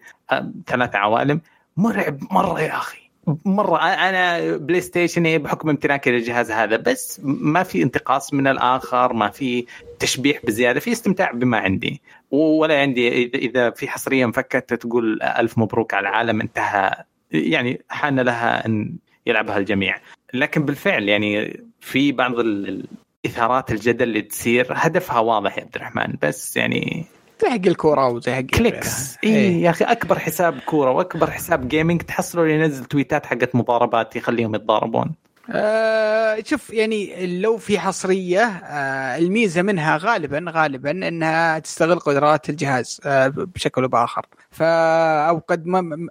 ثلاث 0.66 0.94
عوالم. 0.96 1.40
مرعب 1.76 2.18
مرة 2.30 2.60
يا 2.60 2.76
أخي. 2.76 3.00
مرة. 3.44 3.78
أ- 3.78 3.82
أنا 3.82 4.56
بلاي 4.56 4.80
ستيشن 4.80 5.38
بحكم 5.38 5.68
امتلاكي 5.70 6.10
للجهاز 6.10 6.50
هذا 6.50 6.76
بس 6.76 7.20
ما 7.24 7.62
في 7.62 7.82
انتقاص 7.82 8.34
من 8.34 8.46
الآخر 8.46 9.12
ما 9.12 9.30
في 9.30 9.66
تشبيح 9.98 10.38
بزيادة 10.44 10.80
في 10.80 10.92
استمتاع 10.92 11.30
بما 11.32 11.58
عندي. 11.58 12.00
ولا 12.30 12.80
عندي 12.80 13.26
إذا 13.26 13.70
في 13.70 13.88
حصرية 13.88 14.24
انفكت 14.24 14.74
تقول 14.74 15.22
ألف 15.22 15.58
مبروك 15.58 15.94
على 15.94 16.08
العالم 16.08 16.40
انتهى 16.40 17.04
يعني 17.30 17.80
حان 17.88 18.20
لها 18.20 18.66
أن 18.66 18.96
يلعبها 19.26 19.58
الجميع. 19.58 19.96
لكن 20.34 20.64
بالفعل 20.64 21.08
يعني 21.08 21.60
في 21.80 22.12
بعض 22.12 22.38
ال- 22.38 22.84
الاثارات 23.24 23.70
الجدل 23.70 24.02
اللي 24.08 24.22
تصير 24.22 24.66
هدفها 24.70 25.18
واضح 25.18 25.58
يا 25.58 25.62
عبد 25.62 25.76
الرحمن 25.76 26.14
بس 26.22 26.56
يعني 26.56 27.04
زي 27.42 27.48
حق 27.50 27.66
الكورة 27.66 28.08
وزي 28.08 28.34
حق 28.34 28.40
clicks. 28.40 29.16
إيه. 29.24 29.36
اي 29.36 29.60
يا 29.62 29.70
أخي 29.70 29.84
أكبر 29.84 30.18
حساب 30.18 30.58
كورة 30.66 30.90
وأكبر 30.90 31.30
حساب 31.30 31.68
gaming 31.68 32.02
تحصلوا 32.02 32.44
اللي 32.44 32.54
ينزل 32.54 32.84
تويتات 32.84 33.26
حقت 33.26 33.54
مضاربات 33.54 34.16
يخليهم 34.16 34.54
يتضاربون. 34.54 35.12
آه 35.48 36.42
شوف 36.44 36.70
يعني 36.70 37.26
لو 37.40 37.56
في 37.58 37.78
حصرية 37.78 38.40
آه 38.44 39.16
الميزة 39.18 39.62
منها 39.62 39.96
غالبا 39.96 40.44
غالبا 40.48 40.90
إنها 40.90 41.58
تستغل 41.58 41.98
قدرات 41.98 42.50
الجهاز 42.50 43.00
آه 43.04 43.28
بشكل 43.28 43.82
أو 43.82 43.88
بآخر. 43.88 44.26
ف 44.50 44.62
أو 44.62 45.38
قد 45.38 45.64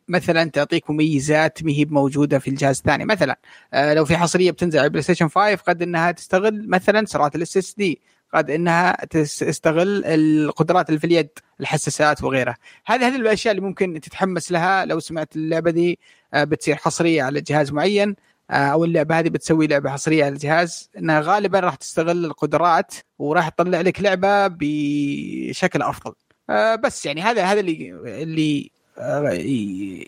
مثلا 0.08 0.44
تعطيك 0.50 0.90
مميزات 0.90 1.64
ما 1.64 1.72
هي 1.72 1.86
موجودة 1.86 2.40
في 2.40 2.48
الجهاز 2.50 2.78
الثاني. 2.78 3.06
مثلا 3.06 3.40
آه 3.74 3.94
لو 3.94 4.06
في 4.06 4.18
حصرية 4.18 4.52
بتنزل 4.52 4.80
على 4.80 4.86
البلاي 4.86 5.04
ستيشن 5.04 5.28
5 5.28 5.56
قد 5.56 5.82
إنها 5.82 6.12
تستغل 6.12 6.70
مثلا 6.70 7.06
سرعه 7.06 7.32
ال 7.36 7.58
SSD 7.58 8.02
قد 8.34 8.50
إنها 8.52 9.06
تستغل 9.06 10.06
القدرات 10.06 10.90
اللي 10.90 11.00
في 11.00 11.08
اليد 11.08 11.30
الحساسات 11.60 12.24
وغيرها. 12.24 12.56
هذه 12.86 13.08
هذه 13.08 13.16
الأشياء 13.16 13.56
اللي 13.56 13.68
ممكن 13.68 14.02
تتحمس 14.02 14.52
لها 14.52 14.86
لو 14.86 15.00
سمعت 15.00 15.36
اللعبة 15.36 15.72
دي 15.72 16.00
آه 16.34 16.44
بتصير 16.44 16.76
حصرية 16.76 17.24
على 17.24 17.42
جهاز 17.42 17.72
معين. 17.72 18.16
أو 18.52 18.86
اللعبه 18.86 19.20
هذه 19.20 19.30
بتسوي 19.30 19.68
لعبة 19.68 19.90
حصرية 19.90 20.26
على 20.26 20.34
الجهاز 20.34 20.90
إنها 20.98 21.22
غالبا 21.22 21.60
راح 21.60 21.76
تستغل 21.76 22.26
القدرات 22.26 22.94
وراح 23.20 23.50
تطلع 23.50 23.82
لك 23.82 24.02
لعبة 24.02 24.48
بشكل 24.48 25.82
أفضل. 25.82 26.14
آه، 26.50 26.76
بس 26.76 27.06
يعني 27.06 27.22
هذا 27.22 27.44
هذا 27.44 27.60
اللي 27.60 27.92
اللي 28.24 28.72
آه، 28.98 29.32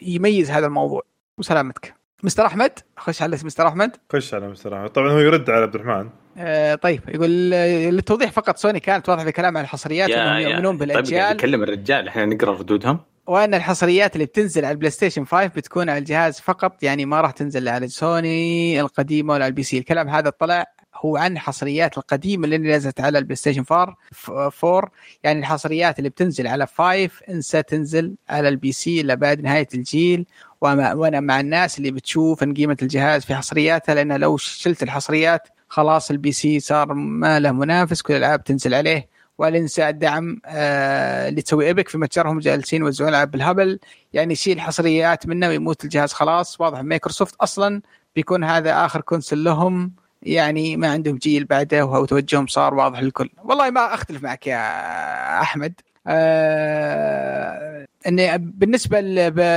يميز 0.01 0.51
هذا 0.51 0.65
الموضوع. 0.65 1.01
وسلامتك. 1.37 1.95
مستر 2.23 2.45
أحمد 2.45 2.71
خش 2.97 3.21
على 3.21 3.37
مستر 3.43 3.67
أحمد. 3.67 3.95
خش 4.13 4.33
على 4.33 4.47
مستر 4.47 4.77
أحمد. 4.77 4.89
طبعا 4.89 5.11
هو 5.11 5.19
يرد 5.19 5.49
على 5.49 5.61
عبد 5.61 5.75
الرحمن. 5.75 6.09
آه، 6.37 6.75
طيب 6.75 7.01
يقول 7.07 7.53
آه، 7.53 7.89
للتوضيح 7.89 8.31
فقط. 8.31 8.57
سوني 8.57 8.79
كانت 8.79 9.09
واضحة 9.09 9.25
في 9.25 9.31
كلام 9.31 9.57
عن 9.57 9.63
الحصريات 9.63 10.09
إنهم 10.09 10.37
يؤمنون 10.37 10.77
طيب 10.77 10.79
بالأجيال. 10.79 11.21
قاعد 11.21 11.35
يكلم 11.35 11.63
الرجال 11.63 12.07
إحنا 12.07 12.25
نقرأ 12.25 12.51
ردودهم. 12.51 12.99
وأن 13.31 13.53
الحصريات 13.53 14.15
اللي 14.15 14.25
بتنزل 14.25 14.65
على 14.65 14.71
البلاي 14.71 14.91
ستيشن 14.91 15.25
5 15.25 15.47
بتكون 15.47 15.89
على 15.89 15.99
الجهاز 15.99 16.39
فقط 16.39 16.83
يعني 16.83 17.05
ما 17.05 17.21
راح 17.21 17.31
تنزل 17.31 17.69
على 17.69 17.87
سوني 17.87 18.81
القديمة 18.81 19.33
ولا 19.33 19.43
على 19.43 19.49
ال 19.49 19.63
PC. 19.63 19.77
الكلام 19.77 20.09
هذا 20.09 20.29
طلع 20.29 20.65
هو 20.95 21.17
عن 21.17 21.33
الحصريات 21.33 21.97
القديمة 21.97 22.45
اللي 22.45 22.57
نزلت 22.57 23.01
على 23.01 23.17
البلاي 23.17 23.35
ستيشن 23.35 23.63
4 23.71 23.97
4 24.63 24.91
يعني 25.23 25.39
الحصريات 25.39 25.99
اللي 25.99 26.09
بتنزل 26.09 26.47
على 26.47 26.67
5 26.67 27.09
إنسى 27.29 27.63
تنزل 27.63 28.15
على 28.29 28.49
ال 28.49 28.71
PC 28.71 29.01
إلا 29.01 29.15
بعد 29.15 29.41
نهاية 29.41 29.67
الجيل. 29.73 30.25
وأنا 30.61 31.19
مع 31.19 31.39
الناس 31.39 31.77
اللي 31.77 31.91
بتشوف 31.91 32.43
إن 32.43 32.53
قيمة 32.53 32.77
الجهاز 32.81 33.25
في 33.25 33.35
حصرياتها 33.35 33.95
لأن 33.95 34.13
لو 34.13 34.37
شلت 34.37 34.83
الحصريات 34.83 35.47
خلاص 35.69 36.11
ال 36.11 36.31
PC 36.31 36.59
صار 36.59 36.93
ما 36.93 37.39
له 37.39 37.51
منافس 37.51 38.01
كل 38.01 38.13
الألعاب 38.13 38.43
تنزل 38.43 38.73
عليه. 38.73 39.10
ولا 39.41 39.59
ننسى 39.59 39.89
الدعم 39.89 40.41
آه 40.45 41.29
اللي 41.29 41.41
تسوي 41.41 41.65
Epic 41.67 41.87
في 41.89 41.97
متجرهم 41.97 42.39
جالسين 42.39 42.81
يوزعون 42.81 43.09
العاب 43.09 43.31
بالهبل. 43.31 43.79
يعني 44.13 44.33
يشيل 44.33 44.61
حصريات 44.61 45.27
منه 45.27 45.47
ويموت 45.47 45.83
الجهاز 45.83 46.13
خلاص. 46.13 46.61
واضح 46.61 46.79
مايكروسوفت 46.79 47.35
أصلا 47.35 47.81
بيكون 48.15 48.43
هذا 48.43 48.85
آخر 48.85 49.01
console 49.01 49.43
لهم. 49.43 49.91
يعني 50.23 50.77
ما 50.77 50.91
عندهم 50.91 51.17
جيل 51.17 51.45
بعده 51.45 51.85
وتوجههم 51.85 52.47
صار 52.47 52.73
واضح 52.73 52.99
للكل. 52.99 53.29
والله 53.43 53.69
ما 53.69 53.93
أختلف 53.93 54.23
معك 54.23 54.47
يا 54.47 55.41
أحمد. 55.41 55.73
آه 56.07 57.85
إني 58.07 58.37
بالنسبة 58.37 58.99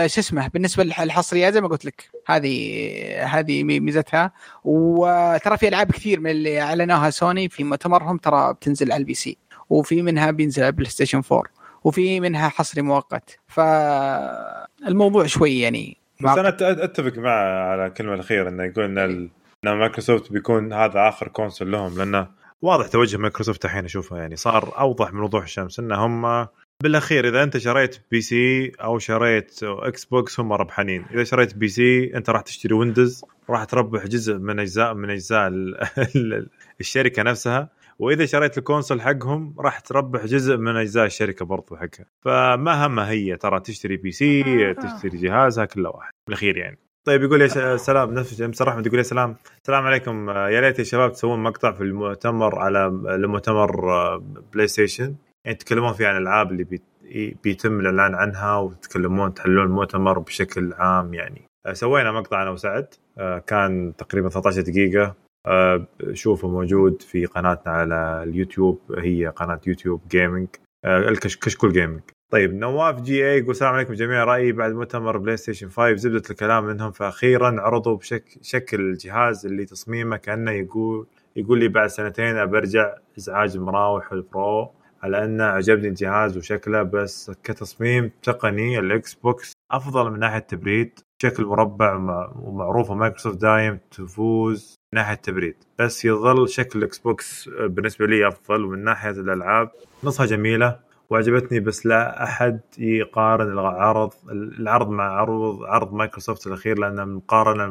شو 0.06 0.20
اسمه 0.20 0.48
بالنسبة 0.48 0.84
للحصريات 0.84 1.54
زي 1.54 1.60
ما 1.60 1.68
قلت 1.68 1.84
لك 1.84 2.10
هذه 2.26 2.80
هذه 3.24 3.64
مي- 3.64 3.80
ميزتها. 3.80 4.32
وترى 4.64 5.56
في 5.56 5.68
ألعاب 5.68 5.92
كثير 5.92 6.20
من 6.20 6.30
اللي 6.30 6.60
أعلنوها 6.60 7.10
سوني 7.10 7.48
في 7.48 7.64
مؤتمرهم 7.64 8.16
ترى 8.18 8.52
بتنزل 8.52 8.92
على 8.92 9.00
ال 9.00 9.14
PC. 9.14 9.36
وفي 9.74 10.02
منها 10.02 10.30
بينزل 10.30 10.62
على 10.62 10.70
البلاي 10.70 10.90
ستيشن 10.90 11.22
4 11.32 11.42
وفي 11.84 12.20
منها 12.20 12.48
حصري 12.48 12.82
مؤقت. 12.82 13.38
فالموضوع 13.48 15.26
شوي 15.26 15.60
يعني 15.60 15.96
بس 16.20 16.38
أنا 16.38 16.48
أتفق 16.84 17.18
معه 17.18 17.70
على 17.70 17.86
الكلمة 17.86 18.14
الأخيرة 18.14 18.48
إنه 18.48 18.64
يقول 18.64 18.84
إن 18.84 18.98
ال- 18.98 19.28
إن 19.66 19.72
مايكروسوفت 19.72 20.32
بيكون 20.32 20.72
هذا 20.72 21.08
آخر 21.08 21.28
console 21.28 21.72
لهم 21.72 21.98
لأنه 21.98 22.28
واضح 22.62 22.86
توجه 22.86 23.16
مايكروسوفت 23.16 23.64
الحين 23.64 23.84
أشوفه 23.84 24.16
يعني 24.16 24.36
صار 24.36 24.78
أوضح 24.80 25.12
من 25.12 25.20
وضوح 25.20 25.42
الشمس 25.42 25.78
ان 25.78 25.92
هم 25.92 26.46
بالأخير 26.82 27.28
إذا 27.28 27.42
أنت 27.42 27.56
شريت 27.56 27.96
PC 28.10 28.72
أو 28.82 28.98
شريت 28.98 29.60
إكس 29.62 30.04
بوكس 30.04 30.40
هم 30.40 30.52
ربحانين. 30.52 31.04
إذا 31.14 31.24
شريت 31.24 31.54
PC 31.54 32.16
أنت 32.16 32.30
راح 32.30 32.40
تشتري 32.40 32.74
ويندوز 32.74 33.24
راح 33.50 33.64
تربح 33.64 34.06
جزء 34.06 34.34
من 34.38 34.58
أجزاء 34.60 34.94
من 34.94 35.10
أجزاء 35.10 35.48
ال- 35.48 35.76
ال- 36.16 36.48
الشركة 36.80 37.22
نفسها. 37.22 37.68
وإذا 37.98 38.26
شريت 38.26 38.58
ال 38.58 38.64
console 38.64 39.00
حقهم 39.00 39.54
راح 39.58 39.80
تربح 39.80 40.24
جزء 40.24 40.56
من 40.56 40.76
أجزاء 40.76 41.06
الشركة 41.06 41.44
برضو 41.44 41.76
حقها. 41.76 42.06
فما 42.24 42.86
همها 42.86 43.10
هي 43.10 43.36
ترى 43.36 43.60
تشتري 43.60 43.96
PC 43.96 44.74
تشتري 44.74 45.18
جهازها 45.18 45.64
كله 45.64 45.90
واحد. 45.90 46.12
بالاخير 46.26 46.56
يعني. 46.56 46.78
طيب 47.06 47.22
يقول 47.22 47.40
يا 47.42 47.46
ش- 47.46 47.80
سلام 47.80 48.14
نفس 48.14 48.40
مستر 48.40 48.68
احمد 48.68 48.86
يقول 48.86 48.98
يا 48.98 49.02
سلام. 49.02 49.36
السلام 49.62 49.84
عليكم. 49.84 50.30
آه، 50.30 50.48
يا 50.48 50.60
ليت 50.60 50.78
يا 50.78 50.84
شباب 50.84 51.12
تسوون 51.12 51.42
مقطع 51.42 51.72
في 51.72 51.80
المؤتمر 51.80 52.58
على 52.58 52.86
المؤتمر 52.86 53.92
آه، 53.92 54.22
بلاي 54.52 54.66
ستيشن 54.66 55.14
يعني 55.44 55.56
تتكلمون 55.58 55.92
فيه 55.92 56.06
عن 56.08 56.16
الألعاب 56.16 56.52
اللي 56.52 56.64
بيت- 56.64 56.82
بيتم 57.44 57.80
الإعلان 57.80 58.14
عنها 58.14 58.56
وتتكلمون 58.56 59.34
تحللون 59.34 59.64
المؤتمر 59.66 60.18
بشكل 60.18 60.72
عام 60.72 61.14
يعني. 61.14 61.42
آه، 61.66 61.72
سوينا 61.72 62.12
مقطع 62.12 62.42
أنا 62.42 62.50
وسعد. 62.50 62.86
آه، 63.18 63.38
كان 63.38 63.92
تقريبا 63.98 64.28
13 64.28 64.60
دقيقة. 64.60 65.02
آه، 65.04 65.14
شوفه 66.12 66.48
موجود 66.48 67.02
في 67.02 67.26
قناتنا 67.26 67.72
على 67.72 68.22
اليوتيوب 68.22 68.80
هي 68.98 69.26
قناة 69.26 69.60
يوتيوب 69.66 70.00
gaming 70.08 70.48
الكشكول 70.84 71.72
gaming 71.72 72.00
طيب 72.32 72.54
نواف 72.54 73.00
GA 73.00 73.38
يقول 73.38 73.50
السلام 73.50 73.74
عليكم 73.74 73.94
جميعا. 73.94 74.24
رأيي 74.24 74.52
بعد 74.52 74.72
مؤتمر 74.72 75.16
PlayStation 75.18 75.68
5 75.68 75.94
زبدة 75.94 76.22
الكلام 76.30 76.64
منهم 76.64 76.90
فاخيرا 76.90 77.60
عرضوا 77.60 77.96
بشكل 77.96 78.40
شكل 78.42 78.80
الجهاز 78.80 79.46
اللي 79.46 79.64
تصميمه 79.64 80.16
كأنه 80.16 80.50
يقول 80.50 81.06
يقول 81.36 81.58
لي 81.58 81.68
بعد 81.68 81.88
سنتين 81.88 82.46
برجع 82.46 82.94
إزعاج 83.18 83.56
المراوح 83.56 84.12
ال 84.12 84.27
Pro 84.27 84.70
على 85.02 85.24
انه 85.24 85.44
عجبني 85.44 85.88
الجهاز 85.88 86.36
وشكله 86.36 86.82
بس 86.82 87.30
كتصميم 87.42 88.10
تقني 88.22 88.78
ال 88.78 89.14
Xbox 89.14 89.52
أفضل 89.72 90.10
من 90.10 90.18
ناحية 90.18 90.38
تبريد 90.38 90.98
شكل 91.22 91.44
مربع 91.44 91.94
ومعروفه 92.36 92.94
مايكروسوفت 92.94 93.38
دايم 93.38 93.78
تفوز 93.90 94.74
من 94.94 95.00
ناحية 95.00 95.14
التبريد. 95.14 95.56
بس 95.78 96.04
يظل 96.04 96.48
شكل 96.48 96.78
ال 96.78 96.98
Xbox 96.98 97.48
بالنسبة 97.48 98.06
لي 98.06 98.28
أفضل 98.28 98.64
ومن 98.64 98.84
ناحية 98.84 99.10
الألعاب. 99.10 99.70
نصها 100.04 100.26
جميلة 100.26 100.78
وعجبتني 101.10 101.60
بس 101.60 101.86
لا 101.86 102.24
أحد 102.24 102.60
يقارن 102.78 103.52
العرض 103.52 104.12
العرض 104.30 104.90
مع 104.90 105.04
عرض 105.04 105.62
عرض 105.62 105.92
مايكروسوفت 105.92 106.46
الأخير 106.46 106.78
لأن 106.78 106.98
المقارنه 106.98 107.64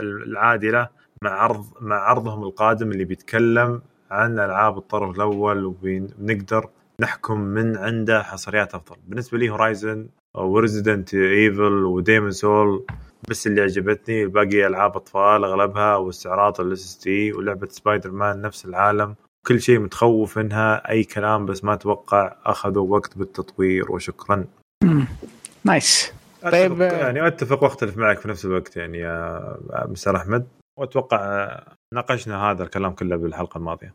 العادلة 0.00 0.88
مع 1.22 1.30
عرض 1.30 1.64
مع 1.80 1.96
عرضهم 1.96 2.42
القادم 2.42 2.90
اللي 2.90 3.04
بيتكلم 3.04 3.82
عن 4.10 4.38
ألعاب 4.38 4.78
الطرف 4.78 5.16
الأول 5.16 5.64
وبنقدر 5.64 6.68
نحكم 7.00 7.40
من 7.40 7.76
عنده 7.76 8.22
حصريات 8.22 8.74
أفضل. 8.74 8.96
بالنسبة 9.06 9.38
لي 9.38 9.50
Horizon 9.50 10.08
و 10.34 10.43
Resident 10.43 11.14
Evil 11.14 11.84
و 11.84 11.90
Demon's 11.90 12.30
Souls 12.30 12.86
بس 13.28 13.46
اللي 13.46 13.60
عجبتني 13.60 14.22
الباقي 14.22 14.66
ألعاب 14.66 14.96
أطفال 14.96 15.44
أغلبها 15.44 15.96
واستعراض 15.96 16.60
ال 16.60 16.80
SSD 16.84 17.32
ولعبة 17.32 17.68
سبايدر 17.70 18.10
مان 18.10 18.40
نفس 18.40 18.64
العالم. 18.64 19.14
كل 19.46 19.60
شيء 19.60 19.78
متخوف 19.78 20.38
منها 20.38 20.90
أي 20.90 21.04
كلام 21.04 21.46
بس 21.46 21.64
ما 21.64 21.74
أتوقع 21.74 22.36
أخذوا 22.44 22.88
وقت 22.88 23.18
بالتطوير 23.18 23.92
وشكرا. 23.92 24.44
nice 25.64 26.12
طيب 26.42 26.80
يعني 26.80 27.26
أتفق 27.26 27.62
وأختلف 27.62 27.96
معك 27.96 28.18
في 28.18 28.28
نفس 28.28 28.44
الوقت 28.44 28.76
يعني 28.76 28.98
يا 28.98 29.56
مستر 29.88 30.16
أحمد. 30.16 30.46
وأتوقع 30.76 31.50
ناقشنا 31.92 32.50
هذا 32.50 32.62
الكلام 32.62 32.92
كله 32.92 33.16
بالحلقة 33.16 33.58
الماضية. 33.58 33.94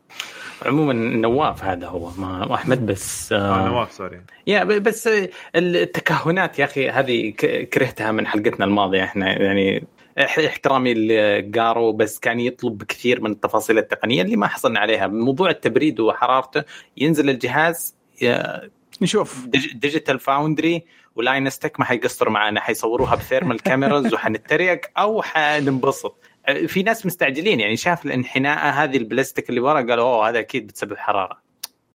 عموما 0.66 0.92
نواف 0.92 1.64
هذا 1.64 1.86
هو 1.86 2.10
ما 2.18 2.54
أحمد 2.54 2.86
بس 2.86 3.32
آه 3.32 3.68
نواف 3.68 3.92
sorry 3.92 4.20
يا 4.46 4.64
بس 4.64 5.08
التكهنات 5.56 6.58
يا 6.58 6.64
أخي 6.64 6.90
هذه 6.90 7.30
كرهتها 7.72 8.12
من 8.12 8.26
حلقتنا 8.26 8.64
الماضية 8.64 9.04
إحنا 9.04 9.42
يعني 9.42 9.86
احترامي 10.18 10.94
لجارو 10.94 11.92
بس 11.92 12.18
كان 12.18 12.40
يطلب 12.40 12.82
كثير 12.82 13.20
من 13.20 13.30
التفاصيل 13.30 13.78
التقنية 13.78 14.22
اللي 14.22 14.36
ما 14.36 14.46
حصلنا 14.46 14.80
عليها. 14.80 15.06
موضوع 15.06 15.50
التبريد 15.50 16.00
وحرارته 16.00 16.64
ينزل 16.96 17.30
الجهاز 17.30 17.96
نشوف. 19.02 19.46
Digital 19.74 20.18
Foundry 20.18 20.82
و 21.16 21.22
Linus 21.22 21.54
Tech 21.54 21.80
ما 21.80 21.86
حيقصروا 21.86 22.32
معنا 22.32 22.60
حيصوروها 22.60 23.14
ب 23.14 23.20
thermal 23.20 23.60
cameras 23.60 24.14
وحنتريق 24.14 24.80
أو 24.98 25.22
حننبسط. 25.22 26.16
في 26.66 26.82
ناس 26.82 27.06
مستعجلين 27.06 27.60
يعني 27.60 27.76
شاف 27.76 28.06
الانحناء 28.06 28.72
هذه 28.72 28.96
البلاستيك 28.96 29.50
اللي 29.50 29.60
ورا 29.60 29.80
قالوا 29.80 30.04
أوه 30.04 30.28
هذا 30.28 30.38
أكيد 30.38 30.66
بتسبب 30.66 30.96
حرارة. 30.96 31.38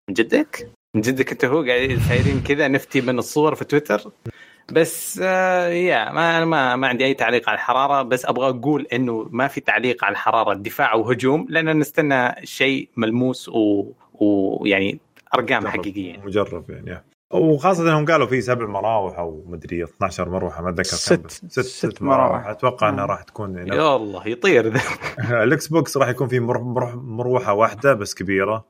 من 0.08 0.14
جدك؟ 0.14 0.70
من 0.94 1.00
جدك 1.00 1.32
أنت 1.32 1.44
هو 1.44 1.62
قاعدين 1.62 2.00
سايرين 2.00 2.42
كذا 2.42 2.68
نفتي 2.68 3.00
من 3.00 3.18
الصور 3.18 3.54
في 3.54 3.64
تويتر. 3.64 4.10
بس 4.72 5.20
آه 5.22 5.68
يا 5.68 6.12
ما 6.12 6.44
ما 6.44 6.76
ما 6.76 6.88
عندي 6.88 7.04
أي 7.04 7.14
تعليق 7.14 7.48
على 7.48 7.56
الحرارة 7.56 8.02
بس 8.02 8.26
أبغى 8.26 8.48
أقول 8.48 8.86
إنه 8.92 9.28
ما 9.30 9.48
في 9.48 9.60
تعليق 9.60 10.04
على 10.04 10.12
الحرارة 10.12 10.54
دفاع 10.54 10.94
وهجوم 10.94 11.46
لأن 11.48 11.78
نستنى 11.78 12.46
شيء 12.46 12.88
ملموس 12.96 13.50
ويعني 14.14 14.98
أرقام 15.34 15.66
حقيقية. 15.66 16.18
مجرب 16.24 16.70
يعني 16.70 17.04
وخاصة 17.30 17.82
إنهم 17.82 18.06
قالوا 18.06 18.26
في 18.26 18.40
سبع 18.40 18.66
مراوح 18.66 19.18
أو 19.18 19.44
مدري 19.46 19.84
12 19.84 20.28
مروحة 20.28 20.62
ما 20.62 20.70
أتذكر 20.70 20.82
ست 20.96 21.30
ست, 21.30 21.60
ست 21.60 22.02
مراوح. 22.02 22.46
أتوقع 22.46 22.88
انها 22.88 23.06
راح 23.06 23.22
تكون 23.22 23.56
يا 23.56 23.96
الله 23.96 24.28
يطير 24.28 24.68
ذا. 24.68 24.80
ال 25.44 25.68
Xbox 25.68 25.96
راح 25.96 26.08
يكون 26.08 26.28
في 26.28 26.40
مروحة 26.94 27.52
واحدة 27.52 27.94
بس 27.94 28.14
كبيرة. 28.14 28.64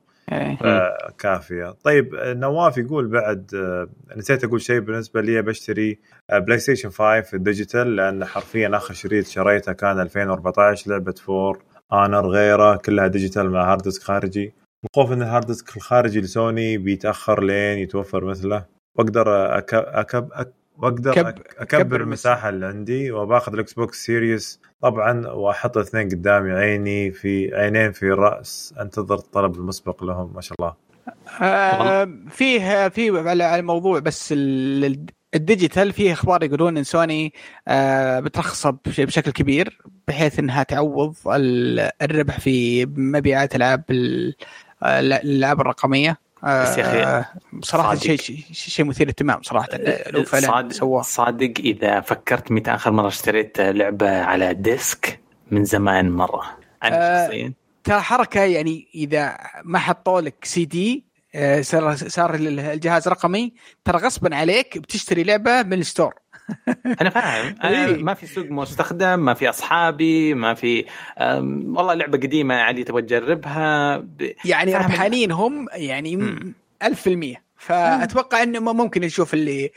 آه 0.65 1.13
كافية. 1.17 1.75
طيب 1.83 2.09
نواف 2.15 2.77
يقول 2.77 3.07
بعد 3.07 3.51
آه 3.55 3.87
نسيت 4.17 4.43
أقول 4.43 4.61
شيء 4.61 4.79
بالنسبة 4.79 5.21
لي 5.21 5.41
بشتري 5.41 5.99
آه 6.29 6.39
PlayStation 6.39 6.89
5 6.89 7.23
ال 7.33 7.41
digital 7.41 7.95
لأن 7.95 8.25
حرفيا 8.25 8.77
آخر 8.77 8.93
شريط 8.93 9.25
شريته 9.25 9.73
كان 9.73 9.99
2014 9.99 10.91
لعبة 10.91 11.11
For 11.25 11.63
Honor 11.93 12.27
غيره 12.27 12.75
كلها 12.75 13.07
digital 13.07 13.49
مع 13.49 13.71
hard 13.71 13.81
disk 13.81 14.03
خارجي. 14.03 14.53
الخوف 14.85 15.11
إن 15.11 15.21
ال 15.21 15.26
hard 15.26 15.45
disk 15.45 15.77
الخارجي 15.77 16.21
لسوني 16.21 16.77
بيتأخر 16.77 17.43
لين 17.43 17.79
يتوفر 17.79 18.25
مثله. 18.25 18.65
وأقدر 18.95 19.57
أكب 19.57 19.83
أكب 19.87 20.29
أك 20.33 20.53
وأقدر 20.77 21.13
كب 21.13 21.35
أكبر 21.57 22.01
المساحة. 22.01 22.49
اللي 22.49 22.65
عندي 22.65 23.11
وباخذ 23.11 23.53
ال 23.53 23.73
Xbox 23.73 24.05
Series 24.05 24.61
طبعا 24.81 25.27
وأحط 25.27 25.77
الاثنين 25.77 26.09
قدامي 26.09 26.51
عيني 26.51 27.11
في 27.11 27.55
عينين 27.55 27.91
في 27.91 28.03
الرأس. 28.03 28.73
أنتظر 28.79 29.15
الطلب 29.15 29.55
المسبق 29.55 30.03
لهم 30.03 30.35
ما 30.35 30.41
شاء 30.41 30.55
الله. 30.59 30.73
آه 31.41 32.09
فيه 32.29 32.87
في 32.87 33.29
على 33.29 33.59
الموضوع 33.59 33.99
بس 33.99 34.33
ال 35.35 35.42
digital 35.42 35.93
فيه 35.93 36.13
أخبار 36.13 36.43
يقولون 36.43 36.77
إن 36.77 36.83
سوني 36.83 37.33
آه 37.67 38.19
بترخصه 38.19 38.77
بشكل 38.85 39.31
كبير 39.31 39.81
بحيث 40.07 40.39
إنها 40.39 40.63
تعوض 40.63 41.15
الربح 42.01 42.39
في 42.39 42.85
مبيعات 42.85 43.55
ألعاب 43.55 43.83
الالعاب 44.83 45.61
الرقمية 45.61 46.27
بس 46.43 46.77
يا 46.77 47.21
أخي 47.21 47.25
صراحة 47.61 47.95
شيء 47.95 48.17
شيء 48.51 48.85
مثير 48.85 49.05
للاهتمام 49.05 49.41
صراحة. 49.41 49.67
لو 50.09 50.23
فعلا 50.23 50.69
سواه. 50.69 51.01
صادق 51.01 51.53
إذا 51.59 52.01
فكرت 52.01 52.51
متى 52.51 52.71
آخر 52.71 52.91
مرة 52.91 53.07
اشتريت 53.07 53.59
لعبة 53.59 54.21
على 54.21 54.53
disk 54.53 55.19
من 55.51 55.63
زمان 55.63 56.11
مرة. 56.11 56.57
أنا 56.83 57.25
شخصيا؟ 57.25 57.53
ترى 57.83 58.01
حركة 58.01 58.41
يعني 58.41 58.87
إذا 58.95 59.37
ما 59.63 59.79
حطوا 59.79 60.21
لك 60.21 60.45
سي 60.45 60.65
دي 60.65 61.05
صار 61.61 61.95
صار 61.95 62.35
الجهاز 62.35 63.07
رقمي 63.07 63.53
ترى 63.85 63.97
غصبا 63.97 64.35
عليك 64.35 64.77
بتشتري 64.77 65.23
لعبة 65.23 65.63
من 65.63 65.79
ال 65.79 65.84
store. 65.84 66.13
أنا 67.01 67.09
فاهم. 67.09 67.55
أنا 67.63 67.85
إيه؟ 67.85 68.03
ما 68.03 68.13
في 68.13 68.27
سوق 68.27 68.45
مستخدم 68.45 69.19
ما 69.19 69.33
في 69.33 69.49
أصحابي 69.49 70.33
ما 70.33 70.53
في 70.53 70.85
والله 71.21 71.93
لعبة 71.93 72.17
قديمة 72.17 72.55
عادي 72.55 72.83
تبغى 72.83 73.01
تجربها. 73.01 73.97
ب... 73.97 74.31
يعني 74.45 74.75
ربحانين 74.75 75.31
هم 75.31 75.67
يعني 75.73 76.15
ألف 76.83 77.01
في 77.01 77.09
المية. 77.09 77.47
فأتوقع 77.57 78.43
إنه 78.43 78.59
ممكن 78.59 79.01
نشوف 79.01 79.33
اللي 79.33 79.71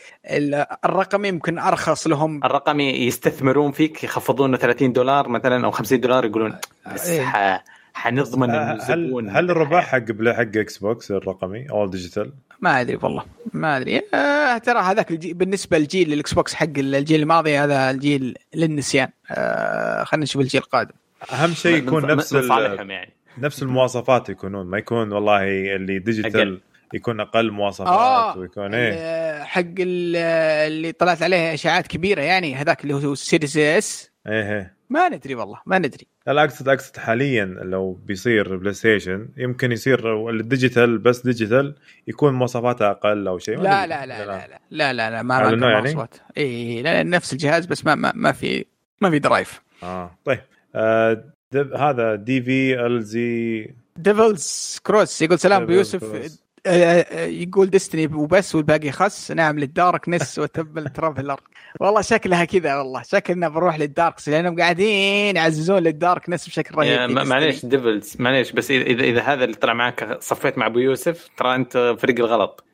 الرقمي 0.84 1.28
يمكن 1.28 1.58
أرخص 1.58 2.07
لهم. 2.07 2.44
الرقمي 2.44 2.90
يستثمرون 2.90 3.73
فيك 3.73 4.05
يخفضون 4.05 4.57
30 4.57 4.92
دولار 4.92 5.28
مثلا 5.28 5.66
أو 5.66 5.70
50 5.70 6.00
دولار 6.00 6.24
يقولون 6.24 6.58
بس 6.94 7.08
إيه؟ 7.08 7.62
حنضمن 7.94 8.50
الزبون 8.50 9.28
هل, 9.28 9.36
هل 9.36 9.50
الربح 9.50 9.86
حق 9.86 9.99
حق 10.26 10.57
Xbox 10.56 11.10
الرقمي 11.10 11.70
أو 11.70 11.84
ال 11.84 11.90
digital؟ 11.90 12.32
ما 12.60 12.80
أدري 12.80 12.98
والله 13.02 13.24
ما 13.52 13.76
أدري. 13.76 14.02
آه 14.14 14.58
ترى 14.58 14.78
هذاك 14.78 15.12
بالنسبة 15.12 15.78
للجيل 15.78 16.12
ال 16.12 16.34
Xbox 16.34 16.55
حق 16.55 16.66
الجيل 16.76 17.20
الماضي 17.20 17.58
هذا 17.58 17.90
الجيل 17.90 18.34
للنسيان. 18.55 19.08
آه 19.30 20.05
خلينا 20.05 20.24
نشوف 20.24 20.42
الجيل 20.42 20.60
القادم. 20.60 20.94
أهم 21.32 21.55
شيء 21.55 21.76
يكون 21.76 22.06
نفس 22.06 22.32
يعني. 22.32 23.12
نفس 23.39 23.62
المواصفات 23.62 24.28
يكونون 24.28 24.66
ما 24.66 24.78
يكون 24.78 25.12
والله 25.12 25.42
اللي 25.76 25.98
digital 25.98 26.60
يكون 26.94 27.20
أقل 27.20 27.50
مواصفات 27.50 27.89
آه 27.89 28.39
ويكون 28.39 28.74
إيه. 28.74 29.44
حق 29.44 29.62
اللي 29.78 30.92
طلعت 30.92 31.22
عليه 31.22 31.55
إشاعات 31.55 31.86
كبيرة 31.86 32.20
يعني 32.20 32.55
هذاك 32.55 32.82
اللي 32.82 32.94
هو 32.94 33.12
ال 33.12 33.19
Series 33.19 33.58
S. 33.58 34.09
إيه, 34.26 34.57
إيه. 34.57 34.74
ما 34.90 35.08
ندري 35.08 35.34
والله 35.34 35.60
ما 35.66 35.78
ندري. 35.78 36.07
لا 36.26 36.44
أقصد 36.44 36.68
أقصد 36.68 36.97
حاليا 36.97 37.44
لو 37.44 37.92
بيصير 37.92 38.57
PlayStation 38.56 39.28
يمكن 39.36 39.73
يصير 39.73 40.31
ال 40.30 40.39
digital 40.39 40.98
بس 40.99 41.23
digital 41.22 41.74
يكون 42.08 42.34
مواصفاته 42.34 42.90
أقل 42.90 43.28
أو 43.28 43.39
شيء. 43.39 43.60
لا 43.60 43.86
لا 43.86 44.07
لا؟ 44.07 44.24
لا 44.24 44.47
لا 44.49 44.60
لا 44.70 44.92
لا 44.92 45.10
لا 45.10 45.23
ما 45.23 45.55
ما 45.55 45.70
يعني؟ 45.70 45.94
مواصفات. 45.94 46.15
اي 46.39 46.82
لا 46.82 47.02
نفس 47.02 47.32
الجهاز 47.32 47.66
بس 47.66 47.86
ما 47.86 47.94
ما, 47.94 48.12
ما 48.15 48.32
في 48.32 48.65
ما 49.00 49.10
في 49.10 49.18
drive. 49.18 49.62
آه 49.82 50.18
طيب. 50.24 50.40
آه 50.74 51.24
هذا 51.76 52.15
DVLZ 52.14 53.70
Devils 53.97 54.78
Cross 54.86 55.22
يقول 55.23 55.39
سلام 55.39 55.62
ابو 55.62 55.73
يوسف 55.73 56.39
يقول 57.42 57.70
ديستني 57.70 58.06
وبس 58.06 58.55
والباقي 58.55 58.92
خس 58.92 59.30
نعم 59.30 59.58
للداركنس 59.58 60.39
وتب 60.39 60.78
الترافلر 60.78 61.40
والله 61.80 62.00
شكلها 62.00 62.44
كذا 62.44 62.76
والله 62.76 63.02
شكلنا 63.02 63.48
بنروح 63.48 63.78
للداركس 63.78 64.28
لأنهم 64.28 64.60
قاعدين 64.60 65.36
يعززون 65.36 65.78
للداركنس 65.78 66.47
بشكل 66.47 66.74
رهيب 66.74 67.10
معليش 67.10 67.66
ديفلز 67.66 68.16
معليش 68.18 68.52
بس 68.52 68.70
إذا 68.70 69.05
إذا 69.05 69.20
هذا 69.20 69.44
اللي 69.44 69.56
طلع 69.56 69.74
معك 69.74 70.18
صفيت 70.20 70.58
مع 70.58 70.66
ابو 70.66 70.78
يوسف 70.78 71.28
ترى 71.36 71.55
أنت 71.55 71.97
فريق 71.98 72.18
الغلط. 72.18 72.64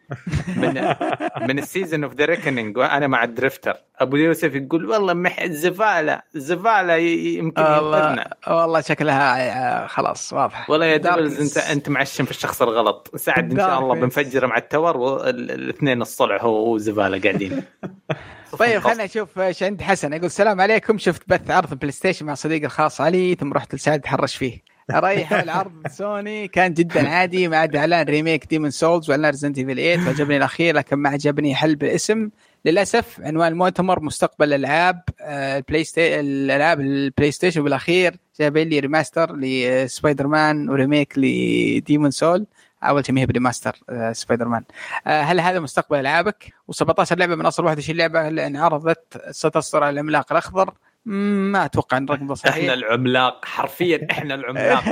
من 0.57 0.95
من 1.49 1.59
السيزون 1.59 2.05
اوف 2.05 2.15
ذا 2.15 2.25
ريكننج 2.25 2.77
وأنا 2.77 3.07
مع 3.07 3.25
الدرفتر 3.25 3.77
أبو 3.99 4.17
يوسف 4.17 4.55
يقول 4.55 4.87
والله 4.87 5.15
مح 5.15 5.41
الزفاله 5.41 6.23
الزفاله 6.37 6.95
يمكن 6.95 7.63
والله 7.63 8.25
والله 8.49 8.81
شكلها 8.81 9.83
آه، 9.85 9.87
خلاص 9.87 10.33
واضح. 10.33 10.71
والله 10.71 10.87
يا 10.87 10.97
دبلز 10.97 11.41
أنت 11.41 11.71
أنت 11.71 11.89
معشم 11.89 12.25
في 12.25 12.31
الشخص 12.31 12.63
الغلط. 12.63 13.11
سعد 13.17 13.51
إن 13.51 13.57
شاء 13.57 13.79
الله 13.79 13.95
بنفجره 13.95 14.47
مع 14.47 14.57
ال 14.57 14.63
Tower 14.63 14.97
والاثنين 14.97 16.03
الصلع 16.03 16.43
هو 16.43 16.75
و 16.75 16.81
Zavala 16.81 17.21
قاعدين. 17.21 17.63
طيب 18.59 18.81
خلينا 18.81 19.05
نشوف 19.05 19.39
إيش 19.39 19.63
عند 19.63 19.83
حسن 19.83 20.13
يقول 20.13 20.27
السلام 20.27 20.61
عليكم. 20.61 20.99
شفت 20.99 21.23
بث 21.29 21.51
عرض 21.51 21.75
PlayStation 21.75 22.27
مع 22.27 22.35
صديقي 22.35 22.67
الخاص 22.67 23.01
علي 23.01 23.35
ثم 23.35 23.53
رحت 23.53 23.75
لسعد 23.75 24.01
تحرش 24.01 24.37
فيه. 24.37 24.76
ريح 24.91 25.33
العرض 25.33 25.87
سوني. 25.89 26.49
كان 26.49 26.75
جدا 26.75 27.09
عادي. 27.09 27.49
ما 27.49 27.57
عدا 27.57 27.79
إعلان 27.79 28.07
remake 28.07 28.47
Demon's 28.47 28.71
Souls 28.71 29.11
وإعلان 29.11 29.31
Resident 29.31 29.59
Evil 29.59 29.75
8 29.75 30.07
وعجبني 30.07 30.37
الأخير 30.37 30.75
لكن 30.77 30.97
ما 30.97 31.09
عجبني 31.09 31.55
حل 31.55 31.77
بالاسم 31.77 32.31
للأسف 32.65 33.21
عنوان 33.21 33.53
المؤتمر 33.53 34.01
مستقبل 34.01 34.53
الألعاب 34.53 35.03
ال 35.21 35.85
PlaySta... 35.85 36.21
الألعاب 36.21 36.81
ال 36.81 37.31
PlayStation 37.31 37.63
بالأخير. 37.63 38.17
جايبين 38.41 38.69
لي 38.69 38.79
remaster 38.79 39.30
ل 39.30 39.37
Spider-Man 39.37 40.71
و 40.71 40.77
remake 40.77 41.13
ل 41.17 41.28
Demon's 41.28 42.11
Souls 42.11 42.47
أول 42.83 43.07
شيء 43.07 43.19
هي 43.19 43.27
ب 43.27 43.77
remaster 44.13 44.49
Spider-Man 44.49 44.65
هل 45.07 45.41
هذا 45.41 45.61
مستقبل 45.61 45.99
ألعابك؟ 45.99 46.55
و17 46.73 47.13
لعبة 47.13 47.35
من 47.35 47.47
أصل 47.47 47.65
21 47.65 47.99
لعبة 47.99 48.29
لأن 48.29 48.57
عرضت 48.57 49.23
ستصدر 49.31 49.83
على 49.83 49.91
العملاق 49.91 50.33
الأخضر. 50.33 50.75
ما 51.07 51.65
أتوقع 51.65 51.97
إن 51.97 52.05
الرقم 52.05 52.35
صحيح. 52.35 52.57
إحنا 52.59 52.75
العملاق 52.75 53.45
حرفيا 53.45 54.07
إحنا 54.11 54.35
العملاق. 54.35 54.85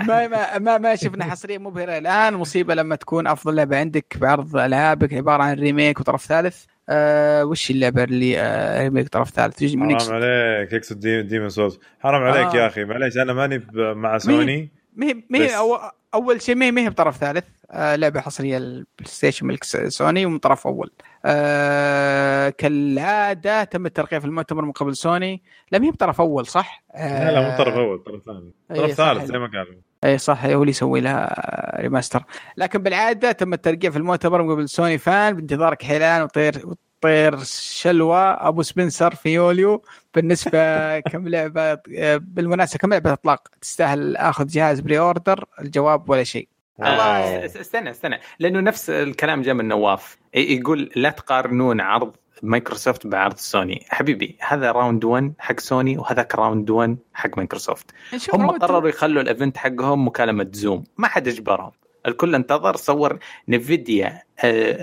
ما 0.00 0.28
ما 0.28 0.58
ما, 0.58 0.78
ما 0.78 0.96
شفنا 0.96 1.24
حصرية 1.24 1.58
مبهرة 1.58 1.98
الآن. 1.98 2.34
مصيبة 2.34 2.74
لما 2.74 2.96
تكون 2.96 3.26
أفضل 3.26 3.54
لعبة 3.54 3.78
عندك 3.78 4.16
بعرض 4.20 4.56
ألعابك 4.56 5.14
عبارة 5.14 5.42
عن 5.42 5.54
remake 5.54 6.00
وطرف 6.00 6.24
ثالث. 6.24 6.64
آه 6.88 7.44
وش 7.44 7.70
اللعبة 7.70 8.04
اللي 8.04 8.40
آه 8.40 8.82
remake 8.82 9.08
طرف 9.08 9.30
ثالث؟ 9.30 9.64
حرام 9.64 9.92
عليك 10.22 10.72
يقصد 10.72 11.00
Demon's 11.06 11.48
Souls. 11.48 11.78
حرام 12.00 12.22
عليك 12.22 12.54
آه. 12.54 12.56
يا 12.58 12.66
أخي 12.66 12.84
معليش 12.84 13.16
أنا 13.16 13.32
ماني 13.32 13.66
مع 13.74 14.18
سوني. 14.18 14.70
مي 14.96 15.24
مي 15.30 15.56
أو 15.56 15.78
أول 16.14 16.42
شيء 16.42 16.54
ما 16.54 16.80
هي 16.80 16.90
بطرف 16.90 17.16
ثالث. 17.16 17.44
آه 17.70 17.96
لعبة 17.96 18.20
حصرية 18.20 18.56
البلاي 18.56 18.84
ستيشن 19.04 19.46
ملك 19.46 19.64
سوني 19.64 20.26
ومن 20.26 20.38
طرف 20.38 20.66
أول. 20.66 20.90
آه 21.24 22.48
كالعادة 22.48 23.64
تم 23.64 23.86
الترقية 23.86 24.18
في 24.18 24.24
المؤتمر 24.24 24.64
من 24.64 24.72
قبل 24.72 24.96
سوني. 24.96 25.42
لم 25.72 25.84
هي 25.84 25.90
بطرف 25.90 26.20
أول 26.20 26.46
صح؟ 26.46 26.84
آه 26.94 27.30
لا 27.30 27.40
لا 27.40 27.50
مو 27.50 27.58
طرف 27.64 27.74
أول 27.74 27.98
طرف 27.98 28.22
ثاني. 28.26 28.52
طرف 28.68 28.90
ثالث 28.90 29.24
زي 29.24 29.38
ما 29.38 29.46
قالوا. 29.46 29.80
اي 30.04 30.18
صح 30.18 30.44
هو 30.44 30.60
اللي 30.60 30.70
يسوي 30.70 31.00
لها 31.00 31.80
ريماستر 31.80 32.24
لكن 32.56 32.82
بالعادة 32.82 33.32
تم 33.32 33.52
الترقية 33.52 33.88
في 33.88 33.96
المؤتمر 33.96 34.42
من 34.42 34.52
قبل 34.52 34.68
سوني 34.68 34.98
فان 34.98 35.36
بانتظارك 35.36 35.82
حيلان 35.82 36.22
وطير 36.22 36.64
طير 37.00 37.38
شلوى. 37.44 38.18
أبو 38.18 38.62
سبنسر 38.62 39.14
في 39.14 39.28
يوليو 39.34 39.82
بالنسبة 40.14 40.58
كم 41.10 41.28
لعبة 41.28 41.78
بالمناسبة 42.18 42.78
كم 42.78 42.90
لعبة 42.90 43.12
إطلاق 43.12 43.48
تستاهل 43.60 44.16
آخذ 44.16 44.46
جهاز 44.46 44.80
pre-order 44.80 45.44
الجواب 45.60 46.10
ولا 46.10 46.24
شيء. 46.24 46.48
آه 46.82 47.44
استنى 47.44 47.90
استنى. 47.90 48.20
لأنه 48.38 48.60
نفس 48.60 48.90
الكلام 48.90 49.42
جاء 49.42 49.54
من 49.54 49.68
نواف. 49.68 50.16
يقول 50.34 50.90
لا 50.96 51.10
تقارنون 51.10 51.80
عرض 51.80 52.16
مايكروسوفت 52.42 53.06
بعرض 53.06 53.36
سوني. 53.36 53.86
حبيبي 53.88 54.36
هذا 54.40 54.72
round 54.72 55.04
1 55.04 55.32
حق 55.38 55.60
سوني 55.60 55.98
وهذاك 55.98 56.34
round 56.34 56.70
1 56.70 56.96
حق 57.14 57.36
مايكروسوفت. 57.36 57.90
هم 58.34 58.50
قرروا 58.50 58.88
يخلوا 58.88 59.22
ال 59.22 59.28
event 59.28 59.56
حقهم 59.56 60.06
مكالمة 60.06 60.48
Zoom 60.52 60.84
ما 60.98 61.08
حد 61.08 61.28
اجبرهم. 61.28 61.72
الكل 62.06 62.34
انتظر 62.34 62.76
صور 62.76 63.18
Nvidia 63.48 64.22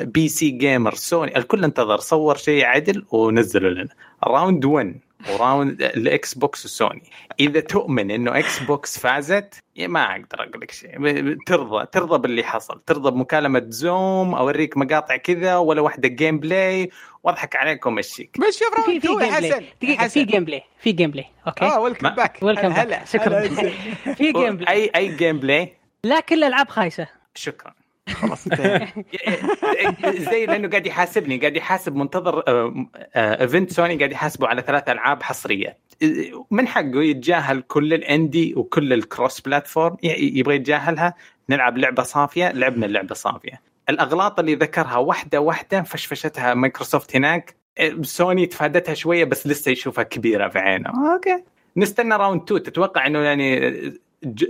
PC 0.01 0.27
Gamer 0.27 0.93
سوني. 0.93 1.38
الكل 1.38 1.64
انتظر 1.64 1.98
صور 1.98 2.38
شيء 2.38 2.66
عدل 2.66 3.06
ونزلوا 3.11 3.69
لنا. 3.69 3.90
round 4.23 4.65
1 4.66 5.00
و 5.30 5.38
round 5.38 5.81
الاكس 5.81 6.33
بوكس 6.33 6.65
وسوني 6.65 7.03
إذا 7.39 7.59
تؤمن 7.59 8.11
إنه 8.11 8.39
إكس 8.39 8.59
بوكس 8.59 8.99
فازت 8.99 9.56
ما 9.80 10.11
أقدر 10.11 10.27
أقول 10.33 10.61
لك 10.61 10.72
شيء. 10.72 11.38
ترضى 11.45 11.85
ترضى 11.91 12.17
باللي 12.17 12.43
حصل. 12.43 12.81
ترضى 12.85 13.11
بمكالمة 13.11 13.64
Zoom 13.67 14.33
أوريك 14.35 14.77
مقاطع 14.77 15.15
كذا 15.15 15.57
ولا 15.57 15.81
واحدة 15.81 16.07
gameplay 16.07 16.89
وأضحك 17.23 17.56
عليكم 17.56 17.93
وامشيك 17.93 18.38
بس 18.39 18.59
شوف 18.59 18.85
في 18.85 18.99
في 18.99 19.07
gameplay 19.07 19.65
دقيقة 19.81 20.07
في 20.07 20.23
جيم 20.23 20.45
بلاي 20.45 20.64
في 20.80 20.91
gameplay 20.91 21.25
أوكي؟ 21.47 21.65
آه 21.65 21.80
welcome 21.80 22.09
back 22.09 22.39
welcome 22.41 22.69
back 22.69 23.07
شكرا. 23.07 23.47
في 24.17 24.31
game 24.31 24.57
بلاي 24.57 24.73
اي 24.75 24.91
أي 24.95 25.15
gameplay 25.15 25.73
لا 26.03 26.19
كل 26.19 26.35
الألعاب 26.35 26.69
خايسة. 26.69 27.07
شكرا. 27.35 27.73
خلاص 28.13 28.47
زي 30.31 30.45
لأنه 30.45 30.69
قاعد 30.69 30.87
يحاسبني 30.87 31.37
قاعد 31.37 31.55
يحاسب 31.55 31.95
منتظر 31.95 32.43
event 33.15 33.72
سوني 33.71 33.95
قاعد 33.97 34.11
يحاسبه 34.11 34.47
على 34.47 34.61
ثلاث 34.61 34.89
ألعاب 34.89 35.23
حصرية. 35.23 35.77
من 36.51 36.67
حقه 36.67 37.03
يتجاهل 37.03 37.61
كل 37.61 37.93
ال 37.93 38.03
indie 38.03 38.53
وكل 38.55 38.93
ال 38.93 39.41
cross-platform 39.41 39.97
يبغى 40.03 40.55
يتجاهلها 40.55 41.13
نلعب 41.49 41.77
لعبة 41.77 42.03
صافية 42.03 42.51
لعبنا 42.51 42.85
اللعبه 42.85 43.15
صافية. 43.15 43.61
الأغلاط 43.89 44.39
اللي 44.39 44.55
ذكرها 44.55 44.97
واحدة 44.97 45.41
واحدة 45.41 45.81
فشفشتها 45.81 46.53
مايكروسوفت 46.53 47.15
هناك 47.15 47.55
سوني 48.01 48.45
تفادتها 48.45 48.93
شوية 48.93 49.25
بس 49.25 49.47
لسه 49.47 49.71
يشوفها 49.71 50.03
كبيرة 50.03 50.49
في 50.49 50.59
عينه 50.59 51.13
okay. 51.14 51.43
نستنى 51.77 52.15
round 52.15 52.41
2 52.41 52.63
تتوقع 52.63 53.07
إنه 53.07 53.19
يعني 53.19 53.71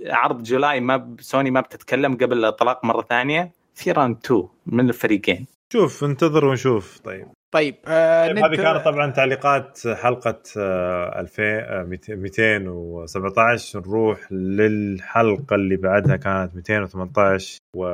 عرض 0.08 0.44
July 0.44 0.80
ما 0.80 1.16
سوني 1.20 1.52
ما 1.52 1.62
بتتكلم 1.62 2.14
قبل 2.14 2.38
الإطلاق 2.38 2.86
مرة 2.86 3.02
ثانية. 3.02 3.52
في 3.76 3.92
round 3.92 4.18
2 4.26 4.48
من 4.66 4.90
الفريقين. 4.90 5.46
شوف 5.74 6.04
انتظر 6.04 6.46
ونشوف. 6.46 7.00
طيب. 7.00 7.28
طيب 7.52 7.76
آه 7.88 8.28
طيب 8.28 8.38
هذه 8.38 8.56
كانت 8.56 8.86
طبعا 8.86 9.12
تعليقات 9.12 9.80
حلقة 9.88 10.40
آه 10.58 11.20
2000 11.20 12.16
217 12.16 13.80
نروح 13.80 14.32
للحلقة 14.32 15.56
اللي 15.56 15.76
بعدها 15.78 16.16
كانت 16.16 16.56
218 16.56 17.58
و 17.76 17.88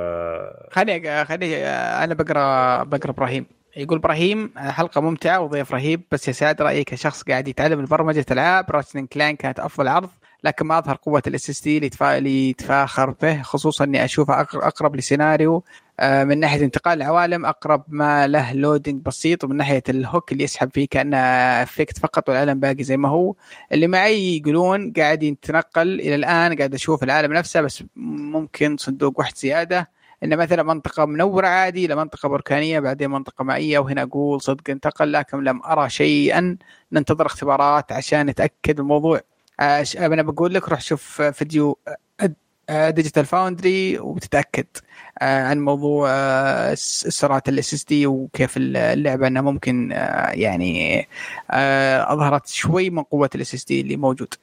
خليني 0.71 1.25
خليني 1.25 1.65
أنا 1.67 2.13
بقرأ 2.13 2.83
بقرأ 2.83 3.11
إبراهيم. 3.11 3.45
يقول 3.77 3.97
إبراهيم 3.97 4.53
حلقة 4.57 5.01
ممتعة 5.01 5.39
وضيف 5.39 5.73
رهيب 5.73 6.01
بس 6.11 6.27
يا 6.27 6.33
سعد 6.33 6.61
رايك 6.61 6.89
كشخص 6.89 7.23
قاعد 7.23 7.47
يتعلم 7.47 7.85
برمجه 7.85 8.25
العاب 8.31 8.71
Ratchet & 8.71 9.05
Clank 9.05 9.35
كانت 9.35 9.59
أفضل 9.59 9.87
عرض. 9.87 10.09
لكن 10.43 10.65
ما 10.65 10.77
أظهر 10.77 10.95
قوة 10.95 11.23
ال 11.27 11.49
SSD 11.49 11.77
اللي 12.01 12.49
يتفاخر 12.49 13.09
به 13.09 13.41
خصوصا 13.41 13.83
إني 13.83 14.05
أشوفه 14.05 14.41
أقرب 14.41 14.95
لسيناريو. 14.95 15.63
من 16.01 16.39
ناحية 16.39 16.65
انتقال 16.65 17.01
العوالم 17.01 17.45
أقرب 17.45 17.83
ما 17.87 18.27
له 18.27 18.53
loading 18.53 19.01
بسيط 19.01 19.43
ومن 19.43 19.57
ناحية 19.57 19.83
ال 19.89 19.98
hook 19.98 20.31
اللي 20.31 20.43
يسحب 20.43 20.69
فيه 20.73 20.87
كأنه 20.87 21.17
effect 21.63 21.97
فقط 21.97 22.29
والعالم 22.29 22.59
باقي 22.59 22.83
زي 22.83 22.97
ما 22.97 23.09
هو. 23.09 23.35
اللي 23.71 23.87
معي 23.87 24.37
يقولون 24.37 24.93
قاعد 24.93 25.23
يتنقل 25.23 25.99
إلى 25.99 26.15
الآن 26.15 26.55
قاعد 26.57 26.73
أشوف 26.73 27.03
العالم 27.03 27.33
نفسه 27.33 27.61
بس 27.61 27.83
ممكن 27.95 28.77
صندوق 28.77 29.19
واحد 29.19 29.37
زيادة. 29.37 29.91
ان 30.23 30.37
مثلا 30.37 30.63
منطقة 30.63 31.05
منورة 31.05 31.47
عادي 31.47 31.87
لمنطقه 31.87 32.29
بركانية 32.29 32.79
بعدين 32.79 33.09
منطقة 33.09 33.43
مائية 33.43 33.79
وهنا 33.79 34.01
أقول 34.03 34.41
صدق 34.41 34.69
انتقل 34.69 35.11
لكن 35.11 35.43
لم 35.43 35.61
أرى 35.63 35.89
شيئا. 35.89 36.57
ننتظر 36.91 37.25
اختبارات 37.25 37.91
عشان 37.91 38.25
نتأكد 38.25 38.79
الموضوع. 38.79 39.21
أنا 39.59 40.21
بقول 40.21 40.53
لك 40.53 40.69
روح 40.69 40.81
شوف 40.81 41.21
فيديو 41.21 41.77
Digital 42.71 43.25
Foundry 43.25 43.99
وبتتاكد 43.99 44.65
عن 45.21 45.59
موضوع 45.59 46.07
سرعة 46.75 47.43
ال 47.47 47.73
SSD 47.73 48.07
وكيف 48.07 48.53
اللعبة 48.57 49.27
إنها 49.27 49.41
ممكن 49.41 49.91
يعني 50.31 51.07
أظهرت 51.99 52.47
شوي 52.47 52.89
من 52.89 53.03
قوة 53.03 53.29
ال 53.35 53.53
SSD 53.53 53.81
اللي 53.81 53.97
موجود. 53.97 54.33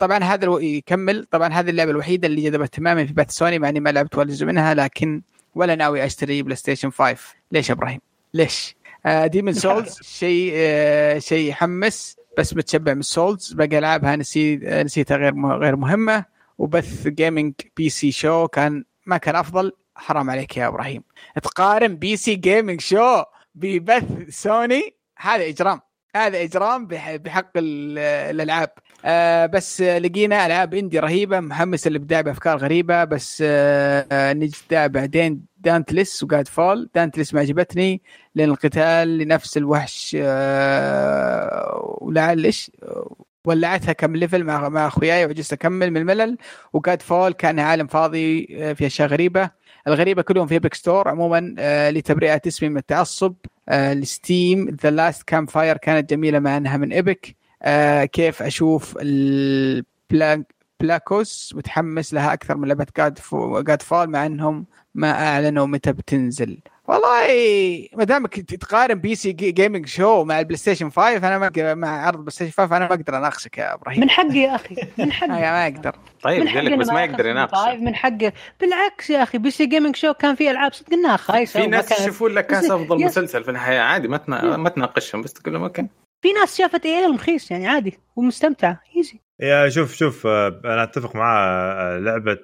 طبعا 0.00 0.18
هذا 0.24 0.58
يكمل. 0.60 1.26
طبعا 1.30 1.48
هذه 1.52 1.70
اللعبة 1.70 1.90
الوحيدة 1.90 2.28
اللي 2.28 2.42
جذبت 2.50 2.74
تماما 2.74 3.06
في 3.06 3.12
بث 3.12 3.30
سوني 3.30 3.58
مع 3.58 3.68
إني 3.68 3.80
ما 3.80 3.90
لعبت 3.90 4.18
ولا 4.18 4.28
جزء 4.28 4.46
منها 4.46 4.74
لكن 4.74 5.22
ولا 5.54 5.74
ناوي 5.74 6.04
أشتري 6.04 6.42
بلاي 6.42 6.56
ستيشن 6.56 6.90
5 6.90 7.16
ليش 7.52 7.68
يا 7.68 7.74
إبراهيم؟ 7.74 8.00
ليش؟ 8.34 8.76
Demon's 9.24 9.52
Souls 9.52 9.98
شيء 10.18 10.52
شيء 11.18 11.48
يحمس. 11.48 12.17
بس 12.38 12.56
متشبع 12.56 12.94
من 12.94 13.02
Souls 13.02 13.52
باقي 13.52 13.78
ألعابها 13.78 14.16
نسيت 14.16 14.64
نسيتها 14.64 15.16
غير 15.16 15.46
غير 15.46 15.76
مهمة. 15.76 16.24
وبث 16.58 17.08
Gaming 17.08 17.54
PC 17.76 17.88
Show 17.88 18.48
كان 18.48 18.84
ما 19.06 19.16
كان 19.16 19.36
أفضل. 19.36 19.72
حرام 19.96 20.30
عليك 20.30 20.56
يا 20.56 20.66
إبراهيم. 20.66 21.02
تقارن 21.42 21.96
PC 21.96 22.16
Gaming 22.16 22.80
Show 22.80 23.22
ببث 23.54 24.04
سوني 24.28 24.94
هذا 25.18 25.48
إجرام. 25.48 25.80
هذا 26.16 26.42
إجرام 26.42 26.86
بحق 26.86 27.50
الألعاب. 27.56 28.70
آه 29.04 29.46
بس 29.46 29.80
لقينا 29.80 30.46
ألعاب 30.46 30.74
indie 30.74 30.98
رهيبة. 30.98 31.40
محمس 31.40 31.86
الابداع 31.86 32.20
بأفكار 32.20 32.56
غريبة. 32.56 33.04
بس 33.04 33.42
آه 33.46 34.32
نجد 34.32 34.92
بعدين 34.92 35.47
Dauntless 35.60 36.22
و 36.22 36.48
Godfall. 36.48 36.90
Dauntless 36.94 37.34
ما 37.34 37.40
عجبتني 37.40 38.02
لأن 38.34 38.48
القتال 38.50 39.18
لنفس 39.18 39.56
الوحش 39.56 40.16
آه 40.20 41.98
ولعل 42.00 42.44
إيش؟ 42.44 42.70
ولعتها 43.44 43.92
كم 43.92 44.16
level 44.16 44.44
مع 44.44 44.68
مع 44.68 44.86
أخوياي 44.86 45.26
وعجزت 45.26 45.52
أكمل 45.52 45.90
من 45.90 45.96
الملل. 45.96 46.36
و 46.72 47.02
Godfall 47.02 47.32
كان 47.32 47.58
عالم 47.58 47.86
فاضي 47.86 48.46
في 48.74 48.86
أشياء 48.86 49.08
غريبة. 49.08 49.50
الغريبة 49.88 50.22
كلهم 50.22 50.46
في 50.46 50.54
Epic 50.54 50.74
Store 50.74 51.08
عموما 51.08 51.54
آه 51.58 51.90
لتبرئه 51.90 52.40
اسمي 52.46 52.68
من 52.68 52.76
التعصب 52.76 53.34
آه 53.68 54.02
The 54.82 54.90
Last 54.90 55.22
Campfire 55.22 55.76
كانت 55.76 56.10
جميلة 56.10 56.38
مع 56.38 56.56
إنها 56.56 56.76
من 56.76 56.92
Epic 56.92 57.36
آه 57.62 58.04
كيف 58.04 58.42
أشوف 58.42 58.98
البلاكوس 60.80 61.54
متحمس 61.56 62.14
لها 62.14 62.32
أكثر 62.32 62.56
من 62.56 62.68
لعبة 62.68 62.86
God 62.96 63.18
Godfall 63.64 64.10
مع 64.10 64.26
إنهم 64.26 64.66
ما 64.94 65.10
أعلنوا 65.10 65.66
متى 65.66 65.92
بتنزل. 65.92 66.58
والله 66.88 67.88
ما 67.96 68.04
دامك 68.04 68.40
تقارن 68.40 68.94
PC 68.94 69.14
Gaming 69.14 69.86
Show 69.86 70.24
مع 70.24 70.40
البلاي 70.40 70.56
ستيشن 70.56 70.90
5 70.90 71.16
أنا 71.16 71.38
ما 71.38 71.74
مع 71.74 72.06
عرض 72.06 72.18
بلاي 72.18 72.30
ستيشن 72.30 72.50
5 72.52 72.76
أنا 72.76 72.84
ما 72.88 72.94
أقدر 72.94 73.16
اناقشك 73.18 73.58
يا 73.58 73.74
إبراهيم. 73.74 74.00
من 74.00 74.10
حقي 74.10 74.38
يا 74.38 74.54
أخي 74.54 74.76
من 74.98 75.12
حقي. 75.18 75.28
ما 75.28 75.64
أقدر. 75.66 75.96
طيب 76.22 76.40
من 76.42 76.48
قال 76.48 76.64
لك 76.64 76.70
حقي 76.70 76.78
بس 76.78 76.88
ما 76.88 77.04
يقدر 77.04 77.26
يناقش 77.26 77.78
من 77.80 77.94
حقه 77.94 78.32
بالعكس 78.60 79.10
يا 79.10 79.22
أخي 79.22 79.38
PC 79.38 79.50
Gaming 79.50 79.96
Show 79.96 80.12
كان 80.14 80.34
فيه 80.34 80.50
ألعاب 80.50 80.72
صدق 80.72 80.92
إنها 80.92 81.16
خايسة 81.16 81.60
في 81.60 81.66
ناس 81.66 82.00
يشوفون 82.00 82.30
لك 82.32 82.46
كاس 82.46 82.70
أفضل 82.70 83.04
مسلسل 83.04 83.44
في 83.44 83.50
الحياة 83.50 83.80
عادي 83.82 84.08
ما 84.08 84.16
تنا... 84.16 84.56
ما 84.56 84.68
تناقشهم 84.68 85.22
بس 85.22 85.32
تقول 85.32 85.54
لهم 85.54 85.62
okay. 85.62 85.86
في 86.22 86.32
ناس 86.32 86.56
شافت 86.58 86.86
اي 86.86 87.06
رخيص 87.06 87.50
يعني 87.50 87.68
عادي 87.68 87.98
ومستمتعه 88.16 88.80
easy 88.96 89.20
يا 89.40 89.68
شوف 89.68 89.94
شوف 89.94 90.26
آه، 90.26 90.60
أنا 90.64 90.82
أتفق 90.82 91.16
مع 91.16 91.46
آه، 91.46 91.98
لعبة 91.98 92.38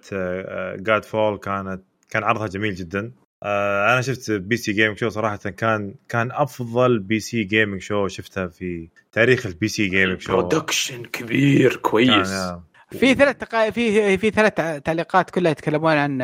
Godfall 0.76 1.38
كانت 1.38 1.82
كان 2.10 2.24
عرضها 2.24 2.46
جميل 2.46 2.74
جدا. 2.74 3.12
آه، 3.42 3.92
أنا 3.92 4.00
شفت 4.00 4.30
PC 4.30 4.56
Gaming 4.56 4.98
Show 4.98 5.08
صراحة 5.08 5.36
كان 5.36 5.94
كان 6.08 6.32
أفضل 6.32 6.98
PC 6.98 7.20
Gaming 7.20 7.80
Show 7.80 8.08
شفتها 8.08 8.46
في 8.46 8.88
تاريخ 9.12 9.46
ال 9.46 9.68
PC 9.68 9.86
Gaming 9.86 10.20
Show 10.20 10.32
production 10.32 11.04
كبير 11.04 11.76
كويس. 11.76 12.30
آه، 12.30 12.64
في 12.90 13.14
ثلاث 13.14 13.36
تقا... 13.36 13.70
في 13.70 14.18
في 14.18 14.30
ثلاث 14.30 14.82
تعليقات 14.82 15.30
كلها 15.30 15.52
يتكلمون 15.52 15.92
عن 15.92 16.18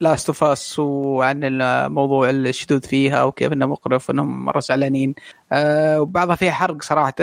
Last 0.00 0.28
of 0.28 0.44
Us 0.44 0.78
وعن 0.78 1.40
الموضوع 1.44 2.30
الشذوذ 2.30 2.82
فيها 2.82 3.24
وكيف 3.24 3.52
انه 3.52 3.66
مقرف 3.66 4.10
وانهم 4.10 4.44
مرة 4.44 4.60
زعلانين. 4.60 5.14
وبعضها 5.52 6.36
فيها 6.36 6.52
حرق 6.52 6.82
صراحة. 6.82 7.14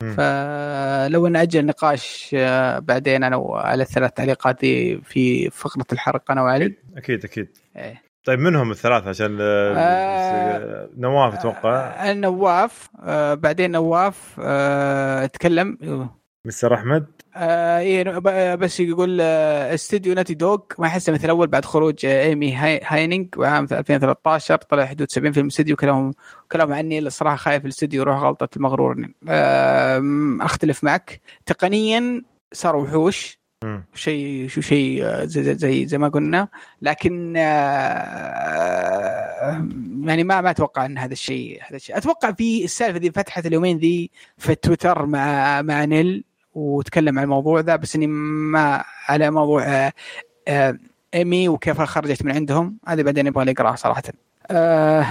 فلو 0.00 1.26
نأجل 1.26 1.66
نقاش 1.66 2.30
آه، 2.38 2.78
بعدين 2.78 3.24
أنا 3.24 3.44
على 3.50 3.82
الثلاث 3.82 4.12
تعليقات 4.12 4.60
دي 4.60 5.00
في 5.00 5.50
فقرة 5.50 5.86
الحرق 5.92 6.30
أنا 6.30 6.42
وعلي. 6.42 6.74
أكيد 6.96 7.24
أكيد 7.24 7.48
إيه. 7.76 8.02
طيب 8.24 8.38
منهم 8.38 8.70
الثلاثة 8.70 9.08
عشان 9.08 9.38
آه، 9.40 10.88
نواف 10.96 11.34
أتوقع. 11.34 11.76
آه، 12.10 12.12
نواف 12.12 12.88
آه 13.04 13.34
بعدين 13.34 13.70
نواف 13.70 14.40
آه 14.42 15.24
أتكلم. 15.24 15.78
مستر 16.46 16.74
أحمد. 16.74 17.06
آه 17.36 17.78
إيه 17.78 18.02
ب- 18.04 18.58
بس 18.58 18.80
يقول 18.80 19.18
آه، 19.20 19.74
استوديو 19.74 20.14
Naughty 20.14 20.34
Dog. 20.34 20.58
ما 20.78 20.86
احسه 20.86 21.12
مثل 21.12 21.24
الأول 21.24 21.46
بعد 21.46 21.64
خروج 21.64 22.06
آه، 22.06 22.22
إيمي 22.24 22.54
هي 22.54 22.80
هينيج 22.84 23.28
وعام 23.36 23.64
2013 23.72 24.56
طلع 24.56 24.86
حدود 24.86 25.10
70 25.10 25.32
في 25.32 25.40
الاستوديو 25.40 25.76
كلامهم 25.76 26.14
كلام 26.52 26.72
عني 26.72 26.98
الصراحه 26.98 27.36
خايف 27.36 27.64
الاستوديو 27.64 28.00
يروح 28.02 28.18
غلطة 28.18 28.48
المغرور. 28.56 29.06
آه 29.28 30.02
أختلف 30.40 30.84
معك. 30.84 31.20
تقنيا 31.46 32.22
صاروا 32.52 32.82
وحوش. 32.82 33.38
شيء 33.94 34.48
شو 34.48 34.60
شيء 34.60 35.04
آه، 35.04 35.24
زي, 35.24 35.42
زي, 35.42 35.54
زي 35.54 35.86
زي 35.86 35.98
ما 35.98 36.08
قلنا. 36.08 36.48
لكن 36.82 37.34
آه، 37.36 37.42
يعني 40.04 40.24
ما 40.24 40.40
ما 40.40 40.50
أتوقع 40.50 40.86
إن 40.86 40.98
هذا 40.98 41.12
الشيء 41.12 41.60
هذا 41.68 41.76
الشيء. 41.76 41.96
أتوقع 41.96 42.32
في 42.32 42.64
السالفة 42.64 42.98
دي 42.98 43.10
فتحت 43.10 43.46
اليومين 43.46 43.78
ذي 43.78 44.10
في 44.38 44.54
تويتر 44.54 45.06
مع 45.06 45.62
مع 45.62 45.84
نيل. 45.84 46.24
وتكلم 46.54 47.18
عن 47.18 47.24
الموضوع 47.24 47.60
ذا 47.60 47.76
بس 47.76 47.96
إني 47.96 48.06
ما 48.06 48.84
على 49.08 49.30
موضوع 49.30 49.62
آه، 49.62 49.92
آه، 50.48 50.78
إيمي 51.14 51.48
وكيف 51.48 51.80
خرجت 51.80 52.24
من 52.24 52.32
عندهم 52.32 52.78
هذا 52.88 53.02
بعدين 53.02 53.26
يبغى 53.26 53.44
لي 53.44 53.50
أقرأه 53.50 53.74
صراحة. 53.74 54.02
آه، 54.50 55.06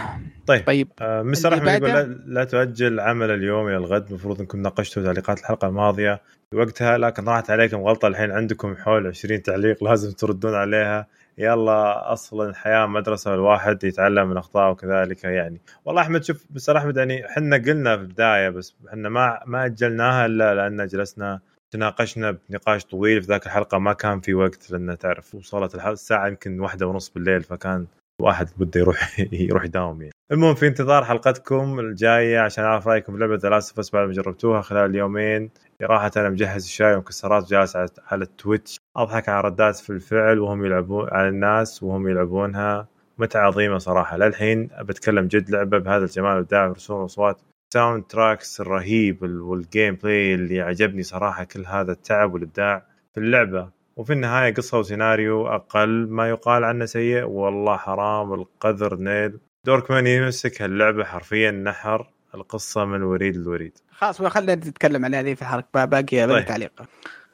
طيب 0.47 0.65
طيب. 0.65 0.87
آه، 1.01 1.21
مستر 1.21 1.53
أحمد 1.53 1.67
يقول؟ 1.67 1.89
لا, 1.89 2.03
لا 2.25 2.43
تؤجل 2.43 2.99
عمل 2.99 3.31
اليوم 3.31 3.67
إلى 3.67 3.77
الغد 3.77 4.07
المفروض 4.07 4.39
أنكم 4.39 4.61
ناقشتوا 4.61 5.03
تعليقات 5.03 5.39
الحلقة 5.39 5.67
الماضية. 5.67 6.21
وقتها 6.53 6.97
لكن 6.97 7.25
راحت 7.25 7.49
عليكم 7.49 7.77
غلطة 7.77 8.07
الحين 8.07 8.31
عندكم 8.31 8.75
حول 8.75 9.07
20 9.07 9.41
تعليق 9.41 9.83
لازم 9.83 10.11
تردون 10.11 10.55
عليها. 10.55 11.07
يلا 11.37 12.13
أصلا 12.13 12.49
الحياة 12.49 12.85
مدرسه 12.85 13.31
والواحد 13.31 13.83
يتعلم 13.83 14.29
من 14.29 14.37
أخطائه 14.37 14.69
وكذلك 14.71 15.23
يعني 15.23 15.61
والله 15.85 16.01
أحمد 16.01 16.23
شوف 16.23 16.45
مستر 16.51 16.77
أحمد 16.77 16.97
يعني 16.97 17.25
إحنا 17.25 17.57
قلنا 17.57 17.97
في 17.97 18.01
البداية 18.01 18.49
بس 18.49 18.75
إحنا 18.89 19.09
ما 19.09 19.39
ما 19.45 19.65
أجلناها 19.65 20.25
إلا 20.25 20.55
لأن 20.55 20.87
جلسنا 20.87 21.39
تناقشنا 21.71 22.37
بنقاش 22.49 22.85
طويل 22.85 23.21
في 23.21 23.27
ذاك 23.27 23.45
الحلقة 23.45 23.77
ما 23.77 23.93
كان 23.93 24.19
في 24.19 24.33
وقت 24.33 24.71
لأن 24.71 24.97
تعرف 24.97 25.35
وصلت 25.35 25.75
الساعة 25.75 26.27
يمكن 26.27 26.59
واحدة 26.59 26.87
ونص 26.87 27.09
بالليل 27.09 27.43
فكان 27.43 27.87
واحد 28.21 28.49
بده 28.57 28.79
يروح 28.79 29.19
يروح 29.49 29.63
يداوم 29.63 30.01
يعني. 30.01 30.13
المهم 30.31 30.55
في 30.55 30.67
انتظار 30.67 31.05
حلقتكم 31.05 31.79
الجاية 31.79 32.39
عشان 32.39 32.63
أعرف 32.63 32.87
رأيكم 32.87 33.13
في 33.13 33.19
لعبه 33.19 33.49
Last 33.49 33.77
of 33.77 33.93
بعد 33.93 34.07
ما 34.07 34.13
جربتوها 34.13 34.61
خلال 34.61 34.89
اليومين 34.89 35.49
صراحة 35.81 36.11
أنا 36.17 36.29
مجهز 36.29 36.63
الشاي 36.63 36.95
ومكسرات 36.95 37.49
جالس 37.49 37.75
على 37.75 38.21
ال 38.23 38.30
Twitch. 38.30 38.77
أضحك 38.97 39.29
على 39.29 39.41
ردات 39.41 39.75
في 39.75 39.89
الفعل 39.89 40.39
وهم 40.39 40.65
يلعبون 40.65 41.09
على 41.11 41.29
الناس 41.29 41.83
وهم 41.83 42.07
يلعبونها. 42.07 42.87
متعة 43.17 43.47
عظيمة 43.47 43.77
صراحة. 43.77 44.17
للحين 44.17 44.69
بتكلم 44.81 45.27
جد 45.27 45.49
لعبة 45.49 45.77
بهذا 45.77 46.03
الجمال 46.05 46.29
والابداع 46.31 46.67
والرسوم 46.67 46.97
والاصوات 46.97 47.41
soundtracks 47.73 48.61
الرهيب 48.61 49.23
وال 49.23 49.95
gameplay 49.95 50.33
اللي 50.33 50.61
عجبني 50.61 51.03
صراحة 51.03 51.43
كل 51.43 51.65
هذا 51.65 51.91
التعب 51.91 52.33
والإبداع 52.33 52.85
في 53.13 53.19
اللعبة. 53.19 53.69
وفي 53.95 54.13
النهاية 54.13 54.53
قصة 54.53 54.79
وسيناريو 54.79 55.47
أقل 55.47 56.07
ما 56.09 56.29
يقال 56.29 56.63
عنه 56.63 56.85
سيء. 56.85 57.23
والله 57.23 57.77
حرام 57.77 58.33
القذر 58.33 58.95
نيل. 58.95 59.39
دركمان 59.65 60.07
يمسك 60.07 60.61
هاللعبة 60.61 61.03
حرفيا 61.03 61.51
نحر. 61.51 62.12
القصة 62.35 62.85
من 62.85 63.03
وريد 63.03 63.37
لوريد. 63.37 63.77
خلاص 63.91 64.21
خلينا 64.21 64.55
نتكلم 64.55 65.05
عن 65.05 65.15
هذه 65.15 65.33
في 65.33 65.41
الحلقة 65.41 65.85
باقي 65.85 66.27
طيب. 66.27 66.45
تعليق 66.45 66.83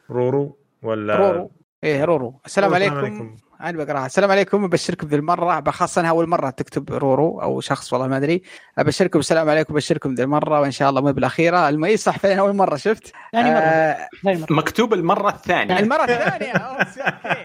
رورو 0.10 0.58
ولا 0.84 1.16
رورو. 1.16 1.52
إيه 1.84 2.06
رورو. 2.06 2.40
السلام 2.45 2.74
السلام 2.74 2.98
عليكم. 2.98 3.16
عليكم. 3.16 3.38
أنا 3.62 3.78
بقراها. 3.84 4.06
السلام 4.06 4.32
عليكم. 4.32 4.64
أبشركم 4.64 5.08
ذي 5.08 5.16
المرة. 5.16 5.60
بخاصه 5.60 6.00
انها 6.00 6.10
أول 6.10 6.30
مرة 6.30 6.50
تكتب 6.50 6.94
رورو 6.94 7.42
أو 7.42 7.62
شخص 7.62 7.94
والله 7.94 8.08
ما 8.08 8.18
أدري. 8.18 8.42
أبشركم. 8.78 9.20
السلام 9.20 9.50
عليكم. 9.50 9.74
أبشركم 9.74 10.14
ذي 10.14 10.24
المرة. 10.24 10.62
وإن 10.62 10.72
شاء 10.72 10.90
الله 10.90 11.02
مو 11.02 11.12
بالأخيرة. 11.12 11.70
الم... 11.70 11.86
إيه 11.86 11.96
صح 11.96 12.18
فعلا 12.20 12.40
أول 12.40 12.56
مرة. 12.56 12.76
شفت؟ 12.76 13.14
ثاني 13.32 13.50
مرة. 13.50 13.60
آه 13.60 14.08
مرة. 14.24 14.46
مكتوب 14.50 14.94
المرة 14.94 15.30
الثانية. 15.30 15.80
المرة 15.80 16.04
الثانية. 16.04 16.54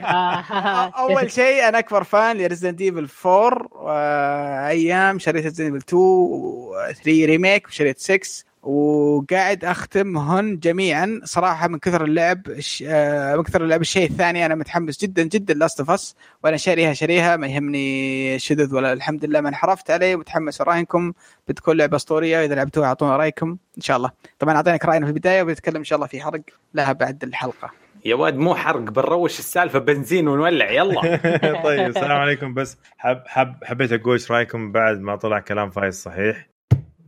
آه، 0.05 0.93
أول 0.99 1.31
شيء 1.31 1.69
أنا 1.69 1.79
أكبر 1.79 2.05
fan 2.05 2.37
ل 2.37 2.42
Resident 2.42 2.81
Evil 2.81 3.09
4 3.27 3.69
وايام 3.73 5.19
شريت 5.19 5.45
Resident 5.45 5.75
Evil 5.75 5.77
2 5.77 6.03
و 6.03 6.75
3 6.95 7.27
remake 7.27 7.67
وشريت 7.67 7.99
6 7.99 8.45
وقاعد 8.67 9.65
اختمهن 9.65 10.59
جميعا. 10.59 11.21
صراحة 11.25 11.69
من 11.69 11.79
كثر 11.79 12.05
اللعب 12.05 12.61
ش- 12.61 12.85
آه، 12.87 13.37
من 13.37 13.43
كثر 13.43 13.65
اللعب 13.65 13.81
الشيء 13.81 14.11
الثاني 14.11 14.47
أنا 14.47 14.55
متحمس 14.55 15.01
جدا 15.03 15.23
جدا 15.23 15.55
Last 15.55 15.81
of 15.81 15.91
Us 15.91 16.17
وأنا 16.45 16.57
شاريها 16.57 16.93
شاريها 16.93 17.37
ما 17.37 17.47
يهمني 17.47 18.39
شذوذ 18.39 18.75
ولا 18.75 18.93
الحمد 18.93 19.25
لله 19.25 19.41
ما 19.41 19.49
انحرفت 19.49 19.91
عليه. 19.91 20.17
متحمس 20.17 20.61
اراهنكم 20.61 21.13
بتكون 21.49 21.77
لعبة 21.77 21.97
أسطورية 21.97 22.45
اذا 22.45 22.55
لعبتوها 22.55 22.87
أعطونا 22.89 23.17
رأيكم 23.17 23.57
إن 23.77 23.83
شاء 23.83 23.97
الله. 23.97 24.11
طبعا 24.39 24.57
اعطيناك 24.57 24.85
رأينا 24.85 25.07
في 25.07 25.13
البداية 25.13 25.43
وبنتكلم 25.43 25.77
إن 25.77 25.85
شاء 25.85 25.97
الله 25.97 26.07
في 26.07 26.21
حرق. 26.21 26.41
لها 26.75 26.93
بعد 26.93 27.23
الحلقة. 27.25 27.71
يا 28.05 28.15
واد 28.15 28.37
مو 28.37 28.55
حرق 28.55 28.81
بنروش 28.81 29.39
السالفة 29.39 29.79
بنزين 29.79 30.29
ونولع. 30.29 30.71
يلا. 30.71 31.01
طيب 31.65 31.89
السلام 31.89 32.17
عليكم. 32.19 32.55
بس 32.55 32.77
حب 32.99 33.23
حب 33.27 33.55
حبيت 33.65 33.93
أقول 33.93 34.13
إيش 34.13 34.31
رأيكم 34.31 34.73
بعد 34.73 35.01
ما 35.01 35.17
طلع 35.17 35.39
كلام 35.41 35.71
فايز 35.71 35.95
صحيح؟ 36.03 36.54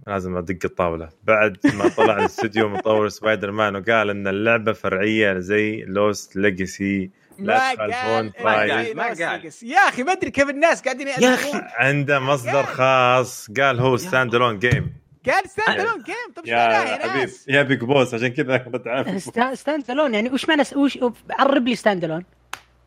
لازم 0.07 0.37
أدق 0.37 0.59
الطاولة. 0.65 1.09
بعد 1.25 1.57
ما 1.75 1.89
طلع 1.89 2.19
الاستوديو 2.19 2.69
مطور 2.77 3.09
سبايدر 3.09 3.51
مان 3.51 3.77
وقال 3.77 4.11
إن 4.11 4.29
اللعبة 4.29 4.73
فرعية 4.73 5.39
زي 5.39 5.85
Lost 5.89 6.37
Legacy 6.37 7.11
لا 7.39 7.75
تخالفون. 7.75 8.31
قال، 8.31 8.97
ما 8.97 9.03
قال. 9.07 9.51
يا 9.63 9.79
أخي 9.89 10.03
ما 10.03 10.13
أدري 10.13 10.31
كيف 10.31 10.51
الناس 10.51 10.83
قاعدين 10.83 11.09
يا 11.09 11.35
أخي. 11.35 11.51
عنده 11.77 12.19
مصدر 12.21 12.63
خاص. 12.63 13.51
قال 13.61 13.81
هو 13.81 13.97
standalone 13.97 14.59
game 14.59 14.93
قال 15.27 15.49
standalone 15.51 16.03
game 16.03 16.33
طب 16.37 16.43
إيش 16.43 16.53
يا 16.53 17.09
حبيب؟ 17.09 17.29
يا 17.49 17.63
big 17.63 17.81
boss 17.85 18.15
عشان 18.15 18.29
كذا 18.29 18.57
بتعرف 18.57 19.23
ستا- 19.23 19.55
ستاند 19.55 19.91
الون 19.91 20.15
يعني 20.15 20.31
وش 20.31 20.49
معنى 20.49 20.63
وش 20.77 20.99
عرب 21.31 21.69
لي 21.69 21.75
ستاند 21.77 22.05
الون 22.05 22.25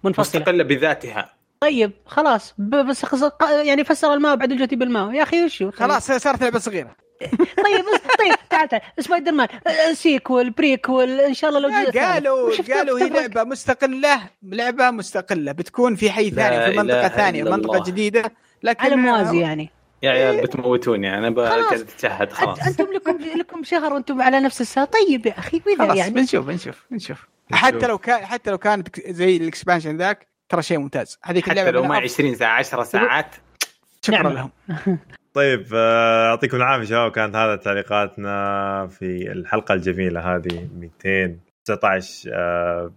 منفصلة. 0.03 0.39
مستقلة 0.41 0.63
بذاتها. 0.63 1.38
طيب 1.61 1.91
خلاص. 2.05 2.53
بس 2.57 3.05
يعني 3.65 3.83
فسر 3.83 4.13
الماء 4.13 4.35
بعد 4.35 4.51
الجوتي 4.51 4.75
بالماء. 4.75 5.11
يا 5.13 5.23
أخي 5.23 5.45
وشو 5.45 5.71
خلاص. 5.71 6.11
صارت 6.11 6.41
لعبة 6.41 6.59
صغيرة. 6.59 6.95
طيب 7.65 7.85
بس- 7.93 8.15
طيب 8.19 8.35
تعال 8.49 8.69
تعال. 8.69 8.81
سبايدر 8.99 9.31
مان 9.31 9.47
sequel 9.93 10.49
prequel 10.49 11.19
إن 11.19 11.33
شاء 11.33 11.49
الله 11.49 11.59
لو. 11.59 11.69
قالوا 11.99 12.51
قالوا 12.75 12.99
هي؟ 12.99 13.09
لعبة 13.09 13.43
مستقلة. 13.43 14.21
لعبة 14.43 14.91
مستقلة. 14.91 15.51
بتكون 15.51 15.95
في 15.95 16.11
حي 16.11 16.29
ثاني 16.29 16.71
في 16.71 16.77
منطقة 16.77 17.07
ثانية 17.07 17.43
منطقة. 17.43 17.83
جديدة. 17.83 18.31
لكن 18.63 18.85
على 18.85 18.95
موازي 18.95 19.39
يعني. 19.39 19.69
يا 20.03 20.09
عيال 20.11 20.41
بتموتوني. 20.41 21.17
أنا 21.17 21.27
خلاص. 21.35 21.69
بقعد 21.69 21.79
أتشهد 21.79 22.31
خلاص. 22.33 22.67
أنتم 22.67 22.87
لكم 22.93 23.17
لكم 23.39 23.63
شهر 23.63 23.93
وأنتم 23.93 24.21
على 24.21 24.39
نفس 24.39 24.61
الساعة. 24.61 24.85
طيب 24.85 25.25
يا 25.25 25.39
أخي 25.39 25.61
خلاص 25.77 25.97
يعني؟ 25.97 26.13
بنشوف 26.13 26.45
بنشوف 26.45 26.85
بنشوف. 26.91 27.27
حتى 27.51 27.87
لو 27.87 27.97
كان 27.97 28.25
حتى 28.25 28.51
لو 28.51 28.57
كانت 28.57 29.09
زي 29.09 29.37
ال 29.37 29.43
expansion 29.43 29.97
ذاك 29.97 30.28
ترى 30.49 30.61
شيء 30.61 30.77
ممتاز. 30.79 31.19
هذيك 31.23 31.49
حتى 31.49 31.71
لو 31.71 31.83
ما 31.83 31.99
أف- 31.99 32.03
20 32.03 32.35
ساعة 32.35 32.57
10 32.59 32.83
ساعات. 32.83 33.35
شكرا 34.01 34.23
نعم. 34.23 34.33
لهم. 34.33 34.51
طيب 35.33 35.65
آه، 35.73 36.25
يعطيكم 36.29 36.57
العافية 36.57 36.85
شباب 36.85 37.11
كانت 37.11 37.35
هذا 37.35 37.55
تعليقاتنا 37.55 38.87
في 38.87 39.31
الحلقة 39.31 39.73
الجميلة 39.73 40.35
هذه 40.35 40.69
219 40.77 42.29
آه، 42.33 42.91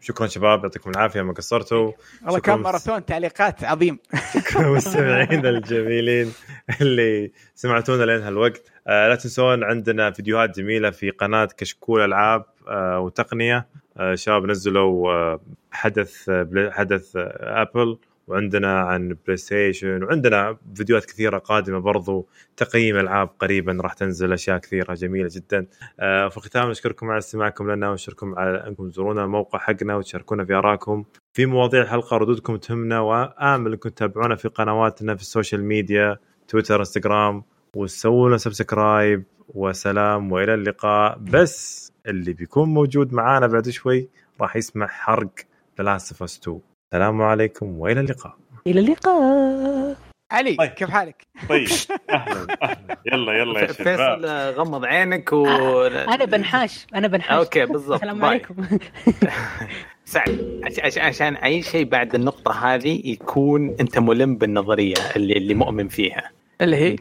شكرا 0.00 0.26
شباب 0.26 0.62
يعطيكم 0.64 0.90
العافية 0.90 1.22
ما 1.22 1.32
قصرتوا. 1.32 1.92
والله. 2.24 2.40
كان 2.40 2.58
ماراثون 2.58 3.04
تعليقات 3.04 3.64
عظيم. 3.64 3.98
شكرا 4.34 4.68
مستمعين 4.76 5.46
الجميلين 5.46 6.32
اللي 6.80 7.32
سمعتونا 7.54 8.04
لين 8.04 8.22
هالوقت. 8.22 8.62
آه، 8.86 9.08
لا 9.08 9.14
تنسون 9.14 9.64
عندنا 9.64 10.10
فيديوهات 10.10 10.56
جميلة 10.58 10.90
في 10.90 11.10
قناة 11.10 11.48
كشكول 11.56 12.00
ألعاب 12.04 12.44
آه، 12.68 12.98
وتقنية. 13.00 13.66
شباب 14.14 14.46
نزلوا 14.46 15.12
آه، 15.12 15.40
حدث 15.70 16.28
آه، 16.28 16.70
حدث 16.72 17.16
آه، 17.16 17.62
ابل 17.62 17.98
وعندنا 18.28 18.80
عن 18.80 19.16
بلاي 19.26 19.36
ستيشن 19.36 20.02
وعندنا 20.02 20.56
فيديوهات 20.74 21.04
كثيرة 21.04 21.38
قادمة 21.38 21.78
برضو 21.78 22.26
تقييم 22.56 22.96
ألعاب 22.96 23.28
قريبا 23.38 23.78
راح 23.80 23.92
تنزل 23.92 24.32
أشياء 24.32 24.58
كثيرة 24.58 24.94
جميلة 24.94 25.28
جدا. 25.32 25.66
آه، 26.00 26.28
في 26.28 26.36
الختام 26.36 26.70
نشكركم 26.70 27.10
على 27.10 27.18
استماعكم 27.18 27.70
لنا 27.70 27.90
ونشكركم 27.90 28.34
على 28.34 28.66
أنكم 28.66 28.90
تزورونا 28.90 29.24
الموقع 29.24 29.58
حقنا 29.58 29.96
وتشاركونا 29.96 30.44
في 30.44 30.54
آرائكم. 30.54 31.04
في 31.32 31.46
مواضيع 31.46 31.82
الحلقة 31.82 32.16
ردودكم 32.16 32.56
تهمنا 32.56 33.00
وآمل 33.00 33.72
أنكم 33.72 33.88
تتابعونا 33.88 34.36
في 34.36 34.48
قنواتنا 34.48 35.14
في 35.14 35.22
ال 35.22 35.28
social 35.28 35.64
media 35.64 36.16
تويتر 36.48 36.80
إنستغرام. 36.80 37.42
وتسووا 37.82 38.28
لنا 38.28 38.36
subscribe 38.38 39.22
وسلام 39.54 40.32
وإلى 40.32 40.54
اللقاء. 40.54 41.18
بس 41.18 41.92
اللي 42.06 42.32
بيكون 42.32 42.68
موجود 42.68 43.12
معانا 43.14 43.46
بعد 43.46 43.68
شوي 43.68 44.08
راح 44.40 44.56
يسمع 44.56 44.86
حرق 44.86 45.30
The 45.78 45.84
Last 45.84 46.20
of 46.20 46.22
2 46.22 46.60
السلام 46.94 47.22
عليكم 47.22 47.78
وإلى 47.78 48.00
اللقاء. 48.00 48.36
إلى 48.66 48.80
اللقاء. 48.80 49.96
علي 50.32 50.54
طيب. 50.54 50.70
كيف 50.70 50.90
حالك؟ 50.90 51.22
طيب. 51.48 51.68
أهلا 52.10 52.46
أهلا. 52.62 52.96
يلا 53.12 53.32
يلا 53.32 53.60
يا 53.60 53.66
فيصل 53.66 53.84
شباب. 53.84 54.24
آه، 54.24 54.50
غمض 54.50 54.84
عينك 54.84 55.32
و 55.32 55.46
أنا 56.14 56.24
بنحاش 56.24 56.86
أنا 56.94 57.08
بنحاش. 57.08 57.38
okay 57.38 57.66
بالضبط. 57.66 57.94
السلام. 58.02 58.24
عليكم. 58.24 58.54
سعد 60.04 60.60
عش- 60.64 60.80
عش- 60.80 60.98
عشان 60.98 61.34
أي 61.36 61.62
شيء 61.62 61.84
بعد 61.88 62.14
النقطة 62.14 62.52
هذه 62.74 63.02
يكون 63.04 63.76
أنت 63.80 63.98
ملم 63.98 64.36
بالنظرية 64.36 64.94
اللي 65.16 65.32
اللي 65.36 65.54
مؤمن 65.54 65.88
فيها. 65.88 66.30
اللي 66.60 66.76
هي؟ 66.76 66.96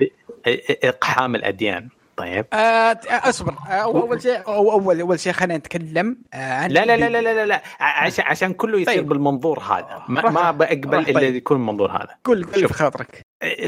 إقحام 0.83 1.35
الأديان. 1.35 1.89
طيب. 2.17 2.45
آه 2.53 2.99
أصبر. 3.09 3.53
آه 3.69 3.71
أول 3.71 4.21
شيء 4.21 4.47
اول 4.47 5.01
أول 5.01 5.19
شيء 5.19 5.33
خلينا 5.33 5.57
نتكلم 5.57 6.17
آه 6.33 6.53
عن 6.53 6.69
لا 6.71 6.85
لا 6.85 6.97
لا 6.97 7.09
لا 7.09 7.21
لا 7.21 7.33
لا, 7.33 7.45
لا. 7.45 7.61
ع- 7.79 8.03
عشان 8.05 8.25
عشان 8.25 8.53
كله 8.53 8.79
يصير 8.79 8.95
طيب. 8.95 9.07
بالمنظور 9.07 9.59
هذا. 9.59 10.03
ما, 10.07 10.29
ما 10.29 10.51
بقبل 10.51 10.99
إلا 10.99 11.19
طيب. 11.19 11.35
يكون 11.35 11.57
المنظور 11.57 11.91
هذا. 11.91 12.09
قول 12.23 12.43
قول 12.43 12.61
شوف. 12.61 12.71
في 12.71 12.77
خاطرك 12.77 13.21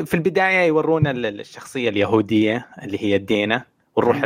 في 0.05 0.13
البداية 0.13 0.67
يورونا 0.67 1.11
ال- 1.11 1.39
الشخصية 1.39 1.89
اليهودية 1.89 2.67
اللي 2.83 3.03
هي 3.03 3.17
دينا 3.17 3.63
ونروح 3.95 4.23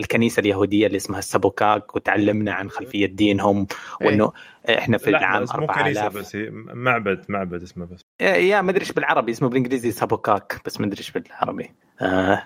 الكنيسة 0.00 0.40
اليهودية 0.40 0.86
اللي 0.86 0.96
اسمها 0.96 1.18
السبوكاك 1.18 1.96
وتعلمنا 1.96 2.52
عن 2.52 2.70
خلفية 2.70 3.06
دينهم 3.06 3.66
وإنه 4.00 4.32
إحنا 4.68 4.98
في 4.98 5.10
العام 5.10 5.42
بس 5.42 5.54
مو 5.56 5.66
كنيسة 5.66 6.04
4000 6.04 6.16
بس 6.16 6.36
معبد 6.74 7.24
معبد 7.28 7.62
اسمه 7.62 7.86
بس. 7.86 8.00
يا 8.20 8.60
ما 8.60 8.70
أدري 8.70 8.80
إيش 8.80 8.92
بالعربي 8.92 9.32
اسمه 9.32 9.48
بالإنجليزي 9.48 9.90
سابوكاك 9.90 10.60
بس 10.66 10.80
ما 10.80 10.86
أدري 10.86 10.98
إيش 10.98 11.10
بالعربي. 11.10 11.70
آه. 12.00 12.42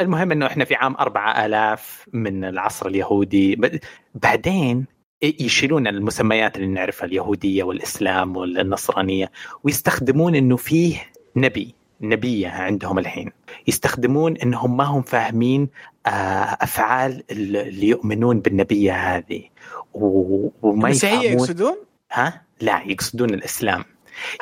المهم 0.00 0.32
إنه 0.32 0.46
إحنا 0.46 0.64
في 0.64 0.74
عام 0.74 0.96
4000 1.00 2.06
من 2.12 2.44
العصر 2.44 2.86
اليهودي. 2.86 3.80
بعدين 4.14 4.86
يشيلون 5.22 5.86
المسميات 5.86 6.56
اللي 6.56 6.66
نعرفها 6.66 7.06
اليهودية 7.06 7.62
والإسلام 7.62 8.36
والنصرانية 8.36 9.30
ويستخدمون 9.64 10.34
إنه 10.34 10.56
فيه 10.56 10.96
نبي 11.36 11.74
نبية 12.00 12.48
عندهم 12.48 12.98
الحين. 12.98 13.30
يستخدمون 13.68 14.36
إنهم 14.36 14.76
ما 14.76 14.84
هم 14.84 15.02
فاهمين 15.02 15.68
أفعال 16.06 17.22
اللي 17.30 17.88
يؤمنون 17.88 18.40
بالنبية 18.40 19.16
هذه. 19.16 19.42
وما 19.92 20.90
يفهمون 20.90 21.24
يقصدون؟ 21.24 21.76
ها؟ 22.12 22.42
لا 22.60 22.82
يقصدون 22.86 23.30
الإسلام. 23.30 23.80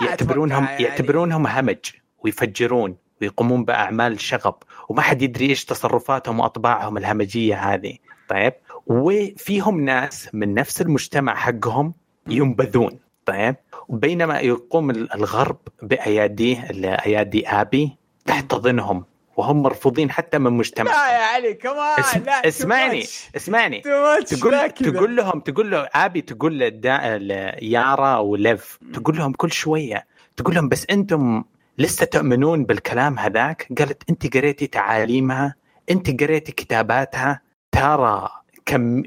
آه، 0.02 0.04
يعتبرونهم 0.04 0.64
يعني. 0.64 0.82
يعتبرونهم 0.82 1.46
همج 1.46 1.78
ويفجرون 2.24 2.96
ويقومون 3.22 3.64
بأعمال 3.64 4.20
شغب. 4.20 4.54
وما 4.88 5.02
حد 5.02 5.22
يدري 5.22 5.46
إيش 5.46 5.64
تصرفاتهم 5.64 6.40
وأطباعهم 6.40 6.96
الهمجية 6.96 7.54
هذه. 7.74 7.96
طيب؟ 8.28 8.52
وفيهم 8.86 9.80
ناس 9.80 10.28
من 10.32 10.54
نفس 10.54 10.82
المجتمع 10.82 11.34
حقهم 11.34 11.94
ينبذون. 12.28 12.98
طيب؟ 13.26 13.56
وبينما 13.88 14.40
يقوم 14.40 14.90
الغرب 14.90 15.58
بأياديه 15.82 16.68
أيادي 17.06 17.48
آبي 17.48 17.96
تحتضنهم. 18.26 19.04
وهم 19.42 19.62
مرفوضين 19.62 20.10
حتى 20.10 20.38
من 20.38 20.52
مجتمع. 20.52 20.90
لا 20.90 21.12
يا 21.12 21.24
علي 21.34 21.54
كمان 21.54 21.98
اسم... 21.98 22.22
لا 22.26 22.48
اسمعني 22.48 23.04
اسمعني. 23.36 23.80
تقول 23.80 24.70
تقول 24.70 25.16
لهم 25.16 25.40
تقول 25.40 25.70
له 25.70 25.88
آبي 25.94 26.20
تقول 26.20 26.58
له 26.58 26.68
دا- 26.68 27.18
ل- 27.18 27.54
يارا 27.64 28.16
وليف. 28.18 28.78
تقول 28.94 29.16
لهم 29.16 29.32
كل 29.32 29.52
شوية. 29.52 30.06
تقول 30.36 30.54
لهم 30.54 30.68
بس 30.68 30.86
أنتم 30.90 31.44
لسه 31.78 32.06
تؤمنون 32.06 32.64
بالكلام 32.64 33.18
هذاك؟ 33.18 33.68
قالت 33.78 34.02
أنت 34.10 34.36
قريتي 34.36 34.66
تعاليمها؟ 34.66 35.54
أنت 35.90 36.22
قريتي 36.22 36.52
كتاباتها؟ 36.52 37.40
ترى 37.72 38.28
كم 38.66 39.02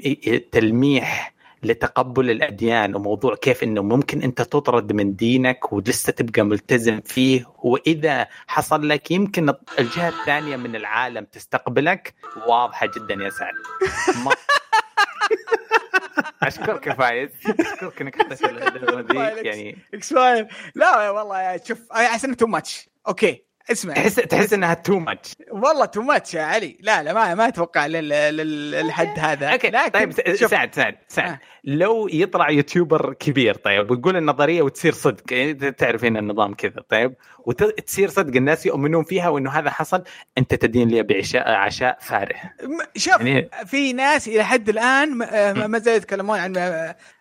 تلميح 0.52 1.32
لتقبل 1.66 2.30
الأديان 2.30 2.94
وموضوع 2.96 3.34
كيف 3.34 3.62
إنه 3.62 3.82
ممكن 3.82 4.22
أنت 4.22 4.42
تطرد 4.42 4.92
من 4.92 5.16
دينك 5.16 5.72
ولسه 5.72 6.12
تبقى 6.12 6.42
ملتزم 6.42 7.00
فيه. 7.00 7.44
وإذا 7.58 8.26
حصل 8.46 8.88
لك 8.88 9.10
يمكن 9.10 9.54
الجهة 9.78 10.08
الثانية 10.08 10.56
من 10.56 10.76
العالم 10.76 11.24
تستقبلك. 11.24 12.14
واضحة 12.48 12.86
جدا 12.86 13.14
يا 13.24 13.30
سعد. 13.30 13.54
ما- 14.24 14.32
أشكرك 16.42 16.86
يا 16.86 16.92
فايز. 16.94 17.30
أشكرك 17.60 18.00
إنك 18.00 18.22
حطيت 18.22 18.44
ذي 18.44 19.18
يعني 19.48 19.78
اكسباير 19.94 20.46
لا 20.74 21.10
والله 21.10 21.60
شوف 21.64 21.92
احس 21.92 22.24
انه 22.24 22.34
too 22.34 22.46
much 22.46 22.88
okay. 23.08 23.45
اسمع. 23.72 23.94
تحس 23.94 24.14
تحس 24.14 24.52
إنها 24.52 24.74
تو 24.74 24.98
ماتش 24.98 25.32
والله 25.50 25.84
تو 25.84 26.02
ماتش 26.02 26.34
يا 26.34 26.42
علي. 26.42 26.76
لا 26.80 27.02
لا 27.02 27.12
ما 27.12 27.34
ما 27.34 27.48
أتوقع 27.48 27.86
لل- 27.86 28.08
لل- 28.08 28.70
للحد 28.70 29.18
هذا. 29.18 29.48
okay. 29.48 29.70
لكن 29.70 29.90
طيب 29.90 30.34
شوف. 30.36 30.50
سعد 30.50 30.74
سعد 30.74 30.94
سعد. 31.08 31.30
آه. 31.30 31.40
لو 31.64 32.08
يطلع 32.12 32.50
YouTuber 32.50 33.12
كبير 33.12 33.54
طيب 33.54 33.90
ويقول 33.90 34.16
النظرية 34.16 34.62
وتصير 34.62 34.92
صدق 34.92 35.32
يعني 35.32 35.54
تعرف 35.54 36.04
هنا 36.04 36.18
النظام 36.18 36.54
كذا 36.54 36.82
طيب 36.88 37.14
وتصير 37.46 38.08
صدق 38.08 38.36
الناس 38.36 38.66
يؤمنون 38.66 39.04
فيها 39.04 39.28
وإنه 39.28 39.50
هذا 39.50 39.70
حصل 39.70 40.04
أنت 40.38 40.54
تدين 40.54 40.88
لي 40.88 41.02
بعشاء 41.02 41.50
عشاء 41.50 41.98
فارغ. 42.00 42.36
م- 42.62 42.98
شوف 42.98 43.20
يعني- 43.20 43.50
في 43.66 43.92
ناس 43.92 44.28
إلى 44.28 44.44
حد 44.44 44.68
الآن 44.68 45.22
آه، 45.22 45.52
ما 45.66 45.78
زالوا 45.78 45.96
يتكلمون 45.96 46.38
عن 46.38 46.56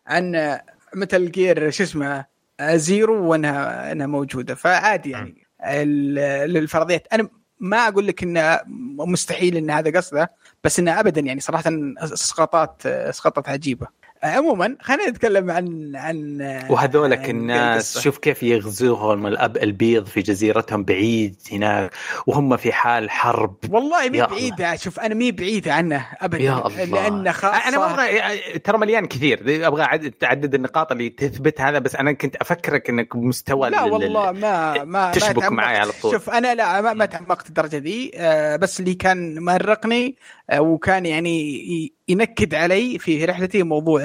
عن 0.07 0.57
مثل 0.95 1.31
جير 1.31 1.69
شو 1.71 1.83
اسمه 1.83 2.25
آه، 2.59 2.75
زيرو 2.75 3.25
وانها 3.31 3.91
إنها 3.91 4.07
موجودة. 4.07 4.55
فعادي 4.55 5.09
يعني. 5.09 5.44
الفرضيات 5.65 7.07
أنا 7.13 7.29
ما 7.59 7.87
أقول 7.87 8.07
لك 8.07 8.23
إنه 8.23 8.59
مستحيل 8.97 9.57
إن 9.57 9.71
هذا 9.71 9.97
قصده 9.97 10.31
بس 10.63 10.79
إنه 10.79 10.99
ابدا 10.99 11.21
يعني 11.21 11.39
صراحة 11.39 11.71
اسقاطات 11.97 12.85
اسقاطات 12.85 13.49
عجيبة. 13.49 13.87
عموما 14.27 14.75
خلينا 14.81 15.09
نتكلم 15.09 15.51
عن 15.51 15.91
عن 15.95 16.37
وهذولك 16.69 17.19
عن 17.19 17.29
الناس. 17.29 17.97
شوف 17.99 18.17
كيف 18.17 18.43
يغزوهم 18.43 19.27
الأب 19.27 19.57
البيض 19.57 20.05
في 20.07 20.21
جزيرتهم 20.21 20.83
بعيد 20.83 21.35
هناك 21.51 21.91
وهم 22.27 22.57
في 22.57 22.73
حال 22.73 23.09
حرب 23.11 23.55
والله 23.69 24.09
مي 24.09 24.21
بعيدة 24.21 24.75
شوف 24.75 24.99
أنا 24.99 25.15
مي 25.15 25.31
بعيدة 25.31 25.73
عنه 25.73 26.05
ابدا 26.21 26.43
يا 26.43 26.67
الله 26.67 26.83
لأنه 26.85 27.31
خاصة 27.31 27.67
أنا 27.67 27.77
ما 27.77 27.93
أبغى 27.93 28.59
ترى 28.59 28.77
مليان 28.77 29.05
كثير 29.05 29.67
أبغى 29.67 30.09
تعدد 30.09 30.53
النقاط 30.55 30.91
اللي 30.91 31.09
تثبت 31.09 31.61
هذا 31.61 31.79
بس 31.79 31.95
أنا 31.95 32.11
كنت 32.11 32.35
أفكرك 32.35 32.89
إنك 32.89 33.15
مستوى 33.15 33.69
لا 33.69 33.79
ال- 33.81 33.87
ال- 33.87 33.91
والله 33.93 34.31
ما 34.31 34.83
ما 34.83 35.11
تشبك 35.11 35.43
ما. 35.43 35.49
معي 35.49 35.77
على 35.77 35.91
طول. 36.01 36.11
شوف 36.11 36.29
أنا 36.29 36.55
لا 36.55 36.81
ما, 36.81 36.93
ما 36.93 37.05
تعمقت 37.05 37.47
الدرجة 37.47 37.77
دي 37.77 38.11
آه، 38.15 38.55
بس 38.55 38.79
اللي 38.79 38.93
كان 38.93 39.39
مأرقني 39.39 40.05
آه، 40.07 40.34
وكان 40.53 41.05
يعني 41.05 41.93
ينكد 42.07 42.55
علي 42.55 42.99
في 42.99 43.25
رحلتي 43.25 43.63
موضوع 43.63 44.01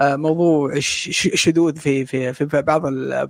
آه، 0.00 0.16
موضوع 0.16 0.72
الشذوذ 0.72 1.76
في 1.76 2.06
في 2.06 2.32
في 2.34 2.62
بعض 2.62 2.82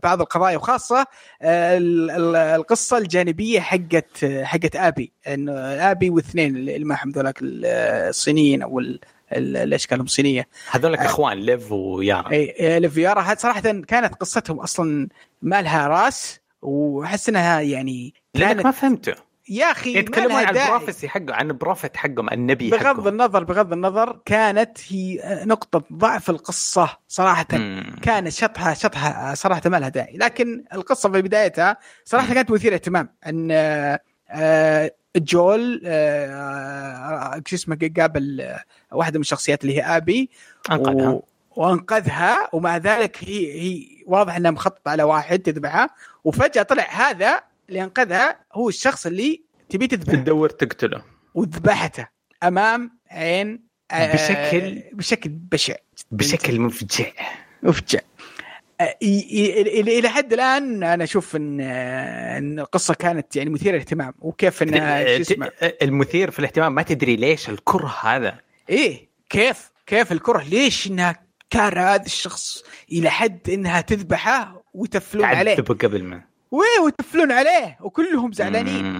بعض 0.02 0.20
القضايا 0.20 0.56
وخاصة 0.56 1.06
آه، 1.42 1.78
ال- 1.78 2.10
ال- 2.10 2.36
القصة 2.36 2.98
الجانبية 2.98 3.60
حقت 3.60 4.24
حقت 4.24 4.76
آبي 4.76 5.12
انه 5.28 5.52
آبي 5.90 6.10
واثنين 6.10 6.56
اللي 6.56 6.84
معهم 6.84 7.10
ذولاك 7.10 7.42
ال- 7.42 7.64
الصينيين 8.08 8.62
أو 8.62 8.78
ال- 8.78 9.00
ال- 9.32 9.56
الأشكال 9.56 10.00
الصينية. 10.00 10.48
هذولك 10.70 10.98
إخوان 10.98 11.38
ليف 11.38 11.72
ويارا. 11.72 12.30
إي 12.32 12.80
ليف 12.80 13.00
ويارا 13.00 13.20
هاد 13.22 13.38
صراحة 13.38 13.60
كانت 13.60 14.14
قصتهم 14.14 14.60
أصلا 14.60 15.08
ما 15.42 15.62
لها 15.62 15.86
راس 15.86 16.40
وأحس 16.62 17.28
إنها 17.28 17.60
يعني 17.60 18.14
لأنك 18.34 18.64
ما 18.64 18.70
فهمته. 18.70 19.14
يا 19.50 19.70
أخي 19.70 19.98
يتكلمون 19.98 20.44
عن. 20.44 20.56
ال 20.56 20.62
prophecy 20.62 21.08
حقه 21.08 21.34
عن 21.34 21.50
ال 21.50 21.56
prophet 21.56 21.96
حقهم 21.96 22.30
النبي 22.32 22.70
بغض 22.70 22.80
حقهم. 22.80 23.08
النظر 23.08 23.44
بغض 23.44 23.72
النظر 23.72 24.20
كانت 24.24 24.78
هي 24.88 25.20
نقطة 25.44 25.82
ضعف 25.92 26.30
القصة 26.30 26.98
صراحة. 27.08 27.46
مم. 27.52 27.96
كان 28.02 28.30
شطحة 28.30 28.74
شطحة 28.74 29.34
صراحة 29.34 29.62
ما 29.66 29.76
لها 29.76 29.88
داعي. 29.88 30.16
لكن 30.16 30.64
القصة 30.72 31.12
في 31.12 31.22
بدايتها 31.22 31.76
صراحة 32.04 32.34
كانت 32.34 32.50
مثيرة 32.50 32.74
اهتمام. 32.74 33.08
إن 33.26 33.48
آه، 34.30 34.90
جول 35.16 35.82
آه، 35.86 37.42
شو 37.46 37.56
اسمه 37.56 37.90
قابل 37.98 38.54
واحدة 38.92 39.18
من 39.18 39.20
الشخصيات 39.20 39.62
اللي 39.62 39.76
هي 39.76 39.82
آبي 39.82 40.30
أنقذها. 40.70 41.08
و... 41.08 41.24
وأنقذها 41.56 42.48
ومع 42.52 42.76
ذلك 42.76 43.24
هي 43.24 43.60
هي 43.60 43.86
واضح 44.06 44.36
إنها 44.36 44.50
مخططة 44.50 44.90
على 44.90 45.02
واحد 45.02 45.38
تذبحها 45.38 45.90
وفجأة 46.24 46.62
طلع 46.62 46.86
هذا 46.90 47.42
اللي 47.68 47.84
انقذها 47.84 48.40
هو 48.52 48.68
الشخص 48.68 49.06
اللي 49.06 49.42
تبي 49.68 49.86
تذبحه. 49.86 50.16
تدور 50.16 50.48
تقتله. 50.48 51.02
وذبحته 51.34 52.06
أمام 52.42 52.98
عين 53.10 53.68
آه، 53.90 54.12
بشكل- 54.14 54.82
بشكل 54.92 55.28
بشع. 55.30 55.74
بشكل 56.10 56.60
مفجع. 56.60 57.06
مفجع. 57.62 57.98
آه، 58.80 58.96
إلى 59.02 59.98
إلى 59.98 60.08
حد 60.08 60.32
الآن 60.32 60.82
أنا 60.82 61.04
أشوف 61.04 61.36
إن 61.36 61.60
آه، 61.60 62.38
إن 62.38 62.58
القصة 62.60 62.94
كانت 62.94 63.36
يعني 63.36 63.50
مثيرة 63.50 63.72
للاهتمام. 63.72 64.14
وكيف 64.18 64.62
انها 64.62 65.16
شو 65.16 65.20
اسمه؟ 65.22 65.50
المثير 65.82 66.30
في 66.30 66.38
الاهتمام 66.38 66.74
ما 66.74 66.82
تدري 66.82 67.16
ليش 67.16 67.48
الكره 67.48 67.94
هذا. 68.02 68.38
إيه 68.70 69.08
كيف 69.30 69.70
كيف 69.86 70.12
الكره؟ 70.12 70.42
ليش 70.42 70.86
إنها 70.86 71.16
كاره 71.50 71.80
هذا 71.80 72.04
الشخص 72.06 72.62
إلى 72.92 73.10
حد 73.10 73.50
إنها 73.50 73.80
تذبحه 73.80 74.62
ويتفلون 74.74 75.24
عليه؟ 75.24 75.56
قبل 75.56 76.04
ما. 76.04 76.27
ويه 76.50 76.84
ويتفلون 76.84 77.32
عليه 77.32 77.78
وكلهم 77.80 78.32
زعلانين. 78.32 78.98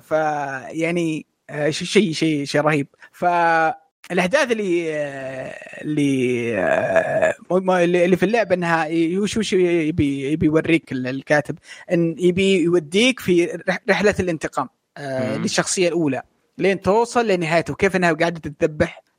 فيعني 0.00 1.26
آه، 1.50 1.70
شيء 1.70 1.86
شيء 1.88 2.12
شيء 2.12 2.44
شيء 2.44 2.60
رهيب 2.60 2.86
فالاحداث 3.12 4.50
اللي 4.52 4.94
آه، 4.94 5.54
اللي 5.82 6.54
آه، 6.58 7.34
م- 7.50 7.70
اللي 7.70 8.04
اللي 8.04 8.16
في 8.16 8.22
اللعبة 8.22 8.54
إنها 8.54 8.88
وش 9.18 9.36
وش 9.36 9.52
يبي 9.52 10.32
يبي 10.32 10.46
يوريك 10.46 10.92
ال- 10.92 11.06
الكاتب 11.06 11.58
إن 11.92 12.14
يبي 12.18 12.60
يوديك 12.62 13.20
في 13.20 13.62
رح- 13.68 13.78
رحلة 13.90 14.14
الانتقام 14.20 14.68
آه،. 14.96 15.36
للشخصية 15.36 15.88
الأولى 15.88 16.22
لين 16.58 16.80
توصل 16.80 17.26
لنهايته 17.28 17.72
وكيف 17.72 17.96
إنها 17.96 18.12
قاعدة 18.12 18.40
تذبح 18.58 18.96
آه، 18.98 19.09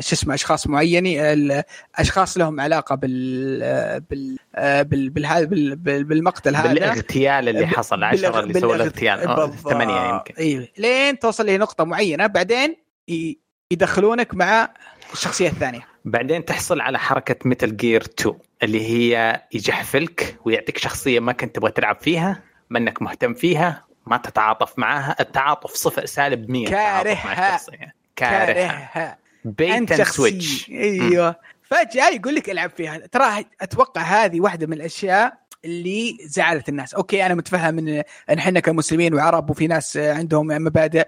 شو 0.00 0.14
اسمه 0.14 0.34
أشخاص 0.34 0.66
معينين 0.66 1.20
الاشخاص 1.20 2.38
لهم 2.38 2.60
علاقة 2.60 2.94
بال 2.94 3.60
آه، 3.62 3.98
بال 4.10 4.38
آه، 4.54 4.82
بال 4.82 5.10
بال- 5.10 5.76
بال- 5.76 6.04
بالمقتل 6.04 6.56
هذا 6.56 6.68
بالاغتيال 6.68 7.48
اللي 7.48 7.66
حصل 7.66 8.04
10 8.04 8.40
اللي 8.40 8.60
سووا 8.60 8.74
الاغتيال 8.74 9.18
آه،. 9.18 9.50
ثمانية 9.50 10.08
يمكن 10.14 10.34
أيوه 10.38 10.68
لين 10.78 11.18
توصل 11.18 11.46
لنقطه 11.46 11.84
معينة 11.84 12.26
بعدين 12.26 12.76
يدخلونك 13.72 14.34
مع 14.34 14.68
الشخصية 15.12 15.48
الثانية 15.48 15.80
بعدين 16.04 16.44
تحصل 16.44 16.80
على 16.80 16.98
حركة 16.98 17.36
Metal 17.44 17.76
Gear 17.76 18.02
2 18.02 18.34
اللي 18.62 18.86
هي 18.90 19.42
يجحفلك 19.52 20.36
ويعطيك 20.44 20.78
شخصية 20.78 21.20
ما 21.20 21.32
كنت 21.32 21.56
تبغى 21.56 21.70
تلعب 21.70 22.00
فيها 22.00 22.42
ما 22.70 22.78
إنك 22.78 23.02
مهتم 23.02 23.34
فيها 23.34 23.84
ما 24.06 24.16
تتعاطف 24.16 24.78
معاها 24.78 25.16
التعاطف 25.20 25.74
صفر 25.74 26.06
سالب 26.06 26.50
100 26.50 26.66
التعاطف 26.66 27.26
مع 27.26 27.34
كارهها. 27.34 27.92
كارهها. 28.18 29.18
bait 29.44 29.70
and 29.70 30.02
switch 30.02 30.70
أيوه. 30.70 31.36
فجأة 31.62 32.08
يقول 32.08 32.34
لك 32.34 32.50
العب 32.50 32.70
فيها. 32.76 32.98
ترى 32.98 33.44
أتوقع 33.60 34.00
هذه 34.00 34.40
واحدة 34.40 34.66
من 34.66 34.72
الأشياء 34.72 35.38
اللي 35.64 36.16
زعلت 36.24 36.68
الناس 36.68 36.94
أوكي 36.94 37.26
أنا 37.26 37.34
متفهم 37.34 37.78
ان 37.78 37.88
إن 38.30 38.38
إحنا 38.38 38.60
كمسلمين 38.60 39.14
وعرب 39.14 39.50
وفي 39.50 39.66
ناس 39.66 39.96
عندهم 39.96 40.46
مبادئ 40.46 41.04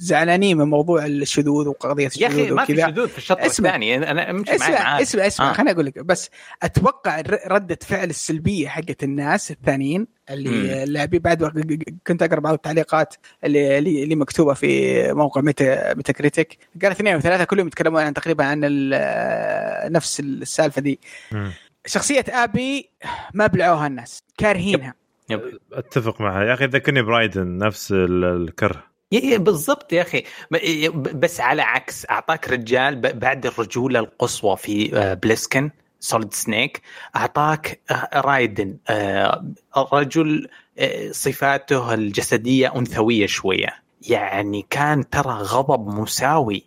زعلانين 0.00 0.56
من 0.56 0.64
موضوع 0.64 1.06
الشذوذ 1.06 1.68
وقضية 1.68 2.02
يا 2.02 2.08
الشذوذ 2.08 2.26
أخي 2.42 2.50
ما 2.50 2.64
في 2.64 2.72
وكذا. 2.72 2.86
شذوذ 2.90 3.08
في 3.08 3.18
الشطر 3.18 3.46
اسمع. 3.46 3.68
الثاني 3.68 3.96
أنا 3.96 4.30
أمشي 4.30 4.54
اسمع 4.54 4.68
معاك 4.70 5.02
اسمع 5.02 5.26
اسمع 5.26 5.50
آه. 5.50 5.52
خليني 5.52 5.70
أقول 5.70 5.86
لك 5.86 5.98
بس 5.98 6.30
أتوقع 6.62 7.20
ردة 7.46 7.78
فعل 7.82 8.10
السلبية 8.10 8.68
حقت 8.68 9.02
الناس 9.02 9.50
الثانيين. 9.50 10.06
اللي 10.30 10.82
اللاعبين 10.82 11.20
بعد 11.20 11.42
وقت- 11.42 11.54
كنت 12.06 12.22
أقرأ 12.22 12.40
بعض 12.40 12.54
التعليقات 12.54 13.14
اللي 13.44 13.78
اللي 13.78 14.14
مكتوبة 14.14 14.54
في 14.54 15.12
موقع 15.12 15.40
Meta 15.40 15.94
Metacritic 15.94 16.58
قال 16.82 16.90
اثنين 16.90 17.16
وثلاثة 17.16 17.44
كلهم 17.44 17.66
يتكلمون 17.66 18.02
عن 18.02 18.14
تقريبا 18.14 18.44
عن 18.44 18.60
نفس 19.92 20.20
السالفة 20.20 20.80
دي 20.80 21.00
مم. 21.32 21.52
شخصية 21.88 22.24
آبي 22.28 22.90
ما 23.34 23.46
بلعوها 23.46 23.86
الناس 23.86 24.22
كارهينها. 24.38 24.94
yep. 25.30 25.58
أتفق 25.72 26.20
معها 26.20 26.44
يا 26.44 26.54
أخي 26.54 26.66
ذكرني 26.66 27.02
برايدن 27.02 27.58
نفس 27.58 27.92
ال- 27.92 28.24
الكره. 28.24 28.84
بالضبط 29.36 29.92
يا 29.92 30.02
أخي. 30.02 30.24
ب- 30.50 31.20
بس 31.20 31.40
على 31.40 31.62
عكس 31.62 32.06
أعطاك 32.10 32.48
رجال 32.48 32.96
بعد 33.00 33.46
الرجولة 33.46 34.00
القصوى 34.00 34.56
في 34.56 34.88
Plissken 35.22 35.70
Solid 36.00 36.34
Snake 36.34 36.82
أعطاك 37.16 37.80
آه، 37.90 38.08
رايدن 38.20 38.76
آه، 38.88 39.44
رجل 39.92 40.48
آه، 40.78 41.10
صفاته 41.10 41.94
الجسدية 41.94 42.76
أنثوية 42.76 43.26
شوية. 43.26 43.68
يعني 44.08 44.66
كان 44.70 45.08
ترى 45.10 45.32
غضب 45.32 45.88
مساوي 45.88 46.64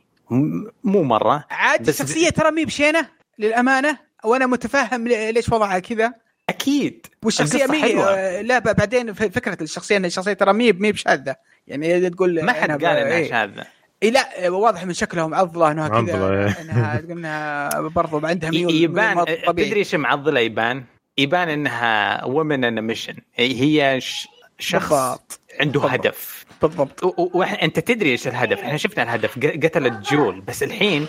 مو 0.83 1.03
مرة. 1.03 1.43
عاد 1.51 1.87
الشخصية 1.87 2.29
ترى 2.29 2.51
مي 2.51 2.65
بشينة 2.65 3.07
للأمانة. 3.39 3.97
وأنا 4.25 4.45
متفهم 4.45 5.07
ليش 5.07 5.49
وضعها 5.49 5.79
كذا 5.79 6.13
أكيد 6.49 7.07
والشخصية 7.23 7.65
مي 7.65 7.81
حلوة. 7.81 8.41
لا 8.41 8.59
بعدين 8.59 9.13
ف- 9.13 9.23
فكرة 9.23 9.63
الشخصية 9.63 9.97
إن 9.97 10.05
الشخصية 10.05 10.33
ترى 10.33 10.53
مي 10.53 10.71
مي 10.71 10.91
بشاذة 10.91 11.35
يعني 11.67 12.09
تقول 12.09 12.43
ما 12.43 12.53
حد 12.53 12.69
قال 12.71 12.97
إنها 12.97 13.17
إيه. 13.17 13.29
شاذة 13.29 13.65
إيه 14.03 14.11
لا 14.11 14.49
واضح 14.49 14.85
من 14.85 14.93
شكلهم 14.93 15.33
عضلة 15.35 15.71
إنها 15.71 15.89
كذا 16.01 16.29
إيه. 16.29 16.61
إنها 16.61 16.97
تقول 16.97 17.11
إنها 17.11 17.79
برضو 17.81 18.27
عندها 18.27 18.49
ميول 18.49 18.73
يبان. 18.75 19.25
تدري 19.47 19.73
إيش 19.75 19.95
معضلة 19.95 20.39
يبان؟ 20.39 20.83
يبان 21.17 21.49
إنها 21.49 22.23
woman 22.25 22.63
on 22.63 22.81
a 22.81 22.86
mission 22.86 23.15
هي 23.35 23.97
ش- 24.01 24.27
شخص 24.59 24.89
بالضبط 24.93 25.39
عنده 25.59 25.79
بالضبط. 25.79 25.93
هدف 26.05 26.45
بالضبط 26.61 27.03
و- 27.03 27.13
و- 27.17 27.45
وإحنا- 27.45 27.63
أنت 27.63 27.79
تدري 27.79 28.09
إيش 28.11 28.27
الهدف 28.27 28.59
إحنا 28.59 28.77
شفنا 28.77 29.03
الهدف 29.03 29.39
ق- 29.39 29.65
قتلت 29.65 30.09
جول 30.11 30.41
بس 30.41 30.63
الحين 30.63 31.07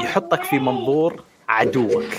يحطك 0.00 0.42
في 0.44 0.58
منظور 0.58 1.24
عدوك. 1.48 2.14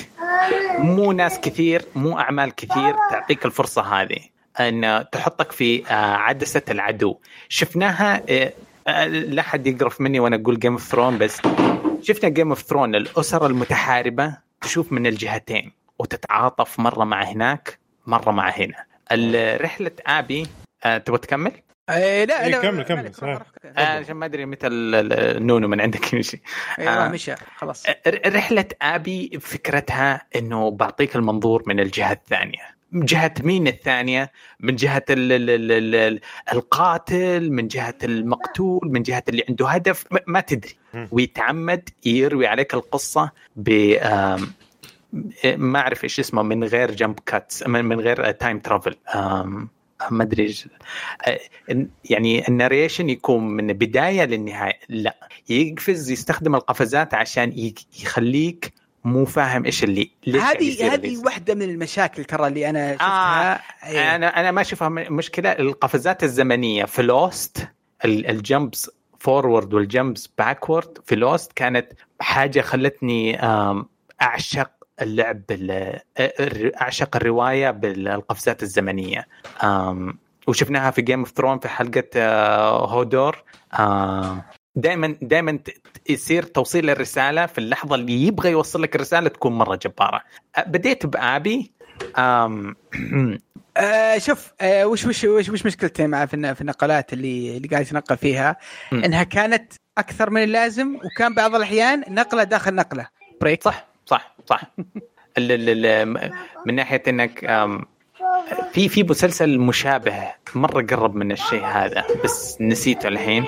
مو 0.80 1.12
ناس 1.12 1.40
كثير 1.40 1.86
مو 1.96 2.20
أعمال 2.20 2.56
كثير 2.56 2.96
تعطيك 3.12 3.46
الفرصة 3.46 3.82
هذه 4.02 4.20
أن 4.60 5.06
تحطك 5.12 5.52
في 5.52 5.88
آه، 5.88 5.94
عدسة 6.16 6.62
العدو. 6.70 7.18
شفناها 7.50 8.24
آه، 8.30 8.54
آه، 8.88 9.06
لا 9.08 9.42
حد 9.42 9.68
يقرف 9.68 10.02
مني 10.02 10.20
وأنا 10.20 10.36
أقول 10.36 10.60
Game 10.60 10.72
of 10.74 10.84
Thrones 10.84 11.18
بس 11.18 11.42
شفنا 12.02 12.30
Game 12.30 12.50
of 12.50 12.62
Thrones 12.62 12.96
الأسر 12.96 13.46
المتحاربة 13.46 14.38
تشوف 14.62 14.92
من 14.92 15.08
الجهتين 15.08 15.72
وتتعاطف 16.00 16.80
مرة 16.80 17.04
مع 17.04 17.24
هناك 17.24 17.80
مرة 18.08 18.32
مع 18.32 18.50
هنا. 18.50 18.86
رحله 19.62 19.92
آبي 20.08 20.48
تبغى 21.06 21.18
تكمل؟ 21.18 21.52
إيه 21.90 22.26
لا 22.26 22.44
إيه، 22.46 22.52
لا 22.52 22.62
كمل- 22.62 22.84
كمل،. 22.84 23.12
آه، 23.78 23.82
عشان 23.82 24.16
ما 24.16 24.26
أدري 24.26 24.46
متى 24.46 24.68
ال- 24.68 24.96
ال- 24.96 25.14
النونو 25.38 25.68
من 25.68 25.82
عندك 25.82 26.00
يمشي. 26.14 26.42
إيه، 26.80 26.90
آه. 27.06 27.10
مشى 27.10 27.36
خلاص. 27.58 27.86
ر- 28.08 28.36
رحلة 28.36 28.66
أبي 28.82 29.40
فكرتها 29.42 30.22
أنه 30.36 30.72
بعطيك 30.72 31.16
المنظور 31.16 31.64
من 31.68 31.80
الجهة 31.80 32.12
الثانية. 32.12 32.78
من 32.92 33.06
جهة 33.06 33.34
مين 33.44 33.68
الثانية؟ 33.68 34.32
من 34.60 34.76
جهة 34.76 35.06
ال 35.10 35.32
ال 35.32 35.50
ال 35.50 35.72
ال 35.72 35.96
ال 35.96 36.20
القاتل 36.54 37.52
من 37.52 37.68
جهة 37.68 37.96
المقتول 38.04 38.82
من 38.92 39.04
جهة 39.04 39.24
اللي 39.30 39.44
عنده 39.50 39.68
هدف 39.68 40.06
ما, 40.12 40.20
ما 40.28 40.40
تدري. 40.40 40.78
ويتعمد 41.12 41.90
يروي 42.06 42.48
عليك 42.48 42.74
القصة 42.74 43.32
ب 43.56 43.70
آم، 44.02 44.52
ما 45.58 45.80
أعرف 45.80 46.04
إيش 46.04 46.20
اسمه 46.20 46.42
من 46.44 46.64
غير 46.64 46.92
jump 46.92 47.20
cuts 47.26 47.68
من 47.68 47.86
من 47.86 48.00
غير 48.00 48.32
time 48.32 48.60
travel 48.60 48.96
ما 50.12 50.24
أدري 50.24 50.56
آه، 51.28 51.40
يعني 52.10 52.48
ال 52.48 52.54
narration 52.54 53.10
يكون 53.10 53.48
من 53.48 53.70
البداية 53.70 54.24
للنهاية 54.24 54.80
لا 54.90 55.30
يقفز 55.50 56.12
يستخدم 56.12 56.56
القفزات 56.56 57.14
عشان 57.14 57.74
يخليك 58.00 58.74
مو 59.04 59.26
فاهم 59.26 59.66
إيش 59.66 59.84
اللي 59.84 60.12
هذه 60.28 60.94
هذه. 60.94 61.18
واحدة 61.18 61.56
من 61.56 61.62
المشاكل 61.62 62.24
ترى 62.24 62.48
اللي 62.48 62.70
أنا 62.70 62.92
شفتها 62.94 63.62
إيه. 63.90 64.16
أنا 64.16 64.40
أنا 64.40 64.52
ما 64.52 64.62
أشوفها 64.62 64.90
مشكلة 64.90 65.52
القفزات 65.52 66.24
الزمنية 66.24 66.86
في 66.86 67.02
Lost 67.02 67.68
ال 68.06 68.20
jumps 68.20 68.92
forward 69.20 69.74
وال 69.74 69.90
jumps 69.90 70.30
backward 70.38 70.98
في 71.06 71.16
Lost 71.16 71.52
كانت 71.54 71.94
حاجة 72.20 72.62
خلتني 72.62 73.40
أعشق 74.22 74.72
اللعب 75.02 75.42
بال- 75.50 76.00
أعشق 76.82 77.16
الرواية 77.16 77.72
بالقفزات 77.72 78.64
الزمنية. 78.64 79.28
وشفناها 80.48 80.92
في 80.92 81.02
Game 81.02 81.20
of 81.20 81.32
Thrones 81.32 81.60
في 81.60 81.68
حلقة 81.68 82.04
آه، 82.16 82.86
هودور. 82.86 83.44
دائما 84.76 85.16
دائما 85.22 85.60
يصير 86.10 86.44
توصيل 86.44 86.90
الرساله 86.90 87.46
في 87.46 87.58
اللحظة 87.58 87.96
اللي 87.96 88.28
يبغى 88.28 88.52
يوصل 88.52 88.82
لك 88.82 88.96
الرسالة 88.96 89.30
تكون 89.30 89.54
مرة 89.54 89.76
جبارة. 89.76 90.22
بديت 90.68 91.06
بآبي. 91.06 91.72
أم... 92.18 92.76
آه 93.78 94.18
شوف 94.18 94.54
آه 94.62 94.86
وش 94.88 95.06
وش 95.06 95.24
وش 95.24 95.50
وش 95.50 95.66
مشكلتي 95.66 96.08
مع 96.08 96.26
في 96.26 96.34
الن- 96.34 96.54
في 96.54 96.62
النقلات 96.62 97.14
اللي 97.14 97.58
اللي 97.58 97.68
قاعد 97.68 97.82
يتنقل 97.86 98.18
فيها. 98.18 98.58
إنها 98.94 99.24
كانت 99.24 99.74
أكثر 99.98 100.30
من 100.30 100.44
اللازم 100.44 100.96
وكان 100.96 101.34
بعض 101.34 101.56
الأحيان 101.56 102.04
نقلة 102.10 102.44
داخل 102.44 102.76
نقلة. 102.76 103.08
بريك 103.42 103.64
صح. 103.64 103.87
صح. 104.50 104.62
من 106.66 106.76
ناحية 106.76 107.04
إنك 107.08 107.40
في 108.74 108.90
في 108.90 109.04
مسلسل 109.04 109.60
مشابه 109.60 110.34
مرة 110.56 110.82
قرب 110.82 111.16
من 111.16 111.32
الشيء 111.32 111.66
هذا 111.66 112.06
بس 112.24 112.58
نسيته 112.62 113.08
الحين. 113.08 113.46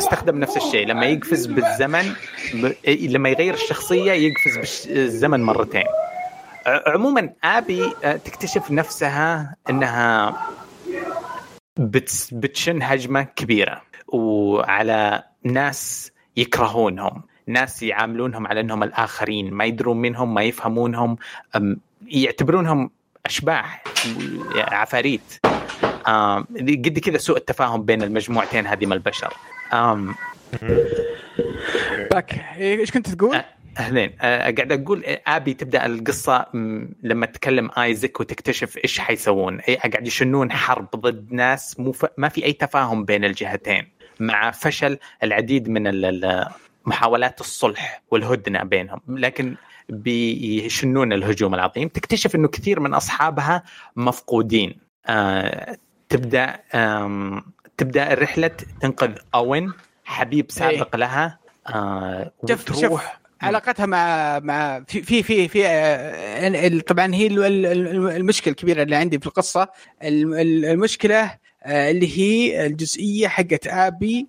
استخدم 0.00 0.38
نفس 0.38 0.56
الشيء. 0.56 0.86
لما 0.86 1.06
يقفز 1.06 1.46
بالزمن 1.46 2.12
ب... 2.54 2.72
لما 2.88 3.28
يغير 3.28 3.54
الشخصية 3.54 4.12
يقفز 4.12 4.86
بالزمن 4.86 5.42
مرتين. 5.42 5.84
عموما 6.66 7.32
آبي 7.44 7.92
أه، 8.04 8.16
تكتشف 8.16 8.70
نفسها 8.70 9.56
إنها 9.70 10.34
بتس... 11.76 12.34
بتشن 12.34 12.82
هجمة 12.82 13.22
كبيرة 13.22 13.82
وعلى 14.08 15.22
ناس 15.44 16.12
يكرهونهم. 16.36 17.22
ناس 17.46 17.82
يعاملونهم 17.82 18.46
على 18.46 18.60
إنهم 18.60 18.82
الآخرين 18.82 19.54
ما 19.54 19.64
يدرون 19.64 19.96
منهم 19.96 20.34
ما 20.34 20.42
يفهمونهم 20.42 21.16
يعتبرونهم 22.06 22.90
أشباح 23.26 23.84
عفاريت 24.56 25.40
قد 26.58 26.98
كذا 26.98 27.18
سوء 27.18 27.36
التفاهم 27.36 27.82
بين 27.82 28.02
المجموعتين 28.02 28.66
هذه 28.66 28.86
من 28.86 28.92
البشر 28.92 29.34
باك 32.10 32.44
إيش 32.56 32.90
كنت 32.90 33.08
تقول؟ 33.10 33.36
أه. 33.36 33.44
أهلين 33.78 34.12
آه، 34.20 34.38
قاعد 34.50 34.72
أقول 34.72 35.04
آه، 35.04 35.20
آبي 35.26 35.54
تبدأ 35.54 35.86
القصة 35.86 36.46
لما 37.02 37.26
تكلم 37.26 37.70
آيزك 37.78 38.20
وتكتشف 38.20 38.78
إيش 38.78 38.98
حيسوون 38.98 39.60
قاعد 39.60 40.06
يشنون 40.06 40.52
حرب 40.52 40.90
ضد 40.96 41.32
ناس 41.32 41.80
مو 41.80 41.92
ف... 41.92 42.06
ما 42.18 42.28
في 42.28 42.44
أي 42.44 42.52
تفاهم 42.52 43.04
بين 43.04 43.24
الجهتين 43.24 43.88
مع 44.20 44.50
فشل 44.50 44.98
العديد 45.22 45.68
من 45.68 45.86
ال- 45.86 46.04
ال- 46.04 46.48
محاولات 46.86 47.40
الصلح 47.40 48.02
والهدنة 48.10 48.62
بينهم 48.62 49.00
لكن 49.08 49.54
بيشنون 49.88 51.12
الهجوم 51.12 51.54
العظيم. 51.54 51.88
تكتشف 51.88 52.34
إنه 52.34 52.48
كثير 52.48 52.80
من 52.80 52.94
أصحابها 52.94 53.62
مفقودين. 53.96 54.74
آه، 55.06 55.76
تبدأ 56.08 56.60
تبدأ 57.76 58.12
الرحلة 58.12 58.50
تنقذ 58.80 59.12
أوين 59.34 59.72
حبيب 60.04 60.50
سابق 60.50 60.96
لها 60.96 61.38
آه، 61.68 62.32
شوف 62.48 62.66
شوف 62.68 62.76
وتروح 62.78 63.20
علاقتها 63.42 63.86
مع 63.86 64.38
مع 64.38 64.84
في 64.88 65.02
في 65.02 65.22
في, 65.22 65.48
في 65.48 65.66
آه، 65.66 66.78
طبعا 66.86 67.14
هي 67.14 67.26
ال- 67.26 67.44
ال- 67.66 68.16
المشكلة 68.16 68.50
الكبيرة 68.52 68.82
اللي 68.82 68.96
عندي 68.96 69.18
في 69.18 69.26
القصة. 69.26 69.68
ال- 70.02 70.34
ال- 70.34 70.64
المشكلة 70.64 71.38
اللي 71.66 72.18
هي 72.18 72.66
الجزئية 72.66 73.28
حقت 73.28 73.66
آبي 73.66 74.26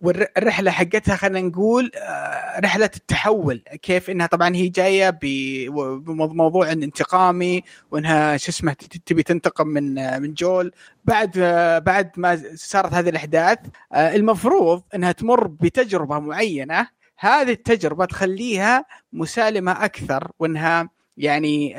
والرحلة 0.00 0.70
حقتها 0.70 1.16
خلينا 1.16 1.48
نقول 1.48 1.90
آه، 1.96 2.60
رحلة 2.60 2.90
التحول. 2.96 3.62
كيف 3.82 4.10
إنها 4.10 4.26
طبعا 4.26 4.56
هي 4.56 4.68
جاية 4.68 5.10
بموضوع 5.10 6.72
انتقامي 6.72 7.62
وإنها 7.90 8.36
شو 8.36 8.50
اسمه 8.50 8.72
تبي 9.06 9.22
تنتقم 9.22 9.66
من 9.66 9.98
آه، 9.98 10.18
من 10.18 10.34
جول. 10.34 10.72
بعد 11.04 11.38
آه، 11.38 11.78
بعد 11.78 12.10
ما 12.16 12.42
صارت 12.54 12.94
هذه 12.94 13.08
الأحداث 13.08 13.58
المفروض 13.94 14.82
إنها 14.94 15.12
تمر 15.12 15.46
بتجربة 15.46 16.18
معينة. 16.18 16.88
هذه 17.18 17.50
التجربة 17.50 18.04
تخليها 18.04 18.84
مسالمة 19.12 19.84
أكثر 19.84 20.30
وإنها 20.38 20.88
يعني 21.16 21.74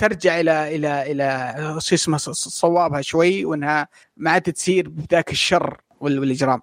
ترجع 0.00 0.40
إلى 0.40 0.76
إلى 0.76 1.12
إلى 1.12 1.54
شو 1.80 1.94
اسمه 1.94 2.18
صوابها 2.32 3.00
شوي 3.00 3.44
وإنها 3.44 3.88
ما 4.16 4.30
عاد 4.30 4.42
تصير 4.52 4.88
بذاك 4.88 5.30
الشر 5.30 5.80
وال- 6.00 6.18
والإجرام. 6.18 6.60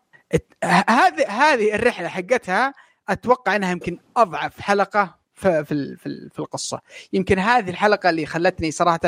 هذه 0.90 1.28
هذه 1.30 1.76
الرحلة 1.76 2.08
حقتها 2.08 2.74
أتوقع 3.10 3.56
إنها 3.56 3.72
يمكن 3.72 3.98
أضعف 4.18 4.62
حلقة 4.62 5.16
في 5.34 5.66
في 5.66 5.96
في 5.98 6.06
ال- 6.06 6.30
في 6.30 6.40
القصة 6.40 6.82
يمكن 7.14 7.40
هذه 7.40 7.70
الحلقة 7.70 8.10
اللي 8.10 8.26
خلتني 8.26 8.72
صراحة 8.72 9.00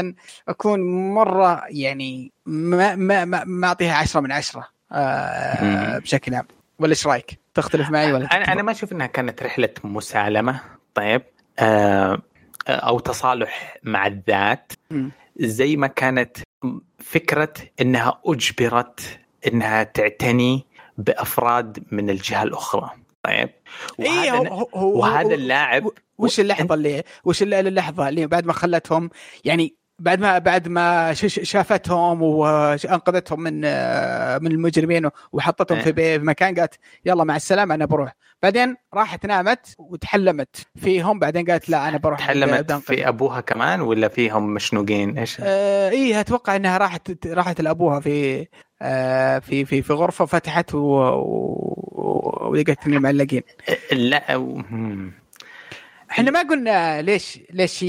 أكون 0.48 0.80
مرة 1.14 1.64
يعني 1.69 2.32
ما 2.45 2.95
ما 2.95 3.25
ما, 3.25 3.43
ما 3.43 3.67
أعطيها 3.67 3.95
عشرة 3.95 4.19
من 4.22 4.32
عشرة 4.32 4.67
آه. 4.91 5.98
بشكل 5.98 6.35
عام 6.35 6.48
ولا 6.80 6.90
إيش 6.90 7.08
رأيك؟ 7.08 7.40
تختلف 7.53 7.90
معي 7.90 8.14
ولا 8.14 8.25
أنا 8.38 8.53
أنا 8.53 8.61
ما 8.61 8.72
أشوف 8.72 8.91
إنها 8.91 9.08
كانت 9.08 9.43
رحلة 9.43 9.69
مسالمة 9.83 10.59
طيب 10.93 11.22
آه 11.59 12.22
أو 12.67 12.99
تصالح 12.99 13.77
مع 13.83 14.07
الذات. 14.07 14.73
زي 15.39 15.75
ما 15.75 15.88
كانت 15.88 16.38
فكرة 16.99 17.53
إنها 17.81 18.21
أجبرت 18.25 19.19
إنها 19.47 19.83
تعتني 19.83 20.65
بأفراد 20.97 21.83
من 21.91 22.09
الجهة 22.09 22.43
الأخرى 22.43 22.89
طيب 23.23 23.49
اي 23.99 24.31
هو, 24.31 24.43
هو, 24.43 24.69
هو 24.73 24.99
وهذا 24.99 25.35
اللاعب 25.35 25.89
وش 26.17 26.39
اللحظة 26.39 26.75
اللي 26.75 27.03
وش 27.23 27.43
اللحظه 27.43 28.09
اللي 28.09 28.27
بعد 28.27 28.45
ما 28.45 28.53
خلتهم 28.53 29.09
يعني 29.45 29.75
بعد 29.99 30.19
ما 30.19 30.37
بعد 30.37 30.67
ما 30.67 31.13
شافتهم 31.13 32.21
وأنقذتهم 32.21 33.39
من 33.41 33.61
آه، 33.65 34.37
من 34.37 34.51
المجرمين 34.51 35.09
وحطتهم 35.31 35.79
في 35.79 35.91
بي- 35.91 36.19
في 36.19 36.25
مكان 36.25 36.55
قالت 36.55 36.73
يلا 37.05 37.23
مع 37.23 37.35
السلامة 37.35 37.75
أنا 37.75 37.85
بروح. 37.85 38.15
بعدين 38.43 38.75
راحت 38.93 39.25
نامت 39.25 39.75
وتحلمت. 39.79 40.67
فيهم 40.75 41.19
بعدين 41.19 41.45
قالت 41.45 41.69
لا 41.69 41.89
أنا 41.89 41.97
بروح. 41.97 42.19
تحلمت. 42.19 42.71
في 42.71 43.07
أبوها 43.07 43.41
كمان 43.41 43.81
ولا 43.81 44.07
فيهم 44.07 44.53
مشنوقين؟ 44.53 45.17
إيش؟ 45.17 45.37
آه 45.41 45.89
إيه 45.89 46.19
أتوقع 46.19 46.55
إنها 46.55 46.77
راحت 46.77 47.27
راحت 47.27 47.61
لأبوها 47.61 47.99
في 47.99 48.47
آه 48.81 49.39
في 49.39 49.65
في 49.65 49.81
في 49.81 49.93
غرفة 49.93 50.25
فتحت 50.25 50.75
ولقيت 50.75 52.77
إنهم 52.87 53.01
معلقين. 53.01 53.41
لا. 53.91 54.51
إحنا 56.11 56.31
ما 56.31 56.41
قلنا 56.41 57.01
ليش 57.01 57.39
ليش 57.53 57.79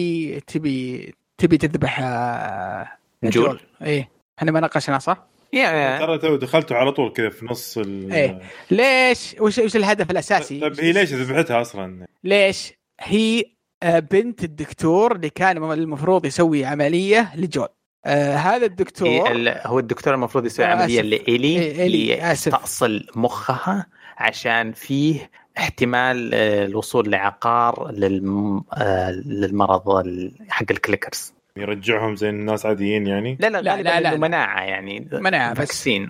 تبي 0.47 1.15
تبي 1.41 1.57
تذبح 1.59 2.01
آه، 2.03 2.89
جول. 3.25 3.61
إيه 3.83 4.09
إحنا 4.39 4.53
ما 4.53 4.61
ناقشنا 4.61 4.99
صح؟ 4.99 5.27
يا 5.53 5.99
ترى 5.99 6.19
تو 6.19 6.37
دخلتوا 6.37 6.77
على 6.77 6.93
طول 6.93 7.13
كذا 7.13 7.31
في 7.31 7.47
نص 7.47 7.79
ال 7.79 8.13
إيه. 8.13 8.39
ليش 8.71 9.37
وش 9.41 9.59
وش 9.59 9.77
الهدف 9.77 10.11
الأساسي؟ 10.11 10.61
طيب 10.61 10.81
هي 10.81 10.93
ليش 10.93 11.13
ذبحتها 11.13 11.61
أصلا؟ 11.61 12.07
ليش؟ 12.25 12.73
هي 13.01 13.45
آه، 13.83 13.99
بنت 13.99 14.45
الدكتور 14.45 15.17
اللي 15.17 15.31
كان 15.31 15.73
المفروض 15.73 16.27
يسوي 16.27 16.65
عملية 16.65 17.37
لجول 17.37 17.69
آه 18.07 18.37
هذا 18.37 18.67
الدكتور 18.67 19.09
إيه، 19.09 19.33
ال- 19.33 19.61
هو 19.67 19.79
الدكتور 19.79 20.15
المفروض 20.15 20.47
يسوي 20.47 20.67
آه، 20.67 20.69
عملية 20.69 21.01
آسف. 21.01 21.09
لإيلي 21.09 21.49
إيه، 21.59 21.83
إيلي،. 21.83 22.31
يستأصل 22.31 23.07
مخها 23.17 23.87
عشان 24.19 24.73
فيه 24.73 25.31
احتمال 25.61 26.31
آه، 26.35 26.65
الوصول 26.67 27.11
لعقار 27.11 27.93
للم... 27.93 28.65
آه، 28.75 29.11
للمرض 29.11 30.05
حق 30.49 30.67
ال 30.71 30.78
clickers 30.78 31.35
يرجعهم 31.57 32.17
زي 32.17 32.29
الناس 32.29 32.67
عاديين 32.67 33.07
يعني 33.07 33.37
لا 33.41 33.47
لا 33.51 33.63
لا، 33.63 33.77
لا، 33.77 33.83
لا، 33.83 33.99
إنه 33.99 34.11
لا. 34.11 34.17
مناعة 34.17 34.63
يعني 34.63 35.09
مناعة 35.13 35.53
بس. 35.53 35.59
vaccine. 35.59 36.09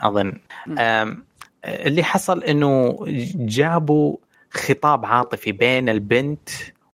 آم، 0.78 1.24
اللي 1.64 2.02
حصل 2.02 2.44
إنه 2.44 2.98
جابوا 3.34 4.16
خطاب 4.50 5.06
عاطفي 5.06 5.52
بين 5.52 5.88
البنت 5.88 6.48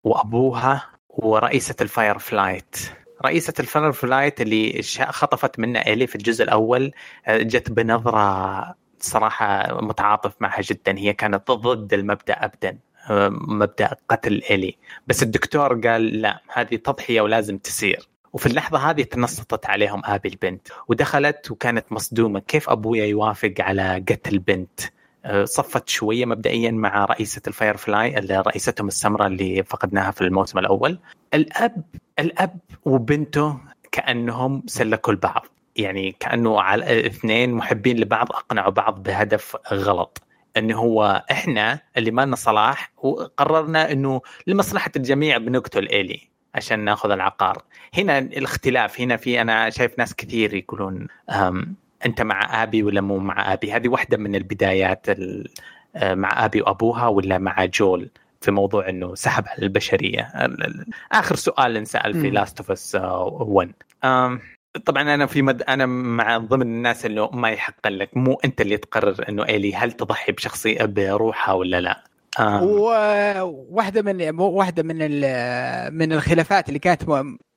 وأبوها 0.04 0.82
ورئيسة 1.08 1.74
ال 1.80 2.18
Fireflies 2.18 2.76
رئيسة 3.24 3.54
ال 3.60 3.92
Fireflies 3.92 4.40
اللي 4.40 4.82
خطفت 5.08 5.58
منها 5.58 5.86
إيلي 5.86 6.06
في 6.06 6.14
الجزء 6.14 6.44
الأول 6.44 6.92
آه، 7.26 7.38
جت 7.38 7.70
بنظرة 7.70 8.74
صراحة 9.04 9.80
متعاطف 9.80 10.32
معها 10.40 10.60
جدا. 10.60 10.98
هي 10.98 11.12
كانت 11.12 11.50
ضد 11.50 11.92
المبدأ 11.92 12.34
أبدا 12.44 12.78
آه، 13.10 13.28
مبدأ 13.28 13.96
قتل 14.08 14.42
إيلي. 14.50 14.76
بس 15.06 15.22
الدكتور 15.22 15.80
قال 15.80 16.22
لا 16.22 16.40
هذه 16.52 16.76
تضحية 16.76 17.20
ولازم 17.20 17.58
تصير 17.58 18.08
وفي 18.32 18.46
اللحظة 18.46 18.90
هذه 18.90 19.02
تنصتت 19.02 19.66
عليهم 19.66 20.02
أبي 20.04 20.28
البنت 20.28 20.68
ودخلت 20.88 21.50
وكانت 21.50 21.92
مصدومة. 21.92 22.40
كيف 22.40 22.70
أبويا 22.70 23.04
يوافق 23.04 23.54
على 23.60 24.04
قتل 24.08 24.38
بنت؟ 24.38 24.80
صفت 25.44 25.88
شوية 25.88 26.24
مبدئيا 26.24 26.70
مع 26.70 27.04
رئيسة 27.04 27.42
ال 27.46 27.76
Firefly 27.76 28.14
رئيستهم 28.30 28.88
السمراء 28.88 29.26
اللي 29.26 29.62
فقدناها 29.62 30.10
في 30.10 30.20
الموسم 30.20 30.58
الأول. 30.58 30.98
الأب 31.34 31.82
الأب 32.18 32.58
وبنته 32.84 33.58
كأنهم 33.92 34.62
سلكوا 34.66 35.12
البعض. 35.12 35.46
يعني 35.76 36.16
كأنه 36.20 36.60
على 36.60 37.06
اثنين 37.06 37.52
محبين 37.54 37.96
لبعض 38.00 38.32
أقنعوا 38.32 38.70
بعض 38.70 39.02
بهدف 39.02 39.56
غلط. 39.72 40.22
انه 40.56 40.78
هو 40.78 41.24
إحنا 41.30 41.80
اللي 41.96 42.10
ما 42.10 42.22
لنا 42.24 42.36
صلاح 42.36 42.92
وقررنا 43.02 43.92
إنه 43.92 44.20
لمصلحة 44.46 44.90
الجميع 44.96 45.38
بنقتل 45.38 45.88
إيلي 45.88 46.20
عشان 46.54 46.80
نأخذ 46.80 47.10
العقار. 47.10 47.62
هنا 47.98 48.18
الاختلاف 48.18 49.00
هنا 49.00 49.16
في 49.16 49.40
أنا 49.40 49.70
شايف 49.70 49.98
ناس 49.98 50.14
كثير 50.14 50.54
يقولون 50.54 51.06
أنت 52.06 52.22
مع 52.22 52.62
أبي 52.62 52.82
ولا 52.82 53.00
مو 53.00 53.18
مع 53.18 53.52
أبي؟ 53.52 53.72
هذه 53.72 53.88
واحدة 53.88 54.16
من 54.16 54.34
البدايات 54.34 55.08
ال- 55.08 55.48
آه، 55.96 56.14
مع 56.14 56.44
أبي 56.44 56.62
وأبوها 56.62 57.06
ولا 57.06 57.38
مع 57.38 57.64
جول 57.64 58.10
في 58.40 58.50
موضوع 58.50 58.88
إنه 58.88 59.14
سحب 59.14 59.44
على 59.48 59.62
البشرية؟ 59.62 60.20
ال- 60.44 60.64
ال- 60.66 60.86
آخر 61.12 61.34
سؤال 61.36 61.76
انسال 61.76 62.12
في. 62.20 62.30
Last 62.30 62.58
of 62.58 62.70
Us 62.70 62.94
1 63.00 63.72
آم، 64.04 64.40
طبعا 64.86 65.14
أنا 65.14 65.26
في 65.26 65.42
مد... 65.42 65.62
أنا 65.62 65.86
مع 65.86 66.38
ضمن 66.38 66.62
الناس 66.62 67.06
اللي 67.06 67.28
ما 67.32 67.50
يحق 67.50 67.88
لك 67.88 68.16
مو 68.16 68.40
أنت 68.44 68.60
اللي 68.60 68.76
تقرر 68.76 69.28
إنه 69.28 69.46
ايلي 69.46 69.74
هل 69.74 69.92
تضحي 69.92 70.32
بشخصيه 70.32 70.84
بروحها 70.84 71.54
ولا 71.54 71.80
لا؟ 71.80 72.04
آم، 72.40 72.62
وواحده 72.62 74.02
من 74.02 74.40
واحدة 74.40 74.82
من 74.82 74.96
من 75.98 76.12
الخلافات 76.12 76.68
اللي 76.68 76.78
كانت 76.78 77.02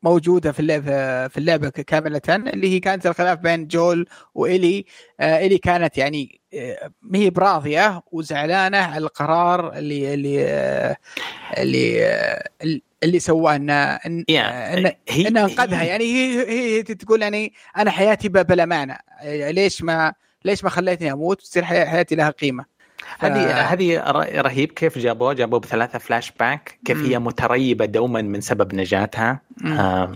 موجودة 0.04 0.52
في 0.52 0.60
اللعبه 0.60 1.28
في 1.28 1.38
اللعبة 1.38 1.70
كاملة 1.70 2.22
اللي 2.28 2.70
هي 2.74 2.80
كانت 2.80 3.08
الخلاف 3.08 3.40
بين 3.40 3.68
جول 3.68 4.08
وإلي. 4.36 4.86
آه، 5.20 5.46
إلي 5.46 5.58
كانت 5.58 5.98
يعني 5.98 6.42
آه، 6.54 6.92
ما 7.02 7.20
هي 7.20 7.30
براضية 7.30 8.02
وزعلانة 8.12 8.78
على 8.78 8.98
القرار 8.98 9.74
اللي 9.74 10.14
اللي 10.14 10.46
آه، 10.46 10.98
اللي 11.58 12.06
آه، 12.06 12.50
اللي 13.04 13.20
سواه 13.20 13.56
انه 13.56 13.98
إن- 13.98 14.24
يا، 14.30 14.76
إن- 14.76 14.96
أنقذها. 15.28 15.84
يعني 15.84 16.04
هي 16.04 16.50
هي 16.50 16.84
تقول 16.84 17.22
يعني 17.22 17.54
أنا 17.78 17.92
حياتي 17.92 18.30
بلا 18.30 18.66
معنى 18.66 18.98
ليش 19.26 19.82
ما 19.84 20.14
ليش 20.46 20.64
ما 20.64 20.70
خليتني 20.70 21.12
أموت 21.12 21.42
وتصير 21.42 21.64
حي- 21.64 21.86
حياتي 21.86 22.16
لها 22.16 22.30
قيمة؟ 22.30 22.66
هذه 23.20 23.48
ف- 23.48 23.72
هذه 23.72 23.98
رهيب. 24.42 24.72
كيف 24.72 24.98
جابوه 24.98 25.34
جابوه 25.34 25.60
بثلاثة 25.60 26.00
فلاش 26.00 26.32
باك 26.32 26.80
كيف 26.86 26.98
مم. 26.98 27.06
هي 27.06 27.20
متريبة 27.20 27.86
دوما 27.86 28.22
من 28.22 28.42
سبب 28.42 28.76
نجاتها. 28.76 29.42
آه 29.66 30.14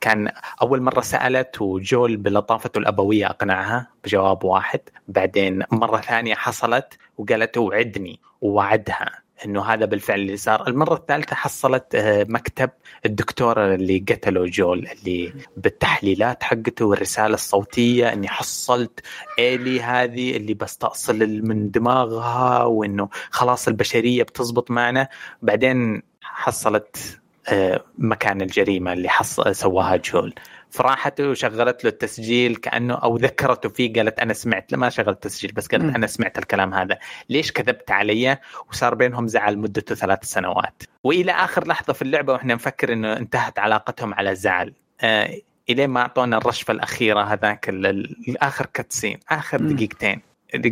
كان 0.00 0.32
أول 0.62 0.82
مرة 0.82 1.00
سألت 1.00 1.60
وجول 1.62 2.16
بلطافته 2.16 2.78
الأبوية 2.78 3.26
أقنعها 3.26 3.86
بجواب 4.04 4.44
واحد. 4.44 4.80
بعدين 5.08 5.62
مرة 5.72 6.00
ثانية 6.00 6.34
حصلت 6.34 6.98
وقالت 7.18 7.56
اوعدني 7.56 8.20
ووعدها. 8.40 9.10
إنه 9.44 9.64
هذا 9.64 9.84
بالفعل 9.84 10.20
اللي 10.20 10.36
صار. 10.36 10.68
المرة 10.68 10.94
الثالثة 10.94 11.36
حصلت 11.36 11.94
آه، 11.94 12.26
مكتب 12.28 12.70
الدكتور 13.06 13.74
اللي 13.74 14.04
قتله 14.08 14.46
جول 14.46 14.86
اللي 14.86 15.32
بالتحليلات 15.56 16.42
حقته 16.42 16.84
والرسالة 16.84 17.34
الصوتية 17.34 18.12
إني 18.12 18.28
حصلت 18.28 19.00
ايلي 19.38 19.82
هذه 19.82 20.36
اللي 20.36 20.54
بستأصل 20.54 21.18
من 21.42 21.70
دماغها 21.70 22.64
وإنه 22.64 23.08
خلاص 23.30 23.68
البشرية 23.68 24.22
بتزبط 24.22 24.70
معنا. 24.70 25.08
بعدين 25.42 26.02
حصلت 26.22 27.18
آه، 27.48 27.84
مكان 27.98 28.42
الجريمة 28.42 28.92
اللي 28.92 29.08
حص... 29.08 29.40
سواها 29.40 29.96
جول. 29.96 30.34
فراحت 30.70 31.20
وشغلت 31.20 31.84
له 31.84 31.90
التسجيل 31.90 32.56
كأنه 32.56 32.94
أو 32.94 33.16
ذكرته 33.16 33.68
فيه 33.68 33.92
قالت 33.92 34.20
أنا 34.20 34.34
سمعت 34.34 34.74
ما 34.74 34.88
شغلت 34.88 35.26
التسجيل 35.26 35.52
بس 35.52 35.66
قالت. 35.66 35.94
أنا 35.94 36.06
سمعت 36.06 36.38
الكلام 36.38 36.74
هذا 36.74 36.98
ليش 37.28 37.52
كذبت 37.52 37.90
علي 37.90 38.38
وصار 38.70 38.94
بينهم 38.94 39.26
زعل 39.26 39.58
مدته 39.58 39.94
ثلاث 39.94 40.24
سنوات 40.24 40.82
وإلى 41.04 41.32
آخر 41.32 41.66
لحظة 41.66 41.92
في 41.92 42.02
اللعبة 42.02 42.32
وإحنا 42.32 42.54
نفكر 42.54 42.92
إنه 42.92 43.16
انتهت 43.16 43.58
علاقتهم 43.58 44.14
على 44.14 44.34
زعل 44.34 44.72
آه 45.00 45.40
إلين 45.70 45.90
ما 45.90 46.00
أعطونا 46.00 46.36
الرشفة 46.36 46.72
الأخيرة 46.72 47.20
هذاك 47.22 47.68
الآخر 47.68 48.66
كاتسين 48.66 49.20
آخر. 49.30 49.58
دقيقتين 49.58 50.20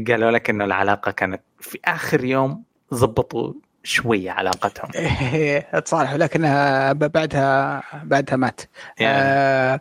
قالوا 0.09 0.31
لك 0.31 0.51
إنه 0.51 0.65
العلاقة 0.65 1.11
كانت 1.11 1.43
في 1.61 1.79
آخر 1.85 2.25
يوم 2.25 2.65
زبطوا 2.91 3.53
شوية 3.85 4.31
علاقتهم. 4.31 4.91
تصالحوا 5.85 6.19
لكنها 6.19 6.93
بعدها 6.93 7.83
بعدها 8.05 8.37
مات. 8.37 8.61
يعني. 8.99 9.23
آه 9.23 9.81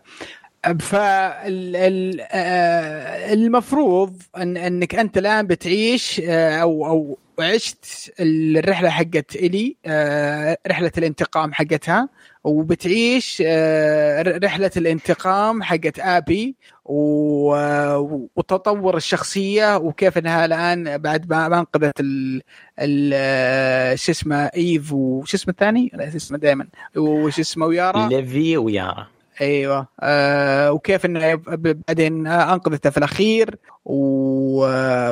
فالمفروض 3.24 4.22
ان 4.38 4.58
أنك 4.58 4.96
أنت 4.96 5.18
الآن 5.18 5.48
بتعيش 5.48 6.22
آه، 6.26 6.58
أو 6.58 6.86
أو 6.88 7.18
عشت 7.40 8.14
الرحلة 8.20 8.90
حقت 8.90 9.36
إلي 9.36 9.76
آه، 9.86 10.58
رحلة 10.68 10.92
الانتقام 10.98 11.54
حقتها. 11.54 12.10
وبتعيش 12.44 13.44
آه، 13.46 14.22
ر- 14.22 14.44
رحلة 14.44 14.72
الانتقام 14.78 15.64
حقت 15.64 16.00
آبي 16.00 16.56
و- 16.86 18.28
وتطور 18.36 18.98
الشخصية 18.98 19.78
وكيف 19.78 20.18
إنها 20.18 20.46
الآن 20.46 20.98
بعد 20.98 21.30
ما 21.30 21.60
انقذت 21.60 22.00
ال 22.00 22.42
ال- 22.80 24.00
شو 24.00 24.12
اسمه 24.12 24.46
إيف 24.56 24.94
وش 24.94 25.34
اسمه 25.34 25.52
الثاني؟ 25.52 25.92
لا 25.94 26.08
اسمه 26.16 26.38
دائما 26.38 26.68
وش 26.98 27.40
اسمه 27.40 27.66
ويارا 27.66 28.08
ليفي 28.10 28.58
ويارا 28.58 29.08
أيوه 29.42 29.88
آه 30.00 30.72
وكيف 30.72 31.06
انه 31.06 31.36
بعدين 31.48 32.28
أنقذته 32.28 32.90
في 32.90 32.98
الأخير. 32.98 33.56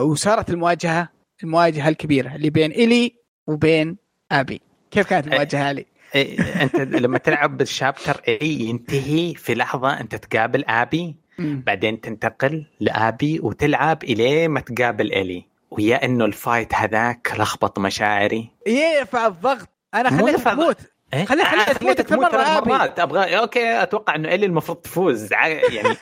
وصارت 0.01 0.49
المواجهة 0.49 1.09
المواجهة 1.43 1.89
الكبيرة 1.89 2.35
اللي 2.35 2.49
بين 2.49 2.71
إلي 2.71 3.15
وبين 3.47 3.97
آبي 4.31 4.61
كيف 4.91 5.07
كانت 5.07 5.27
المواجهة 5.27 5.63
علي؟ 5.63 5.85
إيه، 6.15 6.63
أنت 6.63 6.75
لما 6.75 7.17
تلعب 7.17 7.57
بال 7.57 7.71
chapter 7.71 8.21
اي 8.27 8.59
ينتهي 8.59 9.33
في 9.35 9.55
لحظة 9.55 9.99
أنت 9.99 10.15
تقابل 10.15 10.65
آبي. 10.65 11.15
بعدين 11.39 12.01
تنتقل 12.01 12.65
لآبي 12.79 13.39
وتلعب 13.39 14.03
الين 14.03 14.49
ما 14.51 14.59
تقابل 14.59 15.13
إلي. 15.13 15.45
ويا 15.71 16.05
إنه 16.05 16.25
ال 16.25 16.33
fight 16.33 16.75
هذاك 16.75 17.33
لخبط 17.37 17.79
مشاعري. 17.79 18.49
يرفع 18.67 19.27
الضغط. 19.27 19.69
أنا 19.93 20.09
مو 20.09 20.17
خليتك 20.17 20.33
يرفع 20.33 20.53
تموت. 20.53 20.77
إيه؟ 21.13 21.25
خلي- 21.25 21.41
آه، 21.43 21.73
تموت 21.73 21.99
أكثر 21.99 22.17
مرة 22.19 22.29
ثلاث 22.29 22.47
أبي. 22.47 22.69
مرات. 22.69 22.99
أبغى 22.99 23.37
okay 23.37 23.83
أتوقع 23.83 24.15
إنه 24.15 24.33
إلي 24.35 24.45
المفروض 24.45 24.77
تفوز. 24.77 25.33
يعني 25.33 25.95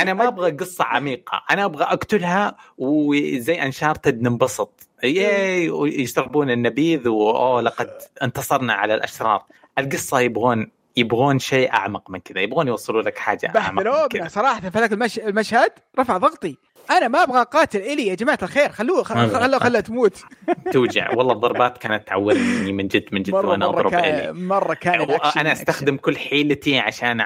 أنا 0.00 0.14
ما 0.14 0.28
أبغى 0.28 0.50
قصة 0.50 0.84
عميقة. 0.84 1.42
أنا 1.50 1.64
أبغى 1.64 1.84
أقتلها 1.84 2.56
وزي 2.78 3.54
Uncharted 3.62 4.22
ننبسط. 4.22 4.88
yay 5.04 5.70
ويشربون 5.70 6.50
النبيذ 6.50 7.08
واوه 7.08 7.60
لقد 7.60 7.90
انتصرنا 8.22 8.72
على 8.72 8.94
الأشرار. 8.94 9.42
القصة 9.78 10.20
يبغون 10.20 10.70
يبغون 10.96 11.38
شيء 11.38 11.72
أعمق 11.72 12.10
من 12.10 12.18
كذا 12.20 12.40
يبغون 12.40 12.68
يوصلوا 12.68 13.02
لك 13.02 13.18
حاجة 13.18 13.52
أعمق 13.56 13.82
من 13.82 14.08
كذا. 14.08 14.28
صراحة 14.28 14.60
في 14.60 14.78
ذاك 14.78 14.92
المش... 14.92 15.18
المشهد 15.18 15.72
رفع 15.98 16.16
ضغطي. 16.16 16.56
أنا 16.90 17.08
ما 17.08 17.22
أبغى 17.22 17.40
اقاتل 17.40 17.78
إلي 17.78 18.06
يا 18.06 18.14
جماعة 18.14 18.38
الخير 18.42 18.68
خلوه. 18.68 19.02
خلوه 19.02 19.58
خلها 19.58 19.80
تموت. 19.80 20.18
توجع. 20.72 21.14
والله 21.14 21.32
الضربات 21.32 21.78
كانت 21.78 22.08
تعورني 22.08 22.72
من 22.72 22.88
جد 22.88 23.04
من 23.12 23.22
جد 23.22 23.34
وأنا 23.34 23.66
أضرب 23.66 23.90
كان 23.90 24.04
إلي. 24.04 24.32
مرة 24.32 24.74
كان 24.74 25.18
أنا 25.36 25.52
أستخدم 25.52 25.96
كل 25.96 26.16
حيلتي 26.16 26.78
عشان 26.78 27.20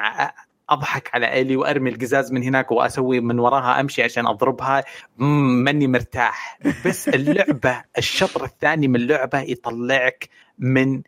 أضحك 0.75 1.11
على 1.15 1.41
ألي 1.41 1.57
وأرمي 1.57 1.91
القزاز 1.91 2.33
من 2.33 2.43
هناك 2.43 2.70
وأسوي 2.73 3.20
من 3.20 3.39
وراها 3.39 3.81
أمشي 3.81 4.03
عشان 4.03 4.27
أضربها. 4.27 4.85
ماني 5.19 5.86
مرتاح. 5.86 6.59
بس 6.86 7.09
اللعبة 7.19 7.83
الشطر 7.99 8.44
الثاني 8.44 8.89
من 8.89 8.97
اللعبة 8.97 9.39
يطلعك 9.41 10.28
من 10.59 11.03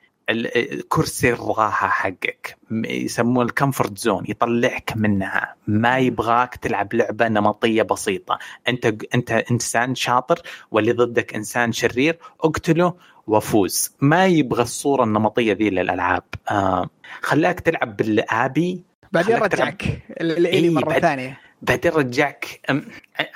كرسي 0.89 1.33
الراحه 1.33 1.89
حقك. 1.89 2.57
يسموه 2.70 3.45
الكمفورت 3.45 3.99
زون 3.99 4.25
يطلعك 4.28 4.93
منها. 4.97 5.55
ما 5.67 5.99
يبغاك 5.99 6.57
تلعب 6.57 6.95
لعبة 6.95 7.28
نمطية 7.28 7.83
بسيطة. 7.83 8.39
أنت 8.69 8.86
أنت 9.15 9.31
إنسان 9.31 9.95
شاطر 9.95 10.43
واللي 10.70 10.93
ضدك 10.93 11.35
إنسان 11.35 11.73
شرير 11.73 12.19
اقتله 12.41 12.95
وفوز. 13.27 13.97
ما 14.01 14.27
يبغى 14.27 14.62
الصورة 14.62 15.05
النمطية 15.05 15.53
ذي 15.53 15.70
للألعاب. 15.70 16.23
آه 16.51 16.91
خلاك 17.23 17.61
تلعب 17.61 17.97
بالآبي 17.97 18.85
بعدين. 19.17 19.36
رجعك 19.36 20.03
إلي 20.20 20.49
إيه، 20.49 20.70
مرة 20.70 20.85
بعد- 20.85 21.03
ثانية. 21.03 21.41
بعدين 21.62 21.93
رجعك. 21.93 22.61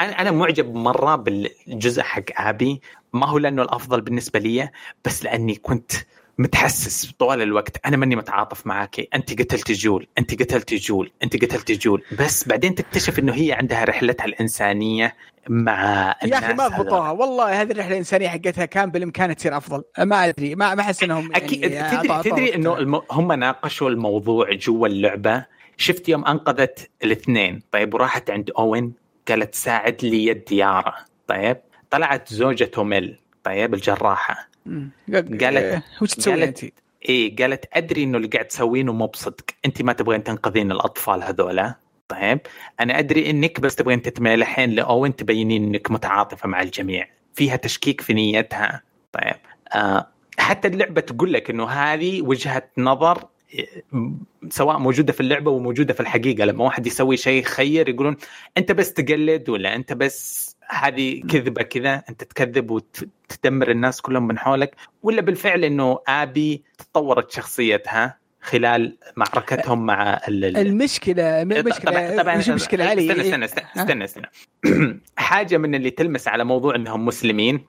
أنا 0.01 0.21
أنا 0.21 0.31
معجب 0.31 0.75
مرة 0.75 1.17
بالجزء 1.17 2.03
حق 2.03 2.23
آبي. 2.37 2.81
ما 3.13 3.27
هو 3.27 3.39
لأنه 3.39 3.63
الأفضل 3.63 4.01
بالنسبة 4.01 4.39
لي 4.39 4.69
بس 5.05 5.25
لأني 5.25 5.55
كنت 5.55 5.93
متحسس 6.39 7.13
طوال 7.19 7.43
الوقت. 7.43 7.87
أنا 7.87 7.97
ماني 7.97 8.17
متعاطف 8.17 8.67
معاك. 8.67 9.09
أنت 9.15 9.41
قتلت 9.43 9.73
جول. 9.73 10.07
أنت 10.19 10.43
قتلت 10.43 10.75
جول. 10.75 11.11
أنت 11.23 11.45
قتلت 11.45 11.73
جول. 11.73 12.03
بس 12.19 12.49
بعدين 12.49 12.75
تكتشف 12.75 13.19
إنه 13.19 13.35
هي 13.35 13.53
عندها 13.53 13.85
رحلتها 13.85 14.25
الإنسانية 14.25 15.17
مع 15.49 16.15
يا 16.25 16.39
أخي 16.39 16.53
ما. 16.53 16.69
ضبطوها 16.69 17.11
والله 17.11 17.63
هذه 17.63 17.71
الرحلة 17.73 17.93
الإنسانية 17.93 18.29
حقتها 18.29 18.65
كان 18.65 18.91
بالإمكان 18.91 19.37
تصير 19.37 19.57
أفضل. 19.57 19.83
ما 19.99 20.25
أدري. 20.29 20.55
ما 20.55 20.75
ما 20.75 20.81
أحس 20.83 21.03
إنهم 21.03 21.35
أكيد. 21.35 21.65
يعني 21.71 21.97
تدري 22.09 22.23
تدري 22.31 22.55
إنه. 22.55 23.03
هم 23.11 23.33
ناقشوا 23.33 23.91
الموضوع 23.91 24.53
جوا 24.53 24.87
اللعبة؟ 24.89 25.45
شفت 25.81 26.09
يوم 26.09 26.25
أنقذت 26.25 26.91
الاثنين. 27.05 27.63
طيب 27.73 27.95
وراحت 27.95 28.31
عند 28.31 28.51
أوين 28.59 28.93
قالت 29.29 29.55
ساعد 29.55 29.97
لي 30.03 30.27
يد 30.27 30.53
يارا 30.53 30.95
طيب 31.27 31.57
طلعت 31.91 32.33
زوجة 32.33 32.71
ميل 32.79 33.19
طيب 33.45 33.75
الجراحة. 33.75 34.49
قالت- 35.41 35.83
وش 36.03 36.15
تسوي 36.15 36.45
أنت؟ 36.45 36.59
إيه 37.09 37.37
قالت 37.37 37.65
أدري 37.73 38.03
إنه 38.03 38.17
اللي 38.17 38.29
قاعد 38.29 38.45
تسوينه 38.45 38.93
مو 38.93 39.07
بصدق. 39.07 39.45
أنت 39.65 39.83
ما 39.83 39.93
تبغين 39.93 40.25
تنقذين 40.25 40.73
الأطفال 40.73 41.23
هذولا. 41.23 41.75
طيب 42.09 42.41
أنا 42.81 42.99
أدري 42.99 43.31
إنك 43.31 43.61
بس 43.61 43.77
تبغين 43.77 44.03
تتمالحين 44.03 44.71
لأوين 44.71 45.17
تبينين 45.17 45.65
إنك 45.65 45.91
متعاطفة 45.91 46.49
مع 46.49 46.63
الجميع. 46.63 47.09
فيها 47.35 47.57
تشكيك 47.57 48.01
في 48.01 48.15
نيتها. 48.15 48.83
طيب 49.13 49.37
آه 49.75 50.07
حتى 50.39 50.69
اللعبة 50.69 51.01
تقول 51.01 51.33
لك 51.33 51.51
إنه 51.51 51.67
هذه 51.69 52.23
وجهة 52.23 52.69
نظر 52.79 53.25
سواء 54.51 54.79
موجودة 54.79 55.13
في 55.13 55.21
اللعبة 55.21 55.51
وموجودة 55.51 55.95
في 55.95 56.01
الحقيقة. 56.01 56.45
لما 56.45 56.65
واحد 56.65 56.87
يسوي 56.87 57.17
شيء 57.17 57.43
خير 57.43 57.89
يقولون 57.89 58.17
أنت 58.59 58.73
بس 58.73 58.93
تقلد 58.93 59.49
ولا 59.49 59.75
أنت 59.77 59.93
بس 59.93 60.51
هذه 60.71 61.23
كذبة 61.31 61.63
كذا 61.63 62.03
أنت 62.09 62.25
تكذب 62.25 62.71
وتدمر 62.71 63.71
الناس 63.71 64.01
كلهم 64.01 64.27
من 64.27 64.39
حولك 64.39 64.77
ولا 65.03 65.21
بالفعل 65.21 65.65
إنه 65.65 65.99
آبي 66.09 66.63
تطورت 66.79 67.31
شخصيتها 67.31 68.21
خلال 68.43 68.97
معركتهم 69.17 69.87
مع 69.87 70.21
ال... 70.29 70.57
المشكلة 70.57 71.45
مشكلة 71.45 71.91
طبعا, 71.91 72.23
طبعا 72.23 72.37
مش 72.37 72.49
مشكله 72.49 72.85
علي؟ 72.85 73.11
استنى 73.11 73.21
استنى 73.21 73.45
استنى, 73.45 73.67
استنى, 73.77 74.05
استنى. 74.05 74.27
حاجة 75.17 75.57
من 75.57 75.75
اللي 75.75 75.91
تلمس 75.91 76.29
على 76.29 76.45
موضوع 76.45 76.75
إنهم 76.75 77.07
مسلمين. 77.07 77.67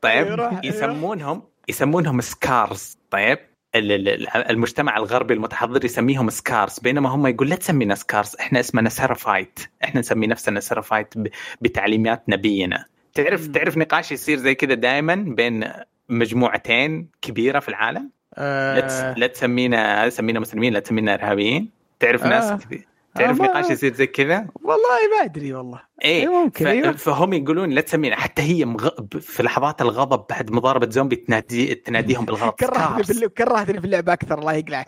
طيب 0.00 0.50
يسمونهم 0.64 1.42
يسمونهم 1.68 2.20
Scars 2.20 2.98
طيب 3.10 3.38
المجتمع 3.74 4.96
الغربي 4.96 5.34
المتحضر 5.34 5.84
يسميهم 5.84 6.30
Scars 6.30 6.78
بينما 6.78 7.08
هم 7.08 7.26
يقول 7.26 7.48
لا 7.48 7.56
تسمينا 7.56 7.94
Scars 7.94 8.36
إحنا 8.40 8.60
اسمنا 8.60 8.88
Seraphite 8.88 9.60
إحنا 9.84 10.00
نسمي 10.00 10.26
نفسنا 10.26 10.60
Seraphite 10.60 11.14
بتعليمات 11.60 12.22
نبينا. 12.28 12.84
تعرف 13.14 13.46
تعرف 13.46 13.76
نقاش 13.76 14.12
يصير 14.12 14.38
زي 14.38 14.54
كذا 14.54 14.74
دائما 14.74 15.14
بين 15.14 15.64
مجموعتين 16.08 17.08
كبيرة 17.22 17.60
في 17.60 17.68
العالم؟ 17.68 18.10
آه. 18.34 19.14
لا 19.16 19.26
تسمينا 19.26 20.08
تسمينا 20.08 20.40
مسلمين 20.40 20.72
لا 20.72 20.80
تسمينا 20.80 21.14
إرهابيين؟ 21.14 21.70
تعرف 22.00 22.22
آه. 22.24 22.28
ناس 22.28 22.64
كثير؟ 22.64 22.86
تعرف 23.14 23.40
نقاش 23.40 23.70
يصير 23.70 23.94
زي 23.94 24.06
كذا؟ 24.06 24.46
والله 24.54 24.98
ما 25.18 25.24
أدري 25.24 25.54
والله. 25.54 25.80
إيه, 26.04 26.20
إيه، 26.20 26.28
ممكن 26.28 26.64
ف... 26.64 26.68
أيوه. 26.68 26.92
فهم 26.92 27.32
يقولون 27.32 27.70
لا 27.70 27.80
تسمينا 27.80 28.16
حتى 28.16 28.42
هي 28.42 28.64
مغ... 28.64 28.88
في 29.20 29.42
لحظات 29.42 29.82
الغضب 29.82 30.26
بعد 30.30 30.50
مضاربة 30.50 30.90
زومبي 30.90 31.16
تنادي 31.16 31.74
تناديهم 31.74 32.24
بالغلط. 32.24 32.60
كرهتني 32.60 33.04
في 33.04 33.28
كرهتني 33.28 33.80
في 33.80 33.86
اللعبه 33.86 34.12
أكثر 34.12 34.38
الله 34.38 34.52
يقلعك. 34.52 34.86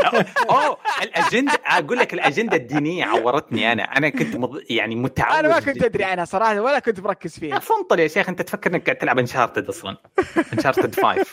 اوه 0.50 0.76
الاجنده 1.02 1.52
أقول 1.66 1.98
لك 1.98 2.14
الأجندة 2.14 2.56
الدينية 2.56 3.04
عورتني 3.04 3.72
أنا. 3.72 3.82
أنا 3.82 4.08
كنت 4.08 4.36
مض... 4.36 4.60
يعني 4.70 4.96
متعود 4.96 5.38
أنا 5.38 5.48
ما 5.48 5.60
كنت 5.60 5.82
أدري 5.82 6.04
عنها 6.04 6.24
صراحة 6.24 6.60
ولا 6.60 6.78
كنت 6.78 7.00
مركز 7.00 7.38
فيها. 7.38 7.58
فنطل 7.58 8.00
يا 8.00 8.08
شيخ 8.08 8.28
أنت 8.28 8.42
تفكر 8.42 8.70
إنك 8.70 8.84
قاعد 8.84 8.96
تلعب 8.96 9.18
Uncharted 9.18 9.68
أصلا. 9.68 9.96
Uncharted 10.52 10.94
5 11.00 11.26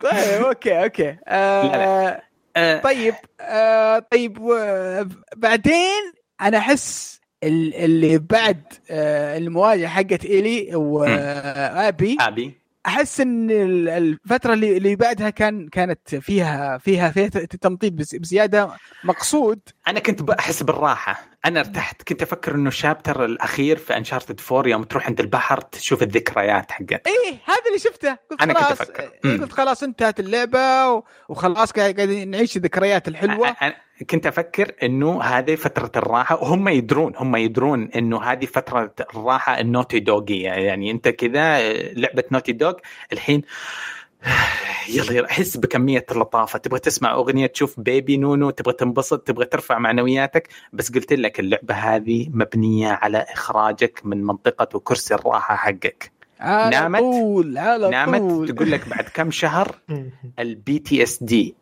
طيب 0.00 0.44
okay 0.44 0.84
okay. 0.84 1.16
آه... 1.26 1.62
لا. 1.62 1.76
لا. 1.76 2.27
آه. 2.56 2.80
طيب 2.80 3.14
آه 3.40 3.98
طيب 3.98 4.38
بعدين 5.36 6.12
أنا 6.40 6.58
أحس 6.58 7.20
اللي 7.42 8.18
بعد 8.18 8.62
آه 8.90 9.38
المواجهة 9.38 9.88
حقت 9.88 10.24
الي 10.24 10.74
وابي 10.74 12.16
أبي 12.20 12.58
أحس 12.88 13.20
إن 13.20 13.50
الفترة 13.50 14.52
اللي 14.52 14.76
اللي 14.76 14.96
بعدها 14.96 15.30
كان 15.30 15.68
كانت 15.68 16.14
فيها 16.14 16.78
فيها 16.78 17.10
فيها 17.10 17.28
تمطيط 17.60 17.92
بزيادة. 17.92 18.70
مقصود 19.04 19.60
أنا 19.88 20.00
كنت 20.00 20.22
بحس 20.22 20.62
بالراحة. 20.62 21.28
أنا 21.44 21.60
ارتحت. 21.60 22.02
كنت 22.02 22.22
أفكر 22.22 22.54
إنه 22.54 22.68
الشابتر 22.68 23.24
الأخير 23.24 23.76
في 23.76 23.96
انشارتد 23.96 24.40
4 24.52 24.70
يوم 24.70 24.84
تروح 24.84 25.06
عند 25.06 25.20
البحر 25.20 25.60
تشوف 25.60 26.02
الذكريات 26.02 26.72
حقت. 26.72 27.06
إيه 27.06 27.38
هذا 27.44 27.66
اللي 27.66 27.78
شفته. 27.78 28.16
قلت 28.30 28.42
أنا 28.42 28.54
خلاص 28.54 28.78
كنت 28.78 28.80
أفكر. 28.80 29.10
إيه 29.24 29.40
قلت 29.40 29.52
خلاص 29.52 29.82
انتهت 29.82 30.20
اللعبة 30.20 31.02
وخلاص 31.28 31.72
قاعدين 31.72 32.30
نعيش 32.30 32.56
الذكريات 32.56 33.08
الحلوة. 33.08 33.48
أنا 33.62 33.74
كنت 34.10 34.26
أفكر 34.26 34.72
إنه 34.82 35.22
هذه 35.22 35.54
فترة 35.54 35.92
الراحة 35.96 36.42
وهم 36.42 36.68
يدرون 36.68 37.12
هم 37.16 37.36
يدرون 37.36 37.90
إنه 37.96 38.22
هذه 38.22 38.46
فترة 38.46 38.92
الراحة 39.14 39.60
ال 39.60 39.65
Naughty 39.65 40.00
Dog 40.00 40.29
يه 40.29 40.48
يعني 40.48 40.90
أنت 40.90 41.08
كذا 41.08 41.72
لعبة 41.92 42.24
Naughty 42.32 42.52
Dog 42.52 42.74
الحين 43.12 43.42
يلا 44.88 45.12
يلا 45.12 45.30
أحس 45.30 45.56
بكمية 45.56 46.06
اللطافه 46.10 46.58
تبغى 46.58 46.78
تسمع 46.78 47.14
أغنية 47.14 47.46
تشوف 47.46 47.80
baby 47.80 48.16
نونو 48.16 48.50
تبغى 48.50 48.72
تنبسط 48.72 49.20
تبغى 49.20 49.44
ترفع 49.44 49.78
معنوياتك 49.78 50.48
بس 50.72 50.92
قلت 50.92 51.12
لك 51.12 51.40
اللعبة 51.40 51.74
هذه 51.74 52.28
مبنية 52.32 52.88
على 52.88 53.18
إخراجك 53.18 54.00
من 54.04 54.24
منطقة 54.24 54.76
وكرسي 54.76 55.14
الراحة 55.14 55.56
حقك. 55.56 56.12
على 56.40 56.76
نامت؟ 56.76 57.00
طول 57.00 57.58
على 57.58 57.90
نامت؟ 57.90 58.20
طول. 58.20 58.48
تقول 58.48 58.70
لك 58.70 58.88
بعد 58.88 59.04
كم 59.14 59.30
شهر 59.30 59.74
ال 60.38 60.78
PTSD 60.78 61.54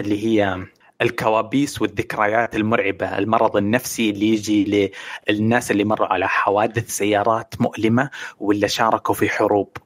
اللي 0.00 0.26
هي 0.26 0.64
الكوابيس 1.04 1.82
والذكريات 1.82 2.56
المرعبة 2.56 3.18
المرض 3.18 3.56
النفسي 3.56 4.10
اللي 4.10 4.28
يجي 4.28 4.90
للناس 5.28 5.70
اللي 5.70 5.84
مروا 5.84 6.06
على 6.06 6.28
حوادث 6.28 6.90
سيارات 6.90 7.54
مؤلمة 7.60 8.10
ولا 8.40 8.66
شاركوا 8.66 9.14
في 9.14 9.28
حروب. 9.28 9.76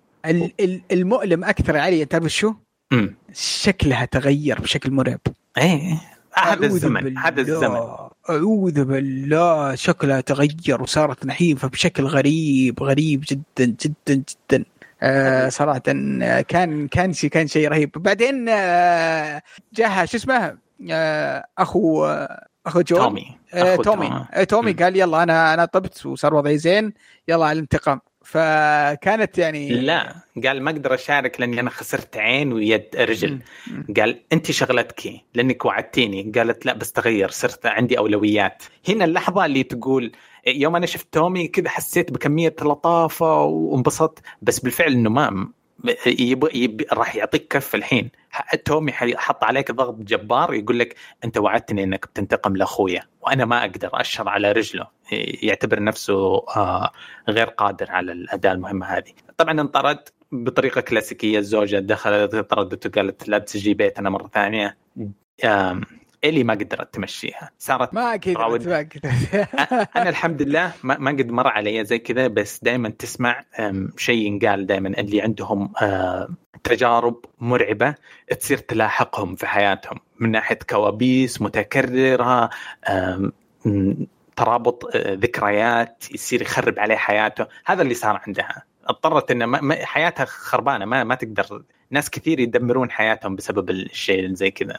المؤلم 0.92 1.44
أكثر 1.44 1.76
علي 1.76 2.04
تعرف 2.04 2.26
شو؟ 2.26 2.54
مم. 2.92 3.16
شكلها 3.32 4.04
تغير 4.04 4.60
بشكل 4.60 4.90
مرعب. 4.90 5.20
إيه 5.58 6.00
هذا 6.32 6.66
الزمن 6.66 7.18
هذا 7.18 7.40
الزمن. 7.40 7.80
أعوذ 8.30 8.84
بالله 8.84 9.74
شكلها 9.74 10.20
تغير 10.20 10.82
وصارت 10.82 11.26
نحيفة 11.26 11.68
بشكل 11.68 12.04
غريب 12.04 12.82
غريب 12.82 13.24
جدا 13.28 13.76
جدا 13.80 14.24
جدا. 14.48 14.64
آه 15.02 15.48
صراحة 15.48 15.78
كان 15.78 16.88
كان 16.88 17.12
شيء 17.12 17.30
كان 17.30 17.46
شيء 17.46 17.68
رهيب. 17.68 17.90
بعدين 17.96 18.48
آه 18.48 19.42
جاها 19.74 20.04
شو 20.04 20.16
اسمه 20.16 20.34
آه 20.34 20.58
اخو 21.58 22.04
آه 22.04 22.46
أخو 22.66 22.80
جو. 22.80 22.96
تومي 22.96 23.38
آه 23.54 23.76
تومي. 23.76 24.08
تومي, 24.08 24.46
تومي 24.46 24.72
قال 24.72 24.96
يلا 24.96 25.22
أنا 25.22 25.54
أنا 25.54 25.64
طبت 25.64 26.06
وصار 26.06 26.34
وضعي 26.34 26.58
زين 26.58 26.92
يلا 27.28 27.44
على 27.46 27.52
الانتقام. 27.52 28.00
فكانت 28.24 29.38
يعني 29.38 29.68
لا 29.68 30.14
قال 30.44 30.62
ما 30.62 30.70
أقدر 30.70 30.94
أشارك 30.94 31.40
لأني 31.40 31.60
أنا 31.60 31.70
خسرت 31.70 32.16
عين 32.16 32.52
ويد 32.52 32.84
رجل. 32.94 33.38
قال 33.96 34.22
أنت 34.32 34.50
شغلتك 34.50 35.20
لأنك 35.34 35.64
وعدتيني. 35.64 36.32
قالت 36.36 36.66
لا 36.66 36.72
بس 36.72 36.92
تغير 36.92 37.30
صرت 37.30 37.66
عندي 37.66 37.98
أولويات. 37.98 38.62
هنا 38.88 39.04
اللحظة 39.04 39.44
اللي 39.44 39.62
تقول 39.62 40.12
يوم 40.46 40.76
أنا 40.76 40.86
شفت 40.86 41.06
تومي 41.12 41.48
كذا 41.48 41.68
حسيت 41.68 42.12
بكمية 42.12 42.54
لطافة 42.62 43.42
وانبسطت 43.42 44.18
بس 44.42 44.58
بالفعل 44.60 44.92
إنه 44.92 45.10
ما 45.10 45.48
يبغى 46.06 46.62
يب... 46.62 46.86
راح 46.92 47.16
يعطيك 47.16 47.48
كف 47.48 47.74
الحين. 47.74 48.10
تومي 48.64 48.92
حط 48.92 49.44
عليك 49.44 49.70
ضغط 49.70 49.94
جبار 49.94 50.54
يقول 50.54 50.78
لك 50.78 50.94
أنت 51.24 51.38
وعدتني 51.38 51.84
إنك 51.84 52.06
بتنتقم 52.06 52.56
لأخويا 52.56 53.02
وأنا 53.20 53.44
ما 53.44 53.60
أقدر 53.60 53.90
أشر 53.92 54.28
على 54.28 54.52
رجله. 54.52 54.86
يعتبر 55.42 55.82
نفسه 55.82 56.36
آه 56.36 56.92
غير 57.28 57.46
قادر 57.46 57.90
على 57.90 58.12
الاداء 58.12 58.52
المهمة 58.52 58.86
هذه. 58.86 59.12
طبعا 59.36 59.60
انطرد 59.60 59.98
بطريقة 60.32 60.80
كلاسيكية 60.80 61.38
الزوجة 61.38 61.78
دخلت 61.78 62.36
طردت 62.36 62.86
وقالت 62.86 63.28
لا 63.28 63.38
تجي 63.38 63.74
بيتنا 63.74 64.10
مرة 64.10 64.28
ثانية. 64.34 64.76
إلي 66.24 66.44
ما 66.44 66.54
قدرت 66.54 66.94
تمشيها. 66.94 67.50
صارت 67.58 67.94
ما 67.94 68.12
قدرت 68.12 68.66
ما 68.66 68.78
قدرت 68.78 68.96
أنا 69.96 70.08
الحمد 70.08 70.42
لله 70.42 70.72
ما, 70.82 71.10
قد 71.10 71.30
مر 71.30 71.48
علي 71.48 71.84
زي 71.84 71.98
كذا 71.98 72.26
بس 72.28 72.60
دائما 72.64 72.88
تسمع 72.88 73.44
شيء 73.96 74.26
ينقال 74.26 74.66
دائما 74.66 74.88
اللي 74.88 75.20
عندهم 75.20 75.72
تجارب 76.64 77.24
مرعبة 77.38 77.94
تصير 78.40 78.58
تلاحقهم 78.58 79.36
في 79.36 79.46
حياتهم. 79.46 80.00
من 80.20 80.30
ناحية 80.30 80.58
كوابيس 80.70 81.42
متكررة 81.42 82.50
ترابط 84.36 84.96
ذكريات 84.96 86.04
يصير 86.14 86.42
يخرب 86.42 86.78
عليه 86.78 86.96
حياته. 86.96 87.46
هذا 87.66 87.82
اللي 87.82 87.94
صار 87.94 88.20
عندها. 88.26 88.62
اضطرت 88.86 89.30
ان 89.30 89.72
حياتها 89.72 90.24
خربانة 90.24 90.84
ما 90.84 91.04
ما 91.04 91.14
تقدر. 91.14 91.62
ناس 91.90 92.10
كثير 92.10 92.40
يدمرون 92.40 92.90
حياتهم 92.90 93.36
بسبب 93.36 93.70
الشيء 93.70 94.34
زي 94.34 94.50
كذا. 94.50 94.78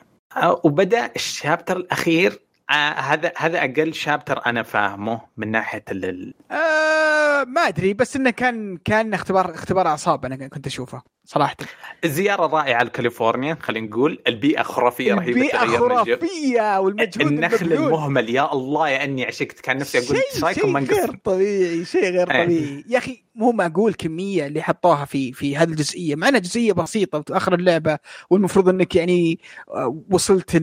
وبدأ 0.64 1.11
الشابتر 1.16 1.77
الأخير 1.77 2.40
آه 2.69 2.74
هذا 2.91 3.32
هذا 3.38 3.59
أقل 3.59 3.93
شابتر 3.93 4.45
أنا 4.45 4.64
فاهمه 4.64 5.22
من 5.38 5.51
ناحية 5.51 5.83
ال 5.91 6.33
آه 6.51 7.43
ما 7.43 7.61
أدري 7.61 7.93
بس 7.93 8.16
إنه 8.16 8.30
كان 8.30 8.77
كان 8.77 9.14
اختبار 9.14 9.53
اختبار 9.53 9.88
أعصاب 9.88 10.25
أنا 10.25 10.48
كنت 10.48 10.67
أشوفه. 10.67 11.01
صراحة. 11.30 11.56
الزياره 12.03 12.48
رائعة 12.48 12.83
لكاليفورنيا 12.83 13.58
خلينا 13.61 13.88
نقول. 13.88 14.19
البيئة 14.27 14.64
خرافية 14.64 15.14
رهيبة 15.14 15.32
البيئة 15.32 15.58
خرافية 15.58 16.80
والمجهود 16.80 17.27
النخل 17.27 17.74
المهمل. 17.74 18.30
يا 18.30 18.53
الله 18.53 18.90
يا 18.90 19.03
أني 19.03 19.25
عشقت. 19.25 19.59
كان 19.59 19.77
نفسي 19.77 19.98
أقول 19.98 20.17
إيش 20.33 20.43
رايكم 20.43 20.85
شيء 20.85 20.98
غير 20.98 21.16
طبيعي 21.24 21.85
شيء 21.85 22.03
غير 22.03 22.32
إيه. 22.32 22.45
طبيعي. 22.45 22.83
يا 22.90 22.98
أخي 22.98 23.24
مو 23.35 23.51
معقول 23.51 23.93
كمية 23.93 24.48
اللي 24.48 24.61
حطوها 24.61 25.06
في 25.06 25.33
في 25.33 25.58
هذه 25.58 25.69
الجزئية. 25.69 26.16
مع 26.16 26.27
انها 26.27 26.40
جزئية 26.40 26.74
بسيطة 26.74 27.22
في 27.22 27.38
اخر 27.38 27.53
اللعبة 27.53 27.98
والمفروض 28.30 28.69
إنك 28.69 28.95
يعني 28.95 29.40
آه، 29.69 30.03
وصلت 30.11 30.61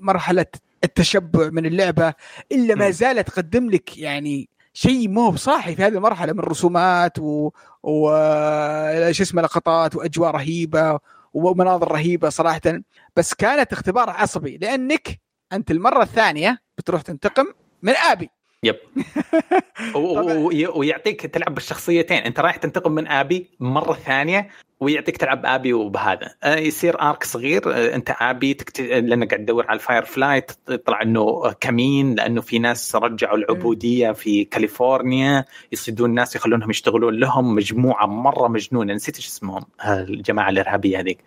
مرحلة 0.00 0.46
التشبع 0.84 1.48
من 1.52 1.66
اللعبة. 1.66 2.14
إلا 2.52 2.74
ما 2.74 2.90
زالت 2.90 3.28
تقدم 3.28 3.70
لك 3.70 3.98
يعني 3.98 4.48
شيء 4.76 5.08
مو 5.08 5.30
بصاحي 5.30 5.76
في 5.76 5.82
هذه 5.82 5.94
المرحلة 5.94 6.32
من 6.32 6.40
رسومات 6.40 7.18
و, 7.18 7.50
و... 7.82 8.10
شو 9.12 9.22
اسمه 9.22 9.42
لقطات 9.42 9.96
وأجواء 9.96 10.30
رهيبة 10.30 10.98
ومناظر 11.34 11.92
رهيبة 11.92 12.28
صراحة. 12.28 12.60
بس 13.16 13.34
كانت 13.34 13.72
اختبار 13.72 14.10
عصبي 14.10 14.56
لأنك 14.56 15.20
أنت 15.52 15.70
المرة 15.70 16.02
الثانية 16.02 16.58
بتروح 16.78 17.02
تنتقم 17.02 17.46
من 17.82 17.92
آبي. 17.96 18.30
يب. 18.62 18.76
ويعطيك 20.76 21.26
تلعب 21.26 21.54
بالشخصيتين. 21.54 22.18
انت 22.18 22.40
رايح 22.40 22.56
تنتقم 22.56 22.92
من 22.92 23.06
آبي 23.08 23.50
مرة 23.60 23.92
ثانية 23.92 24.48
ويعطيك 24.80 25.16
تلعب 25.16 25.46
آبي 25.46 25.72
وبهذا. 25.72 26.34
آه، 26.42 26.56
يصير 26.56 27.00
arc 27.00 27.24
صغير. 27.24 27.74
آه، 27.74 27.94
انت 27.94 28.10
آبي 28.20 28.54
تكت... 28.54 28.80
لانك 28.80 29.30
قاعد 29.30 29.44
تدور 29.44 29.66
على 29.66 29.76
ال 29.76 30.04
Firefly 30.04 30.42
يطلع 30.68 31.02
إنه 31.02 31.52
كمين 31.60 32.14
لأنه 32.14 32.40
في 32.40 32.58
ناس 32.58 32.96
رجعوا 32.96 33.36
العبودية 33.36 34.12
في 34.12 34.44
كاليفورنيا. 34.44 35.44
يصيدون 35.72 36.10
الناس 36.10 36.36
يخلونهم 36.36 36.70
يشتغلون 36.70 37.14
لهم. 37.14 37.54
مجموعة 37.54 38.06
مرة 38.06 38.48
مجنونة. 38.48 38.94
نسيت 38.94 39.16
إيش 39.16 39.26
اسمهم 39.26 39.62
الجماعه 39.86 40.48
الإرهابية 40.48 41.00
هذيك. 41.00 41.18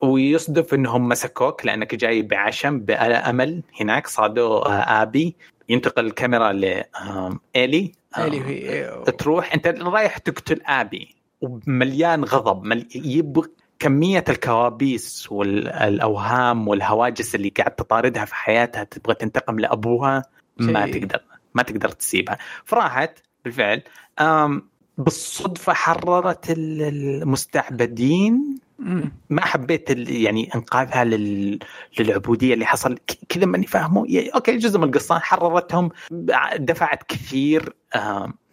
ويصدف 0.00 0.74
إنهم 0.74 1.08
مسكوك 1.08 1.66
لأنك 1.66 1.94
جاي 1.94 2.22
بعشم 2.22 2.80
بأمل 2.80 3.62
هناك. 3.80 4.06
صادوا 4.06 4.68
آه، 4.68 5.02
آبي. 5.02 5.36
ينتقل 5.68 6.06
الكاميرا 6.06 6.52
لإيلي 6.52 7.92
اللي 8.18 8.40
هي 8.44 9.04
تروح 9.18 9.54
أنت 9.54 9.66
رايح 9.66 10.18
تقتل 10.18 10.60
آبي 10.66 11.14
ومليان 11.40 12.24
غضب 12.24 12.64
مل... 12.64 12.88
يبغى 12.94 13.48
كمية 13.78 14.24
الكوابيس 14.28 15.32
والأوهام 15.32 16.68
والهواجس 16.68 17.34
اللي 17.34 17.48
قاعد 17.48 17.70
تطاردها 17.74 18.24
في 18.24 18.34
حياتها 18.34 18.84
تبغى 18.84 19.14
تنتقم 19.14 19.60
لأبوها 19.60 20.22
ما. 20.56 20.86
تقدر 20.90 21.20
ما 21.54 21.62
تقدر 21.62 21.88
تسيبها 21.88 22.38
فراحت 22.64 23.18
بالفعل 23.44 23.82
أم 24.20 24.68
بالصدفة 24.98 25.72
حررت 25.72 26.50
ال- 26.50 26.82
المستعبدين. 27.22 28.58
ما 29.30 29.40
حبيت 29.44 29.90
يعني 30.10 30.50
إنقاذها 30.54 31.04
لل... 31.04 31.58
للعبودية 31.98 32.54
اللي 32.54 32.66
حصل. 32.66 32.98
كذا 33.28 33.46
ماني 33.46 33.66
فاهمه. 33.66 34.04
يعني 34.08 34.28
أوكي 34.28 34.56
جزء 34.56 34.78
من 34.78 34.84
القصة. 34.84 35.18
حررتهم. 35.18 35.90
دفعت 36.58 37.02
كثير 37.02 37.72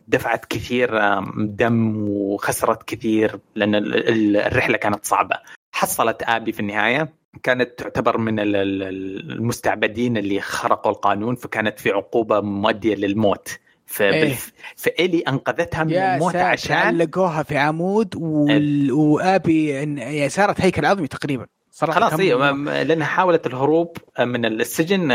دفعت 0.07 0.45
كثير 0.45 1.19
دم 1.37 1.95
وخسرت 2.07 2.83
كثير 2.83 3.39
لأن 3.55 3.75
ال- 3.75 4.09
ال- 4.09 4.37
الرحلة 4.37 4.77
كانت 4.77 5.05
صعبة. 5.05 5.35
حصلت 5.71 6.23
آبي 6.23 6.51
في 6.51 6.59
النهاية. 6.59 7.13
كانت 7.43 7.79
تعتبر 7.79 8.17
من 8.17 8.39
ال- 8.39 8.55
ال- 8.55 9.31
المستعبدين 9.31 10.17
اللي 10.17 10.41
خرقوا 10.41 10.91
القانون 10.91 11.35
فكانت 11.35 11.79
في 11.79 11.91
عقوبة 11.91 12.41
مؤديه 12.41 12.95
للموت. 12.95 13.57
إيه. 14.01 14.35
فإلي 14.75 15.19
أنقذتها 15.19 15.83
من 15.83 15.91
يا 15.91 16.15
الموت 16.15 16.35
عشان 16.35 16.75
علقوها 16.77 17.43
في 17.43 17.57
عمود 17.57 18.15
وال... 18.15 18.91
وآبي 18.91 19.81
إن- 19.85 19.99
يعني 19.99 20.29
صارت 20.29 20.61
هيكل 20.61 20.85
عظمي 20.85 21.07
تقريبا. 21.07 21.45
صراحة 21.71 21.99
خلاص 21.99 22.19
هي 22.19 22.35
م- 22.35 22.69
لأنها 22.69 23.07
حاولت 23.07 23.47
الهروب 23.47 23.97
من 24.19 24.45
السجن 24.45 25.11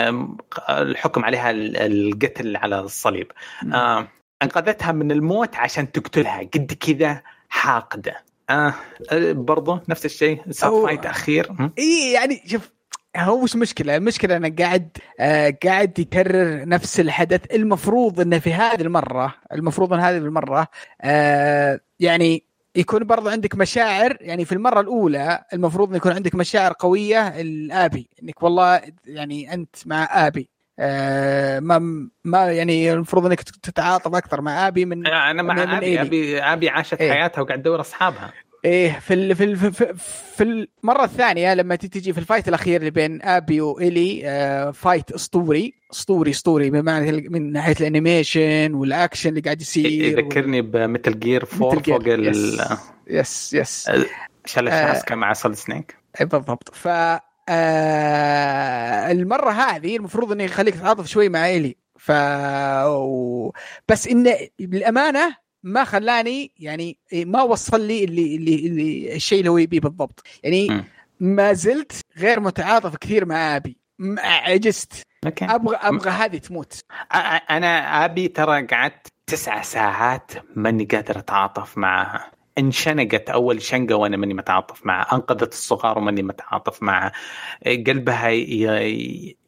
الحكم 0.68 1.24
عليها 1.24 1.50
ال- 1.50 1.76
القتل 1.76 2.56
على 2.56 2.80
الصليب. 2.80 3.32
آه 3.74 4.08
أنقذتها 4.42 4.92
من 4.92 5.12
الموت 5.12 5.56
عشان 5.56 5.92
تقتلها. 5.92 6.38
قد 6.54 6.72
كذا 6.80 7.22
حاقدة. 7.48 8.16
آه 8.50 8.74
برضو 9.32 9.78
نفس 9.88 10.04
الشيء 10.04 10.40
صار 10.50 10.70
هو- 10.70 10.86
فايت 10.86 11.06
أخير. 11.06 11.52
م? 11.52 11.70
اي 11.78 12.12
يعني 12.12 12.42
شوف 12.46 12.70
هو 13.24 13.42
وش 13.42 13.56
مشكلة؟ 13.56 13.96
المشكلة 13.96 14.36
إنه 14.36 14.54
قاعد 14.58 14.96
آه 15.20 15.56
قاعد 15.64 15.98
يكرر 15.98 16.68
نفس 16.68 17.00
الحدث 17.00 17.54
المفروض 17.54 18.20
إنه 18.20 18.38
في 18.38 18.52
هذه 18.52 18.80
المرة 18.80 19.34
المفروض 19.52 19.92
إن 19.92 20.00
هذه 20.00 20.16
المرة 20.16 20.68
آه 21.02 21.80
يعني 22.00 22.46
يكون 22.76 23.04
برضو 23.04 23.28
عندك 23.28 23.54
مشاعر 23.54 24.16
يعني 24.20 24.44
في 24.44 24.52
المرة 24.52 24.80
الأولى 24.80 25.44
المفروض 25.52 25.90
أن 25.90 25.96
يكون 25.96 26.12
عندك 26.12 26.34
مشاعر 26.34 26.74
قوية 26.78 27.28
الآبي 27.28 28.08
إنك 28.22 28.42
والله 28.42 28.80
يعني 29.06 29.54
أنت 29.54 29.76
مع 29.86 30.26
آبي 30.26 30.48
آه 30.78 31.60
ما 31.60 32.08
ما 32.24 32.52
يعني 32.52 32.92
المفروض 32.92 33.26
إنك 33.26 33.40
تتعاطف 33.42 34.14
أكثر 34.14 34.40
مع 34.40 34.68
آبي 34.68 34.84
من 34.84 35.06
أنا 35.06 35.42
من 35.42 35.54
مع 35.54 35.76
آبي 35.76 35.86
إيلي. 35.86 36.00
آبي 36.00 36.42
آبي 36.42 36.68
عاشت 36.68 37.00
إيه. 37.00 37.12
حياتها 37.12 37.42
وقاعد 37.42 37.60
تدور 37.62 37.80
أصحابها 37.80 38.32
إيه 38.66 38.98
في 39.00 39.14
ال 39.14 39.36
في 39.36 39.44
ال 39.44 39.56
في, 39.56 39.94
في 40.36 40.42
المره 40.42 41.04
الثانية 41.04 41.54
لما 41.54 41.76
تجي 41.76 42.12
في 42.12 42.18
ال 42.18 42.23
fight 42.23 42.48
الأخير 42.48 42.80
اللي 42.80 42.90
بين 42.90 43.22
أبي 43.22 43.60
والي 43.60 44.22
آه 44.24 44.70
fight 44.70 45.10
أسطوري 45.12 45.74
أسطوري 45.92 46.30
أسطوري 46.30 46.70
بمعنى 46.70 47.28
من 47.28 47.52
ناحية 47.52 47.74
ال 47.80 47.90
animation 47.90 48.74
وال 48.74 48.88
action 48.88 49.28
اللي 49.28 49.40
قاعد 49.40 49.60
يصير 49.60 49.86
يذكرني 49.86 50.62
بمتل 50.62 51.18
جير 51.18 51.44
4 51.62 51.70
Metal 51.70 51.82
Gear. 51.82 51.84
فوق 51.84 52.02
ال 52.06 52.58
يس 53.06 53.54
يس 53.54 53.90
شال 54.46 54.68
آه. 54.68 54.90
الشاسكه 54.90 55.14
مع 55.14 55.34
سولid 55.34 55.52
سنيك 55.52 55.96
إيه 56.20 56.26
بالضبط 56.26 56.74
ف 56.74 56.88
آه 57.48 59.12
المرة 59.12 59.50
هذه 59.50 59.96
المفروض 59.96 60.32
انه 60.32 60.44
يخليك 60.44 60.74
تتعاطف 60.74 61.06
شوي 61.06 61.28
مع 61.28 61.46
إيلي 61.46 61.76
ف 61.98 62.12
و... 62.86 63.52
بس 63.88 64.08
انه 64.08 64.36
بالامانه 64.58 65.45
ما 65.66 65.84
خلاني 65.84 66.52
يعني 66.58 66.98
ما 67.12 67.42
وصل 67.42 67.80
لي 67.80 68.04
اللي 68.04 68.36
اللي, 68.36 68.66
اللي 68.66 69.14
الشيء 69.16 69.38
اللي 69.38 69.50
هو 69.50 69.58
يبيه 69.58 69.80
بالضبط. 69.80 70.22
يعني. 70.42 70.84
ما 71.20 71.52
زلت 71.52 71.92
غير 72.18 72.40
متعاطف 72.40 72.96
كثير 72.96 73.24
مع 73.24 73.56
أبي. 73.56 73.76
عجزت. 74.18 75.02
أوكي. 75.26 75.44
أبغى 75.44 75.76
أبغى 75.76 76.10
هذه 76.10 76.36
تموت. 76.36 76.80
أنا 77.50 78.04
أبي 78.04 78.28
ترى 78.28 78.66
قعدت 78.66 79.06
تسعة 79.26 79.62
ساعات 79.62 80.32
ماني 80.56 80.84
قادر 80.84 81.18
أتعاطف 81.18 81.78
معها. 81.78 82.30
انشنقت 82.58 83.30
أول 83.30 83.62
شنقة 83.62 83.94
وأنا 83.94 84.16
ماني 84.16 84.34
متعاطف 84.34 84.86
معها. 84.86 85.14
أنقذت 85.14 85.52
الصغار 85.52 85.98
وماني 85.98 86.22
متعاطف 86.22 86.82
معها. 86.82 87.12
قلبها 87.66 88.28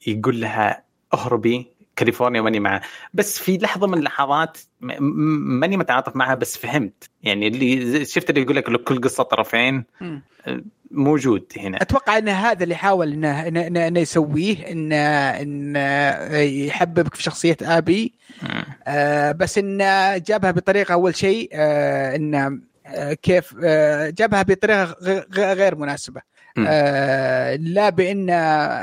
يقول 0.07 0.41
لها 0.41 0.85
أهربي. 1.15 1.78
كاليفورنيا 1.99 2.41
ماني 2.41 2.61
معها 2.61 2.81
بس 3.15 3.39
في 3.39 3.59
لحظة 3.59 3.87
من 3.87 3.99
اللحظات 3.99 4.59
ماني 4.81 5.77
متعاطف 5.77 6.17
معها 6.17 6.35
بس 6.35 6.57
فهمت 6.57 7.11
يعني 7.23 7.49
اللي 7.49 8.05
شفت 8.05 8.31
اللي 8.31 8.41
يقول 8.43 8.57
لك 8.57 8.65
كل 8.65 9.01
قصة 9.01 9.23
طرفين 9.23 9.85
م. 10.01 10.19
موجود 10.91 11.53
هنا 11.57 11.83
أتوقع 11.83 12.19
إن 12.19 12.29
هذا 12.29 12.65
اللي 12.65 12.75
حاول 12.75 13.13
انه 13.13 13.49
انه, 13.49 13.87
إنه, 13.87 14.01
يسويه 14.01 14.71
انه 14.71 14.97
إنه 15.43 16.39
يحببك 16.39 17.15
في 17.15 17.23
شخصية 17.23 17.57
آبي. 17.63 18.15
آه 18.87 19.33
بس 19.33 19.59
إنه 19.59 20.17
جابها 20.19 20.51
بطريقة 20.51 20.93
أول 20.93 21.17
شيء 21.17 21.51
آه 21.53 22.17
إنه 22.17 22.61
آه 22.87 23.13
كيف 23.13 23.55
آه 23.65 24.11
جابها 24.11 24.43
بطريقة 24.43 24.97
غير 25.35 25.77
مناسبة. 25.77 26.21
آه 26.59 27.57
لا 27.57 27.91
بأن 27.91 28.31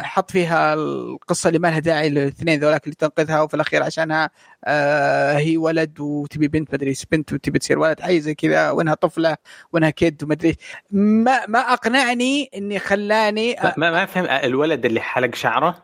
حط 0.03 0.31
فيها 0.31 0.73
القصة 0.73 1.47
اللي 1.47 1.59
ما 1.59 1.67
لها 1.67 1.79
داعي 1.79 2.07
الاثنين 2.07 2.59
ذولاك 2.59 2.83
اللي 2.83 2.95
تنقذها 2.95 3.41
وفي 3.41 3.53
الأخير 3.53 3.83
عشانها 3.83 4.29
آه 4.65 5.37
هي 5.37 5.57
ولد 5.57 5.99
وتبي 5.99 6.47
بنت 6.47 6.73
مدري 6.73 6.93
بنت 7.11 7.33
وتبي 7.33 7.59
تصير 7.59 7.79
ولد 7.79 8.01
حي 8.01 8.19
زي 8.19 8.35
كذا 8.35 8.71
وإنها 8.71 8.93
طفلة 8.93 9.37
وإنها 9.73 9.89
كيد 9.89 10.23
ومدري. 10.23 10.55
ما 10.91 11.45
ما 11.47 11.59
أقنعني 11.59 12.49
إني 12.55 12.79
خلاني 12.79 13.55
ما 13.63 13.73
ما 13.77 13.91
ما 13.91 14.05
فهم 14.05 14.25
الولد 14.25 14.85
اللي 14.85 15.01
حلق 15.01 15.35
شعره 15.35 15.83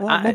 هو 0.00 0.08
آه، 0.08 0.30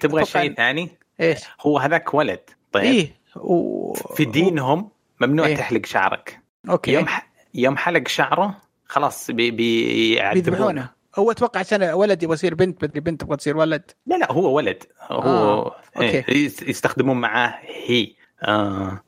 تبغى 0.00 0.24
شيء 0.24 0.54
ثاني 0.54 0.88
إيش؟ 1.20 1.38
هو 1.60 1.78
هذاك 1.78 2.14
ولد 2.14 2.40
طيب 2.72 2.84
إيه 2.84 3.12
و... 3.36 3.92
في 3.94 4.24
دينهم 4.24 4.90
ممنوع 5.20 5.46
إيه. 5.46 5.56
تحلق 5.56 5.86
شعرك 5.86 6.40
okay 6.68 6.92
يوم 6.92 7.06
ح... 7.06 7.28
يوم 7.54 7.76
حلق 7.76 8.08
شعره 8.08 8.60
خلاص 8.88 9.30
بي... 9.30 9.50
بيعذبونه 9.50 10.50
بيذبحونه. 10.50 10.90
هو 11.18 11.30
أتوقع 11.30 11.60
عشان 11.60 11.82
ولد 11.82 12.22
يبغى 12.22 12.34
يصير 12.34 12.54
بنت 12.54 12.84
بدري 12.84 13.00
بنت 13.00 13.20
تبغى 13.20 13.36
تصير 13.36 13.56
ولد. 13.56 13.90
لا 14.06 14.14
لا 14.16 14.32
هو 14.32 14.52
ولد. 14.56 14.82
هو 15.10 15.22
آه، 15.22 15.74
إيه، 16.00 16.18
okay. 16.18 16.44
يس- 16.44 16.62
يستخدمون 16.62 17.16
معاه 17.20 17.54
هي. 17.86 18.12
آه. 18.42 19.02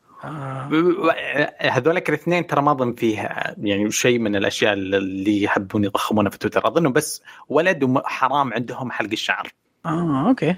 هذولك 1.61 2.09
الاثنين 2.09 2.47
ترى 2.47 2.63
ما 2.63 2.73
أظن 2.73 2.93
فيه 2.95 3.17
يعني 3.59 3.91
شيء 3.91 4.19
من 4.19 4.37
الأشياء 4.37 4.73
اللي 4.73 5.43
يحبون 5.43 5.85
يضخمونها 5.85 6.31
في 6.31 6.39
تويتر. 6.39 6.67
أظنه 6.67 6.91
بس 6.91 7.23
ولد 7.49 7.83
وحرام 7.85 8.53
عندهم 8.53 8.91
حلق 8.91 9.11
الشعر. 9.13 9.49
آه 9.87 10.29
أوكي. 10.29 10.57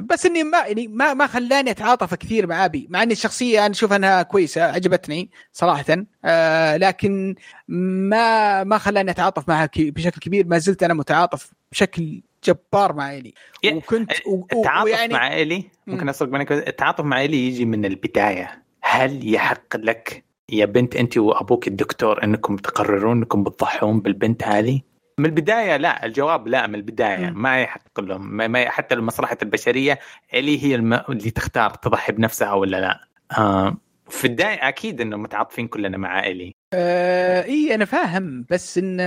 بس 0.00 0.26
إني 0.26 0.42
ما 0.44 0.58
يعني 0.58 0.88
ما 0.88 1.14
ما 1.14 1.26
خلاني 1.26 1.70
أتعاطف 1.70 2.14
كثير 2.14 2.46
مع 2.46 2.64
أبي 2.64 2.86
مع 2.90 3.02
إني 3.02 3.12
الشخصية 3.12 3.66
أنا 3.66 3.70
أشوف 3.74 3.92
أنها 3.92 4.22
كويسة 4.22 4.62
عجبتني 4.62 5.30
صراحة. 5.52 5.84
آه 6.24 6.76
لكن 6.76 7.34
ما 7.68 8.64
ما 8.64 8.78
خلاني 8.78 9.10
أتعاطف 9.10 9.48
معها 9.48 9.70
بشكل 9.76 10.20
كبير. 10.20 10.46
ما 10.46 10.58
زلت 10.58 10.82
أنا 10.82 10.94
متعاطف 10.94 11.50
بشكل 11.72 12.22
جبار 12.44 12.92
مع 12.92 13.16
إلي. 13.16 13.34
وكنت 13.74 14.12
و- 14.26 14.44
التعاطف 14.52 14.84
ويعني- 14.84 15.14
مع 15.14 15.34
إلي؟ 15.40 15.64
ممكن 15.86 16.08
اسرق 16.08 16.28
منك 16.28 16.52
التعاطف 16.52 17.04
مع 17.04 17.24
إلي 17.24 17.46
يجي 17.48 17.64
من 17.64 17.84
البداية. 17.84 18.62
هل 18.82 19.34
يحق 19.34 19.76
لك 19.76 20.24
يا 20.50 20.64
بنت 20.64 20.96
أنت 20.96 21.18
وأبوك 21.18 21.68
الدكتور 21.68 22.24
أنكم 22.24 22.56
تقررون 22.56 23.16
أنكم 23.18 23.44
بتضحون 23.44 24.00
بالبنت 24.00 24.42
هذه؟ 24.44 24.80
من 25.18 25.26
البداية 25.26 25.76
لا 25.76 26.06
الجواب 26.06 26.48
لا 26.48 26.66
من 26.66 26.74
البداية. 26.74 27.30
ما 27.30 27.62
يحق 27.62 28.00
لهم 28.00 28.36
ما 28.36 28.70
حتى 28.70 28.94
لمصلحه 28.94 29.38
البشرية 29.42 29.98
الي 30.34 30.64
هي 30.64 30.74
الم... 30.74 30.92
اللي 31.08 31.30
تختار 31.30 31.70
تضحي 31.70 32.12
بنفسها 32.12 32.52
ولا 32.52 32.76
لا. 32.80 33.00
آه 33.38 33.76
في 34.08 34.26
البدايه 34.26 34.68
أكيد 34.68 35.00
إنه 35.00 35.16
متعاطفين 35.16 35.68
كلنا 35.68 35.96
مع 35.98 36.26
إلي. 36.26 36.54
آه 36.72 37.44
إي 37.44 37.74
أنا 37.74 37.84
فاهم 37.84 38.46
بس 38.50 38.78
إن 38.78 39.00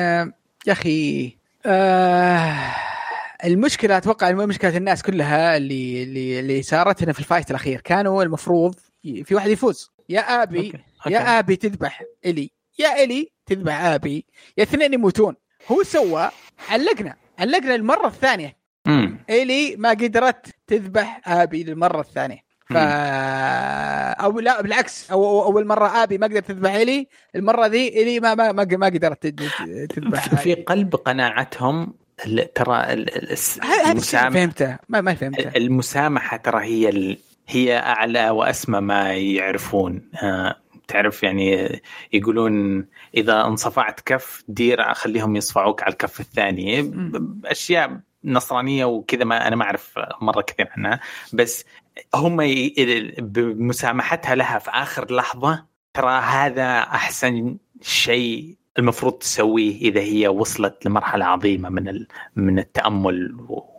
يا 0.67 0.71
أخي 0.71 1.37
آه 1.65 2.75
المشكلة 3.45 3.97
أتوقع 3.97 4.31
مشكلة 4.31 4.77
الناس 4.77 5.03
كلها 5.03 5.57
اللي 5.57 6.03
اللي 6.03 6.39
اللي 6.39 6.61
صارت 6.61 7.03
هنا 7.03 7.13
في 7.13 7.19
الفايت 7.19 7.49
الأخير 7.49 7.81
كانوا 7.81 8.23
المفروض 8.23 8.75
في 9.23 9.35
واحد 9.35 9.49
يفوز 9.49 9.91
يا 10.09 10.43
أبي 10.43 10.65
أوكي. 10.67 10.79
يا 11.07 11.39
أبي 11.39 11.55
تذبح 11.55 12.03
إلي 12.25 12.51
يا 12.79 13.03
إلي 13.03 13.31
تذبح 13.45 13.81
أبي 13.81 14.25
يا 14.57 14.63
اثنين 14.63 14.93
يموتون 14.93 15.35
هو 15.71 15.83
سوى 15.83 16.29
علقنا 16.69 17.15
علقنا 17.39 17.75
المره 17.75 18.07
الثانية. 18.07 18.57
امم 18.87 19.17
إلي 19.29 19.75
ما 19.75 19.89
قدرت 19.89 20.45
تذبح 20.67 21.21
آبي 21.25 21.63
للمرة 21.63 21.99
الثانية. 22.01 22.51
ف 22.69 22.73
أو 24.23 24.39
لا 24.39 24.61
بالعكس 24.61 25.07
أو- 25.07 25.11
أول 25.13 25.67
مرة 25.67 26.03
آبي 26.03 26.17
ما 26.17 26.27
قدرت 26.27 26.47
تذبح 26.47 26.73
إلي 26.73 27.07
المرة 27.35 27.65
ذي 27.67 27.87
إلي 28.01 28.19
ما 28.19 28.35
ما 28.35 28.51
ما, 28.51 28.63
ما 28.71 28.85
قدرت 28.85 29.27
تذبح 29.27 30.35
في- 30.35 30.53
قلب 30.53 30.95
قناعتهم 30.95 31.93
ترى 32.55 32.93
ال- 32.93 33.15
ال- 33.15 33.31
الس- 33.31 33.59
ه- 33.59 33.63
هذا 33.65 33.97
الشيء 33.97 34.19
المسام- 34.19 34.33
فهمته. 34.33 34.77
ما 34.89 35.01
ما 35.01 35.13
فهمته. 35.13 35.51
المسامحة 35.55 36.37
ترى 36.37 36.63
هي 36.65 36.89
ال... 36.89 37.17
هي 37.47 37.77
أعلى 37.77 38.29
وأسمى 38.29 38.79
ما 38.79 39.13
يعرفون. 39.13 40.01
آه، 40.23 40.55
تعرف 40.91 41.23
يعني 41.23 41.81
يقولون 42.13 42.85
إذا 43.15 43.45
انصفعت 43.45 43.99
كف 43.99 44.43
دير 44.47 44.93
خليهم 44.93 45.35
يصفعوك 45.35 45.83
على 45.83 45.91
الكف 45.91 46.19
الثاني. 46.19 46.91
أشياء 47.45 47.99
نصرانية 48.23 48.85
وكذا 48.85 49.23
ما 49.23 49.47
أنا 49.47 49.55
ما 49.55 49.63
أعرف 49.63 49.99
مرة 50.21 50.41
كثير 50.41 50.67
عنها. 50.77 50.99
بس 51.33 51.65
هم 52.15 52.41
ي... 52.41 52.73
بمسامحتها 53.19 54.35
لها 54.35 54.59
في 54.59 54.69
آخر 54.69 55.13
لحظة 55.13 55.65
ترى 55.93 56.19
هذا 56.19 56.79
أحسن 56.79 57.57
شيء 57.81 58.57
المفروض 58.79 59.13
تسويه 59.13 59.81
إذا 59.81 60.01
هي 60.01 60.27
وصلت 60.27 60.85
لمرحلة 60.85 61.25
عظيمة 61.25 61.69
من 61.69 61.87
ال... 61.87 62.07
من 62.35 62.59
التأمل 62.59 63.35
و... 63.49 63.71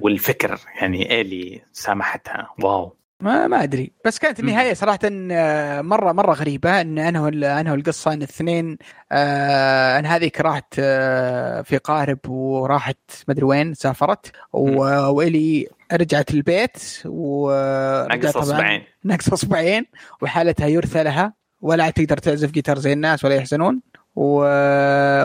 والفكر 0.00 0.58
يعني 0.80 1.10
ايلي 1.10 1.62
سامحتها. 1.72 2.54
واو. 2.62 2.96
ما 3.20 3.46
ما 3.46 3.62
أدري. 3.62 3.92
بس 4.04 4.18
كانت 4.18 4.40
النهاية 4.40 4.74
صراحة 4.74 4.98
آه، 5.04 5.80
مره 5.80 6.12
مرة 6.12 6.32
غريبة. 6.34 6.80
إن 6.80 6.98
انهوا 6.98 7.28
انهوا 7.60 7.76
القصة 7.76 8.12
إن 8.12 8.18
الاثنين 8.18 8.78
آه، 9.12 9.98
إن 9.98 10.06
هذيك 10.06 10.40
راحت 10.40 10.74
آه، 10.78 11.62
في 11.62 11.76
قارب 11.78 12.28
وراحت 12.28 12.96
مدري 13.28 13.44
وين 13.44 13.74
سافرت 13.74 14.32
و- 14.52 15.08
وإلي 15.08 15.68
رجعت 15.92 16.30
البيت 16.30 16.76
ورجعت 17.04 18.24
ناقص 18.24 18.36
أصبعين. 18.36 18.82
ناقص 19.04 19.32
أصبعين 19.32 19.86
وحالتها 20.22 20.66
يرثى 20.66 21.02
لها. 21.02 21.32
ولا 21.60 21.84
عاد 21.84 21.92
تقدر 21.92 22.18
تعزف 22.18 22.50
جيتار 22.50 22.78
زي 22.78 22.92
الناس 22.92 23.24
ولا 23.24 23.34
يحزنون. 23.34 23.80
و... 24.16 24.30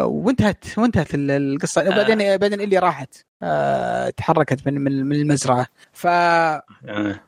وانتهت 0.03 0.65
وانتهت 0.77 1.15
ال- 1.15 1.31
القصة. 1.31 1.81
آه. 1.81 1.89
بعدين 1.89 2.37
بعدين 2.37 2.61
اللي 2.61 2.77
راحت. 2.77 3.25
آه، 3.43 4.09
تحركت 4.09 4.67
من 4.67 5.05
من 5.05 5.15
المزرعة. 5.15 5.67
فما 5.93 6.61
آه. 6.89 7.19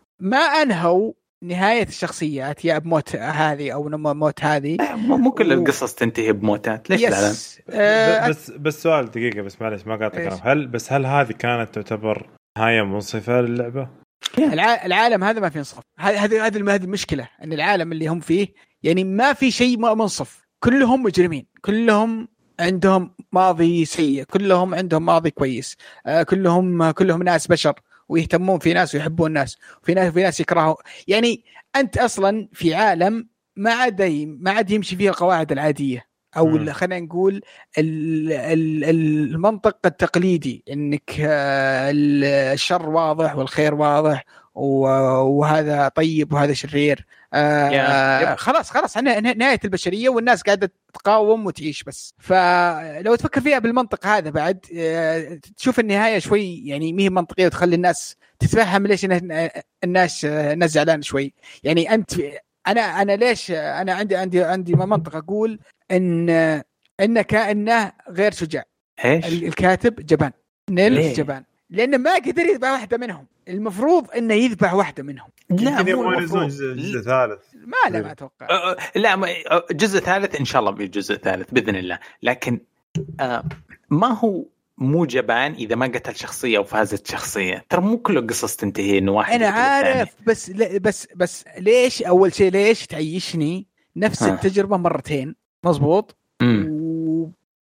أنهوا 0.61 1.13
نهاية 1.43 1.83
الشخصيات 1.87 2.65
يا 2.65 2.77
بموت 2.77 3.15
هذه 3.15 3.71
أو 3.71 3.89
موت 3.89 4.43
هذه. 4.43 4.75
لا، 4.75 4.95
مو 4.95 5.31
كل 5.31 5.53
القصص 5.53 5.93
تنتهي 5.95 6.33
بموتات 6.33 6.89
ليش 6.89 7.01
لا؟ 7.01 7.29
يس 7.29 7.61
آه، 7.69 8.29
بس 8.29 8.51
بس 8.51 8.83
سؤال 8.83 9.11
دقيقة 9.11 9.41
بس 9.41 9.61
معلش 9.61 9.87
ما 9.87 9.95
قاطع؟ 9.95 10.17
كلام. 10.17 10.39
هل 10.43 10.67
بس 10.67 10.93
هل 10.93 11.05
هذه 11.05 11.31
كانت 11.31 11.75
تعتبر 11.75 12.29
نهاية 12.57 12.81
منصفة 12.81 13.41
للعبة؟ 13.41 13.89
الع- 14.37 14.85
العالم 14.85 15.23
هذا 15.23 15.39
ما 15.39 15.49
في 15.49 15.59
انصاف 15.59 15.83
هذه 15.99 16.23
هذه 16.25 16.45
هذه 16.45 16.75
هذه 16.75 16.83
المشكلة 16.83 17.29
إن 17.43 17.53
العالم 17.53 17.91
اللي 17.91 18.07
هم 18.07 18.19
فيه 18.19 18.47
يعني 18.83 19.03
ما 19.03 19.33
في 19.33 19.51
شيء 19.51 19.77
منصف. 19.77 20.41
كلهم 20.63 21.03
مجرمين 21.03 21.45
كلهم 21.61 22.27
عندهم 22.59 23.15
ماضي 23.31 23.85
سيء 23.85 24.23
كلهم 24.23 24.75
عندهم 24.75 25.05
ماضي 25.05 25.31
كويس 25.31 25.75
آه، 26.05 26.23
كلهم 26.23 26.91
كلهم 26.91 27.23
ناس 27.23 27.47
بشر. 27.47 27.73
ويهتمون 28.09 28.59
في 28.59 28.73
ناس 28.73 28.95
ويحبون 28.95 29.31
ناس 29.31 29.57
في 29.83 29.93
ناس 29.93 30.13
في 30.13 30.23
ناس 30.23 30.39
يكرهوا 30.39 30.75
يعني 31.07 31.43
أنت 31.75 31.97
أصلا 31.97 32.49
في 32.53 32.73
عالم 32.75 33.29
ما 33.55 33.71
عاد 33.73 34.01
ما 34.39 34.51
عاد 34.51 34.71
يمشي 34.71 34.95
فيه 34.95 35.09
القواعد 35.09 35.51
العادية 35.51 36.05
أو 36.37 36.57
خلينا 36.73 36.99
نقول 37.05 37.41
ال- 37.77 38.31
ال- 38.31 38.83
المنطق 38.83 39.77
التقليدي 39.85 40.63
إنك 40.71 41.11
آه، 41.19 41.91
ال- 41.91 42.23
الشر 42.53 42.89
واضح 42.89 43.35
والخير 43.35 43.73
واضح 43.75 44.23
وهذا 44.55 45.87
طيب 45.87 46.33
وهذا 46.33 46.53
شرير. 46.53 47.05
آه. 47.35 48.35
خلاص 48.35 48.69
خلاص 48.69 48.97
إحنا 48.97 49.33
نهاية 49.33 49.59
البشرية 49.65 50.09
والناس 50.09 50.41
قاعدة 50.41 50.71
تقاوم 50.93 51.45
وتعيش 51.45 51.83
بس 51.83 52.13
فلو 52.19 53.15
تفكر 53.15 53.41
فيها 53.41 53.59
بالمنطق 53.59 54.05
هذا 54.07 54.29
بعد 54.29 54.59
آه، 54.77 55.39
تشوف 55.57 55.79
النهاية 55.79 56.19
شوي 56.19 56.67
يعني 56.67 56.93
ما 56.93 57.01
هي 57.01 57.09
منطقية 57.09 57.45
وتخلي 57.45 57.75
الناس 57.75 58.15
تتفهم 58.39 58.87
ليش 58.87 59.05
الناس 59.83 60.25
الناس 60.25 60.71
زعلانه 60.71 61.01
شوي 61.01 61.33
يعني 61.63 61.93
أنت 61.93 62.13
أنا 62.67 62.81
أنا 62.81 63.11
ليش 63.15 63.51
أنا 63.51 63.93
عندي 63.93 64.15
عندي 64.15 64.43
عندي 64.43 64.73
منطق 64.73 65.15
أقول 65.15 65.59
إن 65.91 66.29
إن 66.99 67.21
كأنه 67.21 67.91
غير 68.09 68.31
شجاع 68.31 68.63
إيش؟ 69.05 69.25
ال- 69.25 69.45
الكاتب 69.45 69.95
جبان 70.05 70.31
نيل؟ 70.69 71.13
جبان 71.13 71.43
لأنه 71.69 71.97
ما 71.97 72.15
قدر 72.15 72.45
يذبح 72.45 72.71
واحدة 72.71 72.97
منهم. 72.97 73.25
المفروض 73.47 74.11
إنه 74.11 74.33
يذبح 74.33 74.73
واحدة 74.73 75.03
منهم. 75.03 75.27
لا 75.49 75.79
يمكن 75.79 75.95
مو 75.95 76.11
المفروض. 76.11 76.45
جزء 76.47 76.73
جزء 76.73 77.01
ثالث. 77.01 77.39
ما 77.65 77.89
لا 77.91 78.01
ما 78.01 78.11
أتوقع. 78.11 78.47
أه، 78.49 78.71
أه، 78.71 78.77
لا 78.95 79.15
ما- 79.15 79.27
أه، 79.51 79.65
جزء 79.71 79.99
ثالث 79.99 80.35
إن 80.35 80.45
شاء 80.45 80.59
الله 80.59 80.71
بجزء 80.71 81.15
ثالث 81.15 81.51
بإذن 81.51 81.75
الله. 81.75 81.99
لكن 82.23 82.59
آه، 83.19 83.43
ما 83.89 84.07
هو 84.07 84.45
مو 84.77 85.05
جبان 85.05 85.51
إذا 85.53 85.75
ما 85.75 85.85
قتل 85.85 86.15
شخصية 86.15 86.59
وفازت 86.59 87.07
شخصية؟ 87.07 87.65
ترى 87.69 87.81
مو 87.81 87.97
كل 87.97 88.17
القصص 88.17 88.55
تنتهي 88.55 88.97
انه 88.97 89.11
واحد 89.11 89.33
أنا. 89.33 89.47
عارف 89.47 90.09
بس 90.27 90.49
لا 90.49 90.77
بس 90.77 91.07
بس 91.15 91.45
ليش 91.57 92.03
أول 92.03 92.33
شيء 92.33 92.51
ليش 92.51 92.85
تعيشني 92.87 93.65
نفس 93.95 94.23
ها. 94.23 94.33
التجربة 94.33 94.77
مرتين؟ 94.77 95.35
مزبوط. 95.63 96.15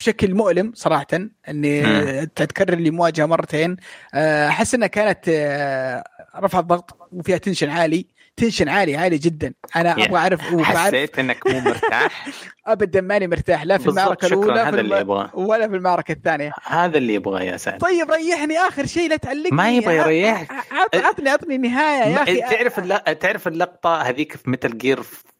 وبشكل 0.03 0.33
مؤلم 0.35 0.72
صراحة 0.75 1.07
إني 1.49 1.82
مم. 1.82 2.23
تتكرر 2.35 2.75
لي 2.75 2.91
مواجهة 2.91 3.25
مرتين 3.25 3.77
آه، 4.14 4.48
أحس 4.48 4.75
إنها 4.75 4.88
كانت 4.88 5.19
آه، 5.30 6.03
رفع 6.40 6.59
الضغط 6.59 6.98
وفيها 7.11 7.38
tension 7.38 7.69
عالي 7.69 8.06
tension 8.38 8.69
عالي 8.69 8.95
عالي 8.98 9.17
جدا 9.17 9.53
أنا 9.75 9.99
يا. 9.99 10.06
أبغى 10.06 10.17
أعرف 10.19 10.41
حسيت 10.64 11.19
إنك 11.19 11.48
مو 11.48 11.59
مرتاح 11.59 12.27
ابدا 12.67 13.01
ماني 13.01 13.27
مرتاح 13.27 13.64
لا 13.65 13.77
في 13.77 13.88
المعركة 13.88 14.25
الأولى 14.25 14.59
هذا 14.59 14.72
في 14.72 14.80
اللي. 14.80 14.99
يبغاه. 14.99 15.30
ولا 15.35 15.67
في 15.67 15.75
المعركة 15.75 16.11
الثانية 16.11 16.51
هذا 16.64 16.98
اللي 16.98 17.14
يبغاه 17.14 17.41
يا 17.41 17.57
سعد 17.57 17.80
طيب 17.80 18.11
ريحني 18.11 18.57
آخر 18.59 18.85
شيء 18.85 19.09
لا 19.09 19.15
تعلقني 19.15 19.49
ما 19.57 19.72
يبغى 19.72 19.95
يريحك. 19.98 20.51
عط- 20.51 20.95
عطني 20.95 21.30
عطني 21.30 21.57
نهاية 21.57 22.11
يا 22.14 22.23
أخي 22.23 22.40
تعرف. 22.41 22.80
تعرف 23.19 23.48
اللقطة 23.48 24.01
هذيك 24.01 24.35
في 24.38 24.49
Metal 24.49 24.77
Gear 24.77 24.99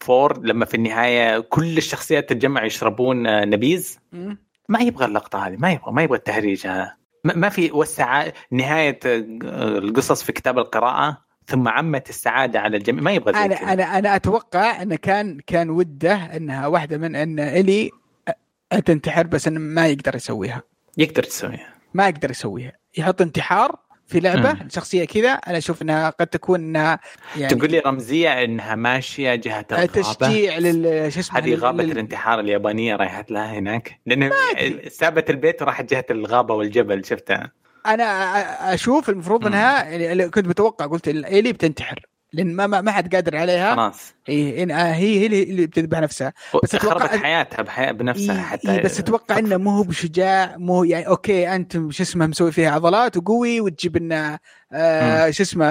4 0.10 0.40
لما 0.44 0.66
في 0.66 0.74
النهاية 0.78 1.40
كل 1.40 1.78
الشخصيات 1.78 2.30
تتجمع 2.30 2.66
يشربون 2.66 3.28
آه، 3.28 3.46
نبيذ. 3.46 3.98
ما 4.70 4.80
يبغى 4.80 5.06
اللقطة 5.06 5.48
هذه 5.48 5.56
ما 5.60 5.72
يبغى 5.72 5.92
ما 5.92 6.04
يبغى 6.04 6.18
التهريج 6.18 6.68
هذا 6.68 6.96
ما 7.26 7.50
في 7.50 7.72
والسعادة 7.72 8.34
نهاية 8.52 9.00
آه، 9.06 9.18
القصص 9.78 10.24
في 10.24 10.32
كتاب 10.32 10.58
القراءة 10.58 11.18
ثم 11.48 11.68
عمت 11.68 12.10
السعادة 12.10 12.60
على 12.60 12.78
الجميع. 12.78 13.02
ما 13.04 13.12
يبغى 13.12 13.34
زي 13.34 13.40
أنا. 13.46 13.74
أنا 13.74 13.98
أنا 14.00 14.16
أتوقع 14.16 14.82
انه 14.82 14.96
كان 14.96 15.40
كان 15.48 15.70
وده 15.70 16.16
أنها 16.16 16.68
واحدة 16.68 16.98
من 16.98 17.16
أن 17.16 17.40
إلي 17.40 17.90
أ- 18.76 18.80
تنتحر 18.80 19.28
بس 19.28 19.48
إنه 19.48 19.60
ما 19.60 19.88
يقدر 19.88 20.16
يسويها. 20.16 20.62
يقدر 20.98 21.24
تسويها. 21.24 21.74
ما 21.94 22.08
يقدر 22.08 22.32
يسويها. 22.32 22.72
يحط 22.98 23.22
انتحار 23.22 23.76
في 24.08 24.20
لعبة 24.20 24.54
مم. 24.54 24.68
شخصية 24.72 25.06
كذا 25.06 25.30
أنا 25.32 25.58
أشوف 25.58 25.82
إنها 25.82 26.10
قد 26.10 26.28
تكون 26.28 26.60
إنها 26.60 27.00
يعني 27.38 27.56
تقول 27.56 27.72
لي 27.72 27.80
رمزية 27.80 28.44
إنها 28.44 28.76
ماشية 28.76 29.36
جهة 29.36 29.66
آه، 29.72 29.76
الغابة. 29.76 29.86
تشجيع 30.02 30.58
لل 30.58 31.14
شو 31.14 31.20
اسمه 31.20 31.40
هذه 31.40 31.56
غابة 31.56 31.84
لل- 31.84 31.92
الانتحار 31.92 32.40
اليابانية 32.40 32.96
رايحت 32.96 33.32
لها 33.32 33.54
هناك. 33.60 34.00
لأنه 34.06 34.32
سابت 34.90 35.30
البيت 35.30 35.62
وراحت 35.62 35.90
جهة 35.94 36.06
الغابة 36.12 36.54
والجبل 36.54 37.06
شفتها. 37.06 37.52
أنا 37.86 38.04
أشوف 38.74 39.10
المفروض. 39.10 39.46
إنها 39.48 39.84
يعني 39.84 40.30
كنت 40.30 40.48
متوقع 40.48 40.86
قلت 40.86 41.08
إلي 41.08 41.54
بتنتحر. 41.54 42.00
لأن 42.34 42.56
ما 42.56 42.68
ما 42.82 42.92
حد 42.92 43.16
قادر 43.16 43.36
عليها. 43.38 43.76
خلاص. 43.76 44.14
هي 44.28 44.66
إن- 44.66 44.72
آه، 44.72 44.94
هي 44.94 45.20
هي 45.20 45.26
اللي 45.26 45.44
اللي 45.44 45.66
بتذبح 45.66 46.00
نفسها. 46.00 46.34
بس 46.64 46.76
خربت 46.76 47.02
حياتها 47.16 47.62
بحياة 47.62 47.92
بنفسها 47.92 48.36
إيه 48.36 48.42
حتى 48.42 48.72
إيه 48.72 48.84
بس 48.84 49.00
أتوقع 49.00 49.40
إنه 49.40 49.58
مو 49.58 49.70
هو 49.70 49.84
بشجاع 49.84 50.56
مو 50.58 50.76
هو 50.76 50.84
يعني 50.84 51.08
أوكي 51.08 51.56
أنت 51.56 51.74
شو 51.74 52.04
اسمه 52.04 52.28
مسوي 52.28 52.52
فيها 52.52 52.72
عضلات 52.72 53.18
وقوي 53.18 53.62
وتجيب 53.62 53.98
لنا 53.98 54.40
آه 54.72 55.30
شو 55.30 55.44
اسمه 55.44 55.66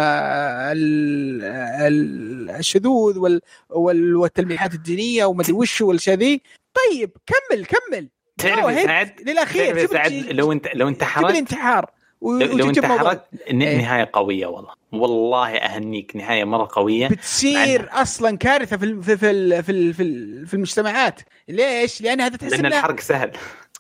ال- 0.72 1.42
ال- 1.86 2.50
الشذوذ 2.50 3.18
وال 3.18 3.40
وال 3.70 4.16
والتلميحات 4.16 4.74
الدينية 4.74 5.24
وما 5.24 5.42
أدري 5.42 5.52
وش 5.52 5.80
والاشياء 5.80 6.16
ذي 6.16 6.42
طيب 6.74 7.10
كمل 7.26 7.64
كمل. 7.66 8.08
تعرف. 8.38 8.82
سعد 8.82 9.12
للأخير. 9.26 9.74
تعرف 9.74 9.90
سعد 9.90 10.12
لو 10.12 10.52
انت 10.52 10.68
لو 10.74 10.88
انتحرت؟ 10.88 11.30
الانتحار. 11.30 11.84
و- 11.84 12.01
لو. 12.22 12.68
انتحرت 12.68 13.24
ن- 13.52 13.62
إيه. 13.62 13.76
نهاية 13.78 14.10
قوية 14.12 14.46
والله 14.46 14.70
والله 14.92 15.56
أهنيك 15.56 16.16
نهاية 16.16 16.44
مرة 16.44 16.68
قوية 16.72 17.08
بتصير 17.08 17.88
أصلا 17.92 18.36
كارثة 18.36 18.76
في 18.76 19.02
في 19.02 19.16
في 19.16 19.30
ال- 19.30 19.62
في 19.62 19.72
ال- 19.72 19.94
في, 19.94 20.02
ال- 20.02 20.46
في 20.46 20.54
المجتمعات 20.54 21.20
ليش؟ 21.48 22.02
لأن 22.02 22.20
هذا 22.20 22.36
تحس 22.36 22.52
لأن 22.52 22.66
الحرق 22.66 23.00
سهل 23.00 23.30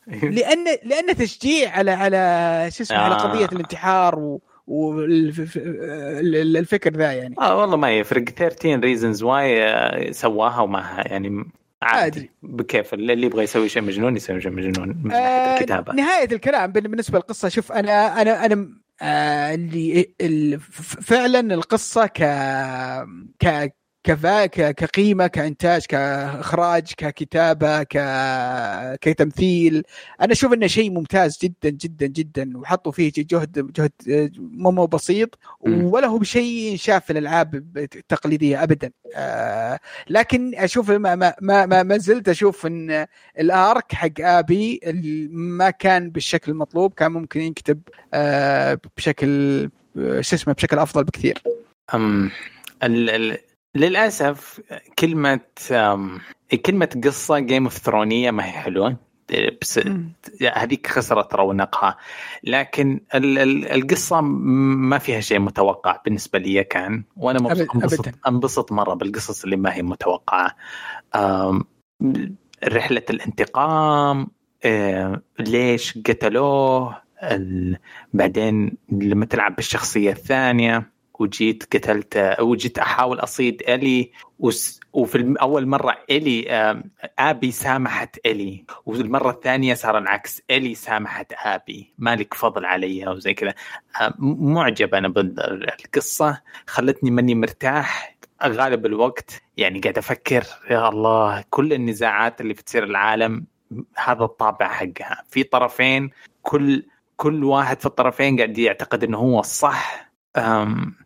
لأن 0.22 0.64
لأن 0.84 1.16
تشجيع 1.16 1.70
على 1.70 1.90
على 1.90 2.68
شو 2.72 2.82
اسمه 2.82 2.98
على 2.98 3.14
آه. 3.14 3.18
قضية 3.18 3.46
الانتحار 3.46 4.18
و 4.18 4.40
والفكر 4.66 6.90
ذا 6.92 7.12
يعني 7.12 7.34
آه 7.40 7.60
والله 7.60 7.76
ما 7.76 7.98
يفرق 7.98 8.24
13 8.24 8.80
Reasons 8.80 9.22
Why 9.22 10.12
سواها 10.12 10.60
وما 10.60 11.02
يعني 11.06 11.44
عادي. 11.82 12.30
بكيف. 12.42 12.94
اللي 12.94 13.26
يبغى 13.26 13.44
يسوي 13.44 13.68
شيء 13.68 13.82
مجنون 13.82 14.16
يسوي 14.16 14.40
شيء 14.40 14.50
مجنون. 14.50 14.88
من 15.04 15.12
آه 15.12 15.56
الكتابة. 15.58 15.92
نهاية 15.94 16.28
الكلام 16.32 16.72
بال- 16.72 16.88
بالنسبة 16.88 17.18
للقصة 17.18 17.48
شوف 17.48 17.72
أنا 17.72 18.22
أنا 18.22 18.46
أنا 18.46 18.68
آه 19.02 19.54
اللي 19.54 20.58
فعلا 21.02 21.54
القصة 21.54 22.06
ك 22.06 22.22
ك- 23.40 23.74
كقيمة 24.04 25.26
كإنتاج 25.26 25.86
كإخراج 25.86 26.92
ككتابة 26.96 27.82
ك 27.82 27.98
كتمثيل. 29.00 29.82
أنا 30.20 30.32
أشوف 30.32 30.52
إنه 30.52 30.66
شيء 30.66 30.90
ممتاز 30.90 31.38
جدا 31.42 31.70
جدا 31.70 32.06
جدا. 32.06 32.58
وحطوا 32.58 32.92
فيه 32.92 33.12
جهد 33.16 33.72
جهد 33.72 33.92
مو 34.38 34.86
بسيط. 34.86 35.38
ولا 35.60 36.06
هو 36.06 36.18
بشيء 36.18 36.76
شاف 36.76 37.04
في 37.04 37.12
الألعاب 37.12 37.54
التقليدية 37.76 38.62
ابدا. 38.62 38.90
آه 39.16 39.80
لكن 40.10 40.54
أشوف 40.54 40.90
ما 40.90 41.14
ما 41.14 41.34
ما, 41.40 41.82
ما, 41.82 41.98
زلت 41.98 42.28
أشوف 42.28 42.66
إن 42.66 43.06
الآرك 43.38 43.94
حق 43.94 44.20
آبي 44.20 44.80
ما 45.32 45.70
كان 45.70 46.10
بالشكل 46.10 46.52
المطلوب. 46.52 46.94
كان 46.94 47.12
ممكن 47.12 47.40
ينكتب 47.40 47.80
آه 48.14 48.78
بشكل 48.96 49.62
آه، 49.98 50.20
شو 50.20 50.36
اسمه 50.36 50.54
بشكل 50.54 50.78
أفضل 50.78 51.04
بكثير. 51.04 51.42
أم 51.94 52.30
ال 52.82 53.10
ال 53.10 53.38
للأسف 53.74 54.60
كلمة 54.98 55.40
كلمة 56.66 57.00
قصة 57.04 57.38
Game 57.38 57.64
of 57.64 57.78
Thrones 57.78 58.30
ما 58.30 58.46
هي 58.46 58.50
حلوة. 58.50 58.96
بس 59.62 59.80
هذيك 60.54 60.86
خسرت 60.86 61.34
رونقها. 61.34 61.96
لكن 62.44 63.00
ال 63.14 63.38
ال 63.38 63.72
القصة 63.72 64.20
ما 64.20 64.98
فيها 64.98 65.20
شيء 65.20 65.38
متوقع 65.38 66.00
بالنسبة 66.04 66.38
لي 66.38 66.64
كان. 66.64 67.04
وأنا 67.16 67.42
مبسوط 67.42 68.08
انبسط, 68.28 68.72
مرة 68.72 68.94
بالقصص 68.94 69.44
اللي 69.44 69.56
ما 69.56 69.74
هي 69.74 69.82
متوقعة. 69.82 70.56
رحلة 72.64 73.02
الانتقام 73.10 74.28
ليش 75.38 75.98
قتلوه 75.98 77.02
بعدين 78.12 78.76
لما 78.92 79.26
تلعب 79.26 79.56
بالشخصية 79.56 80.10
الثانية. 80.10 80.91
وجيت 81.20 81.76
قتلت 81.76 82.36
وجيت 82.40 82.78
أحاول 82.78 83.18
أصيد 83.18 83.62
إلي. 83.68 84.12
وفي 84.92 85.34
أول 85.40 85.66
مرة 85.66 85.98
إلي 86.10 86.44
آبي 87.18 87.50
سامحت 87.50 88.18
إلي. 88.26 88.64
والمرة 88.86 89.30
الثانية 89.30 89.74
صار 89.74 89.98
العكس 89.98 90.42
إلي 90.50 90.74
سامحت 90.74 91.32
آبي. 91.32 91.94
مالك 91.98 92.34
فضل 92.34 92.64
علي 92.64 93.06
أو 93.06 93.18
زي 93.18 93.34
كذا 93.34 93.54
آم، 94.00 94.14
معجب 94.40 94.94
أنا 94.94 95.08
بالقصة 95.08 96.40
خلتني 96.66 97.10
ماني 97.10 97.34
مرتاح. 97.34 98.16
غالب 98.44 98.86
الوقت 98.86 99.42
يعني 99.56 99.80
قاعد 99.80 99.98
أفكر 99.98 100.44
يا 100.70 100.88
الله 100.88 101.44
كل 101.50 101.72
النزاعات 101.72 102.40
اللي 102.40 102.54
بتصير 102.54 102.84
العالم 102.84 103.46
هذا 103.96 104.24
الطابع 104.24 104.68
حقها. 104.68 105.24
في 105.28 105.42
طرفين 105.42 106.10
كل 106.42 106.86
كل 107.16 107.44
واحد 107.44 107.80
في 107.80 107.86
الطرفين 107.86 108.36
قاعد 108.36 108.58
يعتقد 108.58 109.04
إنه 109.04 109.18
هو 109.18 109.40
الصح. 109.40 110.12
أم 110.36 111.01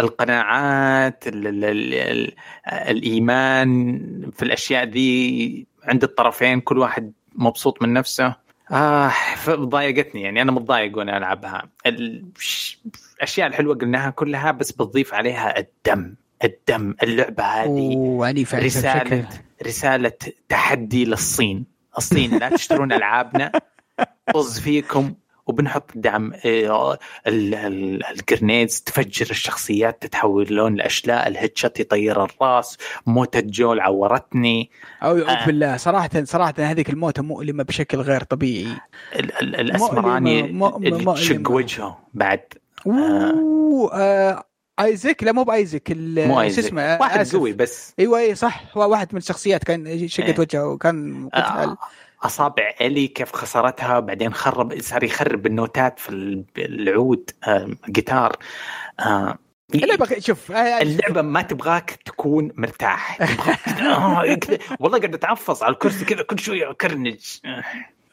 القناعات 0.00 1.26
ال 1.26 1.46
ال 1.46 1.64
ال 1.64 1.94
ال 1.94 2.32
الإيمان 2.66 4.00
في 4.36 4.42
الأشياء 4.42 4.84
ذي 4.84 5.66
عند 5.84 6.02
الطرفين 6.02 6.60
كل 6.60 6.78
واحد 6.78 7.12
مبسوط 7.34 7.82
من 7.82 7.92
نفسه. 7.92 8.34
آه 8.70 9.12
ضايقتني 9.48 10.22
يعني 10.22 10.42
أنا 10.42 10.52
متضايق 10.52 10.98
وأنا 10.98 11.16
ألعبها. 11.16 11.68
الأشياء 11.86 13.46
الحلوة 13.46 13.74
قلناها 13.74 14.10
كلها 14.10 14.50
بس 14.50 14.72
بتضيف 14.72 15.14
عليها 15.14 15.58
الدم 15.58 16.14
الدم 16.44 16.94
اللعبة 17.02 17.44
هذه. 17.44 17.68
بشكل 18.66 19.24
رسالة 19.66 20.12
تحدي 20.48 21.04
للصين. 21.04 21.66
الصين 21.98 22.38
لا 22.38 22.48
تشترون 22.48 22.92
ألعابنا. 22.92 23.52
طز 24.34 24.60
فيكم. 24.60 25.14
وبنحط 25.46 25.90
دعم 25.94 26.32
إيه، 26.44 26.94
ال- 27.26 27.54
ال- 27.54 28.06
الجرنيدز 28.06 28.80
تفجر 28.80 29.26
الشخصيات 29.30 30.02
تتحول 30.02 30.46
لون 30.50 30.74
الأشلاء 30.74 31.28
الهيتشات 31.28 31.80
يطير 31.80 32.24
الراس 32.24 32.76
موتة 33.06 33.40
جول 33.40 33.80
عورتني. 33.80 34.70
أو 35.02 35.08
اعوذ 35.08 35.22
آه. 35.28 35.46
بالله 35.46 35.76
صراحة 35.76 36.10
صراحة 36.24 36.54
هذيك 36.58 36.90
الموتة 36.90 37.22
مؤلمة 37.22 37.62
بشكل 37.64 37.98
غير 37.98 38.22
طبيعي. 38.22 38.72
ال- 39.16 39.32
ال- 39.42 39.56
الأسمراني 39.56 40.42
تشق. 41.14 41.50
وجهه 41.50 41.98
بعد. 42.14 42.40
آه 43.92 44.44
آيزك؟ 44.80 45.22
لا 45.24 45.32
مو 45.32 45.44
بآيزك 45.44 45.92
مو 45.96 46.40
آيزك. 46.40 46.64
اسمه 46.64 46.96
واحد 47.00 47.20
آسف. 47.20 47.36
قوي 47.36 47.52
بس. 47.52 47.94
إيوه 47.98 48.18
اي 48.18 48.34
صح. 48.34 48.62
هو 48.76 48.90
واحد 48.90 49.08
من 49.12 49.18
الشخصيات 49.18 49.64
كان 49.64 50.08
شقت 50.08 50.26
إيه. 50.28 50.40
وجهه 50.40 50.66
وكان 50.66 51.28
آه، 51.34 51.76
أصابع 52.26 52.74
إلي 52.80 53.08
كيف 53.08 53.32
خسرتها 53.32 54.00
بعدين 54.00 54.34
خرب 54.34 54.80
صار 54.80 55.04
يخرب 55.04 55.46
النوتات 55.46 55.98
في 55.98 56.08
ال- 56.08 56.44
العود 56.58 57.30
آه، 57.48 57.68
جيتار 57.88 58.36
آه، 59.00 59.38
اللعبه 59.74 60.18
شوف 60.18 60.52
آه، 60.52 60.82
اللعبة 60.82 61.22
ما 61.22 61.42
تبغاك 61.42 61.90
تكون 61.90 62.52
مرتاح. 62.56 63.18
آه،. 63.82 64.38
والله 64.80 64.98
قاعد 64.98 65.14
اتعفص 65.14 65.62
على 65.62 65.72
الكرسي 65.72 66.04
كذا 66.04 66.22
كل 66.22 66.38
شوية 66.38 66.70
أكرنج. 66.70 67.20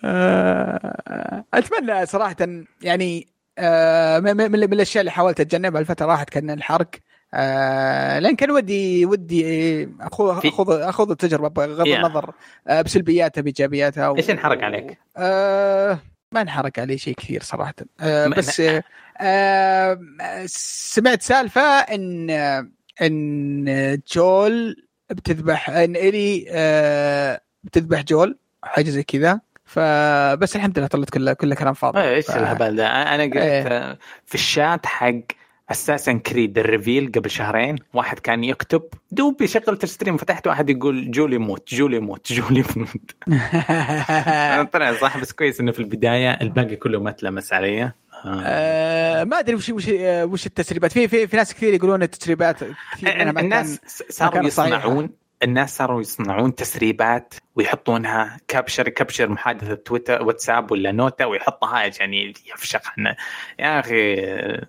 آه، 0.03 1.43
أتمنى 1.53 2.05
صراحة 2.05 2.35
يعني 2.81 3.27
آه، 3.57 4.19
من 4.19 4.73
الأشياء 4.73 5.01
اللي 5.01 5.11
حاولت 5.11 5.39
أتجنبها 5.39 5.81
الفترة 5.81 6.05
راحت 6.05 6.29
كان 6.29 6.49
الحرق. 6.49 6.89
آه، 7.35 8.19
لأن 8.19 8.35
كان 8.35 8.51
ودي 8.51 9.05
ودي 9.05 9.89
اخذ 10.01 10.81
اخذ 10.81 11.09
التجربة 11.11 11.47
بغض. 11.67 11.87
النظر 11.87 12.33
آه، 12.67 12.81
بسلبياتها 12.81 13.41
بايجابياتها 13.41 14.09
و- 14.09 14.17
إيش 14.17 14.29
انحرق 14.29 14.63
عليك؟ 14.63 14.97
آه 15.17 15.99
ما 16.31 16.41
انحرق 16.41 16.79
علي 16.79 16.97
شيء 16.97 17.13
كثير 17.15 17.43
صراحة 17.43 17.73
آه 18.01 18.27
بس 18.27 18.59
آه 18.59 18.83
آه 19.21 19.99
سمعت 20.45 21.21
سالفة 21.21 21.61
إن 21.61 22.29
إن 23.01 23.99
جول 24.13 24.85
بتذبح 25.09 25.69
إن 25.69 25.95
إلي 25.95 26.45
آه 26.51 27.41
بتذبح 27.63 28.01
جول 28.01 28.37
حاجة 28.63 28.89
زي 28.89 29.03
كذا 29.03 29.39
فبس 29.65 30.55
الحمد 30.55 30.77
لله 30.79 30.87
طلعت 30.87 31.09
كلها 31.09 31.33
كلها 31.33 31.55
كلام 31.55 31.73
فاضي 31.73 32.01
إيش 32.01 32.29
الهبل 32.29 32.75
ده؟ 32.75 32.87
أنا 32.87 33.23
قلت 33.23 33.35
إيه. 33.35 33.67
آه، 33.67 33.97
في 34.25 34.35
الشات 34.35 34.85
حق 34.85 35.13
Assassin's 35.71 36.19
Creed 36.19 36.57
ال 36.57 36.65
reveal 36.65 37.11
قبل 37.11 37.29
شهرين. 37.29 37.75
واحد 37.93 38.19
كان 38.19 38.43
يكتب. 38.43 38.83
دوب 39.11 39.41
يشغل 39.41 39.79
ال 39.83 39.88
stream 39.88 40.17
فتحت 40.17 40.47
واحد 40.47 40.69
يقول 40.69 41.11
جول 41.11 41.37
يموت 41.37 41.73
جول 41.73 41.99
يموت 41.99 42.33
جول 42.33 42.63
يموت. 42.75 43.11
طلع 44.73 44.93
صح 44.93 45.17
بس 45.17 45.31
كويس 45.31 45.59
إنه 45.59 45.71
في 45.71 45.79
البداية 45.79 46.31
الباقي 46.31 46.75
كله 46.75 46.99
ما 46.99 47.11
تلمس 47.11 47.53
علي 47.53 47.83
آه. 47.83 47.93
آه 48.25 49.23
ما 49.23 49.39
أدري 49.39 49.55
وش 49.55 49.69
وش 49.69 49.87
وش 50.03 50.45
التسريبات. 50.45 50.91
في 50.91 51.07
في 51.07 51.27
في 51.27 51.37
ناس 51.37 51.53
كثير 51.53 51.73
يقولون 51.73 52.03
التسريبات. 52.03 52.57
كثير 52.93 53.39
الناس 53.39 53.79
صاروا. 54.09 54.47
يصنعون 54.47 55.22
الناس 55.43 55.77
صاروا 55.77 56.01
يصنعون 56.01 56.55
تسريبات 56.55 57.33
ويحطونها 57.55 58.37
capture 58.47 58.89
capture 58.89 59.29
محادثة 59.29 59.73
تويتر 59.73 60.23
واتساب 60.23 60.71
ولا 60.71 60.91
نوتة 60.91 61.27
ويحطها 61.27 61.77
عشان 61.77 62.13
يفشخنا 62.13 63.15
يا 63.59 63.79
أخي 63.79 64.15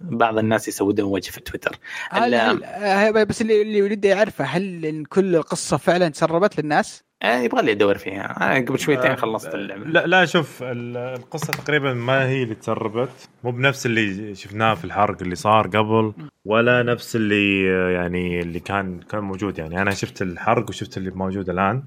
بعض 0.01 0.39
الناس 0.39 0.69
يسودون 0.69 1.13
وجه 1.13 1.31
في 1.31 1.41
تويتر 1.41 1.79
هل 2.11 2.35
هل 2.75 3.27
بس 3.27 3.41
اللي 3.41 3.63
اللي 3.63 3.83
ودي 3.83 4.09
يعرفه 4.09 4.45
هل 4.45 5.05
كل 5.09 5.37
القصة 5.37 5.77
فعلا 5.77 6.09
تسربت 6.09 6.61
للناس؟ 6.61 7.05
آه، 7.25 7.41
يبغى 7.41 7.63
لي 7.63 7.73
ادور 7.73 7.99
فيها. 7.99 8.37
أنا 8.37 8.67
قبل 8.67 8.79
شويتين 8.79 9.11
آه، 9.11 9.15
خلصت 9.15 9.55
اللعبة. 9.55 9.85
لا 9.85 10.07
لا 10.07 10.25
شوف 10.25 10.63
ال- 10.63 10.97
القصة 10.97 11.53
تقريبا 11.53 11.93
ما 11.95 12.29
هي 12.29 12.43
اللي 12.43 12.55
تسربت. 12.55 13.29
مو 13.45 13.51
بنفس 13.51 13.87
اللي 13.87 14.35
شفناه 14.35 14.75
في 14.75 14.85
الحرق 14.85 15.23
اللي 15.23 15.35
صار 15.35 15.67
قبل 15.67 16.13
ولا 16.45 16.83
نفس 16.83 17.17
اللي 17.17 17.63
يعني 17.95 18.41
اللي 18.41 18.61
كان 18.61 19.01
كان 19.01 19.21
موجود. 19.21 19.59
يعني 19.59 19.83
أنا 19.83 19.91
شفت 19.91 20.23
الحرق 20.23 20.69
وشفت 20.69 20.97
اللي 20.97 21.11
موجود 21.11 21.51
الآن. 21.51 21.83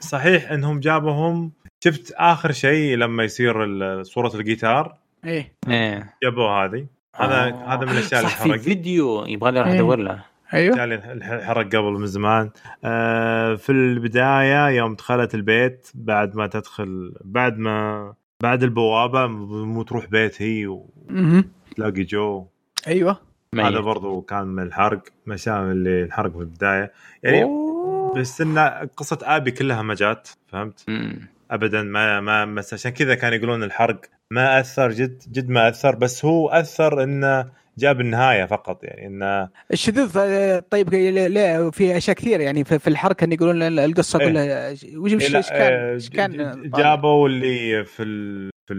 صحيح 0.00 0.50
إنهم 0.52 0.80
جابهم. 0.80 1.52
شفت 1.84 2.12
آخر 2.16 2.52
شيء 2.52 2.96
لما 2.96 3.24
يصير 3.24 3.54
صورة 4.02 4.30
الجيتار؟ 4.34 4.94
إيه. 5.24 5.52
إيه. 5.68 6.14
جابوا 6.22 6.48
هذه. 6.50 6.86
هذا 7.16 7.34
آه، 7.44 7.74
هذا 7.74 7.84
من 7.84 7.92
الأشياء 7.92 8.20
اللي 8.20 8.30
صح 8.32 8.42
في 8.42 8.58
فيديو 8.58 9.24
يبغى 9.26 9.50
لي 9.50 9.58
أروح 9.60 9.70
إيه. 9.70 9.76
أدور 9.78 9.96
له. 9.98 10.24
أيوه 10.54 10.84
الاشياء 10.84 11.12
اللي 11.12 11.44
حرق 11.44 11.66
قبل 11.66 11.92
من 11.92 12.06
زمان 12.06 12.50
آه 12.84 13.54
في 13.54 13.72
البداية 13.72 14.68
يوم 14.68 14.94
دخلت 14.94 15.34
البيت 15.34 15.90
بعد 15.94 16.36
ما 16.36 16.46
تدخل 16.46 17.14
بعد 17.24 17.58
ما 17.58 18.14
بعد 18.42 18.62
البوابة 18.62 19.26
مو 19.26 19.82
تروح 19.82 20.06
بيت 20.06 20.42
هي 20.42 20.66
مهم. 21.08 21.50
وتلاقي 21.70 22.02
جو 22.02 22.46
أيوه 22.86 23.16
هذا. 23.54 23.80
برضو 23.80 24.20
كان 24.20 24.46
من 24.46 24.62
الحرق 24.62 25.02
مشاء 25.26 25.62
اللي 25.62 26.02
انحرق 26.02 26.32
في 26.32 26.38
البداية 26.38 26.92
يعني 27.22 27.42
أوه. 27.42 28.14
بس 28.14 28.40
إن 28.40 28.58
قصة 28.96 29.18
آبي 29.22 29.50
كلها 29.50 29.82
ما 29.82 29.94
جات 29.94 30.28
فهمت؟ 30.48 30.84
مم. 30.88 31.28
ابدا 31.50 31.82
ما 31.82 32.20
ما 32.20 32.44
بس 32.44 32.74
عشان 32.74 32.90
كذا 32.90 33.14
كانوا 33.14 33.36
يقولون 33.36 33.62
الحرق 33.62 34.00
ما 34.30 34.60
أثر 34.60 34.90
جد 34.90 35.22
جد 35.32 35.48
ما 35.48 35.68
أثر 35.68 35.94
بس 35.94 36.24
هو 36.24 36.48
أثر 36.48 37.02
إنه 37.02 37.50
جاب 37.78 38.00
النهاية 38.00 38.44
فقط 38.44 38.84
يعني 38.84 39.06
انه 39.06 39.48
الشذوذ 39.72 40.18
آه، 40.18 40.58
طيب 40.58 40.94
لا 40.94 41.70
في 41.70 41.96
أشياء 41.96 42.16
كثير 42.16 42.40
يعني 42.40 42.64
في 42.64 42.88
الحرق 42.88 43.16
كانوا 43.16 43.34
يقولون 43.34 43.62
القصة 43.62 44.20
إيه. 44.20 44.26
كلها 44.28 44.70
وش 44.96 45.12
وش 45.12 45.30
لا، 45.30 45.38
وش 45.38 45.48
كان 45.48 45.72
آه، 45.72 45.94
وش 45.94 46.08
كان 46.08 46.70
جابوا 46.70 47.28
اللي 47.28 47.84
في 47.84 48.02
ال... 48.02 48.50
في 48.66 48.74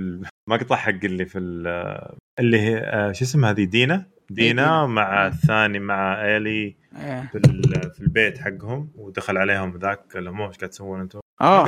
المقطع 0.48 0.76
حق 0.76 0.90
اللي 1.04 1.26
في 1.26 1.40
ال... 1.40 1.68
اللي 2.40 2.62
هي 2.62 2.78
آه، 2.78 3.12
شو 3.12 3.26
اسمها 3.26 3.52
هذه 3.52 3.64
دينا 3.64 4.06
دينا 4.30 4.64
دينا. 4.64 4.86
مع 4.86 5.26
آه. 5.26 5.28
الثاني 5.28 5.80
مع 5.80 6.26
إيلي 6.26 6.76
إيه. 6.96 7.30
في 7.32 7.38
ال... 7.38 7.92
في 7.94 8.02
البيت 8.02 8.38
حقهم 8.38 8.92
ودخل 8.96 9.38
عليهم 9.38 9.78
ذاك 9.78 10.16
اللي 10.16 10.32
مو 10.32 10.48
إيش 10.48 10.58
قاعد 10.58 10.70
تسوون 10.70 11.02
أنتم؟ 11.02 11.20
آه 11.42 11.66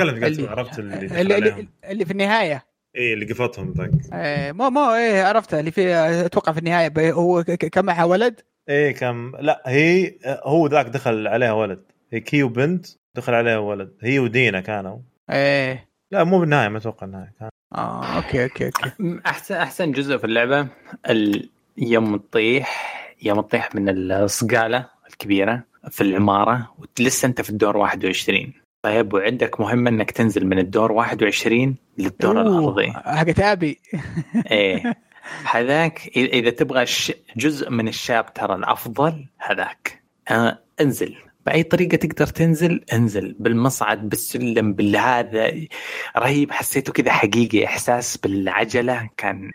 عرفت 0.48 0.78
اللي 0.78 1.20
اللي, 1.20 1.38
اللي. 1.38 1.68
اللي 1.84 2.04
في 2.04 2.10
النهاية 2.10 2.64
اي 2.98 3.12
اللي 3.12 3.24
قفطهم 3.26 3.72
ذاك. 3.78 3.90
إيه، 4.12 4.52
ما 4.52 4.68
ما 4.68 4.96
إيه 4.96 5.22
عرفته 5.22 5.60
اللي 5.60 5.70
في 5.70 5.94
أتوقع 6.26 6.52
في 6.52 6.58
النهاية 6.58 7.12
هو 7.12 7.42
كان 7.44 7.84
معها 7.84 8.04
ولد؟ 8.04 8.40
إيه 8.68 8.92
كم 8.94 9.32
لا 9.40 9.62
هي 9.66 10.14
هو 10.24 10.66
ذاك 10.66 10.86
دخل 10.86 11.26
عليها 11.26 11.52
ولد. 11.52 11.80
هي 12.12 12.20
كي 12.20 12.42
وبنت 12.42 12.86
دخل 13.14 13.34
عليها 13.34 13.58
ولد. 13.58 13.90
هي 14.02 14.18
ودينا 14.18 14.60
كانوا. 14.60 14.98
إيه. 15.30 15.88
لا 16.12 16.24
مو 16.24 16.40
بالنهاية 16.40 16.68
ما 16.68 16.78
أتوقع 16.78 17.06
النهاية 17.06 17.32
كان. 17.40 17.48
آه 17.74 18.16
okay 18.16 18.42
okay 18.44 18.66
okay. 18.66 18.90
أحسن 19.26 19.54
أحسن 19.54 19.92
جزء 19.92 20.16
في 20.16 20.24
اللعبة 20.24 20.68
ال- 21.10 21.50
يوم 21.78 22.16
تطيح 22.16 22.88
يوم 23.22 23.40
تطيح 23.40 23.74
من 23.74 24.12
الصقالة 24.12 24.88
الكبيرة 25.10 25.64
في 25.90 26.00
العمارة 26.00 26.74
ولسه 27.00 27.26
أنت 27.26 27.40
في 27.40 27.50
الدور 27.50 27.76
21 27.76 28.52
طيب 28.82 29.14
وعندك 29.14 29.60
مهمه 29.60 29.90
إنك 29.90 30.10
تنزل 30.10 30.46
من 30.46 30.58
الدور 30.58 30.92
21 30.92 31.76
للدور 31.98 32.40
الارضي 32.40 32.92
حقت 32.92 33.40
ابي 33.40 33.80
إيه. 34.50 35.08
هذاك 35.50 36.10
اذا 36.16 36.50
تبغى 36.50 36.84
جزء 37.36 37.70
من 37.70 37.88
الشابتر 37.88 38.54
الأفضل 38.54 39.26
هذاك. 39.38 40.02
آه 40.30 40.58
انزل. 40.80 41.16
بأي 41.46 41.62
طريقة 41.62 41.96
تقدر 41.96 42.26
تنزل؟ 42.26 42.84
انزل. 42.92 43.36
بالمصعد 43.38 44.08
بالسلم 44.08 44.72
بالهذا. 44.72 45.52
رهيب 46.16 46.52
حسيته 46.52 46.92
كذا 46.92 47.12
حقيقي 47.12 47.64
إحساس 47.64 48.16
بالعجلة. 48.16 49.08
كان 49.16 49.50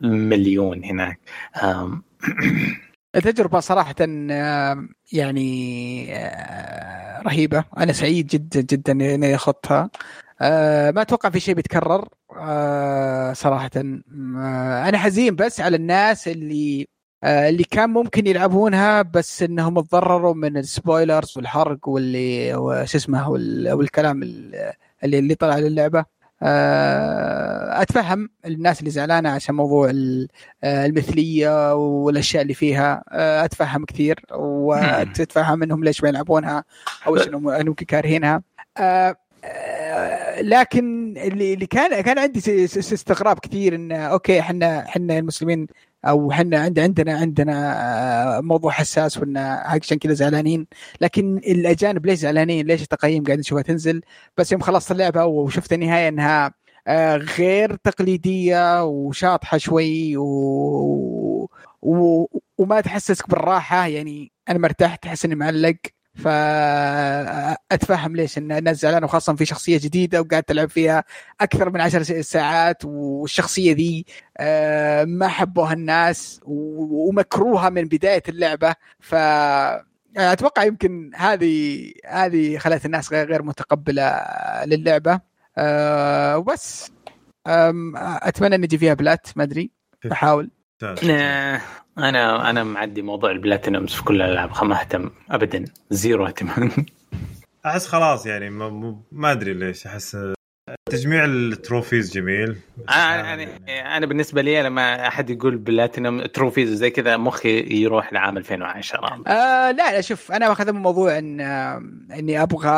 مليون 0.00 0.84
هناك. 0.84 1.20
صراحة 3.60 3.94
آه، 4.30 4.88
يعني 5.12 6.16
آه، 6.16 7.22
رهيبة. 7.22 7.64
أنا 7.78 7.92
سعيد 7.92 8.26
جدا 8.26 8.60
جدا 8.60 8.92
إني 8.92 9.34
أخذتها. 9.34 9.90
آه، 10.40 10.90
ما 10.90 11.02
أتوقع 11.02 11.30
في 11.30 11.40
شيء 11.40 11.54
بيتكرر 11.54 12.08
آه، 12.38 13.32
صراحة. 13.32 13.70
آه، 13.76 14.88
أنا 14.88 14.98
حزين 14.98 15.36
بس 15.36 15.60
على 15.60 15.76
الناس 15.76 16.28
اللي 16.28 16.86
اللي 17.24 17.64
كان 17.64 17.90
ممكن 17.90 18.26
يلعبونها 18.26 19.02
بس 19.02 19.42
إنهم 19.42 19.80
تضرروا 19.80 20.34
من 20.34 20.56
السبويلرز 20.56 21.32
والحرق 21.36 21.88
واللي 21.88 22.54
وش 22.54 22.96
اسمه 22.96 23.30
وال- 23.30 23.72
والكلام 23.72 24.22
اللي 24.22 24.72
اللي 25.04 25.34
طلع 25.34 25.58
للعبة. 25.58 26.04
أتفهم 27.82 28.30
الناس 28.46 28.80
اللي 28.80 28.90
زعلانة 28.90 29.28
عشان 29.30 29.54
موضوع 29.54 29.90
آه، 29.90 30.86
المثلية 30.86 31.74
والأشياء 31.74 32.42
اللي 32.42 32.54
فيها. 32.54 33.04
آه، 33.10 33.44
أتفهم 33.44 33.84
كثير 33.84 34.20
واتفهم 34.30 35.62
إنهم 35.62 35.84
ليش 35.84 36.02
ما 36.02 36.08
يلعبونها 36.08 36.64
أو 37.06 37.16
أنهم 37.16 37.48
انهم 37.48 37.74
كارهينها. 37.74 38.42
آه، 38.78 39.16
آه، 39.44 40.40
لكن 40.40 41.14
اللي 41.16 41.54
اللي 41.54 41.66
كان 41.66 42.00
كان 42.00 42.18
عندي 42.18 42.64
استغراب 42.64 43.38
كثير 43.38 43.74
إن 43.74 43.92
أوكي 43.92 44.40
إحنا 44.40 44.84
إحنا 44.84 45.18
المسلمين 45.18 45.66
أو 46.04 46.30
إحنا 46.30 46.60
عند 46.60 46.78
عندنا 46.78 47.14
عندنا 47.18 48.36
آه، 48.38 48.40
موضوع 48.40 48.72
حساس 48.72 49.18
وإن 49.18 49.36
عشان 49.36 49.98
كذا 49.98 50.12
زعلانين 50.14 50.66
لكن 51.00 51.36
الأجانب 51.38 52.06
ليش 52.06 52.18
زعلانين؟ 52.18 52.66
ليش 52.66 52.82
التقييم 52.82 53.24
قاعد 53.24 53.38
نشوفها 53.38 53.62
تنزل؟ 53.62 54.00
بس 54.36 54.52
يوم 54.52 54.60
خلصت 54.60 54.90
اللعبة 54.92 55.24
وشفت 55.24 55.72
النهاية 55.72 56.08
إنها 56.08 56.54
آه، 56.86 57.16
غير 57.16 57.76
تقليدية 57.76 58.84
وشاطحة 58.84 59.58
شوي 59.58 60.16
و... 60.16 61.48
و... 61.82 62.26
وما 62.58 62.80
تحسسك 62.80 63.30
بالراحة 63.30 63.86
يعني 63.86 64.32
أنا 64.48 64.58
مرتاح 64.58 64.96
تحس 64.96 65.24
إني 65.24 65.34
معلق 65.34 65.76
فأتفهم 66.14 68.16
ليش 68.16 68.38
إن 68.38 68.52
الناس 68.52 68.80
زعلانة 68.80 69.04
وخاصة 69.06 69.34
في 69.36 69.44
شخصية 69.44 69.78
جديدة 69.78 70.20
وقاعد 70.20 70.42
تلعب 70.42 70.68
فيها 70.68 71.04
أكثر 71.40 71.70
من 71.70 71.80
عشر 71.80 72.02
ساعات 72.22 72.84
والشخصية 72.84 73.72
ذي 73.74 74.04
آه، 74.38 75.04
ما 75.04 75.28
حبوها 75.28 75.72
الناس 75.72 76.40
و- 76.44 77.08
ومكروها 77.08 77.68
من 77.70 77.84
بداية 77.84 78.22
اللعبة. 78.28 78.74
ف 79.00 79.14
أتوقع 80.16 80.64
يمكن 80.64 81.10
هذه 81.14 81.84
هذه 82.06 82.58
خلت 82.58 82.86
الناس 82.86 83.12
غير 83.12 83.28
غير 83.30 83.42
متقبلة 83.42 84.22
للعبة. 84.64 85.20
أه 85.58 86.38
وبس. 86.38 86.90
أتمنى 87.46 88.54
ان 88.54 88.64
يجي 88.64 88.78
فيها 88.78 88.94
plat 88.94 89.26
ما 89.36 89.42
أدري. 89.42 89.70
بحاول 90.04 90.50
آه، 90.84 91.60
أنا 91.98 92.50
أنا 92.50 92.64
معدي 92.64 93.02
موضوع 93.02 93.30
ال 93.30 93.36
platinums 93.36 93.92
في 93.94 94.02
كل 94.04 94.22
الألعاب 94.22 94.64
ما 94.64 94.80
أهتم 94.80 95.10
ابدا. 95.30 95.64
zero 95.90 96.26
اهتمام. 96.26 96.70
أحس 97.66 97.86
خلاص 97.86 98.26
يعني 98.26 98.50
ما, 98.50 98.96
ما 99.12 99.32
أدري 99.32 99.54
ليش. 99.54 99.86
أحس 99.86 100.16
تجميع 100.90 101.24
ال 101.24 101.34
trophies 101.34 102.12
جميل. 102.12 102.56
أنا 102.90 103.34
أنا 103.34 103.46
أنا 103.96 104.06
بالنسبة 104.06 104.42
لي 104.42 104.62
لما 104.62 105.06
أحد 105.08 105.30
يقول 105.30 105.56
platinum 105.56 106.26
trophies 106.26 106.70
وزي 106.72 106.90
كذا 106.90 107.16
مخي 107.16 107.58
يروح 107.82 108.12
لعام 108.12 108.36
2010 108.36 109.22
آه 109.26 109.70
لا 109.70 109.92
لا 109.92 110.00
شوف 110.00 110.32
أنا 110.32 110.48
واخذ 110.48 110.72
من 110.72 110.80
موضوع 110.82 111.18
إن 111.18 111.40
آه، 111.40 111.82
إني 112.18 112.42
أبغى 112.42 112.68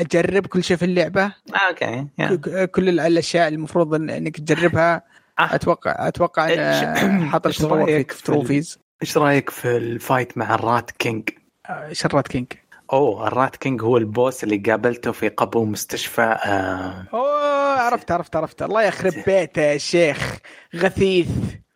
أجرب 0.00 0.46
كل 0.46 0.64
شيء 0.64 0.76
في 0.76 0.84
اللعبة. 0.84 1.22
آه، 1.24 1.32
okay. 1.68 2.06
ك- 2.36 2.70
كل 2.70 2.88
ال- 2.88 3.00
الأشياء 3.00 3.48
المفروض 3.48 3.94
إنك 3.94 4.36
تجربها. 4.40 4.94
آه. 4.96 5.02
أتوقع 5.38 6.08
أتوقع 6.08 6.48
إن 6.52 6.56
إيش- 6.56 7.28
حاط 7.32 7.46
التطور 7.46 7.78
رأيك 7.78 8.10
في 8.10 8.16
في 8.18 8.24
trophies 8.24 8.78
إيش 9.02 9.18
رأيك 9.18 9.50
في 9.50 9.76
ال 9.76 9.86
fight 9.86 10.38
مع 10.38 10.54
ال 10.54 10.63
Rat 10.63 10.90
King؟ 10.90 11.28
آه، 11.70 11.92
ش 11.92 12.06
Rat 12.06 12.28
King؟ 12.28 12.46
أوه 12.92 13.26
ال 13.28 13.35
Rat 13.35 13.56
King 13.56 13.82
هو 13.82 13.96
ال 13.96 14.06
boss 14.06 14.44
اللي 14.44 14.56
قابلته 14.56 15.12
في 15.12 15.28
قبو 15.28 15.64
مستشفى 15.64 16.22
آه. 16.22 17.04
أوه 17.14 17.80
عرفت 17.80 18.10
عرفت 18.10 18.36
عرفت. 18.36 18.62
الله 18.62 18.82
يخرب 18.82 19.12
بيته 19.26 19.62
يا 19.62 19.78
شيخ. 19.78 20.36
غثيث. 20.76 21.28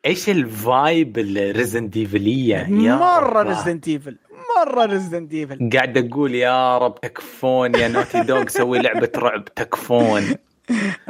إيش 0.06 0.28
ال 0.28 0.46
vibe 0.46 1.18
ال 1.18 1.29
Resident 1.29 2.14
Evil 2.14 2.56
ية 2.56 2.94
مرة. 2.96 3.42
ريزدنت 3.42 3.88
ايفل 3.88 4.18
مرة 4.58 4.84
Resident 4.86 5.32
Evil 5.34 5.70
قاعد 5.72 5.98
أقول 5.98 6.34
يا 6.34 6.78
رب 6.78 7.00
تكفون 7.00 7.74
يا 7.74 7.88
Naughty 7.88 8.20
Dog 8.20 8.46
سوي 8.48 8.78
لعبة 8.78 9.10
رعب 9.16 9.44
تكفون. 9.44 10.22
آه، 10.22 10.38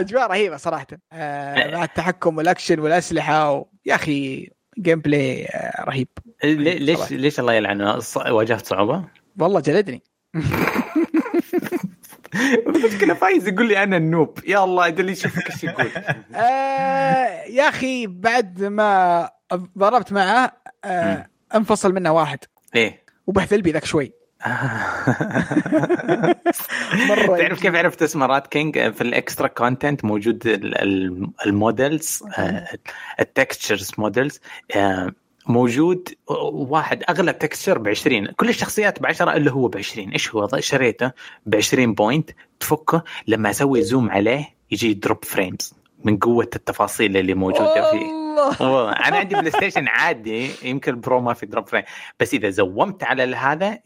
أجواء 0.00 0.26
رهيبة 0.30 0.56
صراحة. 0.56 0.86
آه، 1.12 1.70
مع 1.76 1.84
التحكم 1.84 2.36
والأكشن 2.36 2.80
والأسلحة 2.80 3.52
و... 3.52 3.66
يا 3.86 3.94
أخي 3.94 4.50
gameplay 4.78 5.46
آه، 5.46 5.84
رهيب. 5.84 6.08
لي- 6.44 6.78
ليش 6.78 6.98
صراحة. 6.98 7.14
ليش 7.14 7.40
الله 7.40 7.52
يلعنه؟ 7.52 7.98
واجهت 8.16 8.66
صعوبة؟ 8.66 9.04
والله 9.38 9.60
جلدني. 9.60 10.02
المشكلة 12.66 13.14
فايز 13.14 13.48
يقول 13.48 13.68
لي 13.68 13.82
أنا 13.82 13.96
ال 13.96 14.03
noob. 14.03 14.38
يا 14.46 14.64
الله 14.64 14.86
ادري 14.86 15.12
يشوفك 15.12 15.50
إيش 15.50 15.64
يقول؟ 15.64 15.86
آه، 16.34 17.42
يا 17.44 17.68
أخي 17.68 18.06
بعد 18.06 18.64
ما 18.64 19.30
ضربت 19.78 20.12
معه 20.12 20.52
آه، 20.84 21.26
انفصل 21.54 21.94
منه 21.94 22.12
واحد. 22.12 22.38
ليه؟ 22.74 23.02
وبهذل 23.26 23.62
بي 23.62 23.70
ذاك 23.72 23.84
شوي. 23.84 24.12
تعرف 27.38 27.60
كيف 27.62 27.74
عرفت 27.74 28.02
اسمه 28.02 28.26
Rat 28.26 28.46
King؟ 28.46 28.90
في 28.92 29.00
ال 29.00 29.08
extra 29.08 29.46
content 29.48 30.04
موجود 30.04 30.46
ال- 30.46 30.78
ال- 30.82 31.28
ال 31.46 31.57
models 31.57 32.22
ال 33.20 33.28
textures 33.28 33.90
models 33.98 34.40
موجود 35.46 36.08
واحد 36.52 37.02
اغلى 37.08 37.32
texture 37.32 37.78
ب 37.78 37.88
20 37.88 38.26
كل 38.26 38.48
الشخصيات 38.48 39.02
ب 39.02 39.06
10 39.06 39.36
إلا 39.36 39.50
هو 39.50 39.68
ب 39.68 39.76
20 39.76 40.10
إيش 40.10 40.34
هو؟ 40.34 40.48
شريته 40.58 41.12
ب 41.46 41.54
20 41.56 41.94
point 41.94 42.30
تفكه. 42.60 43.02
لما 43.26 43.50
أسوي 43.50 43.82
zoom 43.82 44.10
عليه 44.10 44.48
يجي 44.70 44.94
drop 44.94 45.24
frames 45.24 45.74
من 46.04 46.16
قوة 46.16 46.50
التفاصيل 46.56 47.16
اللي 47.16 47.34
موجودة 47.34 47.90
فيه. 47.90 48.17
الله 48.38 48.72
والله. 48.72 48.92
أنا 48.92 49.16
عندي 49.16 49.34
بلاي 49.34 49.50
ستيشن 49.50 49.88
عادي 49.88 50.50
يمكن 50.62 50.92
ال 50.92 50.99
Pro 50.99 51.20
ما 51.20 51.34
في 51.34 51.46
drop 51.46 51.68
frame 51.68 51.82
بس 52.20 52.34
إذا 52.34 52.50
زومت 52.50 53.04
على 53.04 53.36
هذا 53.36 53.78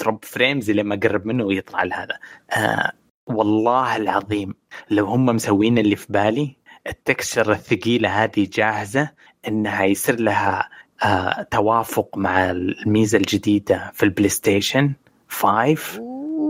drop 0.00 0.24
frames 0.24 0.70
لما 0.70 0.94
اقرب 0.94 1.26
منه 1.26 1.44
ويطلع 1.44 1.82
لهذا. 1.82 2.18
آه 2.50 2.92
والله 3.26 3.96
العظيم 3.96 4.54
لو 4.90 5.06
هم 5.06 5.26
مسوين 5.26 5.78
اللي 5.78 5.96
في 5.96 6.06
بالي 6.10 6.56
ال 6.86 6.94
texture 6.94 7.52
الثقيلة 7.52 8.24
هذه 8.24 8.48
جاهزة 8.52 9.10
إنها 9.48 9.84
يصير 9.84 10.20
لها 10.20 10.68
آه 11.04 11.42
توافق 11.50 12.18
مع 12.18 12.50
الميزة 12.50 13.18
الجديدة 13.18 13.90
في 13.94 14.02
البلاي 14.02 14.28
ستيشن 14.28 14.92
5 15.28 16.00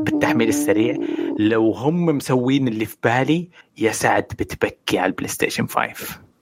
بالتحميل 0.04 0.48
السريع. 0.48 0.96
لو 1.38 1.70
هم 1.72 2.06
مسوين 2.06 2.68
اللي 2.68 2.84
في 2.84 2.96
بالي 3.04 3.48
يا 3.78 3.92
سعد 3.92 4.22
بتبكي 4.22 4.98
على 4.98 5.06
البلاي 5.10 5.28
ستيشن 5.28 5.66
5 5.66 5.82
ال- 5.84 6.33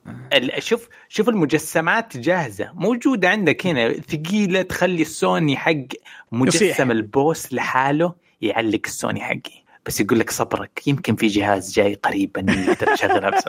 شوف 0.58 0.89
شوف 1.08 1.28
المجسمات 1.28 2.16
جاهزة 2.16 2.70
موجودة 2.74 3.28
عندك 3.28 3.66
هنا 3.66 3.92
ثقيلة 3.92 4.62
تخلي 4.62 5.02
السوني 5.02 5.56
حق 5.56 5.70
يصيح. 5.72 5.92
مجسم 6.32 6.90
ال 6.90 7.03
boss 7.03 7.52
لحاله 7.52 8.14
يعلق 8.40 8.81
السوني 8.86 9.20
حقي 9.20 9.62
بس 9.86 10.00
يقول 10.00 10.18
لك 10.18 10.31
صبرك 10.31 10.86
يمكن 10.86 11.16
في 11.16 11.26
جهاز 11.26 11.72
جاي 11.72 11.94
قريبا 11.94 12.40
تقدر 12.42 12.94
تشغلها 12.94 13.31
بس 13.31 13.42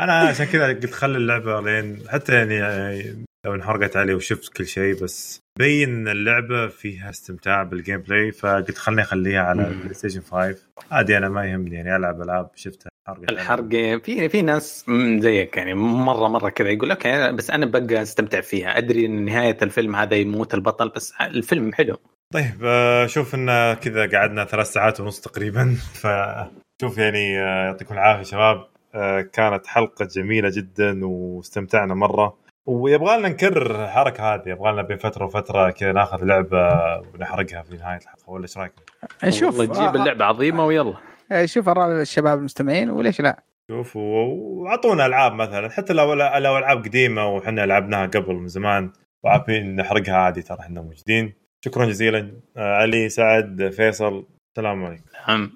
أنا 0.00 0.12
عشان 0.12 0.46
كذا 0.46 0.66
قلت 0.68 0.92
خلي 0.92 1.16
اللعبة 1.16 1.60
لين 1.60 1.98
حتى 2.08 2.34
يعني 2.34 3.02
لو 3.46 3.54
انحرقت 3.54 3.96
علي 3.96 4.14
وشفت 4.14 4.52
كل 4.56 4.66
شيء 4.66 5.02
بس 5.02 5.40
بين 5.58 6.08
اللعبة 6.08 6.68
فيها 6.68 7.10
استمتاع 7.10 7.62
بال 7.62 8.00
gameplay 8.00 8.32
فقلت 8.32 8.78
خليني 8.78 9.02
أخليها 9.02 9.40
على 9.42 9.62
مم. 9.62 9.68
البلاي 9.68 9.94
ستيشن 9.94 10.20
5 10.20 10.56
عادي 10.90 11.16
أنا 11.16 11.28
ما 11.28 11.46
يهمني 11.46 11.74
يعني 11.76 11.96
ألعب 11.96 12.22
ألعاب 12.22 12.50
شفتها. 12.54 12.87
الحرق 13.08 13.68
في 14.04 14.28
في 14.28 14.42
ناس 14.42 14.84
زيك 15.18 15.56
يعني 15.56 15.74
مرة 15.74 16.28
مرة 16.28 16.48
كذا 16.48 16.68
يقول 16.68 16.90
okay 16.90 17.32
بس 17.32 17.50
أنا 17.50 17.66
بقى 17.66 18.02
أستمتع 18.02 18.40
فيها. 18.40 18.78
أدري 18.78 19.06
إن 19.06 19.24
نهاية 19.24 19.56
الفيلم 19.62 19.96
هذا 19.96 20.16
يموت 20.16 20.54
البطل 20.54 20.88
بس 20.88 21.14
الفيلم 21.20 21.72
حلو. 21.72 21.96
طيب 22.34 22.64
آه، 22.64 23.06
شوف 23.06 23.34
إن 23.34 23.74
كذا 23.74 24.18
قعدنا 24.18 24.44
ثلاث 24.44 24.72
ساعات 24.72 25.00
ونص 25.00 25.20
تقريبا. 25.20 25.76
فشوف 26.00 26.98
يعني 26.98 27.38
آه، 27.38 27.64
يعطيكم 27.64 27.94
العافية 27.94 28.22
شباب. 28.22 28.66
آه، 28.94 29.20
كانت 29.20 29.66
حلقة 29.66 30.04
جميلة 30.04 30.50
جدا 30.52 31.06
واستمتعنا 31.06 31.94
مرة. 31.94 32.38
ويبغى 32.66 33.18
لنا 33.18 33.28
نكرر 33.28 33.84
الحركه 33.84 34.34
هذه. 34.34 34.42
يبغى 34.46 34.72
لنا 34.72 34.82
بين 34.82 34.96
فترة 34.96 35.24
وفترة 35.24 35.70
كذا 35.70 35.92
ناخذ 35.92 36.24
لعبة 36.24 36.68
ونحرقها 37.14 37.62
في 37.62 37.76
نهاية 37.76 37.98
الحلقة 37.98 38.30
ولا 38.30 38.42
إيش 38.42 38.58
رايكم؟ 38.58 38.82
نشوف 39.24 39.62
تجيب 39.62 39.96
اللعبة 39.96 40.24
عظيمة 40.24 40.66
ويلا. 40.66 41.07
شوف 41.44 41.68
أراء 41.68 42.00
الشباب 42.02 42.38
المستمعين 42.38 42.90
وليش 42.90 43.20
لا. 43.20 43.42
شوف 43.70 43.96
وأعطونا 43.96 45.06
ألعاب 45.06 45.32
مثلا 45.32 45.70
حتى 45.70 45.92
لو 45.92 46.14
لو 46.14 46.58
ألعاب 46.58 46.84
قديمة 46.84 47.26
وحنا 47.28 47.66
لعبناها 47.66 48.06
قبل 48.06 48.34
من 48.34 48.48
زمان 48.48 48.92
وعارفين 49.24 49.76
نحرقها 49.76 50.16
عادي 50.16 50.42
ترى 50.42 50.58
إحنا 50.60 50.80
موجودين. 50.82 51.32
شكرا 51.64 51.86
جزيلا 51.86 52.32
آه، 52.56 52.74
علي 52.76 53.08
سعد 53.08 53.70
فيصل 53.76 54.26
السلام 54.56 54.84
عليكم. 54.84 55.04
نعم. 55.28 55.50